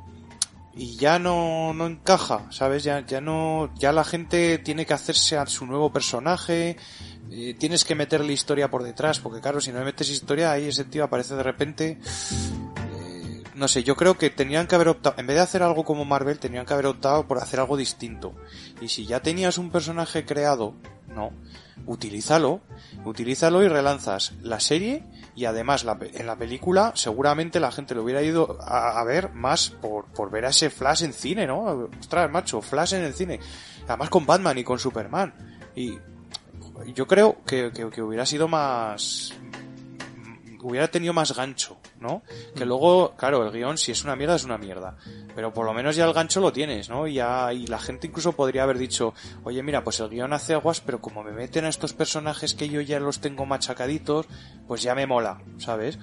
y 0.75 0.97
ya 0.97 1.19
no, 1.19 1.73
no 1.73 1.87
encaja, 1.87 2.47
¿sabes? 2.51 2.83
Ya, 2.83 3.05
ya 3.05 3.21
no, 3.21 3.73
ya 3.75 3.93
la 3.93 4.03
gente 4.03 4.57
tiene 4.57 4.85
que 4.85 4.93
hacerse 4.93 5.37
a 5.37 5.45
su 5.45 5.65
nuevo 5.65 5.91
personaje, 5.91 6.75
eh, 7.31 7.55
tienes 7.57 7.85
que 7.85 7.95
meterle 7.95 8.33
historia 8.33 8.69
por 8.69 8.83
detrás, 8.83 9.19
porque 9.19 9.39
claro, 9.39 9.61
si 9.61 9.71
no 9.71 9.79
le 9.79 9.85
metes 9.85 10.09
historia, 10.09 10.51
ahí 10.51 10.67
ese 10.67 10.83
tío 10.83 11.05
aparece 11.05 11.35
de 11.35 11.43
repente, 11.43 11.97
eh, 11.97 13.43
no 13.55 13.69
sé, 13.69 13.83
yo 13.83 13.95
creo 13.95 14.17
que 14.17 14.29
tenían 14.29 14.67
que 14.67 14.75
haber 14.75 14.89
optado, 14.89 15.15
en 15.17 15.27
vez 15.27 15.37
de 15.37 15.43
hacer 15.43 15.63
algo 15.63 15.85
como 15.85 16.03
Marvel, 16.03 16.39
tenían 16.39 16.65
que 16.65 16.73
haber 16.73 16.87
optado 16.87 17.25
por 17.25 17.37
hacer 17.37 17.61
algo 17.61 17.77
distinto. 17.77 18.35
Y 18.81 18.89
si 18.89 19.05
ya 19.05 19.21
tenías 19.21 19.57
un 19.57 19.71
personaje 19.71 20.25
creado, 20.25 20.75
no, 21.07 21.31
utilízalo, 21.85 22.59
utilízalo 23.05 23.63
y 23.63 23.69
relanzas 23.69 24.33
la 24.41 24.59
serie 24.59 25.03
y 25.35 25.45
además 25.45 25.85
en 26.13 26.27
la 26.27 26.37
película 26.37 26.93
seguramente 26.95 27.59
la 27.59 27.71
gente 27.71 27.93
lo 27.93 28.03
hubiera 28.03 28.21
ido 28.21 28.57
a, 28.61 29.03
ver 29.03 29.33
más 29.33 29.69
por, 29.69 30.05
por 30.05 30.31
ver 30.31 30.45
a 30.45 30.49
ese 30.49 30.69
Flash 30.69 31.03
en 31.03 31.13
cine, 31.13 31.45
¿no? 31.45 31.89
Ostras, 31.99 32.31
macho, 32.31 32.61
Flash 32.61 32.93
en 32.93 33.03
el 33.03 33.13
cine. 33.13 33.39
Además 33.87 34.09
con 34.09 34.25
Batman 34.25 34.57
y 34.57 34.63
con 34.63 34.79
Superman. 34.79 35.33
Y 35.75 35.97
yo 36.93 37.05
creo 37.05 37.43
que, 37.45 37.71
que 37.71 38.01
hubiera 38.01 38.25
sido 38.25 38.47
más 38.47 39.33
hubiera 40.65 40.87
tenido 40.87 41.13
más 41.13 41.35
gancho, 41.35 41.77
¿no? 42.05 42.21
Que 42.55 42.65
luego, 42.65 43.13
claro, 43.17 43.45
el 43.45 43.51
guion 43.51 43.77
si 43.77 43.91
es 43.91 44.03
una 44.03 44.15
mierda 44.15 44.35
es 44.35 44.43
una 44.45 44.57
mierda, 44.57 44.95
pero 45.35 45.53
por 45.53 45.65
lo 45.65 45.73
menos 45.73 45.95
ya 45.95 46.05
el 46.05 46.13
gancho 46.13 46.39
lo 46.39 46.51
tienes, 46.53 46.89
¿no? 46.89 47.07
Y 47.07 47.15
ya 47.15 47.51
y 47.51 47.67
la 47.67 47.79
gente 47.79 48.07
incluso 48.07 48.33
podría 48.33 48.63
haber 48.63 48.77
dicho, 48.77 49.13
oye 49.43 49.61
mira, 49.63 49.83
pues 49.83 49.99
el 49.99 50.09
guion 50.09 50.33
hace 50.33 50.53
aguas, 50.53 50.81
pero 50.81 51.01
como 51.01 51.23
me 51.23 51.31
meten 51.31 51.65
a 51.65 51.69
estos 51.69 51.93
personajes 51.93 52.53
que 52.53 52.69
yo 52.69 52.81
ya 52.81 52.99
los 52.99 53.19
tengo 53.19 53.45
machacaditos, 53.45 54.27
pues 54.67 54.81
ya 54.83 54.95
me 54.95 55.07
mola, 55.07 55.41
¿sabes? 55.57 55.99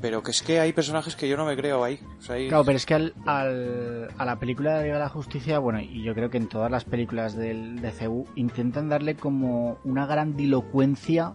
Pero 0.00 0.22
que 0.22 0.30
es 0.30 0.42
que 0.42 0.60
hay 0.60 0.72
personajes 0.72 1.16
que 1.16 1.28
yo 1.28 1.36
no 1.36 1.44
me 1.44 1.56
creo 1.56 1.82
ahí. 1.82 1.98
O 2.20 2.22
sea, 2.22 2.36
hay- 2.36 2.46
Claro, 2.48 2.64
pero 2.64 2.76
es 2.76 2.86
que 2.86 2.94
al, 2.94 3.14
al- 3.26 4.08
a 4.16 4.24
la 4.24 4.38
película 4.38 4.76
de 4.76 4.84
Liga 4.84 4.94
de 4.94 5.00
la 5.00 5.08
Justicia, 5.08 5.58
bueno, 5.58 5.80
y 5.80 6.04
yo 6.04 6.14
creo 6.14 6.30
que 6.30 6.36
en 6.36 6.48
todas 6.48 6.70
las 6.70 6.84
películas 6.84 7.34
del 7.34 7.80
DCU 7.82 8.24
intentan 8.36 8.88
darle 8.88 9.16
como 9.16 9.78
una 9.82 10.06
grandilocuencia 10.06 11.34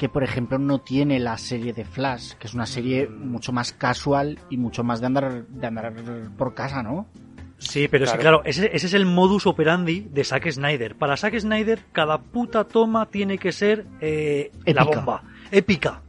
que, 0.00 0.08
por 0.08 0.24
ejemplo, 0.24 0.58
no 0.58 0.78
tiene 0.80 1.20
la 1.20 1.36
serie 1.36 1.74
de 1.74 1.84
Flash, 1.84 2.32
que 2.38 2.46
es 2.46 2.54
una 2.54 2.64
serie 2.64 3.06
mucho 3.06 3.52
más 3.52 3.74
casual 3.74 4.38
y 4.48 4.56
mucho 4.56 4.82
más 4.82 5.00
de 5.00 5.06
andar, 5.06 5.44
de 5.46 5.66
andar 5.66 5.92
por 6.38 6.54
casa, 6.54 6.82
¿no? 6.82 7.06
Sí, 7.58 7.86
pero 7.86 8.04
es 8.06 8.10
que 8.12 8.16
Claro. 8.18 8.38
claro, 8.38 8.48
ese, 8.48 8.70
ese 8.74 8.86
es 8.86 8.94
el 8.94 9.04
modus 9.04 9.46
operandi 9.46 10.08
de 10.10 10.24
Zack 10.24 10.50
Snyder. 10.50 10.94
Para 10.96 11.18
Zack 11.18 11.38
Snyder, 11.38 11.80
cada 11.92 12.16
puta 12.16 12.64
toma 12.64 13.10
tiene 13.10 13.36
que 13.36 13.52
ser 13.52 13.84
eh, 14.00 14.50
la 14.64 14.84
Épica. 14.84 14.84
bomba, 14.84 15.22
épica. 15.50 16.02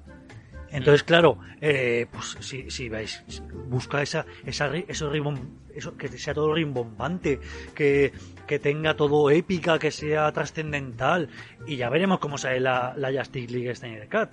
Entonces, 0.72 1.04
claro, 1.04 1.38
eh, 1.60 2.06
pues 2.14 2.38
si, 2.40 2.72
si 2.72 2.88
veis, 2.88 3.22
busca 3.68 4.02
esa, 4.02 4.26
esa, 4.46 4.70
ri- 4.72 4.86
eso, 4.88 5.12
rimbom- 5.12 5.50
eso 5.76 5.98
que 5.98 6.08
sea 6.08 6.34
todo 6.34 6.54
rimbombante, 6.54 7.40
que, 7.76 8.12
que 8.48 8.60
tenga 8.60 8.96
todo 8.96 9.30
épica, 9.30 9.80
que 9.80 9.92
sea 9.92 10.32
trascendental, 10.32 11.30
y 11.66 11.78
ya 11.78 11.90
veremos 11.90 12.20
cómo 12.20 12.38
sale 12.38 12.60
la, 12.60 12.96
Justice 13.16 13.52
League 13.52 13.76
Snyder 13.76 14.10
Cut. 14.10 14.30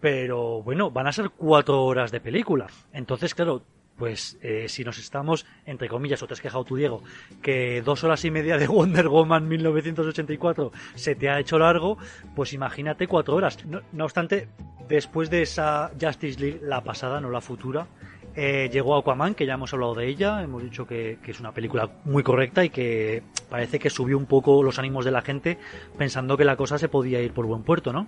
Pero 0.00 0.62
bueno, 0.62 0.90
van 0.90 1.08
a 1.08 1.12
ser 1.12 1.30
cuatro 1.30 1.84
horas 1.84 2.12
de 2.12 2.20
película. 2.20 2.68
Entonces, 2.92 3.34
claro, 3.34 3.64
pues 3.96 4.38
eh, 4.42 4.66
si 4.68 4.84
nos 4.84 4.98
estamos, 4.98 5.44
entre 5.66 5.88
comillas, 5.88 6.22
o 6.22 6.28
te 6.28 6.34
has 6.34 6.40
quejado 6.40 6.64
tú, 6.64 6.76
Diego, 6.76 7.02
que 7.42 7.82
dos 7.82 8.04
horas 8.04 8.24
y 8.24 8.30
media 8.30 8.56
de 8.56 8.66
Wonder 8.68 9.08
Woman 9.08 9.48
1984 9.48 10.70
se 10.94 11.16
te 11.16 11.28
ha 11.28 11.40
hecho 11.40 11.58
largo, 11.58 11.98
pues 12.36 12.52
imagínate 12.52 13.08
cuatro 13.08 13.34
horas. 13.34 13.58
No 13.66 14.04
obstante, 14.04 14.48
después 14.88 15.30
de 15.30 15.42
esa 15.42 15.90
Justice 16.00 16.40
League, 16.40 16.60
la 16.62 16.82
pasada, 16.82 17.20
no 17.20 17.30
la 17.30 17.40
futura, 17.40 17.88
eh, 18.36 18.68
llegó 18.72 18.96
Aquaman, 18.96 19.34
que 19.34 19.46
ya 19.46 19.54
hemos 19.54 19.72
hablado 19.72 19.94
de 19.94 20.06
ella, 20.08 20.42
hemos 20.42 20.62
dicho 20.62 20.86
que, 20.86 21.18
que 21.22 21.30
es 21.32 21.40
una 21.40 21.52
película 21.52 21.88
muy 22.04 22.22
correcta 22.22 22.64
y 22.64 22.70
que 22.70 23.22
parece 23.50 23.78
que 23.78 23.90
subió 23.90 24.16
un 24.16 24.26
poco 24.26 24.62
los 24.62 24.78
ánimos 24.78 25.04
de 25.04 25.10
la 25.10 25.22
gente 25.22 25.58
pensando 25.96 26.36
que 26.36 26.44
la 26.44 26.56
cosa 26.56 26.78
se 26.78 26.88
podía 26.88 27.20
ir 27.20 27.32
por 27.32 27.46
buen 27.46 27.62
puerto, 27.62 27.92
¿no? 27.92 28.06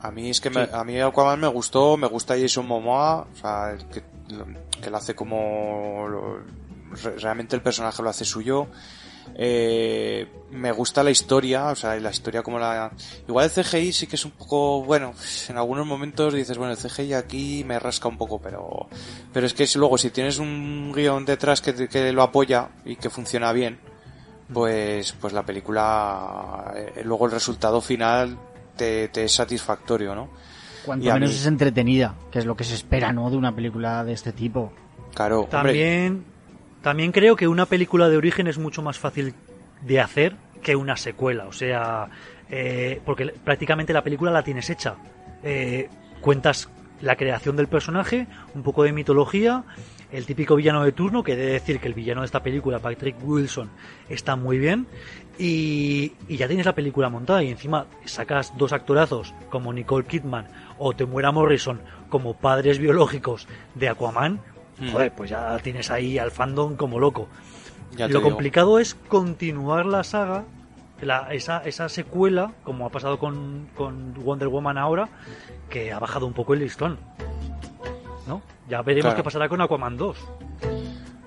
A 0.00 0.10
mí 0.10 0.30
es 0.30 0.40
que 0.40 0.48
me- 0.50 0.68
a 0.72 0.84
mí 0.84 0.98
Aquaman 1.00 1.40
me 1.40 1.48
gustó, 1.48 1.96
me 1.96 2.06
gusta 2.06 2.38
Jason 2.38 2.66
Momoa, 2.66 3.26
o 3.32 3.36
sea, 3.36 3.76
que, 3.92 4.02
lo- 4.34 4.46
que 4.80 4.90
lo 4.90 4.96
hace 4.96 5.14
como 5.14 6.38
realmente 7.20 7.56
el 7.56 7.62
personaje 7.62 8.02
lo 8.02 8.08
hace 8.10 8.24
suyo. 8.24 8.66
Eh, 9.36 10.26
me 10.50 10.72
gusta 10.72 11.02
la 11.04 11.10
historia, 11.10 11.66
o 11.66 11.74
sea, 11.76 11.94
la 12.00 12.10
historia 12.10 12.42
como 12.42 12.58
la 12.58 12.90
igual 13.28 13.44
el 13.44 13.50
CGI 13.64 13.92
sí 13.92 14.06
que 14.06 14.16
es 14.16 14.24
un 14.24 14.30
poco 14.32 14.82
bueno, 14.82 15.12
en 15.48 15.56
algunos 15.58 15.86
momentos 15.86 16.32
dices, 16.34 16.56
bueno, 16.56 16.72
el 16.72 16.78
CGI 16.78 17.12
aquí 17.14 17.64
me 17.64 17.78
rasca 17.78 18.08
un 18.08 18.16
poco, 18.16 18.40
pero 18.40 18.88
pero 19.32 19.46
es 19.46 19.52
que 19.54 19.66
si 19.66 19.78
luego 19.78 19.98
si 19.98 20.10
tienes 20.10 20.38
un 20.38 20.92
guion 20.94 21.24
detrás 21.26 21.60
que, 21.60 21.72
te- 21.74 21.88
que 21.88 22.12
lo 22.12 22.22
apoya 22.22 22.68
y 22.84 22.96
que 22.96 23.10
funciona 23.10 23.52
bien, 23.52 23.78
pues 24.52 25.12
pues 25.20 25.32
la 25.32 25.44
película 25.44 26.72
eh, 26.74 27.02
luego 27.04 27.26
el 27.26 27.32
resultado 27.32 27.80
final 27.80 28.38
te, 28.76 29.08
te 29.08 29.24
es 29.24 29.32
satisfactorio, 29.32 30.14
¿no? 30.14 30.28
Cuanto 30.84 31.04
Y 31.06 31.12
menos 31.12 31.30
mí- 31.30 31.36
es 31.36 31.46
entretenida, 31.46 32.14
que 32.30 32.38
es 32.38 32.46
lo 32.46 32.56
que 32.56 32.64
se 32.64 32.74
espera, 32.74 33.12
¿no? 33.12 33.28
De 33.30 33.36
una 33.36 33.54
película 33.54 34.04
de 34.04 34.12
este 34.12 34.32
tipo. 34.32 34.72
Claro, 35.14 35.46
hombre, 35.58 35.72
También, 36.82 37.12
creo 37.12 37.36
que 37.36 37.48
una 37.48 37.66
película 37.66 38.08
de 38.08 38.16
origen 38.16 38.46
es 38.46 38.58
mucho 38.58 38.82
más 38.82 38.98
fácil 38.98 39.34
de 39.82 40.00
hacer 40.00 40.36
que 40.62 40.76
una 40.76 40.96
secuela. 40.96 41.46
O 41.46 41.52
sea, 41.52 42.08
eh, 42.50 43.00
porque 43.04 43.26
prácticamente 43.26 43.92
la 43.92 44.02
película 44.02 44.30
la 44.30 44.42
tienes 44.42 44.70
hecha. 44.70 44.96
Eh, 45.42 45.88
cuentas 46.20 46.68
la 47.00 47.16
creación 47.16 47.56
del 47.56 47.68
personaje, 47.68 48.26
un 48.54 48.62
poco 48.62 48.82
de 48.82 48.92
mitología, 48.92 49.64
el 50.10 50.24
típico 50.24 50.56
villano 50.56 50.82
de 50.84 50.92
turno, 50.92 51.22
que 51.22 51.34
he 51.34 51.36
de 51.36 51.52
decir 51.52 51.80
que 51.80 51.88
el 51.88 51.94
villano 51.94 52.22
de 52.22 52.26
esta 52.26 52.42
película, 52.42 52.78
Patrick 52.78 53.16
Wilson, 53.22 53.70
está 54.08 54.36
muy 54.36 54.58
bien. 54.58 54.86
Y, 55.38 56.12
y 56.26 56.36
ya 56.36 56.48
tienes 56.48 56.66
la 56.66 56.74
película 56.74 57.08
montada 57.08 57.42
y 57.44 57.50
encima 57.50 57.86
sacas 58.04 58.52
dos 58.56 58.72
actorazos 58.72 59.32
como 59.50 59.72
Nicole 59.72 60.06
Kidman 60.06 60.48
o 60.78 60.94
Temuera 60.94 61.30
Morrison 61.30 61.80
como 62.08 62.34
padres 62.34 62.78
biológicos 62.78 63.46
de 63.76 63.88
Aquaman, 63.88 64.40
Mm. 64.80 64.92
joder, 64.92 65.12
pues 65.12 65.30
ya 65.30 65.58
tienes 65.58 65.90
ahí 65.90 66.18
al 66.18 66.30
fandom 66.30 66.76
como 66.76 66.98
loco. 66.98 67.28
ya 67.96 68.06
Lo 68.06 68.18
digo. 68.18 68.30
complicado 68.30 68.78
es 68.78 68.94
continuar 68.94 69.86
la 69.86 70.04
saga, 70.04 70.44
la- 71.00 71.32
esa, 71.32 71.58
esa 71.64 71.88
secuela, 71.88 72.52
como 72.64 72.86
ha 72.86 72.90
pasado 72.90 73.18
con, 73.18 73.68
con 73.76 74.14
Wonder 74.22 74.48
Woman 74.48 74.78
ahora, 74.78 75.08
que 75.70 75.92
ha 75.92 75.98
bajado 75.98 76.26
un 76.26 76.32
poco 76.34 76.54
el 76.54 76.60
listón. 76.60 76.98
¿No? 78.26 78.42
Ya 78.68 78.82
veremos 78.82 79.04
Claro. 79.06 79.16
qué 79.16 79.22
pasará 79.24 79.48
con 79.48 79.60
Aquaman 79.60 79.96
2. 79.96 80.16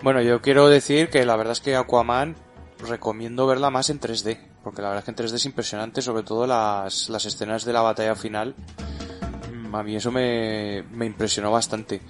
Bueno, 0.03 0.21
yo 0.21 0.41
quiero 0.41 0.67
decir 0.69 1.09
que 1.09 1.25
la 1.25 1.35
verdad 1.35 1.53
es 1.53 1.61
que 1.61 1.75
Aquaman 1.75 2.35
recomiendo 2.87 3.47
verla 3.47 3.69
más 3.69 3.89
en 3.89 3.99
3D, 3.99 4.39
porque 4.63 4.81
la 4.81 4.89
verdad 4.89 4.99
es 4.99 5.05
que 5.05 5.11
en 5.11 5.15
3D 5.27 5.35
es 5.35 5.45
impresionante, 5.45 6.01
sobre 6.01 6.23
todo 6.23 6.45
las, 6.47 7.09
las 7.09 7.25
escenas 7.25 7.65
de 7.65 7.73
la 7.73 7.81
batalla 7.81 8.15
final. 8.15 8.55
Mm, 9.53 9.75
A 9.75 9.83
mí 9.83 9.95
eso 9.95 10.11
me, 10.11 10.83
me 10.91 11.05
impresionó 11.05 11.51
bastante. 11.51 12.01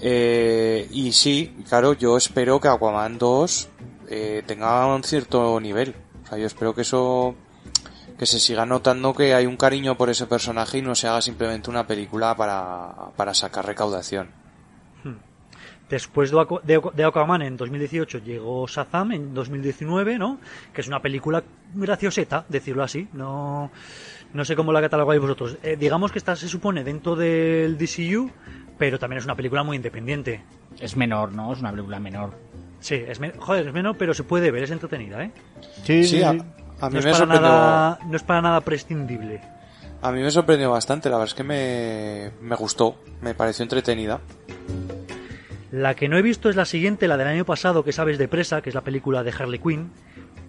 Eh, 0.00 0.86
y 0.92 1.12
sí, 1.12 1.56
claro, 1.68 1.92
yo 1.94 2.16
espero 2.16 2.60
que 2.60 2.68
Aquaman 2.68 3.18
2 3.18 3.68
eh, 4.08 4.42
tenga 4.46 4.86
un 4.94 5.02
cierto 5.04 5.60
nivel. 5.60 5.94
O 6.24 6.26
sea, 6.28 6.38
yo 6.38 6.46
espero 6.46 6.74
que 6.74 6.82
eso 6.82 7.34
que 8.18 8.26
se 8.26 8.38
siga 8.38 8.66
notando 8.66 9.14
que 9.14 9.34
hay 9.34 9.46
un 9.46 9.56
cariño 9.56 9.96
por 9.96 10.10
ese 10.10 10.26
personaje 10.26 10.78
y 10.78 10.82
no 10.82 10.94
se 10.94 11.08
haga 11.08 11.22
simplemente 11.22 11.70
una 11.70 11.86
película 11.86 12.36
para, 12.36 12.92
para 13.16 13.32
sacar 13.34 13.64
recaudación. 13.66 14.28
Después 15.88 16.30
de, 16.30 16.36
Aqu- 16.36 16.62
de 16.62 16.78
Aqu- 16.80 16.92
de 16.92 17.02
Aquaman 17.04 17.42
en 17.42 17.56
2018 17.56 18.18
llegó 18.18 18.64
Shazam 18.68 19.10
en 19.10 19.34
2019, 19.34 20.18
¿no? 20.18 20.38
Que 20.72 20.82
es 20.82 20.86
una 20.86 21.02
película 21.02 21.42
gracioseta, 21.74 22.44
decirlo 22.48 22.84
así. 22.84 23.08
No, 23.12 23.72
no 24.32 24.44
sé 24.44 24.56
cómo 24.56 24.72
la 24.72 24.80
catalogáis 24.80 25.20
vosotros. 25.20 25.56
Eh, 25.62 25.76
digamos 25.78 26.12
que 26.12 26.18
esta 26.18 26.36
se 26.36 26.48
supone 26.48 26.84
dentro 26.84 27.16
del 27.16 27.76
DCU, 27.78 28.30
pero 28.78 28.98
también 28.98 29.18
es 29.18 29.24
una 29.24 29.34
película 29.34 29.62
muy 29.62 29.76
independiente. 29.76 30.42
Es 30.80 30.96
menor, 30.96 31.32
¿no? 31.32 31.52
Es 31.52 31.60
una 31.60 31.70
película 31.70 31.98
menor. 32.00 32.32
Sí, 32.80 32.94
es, 32.94 33.20
men- 33.20 33.32
joder, 33.38 33.66
es 33.66 33.72
menos, 33.74 33.96
pero 33.98 34.14
se 34.14 34.24
puede 34.24 34.50
ver, 34.50 34.62
es 34.62 34.70
entretenida, 34.70 35.22
¿eh? 35.24 35.30
Sí, 35.84 36.04
Sí, 36.04 36.22
a, 36.22 36.30
a 36.30 36.34
mí 36.34 36.44
no, 36.80 36.90
me 36.90 36.98
es 37.00 37.06
para 37.06 37.26
nada, 37.26 37.98
no 38.06 38.16
es 38.16 38.22
para 38.22 38.40
nada 38.40 38.60
prescindible. 38.62 39.40
A 40.02 40.12
mí 40.12 40.22
me 40.22 40.30
sorprendió 40.30 40.70
bastante, 40.70 41.10
la 41.10 41.16
verdad 41.16 41.28
es 41.28 41.34
que 41.34 41.44
me, 41.44 42.30
me 42.40 42.56
gustó, 42.56 42.96
me 43.20 43.34
pareció 43.34 43.64
entretenida. 43.64 44.20
La 45.72 45.94
que 45.94 46.08
no 46.08 46.16
he 46.16 46.22
visto 46.22 46.48
es 46.48 46.56
la 46.56 46.64
siguiente, 46.64 47.06
la 47.06 47.16
del 47.16 47.28
año 47.28 47.44
pasado, 47.44 47.84
que 47.84 47.92
sabes 47.92 48.18
de 48.18 48.26
presa, 48.28 48.60
que 48.62 48.70
es 48.70 48.74
la 48.74 48.80
película 48.80 49.22
de 49.22 49.30
Harley 49.38 49.60
Quinn. 49.60 49.90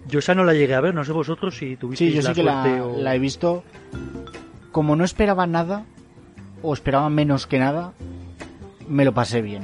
Yo 0.08 0.18
esa 0.18 0.34
no 0.34 0.44
la 0.44 0.52
llegué 0.52 0.74
a 0.74 0.80
ver, 0.80 0.94
no 0.94 1.04
sé 1.04 1.12
vosotros 1.12 1.56
si 1.56 1.76
tuvisteis 1.76 2.10
Sí, 2.10 2.16
yo 2.16 2.22
la 2.22 2.28
sí 2.30 2.34
que 2.34 2.42
la, 2.42 2.62
suerte 2.62 2.80
o- 2.80 2.98
la 2.98 3.14
he 3.14 3.18
visto. 3.18 3.62
Como 4.72 4.96
no 4.96 5.04
esperaba 5.04 5.46
nada, 5.46 5.84
o 6.62 6.72
esperaba 6.74 7.08
menos 7.10 7.46
que 7.46 7.58
nada, 7.58 7.92
me 8.88 9.04
lo 9.04 9.12
pasé 9.12 9.42
bien. 9.42 9.62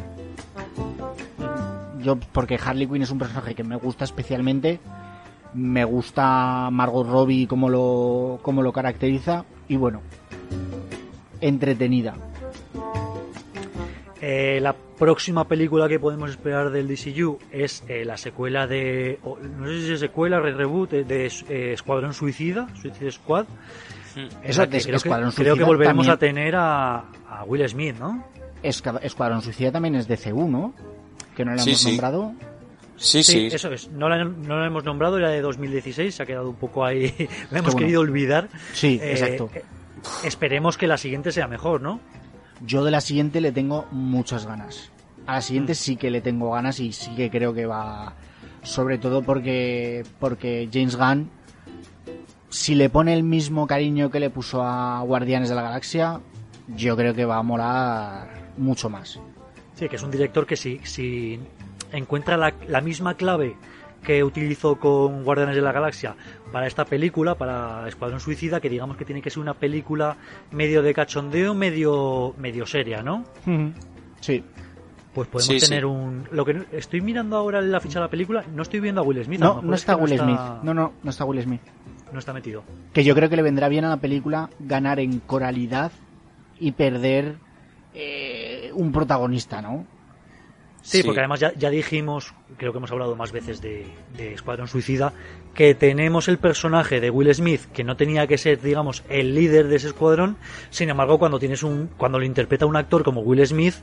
Yo, 2.02 2.16
porque 2.32 2.58
Harley 2.64 2.86
Quinn 2.86 3.02
es 3.02 3.10
un 3.10 3.18
personaje 3.18 3.54
que 3.54 3.64
me 3.64 3.76
gusta 3.76 4.04
especialmente, 4.04 4.80
me 5.54 5.84
gusta 5.84 6.68
Margot 6.70 7.06
Robbie 7.08 7.46
como 7.48 7.68
lo, 7.68 8.38
como 8.42 8.62
lo 8.62 8.72
caracteriza, 8.72 9.44
y 9.66 9.76
bueno, 9.76 10.02
entretenida. 11.40 12.14
Eh, 14.20 14.58
la 14.60 14.72
próxima 14.74 15.46
película 15.46 15.88
que 15.88 16.00
podemos 16.00 16.30
esperar 16.30 16.70
del 16.70 16.88
DCU 16.88 17.38
es 17.52 17.84
eh, 17.88 18.04
la 18.04 18.16
secuela 18.16 18.66
de. 18.66 19.20
no 19.22 19.66
sé 19.68 19.80
si 19.86 19.92
es 19.92 20.00
secuela, 20.00 20.40
re 20.40 20.52
reboot 20.52 20.90
de, 20.90 21.04
de, 21.04 21.26
eh, 21.48 21.72
Escuadrón 21.72 22.12
Suicida, 22.14 22.66
Suicide 22.80 23.12
Squad. 23.12 23.46
Eso 24.42 24.62
la 24.62 24.66
de 24.66 24.78
que 24.78 24.82
creo, 24.82 24.90
que, 24.92 24.96
Escuadrón 24.96 25.30
creo 25.30 25.44
que 25.54 25.60
Suicida 25.60 25.66
volveremos 25.66 26.06
también- 26.08 26.14
a 26.14 26.18
tener 26.18 26.56
a, 26.56 26.96
a 27.30 27.44
Will 27.46 27.68
Smith, 27.68 27.96
¿no? 27.98 28.24
Escuadrón 28.62 29.40
Suicida 29.42 29.70
también 29.70 29.94
es 29.94 30.08
de 30.08 30.16
CU, 30.18 30.48
¿no? 30.48 30.74
Que 31.36 31.44
no 31.44 31.52
lo 31.52 31.58
Sí, 31.58 31.70
hemos 31.70 31.80
sí. 31.80 31.88
nombrado. 31.90 32.32
Sí, 32.96 33.22
sí, 33.22 33.46
eso 33.52 33.70
es. 33.72 33.88
No 33.92 34.08
la, 34.08 34.24
no 34.24 34.58
la 34.58 34.66
hemos 34.66 34.82
nombrado, 34.82 35.18
era 35.18 35.30
de 35.30 35.40
2016, 35.40 36.12
se 36.12 36.22
ha 36.24 36.26
quedado 36.26 36.50
un 36.50 36.56
poco 36.56 36.84
ahí. 36.84 37.14
la 37.52 37.58
hemos 37.60 37.72
bueno. 37.74 37.78
querido 37.86 38.00
olvidar. 38.00 38.48
Sí, 38.72 38.98
Eh, 39.00 39.12
exacto. 39.12 39.48
eh, 39.54 39.62
esperemos 40.24 40.76
que 40.76 40.88
la 40.88 40.96
siguiente 40.96 41.30
sea 41.30 41.46
mejor, 41.46 41.80
¿no? 41.80 42.00
Yo 42.64 42.84
de 42.84 42.90
la 42.90 43.00
siguiente 43.00 43.40
le 43.40 43.52
tengo 43.52 43.86
muchas 43.90 44.46
ganas. 44.46 44.90
A 45.26 45.32
la 45.34 45.38
Mm. 45.38 45.42
siguiente 45.42 45.74
sí 45.74 45.96
que 45.96 46.10
le 46.10 46.20
tengo 46.20 46.50
ganas 46.52 46.80
y 46.80 46.92
sí 46.92 47.10
que 47.14 47.30
creo 47.30 47.52
que 47.54 47.66
va. 47.66 48.14
Sobre 48.62 48.98
todo 48.98 49.22
porque, 49.22 50.04
porque 50.18 50.68
James 50.72 50.96
Gunn, 50.96 51.30
si 52.50 52.74
le 52.74 52.90
pone 52.90 53.14
el 53.14 53.22
mismo 53.22 53.66
cariño 53.66 54.10
que 54.10 54.20
le 54.20 54.30
puso 54.30 54.62
a 54.62 55.00
Guardianes 55.02 55.48
de 55.48 55.54
la 55.54 55.62
Galaxia, 55.62 56.20
yo 56.76 56.96
creo 56.96 57.14
que 57.14 57.24
va 57.24 57.36
a 57.36 57.42
molar 57.42 58.52
mucho 58.56 58.90
más. 58.90 59.20
Sí, 59.74 59.88
que 59.88 59.96
es 59.96 60.02
un 60.02 60.10
director 60.10 60.44
que 60.46 60.56
si, 60.56 60.80
si 60.82 61.38
encuentra 61.92 62.36
la, 62.36 62.52
la 62.66 62.80
misma 62.80 63.14
clave 63.14 63.56
que 64.02 64.22
utilizó 64.24 64.76
con 64.76 65.24
Guardianes 65.24 65.56
de 65.56 65.62
la 65.62 65.72
Galaxia 65.72 66.14
para 66.52 66.66
esta 66.66 66.84
película, 66.84 67.34
para 67.34 67.86
Escuadrón 67.88 68.20
Suicida, 68.20 68.60
que 68.60 68.68
digamos 68.70 68.96
que 68.96 69.04
tiene 69.04 69.20
que 69.22 69.30
ser 69.30 69.40
una 69.40 69.54
película 69.54 70.16
medio 70.50 70.82
de 70.82 70.94
cachondeo, 70.94 71.54
medio, 71.54 72.34
medio 72.38 72.64
seria, 72.66 73.02
¿no? 73.02 73.24
Sí. 74.20 74.42
Pues 75.14 75.26
podemos 75.28 75.46
Sí, 75.46 75.58
sí. 75.60 75.68
tener 75.68 75.84
un... 75.84 76.28
Lo 76.30 76.44
que 76.44 76.64
estoy 76.72 77.00
mirando 77.00 77.36
ahora 77.36 77.58
en 77.58 77.72
la 77.72 77.80
ficha 77.80 77.98
de 77.98 78.04
la 78.04 78.10
película, 78.10 78.44
no 78.54 78.62
estoy 78.62 78.78
viendo 78.80 79.00
a 79.00 79.04
Will 79.04 79.24
Smith. 79.24 79.40
No, 79.40 79.60
no 79.62 79.74
es 79.74 79.80
está 79.80 79.96
que 79.96 80.02
Will 80.02 80.18
Smith. 80.18 80.30
está- 80.36 80.60
No, 80.62 80.74
no, 80.74 80.92
no 81.02 81.10
está 81.10 81.24
Will 81.24 81.42
Smith. 81.42 81.60
no 82.12 82.18
está 82.18 82.32
metido. 82.32 82.62
Que 82.92 83.02
yo 83.04 83.14
creo 83.14 83.28
que 83.28 83.36
le 83.36 83.42
vendrá 83.42 83.68
bien 83.68 83.84
a 83.84 83.88
la 83.90 83.96
película 83.96 84.48
ganar 84.60 85.00
en 85.00 85.18
coralidad 85.20 85.90
y 86.60 86.72
perder 86.72 87.36
eh, 87.94 88.70
un 88.74 88.92
protagonista, 88.92 89.60
¿no? 89.60 89.84
Sí, 90.88 90.98
Sí. 90.98 91.02
porque 91.02 91.20
además 91.20 91.40
ya, 91.40 91.52
ya 91.54 91.68
dijimos, 91.68 92.32
creo 92.56 92.72
que 92.72 92.78
hemos 92.78 92.90
hablado 92.90 93.14
más 93.14 93.30
veces 93.30 93.60
de, 93.60 93.86
de 94.16 94.32
Escuadrón 94.32 94.68
Suicida, 94.68 95.12
que 95.54 95.74
tenemos 95.74 96.28
el 96.28 96.38
personaje 96.38 96.98
de 97.00 97.10
Will 97.10 97.34
Smith 97.34 97.60
que 97.74 97.84
no 97.84 97.96
tenía 97.96 98.26
que 98.26 98.38
ser, 98.38 98.60
digamos, 98.62 99.02
el 99.10 99.34
líder 99.34 99.68
de 99.68 99.76
ese 99.76 99.88
escuadrón. 99.88 100.38
Sin 100.70 100.88
embargo, 100.88 101.18
cuando 101.18 101.38
tienes 101.38 101.62
un, 101.62 101.90
cuando 101.98 102.18
lo 102.18 102.24
interpreta 102.24 102.64
un 102.64 102.76
actor 102.76 103.02
como 103.04 103.20
Will 103.20 103.46
Smith, 103.46 103.74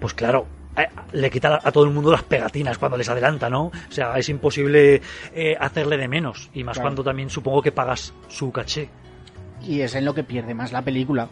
pues 0.00 0.14
claro, 0.14 0.46
eh, 0.76 0.88
le 1.12 1.30
quita 1.30 1.60
a 1.62 1.70
todo 1.70 1.84
el 1.84 1.90
mundo 1.90 2.10
las 2.10 2.24
pegatinas 2.24 2.76
cuando 2.76 2.96
les 2.96 3.08
adelanta, 3.08 3.48
¿no? 3.48 3.66
O 3.66 3.72
sea, 3.90 4.18
es 4.18 4.28
imposible 4.28 5.00
eh, 5.34 5.56
hacerle 5.60 5.96
de 5.96 6.08
menos. 6.08 6.50
Y 6.54 6.64
más 6.64 6.74
Claro. 6.74 6.86
cuando 6.88 7.04
también 7.04 7.30
supongo 7.30 7.62
que 7.62 7.70
pagas 7.70 8.12
su 8.28 8.50
caché. 8.50 8.88
Y 9.62 9.80
es 9.82 9.94
en 9.94 10.04
lo 10.04 10.12
que 10.14 10.24
pierde 10.24 10.54
más 10.54 10.72
la 10.72 10.82
película. 10.82 11.28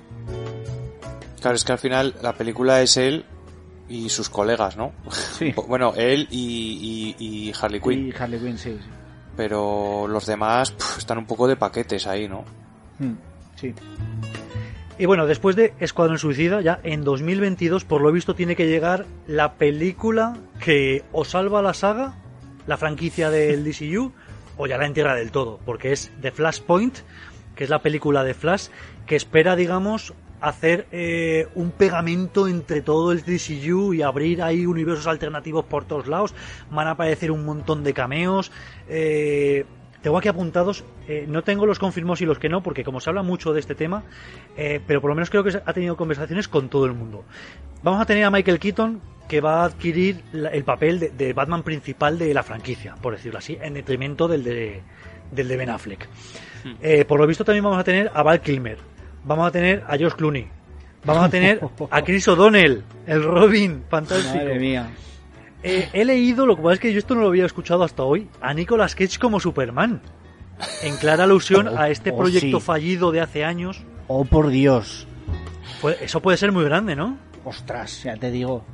Claro, 1.40 1.56
es 1.56 1.64
que 1.64 1.72
al 1.72 1.78
final 1.78 2.14
la 2.22 2.32
película 2.32 2.80
es 2.82 2.96
él 2.96 3.24
y 3.88 4.08
sus 4.08 4.28
colegas, 4.28 4.76
¿no? 4.76 4.92
Sí. 5.10 5.54
Bueno, 5.68 5.92
él 5.96 6.26
y, 6.30 7.14
y- 7.18 7.24
y 7.48 7.52
Harley 7.60 7.80
Quinn. 7.80 8.08
Y 8.08 8.12
Harley 8.18 8.40
Quinn, 8.40 8.58
sí. 8.58 8.78
sí. 8.82 8.88
Pero 9.36 10.06
los 10.08 10.24
demás 10.26 10.74
están 10.98 11.18
un 11.18 11.26
poco 11.26 11.46
de 11.46 11.56
paquetes 11.56 12.06
ahí, 12.06 12.26
¿no? 12.28 12.44
Mm, 12.98 13.12
sí. 13.56 13.74
Y 14.98 15.04
bueno, 15.04 15.26
después 15.26 15.56
de 15.56 15.74
Escuadrón 15.78 16.18
Suicida, 16.18 16.62
ya 16.62 16.80
en 16.82 17.04
2022, 17.04 17.84
por 17.84 18.00
lo 18.00 18.10
visto, 18.12 18.34
tiene 18.34 18.56
que 18.56 18.66
llegar 18.66 19.04
la 19.26 19.54
película 19.54 20.38
que 20.58 21.04
o 21.12 21.26
salva 21.26 21.60
la 21.60 21.74
saga, 21.74 22.14
la 22.66 22.78
franquicia 22.78 23.28
del 23.28 23.62
DCU, 23.70 24.12
o 24.56 24.66
ya 24.66 24.78
la 24.78 24.86
entierra 24.86 25.14
del 25.14 25.30
todo, 25.32 25.60
porque 25.66 25.92
es 25.92 26.10
The 26.22 26.30
Flashpoint, 26.32 26.96
que 27.54 27.64
es 27.64 27.70
la 27.70 27.82
película 27.82 28.24
de 28.24 28.32
Flash, 28.32 28.68
que 29.04 29.16
espera, 29.16 29.54
digamos, 29.54 30.14
hacer 30.40 30.86
eh, 30.92 31.48
un 31.54 31.70
pegamento 31.70 32.46
entre 32.48 32.82
todo 32.82 33.12
el 33.12 33.22
DCU 33.24 33.94
y 33.94 34.02
abrir 34.02 34.42
ahí 34.42 34.66
universos 34.66 35.06
alternativos 35.06 35.64
por 35.64 35.84
todos 35.84 36.06
lados. 36.06 36.34
Van 36.70 36.86
a 36.88 36.92
aparecer 36.92 37.30
un 37.30 37.44
montón 37.44 37.82
de 37.84 37.92
cameos. 37.94 38.52
eh, 38.88 39.64
tengo 40.02 40.18
aquí 40.18 40.28
apuntados, 40.28 40.84
eh, 41.08 41.24
no 41.28 41.42
tengo 41.42 41.66
los 41.66 41.80
confirmados 41.80 42.20
y 42.20 42.26
los 42.26 42.38
que 42.38 42.48
no, 42.48 42.62
porque 42.62 42.84
como 42.84 43.00
se 43.00 43.10
habla 43.10 43.22
mucho 43.24 43.52
de 43.52 43.58
este 43.58 43.74
tema, 43.74 44.04
pero 44.86 45.00
por 45.00 45.08
lo 45.10 45.16
menos 45.16 45.30
creo 45.30 45.42
que 45.42 45.50
ha 45.64 45.72
tenido 45.72 45.96
conversaciones 45.96 46.46
con 46.46 46.68
todo 46.68 46.86
el 46.86 46.92
mundo. 46.92 47.24
Vamos 47.82 48.00
a 48.00 48.04
tener 48.06 48.22
a 48.24 48.30
Michael 48.30 48.60
Keaton, 48.60 49.00
que 49.28 49.40
va 49.40 49.62
a 49.62 49.64
adquirir 49.64 50.22
la- 50.32 50.50
el 50.50 50.62
papel 50.62 51.00
de, 51.00 51.08
de 51.10 51.32
Batman 51.32 51.64
principal 51.64 52.20
de 52.20 52.32
la 52.34 52.44
franquicia, 52.44 52.94
por 53.02 53.14
decirlo 53.14 53.38
así, 53.40 53.58
en 53.60 53.74
detrimento 53.74 54.28
del 54.28 54.44
de, 54.44 54.82
del 55.32 55.48
de 55.48 55.56
Ben 55.56 55.70
Affleck. 55.70 56.08
Eh, 56.82 57.04
por 57.04 57.18
lo 57.18 57.26
visto 57.26 57.44
también 57.44 57.64
vamos 57.64 57.78
a 57.80 57.84
tener 57.84 58.08
a 58.14 58.22
Val 58.22 58.40
Kilmer, 58.40 58.78
vamos 59.26 59.46
a 59.48 59.50
tener 59.50 59.84
a 59.86 59.98
Josh 59.98 60.12
Clooney, 60.14 60.46
vamos 61.04 61.24
a 61.24 61.28
tener 61.28 61.60
a 61.90 62.02
Chris 62.02 62.26
O'Donnell, 62.28 62.82
el 63.06 63.22
Robin, 63.22 63.82
fantástico. 63.90 64.36
Madre 64.36 64.58
mía. 64.58 64.88
Eh, 65.62 65.88
he 65.92 66.04
leído, 66.04 66.46
lo 66.46 66.56
que 66.56 66.62
pasa 66.62 66.74
es 66.74 66.80
que 66.80 66.92
yo 66.92 66.98
esto 66.98 67.14
no 67.14 67.22
lo 67.22 67.28
había 67.28 67.44
escuchado 67.46 67.82
hasta 67.82 68.02
hoy, 68.04 68.28
a 68.40 68.54
Nicolas 68.54 68.94
Cage 68.94 69.18
como 69.18 69.40
Superman. 69.40 70.00
En 70.82 70.96
clara 70.96 71.24
alusión 71.24 71.68
a 71.76 71.90
este 71.90 72.12
Oh, 72.12 72.16
proyecto 72.16 72.60
sí. 72.60 72.64
fallido 72.64 73.12
de 73.12 73.20
hace 73.20 73.44
años. 73.44 73.82
Oh, 74.08 74.24
por 74.24 74.48
Dios. 74.48 75.06
Pues 75.82 76.00
eso 76.00 76.22
puede 76.22 76.38
ser 76.38 76.52
muy 76.52 76.64
grande, 76.64 76.96
¿no? 76.96 77.18
Ostras, 77.44 78.04
ya 78.04 78.16
te 78.16 78.30
digo. 78.30 78.64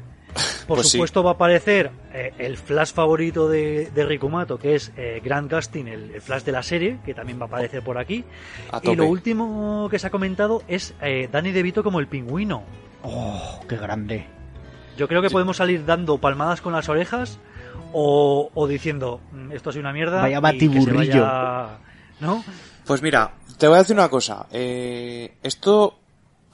Por 0.66 0.76
Pues 0.78 0.88
sí. 0.88 0.92
supuesto 0.98 1.22
va 1.22 1.30
a 1.30 1.34
aparecer 1.34 1.90
eh, 2.12 2.32
el 2.38 2.56
Flash 2.56 2.92
favorito 2.92 3.48
de, 3.48 3.90
de 3.90 4.04
Rikumato, 4.06 4.58
que 4.58 4.74
es 4.76 4.92
eh, 4.96 5.20
Grant 5.24 5.52
Gustin, 5.52 5.88
el, 5.88 6.10
el 6.14 6.20
Flash 6.22 6.42
de 6.44 6.52
la 6.52 6.62
serie, 6.62 6.98
que 7.04 7.14
también 7.14 7.38
va 7.40 7.44
a 7.44 7.46
aparecer 7.48 7.82
por 7.82 7.98
aquí. 7.98 8.24
Y 8.82 8.94
lo 8.96 9.06
último 9.06 9.88
que 9.90 9.98
se 9.98 10.06
ha 10.06 10.10
comentado 10.10 10.62
es 10.68 10.94
eh, 11.02 11.28
Danny 11.30 11.50
DeVito 11.52 11.82
como 11.82 12.00
el 12.00 12.06
pingüino. 12.06 12.62
Oh, 13.02 13.60
qué 13.68 13.76
grande. 13.76 14.26
Yo 14.96 15.08
creo 15.08 15.22
que 15.22 15.30
podemos 15.30 15.56
salir 15.56 15.84
dando 15.84 16.18
palmadas 16.18 16.60
con 16.60 16.72
las 16.72 16.88
orejas 16.88 17.38
o, 17.92 18.50
o 18.54 18.66
diciendo 18.66 19.20
"Mm, 19.32 19.52
esto 19.52 19.70
ha 19.70 19.72
sido 19.72 19.80
una 19.80 19.92
mierda. 19.92 20.20
Vaya 20.22 20.38
batiburrillo. 20.40 21.22
vaya", 21.22 21.78
¿No? 22.20 22.44
Pues 22.86 23.02
mira, 23.02 23.32
te 23.58 23.66
voy 23.68 23.76
a 23.76 23.78
decir 23.78 23.96
una 23.96 24.08
cosa. 24.08 24.46
Eh, 24.52 25.34
esto 25.42 25.98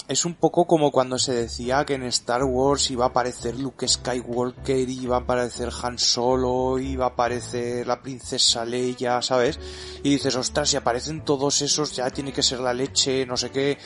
es 0.09 0.25
un 0.25 0.35
poco 0.35 0.67
como 0.67 0.91
cuando 0.91 1.19
se 1.19 1.35
decía 1.35 1.85
que 1.85 1.95
en 1.95 2.05
Star 2.05 2.43
Wars 2.43 2.91
iba 2.91 3.05
a 3.05 3.09
aparecer 3.09 3.59
Luke 3.59 3.87
Skywalker, 3.87 4.89
iba 4.89 5.17
a 5.17 5.20
aparecer 5.20 5.69
Han 5.83 5.99
Solo, 5.99 6.78
iba 6.78 7.05
a 7.05 7.09
aparecer 7.09 7.87
la 7.87 8.01
princesa 8.01 8.65
Leia, 8.65 9.20
¿sabes? 9.20 9.61
Y 10.03 10.11
dices, 10.11 10.35
ostras, 10.35 10.70
si 10.70 10.77
aparecen 10.78 11.25
todos 11.25 11.61
esos 11.61 11.95
ya 11.95 12.09
tiene 12.09 12.33
que 12.33 12.43
ser 12.43 12.61
la 12.61 12.73
leche, 12.73 13.27
no 13.27 13.37
sé 13.37 13.51
qué. 13.51 13.77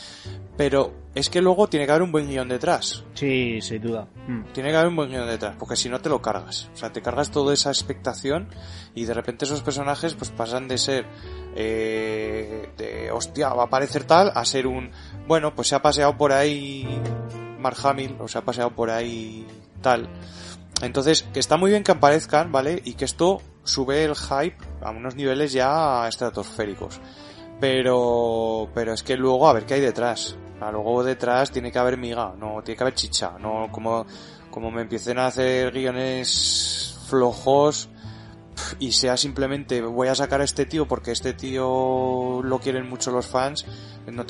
Pero 0.57 0.95
es 1.13 1.29
que 1.29 1.43
luego 1.43 1.69
tiene 1.69 1.87
que 1.87 1.93
haber 1.93 2.03
un 2.03 2.13
buen 2.13 2.29
guion 2.29 2.49
detrás. 2.49 3.03
Sí, 3.15 3.61
sin 3.61 3.83
duda. 3.83 4.07
Mm. 4.29 4.53
Tiene 4.53 4.71
que 4.71 4.77
haber 4.77 4.89
un 4.91 4.97
buen 4.97 5.11
guion 5.11 5.27
detrás, 5.27 5.57
porque 5.59 5.75
si 5.75 5.89
no 5.89 6.01
te 6.01 6.09
lo 6.09 6.23
cargas. 6.23 6.71
O 6.73 6.77
sea, 6.77 6.93
te 6.93 7.03
cargas 7.03 7.33
toda 7.33 7.53
esa 7.53 7.71
expectación 7.71 8.49
y 8.95 9.07
de 9.07 9.15
repente 9.15 9.45
esos 9.45 9.63
personajes 9.63 10.15
pues 10.15 10.31
pasan 10.31 10.69
de 10.69 10.79
ser 10.79 11.05
eh, 11.55 12.73
de 12.77 13.11
hostia, 13.11 13.51
va 13.51 13.65
a 13.65 13.67
aparecer 13.67 14.05
tal 14.05 14.33
a 14.35 14.45
ser 14.45 14.67
un 14.67 14.91
bueno, 15.27 15.55
pues 15.55 15.69
se 15.69 15.75
ha 15.75 15.83
paseado 15.83 16.17
por 16.17 16.33
ahí 16.33 16.87
Mark 17.59 17.77
Hamill 17.85 18.17
o 18.21 18.29
se 18.29 18.39
ha 18.39 18.45
paseado 18.45 18.71
por 18.71 18.91
ahí 18.91 19.47
tal. 19.81 20.09
Entonces, 20.83 21.23
que 21.33 21.41
está 21.41 21.57
muy 21.57 21.71
bien 21.71 21.85
que 21.85 21.93
aparezcan, 21.93 22.51
¿vale? 22.51 22.83
Y 22.85 22.95
que 22.95 23.05
esto 23.05 23.41
sube 23.63 24.05
el 24.05 24.17
hype 24.17 24.57
a 24.83 24.91
unos 24.91 25.15
niveles 25.15 25.53
ya 25.53 26.09
estratosféricos. 26.09 27.01
Pero, 27.61 28.69
pero 28.75 28.93
es 28.93 29.05
que 29.05 29.17
luego 29.17 29.49
a 29.49 29.53
ver 29.53 29.65
qué 29.65 29.75
hay 29.75 29.81
detrás. 29.81 30.37
Luego 30.71 31.03
detrás 31.03 31.51
tiene 31.51 31.73
que 31.73 31.79
haber 31.79 31.97
miga, 31.97 32.35
no 32.39 32.63
tiene 32.63 32.77
que 32.77 32.85
haber 32.85 32.95
chicha, 32.95 33.33
no 33.41 33.69
como, 33.73 34.07
como 34.51 34.71
me 34.71 34.83
empiecen 34.83 35.19
a 35.19 35.27
hacer 35.27 35.73
guiones 35.73 36.97
flojos 37.09 37.89
y 38.79 38.93
sea 38.93 39.17
simplemente 39.17 39.81
voy 39.83 40.09
a 40.09 40.15
sacar 40.15 40.41
a 40.41 40.45
este 40.45 40.67
tío 40.67 40.87
porque 40.87 41.13
este 41.13 41.33
tío 41.33 42.41
lo 42.43 42.59
quieren 42.59 42.89
mucho 42.89 43.11
los 43.11 43.27
fans. 43.27 43.67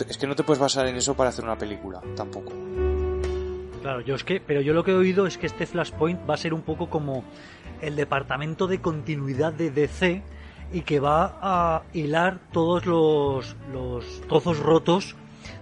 es 0.09 0.19
que 0.19 0.27
no 0.27 0.36
te 0.36 0.43
puedes 0.43 0.61
basar 0.61 0.86
en 0.86 0.97
eso 0.97 1.15
para 1.15 1.31
hacer 1.31 1.44
una 1.44 1.57
película, 1.57 2.01
tampoco. 2.17 2.52
Claro, 3.83 4.01
yo 4.01 4.15
es 4.15 4.23
que, 4.23 4.41
pero 4.41 4.61
yo 4.61 4.75
lo 4.75 4.85
que 4.85 4.93
he 4.93 4.94
oído 4.94 5.27
es 5.27 5.39
que 5.39 5.47
este 5.47 5.67
Flashpoint 5.67 6.28
va 6.28 6.35
a 6.35 6.36
ser 6.36 6.55
un 6.55 6.62
poco 6.62 6.89
como 6.89 7.25
el 7.81 7.97
departamento 7.97 8.69
de 8.69 8.81
continuidad 8.81 9.52
de 9.52 9.70
DC 9.70 10.23
y 10.73 10.83
que 10.83 11.01
va 11.01 11.39
a 11.43 11.83
hilar 11.93 12.39
todos 12.52 12.86
los, 12.86 13.57
los 13.73 14.20
trozos 14.28 14.61
rotos 14.61 15.17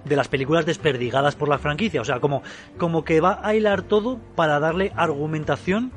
de 0.04 0.16
las 0.16 0.28
películas 0.28 0.66
desperdigadas 0.66 1.34
por 1.34 1.48
la 1.48 1.58
franquicia. 1.58 2.00
O 2.00 2.04
sea, 2.04 2.20
como, 2.20 2.42
como 2.78 3.04
que 3.04 3.20
va 3.20 3.40
a 3.42 3.54
hilar 3.54 3.82
todo 3.82 4.18
para 4.36 4.60
darle 4.60 4.92
argumentación 4.96 5.92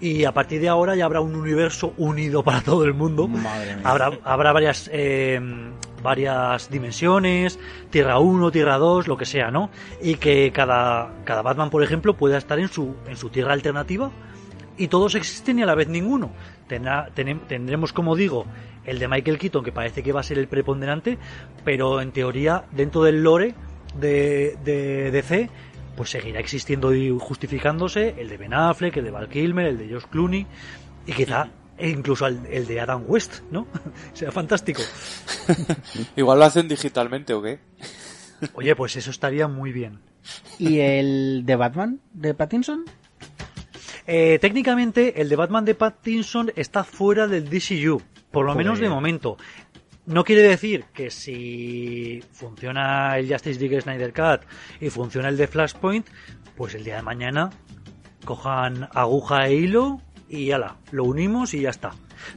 y 0.00 0.24
a 0.24 0.32
partir 0.32 0.60
de 0.60 0.68
ahora 0.68 0.94
ya 0.96 1.04
habrá 1.04 1.20
un 1.20 1.34
universo 1.34 1.92
unido 1.96 2.42
para 2.42 2.60
todo 2.60 2.84
el 2.84 2.94
mundo. 2.94 3.26
Madre 3.28 3.74
mía. 3.76 3.82
Habrá, 3.84 4.10
habrá 4.24 4.52
varias, 4.52 4.88
eh, 4.92 5.40
varias 6.02 6.70
dimensiones, 6.70 7.58
Tierra 7.90 8.18
1, 8.18 8.50
Tierra 8.50 8.78
2, 8.78 9.08
lo 9.08 9.16
que 9.16 9.26
sea, 9.26 9.50
¿no? 9.50 9.70
Y 10.00 10.14
que 10.14 10.52
cada, 10.52 11.10
cada 11.24 11.42
Batman, 11.42 11.70
por 11.70 11.82
ejemplo, 11.82 12.14
pueda 12.14 12.38
estar 12.38 12.58
en 12.58 12.68
su, 12.68 12.94
en 13.08 13.16
su 13.16 13.28
tierra 13.30 13.52
alternativa 13.52 14.10
y 14.76 14.86
todos 14.88 15.14
existen 15.16 15.58
y 15.58 15.62
a 15.62 15.66
la 15.66 15.74
vez 15.74 15.88
ninguno. 15.88 16.30
Tendrá- 16.68 17.08
tendremos, 17.48 17.92
como 17.92 18.14
digo, 18.14 18.44
el 18.84 18.98
de 19.00 19.08
Michael 19.08 19.38
Keaton, 19.38 19.64
que 19.64 19.72
parece 19.72 20.02
que 20.02 20.12
va 20.12 20.20
a 20.20 20.22
ser 20.22 20.38
el 20.38 20.46
preponderante, 20.48 21.18
pero 21.64 22.00
en 22.00 22.12
teoría, 22.12 22.64
dentro 22.70 23.02
del 23.02 23.22
lore 23.24 23.54
de, 23.98 24.56
de 24.64 25.10
DC, 25.10 25.50
pues 25.98 26.10
seguirá 26.10 26.38
existiendo 26.38 26.94
y 26.94 27.10
justificándose 27.18 28.14
el 28.18 28.28
de 28.28 28.36
Ben 28.36 28.54
Affleck, 28.54 28.96
el 28.98 29.04
de 29.04 29.10
Val 29.10 29.28
Kilmer, 29.28 29.66
el 29.66 29.78
de 29.78 29.92
Josh 29.92 30.04
Clooney, 30.04 30.46
y 31.08 31.12
quizá 31.12 31.50
e 31.76 31.88
incluso 31.88 32.24
el, 32.28 32.46
el 32.46 32.68
de 32.68 32.80
Adam 32.80 33.02
West, 33.04 33.40
¿no? 33.50 33.66
Sea 34.12 34.30
fantástico. 34.30 34.80
Igual 36.16 36.38
lo 36.38 36.44
hacen 36.44 36.68
digitalmente 36.68 37.34
o 37.34 37.42
qué. 37.42 37.58
Oye, 38.54 38.76
pues 38.76 38.94
eso 38.94 39.10
estaría 39.10 39.48
muy 39.48 39.72
bien. 39.72 39.98
¿Y 40.56 40.78
el 40.78 41.42
de 41.44 41.56
Batman? 41.56 42.00
¿De 42.12 42.32
Pattinson? 42.32 42.84
Eh, 44.06 44.38
técnicamente, 44.40 45.20
el 45.20 45.28
de 45.28 45.34
Batman 45.34 45.64
de 45.64 45.74
Pattinson 45.74 46.52
está 46.54 46.84
fuera 46.84 47.26
del 47.26 47.50
DCU, 47.50 48.00
por 48.30 48.46
lo 48.46 48.54
menos 48.54 48.78
de 48.78 48.88
momento. 48.88 49.36
No 50.08 50.24
quiere 50.24 50.42
decir 50.42 50.84
que 50.94 51.10
si 51.10 52.22
funciona 52.32 53.18
el 53.18 53.30
Justice 53.30 53.60
League 53.60 53.80
Snyder 53.80 54.12
Cut 54.12 54.48
y 54.80 54.88
funciona 54.88 55.28
el 55.28 55.36
de 55.36 55.46
Flashpoint, 55.46 56.06
pues 56.56 56.74
el 56.74 56.82
día 56.82 56.96
de 56.96 57.02
mañana 57.02 57.50
cojan 58.24 58.88
aguja 58.94 59.46
e 59.46 59.54
hilo 59.54 60.00
y 60.28 60.50
ala, 60.50 60.76
lo 60.92 61.04
unimos 61.04 61.52
y 61.52 61.60
ya 61.60 61.70
está. 61.70 61.92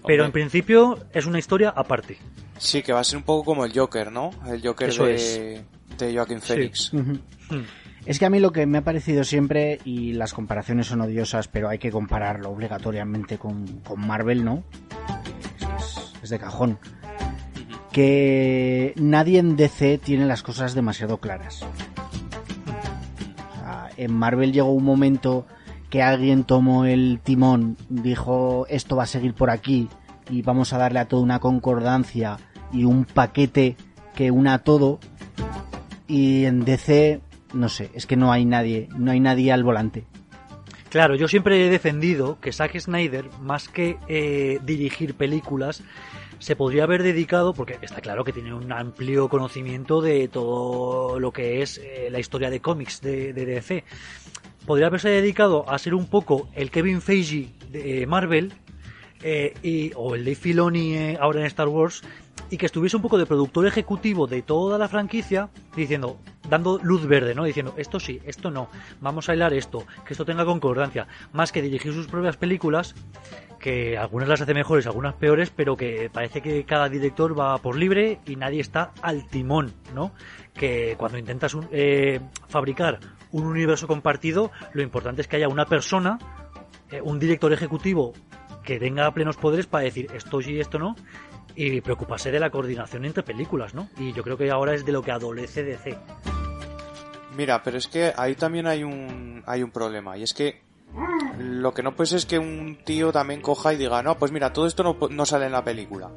Pero 0.06 0.25
en 0.25 0.32
principio 0.32 1.00
es 1.14 1.25
una 1.25 1.40
historia 1.40 1.69
aparte. 1.69 2.17
Sí, 2.58 2.83
que 2.83 2.93
va 2.93 3.00
a 3.00 3.03
ser 3.03 3.17
un 3.17 3.24
poco 3.24 3.45
como 3.45 3.66
el 3.66 3.74
Joker, 3.74 4.11
¿no? 4.11 4.32
El 4.48 4.61
Joker 4.61 4.90
Eso 4.90 5.06
de, 5.06 5.64
de 5.98 6.14
Joaquin 6.14 6.41
Phoenix. 6.41 6.93
Ujú. 6.93 7.19
Hmm. 7.50 7.66
Es 8.06 8.19
que 8.19 8.25
a 8.25 8.30
mí 8.30 8.40
lo 8.40 8.51
que 8.51 8.66
me 8.66 8.80
ha 8.80 8.83
parecido 8.83 9.24
siempre, 9.24 9.80
y 9.85 10.14
las 10.14 10.33
comparaciones 10.33 10.88
son 10.88 11.01
odiosas, 11.01 11.48
pero 11.48 11.69
hay 11.69 11.80
que 11.80 11.91
compararlo 11.91 12.50
obligatoriamente 12.50 13.38
con, 13.38 13.80
con 13.80 14.06
Marvel, 14.06 14.43
¿no? 14.43 14.64
Es 16.22 16.30
de 16.30 16.40
cajón. 16.40 16.80
Que 17.92 18.94
nadie 18.95 19.40
en 19.40 19.56
DC 19.56 19.98
tiene 19.98 20.26
las 20.26 20.44
cosas 20.44 20.74
demasiado 20.74 21.18
claras. 21.18 21.64
O 23.52 23.56
sea, 23.56 23.90
en 23.98 24.14
Marvel 24.14 24.53
llegó 24.53 24.72
un 24.72 24.86
momento 24.86 25.45
que 25.90 26.02
alguien 26.02 26.45
tomó 26.45 26.86
el 26.86 27.20
timón, 27.22 27.76
dijo 27.90 28.66
esto 28.70 28.95
va 28.95 29.03
a 29.03 29.08
seguir 29.08 29.34
por 29.34 29.50
aquí 29.50 29.90
y 30.30 30.42
vamos 30.42 30.72
a 30.72 30.78
darle 30.78 31.00
a 31.00 31.08
todo 31.10 31.20
una 31.20 31.40
concordancia 31.40 32.38
y 32.72 32.86
un 32.86 33.03
paquete 33.03 33.76
que 34.16 34.32
una 34.32 34.60
todo 34.60 35.00
y 36.08 36.45
en 36.45 36.64
DC 36.64 37.20
no 37.53 37.70
sé, 37.70 37.92
es 37.94 38.06
que 38.06 38.16
no 38.16 38.32
hay 38.32 38.45
nadie, 38.45 38.90
no 38.95 39.11
hay 39.11 39.20
nadie 39.20 39.52
al 39.52 39.64
volante. 39.64 40.06
Claro, 40.90 41.16
yo 41.16 41.28
siempre 41.28 41.66
he 41.66 41.70
defendido 41.70 42.40
que 42.40 42.52
Zack 42.52 42.78
Snyder, 42.78 43.30
más 43.42 43.70
que 43.70 43.98
eh, 44.08 44.60
dirigir 44.64 45.16
películas, 45.16 45.84
se 46.42 46.56
podría 46.56 46.86
haber 46.86 47.03
dedicado, 47.03 47.53
porque 47.53 47.78
está 47.82 48.02
claro 48.02 48.24
que 48.24 48.34
tiene 48.34 48.52
un 48.53 48.72
amplio 48.72 49.30
conocimiento 49.30 50.02
de 50.02 50.28
todo 50.28 51.20
lo 51.20 51.32
que 51.32 51.61
es 51.61 51.78
eh, 51.78 52.10
la 52.10 52.20
historia 52.20 52.50
de 52.50 52.60
cómics 52.60 53.00
de, 53.00 53.32
de 53.32 53.45
DC, 53.45 53.84
podría 54.66 54.88
haberse 54.88 55.10
dedicado 55.10 55.70
a 55.70 55.78
ser 55.78 55.94
un 55.94 56.08
poco 56.08 56.50
el 56.56 56.72
Kevin 56.72 57.02
Feige 57.02 57.50
de 57.70 58.02
eh, 58.02 58.08
Marvel, 58.08 58.53
eh, 59.22 59.53
y, 59.61 59.92
o 59.95 60.16
el 60.16 60.26
Dave 60.26 60.36
Filoni 60.36 61.16
ahora 61.20 61.42
en 61.42 61.45
Star 61.45 61.68
Wars, 61.68 62.02
y 62.50 62.58
que 62.58 62.66
estuviese 62.66 62.95
un 62.95 63.03
poco 63.03 63.20
de 63.20 63.28
productor 63.28 63.68
ejecutivo 63.68 64.26
de 64.26 64.42
toda 64.42 64.80
la 64.80 64.88
franquicia, 64.88 65.50
diciendo, 65.76 66.18
dando 66.50 66.80
luz 66.82 67.06
verde, 67.06 67.36
¿no? 67.36 67.44
Diciendo, 67.44 67.76
esto 67.78 68.00
sí, 68.00 68.20
esto 68.26 68.50
no, 68.50 68.68
vamos 69.00 69.30
a 69.30 69.36
hilar 69.36 69.53
esto, 69.53 69.86
que 70.08 70.16
esto 70.16 70.26
tenga 70.26 70.44
concordancia, 70.44 71.08
más 71.34 71.52
que 71.52 71.61
dirigir 71.61 71.94
sus 71.94 72.08
propias 72.08 72.36
películas, 72.36 72.95
que 73.62 73.98
algunas 73.98 74.28
las 74.28 74.42
hace 74.42 74.54
mejores, 74.54 74.88
algunas 74.88 75.14
peores, 75.16 75.52
pero 75.56 75.78
que 75.78 76.10
parece 76.12 76.42
que 76.42 76.66
cada 76.66 76.90
director 76.90 77.38
va 77.40 77.58
por 77.60 77.76
libre 77.78 78.20
y 78.26 78.36
nadie 78.36 78.60
está 78.62 78.92
al 79.02 79.28
timón, 79.28 79.74
¿no? 79.94 80.12
Que 80.54 80.96
cuando 80.98 81.18
intentas 81.18 81.54
un- 81.54 81.70
eh, 81.72 82.20
fabricar 82.50 83.00
un 83.32 83.46
universo 83.46 83.88
compartido, 83.88 84.52
lo 84.74 84.82
importante 84.82 85.22
es 85.22 85.28
que 85.28 85.38
haya 85.38 85.48
una 85.48 85.66
persona, 85.66 86.18
eh, 86.92 87.00
un 87.02 87.20
director 87.20 87.54
ejecutivo 87.54 88.14
que 88.64 88.80
tenga 88.80 89.10
plenos 89.14 89.38
poderes 89.38 89.68
para 89.68 89.84
decir 89.86 90.08
esto 90.14 90.42
sí 90.42 90.54
y 90.54 90.60
esto 90.60 90.78
no, 90.80 90.96
y 91.56 91.82
preocuparse 91.82 92.32
de 92.32 92.40
la 92.40 92.50
coordinación 92.50 93.06
entre 93.06 93.24
películas, 93.24 93.74
¿no? 93.74 93.90
Y 93.98 94.12
yo 94.14 94.24
creo 94.24 94.38
que 94.38 94.50
ahora 94.52 94.74
es 94.74 94.86
de 94.86 94.92
lo 94.92 95.02
que 95.02 95.12
adolece 95.12 95.64
DC. 95.64 95.98
Mira, 97.36 97.64
pero 97.64 97.78
es 97.78 97.88
que 97.88 98.12
ahí 98.18 98.36
también 98.36 98.68
hay 98.68 98.84
un, 98.84 99.44
hay 99.46 99.64
un 99.64 99.72
problema. 99.72 100.18
Y 100.18 100.24
es 100.24 100.34
que 100.34 100.62
lo 101.40 101.74
que 101.74 101.84
no 101.84 101.95
puede 101.95 102.08
ser 102.08 102.18
es 102.18 102.26
que 102.26 102.40
un 102.40 102.78
tío 102.84 103.11
también 103.11 103.42
coja 103.42 103.74
y 103.74 103.78
diga, 103.78 104.03
no, 104.03 104.18
pues 104.18 104.32
mira, 104.32 104.53
todo 104.53 104.68
esto 104.68 104.84
no, 104.84 104.98
no 105.10 105.26
sale 105.26 105.45
en 105.45 105.52
la 105.52 105.64
película. 105.64 106.10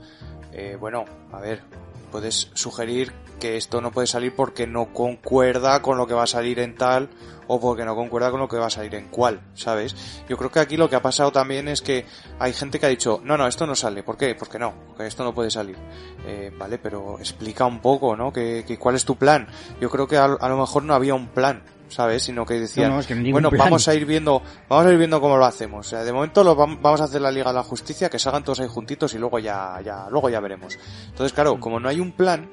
Eh, 0.52 0.76
bueno, 0.78 1.04
a 1.32 1.40
ver, 1.40 1.62
puedes 2.10 2.50
sugerir 2.54 3.12
que 3.40 3.56
esto 3.56 3.80
no 3.80 3.90
puede 3.90 4.06
salir 4.06 4.34
porque 4.34 4.66
no 4.66 4.92
concuerda 4.92 5.82
con 5.82 5.98
lo 5.98 6.06
que 6.06 6.14
va 6.14 6.24
a 6.24 6.28
salir 6.28 6.60
en 6.60 6.76
tal 6.76 7.08
o 7.48 7.60
porque 7.60 7.84
no 7.84 7.94
concuerda 7.94 8.30
con 8.30 8.40
lo 8.40 8.48
que 8.48 8.56
va 8.56 8.66
a 8.66 8.70
salir 8.70 8.94
en 8.94 9.08
cual, 9.08 9.40
¿sabes? 9.54 10.22
Yo 10.28 10.36
creo 10.36 10.50
que 10.50 10.60
aquí 10.60 10.76
lo 10.76 10.88
que 10.88 10.96
ha 10.96 11.02
pasado 11.02 11.30
también 11.32 11.68
es 11.68 11.82
que 11.82 12.04
hay 12.38 12.52
gente 12.52 12.78
que 12.78 12.86
ha 12.86 12.88
dicho, 12.88 13.20
no, 13.24 13.36
no, 13.36 13.46
esto 13.46 13.66
no 13.66 13.74
sale. 13.74 14.02
¿Por 14.02 14.16
qué? 14.16 14.34
Porque 14.34 14.58
no, 14.58 14.74
porque 14.88 15.06
esto 15.06 15.24
no 15.24 15.34
puede 15.34 15.50
salir. 15.50 15.76
Eh, 16.26 16.52
vale, 16.58 16.78
pero 16.78 17.18
explica 17.18 17.66
un 17.66 17.80
poco, 17.80 18.16
¿no? 18.16 18.32
Que, 18.32 18.64
que 18.66 18.78
¿Cuál 18.78 18.94
es 18.96 19.04
tu 19.04 19.16
plan? 19.16 19.46
Yo 19.80 19.90
creo 19.90 20.06
que 20.06 20.16
a, 20.16 20.24
a 20.24 20.48
lo 20.48 20.56
mejor 20.58 20.82
no 20.84 20.94
había 20.94 21.14
un 21.14 21.28
plan, 21.28 21.62
¿sabes? 21.88 22.22
Sino 22.24 22.46
que 22.46 22.54
decían, 22.60 22.88
No, 22.88 22.94
no, 22.94 23.00
es 23.00 23.06
que 23.06 23.14
no 23.14 23.30
bueno, 23.32 23.50
plan. 23.50 23.66
vamos 23.66 23.86
a 23.88 23.94
ir 23.94 24.06
viendo, 24.06 24.42
vamos 24.68 24.86
a 24.86 24.90
ir 24.92 24.98
viendo 24.98 25.20
cómo 25.20 25.36
lo 25.36 25.44
hacemos. 25.44 25.86
O 25.86 25.90
sea, 25.90 26.02
de 26.04 26.12
momento 26.12 26.42
lo 26.42 26.56
vam- 26.56 26.78
vamos 26.80 27.00
a 27.00 27.04
hacer 27.04 27.20
la 27.20 27.30
Liga 27.30 27.50
de 27.50 27.54
la 27.56 27.62
Justicia, 27.62 28.08
que 28.08 28.18
salgan 28.18 28.42
todos 28.42 28.60
ahí 28.60 28.68
juntitos 28.68 29.12
y 29.14 29.18
luego 29.18 29.38
ya, 29.38 29.80
ya, 29.84 30.06
luego 30.10 30.30
ya 30.30 30.40
veremos. 30.40 30.78
Entonces, 31.08 31.32
claro, 31.32 31.60
como 31.60 31.78
no 31.78 31.88
hay 31.88 32.00
un 32.00 32.12
plan, 32.12 32.48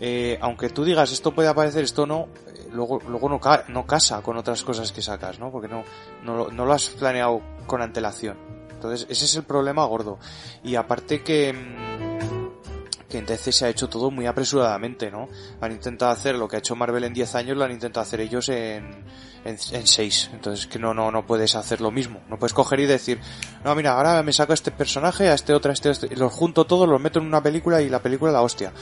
eh, 0.00 0.38
aunque 0.40 0.70
tú 0.70 0.84
digas 0.84 1.12
esto 1.12 1.32
puede 1.32 1.48
aparecer, 1.48 1.84
esto 1.84 2.04
no, 2.06 2.26
luego, 2.74 3.00
luego 3.08 3.28
no, 3.28 3.40
ca- 3.40 3.64
no 3.68 3.86
casa 3.86 4.20
con 4.20 4.36
otras 4.36 4.62
cosas 4.62 4.92
que 4.92 5.00
sacas, 5.00 5.38
¿no? 5.38 5.50
Porque 5.50 5.68
no, 5.68 5.84
no, 6.22 6.48
no 6.48 6.66
lo 6.66 6.72
has 6.72 6.88
planeado 6.90 7.40
con 7.66 7.80
antelación. 7.80 8.36
Entonces, 8.70 9.06
ese 9.08 9.24
es 9.24 9.36
el 9.36 9.44
problema 9.44 9.84
gordo. 9.86 10.18
Y 10.62 10.74
aparte 10.74 11.22
que, 11.22 11.52
mm, 11.54 13.08
que 13.08 13.18
en 13.18 13.26
DC 13.26 13.52
se 13.52 13.64
ha 13.66 13.68
hecho 13.68 13.88
todo 13.88 14.10
muy 14.10 14.26
apresuradamente, 14.26 15.10
¿no? 15.10 15.28
Han 15.60 15.72
intentado 15.72 16.10
hacer 16.10 16.34
lo 16.34 16.48
que 16.48 16.56
ha 16.56 16.58
hecho 16.58 16.76
Marvel 16.76 17.04
en 17.04 17.14
10 17.14 17.34
años, 17.36 17.56
lo 17.56 17.64
han 17.64 17.70
intentado 17.72 18.02
hacer 18.02 18.20
ellos 18.20 18.48
en, 18.50 19.04
en, 19.44 19.58
en 19.72 19.86
6. 19.86 20.30
Entonces, 20.32 20.66
que 20.66 20.78
no, 20.78 20.94
no, 20.94 21.10
no 21.10 21.26
puedes 21.26 21.54
hacer 21.54 21.80
lo 21.80 21.90
mismo. 21.90 22.20
No 22.28 22.38
puedes 22.38 22.54
coger 22.54 22.80
y 22.80 22.86
decir, 22.86 23.20
no, 23.64 23.74
mira, 23.74 23.92
ahora 23.92 24.22
me 24.22 24.32
saco 24.32 24.52
a 24.52 24.54
este 24.54 24.70
personaje, 24.70 25.28
a 25.28 25.34
este 25.34 25.52
otro, 25.52 25.70
a 25.70 25.74
este, 25.74 25.90
este, 25.90 26.16
los 26.16 26.32
junto 26.32 26.64
todos, 26.64 26.88
los 26.88 27.00
meto 27.00 27.18
en 27.18 27.26
una 27.26 27.42
película 27.42 27.80
y 27.82 27.88
la 27.88 28.00
película 28.00 28.32
la 28.32 28.42
hostia. 28.42 28.72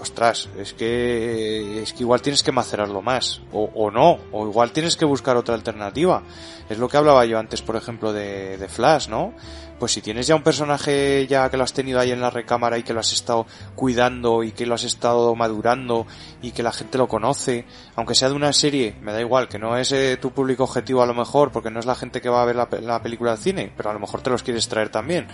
Ostras, 0.00 0.48
es 0.58 0.74
que 0.74 1.82
es 1.82 1.92
que 1.92 2.02
igual 2.02 2.20
tienes 2.20 2.42
que 2.42 2.52
macerarlo 2.52 3.00
más 3.00 3.40
o, 3.52 3.70
o 3.74 3.90
no, 3.90 4.18
o 4.32 4.46
igual 4.46 4.72
tienes 4.72 4.96
que 4.96 5.04
buscar 5.04 5.36
otra 5.36 5.54
alternativa. 5.54 6.22
Es 6.68 6.78
lo 6.78 6.88
que 6.88 6.96
hablaba 6.96 7.24
yo 7.24 7.38
antes, 7.38 7.62
por 7.62 7.76
ejemplo, 7.76 8.12
de, 8.12 8.58
de 8.58 8.68
Flash, 8.68 9.08
¿no? 9.08 9.34
Pues 9.78 9.92
si 9.92 10.00
tienes 10.00 10.26
ya 10.28 10.36
un 10.36 10.42
personaje 10.42 11.26
ya 11.26 11.50
que 11.50 11.56
lo 11.56 11.64
has 11.64 11.72
tenido 11.72 11.98
ahí 11.98 12.12
en 12.12 12.20
la 12.20 12.30
recámara 12.30 12.78
y 12.78 12.84
que 12.84 12.92
lo 12.92 13.00
has 13.00 13.12
estado 13.12 13.46
cuidando 13.74 14.44
y 14.44 14.52
que 14.52 14.64
lo 14.64 14.74
has 14.74 14.84
estado 14.84 15.34
madurando 15.34 16.06
y 16.40 16.52
que 16.52 16.62
la 16.62 16.72
gente 16.72 16.98
lo 16.98 17.08
conoce, 17.08 17.64
aunque 17.96 18.14
sea 18.14 18.28
de 18.28 18.34
una 18.34 18.52
serie, 18.52 18.94
me 19.00 19.12
da 19.12 19.20
igual, 19.20 19.48
que 19.48 19.58
no 19.62 19.78
es 19.78 19.92
eh, 19.92 20.18
tu 20.20 20.32
público 20.32 20.64
objetivo 20.64 21.02
a 21.02 21.06
lo 21.06 21.14
mejor, 21.14 21.52
porque 21.52 21.70
no 21.70 21.78
es 21.78 21.86
la 21.86 21.94
gente 21.94 22.20
que 22.20 22.28
va 22.28 22.42
a 22.42 22.44
ver 22.44 22.56
la, 22.56 22.68
pe- 22.68 22.80
la 22.82 23.00
película 23.00 23.30
al 23.32 23.38
cine, 23.38 23.72
pero 23.76 23.90
a 23.90 23.92
lo 23.94 24.00
mejor 24.00 24.20
te 24.20 24.28
los 24.28 24.42
quieres 24.42 24.68
traer 24.68 24.88
también 24.90 25.28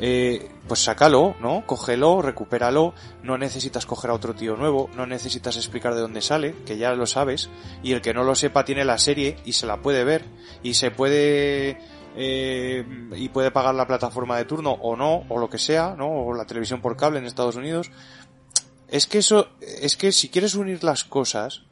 eh, 0.00 0.48
pues 0.66 0.80
sácalo, 0.84 1.34
¿no? 1.40 1.64
Cógelo, 1.66 2.22
recupéralo, 2.22 2.94
no 3.22 3.36
necesitas 3.36 3.84
coger 3.84 4.10
a 4.10 4.14
otro 4.14 4.34
tío 4.34 4.56
nuevo, 4.56 4.88
no 4.96 5.06
necesitas 5.06 5.56
explicar 5.56 5.94
de 5.94 6.00
dónde 6.02 6.20
sale, 6.22 6.54
que 6.64 6.78
ya 6.78 6.92
lo 6.94 7.06
sabes, 7.06 7.50
y 7.82 7.92
el 7.92 8.00
que 8.00 8.14
no 8.14 8.22
lo 8.24 8.34
sepa 8.34 8.64
tiene 8.64 8.84
la 8.84 8.98
serie 8.98 9.36
y 9.44 9.52
se 9.54 9.66
la 9.66 9.82
puede 9.82 10.04
ver, 10.04 10.24
y 10.62 10.74
se 10.74 10.90
puede, 10.90 11.78
eh, 12.16 12.84
y 13.16 13.28
puede 13.28 13.50
pagar 13.50 13.74
la 13.74 13.86
plataforma 13.86 14.36
de 14.36 14.44
turno 14.44 14.70
o 14.70 14.96
no, 14.96 15.24
o 15.28 15.38
lo 15.38 15.50
que 15.50 15.58
sea, 15.58 15.94
¿no? 15.98 16.08
O 16.08 16.32
la 16.34 16.44
televisión 16.46 16.80
por 16.80 16.96
cable 16.96 17.18
en 17.18 17.26
Estados 17.26 17.56
Unidos. 17.56 17.90
Es 18.88 19.06
que 19.06 19.18
eso, 19.18 19.48
es 19.60 19.96
que 19.96 20.12
si 20.12 20.28
quieres 20.28 20.54
unir 20.54 20.84
las 20.84 21.04
cosas, 21.04 21.62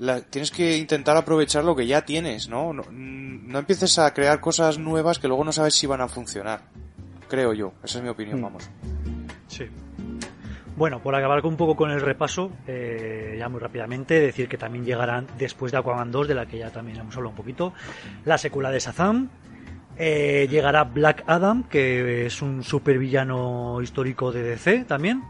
la- 0.00 0.20
tienes 0.22 0.50
que 0.50 0.76
intentar 0.76 1.16
aprovechar 1.16 1.62
lo 1.64 1.76
que 1.76 1.86
ya 1.86 2.04
tienes, 2.04 2.48
¿no? 2.48 2.72
No, 2.72 2.82
no 2.90 3.58
empieces 3.60 3.98
a 4.00 4.12
crear 4.12 4.40
cosas 4.40 4.78
nuevas 4.78 5.18
que 5.20 5.28
luego 5.28 5.44
no 5.44 5.52
sabes 5.52 5.74
si 5.74 5.86
van 5.86 6.00
a 6.00 6.08
funcionar 6.08 6.62
creo 7.28 7.52
yo. 7.52 7.72
Esa 7.84 7.98
es 7.98 8.02
mi 8.04 8.10
opinión, 8.10 8.40
Mm. 8.40 8.42
vamos. 8.42 8.68
Sí. 9.46 9.64
Bueno, 10.76 11.00
por 11.00 11.14
acabar 11.14 11.44
un 11.46 11.56
poco 11.56 11.76
con 11.76 11.90
el 11.92 12.00
repaso, 12.00 12.50
eh, 12.66 13.36
ya 13.38 13.48
muy 13.48 13.60
rápidamente, 13.60 14.18
decir 14.18 14.48
que 14.48 14.56
también 14.58 14.84
llegarán 14.84 15.26
después 15.38 15.70
de 15.70 15.78
Aquaman 15.78 16.10
2, 16.10 16.26
de 16.26 16.34
la 16.34 16.46
que 16.46 16.58
ya 16.58 16.70
también 16.70 16.98
hemos 16.98 17.14
hablado 17.16 17.30
un 17.30 17.36
poquito, 17.36 17.72
la 18.24 18.36
secuela 18.38 18.70
de 18.70 18.80
Shazam. 18.80 19.28
Eh, 19.96 20.48
llegará 20.50 20.84
Black 20.84 21.22
Adam, 21.26 21.64
que 21.64 22.24
es 22.26 22.40
un 22.42 22.64
supervillano 22.64 23.80
histórico 23.82 24.32
de 24.32 24.42
DC 24.42 24.84
también, 24.86 25.22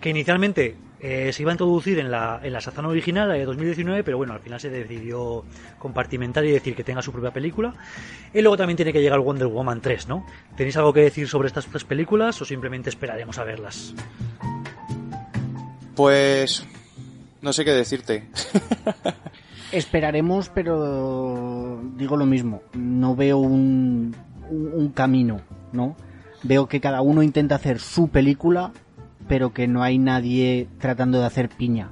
que 0.00 0.10
inicialmente 0.10 0.76
eh, 1.02 1.32
se 1.32 1.42
iba 1.42 1.50
a 1.50 1.54
introducir 1.54 1.98
en 1.98 2.12
la, 2.12 2.40
en 2.42 2.52
la 2.52 2.60
Shazam 2.60 2.86
original, 2.86 3.28
la 3.28 3.34
de 3.34 3.44
2019, 3.44 4.04
pero 4.04 4.18
bueno, 4.18 4.34
al 4.34 4.40
final 4.40 4.60
se 4.60 4.70
decidió 4.70 5.44
compartimentar 5.78 6.44
y 6.44 6.52
decir 6.52 6.76
que 6.76 6.84
tenga 6.84 7.02
su 7.02 7.10
propia 7.10 7.32
película. 7.32 7.74
Y 8.32 8.40
luego 8.40 8.56
también 8.56 8.76
tiene 8.76 8.92
que 8.92 9.02
llegar 9.02 9.18
Wonder 9.18 9.48
Woman 9.48 9.80
3, 9.80 10.06
¿no? 10.06 10.24
¿Tenéis 10.56 10.76
algo 10.76 10.92
que 10.92 11.00
decir 11.00 11.28
sobre 11.28 11.48
estas 11.48 11.66
tres 11.66 11.82
películas 11.82 12.40
o 12.40 12.44
simplemente 12.44 12.88
esperaremos 12.88 13.36
a 13.38 13.44
verlas? 13.44 13.94
Pues 15.96 16.64
no 17.40 17.52
sé 17.52 17.64
qué 17.64 17.72
decirte. 17.72 18.28
Esperaremos, 19.72 20.50
pero 20.50 21.82
digo 21.96 22.16
lo 22.16 22.26
mismo. 22.26 22.62
No 22.74 23.16
veo 23.16 23.38
un, 23.38 24.14
un, 24.50 24.72
un 24.72 24.88
camino, 24.90 25.40
¿no? 25.72 25.96
Veo 26.44 26.68
que 26.68 26.80
cada 26.80 27.00
uno 27.00 27.22
intenta 27.22 27.56
hacer 27.56 27.80
su 27.80 28.08
película, 28.08 28.72
pero 29.28 29.52
que 29.52 29.66
no 29.68 29.82
hay 29.82 29.98
nadie 29.98 30.68
tratando 30.78 31.18
de 31.20 31.26
hacer 31.26 31.48
piña. 31.48 31.90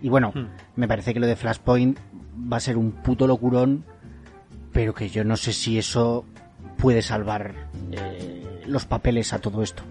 Y 0.00 0.08
bueno, 0.08 0.32
Hmm. 0.34 0.46
me 0.76 0.86
parece 0.88 1.12
que 1.14 1.20
lo 1.20 1.26
de 1.26 1.36
Flashpoint 1.36 1.98
va 2.52 2.58
a 2.58 2.60
ser 2.60 2.76
un 2.76 2.92
puto 2.92 3.26
locurón, 3.26 3.84
pero 4.72 4.94
que 4.94 5.08
yo 5.08 5.24
no 5.24 5.36
sé 5.36 5.52
si 5.52 5.78
eso 5.78 6.24
puede 6.76 7.02
salvar 7.02 7.54
eh, 7.92 8.62
los 8.66 8.84
papeles 8.84 9.32
a 9.32 9.40
todo 9.40 9.62
esto. 9.62 9.82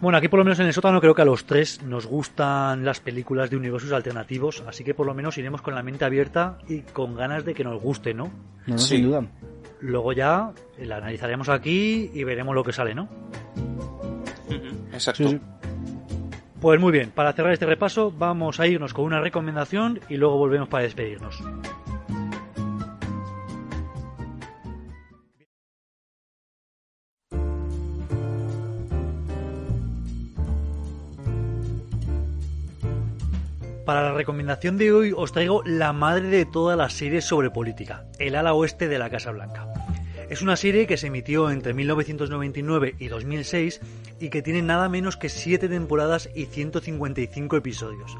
Bueno, 0.00 0.16
aquí 0.16 0.28
por 0.28 0.38
lo 0.38 0.44
menos 0.44 0.58
en 0.58 0.66
el 0.66 0.72
sótano 0.72 0.98
creo 1.00 1.14
que 1.14 1.20
a 1.20 1.26
los 1.26 1.44
tres 1.44 1.82
nos 1.82 2.06
gustan 2.06 2.86
las 2.86 3.00
películas 3.00 3.50
de 3.50 3.56
universos 3.58 3.92
alternativos, 3.92 4.64
así 4.66 4.82
que 4.82 4.94
por 4.94 5.06
lo 5.06 5.12
menos 5.14 5.36
iremos 5.36 5.60
con 5.60 5.74
la 5.74 5.82
mente 5.82 6.06
abierta 6.06 6.56
y 6.68 6.80
con 6.80 7.14
ganas 7.14 7.44
de 7.44 7.52
que 7.52 7.64
nos 7.64 7.80
guste, 7.82 8.14
¿no? 8.14 8.24
No, 8.66 8.74
no, 8.74 8.78
Sí. 8.78 8.96
sin 8.96 9.04
duda. 9.04 9.26
Luego 9.80 10.12
ya 10.14 10.52
la 10.78 10.96
analizaremos 10.96 11.50
aquí 11.50 12.10
y 12.14 12.24
veremos 12.24 12.54
lo 12.54 12.64
que 12.64 12.72
sale, 12.72 12.94
¿no? 12.94 13.08
Exacto. 15.00 15.28
Sí, 15.28 15.30
sí. 15.30 15.40
Pues 16.60 16.78
muy 16.78 16.92
bien, 16.92 17.10
para 17.10 17.32
cerrar 17.32 17.54
este 17.54 17.64
repaso 17.64 18.12
vamos 18.12 18.60
a 18.60 18.66
irnos 18.66 18.92
con 18.92 19.06
una 19.06 19.20
recomendación 19.20 19.98
y 20.10 20.18
luego 20.18 20.36
volvemos 20.36 20.68
para 20.68 20.84
despedirnos. 20.84 21.42
Para 33.86 34.02
la 34.02 34.12
recomendación 34.12 34.76
de 34.76 34.92
hoy 34.92 35.12
os 35.16 35.32
traigo 35.32 35.62
la 35.64 35.94
madre 35.94 36.28
de 36.28 36.44
todas 36.44 36.76
las 36.76 36.92
series 36.92 37.24
sobre 37.24 37.50
política, 37.50 38.04
El 38.18 38.36
ala 38.36 38.52
oeste 38.52 38.86
de 38.86 38.98
la 38.98 39.08
Casa 39.08 39.32
Blanca. 39.32 39.66
Es 40.30 40.42
una 40.42 40.54
serie 40.54 40.86
que 40.86 40.96
se 40.96 41.08
emitió 41.08 41.50
entre 41.50 41.74
1999 41.74 42.94
y 43.00 43.08
2006 43.08 43.80
y 44.20 44.28
que 44.28 44.42
tiene 44.42 44.62
nada 44.62 44.88
menos 44.88 45.16
que 45.16 45.28
7 45.28 45.68
temporadas 45.68 46.30
y 46.32 46.46
155 46.46 47.56
episodios. 47.56 48.16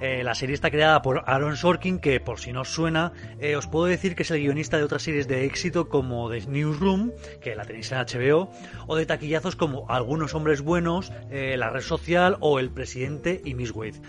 Eh, 0.00 0.22
la 0.22 0.36
serie 0.36 0.54
está 0.54 0.70
creada 0.70 1.02
por 1.02 1.24
Aaron 1.26 1.56
Sorkin, 1.56 1.98
que 1.98 2.20
por 2.20 2.38
si 2.38 2.52
no 2.52 2.60
os 2.60 2.68
suena, 2.68 3.12
eh, 3.40 3.56
os 3.56 3.66
puedo 3.66 3.86
decir 3.86 4.14
que 4.14 4.22
es 4.22 4.30
el 4.30 4.38
guionista 4.38 4.76
de 4.76 4.84
otras 4.84 5.02
series 5.02 5.26
de 5.26 5.44
éxito 5.44 5.88
como 5.88 6.30
The 6.30 6.46
Newsroom, 6.46 7.10
que 7.40 7.56
la 7.56 7.64
tenéis 7.64 7.90
en 7.90 7.98
HBO, 7.98 8.48
o 8.86 8.94
de 8.94 9.06
taquillazos 9.06 9.56
como 9.56 9.90
Algunos 9.90 10.36
Hombres 10.36 10.60
Buenos, 10.62 11.12
eh, 11.32 11.56
La 11.58 11.70
Red 11.70 11.82
Social 11.82 12.36
o 12.38 12.60
El 12.60 12.70
Presidente 12.70 13.42
y 13.44 13.54
Miss 13.54 13.72
Wade. 13.72 14.00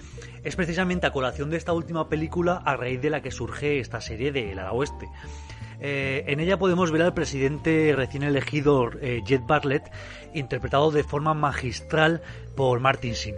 Es 0.44 0.56
precisamente 0.56 1.08
a 1.08 1.12
colación 1.12 1.50
de 1.50 1.58
esta 1.58 1.74
última 1.74 2.08
película 2.08 2.62
a 2.64 2.78
raíz 2.78 3.02
de 3.02 3.10
la 3.10 3.24
que 3.24 3.32
surge 3.32 3.80
esta 3.80 4.00
serie 4.00 4.32
de 4.32 4.52
El 4.52 4.60
Ala 4.60 4.74
Oeste. 4.74 5.10
Eh, 5.82 6.24
en 6.28 6.40
ella 6.40 6.60
podemos 6.60 6.92
ver 6.92 7.02
al 7.02 7.14
presidente 7.14 7.94
recién 7.96 8.24
elegido 8.24 8.92
eh, 9.02 9.22
Jed 9.26 9.42
Bartlett, 9.42 9.92
interpretado 10.34 10.92
de 10.92 11.04
forma 11.04 11.34
magistral 11.34 12.22
por 12.56 12.80
Martin 12.80 13.14
Sheen. 13.14 13.38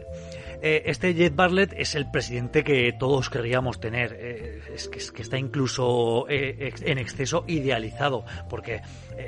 Eh, 0.62 0.84
este 0.86 1.14
Jed 1.14 1.34
Bartlett 1.36 1.74
es 1.76 1.96
el 1.96 2.10
presidente 2.10 2.64
que 2.64 2.94
todos 2.98 3.30
querríamos 3.30 3.80
tener. 3.80 4.16
Eh, 4.18 4.62
es, 4.74 4.88
que, 4.88 5.00
es 5.00 5.12
que 5.12 5.22
está 5.22 5.38
incluso 5.38 6.26
en 6.30 6.98
exceso 6.98 7.44
idealizado, 7.48 8.26
porque 8.50 8.82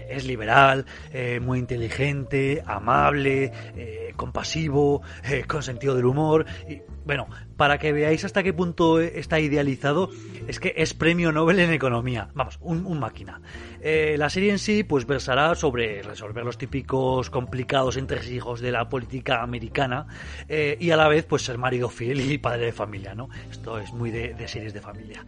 es 0.09 0.25
liberal, 0.25 0.85
eh, 1.11 1.39
muy 1.39 1.59
inteligente, 1.59 2.63
amable, 2.65 3.51
eh, 3.75 4.13
compasivo, 4.15 5.01
eh, 5.29 5.43
con 5.47 5.63
sentido 5.63 5.95
del 5.95 6.05
humor. 6.05 6.45
Y, 6.69 6.81
bueno, 7.05 7.27
para 7.57 7.77
que 7.77 7.93
veáis 7.93 8.25
hasta 8.25 8.43
qué 8.43 8.53
punto 8.53 8.99
está 8.99 9.39
idealizado, 9.39 10.09
es 10.47 10.59
que 10.59 10.73
es 10.77 10.93
premio 10.93 11.31
Nobel 11.31 11.59
en 11.59 11.71
economía. 11.71 12.29
Vamos, 12.33 12.57
un, 12.61 12.99
máquina. 12.99 13.41
La 13.83 14.29
serie 14.29 14.51
en 14.51 14.57
sí, 14.57 14.83
pues 14.83 15.05
versará 15.05 15.53
sobre 15.53 16.01
resolver 16.01 16.43
los 16.43 16.57
típicos 16.57 17.29
complicados 17.29 17.97
entresijos 17.97 18.59
de 18.59 18.71
la 18.71 18.89
política 18.89 19.43
americana 19.43 20.07
y 20.49 20.89
a 20.89 20.97
la 20.97 21.07
vez, 21.07 21.25
pues 21.25 21.43
ser 21.43 21.59
marido 21.59 21.89
fiel 21.89 22.19
y 22.31 22.37
padre 22.39 22.65
de 22.65 22.71
familia, 22.71 23.13
¿no? 23.13 23.29
Esto 23.51 23.77
es 23.77 23.93
muy 23.93 24.09
de, 24.09 24.33
de 24.33 24.47
series 24.47 24.73
de 24.73 24.81
familia. 24.81 25.23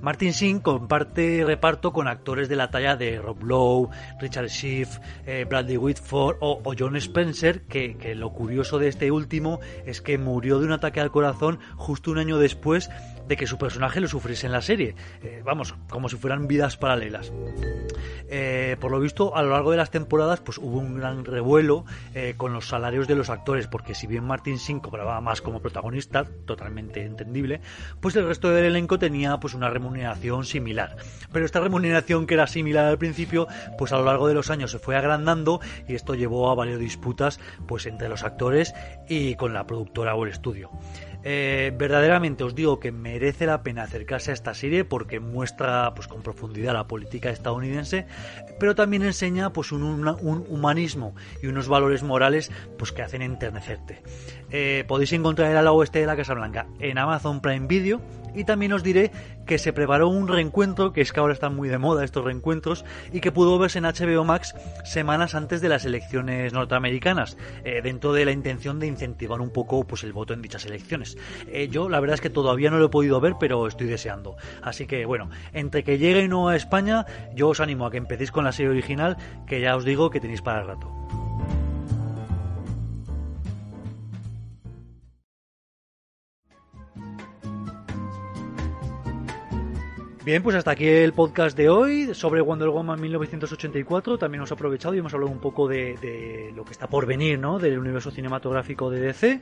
Martin 0.00 0.32
Sheen 0.32 0.58
comparte 0.58 1.44
reparto 1.46 1.92
con 1.92 2.08
actores 2.08 2.48
de 2.48 2.56
la 2.56 2.70
talla 2.70 2.96
de 2.96 3.19
Rob 3.20 3.42
Lowe, 3.42 3.90
Richard 4.20 4.48
Schiff, 4.48 4.98
eh, 5.26 5.46
Bradley 5.48 5.76
Whitford 5.76 6.36
o, 6.40 6.62
John 6.78 6.96
Spencer, 6.96 7.62
que, 7.62 8.14
lo 8.14 8.32
curioso 8.32 8.78
de 8.78 8.88
este 8.88 9.10
último 9.10 9.60
es 9.86 10.00
que 10.00 10.18
murió 10.18 10.58
de 10.58 10.66
un 10.66 10.72
ataque 10.72 11.00
al 11.00 11.10
corazón 11.10 11.58
justo 11.76 12.10
un 12.10 12.18
año 12.18 12.38
después 12.38 12.90
de 13.28 13.36
que 13.36 13.46
su 13.46 13.58
personaje 13.58 14.00
lo 14.00 14.08
sufriese 14.08 14.46
en 14.46 14.52
la 14.52 14.62
serie. 14.62 14.94
Eh, 15.22 15.42
vamos, 15.44 15.74
como 15.88 16.08
si 16.08 16.16
fueran 16.16 16.48
vidas 16.48 16.76
paralelas. 16.76 17.32
Eh, 18.28 18.76
por 18.80 18.90
lo 18.90 19.00
visto, 19.00 19.36
a 19.36 19.42
lo 19.42 19.50
largo 19.50 19.70
de 19.70 19.76
las 19.76 19.90
temporadas, 19.90 20.40
pues 20.40 20.58
hubo 20.58 20.78
un 20.78 20.96
gran 20.96 21.24
revuelo 21.24 21.84
con 22.36 22.52
los 22.52 22.68
salarios 22.68 23.08
de 23.08 23.14
los 23.14 23.30
actores, 23.30 23.66
porque 23.66 23.94
si 23.94 24.06
bien 24.06 24.24
Martin 24.24 24.56
Sheen 24.56 24.80
cobraba 24.80 25.20
más 25.20 25.40
como 25.40 25.60
protagonista, 25.60 26.24
totalmente 26.44 27.04
entendible, 27.04 27.60
pues 28.00 28.16
el 28.16 28.26
resto 28.26 28.50
del 28.50 28.66
elenco 28.66 28.98
tenía 28.98 29.38
pues 29.38 29.54
una 29.54 29.70
remuneración 29.70 30.44
similar. 30.44 30.96
Pero 31.32 31.44
esta 31.44 31.60
remuneración 31.60 32.26
que 32.26 32.34
era 32.34 32.46
similar 32.46 32.86
al 32.86 32.98
principio, 32.98 33.09
pues 33.78 33.92
a 33.92 33.98
lo 33.98 34.04
largo 34.04 34.28
de 34.28 34.34
los 34.34 34.50
años 34.50 34.70
se 34.70 34.78
fue 34.78 34.96
agrandando 34.96 35.60
y 35.88 35.94
esto 35.94 36.14
llevó 36.14 36.50
a 36.50 36.54
varias 36.54 36.78
disputas 36.78 37.40
pues 37.66 37.86
entre 37.86 38.08
los 38.08 38.22
actores 38.22 38.74
y 39.08 39.34
con 39.34 39.52
la 39.54 39.66
productora 39.66 40.14
o 40.14 40.24
el 40.24 40.30
estudio. 40.30 40.70
Eh, 41.22 41.72
verdaderamente 41.76 42.44
os 42.44 42.54
digo 42.54 42.80
que 42.80 42.92
merece 42.92 43.44
la 43.44 43.62
pena 43.62 43.82
acercarse 43.82 44.30
a 44.30 44.34
esta 44.34 44.54
serie 44.54 44.86
porque 44.86 45.20
muestra 45.20 45.92
pues 45.94 46.08
con 46.08 46.22
profundidad 46.22 46.72
la 46.72 46.86
política 46.86 47.30
estadounidense, 47.30 48.06
pero 48.58 48.74
también 48.74 49.02
enseña 49.02 49.52
pues 49.52 49.70
un, 49.72 49.82
un 49.82 50.46
humanismo 50.48 51.14
y 51.42 51.48
unos 51.48 51.68
valores 51.68 52.02
morales 52.02 52.50
pues 52.78 52.92
que 52.92 53.02
hacen 53.02 53.20
enternecerte. 53.20 54.02
Eh, 54.50 54.84
podéis 54.86 55.12
encontrar 55.12 55.50
el 55.50 55.56
ala 55.56 55.72
oeste 55.72 56.00
de 56.00 56.06
la 56.06 56.16
Casa 56.16 56.34
Blanca 56.34 56.66
en 56.78 56.98
Amazon 56.98 57.40
Prime 57.40 57.66
Video 57.66 58.00
y 58.34 58.44
también 58.44 58.72
os 58.72 58.82
diré 58.82 59.10
que 59.46 59.58
se 59.58 59.72
preparó 59.72 60.08
un 60.08 60.28
reencuentro, 60.28 60.92
que 60.92 61.00
es 61.00 61.12
que 61.12 61.20
ahora 61.20 61.32
están 61.32 61.56
muy 61.56 61.68
de 61.68 61.78
moda 61.78 62.04
estos 62.04 62.24
reencuentros, 62.24 62.84
y 63.12 63.20
que 63.20 63.32
pudo 63.32 63.58
verse 63.58 63.78
en 63.78 63.84
HBO 63.84 64.24
Max 64.24 64.54
semanas 64.84 65.34
antes 65.34 65.60
de 65.60 65.68
las 65.68 65.84
elecciones 65.84 66.52
norteamericanas, 66.52 67.36
eh, 67.64 67.80
dentro 67.82 68.12
de 68.12 68.24
la 68.24 68.32
intención 68.32 68.78
de 68.78 68.86
incentivar 68.86 69.40
un 69.40 69.50
poco 69.50 69.84
pues 69.84 70.04
el 70.04 70.12
voto 70.12 70.34
en 70.34 70.42
dichas 70.42 70.66
elecciones. 70.66 71.16
Eh, 71.48 71.68
yo 71.68 71.88
la 71.88 72.00
verdad 72.00 72.14
es 72.14 72.20
que 72.20 72.30
todavía 72.30 72.70
no 72.70 72.78
lo 72.78 72.86
he 72.86 72.90
podido 72.90 73.20
ver, 73.20 73.34
pero 73.40 73.66
estoy 73.66 73.88
deseando. 73.88 74.36
Así 74.62 74.86
que 74.86 75.04
bueno, 75.04 75.30
entre 75.52 75.82
que 75.82 75.98
llegue 75.98 76.22
y 76.22 76.28
no 76.28 76.48
a 76.48 76.56
España, 76.56 77.06
yo 77.34 77.48
os 77.48 77.60
animo 77.60 77.86
a 77.86 77.90
que 77.90 77.98
empecéis 77.98 78.30
con 78.30 78.44
la 78.44 78.52
serie 78.52 78.70
original, 78.70 79.16
que 79.46 79.60
ya 79.60 79.76
os 79.76 79.84
digo 79.84 80.10
que 80.10 80.20
tenéis 80.20 80.42
para 80.42 80.60
el 80.60 80.66
rato. 80.68 81.00
Bien, 90.22 90.42
pues 90.42 90.54
hasta 90.54 90.72
aquí 90.72 90.86
el 90.86 91.14
podcast 91.14 91.56
de 91.56 91.70
hoy 91.70 92.14
sobre 92.14 92.42
Wonder 92.42 92.68
Woman 92.68 93.00
1984. 93.00 94.18
También 94.18 94.40
hemos 94.40 94.52
aprovechado 94.52 94.94
y 94.94 94.98
hemos 94.98 95.14
hablado 95.14 95.32
un 95.32 95.40
poco 95.40 95.66
de, 95.66 96.52
lo 96.54 96.62
que 96.62 96.72
está 96.72 96.88
por 96.88 97.06
venir, 97.06 97.38
¿no? 97.38 97.58
Del 97.58 97.78
universo 97.78 98.10
cinematográfico 98.10 98.90
de 98.90 99.00
DC. 99.00 99.40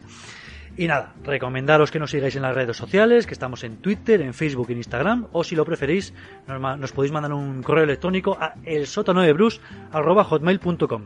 Y 0.77 0.87
nada, 0.87 1.17
recomendaros 1.25 1.91
que 1.91 1.99
nos 1.99 2.13
sigáis 2.13 2.37
en 2.37 2.43
las 2.43 2.55
redes 2.55 2.77
sociales, 2.77 3.27
que 3.27 3.35
estamos 3.35 3.65
en 3.65 3.79
Twitter, 3.79 4.23
en 4.23 4.35
Facebook 4.35 4.71
en 4.71 4.77
Instagram, 4.77 5.27
o 5.33 5.43
si 5.43 5.57
lo 5.57 5.65
preferís, 5.65 6.15
nos, 6.47 6.93
podéis 6.93 7.13
mandar 7.13 7.33
un 7.33 7.61
correo 7.65 7.83
electrónico 7.83 8.39
a 8.41 8.55
elsotanodebrus.hotmail.com 8.65 11.03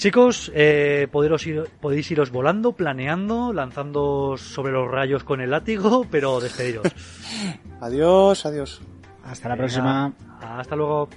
Chicos, 0.00 0.50
eh, 0.54 1.08
poderos 1.12 1.46
ir- 1.46 1.68
podéis 1.78 2.10
iros 2.10 2.30
volando, 2.30 2.72
planeando, 2.72 3.52
lanzando 3.52 4.34
sobre 4.38 4.72
los 4.72 4.90
rayos 4.90 5.24
con 5.24 5.42
el 5.42 5.50
látigo, 5.50 6.06
pero 6.10 6.40
despediros. 6.40 6.86
Adiós, 7.82 8.46
adiós. 8.46 8.80
Hasta 9.22 9.50
la 9.50 9.56
próxima. 9.56 10.12
Hasta 10.40 10.74
luego. 10.74 11.10